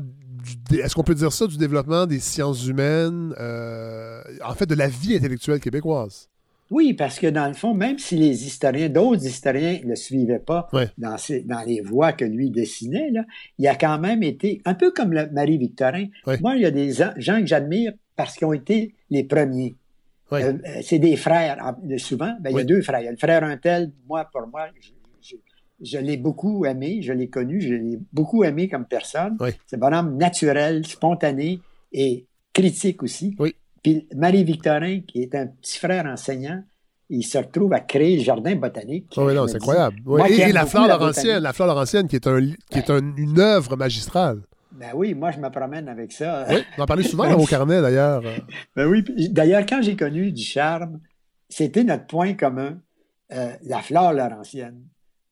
est-ce 0.73 0.95
qu'on 0.95 1.03
peut 1.03 1.15
dire 1.15 1.33
ça 1.33 1.47
du 1.47 1.57
développement 1.57 2.07
des 2.07 2.21
sciences 2.21 2.67
humaines, 2.67 3.35
euh, 3.39 4.23
en 4.45 4.55
fait 4.55 4.67
de 4.67 4.75
la 4.75 4.89
vie 4.89 5.17
intellectuelle 5.17 5.61
québécoise? 5.61 6.29
Oui, 6.75 6.93
parce 6.93 7.21
que 7.21 7.29
dans 7.29 7.47
le 7.47 7.55
fond, 7.55 7.73
même 7.73 8.01
si 8.01 8.17
les 8.17 8.47
historiens, 8.47 8.89
d'autres 8.89 9.25
historiens 9.25 9.79
ne 9.85 9.91
le 9.91 9.95
suivaient 9.95 10.41
pas 10.41 10.69
dans, 10.99 11.15
dans, 11.45 11.63
les 11.65 11.81
voies 11.81 12.13
que 12.13 12.25
lui 12.25 12.51
dessinait, 12.51 13.11
là, 13.13 13.23
il 13.59 13.69
a 13.69 13.77
quand 13.77 13.97
même 14.01 14.25
été, 14.25 14.61
un 14.65 14.75
peu 14.75 14.91
comme 14.91 15.15
Marie-Victorin. 15.31 16.07
Moi, 16.41 16.57
il 16.57 16.63
y 16.63 16.67
a 16.67 16.73
des 16.73 16.91
gens 16.91 17.41
que 17.41 17.47
j'admire 17.47 17.93
parce 18.17 18.35
qu'ils 18.35 18.49
ont 18.49 18.53
été 18.53 18.93
les 19.09 19.23
premiers. 19.23 19.77
Euh, 20.33 20.55
euh, 20.67 20.81
c'est 20.83 20.99
des 20.99 21.15
frères, 21.15 21.77
souvent. 21.99 22.35
Ben, 22.41 22.51
il 22.51 22.57
y 22.57 22.61
a 22.61 22.65
deux 22.65 22.83
frères. 22.83 22.99
Il 23.03 23.05
y 23.05 23.09
a 23.09 23.13
le 23.13 23.19
frère 23.19 23.45
Untel, 23.45 23.93
moi, 24.09 24.29
pour 24.33 24.49
moi, 24.49 24.67
je, 25.81 25.99
l'ai 25.99 26.17
beaucoup 26.17 26.65
aimé, 26.65 27.03
je 27.03 27.13
l'ai 27.13 27.29
connu, 27.29 27.61
je 27.61 27.75
l'ai 27.75 28.01
beaucoup 28.13 28.43
aimé 28.43 28.69
comme 28.69 28.87
personne. 28.87 29.39
C'est 29.65 29.77
un 29.77 29.79
bonhomme 29.79 30.17
naturel, 30.17 30.85
spontané 30.85 31.61
et 31.93 32.27
critique 32.53 33.05
aussi. 33.05 33.37
Puis 33.85 34.09
Marie-Victorin, 34.17 35.01
qui 35.07 35.23
est 35.23 35.35
un 35.37 35.47
petit 35.47 35.79
frère 35.79 36.07
enseignant, 36.07 36.65
il 37.11 37.23
se 37.23 37.39
retrouve 37.39 37.75
à 37.75 37.81
créer 37.81 38.17
le 38.17 38.23
jardin 38.25 38.57
botanique. 38.57 39.13
oui, 39.17 39.35
non, 39.35 39.47
c'est 39.47 39.57
incroyable. 39.57 39.99
et, 40.29 40.51
la 40.53 40.67
fleur 40.67 40.89
laurentienne, 40.89 41.43
la 41.43 41.53
fleur 41.53 41.69
laurentienne, 41.69 42.09
qui 42.09 42.17
est, 42.17 42.27
un, 42.27 42.41
qui 42.71 42.79
est 42.79 42.89
une 42.89 43.39
œuvre 43.39 43.77
magistrale. 43.77 44.41
Ben 44.73 44.91
oui, 44.95 45.15
moi, 45.15 45.31
je 45.31 45.39
me 45.39 45.51
promène 45.51 45.89
avec 45.89 46.13
ça. 46.13 46.47
Oui, 46.49 46.65
on 46.79 46.83
en 46.83 46.87
parlait 46.87 47.05
souvent 47.05 47.29
dans 47.31 47.37
vos 47.37 47.47
carnets, 47.47 47.83
d'ailleurs. 47.83 48.23
Ben 48.75 48.87
oui, 48.87 49.05
d'ailleurs, 49.31 49.65
quand 49.69 49.83
j'ai 49.83 49.97
connu 49.97 50.33
du 50.33 50.43
charme, 50.43 51.01
c'était 51.49 51.85
notre 51.85 52.07
point 52.07 52.33
commun, 52.33 52.79
euh, 53.33 53.53
la 53.63 53.81
fleur 53.81 54.15
laurentienne. 54.15 54.83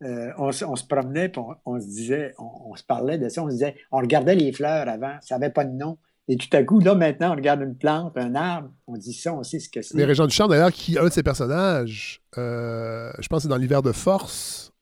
Euh, 0.02 0.30
on, 0.36 0.52
se 0.52 0.84
promenait, 0.86 1.32
on, 1.38 1.54
on, 1.64 1.80
se 1.80 1.86
disait, 1.86 2.34
on, 2.38 2.74
se 2.76 2.82
parlait 2.84 3.18
de 3.18 3.28
ça, 3.28 3.42
on 3.42 3.46
se 3.46 3.52
disait, 3.52 3.76
on 3.92 3.98
regardait 3.98 4.34
les 4.34 4.52
fleurs 4.52 4.88
avant, 4.88 5.16
ça 5.20 5.38
n'avait 5.38 5.52
pas 5.52 5.64
de 5.64 5.72
nom. 5.72 5.96
Et 6.28 6.36
tout 6.36 6.48
à 6.56 6.62
coup, 6.62 6.78
là, 6.78 6.94
maintenant, 6.94 7.32
on 7.32 7.36
regarde 7.36 7.62
une 7.62 7.76
plante, 7.76 8.16
un 8.16 8.34
arbre, 8.34 8.70
on 8.86 8.96
dit 8.96 9.12
ça, 9.12 9.34
on 9.34 9.42
sait 9.42 9.58
ce 9.58 9.68
que 9.68 9.82
c'est. 9.82 9.96
Les 9.96 10.04
régions 10.04 10.26
du 10.26 10.34
Charme, 10.34 10.50
d'ailleurs, 10.50 10.72
qui, 10.72 10.96
un 10.96 11.04
de 11.04 11.10
ses 11.10 11.22
personnages, 11.22 12.22
euh, 12.38 13.10
je 13.18 13.26
pense 13.26 13.38
que 13.38 13.42
c'est 13.42 13.48
dans 13.48 13.56
l'hiver 13.56 13.82
de 13.82 13.90
force, 13.90 14.72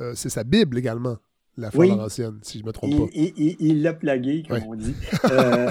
euh, 0.00 0.12
c'est 0.14 0.28
sa 0.28 0.44
Bible 0.44 0.76
également, 0.76 1.16
la 1.56 1.70
fleur 1.70 1.98
ancienne, 2.00 2.38
si 2.42 2.58
je 2.58 2.64
ne 2.64 2.68
me 2.68 2.72
trompe 2.72 2.90
pas. 2.90 3.06
Il 3.14 3.82
l'a 3.82 3.94
plagué, 3.94 4.42
comme 4.46 4.62
on 4.68 4.74
dit. 4.74 4.94
Euh, 5.30 5.70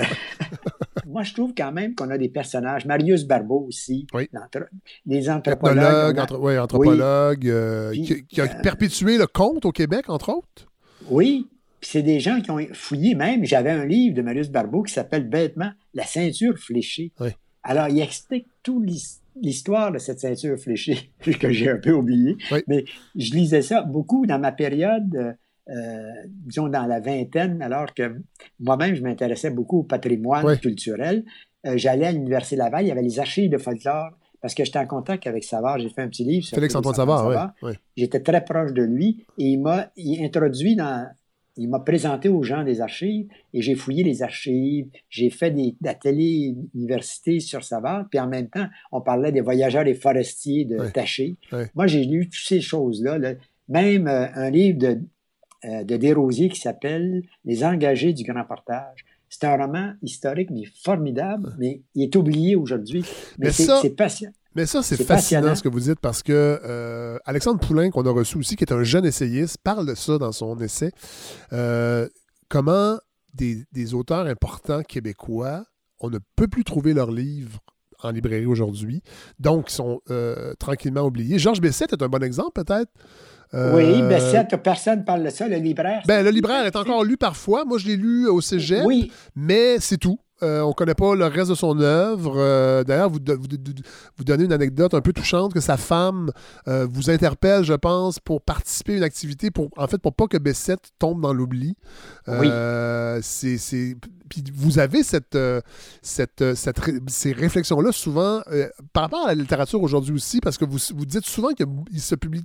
moi, 1.06 1.22
je 1.22 1.34
trouve 1.36 1.54
quand 1.56 1.72
même 1.72 1.94
qu'on 1.94 2.10
a 2.10 2.18
des 2.18 2.30
personnages. 2.30 2.86
Marius 2.86 3.24
Barbeau 3.26 3.66
aussi. 3.68 4.08
Oui. 4.14 4.28
Les 5.06 5.30
anthropologues. 5.30 6.22
oui, 6.40 6.58
anthropologue, 6.58 7.94
qui, 7.94 8.42
a 8.42 8.48
perpétué 8.48 9.20
le 9.20 9.28
conte 9.28 9.66
au 9.66 9.72
Québec, 9.72 10.06
entre 10.10 10.30
autres. 10.30 10.66
Oui, 11.10 11.48
puis 11.80 11.90
c'est 11.92 12.04
des 12.04 12.20
gens 12.20 12.42
qui 12.42 12.52
ont 12.52 12.60
fouillé 12.74 13.16
même. 13.16 13.46
J'avais 13.46 13.72
un 13.72 13.86
livre 13.86 14.16
de 14.16 14.22
Marius 14.22 14.50
Barbeau 14.50 14.84
qui 14.84 14.94
s'appelle 14.94 15.28
bêtement 15.28 15.72
La 15.94 16.04
ceinture 16.04 16.58
fléchée. 16.58 17.12
Alors, 17.64 17.88
il 17.90 18.00
explique 18.02 18.48
toute 18.64 18.86
l'histoire 19.36 19.92
de 19.92 19.98
cette 19.98 20.20
ceinture 20.20 20.58
fléchée, 20.58 21.12
que 21.40 21.52
j'ai 21.52 21.70
un 21.70 21.78
peu 21.78 21.92
oublié. 21.92 22.36
Mais 22.68 22.86
je 23.16 23.32
lisais 23.34 23.62
ça 23.62 23.82
beaucoup 23.82 24.26
dans 24.26 24.40
ma 24.40 24.52
période, 24.52 25.38
euh, 25.70 26.10
disons 26.28 26.68
dans 26.68 26.86
la 26.86 27.00
vingtaine, 27.00 27.62
alors 27.62 27.94
que 27.94 28.22
moi-même, 28.60 28.96
je 28.96 29.02
m'intéressais 29.02 29.50
beaucoup 29.50 29.80
au 29.80 29.84
patrimoine 29.84 30.58
culturel. 30.58 31.24
Euh, 31.66 31.74
j'allais 31.76 32.08
à 32.08 32.12
l'Université 32.12 32.56
Laval, 32.56 32.86
il 32.86 32.88
y 32.88 32.92
avait 32.92 33.02
les 33.02 33.20
archives 33.20 33.52
de 33.52 33.58
folklore 33.58 34.12
parce 34.42 34.54
que 34.54 34.64
j'étais 34.64 34.80
en 34.80 34.88
contact 34.88 35.28
avec 35.28 35.44
Savard. 35.44 35.80
J'ai 35.80 35.90
fait 35.90 36.02
un 36.02 36.08
petit 36.08 36.24
livre 36.24 36.46
sur 36.46 36.56
Félix-Antoine 36.56 36.96
Savard. 36.96 37.54
J'étais 37.98 38.22
très 38.22 38.44
proche 38.44 38.72
de 38.72 38.84
lui 38.84 39.26
et 39.38 39.46
il 39.46 39.58
m'a 39.62 39.92
introduit 40.22 40.78
dans, 40.78 41.10
il 41.60 41.70
m'a 41.70 41.80
présenté 41.80 42.30
aux 42.30 42.42
gens 42.42 42.64
des 42.64 42.80
archives 42.80 43.28
et 43.54 43.62
j'ai 43.62 43.76
fouillé 43.76 44.04
les 44.04 44.24
archives, 44.24 44.88
j'ai 45.10 45.30
fait 45.30 45.52
des 45.52 45.76
ateliers 45.86 46.56
universités 46.74 47.40
sur 47.42 47.64
Savard, 47.64 48.08
puis 48.10 48.20
en 48.20 48.28
même 48.28 48.48
temps, 48.48 48.68
on 48.92 49.02
parlait 49.02 49.32
des 49.32 49.42
voyageurs 49.42 49.86
et 49.86 49.94
forestiers 49.94 50.64
de 50.66 50.90
Taché. 50.90 51.36
Moi, 51.76 51.88
j'ai 51.88 52.06
lu 52.06 52.30
toutes 52.30 52.48
ces 52.48 52.62
choses-là, 52.62 53.20
même 53.68 54.08
euh, 54.08 54.28
un 54.34 54.50
livre 54.50 54.80
de, 54.80 55.00
euh, 55.66 55.84
de 55.84 55.98
Desrosiers 55.98 56.50
qui 56.50 56.60
s'appelle 56.60 57.24
Les 57.44 57.64
engagés 57.64 58.14
du 58.14 58.24
grand 58.24 58.46
portage. 58.46 59.06
C'est 59.28 59.44
un 59.44 59.58
roman 59.58 59.94
historique, 60.02 60.50
mais 60.52 60.64
formidable, 60.82 61.54
mais 61.60 61.82
il 61.94 62.04
est 62.04 62.16
oublié 62.16 62.56
aujourd'hui. 62.56 63.04
Mais, 63.38 63.52
c'est 63.52 63.96
patient. 63.96 64.32
Mais 64.56 64.66
ça, 64.66 64.82
c'est 64.82 65.04
fascinant 65.04 65.56
ce 65.56 65.62
que 65.62 65.70
vous 65.70 65.80
dites 65.80 66.00
parce 66.00 66.24
que 66.24 66.60
euh, 66.64 67.18
Alexandre 67.26 67.60
Poulain, 67.60 67.92
qu'on 67.92 68.06
a 68.06 68.12
reçu 68.12 68.38
aussi, 68.38 68.56
qui 68.56 68.64
est 68.64 68.74
un 68.74 68.84
jeune 68.84 69.06
essayiste, 69.06 69.58
parle 69.64 69.86
de 69.86 69.96
ça 69.96 70.18
dans 70.18 70.32
son 70.32 70.58
essai. 70.60 70.92
Euh, 71.54 72.08
comment 72.48 72.98
des, 73.34 73.94
auteurs 73.94 74.26
importants 74.26 74.82
québécois, 74.82 75.64
on 76.00 76.10
ne 76.10 76.18
peut 76.36 76.48
plus 76.48 76.64
trouver 76.64 76.94
leurs 76.94 77.12
livres 77.12 77.60
en 78.02 78.12
librairie 78.12 78.46
aujourd'hui, 78.46 79.02
donc 79.40 79.70
ils 79.70 79.76
sont 79.76 80.02
euh, 80.10 80.54
tranquillement 80.58 81.02
oubliés. 81.02 81.38
Georges 81.38 81.62
Bessette 81.62 81.94
est 81.94 82.02
un 82.02 82.08
bon 82.08 82.24
exemple, 82.24 82.64
peut-être? 82.64 82.92
oui, 83.54 84.02
Bessette, 84.04 84.56
personne 84.64 85.04
parle 85.04 85.24
de 85.24 85.30
ça, 85.30 85.48
le 85.48 85.58
libraire. 85.58 86.04
Ben, 86.08 86.24
le 86.24 86.32
libraire 86.32 86.66
est 86.66 86.76
encore 86.76 87.04
lu 87.04 87.18
parfois. 87.18 87.66
Moi, 87.66 87.78
je 87.78 87.88
l'ai 87.88 87.98
lu 87.98 88.28
au 88.28 88.42
cégep, 88.42 88.84
oui. 88.86 89.12
mais 89.36 89.80
c'est 89.80 89.98
tout. 89.98 90.20
Euh, 90.42 90.62
on 90.62 90.70
ne 90.70 90.74
connaît 90.74 90.96
pas 90.96 91.16
le 91.16 91.26
reste 91.26 91.50
de 91.50 91.56
son 91.56 91.80
œuvre. 91.80 92.36
Euh, 92.38 92.84
d'ailleurs, 92.84 93.10
vous, 93.10 93.20
vous, 93.20 94.24
donnez 94.24 94.46
une 94.46 94.54
anecdote 94.54 94.94
un 94.94 95.02
peu 95.02 95.14
touchante 95.14 95.54
que 95.54 95.60
sa 95.60 95.78
femme 95.78 96.32
euh, 96.68 96.88
vous 96.90 97.10
interpelle, 97.10 97.64
je 97.64 97.74
pense, 97.74 98.20
pour 98.20 98.42
participer 98.42 98.94
à 98.94 98.98
une 98.98 99.04
activité, 99.04 99.52
pour, 99.52 99.70
en 99.78 99.88
fait, 99.88 99.98
pour 99.98 100.14
pas 100.14 100.28
que 100.28 100.38
Bessette 100.38 100.92
tombe 100.98 101.22
dans 101.22 101.34
l'oubli. 101.34 101.76
Oui. 102.28 102.50
c'est 103.22 103.96
puis 104.30 104.44
vous 104.54 104.80
avez 104.80 105.04
cette, 105.04 105.36
euh, 105.36 105.60
cette, 106.02 106.42
euh, 106.42 106.56
ces 107.08 107.32
réflexions-là 107.34 107.92
souvent 107.92 108.42
euh, 108.52 108.70
par 108.94 109.04
rapport 109.04 109.26
à 109.26 109.28
la 109.28 109.36
littérature 109.36 109.82
aujourd'hui 109.82 110.14
aussi, 110.14 110.40
parce 110.40 110.58
que 110.58 110.66
vous, 110.66 110.78
vous 110.96 111.06
dites 111.06 111.26
souvent 111.26 111.50
qu'il 111.50 111.68
se 112.00 112.16
publie, 112.16 112.44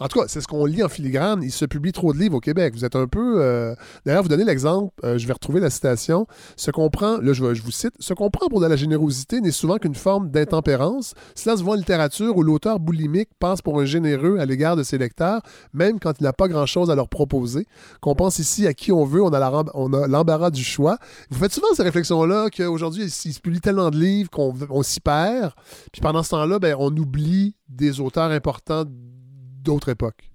en 0.00 0.08
tout 0.08 0.18
cas, 0.20 0.26
c'est 0.28 0.40
ce 0.40 0.48
qu'on 0.48 0.64
lit 0.64 0.82
en 0.82 0.88
filigrane, 0.88 1.42
il 1.42 1.52
se 1.52 1.66
publie 1.66 1.92
trop 1.92 2.12
de 2.12 2.18
livres 2.18 2.36
au 2.36 2.40
Québec. 2.40 2.74
Vous 2.74 2.84
êtes 2.84 2.96
un 2.96 3.06
peu, 3.06 3.76
d'ailleurs, 4.04 4.22
vous 4.22 4.28
donnez 4.28 4.44
l'exemple, 4.44 4.92
je 5.02 5.26
vais 5.26 5.32
retrouver 5.32 5.60
la 5.60 5.70
citation, 5.70 6.26
ce 6.56 6.70
qu'on 6.70 6.90
prend, 6.90 7.18
là 7.18 7.32
je, 7.36 7.62
vous 7.62 7.70
cite, 7.70 7.94
ce 7.98 8.14
qu'on 8.14 8.30
prend 8.30 8.48
pour 8.48 8.60
de 8.60 8.66
la 8.66 8.76
générosité 8.76 9.40
n'est 9.40 9.50
souvent 9.50 9.78
qu'une 9.78 9.94
forme 9.94 10.30
d'intempérance. 10.30 11.14
Cela 11.34 11.56
se 11.56 11.62
voit 11.62 11.74
en 11.74 11.76
littérature 11.76 12.36
où 12.36 12.42
l'auteur 12.42 12.80
boulimique 12.80 13.28
passe 13.38 13.62
pour 13.62 13.80
un 13.80 13.84
généreux 13.84 14.38
à 14.38 14.46
l'égard 14.46 14.76
de 14.76 14.82
ses 14.82 14.98
lecteurs, 14.98 15.42
même 15.72 16.00
quand 16.00 16.14
il 16.18 16.24
n'a 16.24 16.32
pas 16.32 16.48
grand-chose 16.48 16.90
à 16.90 16.94
leur 16.94 17.08
proposer. 17.08 17.66
Qu'on 18.00 18.14
pense 18.14 18.38
ici 18.38 18.66
à 18.66 18.74
qui 18.74 18.92
on 18.92 19.04
veut, 19.04 19.22
on 19.22 19.32
a 19.32 20.06
l'embarras 20.08 20.50
du 20.50 20.64
choix. 20.64 20.98
Vous 21.30 21.38
faites 21.38 21.52
souvent 21.52 21.68
ces 21.74 21.82
réflexions-là 21.82 22.48
qu'aujourd'hui, 22.50 23.04
il, 23.04 23.10
se 23.10 23.40
publie 23.40 23.60
tellement 23.60 23.90
de 23.90 23.98
livres 23.98 24.30
qu'on 24.30 24.82
s'y 24.82 25.00
perd. 25.00 25.52
Puis 25.92 26.00
pendant 26.00 26.22
ce 26.22 26.30
temps-là, 26.30 26.58
ben, 26.58 26.76
on 26.78 26.94
oublie 26.96 27.54
des 27.68 28.00
auteurs 28.00 28.30
importants 28.30 28.84
d'autres 28.86 29.90
époques. 29.90 30.30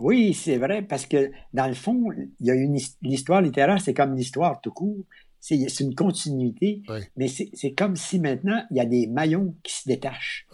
Oui, 0.00 0.32
c'est 0.32 0.58
vrai, 0.58 0.82
parce 0.82 1.06
que 1.06 1.32
dans 1.52 1.66
le 1.66 1.74
fond, 1.74 2.10
il 2.40 2.46
y 2.46 2.50
a 2.50 2.54
une 2.54 2.78
l'histoire 3.02 3.42
littéraire, 3.42 3.80
c'est 3.80 3.94
comme 3.94 4.14
l'histoire 4.14 4.60
tout 4.60 4.70
court. 4.70 5.04
C'est 5.40 5.80
une 5.80 5.94
continuité, 5.94 6.82
mais 7.16 7.28
c'est 7.28 7.72
comme 7.72 7.96
si 7.96 8.20
maintenant, 8.20 8.62
il 8.70 8.76
y 8.76 8.80
a 8.80 8.86
des 8.86 9.06
maillons 9.06 9.54
qui 9.62 9.74
se 9.74 9.88
détachent. 9.88 10.46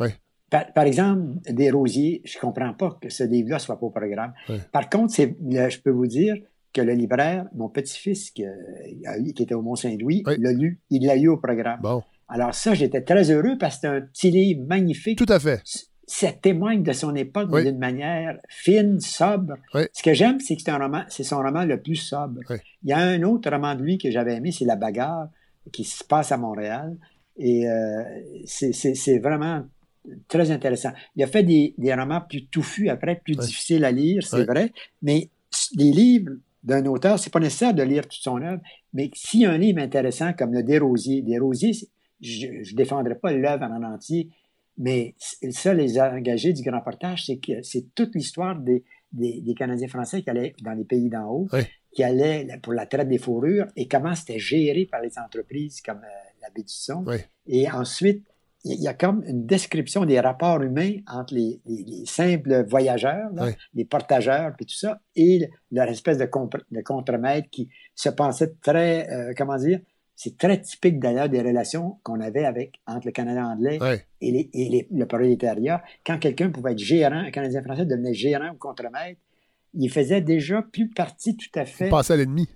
Par, 0.51 0.85
exemple, 0.85 1.41
des 1.51 1.71
rosiers, 1.71 2.23
je 2.25 2.39
comprends 2.39 2.75
pas 2.75 2.97
que 3.01 3.09
ce 3.09 3.25
livre-là 3.25 3.59
soit 3.59 3.79
pas 3.79 3.87
au 3.87 3.91
programme. 3.91 4.33
Par 4.73 4.89
contre, 4.89 5.15
je 5.15 5.81
peux 5.81 5.91
vous 5.91 6.07
dire, 6.07 6.37
que 6.75 6.83
le 6.83 6.93
libraire, 6.93 7.47
mon 7.55 7.69
petit-fils 7.69 8.33
qui, 8.33 8.45
qui, 9.35 9.43
était 9.43 9.55
au 9.55 9.63
Mont-Saint-Louis, 9.63 10.25
l'a 10.27 10.53
lu. 10.53 10.81
Il 10.91 11.07
l'a 11.07 11.17
lu 11.17 11.29
au 11.29 11.39
programme. 11.39 11.81
Bon. 11.81 12.03
Alors 12.29 12.55
ça, 12.55 12.75
j'étais 12.75 13.03
très 13.03 13.31
heureux 13.31 13.57
parce 13.59 13.77
que 13.77 13.81
c'est 13.83 13.87
un 13.87 14.01
petit 14.01 14.31
livre 14.31 14.67
magnifique. 14.67 15.17
Tout 15.17 15.33
à 15.33 15.39
fait. 15.39 15.63
Ça 16.07 16.33
témoigne 16.33 16.83
de 16.83 16.93
son 16.93 17.15
époque 17.15 17.51
d'une 17.63 17.79
manière 17.79 18.39
fine, 18.49 19.01
sobre. 19.01 19.55
Ce 19.73 20.03
que 20.03 20.13
j'aime, 20.13 20.41
c'est 20.41 20.57
que 20.57 20.63
c'est 20.63 20.71
un 20.71 20.79
roman, 20.79 21.05
c'est 21.09 21.25
son 21.25 21.39
roman 21.39 21.65
le 21.65 21.81
plus 21.81 21.97
sobre. 21.97 22.41
Il 22.83 22.91
y 22.91 22.93
a 22.93 22.99
un 22.99 23.23
autre 23.23 23.51
roman 23.51 23.75
de 23.75 23.83
lui 23.83 23.99
que 23.99 24.11
j'avais 24.11 24.37
aimé, 24.37 24.53
c'est 24.53 24.65
La 24.65 24.77
bagarre, 24.77 25.29
qui 25.73 25.85
se 25.85 26.05
passe 26.05 26.33
à 26.33 26.37
Montréal. 26.37 26.97
Et 27.37 27.69
euh, 27.69 28.03
c'est 28.45 29.19
vraiment 29.19 29.65
très 30.29 30.51
intéressant. 30.51 30.93
Il 31.17 31.23
a 31.23 31.27
fait 31.27 31.43
des, 31.43 31.75
des 31.79 31.95
romans 31.95 32.21
plus 32.21 32.47
touffus 32.47 32.89
après, 32.89 33.21
plus 33.25 33.37
difficiles 33.37 33.85
à 33.85 33.91
lire, 33.91 34.23
c'est 34.23 34.45
vrai, 34.45 34.73
mais 35.03 35.31
des 35.75 35.91
livres 35.91 36.33
d'un 36.63 36.85
auteur, 36.87 37.19
c'est 37.19 37.33
pas 37.33 37.41
nécessaire 37.41 37.75
de 37.75 37.83
lire 37.83 38.03
toute 38.03 38.23
son 38.23 38.41
œuvre, 38.41 38.61
mais 38.93 39.11
si 39.15 39.45
un 39.45 39.59
livre 39.59 39.81
intéressant 39.81 40.33
comme 40.33 40.53
le 40.53 40.63
Desrosiers, 40.63 41.23
Desrosiers, 41.23 41.73
je 42.21 42.47
ne 42.47 42.77
défendrai 42.77 43.15
pas 43.17 43.33
l'œuvre 43.33 43.65
en 43.65 43.83
entier, 43.83 44.31
mais 44.77 45.15
ça, 45.51 45.73
les 45.73 46.01
engagés 46.01 46.53
du 46.53 46.63
Grand 46.63 46.81
Portage, 46.81 47.27
c'est 47.27 47.39
que 47.39 47.63
c'est 47.63 47.95
toute 47.95 48.15
l'histoire 48.15 48.59
des, 48.59 48.85
des, 49.13 49.55
Canadiens 49.55 49.89
français 49.89 50.23
qui 50.23 50.31
allaient 50.31 50.55
dans 50.63 50.73
les 50.73 50.85
pays 50.85 51.09
d'en 51.09 51.31
haut, 51.31 51.49
qui 51.93 52.03
allaient 52.03 52.47
pour 52.63 52.73
la 52.73 52.87
traite 52.87 53.09
des 53.09 53.19
fourrures 53.19 53.67
et 53.77 53.87
comment 53.87 54.15
c'était 54.15 54.39
géré 54.41 54.87
par 54.91 55.01
les 55.01 55.19
entreprises 55.19 55.81
comme 55.81 55.99
euh, 55.99 56.31
la 56.43 56.51
baie 56.51 56.65
Et 57.47 57.71
ensuite, 57.71 58.25
il 58.65 58.81
y 58.81 58.89
a 58.89 58.95
comme 58.95 59.23
une 59.27 59.47
description 59.47 60.07
des 60.07 60.19
rapports 60.19 60.63
humains 60.63 60.95
entre 61.07 61.35
les, 61.35 61.61
simples 62.07 62.65
voyageurs, 62.67 63.31
les 63.75 63.85
portageurs, 63.85 64.55
puis 64.57 64.65
tout 64.65 64.75
ça, 64.75 65.01
et 65.15 65.51
leur 65.71 65.87
espèce 65.89 66.17
de, 66.17 66.25
de 66.25 66.81
contremaître 66.81 67.49
qui 67.51 67.69
se 67.95 68.09
pensait 68.09 68.55
très, 68.63 69.11
euh, 69.11 69.35
comment 69.37 69.57
dire, 69.57 69.81
c'est 70.17 70.39
très 70.39 70.61
typique 70.61 71.01
d'ailleurs 71.01 71.29
des 71.29 71.43
relations 71.43 71.99
qu'on 72.03 72.21
avait 72.21 72.45
avec 72.45 72.81
entre 72.87 73.07
le 73.07 73.13
Canada 73.13 73.45
anglais 73.47 73.79
et, 74.21 74.51
et 74.53 74.89
le 74.91 75.07
prolétariat. 75.07 75.83
Quand 76.07 76.19
quelqu'un 76.19 76.51
pouvait 76.51 76.73
être 76.73 76.79
gérant, 76.79 77.19
un 77.19 77.31
Canadien 77.31 77.63
français 77.63 77.85
devenait 77.85 78.15
gérant 78.15 78.51
ou 78.51 78.57
contremaître, 78.57 79.21
il 79.75 79.91
faisait 79.91 80.21
déjà 80.21 80.63
plus 80.63 80.89
partie 80.89 81.37
tout 81.37 81.59
à 81.59 81.65
fait. 81.65 81.87
Il 81.87 81.91
passait 81.91 82.13
à 82.13 82.17
l'ennemi. 82.17 82.49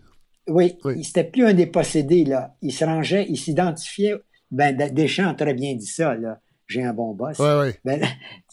Oui, 0.47 0.78
oui. 0.85 1.05
c'était 1.05 1.24
plus 1.24 1.44
un 1.44 1.52
dépossédé, 1.52 2.24
là. 2.24 2.56
Il 2.62 2.72
se 2.72 2.85
rangeait, 2.85 3.26
il 3.28 3.36
s'identifiait 3.36 4.14
ben, 4.51 4.76
Deschamps 4.76 5.28
a 5.28 5.35
très 5.35 5.55
bien 5.55 5.74
dit 5.74 5.86
ça, 5.86 6.14
là. 6.14 6.40
J'ai 6.66 6.82
un 6.82 6.93
bon 6.93 7.14
boss. 7.14 7.39
Ouais, 7.39 7.59
ouais. 7.59 7.80
Ben, 7.85 8.02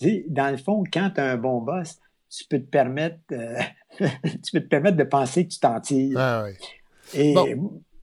dans 0.30 0.52
le 0.52 0.58
fond, 0.58 0.84
quand 0.92 1.12
tu 1.16 1.22
as 1.22 1.32
un 1.32 1.38
bon 1.38 1.62
boss, 1.62 1.98
tu 2.30 2.46
peux 2.46 2.60
te 2.60 2.70
permettre, 2.70 3.18
euh, 3.32 3.60
tu 4.00 4.52
peux 4.54 4.62
te 4.62 4.68
permettre 4.68 4.98
de 4.98 5.04
penser 5.04 5.46
que 5.46 5.54
tu 5.54 5.60
t'en 5.60 5.80
tires. 5.80 6.18
Ouais, 6.18 6.54
Et, 7.14 7.36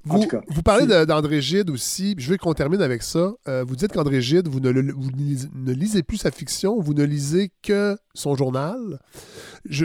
vous, 0.05 0.27
vous, 0.49 0.62
parlez 0.62 0.87
d'André 1.07 1.41
Gide 1.41 1.70
aussi, 1.70 2.15
je 2.19 2.31
veux 2.31 2.37
qu'on 2.37 2.55
termine 2.55 2.83
avec 2.83 3.03
ça. 3.03 3.33
Euh, 3.47 3.65
vous 3.65 3.77
dites 3.77 3.93
qu'André 3.93 4.20
Gide, 4.20 4.49
vous, 4.49 4.61
ne, 4.61 4.70
vous 4.70 5.11
ne, 5.11 5.73
lisez 5.73 6.03
plus 6.03 6.16
sa 6.16 6.31
fiction, 6.31 6.81
vous 6.81 6.95
ne 6.95 7.05
lisez 7.05 7.53
que 7.62 7.97
son 8.15 8.35
journal. 8.35 8.99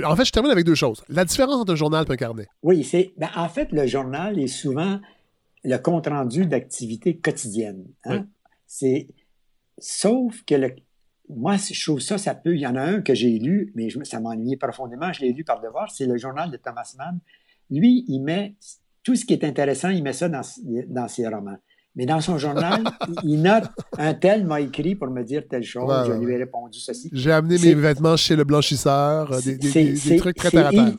en 0.04 0.16
fait, 0.16 0.26
je 0.26 0.32
termine 0.32 0.52
avec 0.52 0.66
deux 0.66 0.76
choses. 0.76 1.04
La 1.10 1.24
différence 1.24 1.56
entre 1.56 1.74
un 1.74 1.76
journal 1.76 2.06
et 2.08 2.12
un 2.12 2.16
carnet. 2.16 2.48
Oui, 2.64 2.84
c'est. 2.84 3.14
Ben, 3.18 3.30
en 3.36 3.50
fait, 3.50 3.72
le 3.72 3.86
journal 3.86 4.40
est 4.40 4.48
souvent 4.48 5.00
le 5.64 5.78
compte-rendu 5.78 6.46
d'activité 6.46 7.18
quotidienne. 7.18 7.86
Hein? 8.06 8.26
C'est 8.66 9.08
sauf 9.78 10.44
que 10.44 10.56
le, 10.56 10.76
moi, 11.30 11.58
je 11.58 11.84
trouve 11.84 12.00
ça, 12.00 12.18
ça 12.18 12.36
peut. 12.36 12.56
Il 12.56 12.62
y 12.62 12.68
en 12.68 12.76
a 12.76 12.82
un 12.82 13.02
que 13.02 13.14
j'ai 13.14 13.38
lu, 13.38 13.72
mais 13.76 13.90
je, 13.90 14.04
ça 14.04 14.20
m'ennuyait 14.20 14.58
profondément. 14.58 15.12
Je 15.12 15.22
l'ai 15.22 15.34
lu 15.34 15.44
par 15.44 15.62
devoir. 15.62 15.92
C'est 15.92 16.06
le 16.06 16.18
journal 16.18 16.50
de 16.52 16.58
Thomas 16.58 16.94
Mann. 16.98 17.20
Lui, 17.70 18.06
il 18.08 18.22
met 18.22 18.56
tout 19.08 19.16
ce 19.16 19.24
qui 19.24 19.32
est 19.32 19.46
intéressant, 19.46 19.88
il 19.88 20.04
met 20.04 20.12
ça 20.12 20.28
dans, 20.28 20.42
dans 20.90 21.08
ses 21.08 21.26
romans. 21.30 21.56
Mais 21.96 22.06
dans 22.06 22.20
son 22.20 22.38
journal, 22.38 22.84
il 23.24 23.42
note 23.42 23.64
un 23.98 24.14
tel 24.14 24.46
m'a 24.46 24.60
écrit 24.60 24.96
pour 24.96 25.08
me 25.10 25.24
dire 25.24 25.44
telle 25.50 25.64
chose, 25.64 25.90
je 26.08 26.12
lui 26.12 26.34
ai 26.34 26.38
répondu 26.40 26.78
ceci. 26.78 27.10
J'ai 27.14 27.32
amené 27.32 27.58
mes 27.58 27.74
vêtements 27.74 28.18
chez 28.18 28.36
le 28.36 28.44
blanchisseur, 28.44 29.32
euh, 29.32 29.40
des, 29.42 29.94
des, 29.94 30.18
trucs 30.18 30.36
très 30.36 30.52
terre 30.52 30.92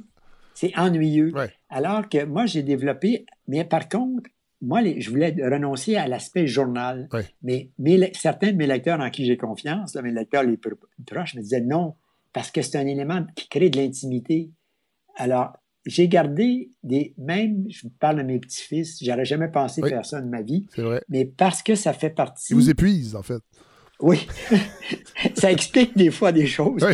C'est 0.55 0.73
ennuyeux. 0.79 1.35
Alors 1.69 2.09
que 2.09 2.25
moi, 2.25 2.47
j'ai 2.47 2.63
développé, 2.63 3.27
mais 3.47 3.63
par 3.67 3.91
contre, 3.91 4.31
moi, 4.63 4.81
je 4.97 5.11
voulais 5.11 5.37
renoncer 5.39 5.97
à 5.97 6.09
l'aspect 6.09 6.47
journal. 6.47 7.11
Mais 7.43 7.73
certains 8.15 8.53
de 8.53 8.57
mes 8.57 8.67
lecteurs 8.67 9.01
en 9.01 9.11
qui 9.11 9.27
j'ai 9.27 9.37
confiance, 9.37 9.97
mes 9.97 10.13
lecteurs 10.13 10.45
les 10.45 10.57
plus 10.57 10.77
proches, 11.07 11.35
me 11.35 11.43
disaient 11.43 11.61
non, 11.61 11.95
parce 12.33 12.51
que 12.51 12.63
c'est 12.63 12.79
un 12.79 12.87
élément 12.87 13.27
qui 13.37 13.51
crée 13.51 13.69
de 13.69 13.79
l'intimité. 13.79 14.51
Alors, 15.19 15.53
j'ai 15.89 16.07
gardé 16.07 16.71
des. 16.83 17.15
Même, 17.17 17.65
je 17.69 17.89
parle 17.99 18.19
de 18.19 18.23
mes 18.23 18.39
petits-fils, 18.39 19.03
j'aurais 19.03 19.25
jamais 19.25 19.49
pensé 19.49 19.83
faire 19.83 20.05
ça 20.05 20.21
de 20.21 20.29
ma 20.29 20.43
vie. 20.43 20.67
Vrai. 20.77 21.03
Mais 21.09 21.25
parce 21.25 21.63
que 21.63 21.75
ça 21.75 21.93
fait 21.93 22.11
partie. 22.11 22.53
Ils 22.53 22.57
vous 22.57 22.71
épuisent, 22.71 23.17
en 23.17 23.23
fait. 23.23 23.43
Oui. 24.01 24.29
ça 25.35 25.51
explique 25.51 25.97
des 25.97 26.11
fois 26.11 26.31
des 26.31 26.47
choses. 26.47 26.85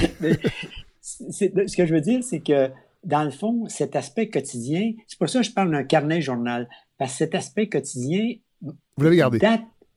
ce 1.02 1.76
que 1.76 1.86
je 1.86 1.94
veux 1.94 2.00
dire, 2.00 2.22
c'est 2.22 2.40
que 2.40 2.70
dans 3.02 3.24
le 3.24 3.30
fond, 3.30 3.66
cet 3.68 3.96
aspect 3.96 4.30
quotidien, 4.30 4.92
c'est 5.06 5.18
pour 5.18 5.28
ça 5.28 5.40
que 5.40 5.46
je 5.46 5.52
parle 5.52 5.72
d'un 5.72 5.84
carnet 5.84 6.20
journal. 6.20 6.68
Parce 6.96 7.12
que 7.12 7.18
cet 7.18 7.34
aspect 7.34 7.68
quotidien 7.68 8.36
Vous 8.62 9.04
l'avez 9.04 9.16
gardé. 9.16 9.38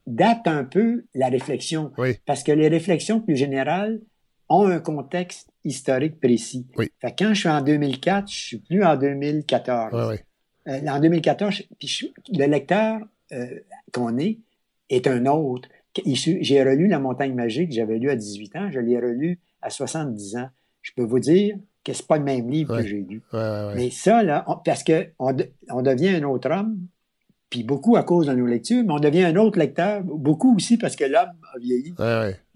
Date, 0.08 0.48
un 0.48 0.64
peu 0.64 1.06
la 1.14 1.28
réflexion. 1.28 1.92
Parce 2.26 2.44
que 2.44 2.52
les 2.52 2.68
réflexions 2.68 3.22
plus 3.22 3.36
générales 3.36 4.02
ont 4.50 4.68
un 4.68 4.80
contexte 4.80 5.50
historique 5.64 6.20
précis. 6.20 6.66
Oui. 6.78 6.90
Fait 7.00 7.14
quand 7.18 7.34
je 7.34 7.40
suis 7.40 7.50
en 7.50 7.62
2004, 7.62 8.30
je 8.30 8.36
suis 8.36 8.58
plus 8.58 8.84
en 8.84 8.96
2014. 8.96 10.20
Euh, 10.68 10.80
en 10.88 11.00
2014, 11.00 11.64
le 12.34 12.46
lecteur 12.46 13.00
euh, 13.32 13.60
qu'on 13.92 14.18
est 14.18 14.40
est 14.90 15.08
un 15.08 15.26
autre. 15.26 15.70
J'ai 16.06 16.64
relu 16.64 16.88
La 16.88 17.00
montagne 17.00 17.34
magique, 17.34 17.72
j'avais 17.72 17.98
lu 17.98 18.10
à 18.10 18.16
18 18.16 18.56
ans, 18.56 18.72
je 18.72 18.80
l'ai 18.80 18.98
relu 18.98 19.40
à 19.62 19.70
70 19.70 20.36
ans. 20.38 20.50
Je 20.82 20.92
peux 20.96 21.04
vous 21.04 21.20
dire 21.20 21.56
que 21.84 21.94
c'est 21.94 22.06
pas 22.06 22.18
le 22.18 22.24
même 22.24 22.50
livre 22.50 22.78
que 22.78 22.86
j'ai 22.86 23.02
lu. 23.02 23.22
mais 23.34 23.90
ça, 23.90 24.24
là, 24.24 24.46
parce 24.64 24.84
qu'on 24.84 25.36
on 25.70 25.82
devient 25.82 26.10
un 26.10 26.24
autre 26.24 26.52
homme, 26.52 26.88
puis 27.50 27.64
beaucoup 27.64 27.96
à 27.96 28.04
cause 28.04 28.28
de 28.28 28.34
nos 28.34 28.46
lectures, 28.46 28.84
mais 28.86 28.94
on 28.94 29.00
devient 29.00 29.24
un 29.24 29.36
autre 29.38 29.58
lecteur, 29.58 30.04
beaucoup 30.04 30.56
aussi 30.56 30.78
parce 30.78 30.96
que 30.96 31.06
l'homme 31.06 31.32
a 31.54 31.60
vieilli, 31.60 31.94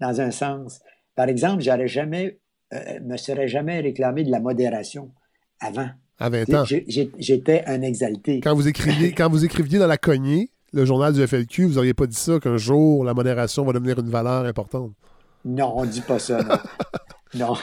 dans 0.00 0.20
un 0.20 0.30
sens. 0.30 0.80
Par 1.14 1.28
exemple, 1.28 1.62
j'aurais 1.62 1.88
jamais, 1.88 2.38
euh, 2.72 3.00
me 3.02 3.16
serais 3.16 3.48
jamais 3.48 3.80
réclamé 3.80 4.24
de 4.24 4.30
la 4.30 4.40
modération 4.40 5.12
avant. 5.60 5.88
À 6.18 6.28
20 6.28 6.54
ans. 6.54 6.64
J'étais 7.18 7.64
un 7.66 7.82
exalté. 7.82 8.40
Quand 8.40 8.54
vous, 8.54 8.68
écriviez, 8.68 9.12
quand 9.12 9.28
vous 9.28 9.44
écriviez 9.44 9.78
dans 9.78 9.86
la 9.86 9.96
cognée, 9.96 10.50
le 10.72 10.84
journal 10.84 11.12
du 11.12 11.26
FLQ, 11.26 11.66
vous 11.66 11.74
n'auriez 11.74 11.94
pas 11.94 12.06
dit 12.06 12.16
ça, 12.16 12.38
qu'un 12.38 12.56
jour, 12.56 13.04
la 13.04 13.14
modération 13.14 13.64
va 13.64 13.72
devenir 13.72 13.98
une 13.98 14.08
valeur 14.08 14.44
importante. 14.46 14.92
Non, 15.44 15.72
on 15.76 15.84
ne 15.84 15.90
dit 15.90 16.00
pas 16.00 16.18
ça, 16.18 16.42
non. 16.42 16.56
Non. 17.34 17.54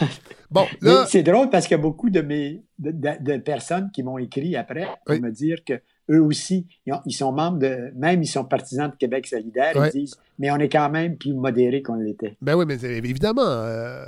Bon, 0.50 0.66
C'est 1.08 1.22
drôle 1.22 1.50
parce 1.50 1.68
qu'il 1.68 1.78
y 1.78 1.80
a 1.80 1.84
beaucoup 1.84 2.10
de, 2.10 2.22
mes, 2.22 2.64
de, 2.80 3.38
personnes 3.38 3.92
qui 3.94 4.02
m'ont 4.02 4.18
écrit 4.18 4.56
après 4.56 4.88
pour 5.06 5.22
me 5.22 5.30
dire 5.30 5.64
que 5.64 5.80
eux 6.10 6.22
aussi, 6.22 6.68
ils, 6.86 7.14
sont 7.14 7.32
membres 7.32 7.60
de, 7.60 7.92
même 7.96 8.22
ils 8.24 8.28
sont 8.28 8.44
partisans 8.44 8.90
de 8.90 8.96
Québec 8.96 9.28
solidaire, 9.28 9.74
ils 9.76 10.02
disent, 10.02 10.16
mais 10.38 10.52
on 10.52 10.58
est 10.58 10.70
quand 10.70 10.90
même 10.90 11.18
plus 11.18 11.34
modéré 11.34 11.82
qu'on 11.82 11.96
l'était. 11.96 12.38
Ben 12.42 12.56
oui, 12.56 12.66
mais 12.68 12.82
évidemment, 12.84 13.42
euh, 13.46 14.06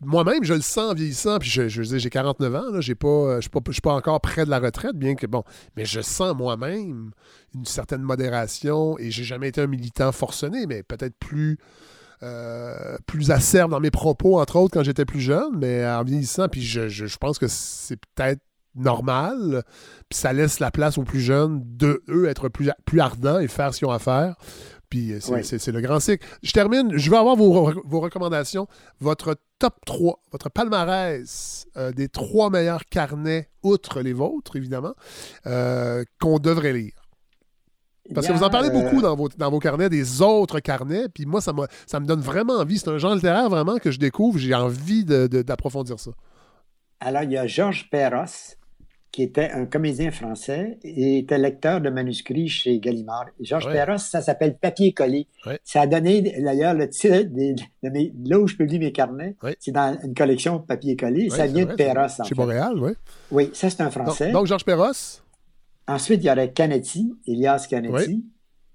moi-même, 0.00 0.42
je 0.42 0.54
le 0.54 0.60
sens 0.60 0.92
en 0.92 0.94
vieillissant, 0.94 1.38
puis 1.38 1.48
je, 1.48 1.68
je, 1.68 1.82
j'ai 1.82 2.10
49 2.10 2.54
ans, 2.54 2.70
là, 2.72 2.80
j'ai 2.80 2.94
pas, 2.94 3.40
je 3.40 3.48
ne 3.52 3.72
suis 3.72 3.80
pas 3.80 3.92
encore 3.92 4.20
près 4.20 4.44
de 4.44 4.50
la 4.50 4.58
retraite, 4.58 4.96
bien 4.96 5.14
que, 5.14 5.26
bon, 5.26 5.44
mais 5.76 5.84
je 5.84 6.00
sens 6.00 6.34
moi-même 6.36 7.10
une 7.54 7.64
certaine 7.64 8.02
modération, 8.02 8.98
et 8.98 9.10
j'ai 9.10 9.24
jamais 9.24 9.48
été 9.48 9.60
un 9.60 9.66
militant 9.66 10.12
forcené, 10.12 10.66
mais 10.66 10.82
peut-être 10.82 11.16
plus 11.18 11.58
euh, 12.24 12.96
plus 13.06 13.30
acerbe 13.30 13.70
dans 13.70 13.78
mes 13.78 13.92
propos, 13.92 14.40
entre 14.40 14.56
autres, 14.56 14.74
quand 14.74 14.82
j'étais 14.82 15.04
plus 15.04 15.20
jeune, 15.20 15.56
mais 15.56 15.86
en 15.86 16.02
vieillissant, 16.02 16.48
puis 16.48 16.62
je, 16.62 16.88
je, 16.88 17.16
pense 17.16 17.38
que 17.38 17.46
c'est 17.46 17.96
peut-être 17.96 18.40
normal, 18.74 19.64
puis 20.08 20.18
ça 20.18 20.32
laisse 20.32 20.60
la 20.60 20.70
place 20.70 20.98
aux 20.98 21.02
plus 21.02 21.20
jeunes 21.20 21.62
de 21.64 22.02
eux 22.08 22.28
être 22.28 22.48
plus, 22.48 22.70
plus 22.84 23.00
ardents 23.00 23.38
et 23.38 23.48
faire 23.48 23.74
ce 23.74 23.78
qu'ils 23.78 23.88
ont 23.88 23.92
à 23.92 23.98
faire. 23.98 24.36
Puis 24.88 25.12
euh, 25.12 25.20
c'est 25.20 25.66
le 25.68 25.80
grand 25.80 26.00
cycle. 26.00 26.26
Je 26.42 26.52
termine, 26.52 26.96
je 26.96 27.10
veux 27.10 27.16
avoir 27.16 27.36
vos, 27.36 27.72
vos 27.84 28.00
recommandations. 28.00 28.66
Votre 29.00 29.36
top 29.58 29.74
3, 29.84 30.20
votre 30.32 30.48
palmarès 30.48 31.66
euh, 31.76 31.92
des 31.92 32.08
trois 32.08 32.48
meilleurs 32.48 32.86
carnets, 32.86 33.50
outre 33.62 34.00
les 34.00 34.14
vôtres, 34.14 34.56
évidemment, 34.56 34.94
qu'on 35.44 36.38
devrait 36.38 36.72
lire. 36.72 37.08
Parce 38.14 38.26
que 38.26 38.32
vous 38.32 38.42
en 38.42 38.50
parlez 38.50 38.70
beaucoup 38.70 38.98
euh, 38.98 39.02
dans 39.02 39.16
vos, 39.16 39.28
dans 39.28 39.50
vos 39.50 39.58
carnets, 39.58 39.88
des 39.88 40.22
autres 40.22 40.60
carnets, 40.60 41.08
puis 41.08 41.26
moi, 41.26 41.40
ça, 41.40 41.52
ça 41.86 42.00
me 42.00 42.06
donne 42.06 42.20
vraiment 42.20 42.54
envie. 42.54 42.78
C'est 42.78 42.88
un 42.88 42.98
genre 42.98 43.14
littéraire 43.14 43.48
vraiment 43.50 43.78
que 43.78 43.90
je 43.90 43.98
découvre. 43.98 44.38
J'ai 44.38 44.54
envie 44.54 45.04
d'approfondir 45.04 46.00
ça. 46.00 46.10
Alors, 47.00 47.22
il 47.22 47.32
y 47.32 47.36
a 47.36 47.46
Georges 47.46 47.88
Perros, 47.90 48.56
qui 49.12 49.22
était 49.22 49.50
un 49.50 49.66
comédien 49.66 50.10
français 50.10 50.78
et 50.82 51.18
était 51.18 51.38
lecteur 51.38 51.80
de 51.80 51.90
manuscrits 51.90 52.48
chez 52.48 52.78
Gallimard. 52.78 53.26
Georges 53.40 53.70
Perros, 53.70 53.98
ça 53.98 54.20
s'appelle 54.20 54.56
Papier 54.58 54.92
collé. 54.92 55.26
Ça 55.64 55.82
a 55.82 55.86
donné, 55.86 56.22
d'ailleurs, 56.40 56.74
le 56.74 56.88
titre 56.88 57.22
de, 57.22 57.90
mes, 57.90 58.12
là 58.24 58.38
où 58.38 58.46
je 58.46 58.56
publie 58.56 58.78
mes 58.78 58.92
carnets, 58.92 59.36
c'est 59.58 59.72
dans 59.72 59.98
une 60.04 60.14
collection 60.14 60.58
de 60.58 60.62
papier 60.62 60.96
collé. 60.96 61.30
ça 61.30 61.46
vient 61.46 61.64
de 61.64 61.74
Perros. 61.74 62.08
chez 62.24 62.34
Montréal, 62.34 62.74
oui. 62.78 62.92
Oui, 63.30 63.50
ça, 63.54 63.70
c'est 63.70 63.80
un 63.80 63.90
français. 63.90 64.30
donc 64.30 64.46
Georges 64.46 64.64
Perros. 64.64 65.22
Ensuite, 65.86 66.22
il 66.22 66.26
y 66.26 66.30
aurait 66.30 66.52
Canetti, 66.52 67.14
Elias 67.26 67.66
Canetti. 67.68 68.26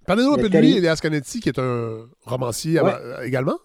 Parlez-nous 0.07 0.33
un 0.33 0.37
peu 0.37 0.49
de 0.49 0.57
lui, 0.57 0.77
Elias 0.77 0.99
Canetti, 1.01 1.39
qui 1.39 1.49
est 1.49 1.59
un 1.59 2.07
romancier 2.23 2.81
également. 3.23 3.57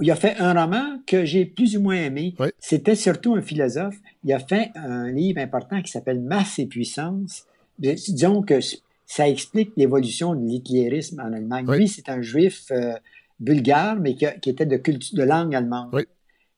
Il 0.00 0.10
a 0.10 0.16
fait 0.16 0.36
un 0.38 0.54
roman 0.54 0.98
que 1.06 1.24
j'ai 1.24 1.44
plus 1.44 1.76
ou 1.76 1.80
moins 1.80 1.96
aimé. 1.96 2.34
C'était 2.58 2.94
surtout 2.94 3.34
un 3.34 3.42
philosophe. 3.42 3.96
Il 4.24 4.32
a 4.32 4.38
fait 4.38 4.70
un 4.76 5.10
livre 5.10 5.40
important 5.40 5.82
qui 5.82 5.90
s'appelle 5.90 6.20
Masse 6.20 6.58
et 6.58 6.66
puissance. 6.66 7.46
Disons 7.78 8.42
que 8.42 8.60
ça 9.06 9.28
explique 9.28 9.72
l'évolution 9.76 10.34
de 10.34 10.46
l'hitlérisme 10.46 11.20
en 11.20 11.32
Allemagne. 11.32 11.66
Lui, 11.70 11.88
c'est 11.88 12.08
un 12.08 12.20
juif 12.20 12.66
euh, 12.70 12.92
bulgare, 13.40 13.98
mais 13.98 14.14
qui, 14.14 14.26
était 14.50 14.66
de, 14.66 14.76
culture, 14.76 15.16
de 15.16 15.22
langue 15.22 15.54
allemande. 15.54 16.04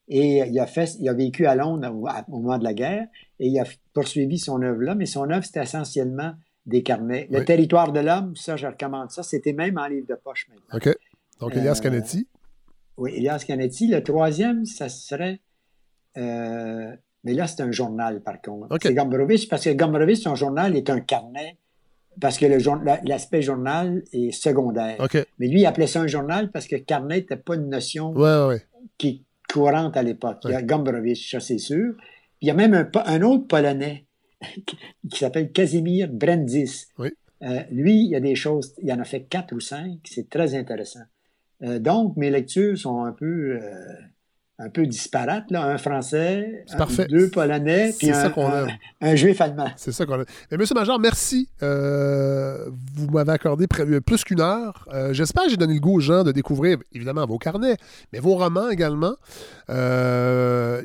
Et 0.08 0.38
il 0.38 0.58
a, 0.58 0.66
fait, 0.66 0.96
il 0.98 1.08
a 1.08 1.12
vécu 1.12 1.46
à 1.46 1.54
Londres 1.54 1.88
au, 2.28 2.40
moment 2.40 2.58
de 2.58 2.64
la 2.64 2.74
guerre 2.74 3.06
et 3.38 3.46
il 3.46 3.58
a 3.60 3.64
poursuivi 3.92 4.38
son 4.38 4.60
œuvre 4.60 4.82
là, 4.82 4.96
mais 4.96 5.06
son 5.06 5.30
œuvre, 5.30 5.44
c'était 5.44 5.62
essentiellement 5.62 6.32
des 6.66 6.82
carnets. 6.82 7.28
Le 7.30 7.44
territoire 7.44 7.92
de 7.92 8.00
l'homme, 8.00 8.34
ça, 8.34 8.56
je 8.56 8.66
recommande 8.66 9.12
ça. 9.12 9.22
C'était 9.22 9.52
même 9.52 9.78
en 9.78 9.86
livre 9.86 10.08
de 10.08 10.16
poche 10.16 10.48
maintenant. 10.48 10.90
OK. 10.90 10.98
Donc, 11.38 11.56
Elias 11.56 11.78
euh, 11.78 11.82
Canetti. 11.82 12.26
Oui, 13.00 13.14
Elias 13.16 13.44
Canetti. 13.46 13.88
Le 13.88 14.02
troisième, 14.02 14.66
ça 14.66 14.88
serait. 14.88 15.40
Euh, 16.18 16.94
mais 17.24 17.32
là, 17.34 17.46
c'est 17.46 17.62
un 17.62 17.72
journal, 17.72 18.22
par 18.22 18.40
contre. 18.40 18.68
C'est 18.80 18.94
Gombrowicz, 18.94 19.46
parce 19.46 19.64
que 19.64 19.70
Gombrowicz, 19.70 20.20
son 20.20 20.34
journal 20.34 20.76
est 20.76 20.90
un 20.90 21.00
carnet 21.00 21.56
parce 22.20 22.38
que 22.38 22.46
l'aspect 23.08 23.42
journal 23.42 24.02
est 24.12 24.32
secondaire. 24.32 24.96
Mais 25.38 25.48
lui, 25.48 25.60
il 25.60 25.66
appelait 25.66 25.86
ça 25.86 26.02
un 26.02 26.06
journal 26.06 26.50
parce 26.50 26.66
que 26.66 26.76
carnet 26.76 27.16
n'était 27.16 27.36
pas 27.36 27.54
une 27.54 27.70
notion 27.70 28.14
qui 28.98 29.24
courante 29.50 29.96
à 29.96 30.02
l'époque. 30.02 30.38
Il 30.44 30.50
y 30.50 30.54
a 30.54 30.62
Gombrowicz, 30.62 31.30
ça 31.30 31.40
c'est 31.40 31.58
sûr. 31.58 31.94
il 32.40 32.48
y 32.48 32.50
a 32.50 32.54
même 32.54 32.74
un, 32.74 33.22
autre 33.22 33.46
Polonais 33.46 34.04
qui 35.10 35.18
s'appelle 35.18 35.50
Casimir 35.52 36.08
Brendis. 36.12 36.86
Euh, 37.42 37.62
lui, 37.70 38.04
il 38.04 38.10
y 38.10 38.16
a 38.16 38.20
des 38.20 38.34
choses, 38.34 38.74
il 38.82 38.92
en 38.92 39.00
a 39.00 39.04
fait 39.04 39.22
quatre 39.22 39.54
ou 39.54 39.60
cinq, 39.60 39.98
c'est 40.04 40.28
très 40.28 40.54
intéressant. 40.54 41.00
Euh, 41.62 41.78
donc, 41.78 42.16
mes 42.16 42.30
lectures 42.30 42.78
sont 42.78 43.04
un 43.04 43.12
peu 43.12 43.58
euh, 43.60 43.60
un 44.58 44.68
peu 44.68 44.86
disparate, 44.86 45.50
là. 45.50 45.64
un 45.64 45.78
français, 45.78 46.64
deux 47.08 47.30
polonais, 47.30 47.94
puis 47.98 48.10
un, 48.10 48.32
un, 49.00 49.14
juif 49.14 49.40
allemand. 49.40 49.70
C'est 49.76 49.92
ça 49.92 50.04
qu'on 50.04 50.20
a. 50.20 50.24
Mais 50.50 50.58
monsieur 50.58 50.74
Major, 50.74 51.00
merci. 51.00 51.48
Euh, 51.62 52.68
vous 52.94 53.10
m'avez 53.10 53.32
accordé 53.32 53.66
plus 53.66 54.22
qu'une 54.22 54.40
heure. 54.40 54.86
J'espère 55.12 55.44
que 55.44 55.50
j'ai 55.50 55.56
donné 55.56 55.74
le 55.74 55.80
goût 55.80 55.96
aux 55.96 56.00
gens 56.00 56.24
de 56.24 56.32
découvrir, 56.32 56.76
évidemment, 56.92 57.24
vos 57.24 57.38
carnets, 57.38 57.76
mais 58.12 58.20
vos 58.20 58.34
romans 58.36 58.68
également. 58.68 59.14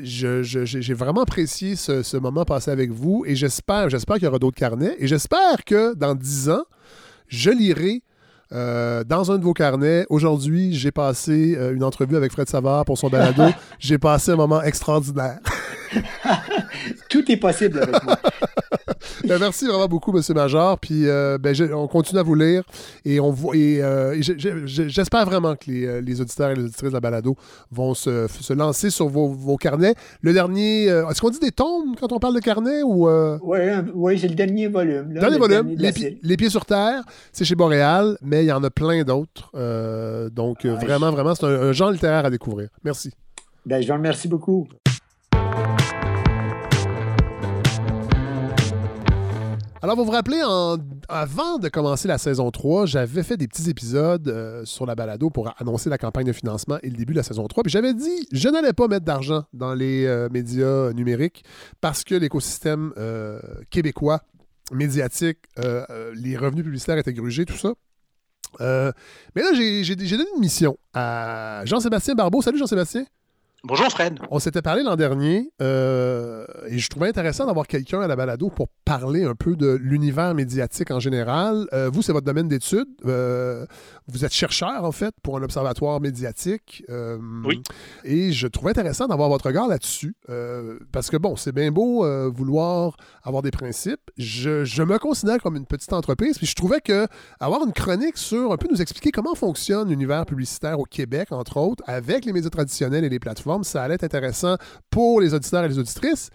J'ai 0.03 0.93
vraiment 0.93 1.23
apprécié 1.23 1.75
ce, 1.75 2.01
ce, 2.01 2.15
moment 2.15 2.45
passé 2.45 2.71
avec 2.71 2.91
vous 2.91 3.25
et 3.27 3.35
j'espère 3.35 3.89
qu'il 3.89 4.23
y 4.23 4.27
aura 4.27 4.39
d'autres 4.39 4.57
carnets 4.57 4.95
et 4.99 5.07
j'espère 5.07 5.65
que 5.65 5.93
dans 5.95 6.15
dix 6.15 6.49
ans, 6.49 6.63
je 7.27 7.51
lirai 7.51 8.03
euh, 8.55 9.03
dans 9.03 9.31
un 9.31 9.37
de 9.37 9.43
vos 9.43 9.53
carnets, 9.53 10.05
aujourd'hui, 10.09 10.73
j'ai 10.73 10.91
passé 10.91 11.55
euh, 11.57 11.75
une 11.75 11.83
entrevue 11.83 12.15
avec 12.15 12.31
Fred 12.31 12.47
Savard 12.47 12.85
pour 12.85 12.97
son 12.97 13.09
balado. 13.09 13.43
j'ai 13.79 13.97
passé 13.97 14.31
un 14.31 14.37
moment 14.37 14.61
extraordinaire. 14.61 15.39
Tout 17.09 17.29
est 17.29 17.37
possible 17.37 17.79
avec 17.81 18.01
moi. 18.03 18.17
Ben, 19.27 19.39
merci 19.39 19.65
vraiment 19.65 19.87
beaucoup, 19.87 20.15
M. 20.15 20.21
Major. 20.35 20.79
Puis 20.79 21.07
euh, 21.07 21.37
ben, 21.37 21.55
on 21.73 21.87
continue 21.87 22.19
à 22.19 22.23
vous 22.23 22.35
lire 22.35 22.63
et 23.03 23.19
on 23.19 23.35
et, 23.53 23.81
j'espère 24.65 25.25
vraiment 25.25 25.55
que 25.55 25.69
les, 25.69 26.21
auditeurs 26.21 26.51
et 26.51 26.55
les 26.55 26.63
auditrices 26.63 26.89
de 26.89 26.93
la 26.93 26.99
balado 26.99 27.35
vont 27.71 27.93
se, 27.93 28.53
lancer 28.53 28.89
sur 28.89 29.07
vos, 29.07 29.57
carnets. 29.57 29.95
Le 30.21 30.33
dernier, 30.33 30.85
est-ce 30.85 31.21
qu'on 31.21 31.29
dit 31.29 31.39
des 31.39 31.51
tombes 31.51 31.95
quand 31.99 32.11
on 32.11 32.19
parle 32.19 32.35
de 32.35 32.39
carnet 32.39 32.83
ou 32.83 33.09
Oui, 33.41 34.19
c'est 34.19 34.27
le 34.27 34.35
dernier 34.35 34.67
volume. 34.67 35.13
dernier 35.13 35.37
volume, 35.37 35.75
les, 35.77 36.37
pieds 36.37 36.49
sur 36.49 36.65
terre, 36.65 37.03
c'est 37.31 37.45
chez 37.45 37.55
Boréal, 37.55 38.17
mais 38.21 38.43
il 38.43 38.47
y 38.47 38.51
en 38.51 38.63
a 38.63 38.69
plein 38.69 39.03
d'autres. 39.03 39.51
Euh, 39.55 40.29
donc, 40.29 40.65
euh, 40.65 40.75
vraiment, 40.75 41.11
vraiment, 41.11 41.35
c'est 41.35 41.45
un, 41.45 41.71
genre 41.71 41.91
littéraire 41.91 42.25
à 42.25 42.29
découvrir. 42.29 42.69
Merci. 42.83 43.11
Ben, 43.65 43.81
je 43.81 43.87
vous 43.87 43.93
remercie 43.93 44.27
beaucoup. 44.27 44.67
Alors, 49.85 49.97
vous 49.97 50.05
vous 50.05 50.11
rappelez, 50.13 50.41
avant 51.09 51.59
de 51.59 51.69
commencer 51.69 52.07
la 52.07 52.17
saison 52.17 52.49
3, 52.49 52.87
j'avais 52.87 53.21
fait 53.21 53.37
des 53.37 53.47
petits 53.47 53.69
épisodes 53.69 54.27
euh, 54.27 54.65
sur 54.65 54.87
la 54.87 54.95
balado 54.95 55.29
pour 55.29 55.53
annoncer 55.59 55.91
la 55.91 55.99
campagne 55.99 56.25
de 56.25 56.33
financement 56.33 56.79
et 56.81 56.89
le 56.89 56.97
début 56.97 57.13
de 57.13 57.19
la 57.19 57.23
saison 57.23 57.45
3. 57.45 57.61
Puis 57.61 57.71
j'avais 57.71 57.93
dit, 57.93 58.27
je 58.31 58.49
n'allais 58.49 58.73
pas 58.73 58.87
mettre 58.87 59.05
d'argent 59.05 59.43
dans 59.53 59.75
les 59.75 60.27
médias 60.31 60.91
numériques 60.93 61.43
parce 61.81 62.03
que 62.03 62.15
l'écosystème 62.15 62.93
québécois 63.69 64.23
médiatique, 64.71 65.37
les 66.15 66.35
revenus 66.35 66.63
publicitaires 66.63 66.97
étaient 66.97 67.13
grugés, 67.13 67.45
tout 67.45 67.53
ça. 67.53 67.75
Euh, 68.61 68.91
mais 69.35 69.43
là, 69.43 69.49
j'ai 69.53 69.95
donné 69.95 70.29
une 70.35 70.41
mission 70.41 70.79
à 70.95 71.61
Jean-Sébastien 71.65 72.15
Barbeau. 72.15 72.41
Salut 72.41 72.57
Jean-Sébastien. 72.57 73.05
Bonjour 73.67 73.87
Fred. 73.87 74.19
On 74.29 74.37
s'était 74.37 74.61
parlé 74.61 74.83
l'an 74.83 74.95
dernier 74.95 75.49
euh, 75.59 76.45
et 76.67 76.77
je 76.77 76.87
trouvais 76.87 77.07
intéressant 77.07 77.47
d'avoir 77.47 77.65
quelqu'un 77.65 77.99
à 77.99 78.05
la 78.05 78.15
balado 78.15 78.51
pour 78.51 78.67
parler 78.85 79.23
un 79.23 79.33
peu 79.33 79.55
de 79.55 79.71
l'univers 79.81 80.35
médiatique 80.35 80.91
en 80.91 80.99
général. 80.99 81.65
Euh, 81.73 81.89
vous, 81.91 82.03
c'est 82.03 82.11
votre 82.11 82.27
domaine 82.27 82.47
d'études. 82.47 82.87
Euh, 83.07 83.65
vous 84.07 84.23
êtes 84.23 84.33
chercheur, 84.33 84.83
en 84.83 84.91
fait, 84.91 85.15
pour 85.23 85.35
un 85.37 85.41
observatoire 85.41 85.99
médiatique. 85.99 86.83
oui. 87.43 87.63
Et 88.03 88.33
je 88.33 88.45
trouvais 88.45 88.69
intéressant 88.69 89.07
d'avoir 89.07 89.29
votre 89.29 89.47
regard 89.47 89.67
là-dessus. 89.67 90.15
parce 90.91 91.09
que, 91.09 91.17
bon, 91.17 91.35
c'est 91.35 91.51
bien 91.51 91.71
beau 91.71 92.05
vouloir 92.29 92.95
avoir 93.23 93.41
des 93.41 93.49
principes. 93.49 94.11
Je, 94.15 94.63
je, 94.63 94.83
me 94.83 94.99
considère 94.99 95.41
comme 95.41 95.55
une 95.55 95.65
petite 95.65 95.91
entreprise. 95.91 96.37
Puis 96.37 96.45
je 96.45 96.53
trouvais 96.53 96.81
que 96.81 97.07
avoir 97.39 97.65
une 97.65 97.73
chronique 97.73 98.17
sur 98.17 98.51
un 98.51 98.57
peu 98.57 98.67
nous 98.69 98.83
expliquer 98.83 99.09
comment 99.09 99.33
fonctionne 99.33 99.89
l'univers 99.89 100.27
publicitaire 100.27 100.79
au 100.79 100.83
Québec, 100.85 101.31
entre 101.31 101.57
autres, 101.57 101.83
avec 101.87 102.25
les 102.25 102.31
médias 102.31 102.51
traditionnels 102.51 103.03
et 103.03 103.09
les 103.09 103.19
plateformes 103.19 103.54
ça 103.63 103.83
allait 103.83 103.95
être 103.95 104.03
intéressant 104.03 104.57
pour 104.89 105.21
les 105.21 105.33
auditeurs 105.33 105.63
et 105.63 105.67
les 105.67 105.79
auditrices. 105.79 106.29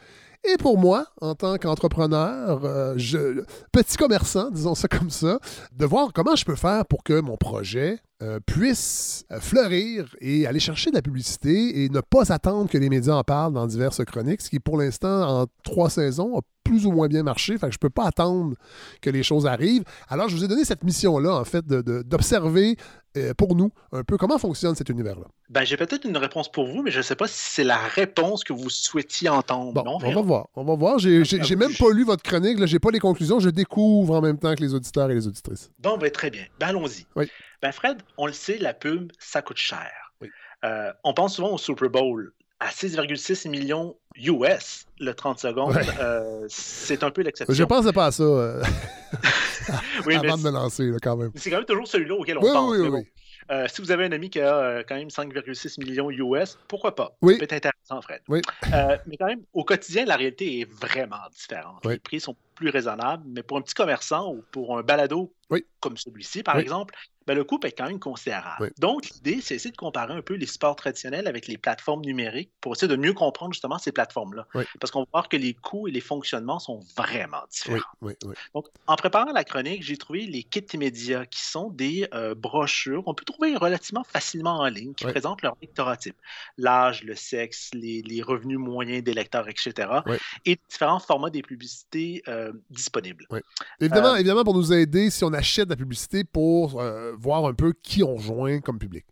Et 0.45 0.57
pour 0.57 0.79
moi, 0.79 1.07
en 1.21 1.35
tant 1.35 1.59
qu'entrepreneur, 1.59 2.65
euh, 2.65 2.95
petit 3.73 3.97
commerçant, 3.97 4.51
disons 4.51 4.75
ça 4.75 4.89
comme 4.89 5.11
ça, 5.11 5.39
de 5.73 5.85
voir 5.85 6.13
comment 6.15 6.35
je 6.35 6.45
peux 6.45 6.57
faire 6.57 6.87
pour 6.87 7.05
que 7.05 7.21
mon 7.21 7.37
projet 7.37 7.99
euh, 8.23 8.39
puisse 8.45 9.25
euh, 9.33 9.41
fleurir 9.41 10.15
et 10.21 10.47
aller 10.47 10.61
chercher 10.61 10.91
de 10.91 10.97
la 10.97 11.03
publicité 11.03 11.85
et 11.85 11.89
ne 11.89 12.01
pas 12.01 12.31
attendre 12.33 12.69
que 12.69 12.77
les 12.77 12.91
médias 12.91 13.15
en 13.15 13.25
parlent 13.25 13.55
dans 13.55 13.67
diverses 13.67 14.05
chroniques, 14.05 14.43
ce 14.43 14.51
qui 14.51 14.61
pour 14.61 14.77
l'instant, 14.77 15.41
en 15.43 15.47
trois 15.65 15.89
saisons, 15.89 16.37
a 16.37 16.43
plus 16.63 16.87
ou 16.87 16.93
moins 16.93 17.09
bien 17.09 17.23
marché. 17.23 17.57
Fait 17.59 17.67
que 17.67 17.73
je 17.73 17.79
ne 17.79 17.81
peux 17.81 17.91
pas 17.91 18.05
attendre 18.05 18.55
que 19.01 19.11
les 19.11 19.23
choses 19.23 19.47
arrivent. 19.47 19.85
Alors, 20.09 20.29
je 20.29 20.37
vous 20.37 20.45
ai 20.45 20.49
donné 20.49 20.65
cette 20.65 20.85
mission-là, 20.85 21.35
en 21.35 21.45
fait, 21.45 21.66
d'observer 21.66 22.77
euh, 23.16 23.35
pour 23.35 23.57
nous 23.57 23.73
un 23.90 24.05
peu 24.05 24.16
comment 24.16 24.39
fonctionne 24.39 24.77
cet 24.77 24.89
univers-là. 24.89 25.27
Ben, 25.49 25.65
j'ai 25.65 25.77
peut-être 25.77 26.05
une 26.05 26.16
réponse 26.16 26.51
pour 26.51 26.66
vous, 26.66 26.82
mais 26.82 26.93
je 26.93 26.99
ne 26.99 27.03
sais 27.03 27.16
pas 27.16 27.27
si 27.27 27.39
c'est 27.39 27.65
la 27.65 27.79
réponse 27.79 28.45
que 28.45 28.53
vous 28.53 28.71
souhaitiez 28.71 29.29
entendre. 29.29 29.82
on 29.85 30.13
va 30.13 30.23
voir. 30.23 30.49
On 30.55 30.63
va 30.63 30.77
voir. 30.77 30.99
J'ai 30.99 31.23
ah, 31.23 31.57
même 31.57 31.74
pas 31.74 31.90
lu 31.93 32.05
votre 32.05 32.23
chronique. 32.23 32.65
Je 32.65 32.73
n'ai 32.73 32.79
pas 32.79 32.90
les 32.90 33.01
conclusions. 33.01 33.40
Je 33.40 33.51
découvre 33.51 34.15
en 34.15 34.21
même 34.21 34.39
temps 34.39 34.55
que 34.55 34.61
les 34.61 34.74
auditeurs 34.74 35.11
et 35.11 35.15
les 35.15 35.27
auditrices. 35.27 35.71
Bon, 35.81 35.99
ben, 35.99 36.11
très 36.11 36.31
bien. 36.31 36.45
Ben, 36.61 36.69
allons-y. 36.69 37.07
Oui. 37.16 37.29
Ben, 37.63 37.72
Fred, 37.72 38.03
on 38.16 38.27
le 38.27 38.32
sait, 38.32 38.59
la 38.59 38.74
pub, 38.74 39.13
ça 39.19 39.43
coûte 39.43 39.59
cher. 39.59 39.90
Euh, 40.63 40.93
on 41.05 41.14
pense 41.14 41.37
souvent 41.37 41.53
au 41.53 41.59
Super 41.59 41.89
Bowl 41.89 42.32
à 42.61 42.69
6,6 42.69 43.48
millions 43.48 43.97
US, 44.16 44.87
le 44.98 45.14
30 45.14 45.39
secondes. 45.39 45.77
Euh, 46.01 46.47
c'est 46.48 47.03
un 47.03 47.11
peu 47.11 47.22
l'exception. 47.22 47.55
Je 47.55 47.64
pensais 47.64 47.93
pas 47.93 48.06
à 48.06 48.11
ça 48.11 48.22
euh, 48.22 48.63
avant 50.06 50.37
de 50.37 50.43
me 50.43 50.51
lancer, 50.51 50.90
quand 51.03 51.16
même. 51.16 51.30
C'est 51.35 51.51
quand 51.51 51.56
même 51.56 51.66
toujours 51.66 51.87
celui-là 51.87 52.14
auquel 52.14 52.39
on 52.39 52.40
pense. 52.40 52.71
Oui, 52.71 52.89
oui, 52.89 53.06
euh, 53.51 53.66
si 53.69 53.82
vous 53.82 53.90
avez 53.90 54.05
un 54.05 54.13
ami 54.13 54.30
qui 54.30 54.40
a 54.40 54.82
quand 54.85 54.95
même 54.95 55.09
5,6 55.09 55.80
millions 55.80 56.11
US, 56.11 56.59
pourquoi 56.69 56.95
pas? 56.95 57.16
Oui. 57.21 57.39
peut 57.39 57.45
être 57.45 57.53
intéressant, 57.53 58.01
Fred. 58.03 58.21
Oui. 58.29 58.40
mais 59.06 59.16
quand 59.19 59.27
même, 59.27 59.43
au 59.53 59.64
quotidien, 59.64 60.05
la 60.05 60.16
réalité 60.16 60.61
est 60.61 60.71
vraiment 60.71 61.16
différente. 61.35 61.85
Les 61.85 61.98
prix 61.98 62.21
sont 62.21 62.37
plus 62.61 62.69
raisonnables, 62.69 63.24
mais 63.27 63.43
pour 63.43 63.56
un 63.56 63.63
petit 63.63 63.74
commerçant 63.74 64.35
ou 64.35 64.45
pour 64.53 64.79
un 64.79 64.82
balado 64.82 65.32
comme 65.80 65.97
celui-ci, 65.97 66.43
par 66.43 66.59
exemple, 66.59 66.95
ben, 67.27 67.35
le 67.35 67.45
coût 67.45 67.61
est 67.64 67.72
quand 67.72 67.87
même 67.87 68.01
considérable. 68.01 68.72
Donc, 68.79 69.09
l'idée, 69.11 69.40
c'est 69.40 69.55
essayer 69.55 69.71
de 69.71 69.77
comparer 69.77 70.13
un 70.13 70.22
peu 70.22 70.35
les 70.35 70.47
sports 70.47 70.77
traditionnels 70.77 71.27
avec 71.27 71.47
les 71.47 71.59
plateformes 71.59 72.01
numériques 72.01 72.51
pour 72.61 72.74
essayer 72.74 72.89
de 72.89 72.97
mieux 72.97 73.13
comprendre 73.13 73.53
justement 73.53 73.79
ces 73.79 73.93
plateformes-là. 73.93 74.47
Parce 74.80 74.90
qu'on 74.90 75.01
va 75.01 75.06
voir 75.13 75.29
que 75.29 75.37
les 75.37 75.55
coûts 75.55 75.87
et 75.89 75.90
les 75.90 76.01
fonctionnements 76.01 76.59
sont 76.59 76.80
vraiment 76.97 77.43
différents. 77.51 77.80
Donc, 78.55 78.66
en 78.87 78.97
préparant 78.97 79.32
la 79.32 79.45
chronique, 79.45 79.82
j'ai 79.82 79.97
trouvé 79.97 80.27
les 80.27 80.43
kits 80.43 80.64
immédiats 80.74 81.27
qui 81.27 81.43
sont 81.43 81.71
des 81.71 82.09
euh, 82.14 82.35
brochures 82.35 83.05
qu'on 83.05 83.14
peut 83.14 83.24
trouver 83.24 83.56
relativement 83.56 84.05
facilement 84.05 84.59
en 84.59 84.69
ligne 84.69 84.95
qui 84.95 85.05
présentent 85.05 85.43
leur 85.43 85.56
lectorat 85.61 85.97
type. 85.97 86.16
L'âge, 86.59 87.05
le 87.05 87.14
sexe, 87.14 87.71
les, 87.74 88.22
revenus 88.22 88.59
moyens 88.59 89.03
des 89.03 89.14
lecteurs, 89.14 89.48
etc. 89.48 89.89
Et 90.45 90.59
différents 90.69 90.98
formats 90.98 91.30
des 91.30 91.43
publicités 91.43 92.22
euh, 92.29 92.49
disponibles. 92.70 93.27
Évidemment, 93.80 94.14
euh, 94.14 94.16
évidemment, 94.16 94.45
pour 94.45 94.54
nous 94.54 94.72
aider, 94.72 95.11
si 95.11 95.24
on 95.24 95.32
achète 95.32 95.66
de 95.66 95.70
la 95.70 95.77
publicité 95.77 96.24
pour 96.24 96.82
voir 97.19 97.46
un 97.46 97.54
peu 97.54 97.72
qui 97.72 98.03
on 98.03 98.16
rejoint 98.16 98.61
comme 98.61 98.79
public. 98.79 99.04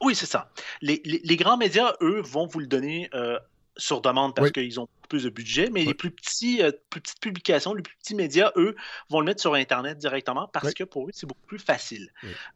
Oui, 0.00 0.14
c'est 0.14 0.26
ça. 0.26 0.50
Les, 0.80 1.36
grands 1.36 1.56
médias, 1.56 1.94
eux, 2.00 2.22
vont 2.22 2.46
vous 2.46 2.60
le 2.60 2.66
donner 2.66 3.10
euh, 3.14 3.38
sur 3.76 4.00
demande 4.00 4.34
parce 4.34 4.50
qu'ils 4.50 4.80
ont 4.80 4.88
plus 5.08 5.24
de 5.24 5.30
budget, 5.30 5.68
mais 5.70 5.84
les 5.84 5.94
plus, 5.94 6.10
petits, 6.10 6.62
euh, 6.62 6.72
plus 6.88 7.00
petites 7.00 7.20
publications, 7.20 7.74
les 7.74 7.82
plus 7.82 7.96
petits 7.96 8.14
médias, 8.14 8.52
eux, 8.56 8.76
vont 9.10 9.20
le 9.20 9.26
mettre 9.26 9.40
sur 9.40 9.54
Internet 9.54 9.98
directement 9.98 10.48
parce 10.48 10.72
que 10.72 10.84
pour 10.84 11.06
eux, 11.06 11.10
c'est 11.12 11.26
beaucoup 11.26 11.46
plus 11.46 11.58
facile. 11.58 12.10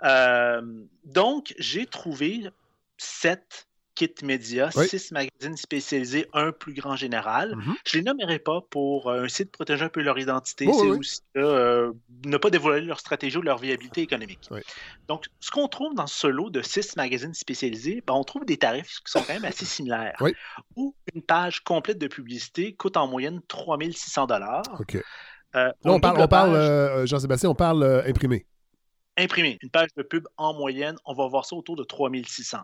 Euh, 0.04 0.62
donc, 1.04 1.54
j'ai 1.58 1.86
trouvé 1.86 2.48
sept 2.96 3.68
kit 3.94 4.14
média, 4.22 4.70
six 4.70 5.12
magazines 5.12 5.56
spécialisés, 5.56 6.26
un 6.32 6.52
plus 6.52 6.74
grand 6.74 6.96
général. 6.96 7.54
Mm-hmm. 7.54 7.74
Je 7.86 7.98
ne 7.98 8.02
les 8.02 8.04
nommerai 8.04 8.38
pas 8.38 8.60
pour 8.70 9.08
euh, 9.08 9.24
un 9.24 9.28
site 9.28 9.50
protéger 9.50 9.84
un 9.84 9.88
peu 9.88 10.02
leur 10.02 10.18
identité. 10.18 10.66
c'est 10.66 10.88
aussi 10.88 11.20
euh, 11.36 11.92
ne 12.24 12.36
pas 12.36 12.50
dévoiler 12.50 12.86
leur 12.86 13.00
stratégie 13.00 13.36
ou 13.36 13.42
leur 13.42 13.58
viabilité 13.58 14.02
économique. 14.02 14.48
Donc, 15.08 15.26
ce 15.40 15.50
qu'on 15.50 15.68
trouve 15.68 15.94
dans 15.94 16.06
ce 16.06 16.26
lot 16.26 16.50
de 16.50 16.62
six 16.62 16.96
magazines 16.96 17.34
spécialisés, 17.34 18.02
ben, 18.06 18.14
on 18.14 18.24
trouve 18.24 18.44
des 18.44 18.56
tarifs 18.56 19.00
qui 19.04 19.12
sont 19.12 19.22
quand 19.22 19.34
même 19.34 19.44
assez 19.44 19.64
similaires. 19.64 20.16
Où 20.76 20.94
une 21.14 21.22
page 21.22 21.60
complète 21.60 21.98
de 21.98 22.06
publicité 22.06 22.74
coûte 22.74 22.96
en 22.96 23.06
moyenne 23.06 23.40
3600 23.48 24.26
dollars. 24.26 24.62
Euh, 25.56 25.70
on 25.84 26.00
parle, 26.00 26.20
on 26.20 26.28
parle 26.28 27.06
Jean-Sébastien, 27.06 27.50
on 27.50 27.54
parle 27.54 28.02
imprimé 28.06 28.46
imprimé. 29.16 29.58
Une 29.62 29.70
page 29.70 29.90
de 29.96 30.02
pub 30.02 30.26
en 30.36 30.54
moyenne, 30.54 30.96
on 31.04 31.14
va 31.14 31.26
voir 31.26 31.44
ça 31.44 31.56
autour 31.56 31.76
de 31.76 31.84
3600. 31.84 32.58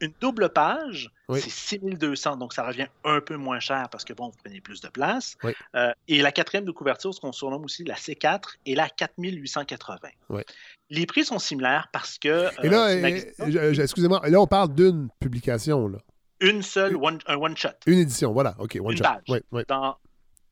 Une 0.00 0.12
double 0.20 0.50
page, 0.50 1.10
c'est 1.34 1.50
6200, 1.50 2.36
donc 2.36 2.52
ça 2.52 2.66
revient 2.66 2.86
un 3.04 3.20
peu 3.20 3.36
moins 3.36 3.60
cher 3.60 3.88
parce 3.90 4.04
que 4.04 4.12
bon, 4.12 4.28
vous 4.28 4.36
prenez 4.42 4.60
plus 4.60 4.80
de 4.80 4.88
place. 4.88 5.36
Euh, 5.74 5.92
et 6.08 6.22
la 6.22 6.32
quatrième 6.32 6.64
de 6.64 6.72
couverture, 6.72 7.14
ce 7.14 7.20
qu'on 7.20 7.32
surnomme 7.32 7.64
aussi 7.64 7.84
la 7.84 7.94
C4, 7.94 8.56
est 8.66 8.74
la 8.74 8.88
4880. 8.88 10.08
Les 10.90 11.06
prix 11.06 11.24
sont 11.24 11.38
similaires 11.38 11.88
parce 11.92 12.18
que. 12.18 12.50
et 12.64 12.68
là, 12.68 12.88
euh, 12.88 13.74
excusez-moi, 13.74 14.20
là, 14.28 14.40
on 14.40 14.46
parle 14.46 14.74
d'une 14.74 15.08
publication. 15.20 15.88
Là. 15.88 15.98
Une 16.40 16.62
seule, 16.62 16.96
un 17.26 17.36
one-shot. 17.36 17.70
Une 17.86 17.98
édition, 17.98 18.32
voilà, 18.32 18.56
OK, 18.58 18.76
one-shot. 18.80 19.04
Dans 19.68 19.96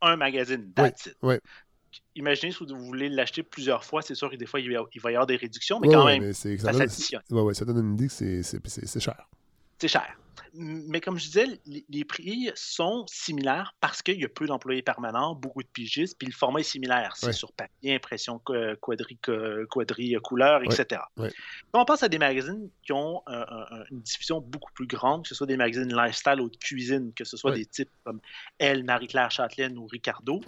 un 0.01 0.17
magazine, 0.17 0.73
that's 0.75 1.07
it 1.07 1.17
imaginez 2.15 2.53
si 2.53 2.65
vous 2.65 2.77
voulez 2.79 3.09
l'acheter 3.09 3.43
plusieurs 3.43 3.85
fois, 3.85 4.03
c'est 4.03 4.15
sûr 4.15 4.31
que 4.31 4.37
des 4.37 4.47
fois, 4.47 4.61
il 4.61 4.71
va 4.73 5.11
y 5.11 5.15
avoir 5.15 5.27
des 5.27 5.37
réductions, 5.37 5.81
mais 5.81 5.89
quand 5.89 6.05
même, 6.05 6.33
ça, 6.33 6.73
s'additionne. 6.73 7.23
Oui, 7.31 7.55
ça 7.55 7.65
donne 7.65 7.79
une 7.79 7.95
idée 7.95 8.09
que 8.09 8.43
c'est 8.43 9.01
cher. 9.01 9.29
C'est 9.79 9.89
cher. 9.89 10.17
Mais 10.53 11.01
comme 11.01 11.19
je 11.19 11.27
disais, 11.27 11.47
les, 11.67 12.05
prix 12.05 12.51
sont 12.55 13.05
similaires 13.07 13.75
parce 13.81 14.03
qu'il 14.03 14.21
y 14.21 14.25
a 14.25 14.29
peu 14.29 14.47
d'employés 14.47 14.83
permanents, 14.83 15.35
beaucoup 15.35 15.63
de 15.63 15.69
pigistes, 15.69 16.19
puis 16.19 16.27
le 16.27 16.33
format 16.33 16.61
est 16.61 16.65
similaire. 16.65 17.15
C'est 17.17 17.33
sur 17.33 17.53
papier, 17.53 17.95
impression 17.95 18.41
quadri, 18.81 19.19
quadri 19.71 20.17
couleur, 20.23 20.63
etc. 20.65 21.03
Quand 21.17 21.83
on 21.83 21.85
passe 21.85 22.03
à 22.03 22.09
des 22.09 22.19
magazines 22.19 22.69
qui 22.83 22.93
ont 22.93 23.23
une 23.29 24.01
diffusion 24.01 24.41
beaucoup 24.41 24.73
plus 24.73 24.87
grande, 24.87 25.23
que 25.23 25.29
ce 25.29 25.35
soit 25.35 25.47
des 25.47 25.57
magazines 25.57 25.95
lifestyle 25.95 26.41
ou 26.41 26.51
de 26.51 26.57
cuisine, 26.57 27.13
que 27.15 27.25
ce 27.25 27.37
soit 27.37 27.53
des 27.53 27.67
types 27.67 27.91
comme 28.05 28.21
Elle, 28.59 28.85
Marie-Claire 28.85 29.31
Châtelaine 29.31 29.79
ou 29.79 29.87
Ricardo, 29.87 30.41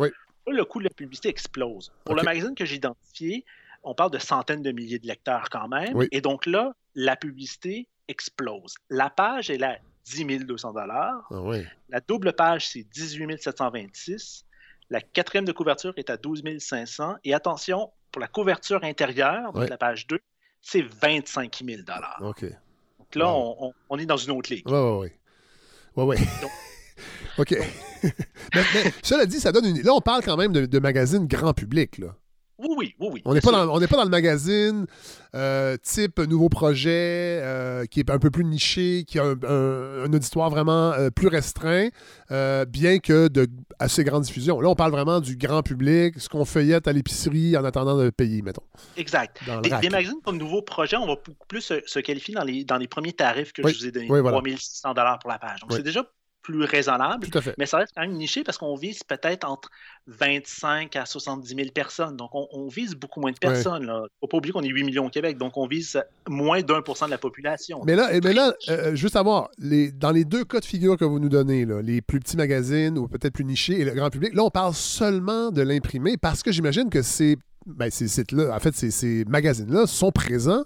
le 0.46 0.64
coût 0.64 0.78
de 0.78 0.84
la 0.84 0.90
publicité 0.90 1.28
explose. 1.28 1.92
Pour 2.04 2.14
le 2.14 2.22
magazine 2.22 2.54
que 2.54 2.64
j'ai 2.64 2.76
identifié, 2.76 3.44
on 3.82 3.94
parle 3.94 4.10
de 4.10 4.18
centaines 4.18 4.62
de 4.62 4.72
milliers 4.72 4.98
de 4.98 5.06
lecteurs 5.06 5.48
quand 5.50 5.68
même. 5.68 5.96
Et 6.10 6.20
donc 6.20 6.46
là, 6.46 6.74
la 6.94 7.16
publicité 7.16 7.88
explose. 8.08 8.74
La 8.90 9.10
page 9.10 9.50
est 9.50 9.62
à 9.62 9.78
10 10.04 10.44
200 10.44 10.72
dollars. 10.72 11.28
Ah 11.30 11.40
la 11.88 12.00
double 12.00 12.32
page, 12.32 12.68
c'est 12.68 12.82
18 12.82 13.40
726. 13.40 14.44
La 14.90 15.00
quatrième 15.00 15.44
de 15.44 15.52
couverture 15.52 15.94
est 15.96 16.10
à 16.10 16.16
12 16.16 16.42
500. 16.58 17.16
Et 17.24 17.34
attention, 17.34 17.90
pour 18.10 18.20
la 18.20 18.28
couverture 18.28 18.82
intérieure, 18.84 19.52
donc 19.52 19.68
la 19.68 19.78
page 19.78 20.06
2, 20.06 20.18
c'est 20.60 20.82
25 20.82 21.62
000 21.64 21.82
dollars. 21.82 22.18
Donc 22.20 23.14
là, 23.14 23.32
on, 23.88 23.98
est 23.98 24.06
dans 24.06 24.16
une 24.16 24.32
autre 24.32 24.52
ligue. 24.52 24.68
Oui, 24.68 24.78
oui, 24.78 25.10
oui. 25.96 26.04
Ouais, 26.04 26.16
OK. 27.38 27.56
mais, 28.54 28.62
cela 29.02 29.26
dit, 29.26 29.40
ça 29.40 29.52
donne 29.52 29.66
une. 29.66 29.82
Là, 29.82 29.92
on 29.94 30.00
parle 30.00 30.22
quand 30.22 30.36
même 30.36 30.52
de, 30.52 30.66
de 30.66 30.78
magazines 30.78 31.26
grand 31.26 31.54
public, 31.54 31.98
là. 31.98 32.16
Oui, 32.62 32.94
oui, 33.00 33.08
oui. 33.12 33.22
On 33.24 33.34
n'est 33.34 33.40
pas, 33.40 33.50
dans, 33.50 33.80
pas 33.80 33.96
dans 33.96 34.04
le 34.04 34.10
magazine 34.10 34.86
euh, 35.34 35.76
type 35.82 36.20
nouveau 36.20 36.48
projet 36.48 37.40
euh, 37.42 37.86
qui 37.86 37.98
est 37.98 38.10
un 38.10 38.18
peu 38.18 38.30
plus 38.30 38.44
niché, 38.44 39.04
qui 39.04 39.18
a 39.18 39.24
un, 39.24 40.12
auditoire 40.12 40.50
vraiment 40.50 40.92
euh, 40.92 41.10
plus 41.10 41.28
restreint, 41.28 41.88
bien 42.68 42.98
que 42.98 43.28
de 43.28 43.48
assez 43.78 44.04
grande 44.04 44.22
diffusion. 44.22 44.60
Là, 44.60 44.68
on 44.68 44.74
parle 44.74 44.92
vraiment 44.92 45.20
du 45.20 45.36
grand 45.36 45.62
public, 45.62 46.20
ce 46.20 46.28
qu'on 46.28 46.44
feuillette 46.44 46.86
à 46.86 46.92
l'épicerie 46.92 47.56
en 47.56 47.64
attendant 47.64 47.96
de 47.98 48.10
payer, 48.10 48.42
mettons. 48.42 48.62
Exact. 48.96 49.40
Des, 49.62 49.70
magazines 49.70 50.20
comme 50.24 50.36
nouveau 50.36 50.62
projet, 50.62 50.96
on 50.96 51.06
va 51.06 51.14
beaucoup 51.14 51.46
plus 51.48 51.62
se, 51.62 51.98
qualifier 51.98 52.34
dans 52.34 52.44
les, 52.44 52.64
dans 52.64 52.76
les 52.76 52.88
premiers 52.88 53.12
tarifs 53.12 53.52
que 53.52 53.66
je 53.66 53.78
vous 53.78 53.86
ai 53.86 53.90
donnés, 53.90 54.08
3600 54.08 54.94
pour 55.20 55.30
la 55.30 55.38
page. 55.38 55.60
Donc, 55.60 55.72
c'est 55.72 55.82
déjà 55.82 56.04
plus 56.42 56.64
raisonnable. 56.64 57.28
Mais 57.58 57.66
ça 57.66 57.78
reste 57.78 57.92
quand 57.94 58.02
même 58.02 58.12
niché 58.12 58.42
parce 58.44 58.58
qu'on 58.58 58.74
vise 58.74 59.02
peut-être 59.02 59.44
entre 59.44 59.70
25 60.08 60.96
à 60.96 61.06
70 61.06 61.48
000 61.48 61.68
personnes. 61.74 62.16
Donc, 62.16 62.30
on, 62.34 62.68
vise 62.68 62.94
beaucoup 62.94 63.20
moins 63.20 63.32
de 63.32 63.38
personnes. 63.38 63.84
Il 63.84 64.02
ne 64.02 64.08
faut 64.20 64.26
pas 64.26 64.36
oublier 64.38 64.52
qu'on 64.52 64.62
est 64.62 64.68
8 64.68 64.84
millions 64.84 65.06
au 65.06 65.10
Québec. 65.10 65.38
Donc, 65.38 65.56
on 65.56 65.66
vise 65.66 66.02
moins 66.28 66.62
d'un 66.62 66.82
pour 66.82 66.96
cent 66.96 67.06
de 67.06 67.10
la 67.10 67.18
population. 67.18 67.82
Mais 67.84 67.94
là, 67.94 68.10
mais 68.22 68.32
là 68.32 68.54
euh, 68.68 68.94
juste 68.94 69.14
savoir, 69.14 69.50
les, 69.58 69.92
dans 69.92 70.10
les 70.10 70.24
deux 70.24 70.44
cas 70.44 70.60
de 70.60 70.64
figure 70.64 70.96
que 70.96 71.04
vous 71.04 71.18
nous 71.18 71.28
donnez, 71.28 71.66
les 71.82 72.02
plus 72.02 72.20
petits 72.20 72.36
magazines 72.36 72.98
ou 72.98 73.08
peut-être 73.08 73.34
plus 73.34 73.44
nichés 73.44 73.80
et 73.80 73.84
le 73.84 73.92
grand 73.92 74.10
public, 74.10 74.34
là, 74.34 74.42
on 74.44 74.50
parle 74.50 74.74
seulement 74.74 75.50
de 75.50 75.62
l'imprimé 75.62 76.16
parce 76.16 76.42
que 76.42 76.50
j'imagine 76.50 76.90
que 76.90 77.02
ces, 77.02 77.36
ben, 77.66 77.90
ces 77.90 78.08
sites-là, 78.08 78.54
en 78.54 78.58
fait, 78.58 78.74
ces, 78.74 78.90
ces 78.90 79.24
magazines-là 79.26 79.86
sont 79.86 80.10
présents 80.10 80.64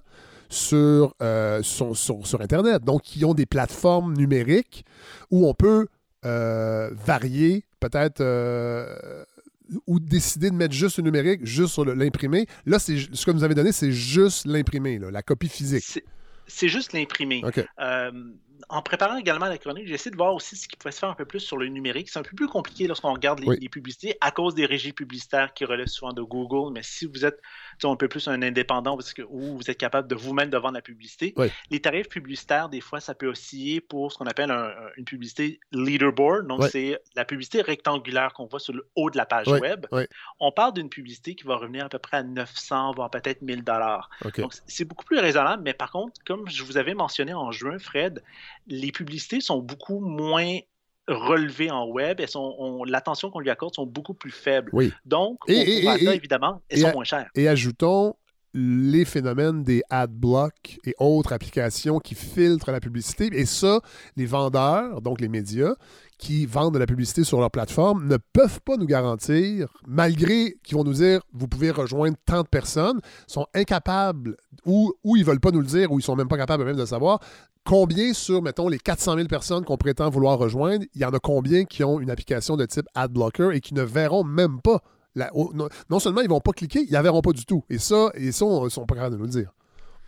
euh, 0.73 1.63
sur, 1.63 1.97
sur, 1.97 2.41
Internet. 2.41 2.85
Donc, 2.85 3.03
qui 3.03 3.25
ont 3.25 3.35
des 3.35 3.47
plateformes 3.47 4.15
numériques 4.15 4.85
où 5.31 5.49
on 5.49 5.55
peut 5.55 5.87
euh, 6.25 6.91
varier, 6.93 7.65
peut-être, 7.81 8.21
euh, 8.21 9.25
ou 9.87 9.99
décider 9.99 10.51
de 10.51 10.55
mettre 10.55 10.75
juste 10.75 10.99
le 10.99 11.05
numérique, 11.05 11.45
juste 11.45 11.73
sur 11.75 11.85
l'imprimé. 11.85 12.47
Là, 12.65 12.79
c'est 12.79 12.97
ce 12.97 13.27
que 13.27 13.31
vous 13.31 13.45
avez 13.45 13.55
donné, 13.55 13.73
c'est 13.73 13.93
juste 13.93 14.47
l'imprimé, 14.47 14.99
la 14.99 15.23
copie 15.23 15.49
physique. 15.49 16.03
C'est 16.47 16.69
juste 16.69 16.93
l'imprimé 16.93 17.43
en 18.69 18.83
préparant 18.83 19.17
également 19.17 19.47
la 19.47 19.59
chronique, 19.59 19.87
j'ai 19.87 19.95
essayé 19.95 20.11
de 20.11 20.17
voir 20.17 20.35
aussi 20.35 20.57
ce 20.57 20.67
qui 20.67 20.77
pouvait 20.77 20.93
se 20.93 20.99
faire 20.99 21.09
un 21.09 21.15
peu 21.15 21.25
plus 21.25 21.41
sur 21.41 21.57
le 21.57 21.67
numérique. 21.69 22.09
C'est 22.09 22.19
un 22.19 22.23
peu 22.23 22.35
plus 22.35 22.49
compliqué 22.49 22.87
lorsqu'on 22.87 23.13
regarde 23.13 23.41
les, 23.41 23.69
publicités 23.69 24.17
à 24.21 24.31
cause 24.31 24.55
des 24.55 24.67
régies 24.67 24.93
publicitaires 24.93 25.55
qui 25.55 25.65
relèvent 25.65 25.87
souvent 25.87 26.13
de 26.13 26.23
Google. 26.23 26.73
Mais 26.73 26.83
si 26.83 27.07
vous 27.07 27.25
êtes 27.25 27.41
un 27.85 27.97
peu 27.97 28.09
plus 28.09 28.29
un 28.29 28.43
indépendant 28.43 28.97
parce 28.97 29.13
que, 29.13 29.23
ou 29.23 29.57
vous 29.57 29.71
êtes 29.71 29.79
capable 29.79 30.09
de 30.09 30.15
vous-même 30.15 30.51
de 30.51 30.59
vendre 30.59 30.75
la 30.75 30.83
publicité, 30.83 31.35
les 31.71 31.81
tarifs 31.81 32.09
publicitaires, 32.09 32.69
des 32.69 32.81
fois, 32.81 33.01
ça 33.01 33.15
peut 33.15 33.29
osciller 33.29 33.81
pour 33.81 34.13
ce 34.13 34.19
qu'on 34.19 34.27
appelle 34.27 34.51
une 34.97 35.05
publicité 35.05 35.61
leaderboard. 35.73 36.47
Donc, 36.47 36.65
c'est 36.65 37.01
la 37.15 37.25
publicité 37.25 37.63
rectangulaire 37.63 38.33
qu'on 38.33 38.47
voit 38.47 38.61
sur 38.61 38.73
le 38.73 38.89
haut 38.97 39.11
de 39.11 39.17
la 39.17 39.27
page 39.27 39.49
web. 39.49 39.87
On 40.41 40.53
parle 40.53 40.75
d'une 40.75 40.89
publicité 40.89 41.35
qui 41.35 41.45
va 41.45 41.57
revenir 41.57 41.87
à 41.87 41.89
peu 41.89 41.99
près 41.99 42.19
à 42.19 42.23
900, 42.23 42.93
voire 42.93 43.11
peut-être 43.11 43.43
1000 43.43 43.63
dollars. 43.65 44.11
Donc, 44.39 44.53
c'est 44.67 44.85
beaucoup 44.85 45.05
plus 45.05 45.19
raisonnable. 45.19 45.63
Mais 45.63 45.75
par 45.75 45.93
contre, 45.93 46.21
comme 46.25 46.49
je 46.49 46.63
vous 46.63 46.77
avais 46.79 46.95
mentionné 46.95 47.35
en 47.35 47.53
juin, 47.53 47.79
Fred, 47.79 48.23
les 48.67 48.93
publicités 48.93 49.41
sont 49.41 49.59
beaucoup 49.59 50.01
moins 50.01 50.59
relevées 51.09 51.71
en 51.71 51.87
web, 51.87 52.21
elles 52.21 52.29
sont, 52.29 52.85
l'attention 52.85 53.31
qu'on 53.31 53.41
lui 53.41 53.51
accorde 53.51 53.75
sont 53.75 53.87
beaucoup 53.87 54.15
plus 54.15 54.31
faibles. 54.31 54.73
Donc, 55.05 55.39
et, 55.49 55.87
évidemment, 55.87 56.63
elles 56.69 56.81
sont 56.81 56.93
moins 56.93 57.05
chères. 57.05 57.29
Et 57.35 57.49
ajoutons 57.49 58.15
les 58.59 59.05
phénomènes 59.05 59.63
des 59.63 59.83
ad 59.91 60.11
blocks 60.11 60.79
et 60.87 60.95
autres 60.99 61.35
applications 61.35 61.99
qui 61.99 62.15
filtrent 62.15 62.71
la 62.71 62.81
publicité. 62.81 63.29
Et 63.33 63.45
ça, 63.45 63.81
les 64.17 64.25
vendeurs, 64.25 65.03
donc 65.03 65.21
les 65.21 65.29
médias, 65.29 65.75
qui 66.19 66.47
vendent 66.47 66.75
de 66.75 66.79
la 66.79 66.87
publicité 66.87 67.25
sur 67.25 67.41
leur 67.41 67.51
plateforme 67.51 68.07
ne 68.07 68.17
peuvent 68.17 68.61
pas 68.63 68.77
nous 68.77 68.87
garantir, 68.87 69.69
malgré 69.87 70.55
qu'ils 70.63 70.77
vont 70.77 70.85
nous 70.85 70.95
dire 70.95 71.21
vous 71.33 71.49
pouvez 71.49 71.71
rejoindre 71.71 72.17
tant 72.25 72.43
de 72.43 72.49
personnes, 72.49 73.01
sont 73.27 73.47
incapables 73.55 74.37
ou, 74.65 74.93
ou 75.05 75.17
ils 75.17 75.21
ne 75.21 75.27
veulent 75.27 75.41
pas 75.41 75.51
nous 75.51 75.61
le 75.61 75.67
dire 75.67 75.93
ou 75.93 75.99
ils 75.99 76.03
sont 76.03 76.17
même 76.17 76.29
pas 76.29 76.39
capables 76.39 76.65
même 76.65 76.77
de 76.77 76.87
savoir 76.87 77.21
combien 77.67 78.15
sur, 78.15 78.41
mettons, 78.41 78.69
les 78.69 78.79
400 78.79 79.17
000 79.17 79.29
personnes 79.29 79.65
qu'on 79.65 79.77
prétend 79.77 80.09
vouloir 80.09 80.39
rejoindre, 80.39 80.87
il 80.95 81.01
y 81.01 81.05
en 81.05 81.13
a 81.13 81.19
combien 81.19 81.65
qui 81.65 81.85
ont 81.85 82.01
une 82.01 82.11
application 82.11 82.57
de 82.57 82.65
type 82.65 82.87
AdBlocker 82.95 83.51
et 83.53 83.61
qui 83.61 83.75
ne 83.75 83.83
verront 83.83 84.25
même 84.25 84.63
pas. 84.63 84.83
La, 85.15 85.31
non, 85.91 85.99
seulement 85.99 86.21
ils 86.21 86.29
ne 86.29 86.31
vont 86.31 86.41
pas 86.41 86.53
cliquer, 86.53 86.81
ils 86.81 86.89
ne 86.89 86.93
la 86.93 87.03
verront 87.03 87.23
pas 87.23 87.33
du 87.33 87.45
tout. 87.45 87.65
Et 87.69 87.79
ça, 87.79 88.13
ils 88.19 88.33
sont, 88.33 88.69
sont 88.71 88.87
pas 88.87 88.95
capables 88.95 89.17
de 89.17 89.19
nous 89.19 89.27
le 89.27 89.31
dire. 89.31 89.51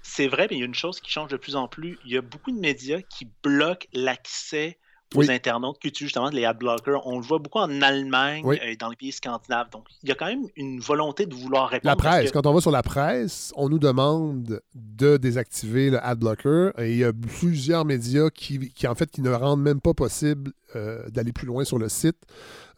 C'est 0.03 0.29
vrai, 0.29 0.47
mais 0.49 0.57
il 0.57 0.61
y 0.61 0.63
a 0.63 0.67
une 0.67 0.75
chose 0.75 1.01
qui 1.01 1.11
change 1.11 1.31
de 1.31 1.37
plus 1.37 1.57
en 1.57 1.67
plus. 1.67 1.99
Il 2.05 2.13
y 2.13 2.17
a 2.17 2.23
beaucoup 2.23 2.53
de 2.53 2.59
médias 2.59 3.01
qui 3.03 3.27
bloquent 3.43 3.89
l'accès 3.93 4.79
aux 5.15 5.31
internautes 5.31 5.79
qui 5.79 5.89
utilisent 5.89 6.09
justement 6.09 6.29
les 6.31 6.45
adblockers. 6.45 7.07
On 7.07 7.19
le 7.19 7.25
voit 7.25 7.39
beaucoup 7.39 7.59
en 7.59 7.83
Allemagne 7.83 8.45
et 8.63 8.77
dans 8.77 8.89
les 8.89 8.97
pays 8.97 9.13
scandinaves. 9.13 9.71
Donc, 9.71 9.85
il 10.03 10.09
y 10.09 10.13
a 10.13 10.15
quand 10.15 10.27
même 10.27 10.47
une 10.57 10.81
volonté 10.81 11.27
de 11.27 11.35
vouloir 11.35 11.69
répondre. 11.69 11.91
La 11.91 11.97
presse, 11.97 12.31
quand 12.31 12.47
on 12.47 12.53
va 12.53 12.61
sur 12.61 12.71
la 12.71 12.83
presse, 12.83 13.53
on 13.57 13.69
nous 13.69 13.79
demande 13.79 14.61
de 14.75 15.17
désactiver 15.17 15.91
le 15.91 16.05
adblocker 16.05 16.71
et 16.79 16.93
il 16.93 16.99
y 16.99 17.05
a 17.05 17.13
plusieurs 17.13 17.85
médias 17.85 18.31
qui, 18.31 18.71
en 18.87 18.95
fait, 18.95 19.11
qui 19.11 19.23
ne 19.23 19.31
rendent 19.31 19.63
même 19.63 19.81
pas 19.81 19.95
possible 19.95 20.53
euh, 20.77 21.09
d'aller 21.09 21.33
plus 21.33 21.47
loin 21.47 21.65
sur 21.65 21.79
le 21.79 21.89
site 21.89 22.19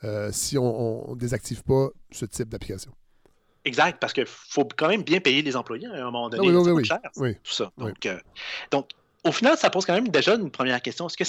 euh, 0.04 0.30
si 0.32 0.56
on 0.56 1.10
ne 1.10 1.16
désactive 1.16 1.62
pas 1.62 1.88
ce 2.10 2.24
type 2.24 2.48
d'application. 2.48 2.92
Exact, 3.64 3.98
parce 4.00 4.12
qu'il 4.12 4.24
faut 4.26 4.66
quand 4.76 4.88
même 4.88 5.02
bien 5.02 5.20
payer 5.20 5.42
les 5.42 5.54
employés 5.54 5.86
à 5.86 6.00
un 6.00 6.04
moment 6.04 6.30
donné. 6.30 6.48
Ah 6.48 6.72
oui, 6.72 6.84
cher, 6.84 6.98
tout 7.14 7.52
ça. 7.52 7.70
Donc, 7.76 8.06
euh, 8.06 8.18
donc, 8.70 8.88
au 9.24 9.32
final, 9.32 9.58
ça 9.58 9.68
pose 9.68 9.84
quand 9.84 9.92
même 9.92 10.08
déjà 10.08 10.34
une 10.34 10.50
première 10.50 10.80
question. 10.80 11.06
Est-ce 11.06 11.16
que 11.16 11.24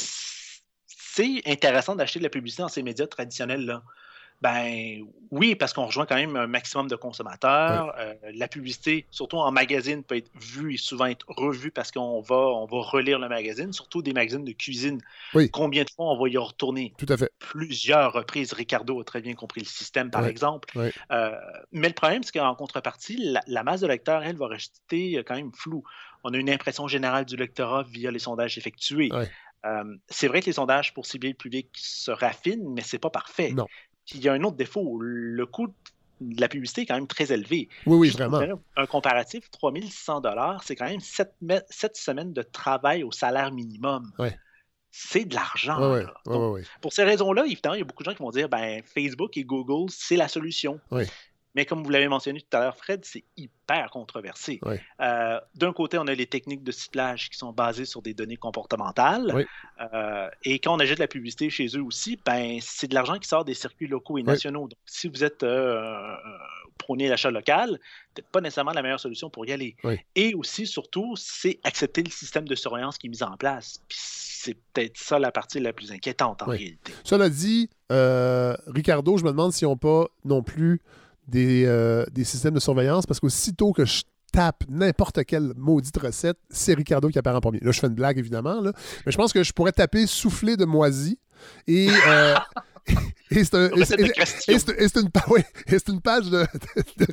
c'est 1.14 1.42
intéressant 1.46 1.96
d'acheter 1.96 2.20
de 2.20 2.24
la 2.24 2.30
publicité 2.30 2.64
dans 2.64 2.70
ces 2.70 2.84
médias 2.84 3.08
traditionnels-là. 3.08 3.84
Ben 4.42 5.04
oui, 5.30 5.54
parce 5.54 5.72
qu'on 5.72 5.86
rejoint 5.86 6.08
quand 6.08 6.16
même 6.16 6.36
un 6.36 6.48
maximum 6.48 6.88
de 6.88 6.96
consommateurs. 6.96 7.94
Euh, 8.00 8.16
la 8.34 8.48
publicité, 8.48 9.06
surtout 9.12 9.38
en 9.38 9.52
magazine, 9.52 10.04
peut 10.04 10.16
être 10.16 10.32
vue 10.34 10.74
et 10.74 10.78
souvent 10.78 11.06
être 11.06 11.26
revue 11.28 11.70
parce 11.70 11.92
qu'on 11.92 12.22
va, 12.22 12.36
on 12.36 12.66
va 12.66 12.82
relire 12.82 13.20
le 13.20 13.30
magazine, 13.30 13.72
surtout 13.72 14.02
des 14.02 14.14
magazines 14.14 14.44
de 14.44 14.54
cuisine. 14.54 15.00
Combien 15.52 15.84
de 15.84 15.92
fois 15.92 16.08
on 16.08 16.20
va 16.20 16.28
y 16.28 16.38
retourner? 16.38 16.94
Tout 16.98 17.06
à 17.10 17.18
fait. 17.18 17.32
Plusieurs 17.38 18.14
reprises. 18.14 18.54
Ricardo 18.54 19.00
a 19.00 19.04
très 19.04 19.22
bien 19.22 19.36
compris 19.36 19.62
le 19.62 19.68
système, 19.68 20.10
par 20.10 20.26
exemple. 20.26 20.70
Euh, 21.12 21.32
mais 21.72 21.90
le 21.90 21.94
problème, 21.94 22.24
c'est 22.24 22.32
qu'en 22.32 22.56
contrepartie, 22.56 23.36
la, 23.46 23.64
masse 23.64 23.82
de 23.82 23.88
lecteurs, 23.88 24.24
elle, 24.24 24.38
va 24.38 24.48
rester 24.48 25.24
quand 25.28 25.36
même 25.36 25.52
floue. 25.54 25.84
On 26.24 26.34
a 26.34 26.38
une 26.38 26.50
impression 26.50 26.88
générale 26.88 27.26
du 27.26 27.36
lectorat 27.36 27.84
via 27.84 28.10
les 28.10 28.20
sondages 28.20 28.58
effectués. 28.58 29.10
Euh, 29.66 29.84
c'est 30.10 30.28
vrai 30.28 30.42
que 30.42 30.48
les 30.48 30.54
sondages 30.54 30.94
pour 30.94 31.06
cibler 31.06 31.30
le 31.30 31.36
public 31.36 31.70
se 31.76 32.12
raffinent, 32.12 32.74
mais 32.74 32.82
c'est 32.82 33.00
pas 33.00 33.10
parfait. 33.10 33.52
Non 33.52 33.68
il 34.14 34.22
y 34.22 34.30
a 34.30 34.34
un 34.34 34.44
autre 34.44 34.58
défaut. 34.58 35.00
Le 35.00 35.46
coût 35.46 35.74
de 36.20 36.42
la 36.42 36.48
publicité 36.48 36.82
est 36.82 36.86
quand 36.86 36.96
même 36.96 37.08
très 37.08 37.32
élevé. 37.32 37.70
Oui, 37.86 37.98
oui, 37.98 38.10
vraiment. 38.10 38.42
Un 38.76 38.86
comparatif, 38.86 39.50
3100 39.52 40.22
c'est 40.64 40.76
quand 40.76 40.86
même 40.86 41.00
7, 41.00 41.34
semaines 41.96 42.34
de 42.34 42.42
travail 42.42 43.04
au 43.04 43.12
salaire 43.12 43.52
minimum. 43.52 44.12
C'est 44.94 45.24
de 45.24 45.36
l'argent. 45.36 46.04
pour 46.82 46.92
ces 46.92 47.04
raisons-là, 47.04 47.46
évidemment, 47.46 47.76
il 47.76 47.80
y 47.80 47.82
a 47.82 47.86
beaucoup 47.86 48.04
de 48.04 48.10
gens 48.10 48.16
qui 48.16 48.24
vont 48.24 48.32
dire 48.32 48.50
ben, 48.50 48.82
Facebook 48.84 49.38
et 49.38 49.46
Google, 49.46 49.90
c'est 49.90 50.18
la 50.18 50.28
solution. 50.28 50.80
Mais 51.56 51.66
comme 51.66 51.84
vous 51.84 51.90
l'avez 51.90 52.08
mentionné 52.08 52.40
tout 52.40 52.58
à 52.58 52.62
l'heure, 52.62 52.78
Fred, 52.78 53.04
c'est 53.04 53.24
hyper 53.36 53.90
controversé. 53.92 54.62
Euh, 55.02 55.40
d'un 55.56 55.74
côté, 55.74 55.98
on 55.98 56.08
a 56.08 56.14
les 56.14 56.26
techniques 56.26 56.64
de 56.64 56.72
ciblage 56.72 57.30
qui 57.30 57.38
sont 57.38 57.52
basées 57.52 57.86
sur 57.86 58.02
des 58.02 58.14
données 58.14 58.38
comportementales. 58.38 59.46
Euh, 59.82 60.30
et 60.44 60.60
quand 60.60 60.76
on 60.76 60.80
ajoute 60.80 61.00
la 61.00 61.08
publicité 61.08 61.50
chez 61.50 61.68
eux 61.76 61.84
aussi, 61.84 62.18
ben, 62.26 62.60
c'est 62.62 62.88
de 62.88 62.96
l'argent 62.96 63.18
qui 63.18 63.28
sort 63.28 63.44
des 63.44 63.54
circuits 63.54 63.88
locaux 63.88 64.18
et 64.18 64.24
nationaux. 64.24 64.68
Donc, 64.68 64.80
si 64.86 65.10
vous 65.10 65.24
êtes 65.24 65.44
euh, 65.44 66.16
prôné 66.78 67.10
l'achat 67.10 67.32
local, 67.32 67.80
peut-être 68.14 68.30
pas 68.30 68.40
nécessairement 68.40 68.72
la 68.72 68.82
meilleure 68.82 69.00
solution 69.00 69.30
pour 69.30 69.46
y 69.46 69.52
aller. 69.52 69.76
Et 70.16 70.34
aussi, 70.34 70.66
surtout, 70.66 71.16
c'est 71.18 71.60
accepter 71.64 72.02
le 72.02 72.12
système 72.12 72.48
de 72.48 72.56
surveillance 72.56 72.98
qui 72.98 73.08
est 73.08 73.10
mis 73.10 73.24
en 73.24 73.36
place. 73.36 73.82
Puis 73.90 74.00
c'est 74.00 74.58
peut-être 74.74 74.98
ça 74.98 75.20
la 75.20 75.32
partie 75.32 75.60
la 75.60 75.74
plus 75.74 75.92
inquiétante 75.92 76.42
en 76.44 76.46
réalité. 76.46 76.94
Cela 77.04 77.28
dit, 77.30 77.70
Ricardo, 77.90 79.18
je 79.18 79.26
me 79.26 79.32
demande 79.32 79.52
si 79.52 79.66
on 79.66 79.76
pas 79.76 80.08
non 80.24 80.44
plus 80.44 80.82
euh, 81.35 82.06
des, 82.11 82.24
systèmes 82.24 82.53
de 82.53 82.59
surveillance 82.59 83.06
parce 83.06 83.19
qu'aussitôt 83.19 83.72
que 83.74 83.85
je 83.85 84.03
tape 84.32 84.64
n'importe 84.69 85.24
quelle 85.25 85.53
maudite 85.56 85.98
recette, 85.98 86.38
c'est 86.50 86.74
Ricardo 86.74 87.09
qui 87.09 87.19
apparaît 87.19 87.38
en 87.38 87.41
premier. 87.41 87.59
Là, 87.61 87.72
je 87.72 87.80
fais 87.80 87.88
une 87.88 87.95
blague, 87.95 88.17
évidemment, 88.17 88.61
là, 88.61 88.72
mais 89.06 89.11
je 89.11 89.17
pense 89.17 89.33
que 89.33 89.43
je 89.43 89.51
pourrais 89.53 89.74
taper 89.74 90.08
souffler 90.08 90.58
de 90.58 90.66
moisi 90.66 91.19
et. 91.67 91.90
Euh, 92.08 92.35
et 93.32 93.43
c'est 93.43 93.53
une, 95.88 96.01
page 96.01 96.30
de, 96.30 96.45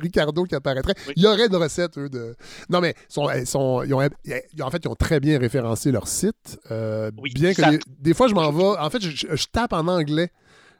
Ricardo 0.01 0.43
qui 0.43 0.55
apparaîtrait. 0.55 0.95
Il 1.15 1.23
y 1.23 1.27
aurait 1.27 1.45
une 1.47 1.55
recette, 1.55 1.97
eux, 1.97 2.09
de. 2.09 2.35
Non, 2.69 2.81
mais 2.81 2.95
sont, 3.07 3.27
sont, 3.45 3.83
ils 3.83 3.93
ont, 3.93 3.99
en 4.01 4.71
fait, 4.71 4.79
ils 4.83 4.87
ont 4.87 4.95
très 4.95 5.19
bien 5.19 5.39
référencé 5.39 5.91
leur 5.91 6.07
site. 6.07 6.59
Euh, 6.71 7.11
bien 7.35 7.53
que 7.53 7.79
des, 7.99 8.13
fois, 8.13 8.27
je 8.27 8.33
m'en 8.33 8.51
vais. 8.51 8.79
En 8.79 8.89
fait, 8.89 9.01
je, 9.01 9.45
tape 9.51 9.73
en 9.73 9.87
anglais 9.87 10.31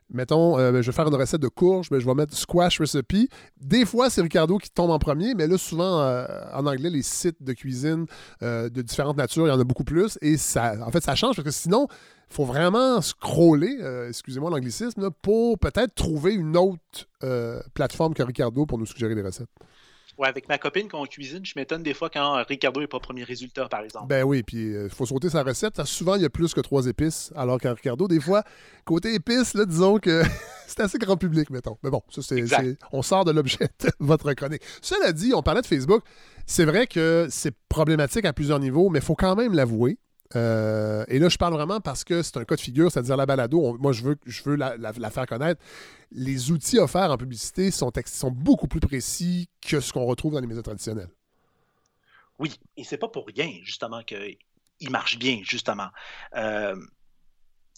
mettons, 0.09 0.57
euh, 0.57 0.71
ben, 0.71 0.81
je 0.81 0.89
vais 0.89 0.95
faire 0.95 1.07
une 1.07 1.15
recette 1.15 1.41
de 1.41 1.47
courge, 1.47 1.89
ben, 1.89 1.99
je 1.99 2.05
vais 2.05 2.13
mettre 2.13 2.35
squash 2.35 2.79
recipe. 2.79 3.31
Des 3.59 3.85
fois, 3.85 4.09
c'est 4.09 4.21
Ricardo 4.21 4.57
qui 4.57 4.69
tombe 4.69 4.91
en 4.91 4.99
premier, 4.99 5.35
mais 5.35 5.47
là, 5.47 5.57
souvent, 5.57 6.01
euh, 6.01 6.25
en 6.53 6.65
anglais, 6.65 6.89
les 6.89 7.03
sites 7.03 7.41
de 7.41 7.53
cuisine 7.53 8.05
euh, 8.41 8.69
de 8.69 8.81
différentes 8.81 9.17
natures, 9.17 9.47
il 9.47 9.49
y 9.49 9.53
en 9.53 9.59
a 9.59 9.63
beaucoup 9.63 9.83
plus. 9.83 10.17
Et 10.21 10.37
ça, 10.37 10.75
en 10.85 10.91
fait, 10.91 11.03
ça 11.03 11.15
change 11.15 11.35
parce 11.35 11.45
que 11.45 11.51
sinon, 11.51 11.87
il 12.29 12.35
faut 12.35 12.45
vraiment 12.45 13.01
scroller, 13.01 13.79
excusez-moi 14.07 14.51
l'anglicisme, 14.51 15.09
pour 15.23 15.57
peut-être 15.57 15.95
trouver 15.95 16.35
une 16.35 16.55
autre 16.57 17.07
plateforme 17.73 18.13
que 18.13 18.21
Ricardo 18.21 18.67
pour 18.67 18.77
nous 18.77 18.85
suggérer 18.85 19.15
des 19.15 19.23
recettes. 19.23 19.49
Ouais, 20.19 20.27
avec 20.27 20.49
ma 20.49 20.57
copine, 20.57 20.89
quand 20.89 21.01
on 21.01 21.05
cuisine, 21.05 21.45
je 21.45 21.53
m'étonne 21.55 21.81
des 21.81 21.93
fois 21.93 22.09
quand 22.09 22.43
Ricardo 22.43 22.81
n'est 22.81 22.87
pas 22.87 22.99
premier 22.99 23.23
résultat, 23.23 23.69
par 23.69 23.79
exemple. 23.79 24.07
Ben 24.07 24.23
oui, 24.23 24.43
puis 24.43 24.57
il 24.57 24.75
euh, 24.75 24.89
faut 24.89 25.05
sauter 25.05 25.29
sa 25.29 25.43
recette. 25.43 25.81
Souvent, 25.85 26.15
il 26.15 26.21
y 26.21 26.25
a 26.25 26.29
plus 26.29 26.53
que 26.53 26.59
trois 26.59 26.87
épices, 26.87 27.31
alors 27.37 27.57
qu'en 27.57 27.73
Ricardo, 27.73 28.05
des 28.05 28.19
fois, 28.19 28.43
côté 28.83 29.13
épices, 29.13 29.53
là, 29.53 29.63
disons 29.63 29.97
que 29.97 30.21
c'est 30.67 30.81
assez 30.81 30.97
grand 30.97 31.15
public, 31.15 31.49
mettons. 31.49 31.77
Mais 31.83 31.89
bon, 31.89 32.01
ça, 32.09 32.21
c'est, 32.21 32.43
on 32.91 33.01
sort 33.01 33.23
de 33.23 33.31
l'objet 33.31 33.69
de 33.79 33.91
votre 34.01 34.33
chronique. 34.33 34.61
Cela 34.81 35.13
dit, 35.13 35.31
on 35.33 35.41
parlait 35.41 35.61
de 35.61 35.67
Facebook. 35.67 36.03
C'est 36.45 36.65
vrai 36.65 36.85
que 36.85 37.27
c'est 37.29 37.55
problématique 37.69 38.25
à 38.25 38.33
plusieurs 38.33 38.59
niveaux, 38.59 38.89
mais 38.89 38.99
il 38.99 39.05
faut 39.05 39.15
quand 39.15 39.37
même 39.37 39.53
l'avouer. 39.53 39.99
Euh, 40.35 41.05
et 41.07 41.19
là, 41.19 41.29
je 41.29 41.37
parle 41.37 41.53
vraiment 41.53 41.79
parce 41.79 42.03
que 42.03 42.21
c'est 42.21 42.37
un 42.37 42.45
cas 42.45 42.55
de 42.55 42.61
figure, 42.61 42.91
c'est-à-dire 42.91 43.17
la 43.17 43.25
balado. 43.25 43.77
moi, 43.79 43.91
je 43.91 44.03
veux, 44.03 44.17
je 44.25 44.43
veux 44.43 44.55
la, 44.55 45.11
faire 45.11 45.25
connaître. 45.25 45.61
Les 46.11 46.51
outils 46.51 46.77
offerts 46.79 47.11
en 47.11 47.17
publicité 47.17 47.71
sont, 47.71 47.91
sont 48.05 48.31
beaucoup 48.31 48.67
plus 48.67 48.79
précis 48.79 49.49
que 49.61 49.79
ce 49.79 49.91
qu'on 49.93 50.05
retrouve 50.05 50.33
dans 50.33 50.39
les 50.39 50.47
médias 50.47 50.61
traditionnels. 50.61 51.09
Oui, 52.37 52.55
et 52.77 52.83
c'est 52.83 52.97
pas 52.97 53.09
pour 53.09 53.27
rien, 53.27 53.51
justement, 53.63 54.01
qu'ils 54.03 54.37
marchent 54.89 55.19
bien, 55.19 55.39
justement. 55.43 55.89
Euh, 56.35 56.75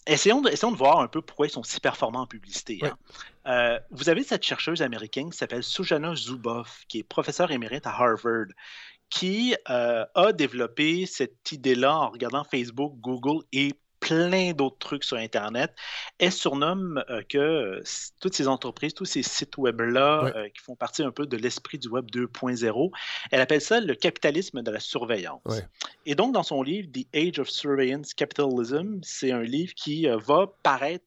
essayons, 0.06 0.40
de, 0.40 0.50
de, 0.50 0.76
voir 0.76 1.00
un 1.00 1.08
peu 1.08 1.20
pourquoi 1.20 1.46
ils 1.46 1.50
sont 1.50 1.62
si 1.62 1.80
performants 1.80 2.22
en 2.22 2.26
publicité. 2.26 2.78
Hein. 2.82 2.96
Euh, 3.46 3.80
vous 3.90 4.08
avez 4.08 4.22
cette 4.22 4.44
chercheuse 4.44 4.82
américaine 4.82 5.30
qui 5.30 5.38
s'appelle 5.38 5.62
Sujana 5.64 6.14
Zuboff, 6.14 6.84
qui 6.88 7.00
est 7.00 7.02
professeure 7.02 7.50
émérite 7.50 7.86
à 7.86 7.90
Harvard, 7.90 8.46
qui 9.12 9.54
euh, 9.68 10.06
a 10.14 10.32
développé 10.32 11.04
cette 11.04 11.52
idée-là 11.52 11.94
en 11.94 12.08
regardant 12.08 12.44
Facebook, 12.44 12.94
Google 13.00 13.44
et 13.52 13.74
plein 14.00 14.52
d'autres 14.52 14.78
trucs 14.78 15.04
sur 15.04 15.18
Internet. 15.18 15.74
Elle 16.18 16.32
surnomme 16.32 17.04
euh, 17.10 17.20
que 17.28 17.38
euh, 17.38 17.82
toutes 18.22 18.32
ces 18.32 18.48
entreprises, 18.48 18.94
tous 18.94 19.04
ces 19.04 19.22
sites 19.22 19.58
web-là 19.58 20.32
qui 20.54 20.62
font 20.62 20.76
partie 20.76 21.02
un 21.02 21.10
peu 21.10 21.26
de 21.26 21.36
l'esprit 21.36 21.78
du 21.78 21.88
Web 21.88 22.06
2.0, 22.10 22.90
elle 23.30 23.40
appelle 23.42 23.60
ça 23.60 23.80
le 23.80 23.94
capitalisme 23.94 24.62
de 24.62 24.70
la 24.70 24.80
surveillance. 24.80 25.60
Et 26.06 26.14
donc, 26.14 26.32
dans 26.32 26.42
son 26.42 26.62
livre 26.62 26.88
The 26.90 27.06
Age 27.14 27.38
of 27.38 27.50
Surveillance 27.50 28.14
Capitalism, 28.14 28.98
c'est 29.02 29.30
un 29.30 29.42
livre 29.42 29.74
qui 29.74 30.06
va 30.06 30.46
paraître 30.62 31.04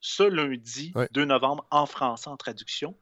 ce 0.00 0.22
lundi 0.22 0.94
2 1.10 1.24
novembre 1.24 1.66
en 1.70 1.86
français 1.86 2.30
en 2.30 2.36
traduction. 2.36 2.94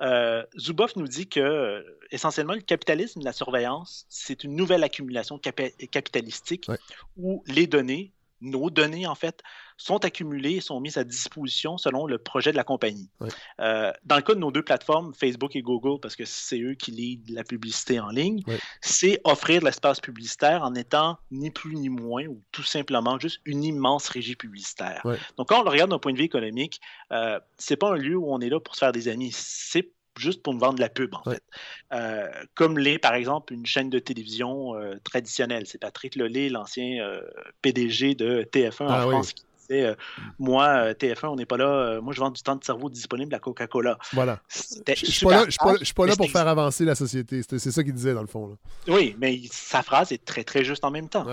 Euh, 0.00 0.44
Zuboff 0.58 0.96
nous 0.96 1.08
dit 1.08 1.28
que, 1.28 1.40
euh, 1.40 1.82
essentiellement, 2.10 2.54
le 2.54 2.60
capitalisme 2.60 3.20
de 3.20 3.24
la 3.24 3.32
surveillance, 3.32 4.06
c'est 4.08 4.44
une 4.44 4.54
nouvelle 4.54 4.84
accumulation 4.84 5.38
capitalistique 5.38 6.68
où 7.16 7.42
les 7.46 7.66
données, 7.66 8.12
nos 8.40 8.70
données, 8.70 9.06
en 9.06 9.14
fait, 9.14 9.42
sont 9.76 10.04
accumulées 10.04 10.56
et 10.56 10.60
sont 10.60 10.80
mises 10.80 10.98
à 10.98 11.04
disposition 11.04 11.78
selon 11.78 12.06
le 12.06 12.18
projet 12.18 12.50
de 12.50 12.56
la 12.56 12.64
compagnie. 12.64 13.10
Euh, 13.60 13.92
dans 14.04 14.16
le 14.16 14.22
cas 14.22 14.34
de 14.34 14.40
nos 14.40 14.50
deux 14.50 14.62
plateformes, 14.62 15.14
Facebook 15.14 15.54
et 15.56 15.62
Google, 15.62 16.00
parce 16.00 16.16
que 16.16 16.24
c'est 16.24 16.60
eux 16.60 16.74
qui 16.74 16.90
lisent 16.90 17.30
la 17.30 17.44
publicité 17.44 18.00
en 18.00 18.08
ligne, 18.08 18.42
c'est 18.80 19.20
offrir 19.24 19.60
de 19.60 19.66
l'espace 19.66 20.00
publicitaire 20.00 20.62
en 20.62 20.74
étant 20.74 21.18
ni 21.30 21.50
plus 21.50 21.76
ni 21.76 21.88
moins, 21.88 22.26
ou 22.26 22.42
tout 22.52 22.62
simplement 22.64 23.18
juste 23.18 23.40
une 23.44 23.64
immense 23.64 24.08
régie 24.08 24.36
publicitaire. 24.36 25.02
Donc, 25.36 25.48
quand 25.48 25.60
on 25.60 25.64
le 25.64 25.70
regarde 25.70 25.90
d'un 25.90 25.98
point 25.98 26.12
de 26.12 26.18
vue 26.18 26.24
économique, 26.24 26.80
euh, 27.12 27.38
c'est 27.56 27.76
pas 27.76 27.90
un 27.92 27.96
lieu 27.96 28.16
où 28.16 28.32
on 28.32 28.40
est 28.40 28.48
là 28.48 28.60
pour 28.60 28.74
se 28.74 28.80
faire 28.80 28.92
des 28.92 29.08
amis. 29.08 29.30
C'est 29.32 29.92
juste 30.18 30.42
pour 30.42 30.54
nous 30.54 30.60
vendre 30.60 30.76
de 30.76 30.80
la 30.80 30.88
pub, 30.88 31.14
en 31.14 31.22
fait. 31.30 31.42
Euh, 31.92 32.28
comme 32.54 32.78
l'est, 32.78 32.98
par 32.98 33.14
exemple, 33.14 33.52
une 33.52 33.66
chaîne 33.66 33.90
de 33.90 33.98
télévision 33.98 34.74
euh, 34.74 34.96
traditionnelle. 35.04 35.64
C'est 35.66 35.78
Patrick 35.78 36.16
Lelay, 36.16 36.48
l'ancien 36.48 37.02
euh, 37.04 37.20
PDG 37.62 38.14
de 38.14 38.42
TF1 38.42 38.82
en 38.82 38.88
ah 38.88 39.00
France, 39.02 39.32
qui 39.32 39.44
disait 39.60 39.94
Moi, 40.38 40.92
TF1, 40.92 41.28
on 41.28 41.36
n'est 41.36 41.46
pas 41.46 41.56
là. 41.56 42.00
moi, 42.00 42.12
je 42.12 42.20
vends 42.20 42.30
du 42.30 42.42
temps 42.42 42.56
de 42.56 42.64
cerveau 42.64 42.90
disponible 42.90 43.34
à 43.34 43.38
Coca-Cola. 43.38 43.98
Voilà. 44.12 44.40
Je 44.48 44.90
ne 44.90 44.94
suis 44.96 45.26
pas 45.94 46.06
là, 46.06 46.16
pour 46.16 46.30
faire 46.30 46.48
avancer 46.48 46.84
la 46.84 46.94
société. 46.94 47.42
C'est 47.42 47.58
ça 47.58 47.82
qu'il 47.82 47.94
disait, 47.94 48.14
dans 48.14 48.22
le 48.22 48.26
fond. 48.26 48.56
Oui, 48.86 49.16
mais 49.18 49.40
sa 49.50 49.82
phrase 49.82 50.12
est 50.12 50.24
très, 50.24 50.44
très 50.44 50.64
juste 50.64 50.84
en 50.84 50.90
même 50.90 51.08
temps 51.08 51.26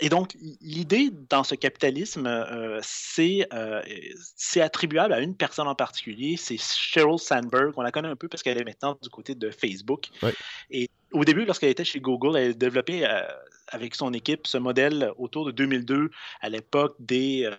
et 0.00 0.08
donc, 0.08 0.36
l'idée 0.60 1.10
dans 1.30 1.42
ce 1.42 1.54
capitalisme, 1.54 2.26
euh, 2.26 2.80
euh, 3.18 3.82
c'est 4.36 4.60
attribuable 4.60 5.14
à 5.14 5.20
une 5.20 5.34
personne 5.34 5.68
en 5.68 5.74
particulier, 5.74 6.36
c'est 6.36 6.58
Sheryl 6.58 7.18
Sandberg. 7.18 7.72
On 7.76 7.82
la 7.82 7.90
connaît 7.90 8.08
un 8.08 8.16
peu 8.16 8.28
parce 8.28 8.42
qu'elle 8.42 8.58
est 8.58 8.64
maintenant 8.64 8.98
du 9.02 9.08
côté 9.08 9.34
de 9.34 9.50
Facebook. 9.50 10.08
Et 10.70 10.90
au 11.12 11.24
début, 11.24 11.46
lorsqu'elle 11.46 11.70
était 11.70 11.84
chez 11.84 12.00
Google, 12.00 12.36
elle 12.36 12.50
a 12.50 12.54
développé 12.54 13.06
euh, 13.06 13.22
avec 13.68 13.94
son 13.94 14.12
équipe 14.12 14.46
ce 14.46 14.58
modèle 14.58 15.12
autour 15.16 15.46
de 15.46 15.50
2002, 15.50 16.10
à 16.40 16.48
l'époque 16.48 16.96
des 16.98 17.50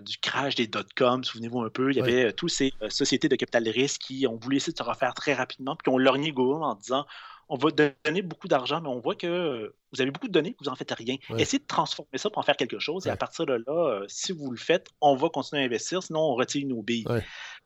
du 0.00 0.16
crash 0.18 0.54
des 0.54 0.68
dot-com, 0.68 1.22
souvenez-vous 1.24 1.60
un 1.60 1.68
peu, 1.68 1.90
il 1.90 1.96
y 1.96 2.00
avait 2.00 2.32
toutes 2.32 2.52
ces 2.52 2.72
sociétés 2.88 3.28
de 3.28 3.34
capital 3.34 3.68
risque 3.68 4.00
qui 4.00 4.26
ont 4.28 4.36
voulu 4.36 4.56
essayer 4.56 4.72
de 4.72 4.78
se 4.78 4.82
refaire 4.82 5.12
très 5.12 5.34
rapidement, 5.34 5.74
puis 5.74 5.82
qui 5.82 5.90
ont 5.90 5.98
lorgné 5.98 6.30
Google 6.30 6.62
en 6.62 6.76
disant 6.76 7.04
on 7.48 7.56
va 7.56 7.70
donner 7.70 8.22
beaucoup 8.22 8.48
d'argent, 8.48 8.80
mais 8.80 8.88
on 8.88 9.00
voit 9.00 9.14
que 9.14 9.74
vous 9.92 10.00
avez 10.00 10.10
beaucoup 10.10 10.28
de 10.28 10.32
données, 10.32 10.56
vous 10.58 10.70
n'en 10.70 10.76
faites 10.76 10.92
rien. 10.92 11.16
Essayez 11.38 11.58
de 11.58 11.66
transformer 11.66 12.16
ça 12.16 12.30
pour 12.30 12.38
en 12.38 12.42
faire 12.42 12.56
quelque 12.56 12.78
chose. 12.78 13.06
Et 13.06 13.10
à 13.10 13.16
partir 13.16 13.46
de 13.46 13.54
là, 13.54 13.62
euh, 13.68 14.04
si 14.08 14.32
vous 14.32 14.50
le 14.50 14.56
faites, 14.56 14.88
on 15.00 15.14
va 15.14 15.28
continuer 15.28 15.62
à 15.62 15.66
investir, 15.66 16.02
sinon 16.02 16.20
on 16.20 16.34
retire 16.34 16.66
nos 16.66 16.82
billes. 16.82 17.04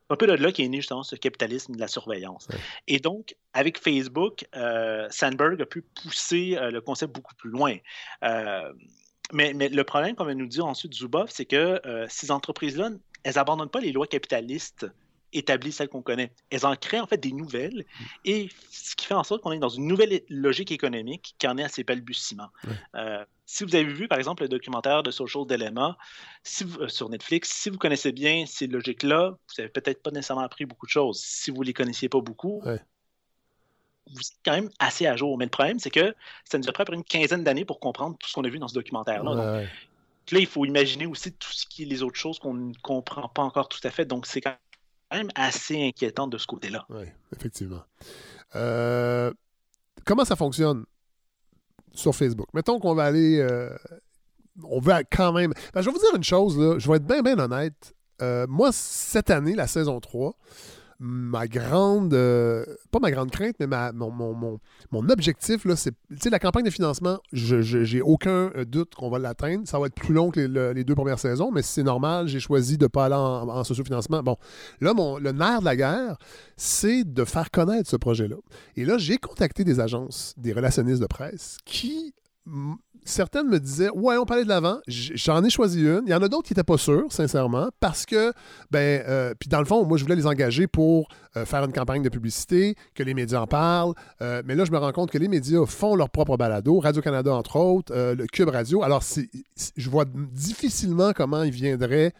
Un 0.08 0.16
peu 0.16 0.26
de 0.26 0.32
là 0.32 0.52
qui 0.52 0.62
est 0.62 0.68
né 0.68 0.78
justement 0.78 1.02
ce 1.02 1.16
capitalisme 1.16 1.74
de 1.74 1.80
la 1.80 1.88
surveillance. 1.88 2.46
Et 2.86 3.00
donc, 3.00 3.34
avec 3.52 3.78
Facebook, 3.78 4.46
euh, 4.54 5.08
Sandberg 5.10 5.60
a 5.60 5.66
pu 5.66 5.82
pousser 5.82 6.56
euh, 6.56 6.70
le 6.70 6.80
concept 6.80 7.12
beaucoup 7.12 7.34
plus 7.34 7.50
loin. 7.50 7.76
mais, 9.32 9.52
le 9.52 9.82
problème, 9.82 10.14
comme 10.14 10.30
elle 10.30 10.36
nous 10.36 10.46
dit 10.46 10.60
ensuite 10.60 10.94
Zuboff, 10.94 11.30
c'est 11.30 11.46
que 11.46 11.80
ces 12.08 12.30
entreprises-là 12.30 12.90
elles 13.26 13.34
n'abandonnent 13.34 13.68
pas 13.68 13.80
les 13.80 13.90
lois 13.90 14.06
capitalistes 14.06 14.86
établies, 15.36 15.72
celles 15.72 15.88
qu'on 15.88 16.02
connaît. 16.02 16.32
Elles 16.50 16.66
en 16.66 16.74
créent 16.76 17.00
en 17.00 17.06
fait 17.06 17.18
des 17.18 17.32
nouvelles, 17.32 17.84
et 18.24 18.48
ce 18.70 18.96
qui 18.96 19.06
fait 19.06 19.14
en 19.14 19.24
sorte 19.24 19.42
qu'on 19.42 19.52
est 19.52 19.58
dans 19.58 19.68
une 19.68 19.86
nouvelle 19.86 20.22
logique 20.28 20.72
économique 20.72 21.34
qui 21.38 21.46
en 21.46 21.58
est 21.58 21.64
à 21.64 21.68
ses 21.68 21.84
balbutiements. 21.84 22.50
Euh, 22.94 23.24
si 23.44 23.64
vous 23.64 23.74
avez 23.74 23.84
vu, 23.84 24.08
par 24.08 24.18
exemple, 24.18 24.42
le 24.42 24.48
documentaire 24.48 25.02
de 25.02 25.10
Social 25.10 25.46
Dilemma 25.46 25.96
si 26.42 26.64
euh, 26.80 26.88
sur 26.88 27.08
Netflix, 27.08 27.50
si 27.50 27.70
vous 27.70 27.78
connaissez 27.78 28.12
bien 28.12 28.44
ces 28.46 28.66
logiques-là, 28.66 29.30
vous 29.30 29.54
n'avez 29.58 29.70
peut-être 29.70 30.02
pas 30.02 30.10
nécessairement 30.10 30.42
appris 30.42 30.66
beaucoup 30.66 30.86
de 30.86 30.90
choses. 30.90 31.20
Si 31.20 31.50
vous 31.50 31.62
ne 31.62 31.66
les 31.66 31.72
connaissiez 31.72 32.08
pas 32.08 32.20
beaucoup, 32.20 32.62
vous 34.12 34.20
êtes 34.20 34.38
quand 34.44 34.52
même 34.52 34.70
assez 34.78 35.06
à 35.06 35.16
jour. 35.16 35.36
Mais 35.38 35.44
le 35.44 35.50
problème, 35.50 35.78
c'est 35.78 35.90
que 35.90 36.14
ça 36.44 36.58
nous 36.58 36.68
a 36.68 36.72
pris 36.72 36.84
une 36.92 37.04
quinzaine 37.04 37.44
d'années 37.44 37.64
pour 37.64 37.80
comprendre 37.80 38.16
tout 38.18 38.28
ce 38.28 38.34
qu'on 38.34 38.44
a 38.44 38.48
vu 38.48 38.58
dans 38.58 38.68
ce 38.68 38.74
documentaire-là. 38.74 39.62
là, 40.32 40.40
il 40.40 40.46
faut 40.46 40.64
imaginer 40.64 41.06
aussi 41.06 41.32
tout 41.32 41.52
ce 41.52 41.66
qui 41.66 41.82
est 41.82 41.86
les 41.86 42.02
autres 42.02 42.16
choses 42.16 42.38
qu'on 42.38 42.54
ne 42.54 42.74
comprend 42.82 43.28
pas 43.28 43.42
encore 43.42 43.68
tout 43.68 43.80
à 43.84 43.90
fait. 43.90 44.04
Donc, 44.04 44.26
c'est 44.26 44.40
quand 44.40 44.56
même 45.12 45.28
assez 45.34 45.88
inquiétant 45.88 46.26
de 46.26 46.38
ce 46.38 46.46
côté-là. 46.46 46.86
Oui, 46.90 47.04
effectivement. 47.34 47.82
Euh, 48.54 49.32
comment 50.04 50.24
ça 50.24 50.36
fonctionne 50.36 50.84
sur 51.92 52.14
Facebook? 52.14 52.48
Mettons 52.54 52.78
qu'on 52.78 52.94
va 52.94 53.04
aller. 53.04 53.38
Euh, 53.38 53.70
on 54.64 54.80
veut 54.80 54.94
quand 55.10 55.32
même. 55.32 55.52
Ben, 55.74 55.82
je 55.82 55.86
vais 55.86 55.92
vous 55.92 55.98
dire 55.98 56.14
une 56.16 56.24
chose, 56.24 56.58
là. 56.58 56.78
je 56.78 56.88
vais 56.88 56.96
être 56.96 57.06
bien, 57.06 57.22
bien 57.22 57.38
honnête. 57.38 57.94
Euh, 58.22 58.46
moi, 58.48 58.70
cette 58.72 59.30
année, 59.30 59.54
la 59.54 59.66
saison 59.66 60.00
3, 60.00 60.34
ma 60.98 61.46
grande, 61.46 62.14
euh, 62.14 62.64
pas 62.90 62.98
ma 62.98 63.10
grande 63.10 63.30
crainte, 63.30 63.56
mais 63.60 63.66
ma, 63.66 63.92
mon, 63.92 64.10
mon, 64.10 64.58
mon, 64.90 65.08
objectif, 65.08 65.66
c'est, 65.76 65.94
la 66.30 66.38
campagne 66.38 66.64
de 66.64 66.70
financement, 66.70 67.18
je, 67.32 67.60
j'ai 67.60 68.00
aucun 68.00 68.50
euh, 68.56 68.64
doute 68.64 68.94
qu'on 68.94 69.10
va 69.10 69.18
l'atteindre. 69.18 69.66
Ça 69.66 69.78
va 69.78 69.86
être 69.86 69.94
plus 69.94 70.14
long 70.14 70.30
que 70.30 70.40
les, 70.40 70.84
deux 70.84 70.94
premières 70.94 71.18
saisons, 71.18 71.50
mais 71.52 71.62
c'est 71.62 71.82
normal, 71.82 72.28
j'ai 72.28 72.40
choisi 72.40 72.78
de 72.78 72.84
ne 72.84 72.88
pas 72.88 73.06
aller 73.06 73.14
en, 73.14 73.48
en 73.48 73.64
socio-financement. 73.64 74.22
Bon, 74.22 74.36
là, 74.80 74.94
mon, 74.94 75.18
le 75.18 75.32
nerf 75.32 75.60
de 75.60 75.64
la 75.64 75.76
guerre, 75.76 76.16
c'est 76.56 77.04
de 77.04 77.24
faire 77.24 77.50
connaître 77.50 77.90
ce 77.90 77.96
projet-là. 77.96 78.36
Et 78.76 78.84
là, 78.84 78.98
j'ai 78.98 79.18
contacté 79.18 79.64
des 79.64 79.80
agences, 79.80 80.34
des 80.36 80.52
relationnistes 80.52 81.00
de 81.00 81.06
presse 81.06 81.58
qui 81.64 82.14
certaines 83.06 83.48
me 83.48 83.58
disaient 83.58 83.90
Ouais, 83.90 84.16
on 84.16 84.24
parlait 84.24 84.44
de 84.44 84.48
l'avant. 84.48 84.78
J'en 84.86 85.42
ai 85.44 85.50
choisi 85.50 85.80
une. 85.80 86.02
Il 86.06 86.10
y 86.10 86.14
en 86.14 86.22
a 86.22 86.28
d'autres 86.28 86.46
qui 86.46 86.52
n'étaient 86.52 86.64
pas 86.64 86.78
sûrs, 86.78 87.10
sincèrement, 87.10 87.68
parce 87.80 88.04
que, 88.04 88.32
ben, 88.70 89.02
euh, 89.08 89.34
puis 89.38 89.48
dans 89.48 89.60
le 89.60 89.64
fond, 89.64 89.84
moi, 89.84 89.96
je 89.96 90.04
voulais 90.04 90.16
les 90.16 90.26
engager 90.26 90.66
pour 90.66 91.08
euh, 91.36 91.44
faire 91.44 91.64
une 91.64 91.72
campagne 91.72 92.02
de 92.02 92.08
publicité, 92.08 92.74
que 92.94 93.02
les 93.02 93.14
médias 93.14 93.40
en 93.40 93.46
parlent. 93.46 93.94
Euh, 94.22 94.42
mais 94.44 94.54
là, 94.54 94.64
je 94.64 94.72
me 94.72 94.78
rends 94.78 94.92
compte 94.92 95.10
que 95.10 95.18
les 95.18 95.28
médias 95.28 95.64
font 95.66 95.94
leur 95.94 96.10
propre 96.10 96.36
balado, 96.36 96.78
Radio-Canada, 96.80 97.34
entre 97.34 97.56
autres, 97.56 97.94
le 97.94 98.26
Cube 98.26 98.48
Radio. 98.48 98.82
Alors, 98.82 99.02
je 99.76 99.90
vois 99.90 100.04
difficilement 100.04 101.12
comment 101.12 101.42
ils 101.42 101.52
viendraient 101.52 102.12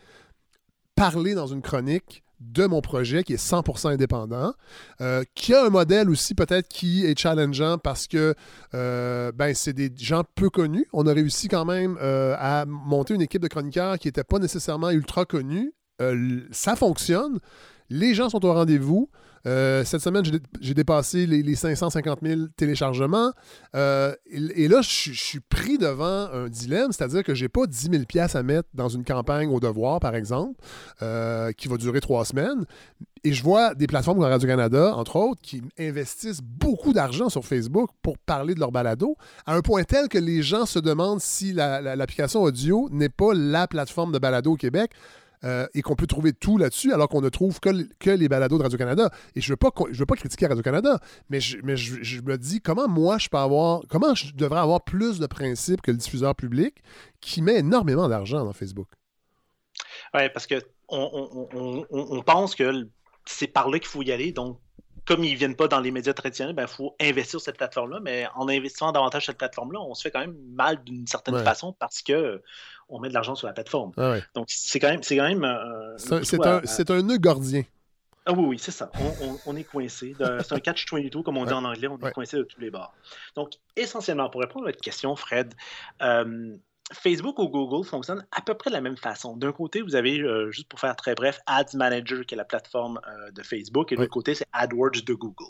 parler 0.95 1.35
dans 1.35 1.47
une 1.47 1.63
chronique 1.63 2.25
de 2.41 2.67
mon 2.67 2.81
projet 2.81 3.25
qui 3.25 3.33
est 3.33 3.43
100% 3.43 3.89
indépendant, 3.93 4.53
euh, 5.01 5.25
qui 5.35 5.55
a 5.55 5.65
un 5.65 5.71
modèle 5.71 6.11
aussi 6.11 6.35
peut-être 6.35 6.69
qui 6.69 7.05
est 7.05 7.19
challengeant 7.19 7.79
parce 7.79 8.07
que 8.07 8.35
euh, 8.75 9.33
ben, 9.33 9.55
c'est 9.55 9.73
des 9.73 9.93
gens 9.97 10.23
peu 10.35 10.51
connus. 10.51 10.87
On 10.93 11.07
a 11.07 11.13
réussi 11.13 11.49
quand 11.49 11.65
même 11.65 11.97
euh, 12.01 12.35
à 12.39 12.65
monter 12.67 13.15
une 13.15 13.23
équipe 13.23 13.43
de 13.43 13.49
chroniqueurs 13.49 13.99
qui 13.99 14.09
n'était 14.09 14.25
pas 14.25 14.39
nécessairement 14.39 14.91
ultra 14.91 15.25
connue. 15.25 15.73
ça 16.51 16.77
fonctionne. 16.77 17.39
Les 17.89 18.15
gens 18.15 18.29
sont 18.29 18.45
au 18.45 18.53
rendez-vous. 18.53 19.09
Euh, 19.47 19.85
cette 19.85 20.01
semaine, 20.01 20.25
j'ai 20.61 20.75
dépassé 20.75 21.27
les, 21.27 21.55
550 21.55 22.19
000 22.23 22.41
téléchargements. 22.57 23.33
Euh, 23.75 24.15
et, 24.31 24.69
là, 24.69 24.81
je, 24.83 25.13
suis 25.13 25.41
pris 25.41 25.79
devant 25.79 26.29
un 26.33 26.49
dilemme, 26.49 26.93
c'est-à-dire 26.93 27.23
que 27.23 27.35
je 27.35 27.45
n'ai 27.45 27.49
pas 27.49 27.67
10 27.67 27.91
000 27.91 28.27
à 28.35 28.43
mettre 28.43 28.69
dans 28.75 28.89
une 28.89 29.05
campagne 29.05 29.49
au 29.49 29.61
devoir, 29.61 30.01
par 30.01 30.15
exemple, 30.15 30.55
euh, 31.03 31.53
qui 31.53 31.69
va 31.69 31.77
durer 31.77 32.01
trois 32.01 32.25
semaines. 32.25 32.65
Et 33.25 33.33
je 33.33 33.43
vois 33.43 33.75
des 33.75 33.87
plateformes 33.87 34.19
comme 34.19 34.29
Radio-Canada, 34.29 34.95
entre 34.95 35.17
autres, 35.17 35.41
qui 35.43 35.63
investissent 35.79 36.43
beaucoup 36.43 36.93
d'argent 36.93 37.29
sur 37.29 37.45
Facebook 37.45 37.91
pour 38.03 38.19
parler 38.19 38.55
de 38.55 38.61
leur 38.61 38.71
balado, 38.71 39.17
à 39.47 39.55
un 39.55 39.63
point 39.63 39.85
tel 39.85 40.09
que 40.09 40.19
les 40.19 40.43
gens 40.43 40.67
se 40.67 40.79
demandent 40.79 41.21
si 41.21 41.53
l'application 41.53 42.43
audio 42.43 42.89
n'est 42.93 43.09
pas 43.09 43.35
la 43.35 43.67
plateforme 43.67 44.13
de 44.13 44.19
balado 44.19 44.53
au 44.53 44.57
Québec. 44.57 44.93
Euh, 45.45 45.67
et 45.75 45.83
qu'on 45.83 45.97
peut 45.97 46.07
trouver 46.07 46.33
tout 46.33 46.57
là-dessus, 46.57 46.93
alors 46.93 47.09
qu'on 47.09 47.21
ne 47.21 47.29
trouve 47.29 47.61
que, 47.61 47.71
que 47.99 48.11
les 48.11 48.29
balados 48.29 48.57
de 48.59 48.63
Radio-Canada. 48.63 49.11
Et 49.35 49.41
je 49.41 49.49
ne 49.49 49.53
veux, 49.53 49.57
pas, 49.57 49.71
je 49.91 49.99
veux 49.99 50.07
pas 50.07 50.17
critiquer 50.17 50.47
Radio-Canada, 50.47 50.99
mais, 51.29 51.41
je, 51.41 51.59
mais 51.63 51.77
je, 51.77 52.23
me 52.23 52.39
dis 52.39 52.61
comment 52.61 52.89
moi 52.89 53.19
je 53.19 53.29
peux 53.29 53.37
avoir, 53.37 53.83
comment 53.89 54.15
je 54.15 54.35
devrais 54.35 54.61
avoir 54.61 54.83
plus 54.83 55.19
de 55.19 55.27
principes 55.27 55.83
que 55.83 55.91
le 55.91 55.99
diffuseur 55.99 56.35
public 56.35 56.83
qui 57.21 57.43
met 57.43 57.59
énormément 57.59 58.09
d'argent 58.09 58.45
dans 58.45 58.53
Facebook? 58.53 58.89
Oui, 60.15 60.29
parce 60.33 60.47
que 60.47 60.63
on, 60.89 62.23
pense 62.25 62.55
que 62.55 62.89
c'est 63.27 63.49
par 63.49 63.69
là 63.69 63.79
qu'il 63.79 63.89
faut 63.89 64.03
y 64.03 64.13
aller. 64.13 64.33
Donc, 64.33 64.59
comme 65.05 65.23
ils 65.23 65.33
ne 65.33 65.39
viennent 65.39 65.57
pas 65.57 65.69
dans 65.69 65.81
les 65.81 65.91
médias 65.91 66.15
traditionnels, 66.15 66.55
il 66.55 66.57
ben, 66.57 66.67
faut 66.67 66.97
investir 67.01 67.33
sur 67.33 67.41
cette 67.41 67.59
plateforme-là. 67.59 68.01
Mais 68.01 68.27
en 68.35 68.49
investissant 68.49 68.91
davantage 68.93 69.25
sur 69.25 69.33
cette 69.33 69.39
plateforme-là, 69.39 69.81
on 69.81 69.95
se 69.95 70.03
fait 70.03 70.11
quand 70.11 70.21
même 70.21 70.37
mal 70.51 70.83
d'une 70.83 71.07
certaine 71.07 71.39
façon 71.45 71.73
parce 71.79 72.03
que 72.03 72.43
on 72.89 73.01
met 73.01 73.09
de 73.09 73.15
l'argent 73.15 73.35
sur 73.35 73.47
la 73.47 73.53
plateforme. 73.53 73.93
Ah 73.97 74.17
Donc, 74.35 74.47
c'est 74.49 74.79
quand 74.79 74.89
même. 74.89 75.03
C'est 75.03 75.17
quand 75.17 75.29
même. 75.29 75.45
Euh, 75.45 75.97
c'est 75.99 76.91
un, 76.91 77.03
nœud 77.03 77.19
gordien. 77.19 77.63
Ah 78.25 78.33
oui, 78.33 78.45
oui, 78.45 78.59
c'est 78.59 78.73
ça. 78.73 78.91
On, 79.47 79.57
est 79.57 79.65
coincé. 79.65 80.15
C'est 80.19 80.53
un 80.53 80.59
catch-22, 80.59 81.23
comme 81.23 81.37
on 81.37 81.45
dit 81.45 81.53
en 81.53 81.65
anglais. 81.65 81.89
On 81.89 81.99
est 81.99 82.13
coincé 82.13 82.37
de 82.37 82.43
tous 82.43 82.61
les 82.61 82.71
bords. 82.71 82.93
Donc, 83.37 83.53
essentiellement, 83.77 84.29
pour 84.29 84.41
répondre 84.41 84.67
à 84.67 84.71
votre 84.71 84.83
question, 84.83 85.15
Fred, 85.15 85.55
euh, 86.03 86.57
Facebook 86.93 87.39
ou 87.39 87.49
Google 87.49 87.87
fonctionnent 87.87 88.27
à 88.33 88.43
peu 88.43 88.55
près 88.55 88.71
de 88.71 88.75
la 88.75 88.81
même 88.81 88.97
façon. 88.97 89.37
D'un 89.37 89.53
côté, 89.53 89.81
vous 89.81 89.95
avez, 89.95 90.19
euh, 90.19 90.51
juste 90.51 90.69
pour 90.69 90.81
faire 90.81 90.97
très 90.97 91.15
bref, 91.15 91.39
Ads 91.47 91.75
Manager, 91.77 92.27
qui 92.27 92.35
est 92.35 92.37
la 92.37 92.45
plateforme 92.45 93.01
de 93.33 93.43
Facebook, 93.45 93.93
et 93.93 93.95
de 93.95 94.01
l'autre 94.01 94.13
côté, 94.13 94.35
c'est 94.35 94.47
AdWords 94.53 95.03
de 95.07 95.15
Google. 95.15 95.47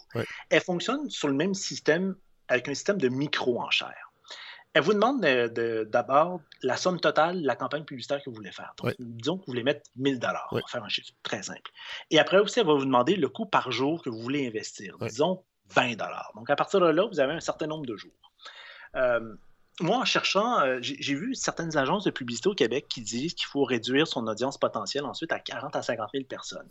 Elles 0.51 0.61
fonctionnent 0.61 1.09
sur 1.09 1.29
le 1.29 1.35
même 1.35 1.55
système, 1.55 2.15
avec 2.49 2.69
un 2.69 2.75
système 2.75 2.99
de 2.99 3.09
micro-enchères. 3.09 4.06
Elle 4.77 4.83
vous 4.83 4.93
demande 4.93 5.23
d'abord 5.91 6.43
la 6.63 6.77
somme 6.77 7.01
totale 7.01 7.41
de 7.41 7.47
la 7.47 7.57
campagne 7.57 7.85
publicitaire 7.85 8.23
que 8.23 8.29
vous 8.29 8.37
voulez 8.37 8.53
faire. 8.53 8.75
Donc, 8.77 8.95
disons 8.99 9.39
que 9.39 9.47
vous 9.47 9.53
voulez 9.53 9.63
mettre 9.63 9.81
1000 9.97 10.19
dollars 10.19 10.49
pour 10.51 10.69
faire 10.69 10.85
un 10.85 10.89
chiffre 10.91 11.13
très 11.23 11.43
simple. 11.43 11.71
Et 12.11 12.19
après 12.19 12.39
aussi, 12.41 12.61
elle 12.61 12.67
va 12.67 12.75
vous 12.75 12.85
demander 12.85 13.17
le 13.17 13.31
coût 13.31 13.47
par 13.47 13.71
jour 13.71 14.03
que 14.03 14.11
vous 14.11 14.21
voulez 14.21 14.47
investir. 14.47 14.99
Disons 15.01 15.43
20 15.71 15.93
dollars. 15.93 16.31
Donc, 16.35 16.51
à 16.51 16.57
partir 16.57 16.81
de 16.81 16.89
là, 16.89 17.07
vous 17.11 17.21
avez 17.21 17.33
un 17.33 17.41
certain 17.41 17.67
nombre 17.67 17.87
de 17.87 17.97
jours. 17.97 18.13
Euh, 18.97 19.35
moi, 19.81 19.97
en 19.97 20.05
cherchant, 20.05 20.61
euh, 20.61 20.77
j'ai 20.83 21.15
vu 21.15 21.35
certaines 21.35 21.79
agences 21.79 22.05
de 22.05 22.11
publicité 22.11 22.51
au 22.51 22.55
Québec 22.55 22.85
qui 22.87 23.01
disent 23.01 23.33
qu'il 23.33 23.47
faut 23.47 23.65
réduire 23.65 24.07
son 24.07 24.27
audience 24.27 24.59
potentielle 24.59 25.07
ensuite 25.07 25.33
à 25.33 25.41
40 25.41 25.75
à 25.75 25.81
50 25.81 26.11
000 26.13 26.25
personnes. 26.25 26.69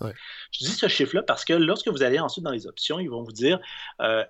Je 0.52 0.60
dis 0.60 0.72
ce 0.72 0.88
chiffre-là 0.88 1.24
parce 1.24 1.44
que 1.44 1.54
lorsque 1.54 1.88
vous 1.88 2.04
allez 2.04 2.20
ensuite 2.20 2.46
dans 2.46 2.52
les 2.52 2.68
options, 2.68 3.00
ils 3.00 3.10
vont 3.10 3.24
vous 3.24 3.32
dire 3.32 3.60
euh, 4.00 4.24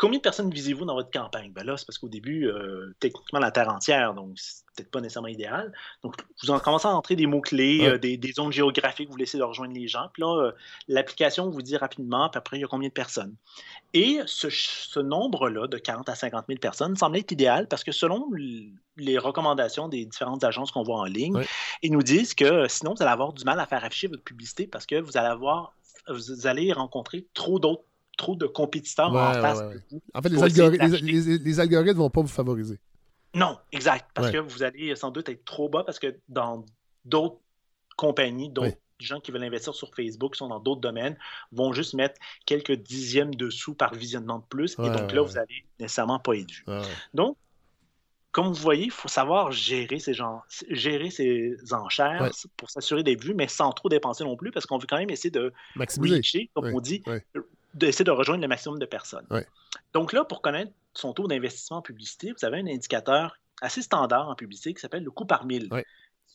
Combien 0.00 0.16
de 0.16 0.22
personnes 0.22 0.50
visez-vous 0.50 0.86
dans 0.86 0.94
votre 0.94 1.10
campagne? 1.10 1.52
Ben 1.52 1.62
là, 1.62 1.76
c'est 1.76 1.84
parce 1.84 1.98
qu'au 1.98 2.08
début, 2.08 2.46
euh, 2.46 2.96
techniquement, 3.00 3.38
la 3.38 3.50
Terre 3.50 3.68
entière, 3.68 4.14
donc 4.14 4.30
c'est 4.36 4.64
peut-être 4.74 4.90
pas 4.90 5.02
nécessairement 5.02 5.28
idéal. 5.28 5.74
Donc, 6.02 6.14
vous 6.42 6.50
en 6.50 6.58
commencez 6.58 6.88
à 6.88 6.92
entrer 6.92 7.16
des 7.16 7.26
mots-clés, 7.26 7.86
euh, 7.86 7.98
des, 7.98 8.32
zones 8.32 8.50
géographiques, 8.50 9.10
vous 9.10 9.18
laissez 9.18 9.36
de 9.36 9.42
rejoindre 9.42 9.74
les 9.74 9.88
gens. 9.88 10.08
Puis 10.14 10.22
là, 10.22 10.46
euh, 10.46 10.52
l'application 10.88 11.50
vous 11.50 11.60
dit 11.60 11.76
rapidement, 11.76 12.30
puis 12.30 12.38
après, 12.38 12.56
il 12.56 12.60
y 12.62 12.64
a 12.64 12.66
combien 12.66 12.88
de 12.88 12.94
personnes. 12.94 13.34
Et 13.92 14.20
ce, 14.24 15.00
nombre-là, 15.00 15.66
de 15.66 15.76
40 15.76 16.08
à 16.08 16.14
50 16.14 16.46
000 16.48 16.58
personnes, 16.60 16.96
semble 16.96 17.18
être 17.18 17.30
idéal 17.30 17.68
parce 17.68 17.84
que 17.84 17.92
selon 17.92 18.30
les 18.96 19.18
recommandations 19.18 19.88
des 19.88 20.06
différentes 20.06 20.44
agences 20.44 20.70
qu'on 20.70 20.82
voit 20.82 21.00
en 21.00 21.04
ligne, 21.04 21.44
ils 21.82 21.92
nous 21.92 22.02
disent 22.02 22.32
que 22.32 22.66
sinon, 22.68 22.94
vous 22.94 23.02
allez 23.02 23.12
avoir 23.12 23.34
du 23.34 23.44
mal 23.44 23.60
à 23.60 23.66
faire 23.66 23.84
afficher 23.84 24.06
votre 24.06 24.24
publicité 24.24 24.66
parce 24.66 24.86
que 24.86 24.98
vous 24.98 25.18
allez 25.18 25.28
avoir 25.28 25.74
vous 26.08 26.46
allez 26.46 26.72
rencontrer 26.72 27.26
trop 27.34 27.58
d'autres 27.58 27.84
trop 28.20 28.36
de 28.36 28.46
compétiteurs 28.46 29.12
en 29.12 29.32
face. 29.32 29.62
en 30.14 30.22
fait, 30.22 30.28
les, 30.28 30.42
algorithmes, 31.60 31.88
ne 31.88 32.02
vont 32.02 32.10
pas 32.10 32.20
vous 32.20 32.28
favoriser. 32.28 32.78
Non, 33.34 33.58
exact. 33.72 34.10
Parce 34.14 34.30
que 34.30 34.38
vous 34.38 34.62
allez 34.62 34.94
sans 34.94 35.10
doute 35.10 35.28
être 35.28 35.44
trop 35.44 35.68
bas 35.68 35.84
parce 35.84 35.98
que 35.98 36.18
dans 36.28 36.66
d'autres 37.04 37.38
compagnies, 37.96 38.50
d'autres 38.50 38.76
gens 38.98 39.20
qui 39.20 39.32
veulent 39.32 39.44
investir 39.44 39.74
sur 39.74 39.94
Facebook, 39.94 40.34
qui 40.34 40.38
sont 40.38 40.48
dans 40.48 40.60
d'autres 40.60 40.82
domaines, 40.82 41.16
vont 41.52 41.72
juste 41.72 41.94
mettre 41.94 42.20
quelques 42.44 42.74
dixièmes 42.74 43.34
de 43.34 43.48
sous 43.48 43.74
par 43.74 43.94
visionnement 43.94 44.38
de 44.38 44.44
plus. 44.44 44.74
et 44.74 44.90
donc 44.90 45.12
là, 45.12 45.22
vous 45.22 45.34
n'allez 45.34 45.64
nécessairement 45.78 46.18
pas 46.18 46.34
être 46.34 46.50
vu. 46.50 46.64
Donc, 47.14 47.36
comme 48.32 48.48
vous 48.48 48.62
voyez, 48.62 48.84
il 48.84 48.90
faut 48.92 49.08
savoir 49.08 49.50
gérer 49.50 49.98
ces, 49.98 50.14
gens, 50.14 50.42
gérer 50.68 51.10
ces 51.10 51.56
enchères 51.72 52.30
pour 52.56 52.70
s'assurer 52.70 53.02
des 53.02 53.16
vues, 53.16 53.34
mais 53.34 53.48
sans 53.48 53.72
trop 53.72 53.88
dépenser 53.88 54.22
non 54.22 54.36
plus, 54.36 54.52
parce 54.52 54.66
qu'on 54.66 54.78
veut 54.78 54.86
quand 54.86 54.98
même 54.98 55.10
essayer 55.10 55.30
de 55.30 55.52
maximiser, 55.74 56.50
comme 56.54 56.66
on 56.72 56.80
dit, 56.80 57.02
d'essayer 57.74 58.04
de 58.04 58.10
rejoindre 58.10 58.42
le 58.42 58.48
maximum 58.48 58.78
de 58.78 58.86
personnes. 58.86 59.26
Donc 59.92 60.12
là, 60.12 60.24
pour 60.24 60.42
connaître 60.42 60.72
son 60.94 61.12
taux 61.12 61.28
d'investissement 61.28 61.78
en 61.78 61.82
publicité, 61.82 62.32
vous 62.32 62.44
avez 62.44 62.58
un 62.58 62.66
indicateur 62.66 63.36
assez 63.60 63.82
standard 63.82 64.28
en 64.28 64.34
publicité 64.34 64.74
qui 64.74 64.80
s'appelle 64.80 65.04
le 65.04 65.10
coût 65.10 65.26
par 65.26 65.44
mille. 65.44 65.68
Ouais. 65.72 65.84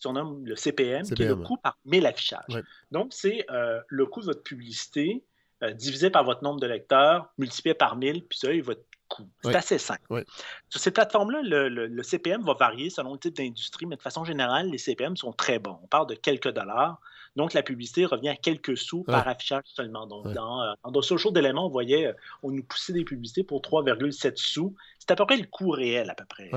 nomme 0.06 0.46
le 0.46 0.56
CPM, 0.56 1.04
qui 1.04 1.24
est 1.24 1.28
le 1.28 1.36
coût 1.36 1.58
par 1.58 1.78
mille 1.86 2.06
affichages. 2.06 2.64
Donc, 2.92 3.12
c'est 3.12 3.46
euh, 3.50 3.82
le 3.88 4.06
coût 4.06 4.22
de 4.22 4.26
votre 4.26 4.44
publicité 4.44 5.24
euh, 5.64 5.72
divisé 5.72 6.10
par 6.10 6.24
votre 6.24 6.44
nombre 6.44 6.60
de 6.60 6.68
lecteurs, 6.68 7.32
multiplié 7.38 7.74
par 7.74 7.96
mille, 7.96 8.26
puis 8.26 8.38
ça 8.38 8.54
est 8.54 8.62
votre 8.62 8.84
coût. 9.08 9.28
C'est 9.44 9.56
assez 9.56 9.78
simple. 9.78 10.26
Sur 10.70 10.82
ces 10.82 10.92
plateformes-là, 10.92 11.42
le, 11.44 11.70
le, 11.70 12.04
CPM 12.04 12.44
va 12.44 12.54
varier 12.54 12.90
selon 12.90 13.14
le 13.14 13.20
type 13.20 13.36
d'industrie, 13.36 13.86
mais 13.86 13.96
de 13.96 14.02
façon 14.02 14.24
générale, 14.24 14.70
les 14.70 14.78
CPM 14.78 15.16
sont 15.16 15.32
très 15.32 15.60
bons. 15.60 15.80
On 15.84 15.88
parle 15.88 16.08
de 16.08 16.16
quelques 16.16 16.52
dollars 16.52 17.00
Donc, 17.36 17.54
la 17.54 17.64
publicité 17.64 18.06
revient 18.06 18.30
à 18.30 18.36
quelques 18.36 18.78
sous 18.78 19.04
par 19.04 19.28
affichage 19.28 19.64
seulement. 19.66 20.08
Donc, 20.08 20.32
dans, 20.34 20.62
euh, 20.62 20.74
dans 20.90 21.02
social 21.02 21.34
d'éléments, 21.34 21.66
on 21.66 21.70
voyait, 21.70 22.14
on 22.44 22.52
nous 22.52 22.64
poussait 22.64 22.94
des 22.94 23.04
publicités 23.04 23.44
pour 23.44 23.62
3,7 23.62 24.38
sous. 24.38 24.76
C'est 25.00 25.12
à 25.12 25.16
peu 25.16 25.26
près 25.26 25.38
le 25.38 25.46
coût 25.46 25.70
réel, 25.70 26.10
à 26.10 26.16
peu 26.16 26.26
près, 26.26 26.50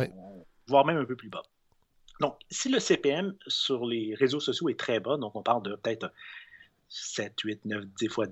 voire 0.67 0.85
même 0.85 0.99
un 0.99 1.05
peu 1.05 1.17
plus 1.17 1.29
bas. 1.29 1.43
Donc, 2.21 2.37
si 2.51 2.69
le 2.69 2.81
CPM 2.81 3.35
sur 3.47 3.87
les 3.87 4.15
réseaux 4.15 4.41
sociaux 4.41 4.69
est 4.69 4.79
très 4.79 5.01
bas, 5.01 5.17
donc 5.17 5.37
on 5.37 5.43
parle 5.43 5.63
de 5.63 5.77
peut-être 5.77 6.13
7, 6.89 7.35
8, 7.41 7.65
9, 7.65 7.85
10 7.97 8.09
fois 8.09 8.27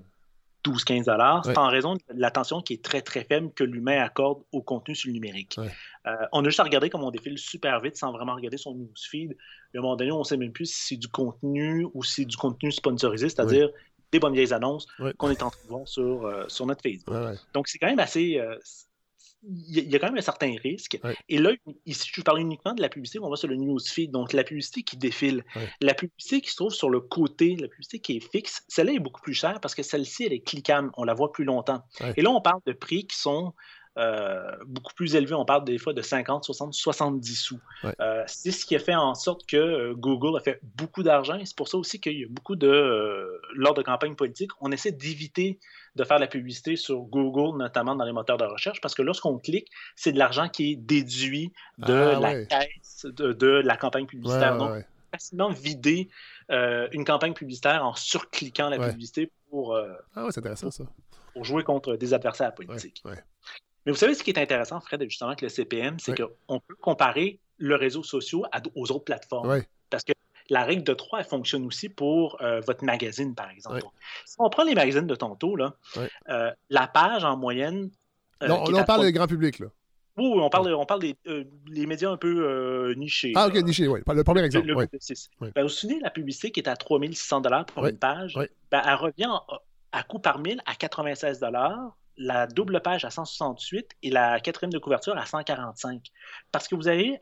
12, 0.63 0.83
15 0.83 1.05
dollars, 1.05 1.45
c'est 1.45 1.57
en 1.57 1.69
raison 1.69 1.95
de 1.95 2.01
l'attention 2.09 2.61
qui 2.61 2.73
est 2.73 2.83
très, 2.83 3.01
très 3.01 3.23
faible 3.23 3.51
que 3.53 3.63
l'humain 3.63 4.01
accorde 4.01 4.43
au 4.51 4.61
contenu 4.61 4.95
sur 4.95 5.07
le 5.07 5.13
numérique. 5.13 5.57
Euh, 6.05 6.15
on 6.33 6.43
a 6.43 6.45
juste 6.45 6.59
à 6.59 6.63
regarder 6.63 6.89
comme 6.89 7.03
on 7.03 7.11
défile 7.11 7.37
super 7.37 7.79
vite 7.79 7.95
sans 7.95 8.11
vraiment 8.11 8.35
regarder 8.35 8.57
son 8.57 8.75
newsfeed. 8.75 9.37
À 9.77 9.79
un 9.79 9.83
moment 9.83 9.95
donné, 9.95 10.11
on 10.11 10.19
ne 10.19 10.23
sait 10.23 10.37
même 10.37 10.51
plus 10.51 10.65
si 10.65 10.87
c'est 10.87 10.97
du 10.97 11.07
contenu 11.07 11.85
ou 11.93 12.03
si 12.03 12.13
c'est 12.15 12.25
du 12.25 12.35
contenu 12.35 12.71
sponsorisé, 12.71 13.29
c'est-à-dire 13.29 13.69
des 14.11 14.19
bonnes 14.19 14.33
vieilles 14.33 14.53
annonces 14.53 14.87
qu'on 15.17 15.29
est 15.29 15.43
en 15.43 15.51
train 15.51 15.63
de 15.63 15.69
voir 15.69 15.87
sur, 15.87 16.25
euh, 16.25 16.45
sur 16.47 16.65
notre 16.65 16.81
Facebook. 16.81 17.15
Donc, 17.53 17.67
c'est 17.67 17.77
quand 17.77 17.87
même 17.87 17.99
assez, 17.99 18.39
euh, 18.39 18.57
il 19.43 19.87
y 19.87 19.95
a 19.95 19.99
quand 19.99 20.07
même 20.07 20.17
un 20.17 20.21
certain 20.21 20.55
risque. 20.63 20.99
Et 21.29 21.37
là, 21.37 21.51
ici, 21.85 22.09
je 22.11 22.21
parle 22.21 22.39
uniquement 22.39 22.73
de 22.73 22.81
la 22.81 22.89
publicité, 22.89 23.19
on 23.19 23.29
va 23.29 23.35
sur 23.35 23.47
le 23.47 23.55
newsfeed, 23.55 24.11
donc 24.11 24.33
la 24.33 24.43
publicité 24.43 24.81
qui 24.81 24.97
défile. 24.97 25.43
La 25.81 25.93
publicité 25.93 26.41
qui 26.41 26.49
se 26.49 26.55
trouve 26.55 26.73
sur 26.73 26.89
le 26.89 26.99
côté, 26.99 27.55
la 27.55 27.67
publicité 27.67 27.99
qui 27.99 28.17
est 28.17 28.31
fixe, 28.31 28.63
celle-là 28.67 28.93
est 28.93 28.99
beaucoup 28.99 29.21
plus 29.21 29.33
chère 29.33 29.59
parce 29.61 29.75
que 29.75 29.83
celle-ci, 29.83 30.23
elle 30.23 30.33
est 30.33 30.39
cliquable, 30.39 30.89
on 30.97 31.03
la 31.03 31.13
voit 31.13 31.31
plus 31.31 31.45
longtemps. 31.45 31.83
Et 32.15 32.21
là, 32.21 32.31
on 32.31 32.41
parle 32.41 32.61
de 32.65 32.73
prix 32.73 33.05
qui 33.05 33.17
sont 33.17 33.53
euh, 33.97 34.51
beaucoup 34.67 34.93
plus 34.93 35.15
élevés. 35.15 35.33
On 35.33 35.45
parle 35.45 35.65
des 35.65 35.79
fois 35.79 35.91
de 35.91 36.03
50, 36.03 36.43
60, 36.43 36.73
70 36.73 37.35
sous. 37.35 37.59
Euh, 37.99 38.23
c'est 38.27 38.51
ce 38.51 38.63
qui 38.63 38.75
a 38.75 38.79
fait 38.79 38.93
en 38.93 39.15
sorte 39.15 39.47
que 39.47 39.57
euh, 39.57 39.93
Google 39.95 40.37
a 40.37 40.39
fait 40.39 40.59
beaucoup 40.75 41.01
d'argent 41.01 41.39
c'est 41.43 41.55
pour 41.55 41.67
ça 41.67 41.77
aussi 41.77 41.99
qu'il 41.99 42.19
y 42.19 42.23
a 42.23 42.27
beaucoup 42.29 42.55
de, 42.55 43.41
lors 43.55 43.73
de 43.73 43.81
campagnes 43.81 44.15
politiques, 44.15 44.51
on 44.61 44.71
essaie 44.71 44.91
d'éviter 44.91 45.59
de 45.95 46.03
faire 46.03 46.19
la 46.19 46.27
publicité 46.27 46.75
sur 46.75 46.99
Google, 46.99 47.57
notamment 47.57 47.95
dans 47.95 48.05
les 48.05 48.11
moteurs 48.11 48.37
de 48.37 48.43
recherche, 48.43 48.81
parce 48.81 48.93
que 48.93 49.01
lorsqu'on 49.01 49.39
clique, 49.39 49.67
c'est 49.95 50.11
de 50.11 50.19
l'argent 50.19 50.47
qui 50.47 50.73
est 50.73 50.75
déduit 50.75 51.51
de 51.79 51.93
ah, 51.93 52.19
la 52.19 52.45
caisse 52.45 53.05
de, 53.05 53.47
la 53.47 53.77
campagne 53.77 54.05
publicitaire. 54.05 54.57
Donc, 54.57 54.85
facilement 55.11 55.49
vider 55.49 56.09
une 56.49 57.03
campagne 57.03 57.33
publicitaire 57.33 57.83
en 57.83 57.95
surcliquant 57.95 58.69
la 58.69 58.89
publicité 58.89 59.31
pour, 59.49 59.75
ah 59.75 60.27
intéressant, 60.35 60.69
ça. 60.69 60.83
pour 61.33 61.45
jouer 61.45 61.63
contre 61.63 61.95
des 61.95 62.13
adversaires 62.13 62.53
politiques. 62.53 63.01
Mais 63.87 63.93
vous 63.93 63.97
savez 63.97 64.15
ce 64.15 64.21
qui 64.21 64.31
est 64.31 64.37
intéressant, 64.37 64.81
Fred, 64.81 65.01
justement, 65.03 65.29
avec 65.29 65.41
le 65.41 65.47
CPM, 65.47 65.97
c'est 65.97 66.13
qu'on 66.13 66.59
peut 66.59 66.75
comparer 66.75 67.39
le 67.57 67.75
réseau 67.75 68.03
social 68.03 68.41
aux 68.75 68.91
autres 68.91 69.05
plateformes. 69.05 69.63
Parce 69.89 70.03
que 70.03 70.11
la 70.49 70.65
règle 70.65 70.83
de 70.83 70.93
3, 70.93 71.19
elle 71.19 71.25
fonctionne 71.25 71.65
aussi 71.65 71.87
pour 71.87 72.37
euh, 72.41 72.59
votre 72.59 72.83
magazine, 72.83 73.33
par 73.33 73.49
exemple. 73.49 73.81
Si 74.25 74.35
on 74.39 74.49
prend 74.49 74.65
les 74.65 74.75
magazines 74.75 75.07
de 75.07 75.15
tantôt, 75.15 75.55
là, 75.55 75.73
euh, 76.27 76.51
la 76.69 76.87
page 76.87 77.23
en 77.23 77.37
moyenne. 77.37 77.89
Euh, 78.43 78.49
non, 78.49 78.65
on 78.67 78.83
parle 78.83 79.05
du 79.05 79.13
grand 79.13 79.25
public, 79.27 79.59
là. 79.59 79.67
Oui, 80.17 80.33
on 80.35 80.49
parle, 80.49 80.73
on 80.73 80.85
parle 80.85 80.99
des 80.99 81.15
les 81.67 81.85
médias 81.85 82.09
un 82.09 82.17
peu 82.17 82.93
nichés. 82.97 83.31
Ah, 83.35 83.47
ok, 83.47 83.55
nichés, 83.63 83.87
oui. 83.87 84.01
Le 84.05 84.23
premier 84.25 84.43
exemple. 84.43 84.67
Le, 84.67 84.75
ben, 84.75 84.89
vous 85.55 85.61
vous 85.61 85.69
souvenez, 85.69 86.01
la 86.01 86.09
publicité 86.09 86.51
qui 86.51 86.59
est 86.59 86.67
à 86.67 86.75
3600 86.75 87.41
pour 87.73 87.87
une 87.87 87.97
page, 87.97 88.33
ben, 88.69 88.81
elle 88.85 88.95
revient 88.95 89.31
à 89.93 90.03
coût 90.03 90.19
par 90.19 90.39
mille 90.39 90.61
à 90.65 90.75
96 90.75 91.39
la 92.17 92.47
double 92.47 92.81
page 92.81 93.05
à 93.05 93.09
168 93.09 93.91
et 94.03 94.09
la 94.09 94.39
quatrième 94.39 94.71
de 94.71 94.79
couverture 94.79 95.17
à 95.17 95.25
145. 95.25 96.01
Parce 96.51 96.67
que 96.67 96.75
vous 96.75 96.87
avez, 96.87 97.21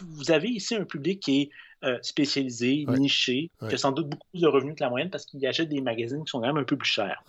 vous 0.00 0.30
avez 0.30 0.48
ici 0.48 0.74
un 0.74 0.84
public 0.84 1.20
qui 1.20 1.42
est 1.42 1.50
euh, 1.84 1.98
spécialisé, 2.02 2.84
niché, 2.88 3.50
qui 3.68 3.74
a 3.74 3.78
sans 3.78 3.92
doute 3.92 4.08
beaucoup 4.08 4.26
plus 4.30 4.40
de 4.40 4.46
revenus 4.46 4.74
que 4.76 4.82
la 4.82 4.90
moyenne 4.90 5.10
parce 5.10 5.26
qu'il 5.26 5.44
achète 5.46 5.68
des 5.68 5.80
magazines 5.80 6.24
qui 6.24 6.30
sont 6.30 6.40
quand 6.40 6.46
même 6.46 6.56
un 6.56 6.64
peu 6.64 6.76
plus 6.76 6.88
chers. 6.88 7.22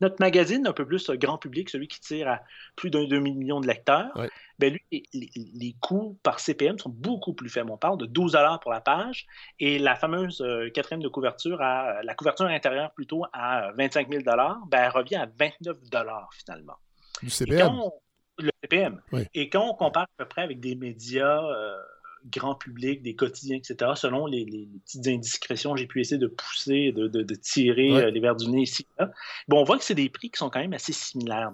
Notre 0.00 0.16
magazine, 0.20 0.66
un 0.66 0.72
peu 0.72 0.84
plus 0.84 1.10
grand 1.10 1.38
public, 1.38 1.70
celui 1.70 1.88
qui 1.88 2.00
tire 2.00 2.28
à 2.28 2.40
plus 2.76 2.90
d'un 2.90 3.04
demi-million 3.04 3.60
de 3.60 3.66
lecteurs, 3.66 4.12
ben 4.58 4.72
lui, 4.72 5.04
les, 5.12 5.76
coûts 5.80 6.18
par 6.22 6.40
CPM 6.40 6.78
sont 6.78 6.90
beaucoup 6.90 7.32
plus 7.32 7.48
faibles. 7.48 7.70
On 7.70 7.76
parle 7.76 7.98
de 7.98 8.06
12 8.06 8.36
pour 8.60 8.72
la 8.72 8.80
page 8.80 9.26
et 9.60 9.78
la 9.78 9.94
fameuse 9.94 10.40
euh, 10.42 10.70
quatrième 10.70 11.02
de 11.02 11.08
couverture, 11.08 11.60
à, 11.62 12.02
la 12.02 12.14
couverture 12.14 12.46
intérieure 12.46 12.92
plutôt 12.92 13.24
à 13.32 13.72
25 13.76 14.10
000 14.10 14.22
ben, 14.24 14.58
elle 14.72 14.90
revient 14.90 15.16
à 15.16 15.28
29 15.38 15.76
finalement. 16.32 16.76
Du 17.22 17.30
CPM? 17.30 17.72
le 18.38 18.50
CPM. 18.62 19.00
Et 19.32 19.48
quand 19.48 19.64
on 19.68 19.74
compare 19.74 20.04
à 20.04 20.24
peu 20.24 20.28
près 20.28 20.42
avec 20.42 20.60
des 20.60 20.74
médias... 20.74 21.42
Euh, 21.44 21.76
grand 22.30 22.54
public, 22.54 23.02
des 23.02 23.14
quotidiens, 23.14 23.56
etc., 23.56 23.92
selon 23.96 24.26
les, 24.26 24.68
petites 24.84 25.06
indiscrétions, 25.06 25.76
j'ai 25.76 25.86
pu 25.86 26.00
essayer 26.00 26.18
de 26.18 26.26
pousser, 26.26 26.92
de, 26.92 27.34
tirer 27.34 27.90
euh, 27.92 28.10
les 28.10 28.20
verres 28.20 28.36
du 28.36 28.48
nez 28.48 28.62
ici. 28.62 28.86
Bon, 29.48 29.60
on 29.60 29.64
voit 29.64 29.78
que 29.78 29.84
c'est 29.84 29.94
des 29.94 30.08
prix 30.08 30.30
qui 30.30 30.38
sont 30.38 30.50
quand 30.50 30.60
même 30.60 30.72
assez 30.72 30.92
similaires. 30.92 31.52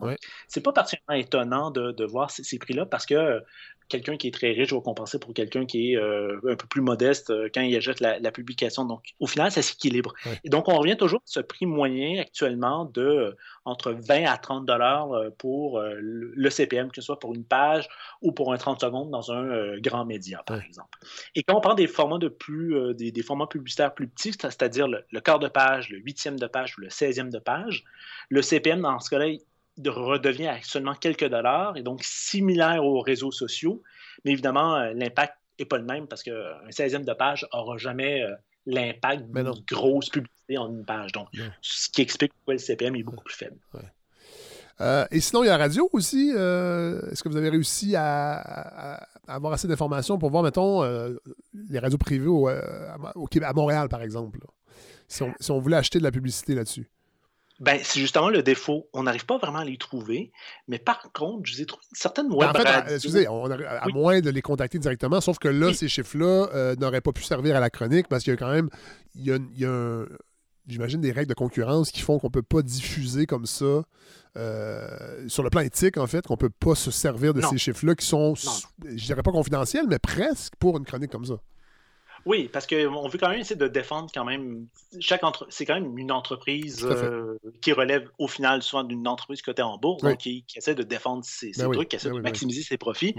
C'est 0.48 0.62
pas 0.62 0.72
particulièrement 0.72 1.20
étonnant 1.22 1.70
de, 1.70 2.04
voir 2.04 2.30
ces 2.30 2.58
prix-là 2.58 2.86
parce 2.86 3.06
que 3.06 3.42
quelqu'un 3.90 4.16
qui 4.16 4.28
est 4.28 4.30
très 4.30 4.52
riche 4.52 4.72
va 4.72 4.80
compenser 4.80 5.18
pour 5.18 5.34
quelqu'un 5.34 5.66
qui 5.66 5.92
est 5.92 5.96
euh, 5.96 6.38
un 6.48 6.56
peu 6.56 6.66
plus 6.66 6.80
modeste 6.80 7.30
euh, 7.30 7.50
quand 7.52 7.60
il 7.60 7.76
achète 7.76 8.00
la, 8.00 8.30
publication. 8.30 8.84
Donc, 8.84 9.02
au 9.18 9.26
final, 9.26 9.50
ça 9.50 9.60
s'équilibre. 9.60 10.14
Et 10.44 10.48
donc, 10.48 10.68
on 10.68 10.78
revient 10.78 10.96
toujours 10.96 11.18
à 11.18 11.26
ce 11.26 11.40
prix 11.40 11.66
moyen 11.66 12.20
actuellement 12.20 12.84
de 12.84 13.02
euh, 13.02 13.36
entre 13.64 13.92
20 13.92 14.24
à 14.24 14.38
30 14.38 14.64
dollars 14.64 15.10
pour 15.36 15.80
le 15.82 16.50
CPM, 16.50 16.90
que 16.90 16.96
ce 16.96 17.02
soit 17.02 17.18
pour 17.18 17.34
une 17.34 17.44
page 17.44 17.88
ou 18.22 18.32
pour 18.32 18.52
un 18.52 18.56
30 18.56 18.80
secondes 18.80 19.10
dans 19.10 19.32
un 19.32 19.76
grand 19.78 20.04
média, 20.06 20.42
par 20.46 20.62
exemple. 20.62 20.98
Et 21.34 21.42
quand 21.42 21.56
on 21.56 21.60
prend 21.60 21.74
des 21.74 21.88
formats 21.88 22.18
de 22.18 22.28
plus, 22.28 22.94
des, 22.94 23.22
formats 23.22 23.46
publicitaires 23.46 23.92
plus 23.92 24.08
petits, 24.08 24.32
c'est-à-dire 24.32 24.88
le, 24.88 25.04
le, 25.10 25.20
quart 25.20 25.40
de 25.40 25.48
page, 25.48 25.90
le 25.90 25.98
huitième 25.98 26.38
de 26.38 26.46
page 26.46 26.78
ou 26.78 26.82
le 26.82 26.88
16e 26.88 27.30
de 27.30 27.38
page, 27.38 27.84
le 28.30 28.40
CPM, 28.40 28.80
dans 28.80 28.98
ce 29.00 29.10
cas-là, 29.10 29.26
redevient 29.88 30.48
à 30.48 30.58
seulement 30.62 30.94
quelques 30.94 31.28
dollars 31.28 31.76
et 31.76 31.82
donc 31.82 32.02
similaire 32.02 32.84
aux 32.84 33.00
réseaux 33.00 33.30
sociaux. 33.30 33.82
Mais 34.24 34.32
évidemment, 34.32 34.76
euh, 34.76 34.92
l'impact 34.94 35.34
n'est 35.58 35.64
pas 35.64 35.78
le 35.78 35.84
même 35.84 36.06
parce 36.06 36.22
qu'un 36.22 36.68
16e 36.68 37.04
de 37.04 37.12
page 37.12 37.46
n'aura 37.52 37.76
jamais 37.78 38.22
euh, 38.22 38.34
l'impact 38.66 39.24
d'une 39.30 39.52
grosse 39.70 40.10
publicité 40.10 40.58
en 40.58 40.70
une 40.70 40.84
page. 40.84 41.12
Donc, 41.12 41.28
ce 41.62 41.88
qui 41.88 42.02
explique 42.02 42.32
pourquoi 42.34 42.54
le 42.54 42.58
CPM 42.58 42.96
est 42.96 43.02
beaucoup 43.02 43.24
plus 43.24 43.34
faible. 43.34 43.56
Euh, 44.80 45.06
et 45.10 45.20
sinon, 45.20 45.42
il 45.42 45.46
y 45.46 45.50
a 45.50 45.58
la 45.58 45.64
radio 45.64 45.88
aussi. 45.92 46.30
Est-ce 46.30 47.22
que 47.22 47.28
vous 47.28 47.36
avez 47.36 47.50
réussi 47.50 47.94
à, 47.96 49.06
avoir 49.26 49.52
assez 49.52 49.68
d'informations 49.68 50.18
pour 50.18 50.30
voir, 50.30 50.42
mettons, 50.42 50.82
les 51.54 51.78
radios 51.78 51.98
privées 51.98 52.28
à, 53.42 53.52
Montréal, 53.52 53.88
par 53.88 54.02
exemple? 54.02 54.40
Si 55.08 55.22
on, 55.22 55.32
si 55.40 55.50
on, 55.50 55.58
voulait 55.58 55.76
acheter 55.76 55.98
de 55.98 56.04
la 56.04 56.12
publicité 56.12 56.54
là-dessus? 56.54 56.88
Ben, 57.60 57.78
c'est 57.82 58.00
justement 58.00 58.30
le 58.30 58.42
défaut. 58.42 58.88
On 58.94 59.02
n'arrive 59.02 59.26
pas 59.26 59.36
vraiment 59.36 59.58
à 59.58 59.64
les 59.64 59.76
trouver. 59.76 60.32
Mais 60.66 60.78
par 60.78 61.12
contre, 61.12 61.42
je 61.44 61.54
vous 61.54 61.62
ai 61.62 61.66
trouvé 61.66 61.84
une 61.90 61.96
certaine 61.96 62.32
web 62.32 62.50
ben, 62.54 62.60
en 62.60 62.64
fait, 62.64 62.94
Excusez, 62.94 63.28
on 63.28 63.50
à 63.50 63.86
moins 63.88 64.20
de 64.20 64.30
les 64.30 64.42
contacter 64.42 64.78
directement, 64.78 65.20
sauf 65.20 65.38
que 65.38 65.48
là, 65.48 65.72
ces 65.74 65.88
chiffres-là 65.88 66.48
euh, 66.54 66.74
n'auraient 66.76 67.02
pas 67.02 67.12
pu 67.12 67.22
servir 67.22 67.56
à 67.56 67.60
la 67.60 67.68
chronique 67.68 68.08
parce 68.08 68.24
qu'il 68.24 68.32
y 68.32 68.34
a 68.34 68.38
quand 68.38 68.50
même, 68.50 68.70
il 69.14 69.26
y 69.26 69.64
a, 69.64 70.04
j'imagine, 70.66 71.02
des 71.02 71.12
règles 71.12 71.28
de 71.28 71.34
concurrence 71.34 71.90
qui 71.90 72.00
font 72.00 72.18
qu'on 72.18 72.28
ne 72.28 72.32
peut 72.32 72.42
pas 72.42 72.62
diffuser 72.62 73.26
comme 73.26 73.44
ça, 73.44 73.84
euh, 74.36 75.28
sur 75.28 75.42
le 75.42 75.50
plan 75.50 75.60
éthique, 75.60 75.98
en 75.98 76.06
fait, 76.06 76.26
qu'on 76.26 76.34
ne 76.34 76.38
peut 76.38 76.50
pas 76.50 76.74
se 76.74 76.90
servir 76.90 77.34
de 77.34 77.42
ces 77.42 77.58
chiffres-là 77.58 77.94
qui 77.94 78.06
sont, 78.06 78.34
je 78.34 79.04
dirais 79.04 79.22
pas 79.22 79.32
confidentiels, 79.32 79.86
mais 79.88 79.98
presque 79.98 80.54
pour 80.58 80.78
une 80.78 80.84
chronique 80.84 81.10
comme 81.10 81.26
ça. 81.26 81.34
Oui, 82.26 82.48
parce 82.52 82.66
qu'on 82.66 83.08
veut 83.08 83.18
quand 83.18 83.28
même 83.28 83.40
essayer 83.40 83.56
de 83.56 83.68
défendre 83.68 84.10
quand 84.12 84.24
même. 84.24 84.66
Chaque 85.00 85.24
entre... 85.24 85.46
C'est 85.50 85.64
quand 85.64 85.74
même 85.74 85.96
une 85.96 86.12
entreprise 86.12 86.84
euh, 86.84 87.38
qui 87.62 87.72
relève 87.72 88.08
au 88.18 88.28
final 88.28 88.62
souvent 88.62 88.84
d'une 88.84 89.06
entreprise 89.08 89.42
cotée 89.42 89.62
en 89.62 89.78
bourse, 89.78 90.02
donc 90.02 90.18
qui, 90.18 90.44
essaie 90.54 90.74
de 90.74 90.82
défendre 90.82 91.24
ses, 91.24 91.52
ben 91.56 91.70
trucs, 91.70 91.88
qui 91.88 91.96
essaie 91.96 92.10
ben 92.10 92.16
de 92.16 92.22
maximiser 92.22 92.62
ses 92.62 92.76
profits. 92.76 93.14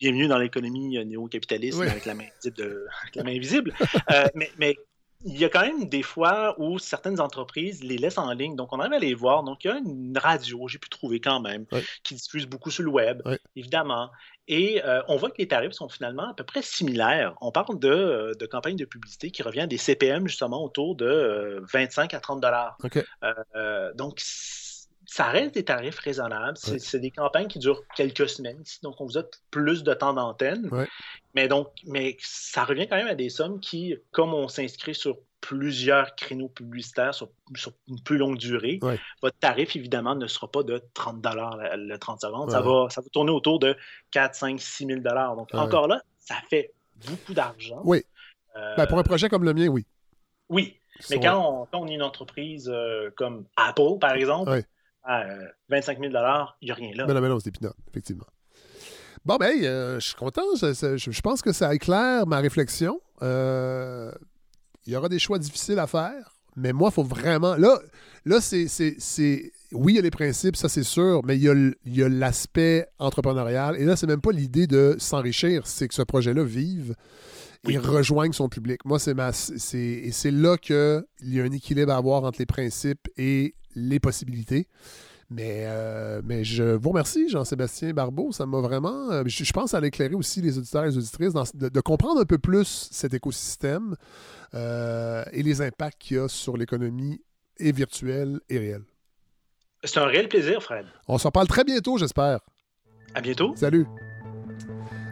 Bienvenue 0.00 0.28
dans 0.28 0.38
l'économie 0.38 0.98
euh, 0.98 1.04
néo-capitaliste 1.04 1.80
avec 1.80 2.04
la 2.04 2.14
main. 2.14 2.26
De... 2.44 2.86
la 3.14 3.24
main 3.24 3.38
visible. 3.38 3.74
Euh, 4.10 4.26
mais, 4.34 4.50
mais 4.58 4.76
il 5.24 5.38
y 5.38 5.44
a 5.44 5.48
quand 5.48 5.62
même 5.62 5.88
des 5.88 6.02
fois 6.02 6.54
où 6.58 6.78
certaines 6.78 7.20
entreprises 7.20 7.82
les 7.82 7.96
laissent 7.96 8.18
en 8.18 8.30
ligne, 8.32 8.56
donc 8.56 8.72
on 8.72 8.80
arrive 8.80 8.92
à 8.92 8.98
les 8.98 9.14
voir. 9.14 9.42
Donc 9.42 9.64
il 9.64 9.68
y 9.68 9.70
a 9.70 9.78
une 9.78 10.18
radio, 10.18 10.68
j'ai 10.68 10.78
pu 10.78 10.90
trouver 10.90 11.20
quand 11.20 11.40
même, 11.40 11.64
qui 12.02 12.14
diffuse 12.14 12.46
beaucoup 12.46 12.70
sur 12.70 12.82
le 12.82 12.90
web, 12.90 13.22
évidemment. 13.56 14.10
Et 14.46 14.82
euh, 14.84 15.02
on 15.08 15.16
voit 15.16 15.30
que 15.30 15.38
les 15.38 15.48
tarifs 15.48 15.72
sont 15.72 15.88
finalement 15.88 16.28
à 16.28 16.34
peu 16.34 16.44
près 16.44 16.60
similaires. 16.60 17.34
On 17.40 17.50
parle 17.50 17.78
de, 17.78 17.88
euh, 17.88 18.32
de 18.38 18.46
campagnes 18.46 18.76
de 18.76 18.84
publicité 18.84 19.30
qui 19.30 19.42
revient 19.42 19.62
à 19.62 19.66
des 19.66 19.78
CPM 19.78 20.28
justement 20.28 20.62
autour 20.62 20.96
de 20.96 21.64
25 21.72 22.12
euh, 22.12 22.16
à 22.16 22.20
30 22.20 22.40
dollars. 22.40 22.76
donc, 23.94 24.20
ça 25.06 25.26
reste 25.26 25.54
des 25.54 25.64
tarifs 25.64 25.98
raisonnables. 25.98 26.56
C'est 26.56 26.98
des 26.98 27.10
campagnes 27.10 27.46
qui 27.46 27.58
durent 27.58 27.82
quelques 27.94 28.28
semaines. 28.28 28.62
Donc, 28.82 29.00
on 29.00 29.06
vous 29.06 29.18
a 29.18 29.22
plus 29.50 29.82
de 29.82 29.94
temps 29.94 30.12
d'antenne. 30.12 30.68
Mais 31.34 31.48
donc, 31.48 31.68
mais 31.86 32.16
ça 32.20 32.64
revient 32.64 32.86
quand 32.88 32.96
même 32.96 33.08
à 33.08 33.14
des 33.14 33.28
sommes 33.28 33.60
qui, 33.60 33.96
comme 34.12 34.34
on 34.34 34.48
s'inscrit 34.48 34.94
sur 34.94 35.18
plusieurs 35.44 36.14
créneaux 36.16 36.48
publicitaires 36.48 37.14
sur, 37.14 37.28
une 37.86 38.00
plus 38.00 38.16
longue 38.16 38.38
durée, 38.38 38.80
votre 39.20 39.38
tarif, 39.38 39.76
évidemment, 39.76 40.14
ne 40.14 40.26
sera 40.26 40.50
pas 40.50 40.62
de 40.62 40.82
30 40.94 41.22
le 41.22 41.96
30 41.98 42.22
secondes. 42.22 42.50
Ça, 42.50 42.62
va, 42.62 42.86
ça 42.88 43.02
va 43.02 43.08
tourner 43.12 43.30
autour 43.30 43.58
de 43.58 43.76
4, 44.12 44.34
5, 44.34 44.58
6 44.58 44.86
000 44.86 45.00
Donc, 45.00 45.54
encore 45.54 45.86
là, 45.86 46.00
ça 46.18 46.36
fait 46.48 46.72
beaucoup 47.06 47.34
d'argent. 47.34 47.82
Oui. 47.84 48.02
Euh, 48.56 48.74
ben, 48.76 48.86
pour 48.86 48.98
un 48.98 49.02
projet 49.02 49.28
comme 49.28 49.44
le 49.44 49.52
mien, 49.52 49.66
oui. 49.66 49.84
Oui. 50.48 50.78
Mais 51.10 51.20
quand 51.20 51.68
on, 51.72 51.86
est 51.88 51.94
une 51.94 52.02
entreprise 52.02 52.70
euh, 52.72 53.10
comme 53.14 53.44
Apple, 53.56 53.98
par 54.00 54.14
exemple, 54.14 54.62
à 55.02 55.24
25 55.68 55.98
000 56.00 56.10
il 56.62 56.64
n'y 56.64 56.70
a 56.70 56.74
rien 56.74 56.94
là. 56.94 57.04
Mais 57.06 57.12
non, 57.12 57.20
mais 57.20 57.28
non, 57.28 57.38
c'est 57.38 57.52
effectivement. 57.90 58.24
Bon, 59.26 59.36
ben, 59.36 59.52
je 59.60 59.98
suis 60.00 60.14
content. 60.14 60.54
Je, 60.54 61.20
pense 61.20 61.42
que 61.42 61.52
ça 61.52 61.74
éclaire 61.74 62.26
ma 62.26 62.38
réflexion. 62.38 62.98
Il 64.86 64.92
y 64.92 64.96
aura 64.96 65.08
des 65.08 65.18
choix 65.18 65.38
difficiles 65.38 65.78
à 65.78 65.86
faire, 65.86 66.34
mais 66.56 66.72
moi, 66.72 66.90
il 66.90 66.94
faut 66.94 67.02
vraiment. 67.02 67.56
Là, 67.56 67.78
là 68.24 68.40
c'est 68.40 68.66
oui, 69.72 69.94
il 69.94 69.96
y 69.96 69.98
a 69.98 70.02
les 70.02 70.10
principes, 70.10 70.56
ça 70.56 70.68
c'est 70.68 70.84
sûr, 70.84 71.22
mais 71.24 71.36
il 71.36 71.74
y 71.86 72.02
a 72.02 72.08
l'aspect 72.08 72.86
entrepreneurial. 72.98 73.76
Et 73.76 73.84
là, 73.84 73.96
c'est 73.96 74.06
même 74.06 74.20
pas 74.20 74.30
l'idée 74.30 74.66
de 74.66 74.96
s'enrichir, 74.98 75.66
c'est 75.66 75.88
que 75.88 75.94
ce 75.94 76.02
projet-là 76.02 76.44
vive 76.44 76.94
et 77.68 77.78
rejoigne 77.78 78.32
son 78.32 78.48
public. 78.48 78.84
Moi, 78.84 78.98
c'est 78.98 79.14
ma, 79.14 79.30
et 79.30 80.12
c'est 80.12 80.30
là 80.30 80.56
qu'il 80.56 81.04
y 81.22 81.40
a 81.40 81.44
un 81.44 81.52
équilibre 81.52 81.92
à 81.92 81.96
avoir 81.96 82.24
entre 82.24 82.38
les 82.38 82.46
principes 82.46 83.08
et 83.16 83.54
les 83.74 83.98
possibilités. 83.98 84.68
Mais, 85.30 85.64
euh, 85.64 86.20
mais 86.24 86.44
je 86.44 86.62
vous 86.62 86.90
remercie, 86.90 87.28
Jean-Sébastien 87.28 87.92
Barbeau. 87.92 88.32
Ça 88.32 88.46
m'a 88.46 88.60
vraiment. 88.60 89.10
Euh, 89.10 89.22
je, 89.26 89.52
pense 89.52 89.74
à 89.74 89.80
l'éclairer 89.80 90.14
aussi 90.14 90.40
les 90.40 90.58
auditeurs 90.58 90.84
et 90.84 90.88
les 90.88 90.98
auditrices 90.98 91.32
de, 91.54 91.80
comprendre 91.80 92.20
un 92.20 92.24
peu 92.24 92.38
plus 92.38 92.88
cet 92.90 93.14
écosystème 93.14 93.96
euh, 94.54 95.24
et 95.32 95.42
les 95.42 95.60
impacts 95.62 96.00
qu'il 96.00 96.16
y 96.16 96.20
a 96.20 96.28
sur 96.28 96.56
l'économie 96.56 97.20
et 97.58 97.72
virtuelle 97.72 98.40
et 98.48 98.58
réelle. 98.58 98.84
C'est 99.82 99.98
un 99.98 100.06
réel 100.06 100.28
plaisir, 100.28 100.62
Fred. 100.62 100.86
On 101.08 101.18
s'en 101.18 101.30
parle 101.30 101.46
très 101.46 101.64
bientôt, 101.64 101.98
j'espère. 101.98 102.40
À 103.14 103.20
bientôt. 103.20 103.54
Salut. 103.56 103.86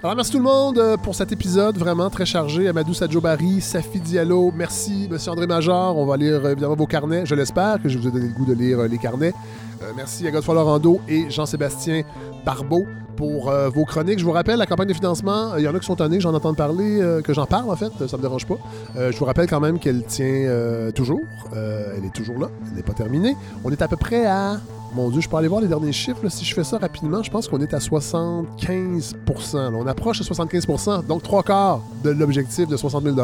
Alors, 0.02 0.16
merci 0.16 0.32
tout 0.32 0.38
le 0.38 0.44
monde 0.44 0.96
pour 1.04 1.14
cet 1.14 1.30
épisode 1.30 1.76
vraiment 1.76 2.10
très 2.10 2.26
chargé. 2.26 2.66
Amadou 2.66 2.92
Sadjobari, 2.92 3.60
Safi 3.60 4.00
Diallo, 4.00 4.50
merci, 4.50 5.06
Monsieur 5.08 5.30
André 5.30 5.46
Major. 5.46 5.96
On 5.96 6.06
va 6.06 6.16
lire 6.16 6.44
évidemment 6.44 6.74
vos 6.74 6.88
carnets. 6.88 7.24
Je 7.24 7.36
l'espère 7.36 7.80
que 7.80 7.88
je 7.88 7.98
vous 7.98 8.08
ai 8.08 8.10
donné 8.10 8.26
le 8.26 8.34
goût 8.34 8.44
de 8.44 8.54
lire 8.54 8.82
les 8.88 8.98
carnets. 8.98 9.32
Merci 9.96 10.26
à 10.26 10.30
Godefroy 10.30 10.54
Lorando 10.54 11.00
et 11.08 11.30
Jean-Sébastien 11.30 12.02
Barbeau 12.44 12.86
pour 13.16 13.50
euh, 13.50 13.68
vos 13.68 13.84
chroniques. 13.84 14.18
Je 14.18 14.24
vous 14.24 14.32
rappelle, 14.32 14.58
la 14.58 14.66
campagne 14.66 14.88
de 14.88 14.94
financement, 14.94 15.56
il 15.56 15.64
y 15.64 15.68
en 15.68 15.74
a 15.74 15.78
qui 15.78 15.86
sont 15.86 15.96
tannés, 15.96 16.20
j'en 16.20 16.34
entends 16.34 16.54
parler, 16.54 17.00
euh, 17.00 17.20
que 17.20 17.32
j'en 17.34 17.46
parle 17.46 17.70
en 17.70 17.76
fait, 17.76 17.92
ça 18.06 18.16
me 18.16 18.22
dérange 18.22 18.46
pas. 18.46 18.56
Euh, 18.96 19.12
je 19.12 19.18
vous 19.18 19.24
rappelle 19.24 19.48
quand 19.48 19.60
même 19.60 19.78
qu'elle 19.78 20.04
tient 20.04 20.90
toujours. 20.94 21.20
elle 21.52 22.04
est 22.04 22.14
toujours 22.14 22.38
là, 22.38 22.48
elle 22.68 22.76
n'est 22.76 22.82
pas 22.82 22.94
terminée. 22.94 23.36
On 23.64 23.70
est 23.70 23.82
à 23.82 23.88
peu 23.88 23.96
près 23.96 24.26
à 24.26 24.60
mon 24.94 25.08
Dieu, 25.08 25.20
je 25.22 25.28
peux 25.28 25.36
aller 25.36 25.48
voir 25.48 25.60
les 25.62 25.68
derniers 25.68 25.92
chiffres. 25.92 26.28
Si 26.28 26.44
je 26.44 26.54
fais 26.54 26.64
ça 26.64 26.76
rapidement, 26.76 27.22
je 27.22 27.30
pense 27.30 27.48
qu'on 27.48 27.60
est 27.60 27.72
à 27.72 27.78
75% 27.78 29.74
On 29.74 29.86
approche 29.86 30.18
de 30.18 30.24
75% 30.24 31.06
donc 31.06 31.22
trois 31.22 31.42
quarts 31.42 31.80
de 32.04 32.10
l'objectif 32.10 32.68
de 32.68 32.76
60 32.76 33.04
000 33.04 33.16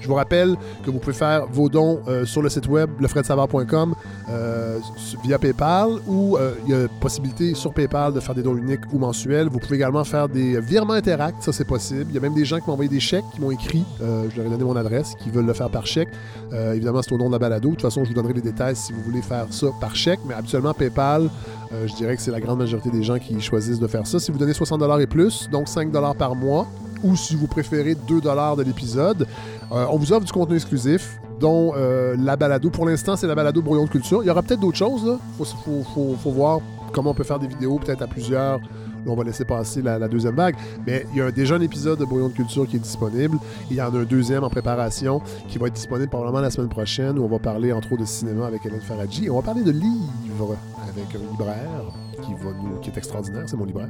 Je 0.00 0.06
vous 0.06 0.14
rappelle 0.14 0.56
que 0.84 0.90
vous 0.90 0.98
pouvez 0.98 1.14
faire 1.14 1.46
vos 1.46 1.68
dons 1.68 2.00
euh, 2.06 2.26
sur 2.26 2.42
le 2.42 2.50
site 2.50 2.68
web 2.68 2.90
lefredsavard.com 3.00 3.94
euh, 4.28 4.78
via 5.24 5.38
PayPal 5.38 5.88
ou 6.06 6.36
euh, 6.36 6.52
il 6.66 6.72
y 6.72 6.74
a 6.74 6.88
possibilité 7.00 7.54
sur 7.54 7.72
PayPal 7.72 8.12
de 8.12 8.20
faire 8.20 8.34
des 8.34 8.42
dons 8.42 8.56
uniques 8.56 8.92
ou 8.92 8.98
mensuels. 8.98 9.48
Vous 9.48 9.58
pouvez 9.58 9.76
également 9.76 10.04
faire 10.04 10.28
des 10.28 10.60
virements 10.60 10.94
Interact, 11.00 11.42
ça 11.42 11.52
c'est 11.52 11.64
possible. 11.64 12.06
Il 12.10 12.14
y 12.14 12.18
a 12.18 12.20
même 12.20 12.34
des 12.34 12.44
gens 12.44 12.58
qui 12.58 12.66
m'ont 12.66 12.74
envoyé 12.74 12.90
des 12.90 13.00
chèques, 13.00 13.24
qui 13.32 13.40
m'ont 13.40 13.52
écrit, 13.52 13.84
je 14.00 14.36
leur 14.36 14.46
ai 14.46 14.50
donné 14.50 14.64
mon 14.64 14.76
adresse, 14.76 15.14
qui 15.22 15.30
veulent 15.30 15.46
le 15.46 15.54
faire 15.54 15.70
par 15.70 15.86
chèque. 15.86 16.08
évidemment, 16.52 17.00
c'est 17.00 17.12
au 17.12 17.18
nom 17.18 17.28
de 17.28 17.32
la 17.32 17.38
balado. 17.38 17.70
De 17.70 17.74
toute 17.74 17.82
façon, 17.82 18.04
je 18.04 18.08
vous 18.08 18.14
donnerai 18.14 18.34
les 18.34 18.42
détails 18.42 18.76
si 18.76 18.92
vous 18.92 19.00
voulez 19.02 19.22
faire 19.22 19.46
ça 19.50 19.68
par 19.80 19.94
chèque, 19.94 20.20
mais 20.26 20.34
habituellement, 20.34 20.74
PayPal 20.74 20.89
euh, 20.96 21.86
je 21.86 21.94
dirais 21.94 22.16
que 22.16 22.22
c'est 22.22 22.30
la 22.30 22.40
grande 22.40 22.58
majorité 22.58 22.90
des 22.90 23.02
gens 23.02 23.18
qui 23.18 23.40
choisissent 23.40 23.78
de 23.78 23.86
faire 23.86 24.06
ça. 24.06 24.18
Si 24.18 24.30
vous 24.30 24.38
donnez 24.38 24.52
60 24.52 24.82
et 25.00 25.06
plus, 25.06 25.48
donc 25.50 25.68
5 25.68 25.90
par 26.16 26.34
mois, 26.34 26.66
ou 27.02 27.16
si 27.16 27.36
vous 27.36 27.46
préférez 27.46 27.94
2 27.94 28.20
de 28.20 28.62
l'épisode, 28.62 29.26
euh, 29.72 29.86
on 29.90 29.96
vous 29.96 30.12
offre 30.12 30.24
du 30.24 30.32
contenu 30.32 30.56
exclusif, 30.56 31.18
dont 31.38 31.72
euh, 31.76 32.16
la 32.18 32.36
balado. 32.36 32.70
Pour 32.70 32.86
l'instant, 32.86 33.16
c'est 33.16 33.26
la 33.26 33.34
balado 33.34 33.62
Brouillon 33.62 33.84
de 33.84 33.90
culture. 33.90 34.22
Il 34.22 34.26
y 34.26 34.30
aura 34.30 34.42
peut-être 34.42 34.60
d'autres 34.60 34.76
choses. 34.76 35.18
Il 35.38 35.46
faut, 35.64 36.30
voir 36.30 36.60
comment 36.92 37.10
on 37.10 37.14
peut 37.14 37.24
faire 37.24 37.38
des 37.38 37.46
vidéos, 37.46 37.78
peut-être 37.78 38.02
à 38.02 38.06
plusieurs 38.06 38.60
on 39.06 39.14
va 39.14 39.24
laisser 39.24 39.44
passer 39.44 39.82
la, 39.82 40.08
deuxième 40.08 40.34
vague. 40.34 40.56
Mais 40.86 41.06
il 41.12 41.18
y 41.18 41.22
a 41.22 41.30
déjà 41.30 41.56
un 41.56 41.60
épisode 41.60 41.98
de 41.98 42.04
Brouillon 42.04 42.28
de 42.28 42.34
culture 42.34 42.66
qui 42.66 42.76
est 42.76 42.80
disponible. 42.80 43.38
il 43.70 43.76
y 43.76 43.82
en 43.82 43.94
a 43.94 43.98
un 43.98 44.04
deuxième 44.04 44.44
en 44.44 44.50
préparation 44.50 45.20
qui 45.48 45.58
va 45.58 45.66
être 45.68 45.74
disponible 45.74 46.08
probablement 46.08 46.40
la 46.40 46.50
semaine 46.50 46.68
prochaine 46.68 47.18
où 47.18 47.24
on 47.24 47.28
va 47.28 47.38
parler 47.38 47.72
entre 47.72 47.92
autres 47.92 48.02
de 48.02 48.06
cinéma 48.06 48.46
avec 48.46 48.64
Hélène 48.64 48.80
Faradji. 48.80 49.26
Et 49.26 49.30
on 49.30 49.36
va 49.36 49.42
parler 49.42 49.62
de 49.62 49.70
livres 49.70 50.56
avec 50.88 51.14
un 51.14 51.30
libraire 51.30 51.84
qui, 52.20 52.34
va 52.34 52.50
nous, 52.52 52.78
qui 52.80 52.90
est 52.90 52.96
extraordinaire, 52.96 53.44
c'est 53.46 53.56
mon 53.56 53.64
libraire, 53.64 53.88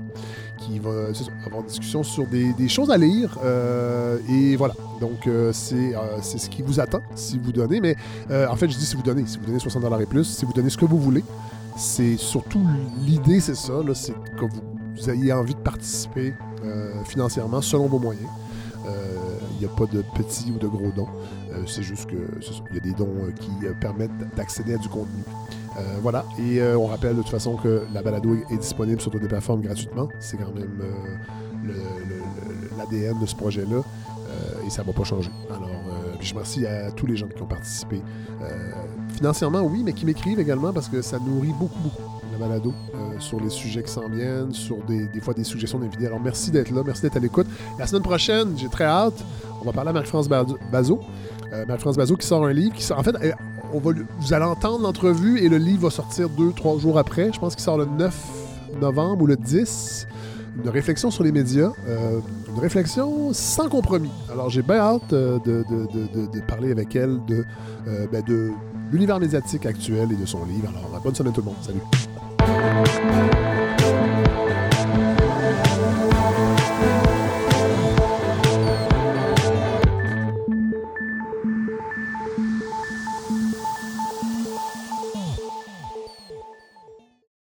qui 0.59 0.79
va 0.79 0.91
avoir 1.45 1.63
une 1.63 1.67
discussion 1.67 2.03
sur 2.03 2.27
des, 2.27 2.69
choses 2.69 2.91
à 2.91 2.97
lire. 2.97 3.37
Euh, 3.45 4.19
et 4.29 4.57
voilà. 4.57 4.75
Donc, 5.01 5.27
euh, 5.27 5.51
c'est 5.53 5.95
euh, 5.95 6.19
c'est 6.21 6.39
ce 6.39 6.51
qui 6.51 6.63
vous 6.63 6.79
attend 6.79 7.01
si 7.15 7.39
vous 7.39 7.53
donnez. 7.53 7.81
Mais 7.81 7.97
en 8.31 8.57
fait, 8.57 8.69
je 8.71 8.77
dis 8.77 8.87
si 8.87 8.97
vous 8.97 9.03
donnez. 9.03 9.27
Si 9.27 9.39
vous 9.39 9.47
donnez 9.47 9.59
60 9.59 9.85
et 10.01 10.07
plus, 10.07 10.25
si 10.25 10.45
vous 10.45 10.53
donnez 10.53 10.71
ce 10.71 10.77
que 10.77 10.85
vous 10.85 10.99
voulez, 10.99 11.25
c'est 11.77 12.17
surtout 12.17 12.63
l'idée, 13.01 13.41
c'est 13.41 13.55
ça, 13.55 13.73
c'est 13.95 14.13
que 14.13 14.45
vous 14.45 14.70
vous 15.01 15.11
ayez 15.11 15.33
envie 15.33 15.55
de 15.55 15.61
participer 15.61 16.35
euh, 16.65 17.03
financièrement 17.05 17.61
selon 17.61 17.87
vos 17.87 17.99
moyens. 17.99 18.29
Il 19.53 19.67
n'y 19.67 19.73
a 19.73 19.77
pas 19.77 19.85
de 19.85 20.03
petits 20.15 20.51
ou 20.51 20.59
de 20.59 20.67
gros 20.67 20.91
dons. 20.97 21.07
Euh, 21.53 21.65
c'est 21.67 21.83
juste 21.83 22.07
que 22.07 22.17
il 22.71 22.75
y 22.75 22.79
a 22.79 22.81
des 22.81 22.93
dons 22.93 23.15
euh, 23.23 23.31
qui 23.31 23.51
permettent 23.79 24.17
d'accéder 24.35 24.75
à 24.75 24.79
du 24.79 24.89
contenu. 24.89 25.23
voilà. 26.03 26.25
Et 26.39 26.63
on 26.63 26.87
rappelle 26.87 27.17
de 27.17 27.23
toute 27.23 27.31
façon 27.31 27.57
que 27.57 27.83
la 27.93 28.03
balado 28.03 28.37
est, 28.51 28.57
disponible 28.57 29.01
sur 29.01 29.11
toutes 29.11 29.23
les 29.23 29.29
plateformes 29.29 29.61
gratuitement. 29.61 30.09
C'est 30.19 30.39
quand 30.39 30.55
même 30.55 30.83
l'ADN 32.79 33.19
de 33.21 33.27
ce 33.27 33.37
projet-là. 33.37 33.83
et 34.67 34.71
ça 34.71 34.83
ne 34.83 34.87
va 34.87 34.93
pas 34.93 35.05
changer. 35.05 35.31
Alors, 35.51 35.71
je 36.21 36.33
remercie 36.33 36.67
à 36.67 36.91
tous 36.91 37.07
les 37.07 37.17
gens 37.17 37.29
qui 37.29 37.43
ont 37.43 37.47
participé. 37.47 38.03
financièrement, 39.15 39.61
oui, 39.61 39.83
mais 39.85 39.93
qui 39.93 40.07
m'écrivent 40.07 40.41
également 40.41 40.73
parce 40.73 40.89
que 40.89 41.03
ça 41.03 41.19
nourrit 41.19 41.55
beaucoup, 41.59 41.81
beaucoup 41.81 42.10
balado 42.41 42.73
euh, 42.95 43.21
sur 43.21 43.39
les 43.41 43.51
sujets 43.51 43.83
qui 43.83 43.91
s'en 43.93 44.09
viennent, 44.09 44.53
sur 44.53 44.79
des, 44.85 45.09
fois 45.21 45.35
des 45.35 45.45
suggestions 45.45 45.79
d'invités. 45.79 46.07
Alors 46.07 46.21
merci 46.21 46.51
d'être 46.51 46.71
là, 46.71 46.83
merci 46.85 47.03
d'être 47.03 47.17
à 47.17 47.21
l'écoute. 47.21 47.47
La 47.79 47.87
semaine 47.87 48.03
prochaine, 48.03 48.57
j'ai 48.57 48.69
très 48.69 48.85
hâte, 48.85 49.23
on 49.61 49.65
va 49.65 49.73
parler 49.73 49.91
à 49.91 49.93
Marie-France 49.93 50.29
Bazot. 50.29 51.01
Euh, 51.53 51.67
Marie-France 51.67 51.97
Bazot 51.97 52.17
qui 52.17 52.27
sort 52.27 52.45
un 52.45 52.53
livre 52.53 52.75
qui 52.75 52.93
En 52.93 53.03
fait, 53.03 53.15
on 53.73 53.79
va, 53.79 53.93
vous 54.19 54.33
allez 54.33 54.45
entendre 54.45 54.83
l'entrevue 54.83 55.39
et 55.39 55.49
le 55.49 55.59
livre 55.59 55.83
va 55.83 55.91
sortir 55.91 56.29
deux, 56.31 56.53
trois 56.53 56.79
jours 56.79 56.99
après. 56.99 57.33
Je 57.33 57.39
pense 57.39 57.55
qu'il 57.55 57.63
sort 57.63 57.79
le 57.79 57.85
9 57.87 58.17
novembre 58.81 59.23
ou 59.23 59.27
le 59.27 59.37
10 59.37 60.07
une 60.63 60.69
réflexion 60.69 61.13
sur 61.13 61.23
les 61.23 61.31
médias, 61.31 61.71
euh, 61.89 62.19
une 62.49 62.61
réflexion 62.61 63.33
sans 63.33 63.69
compromis. 63.69 64.11
Alors 64.31 64.51
j'ai 64.51 64.63
bien 64.63 64.77
hâte 64.79 65.11
de, 65.11 65.41
de, 65.47 66.41
parler 66.41 66.73
avec 66.73 66.97
elle 66.97 67.21
de, 67.27 67.45
ben, 68.11 68.23
de 68.27 68.51
l'univers 68.91 69.21
médiatique 69.21 69.65
actuel 69.65 70.09
et 70.13 70.17
de 70.17 70.27
son 70.27 70.45
livre. 70.45 70.69
Alors 70.69 71.01
bonne 71.01 71.15
semaine 71.15 71.33
tout 71.33 71.41
le 71.41 71.47
monde. 71.47 71.57
Salut. 71.63 71.81
Thank 72.61 73.55
you. 73.55 73.60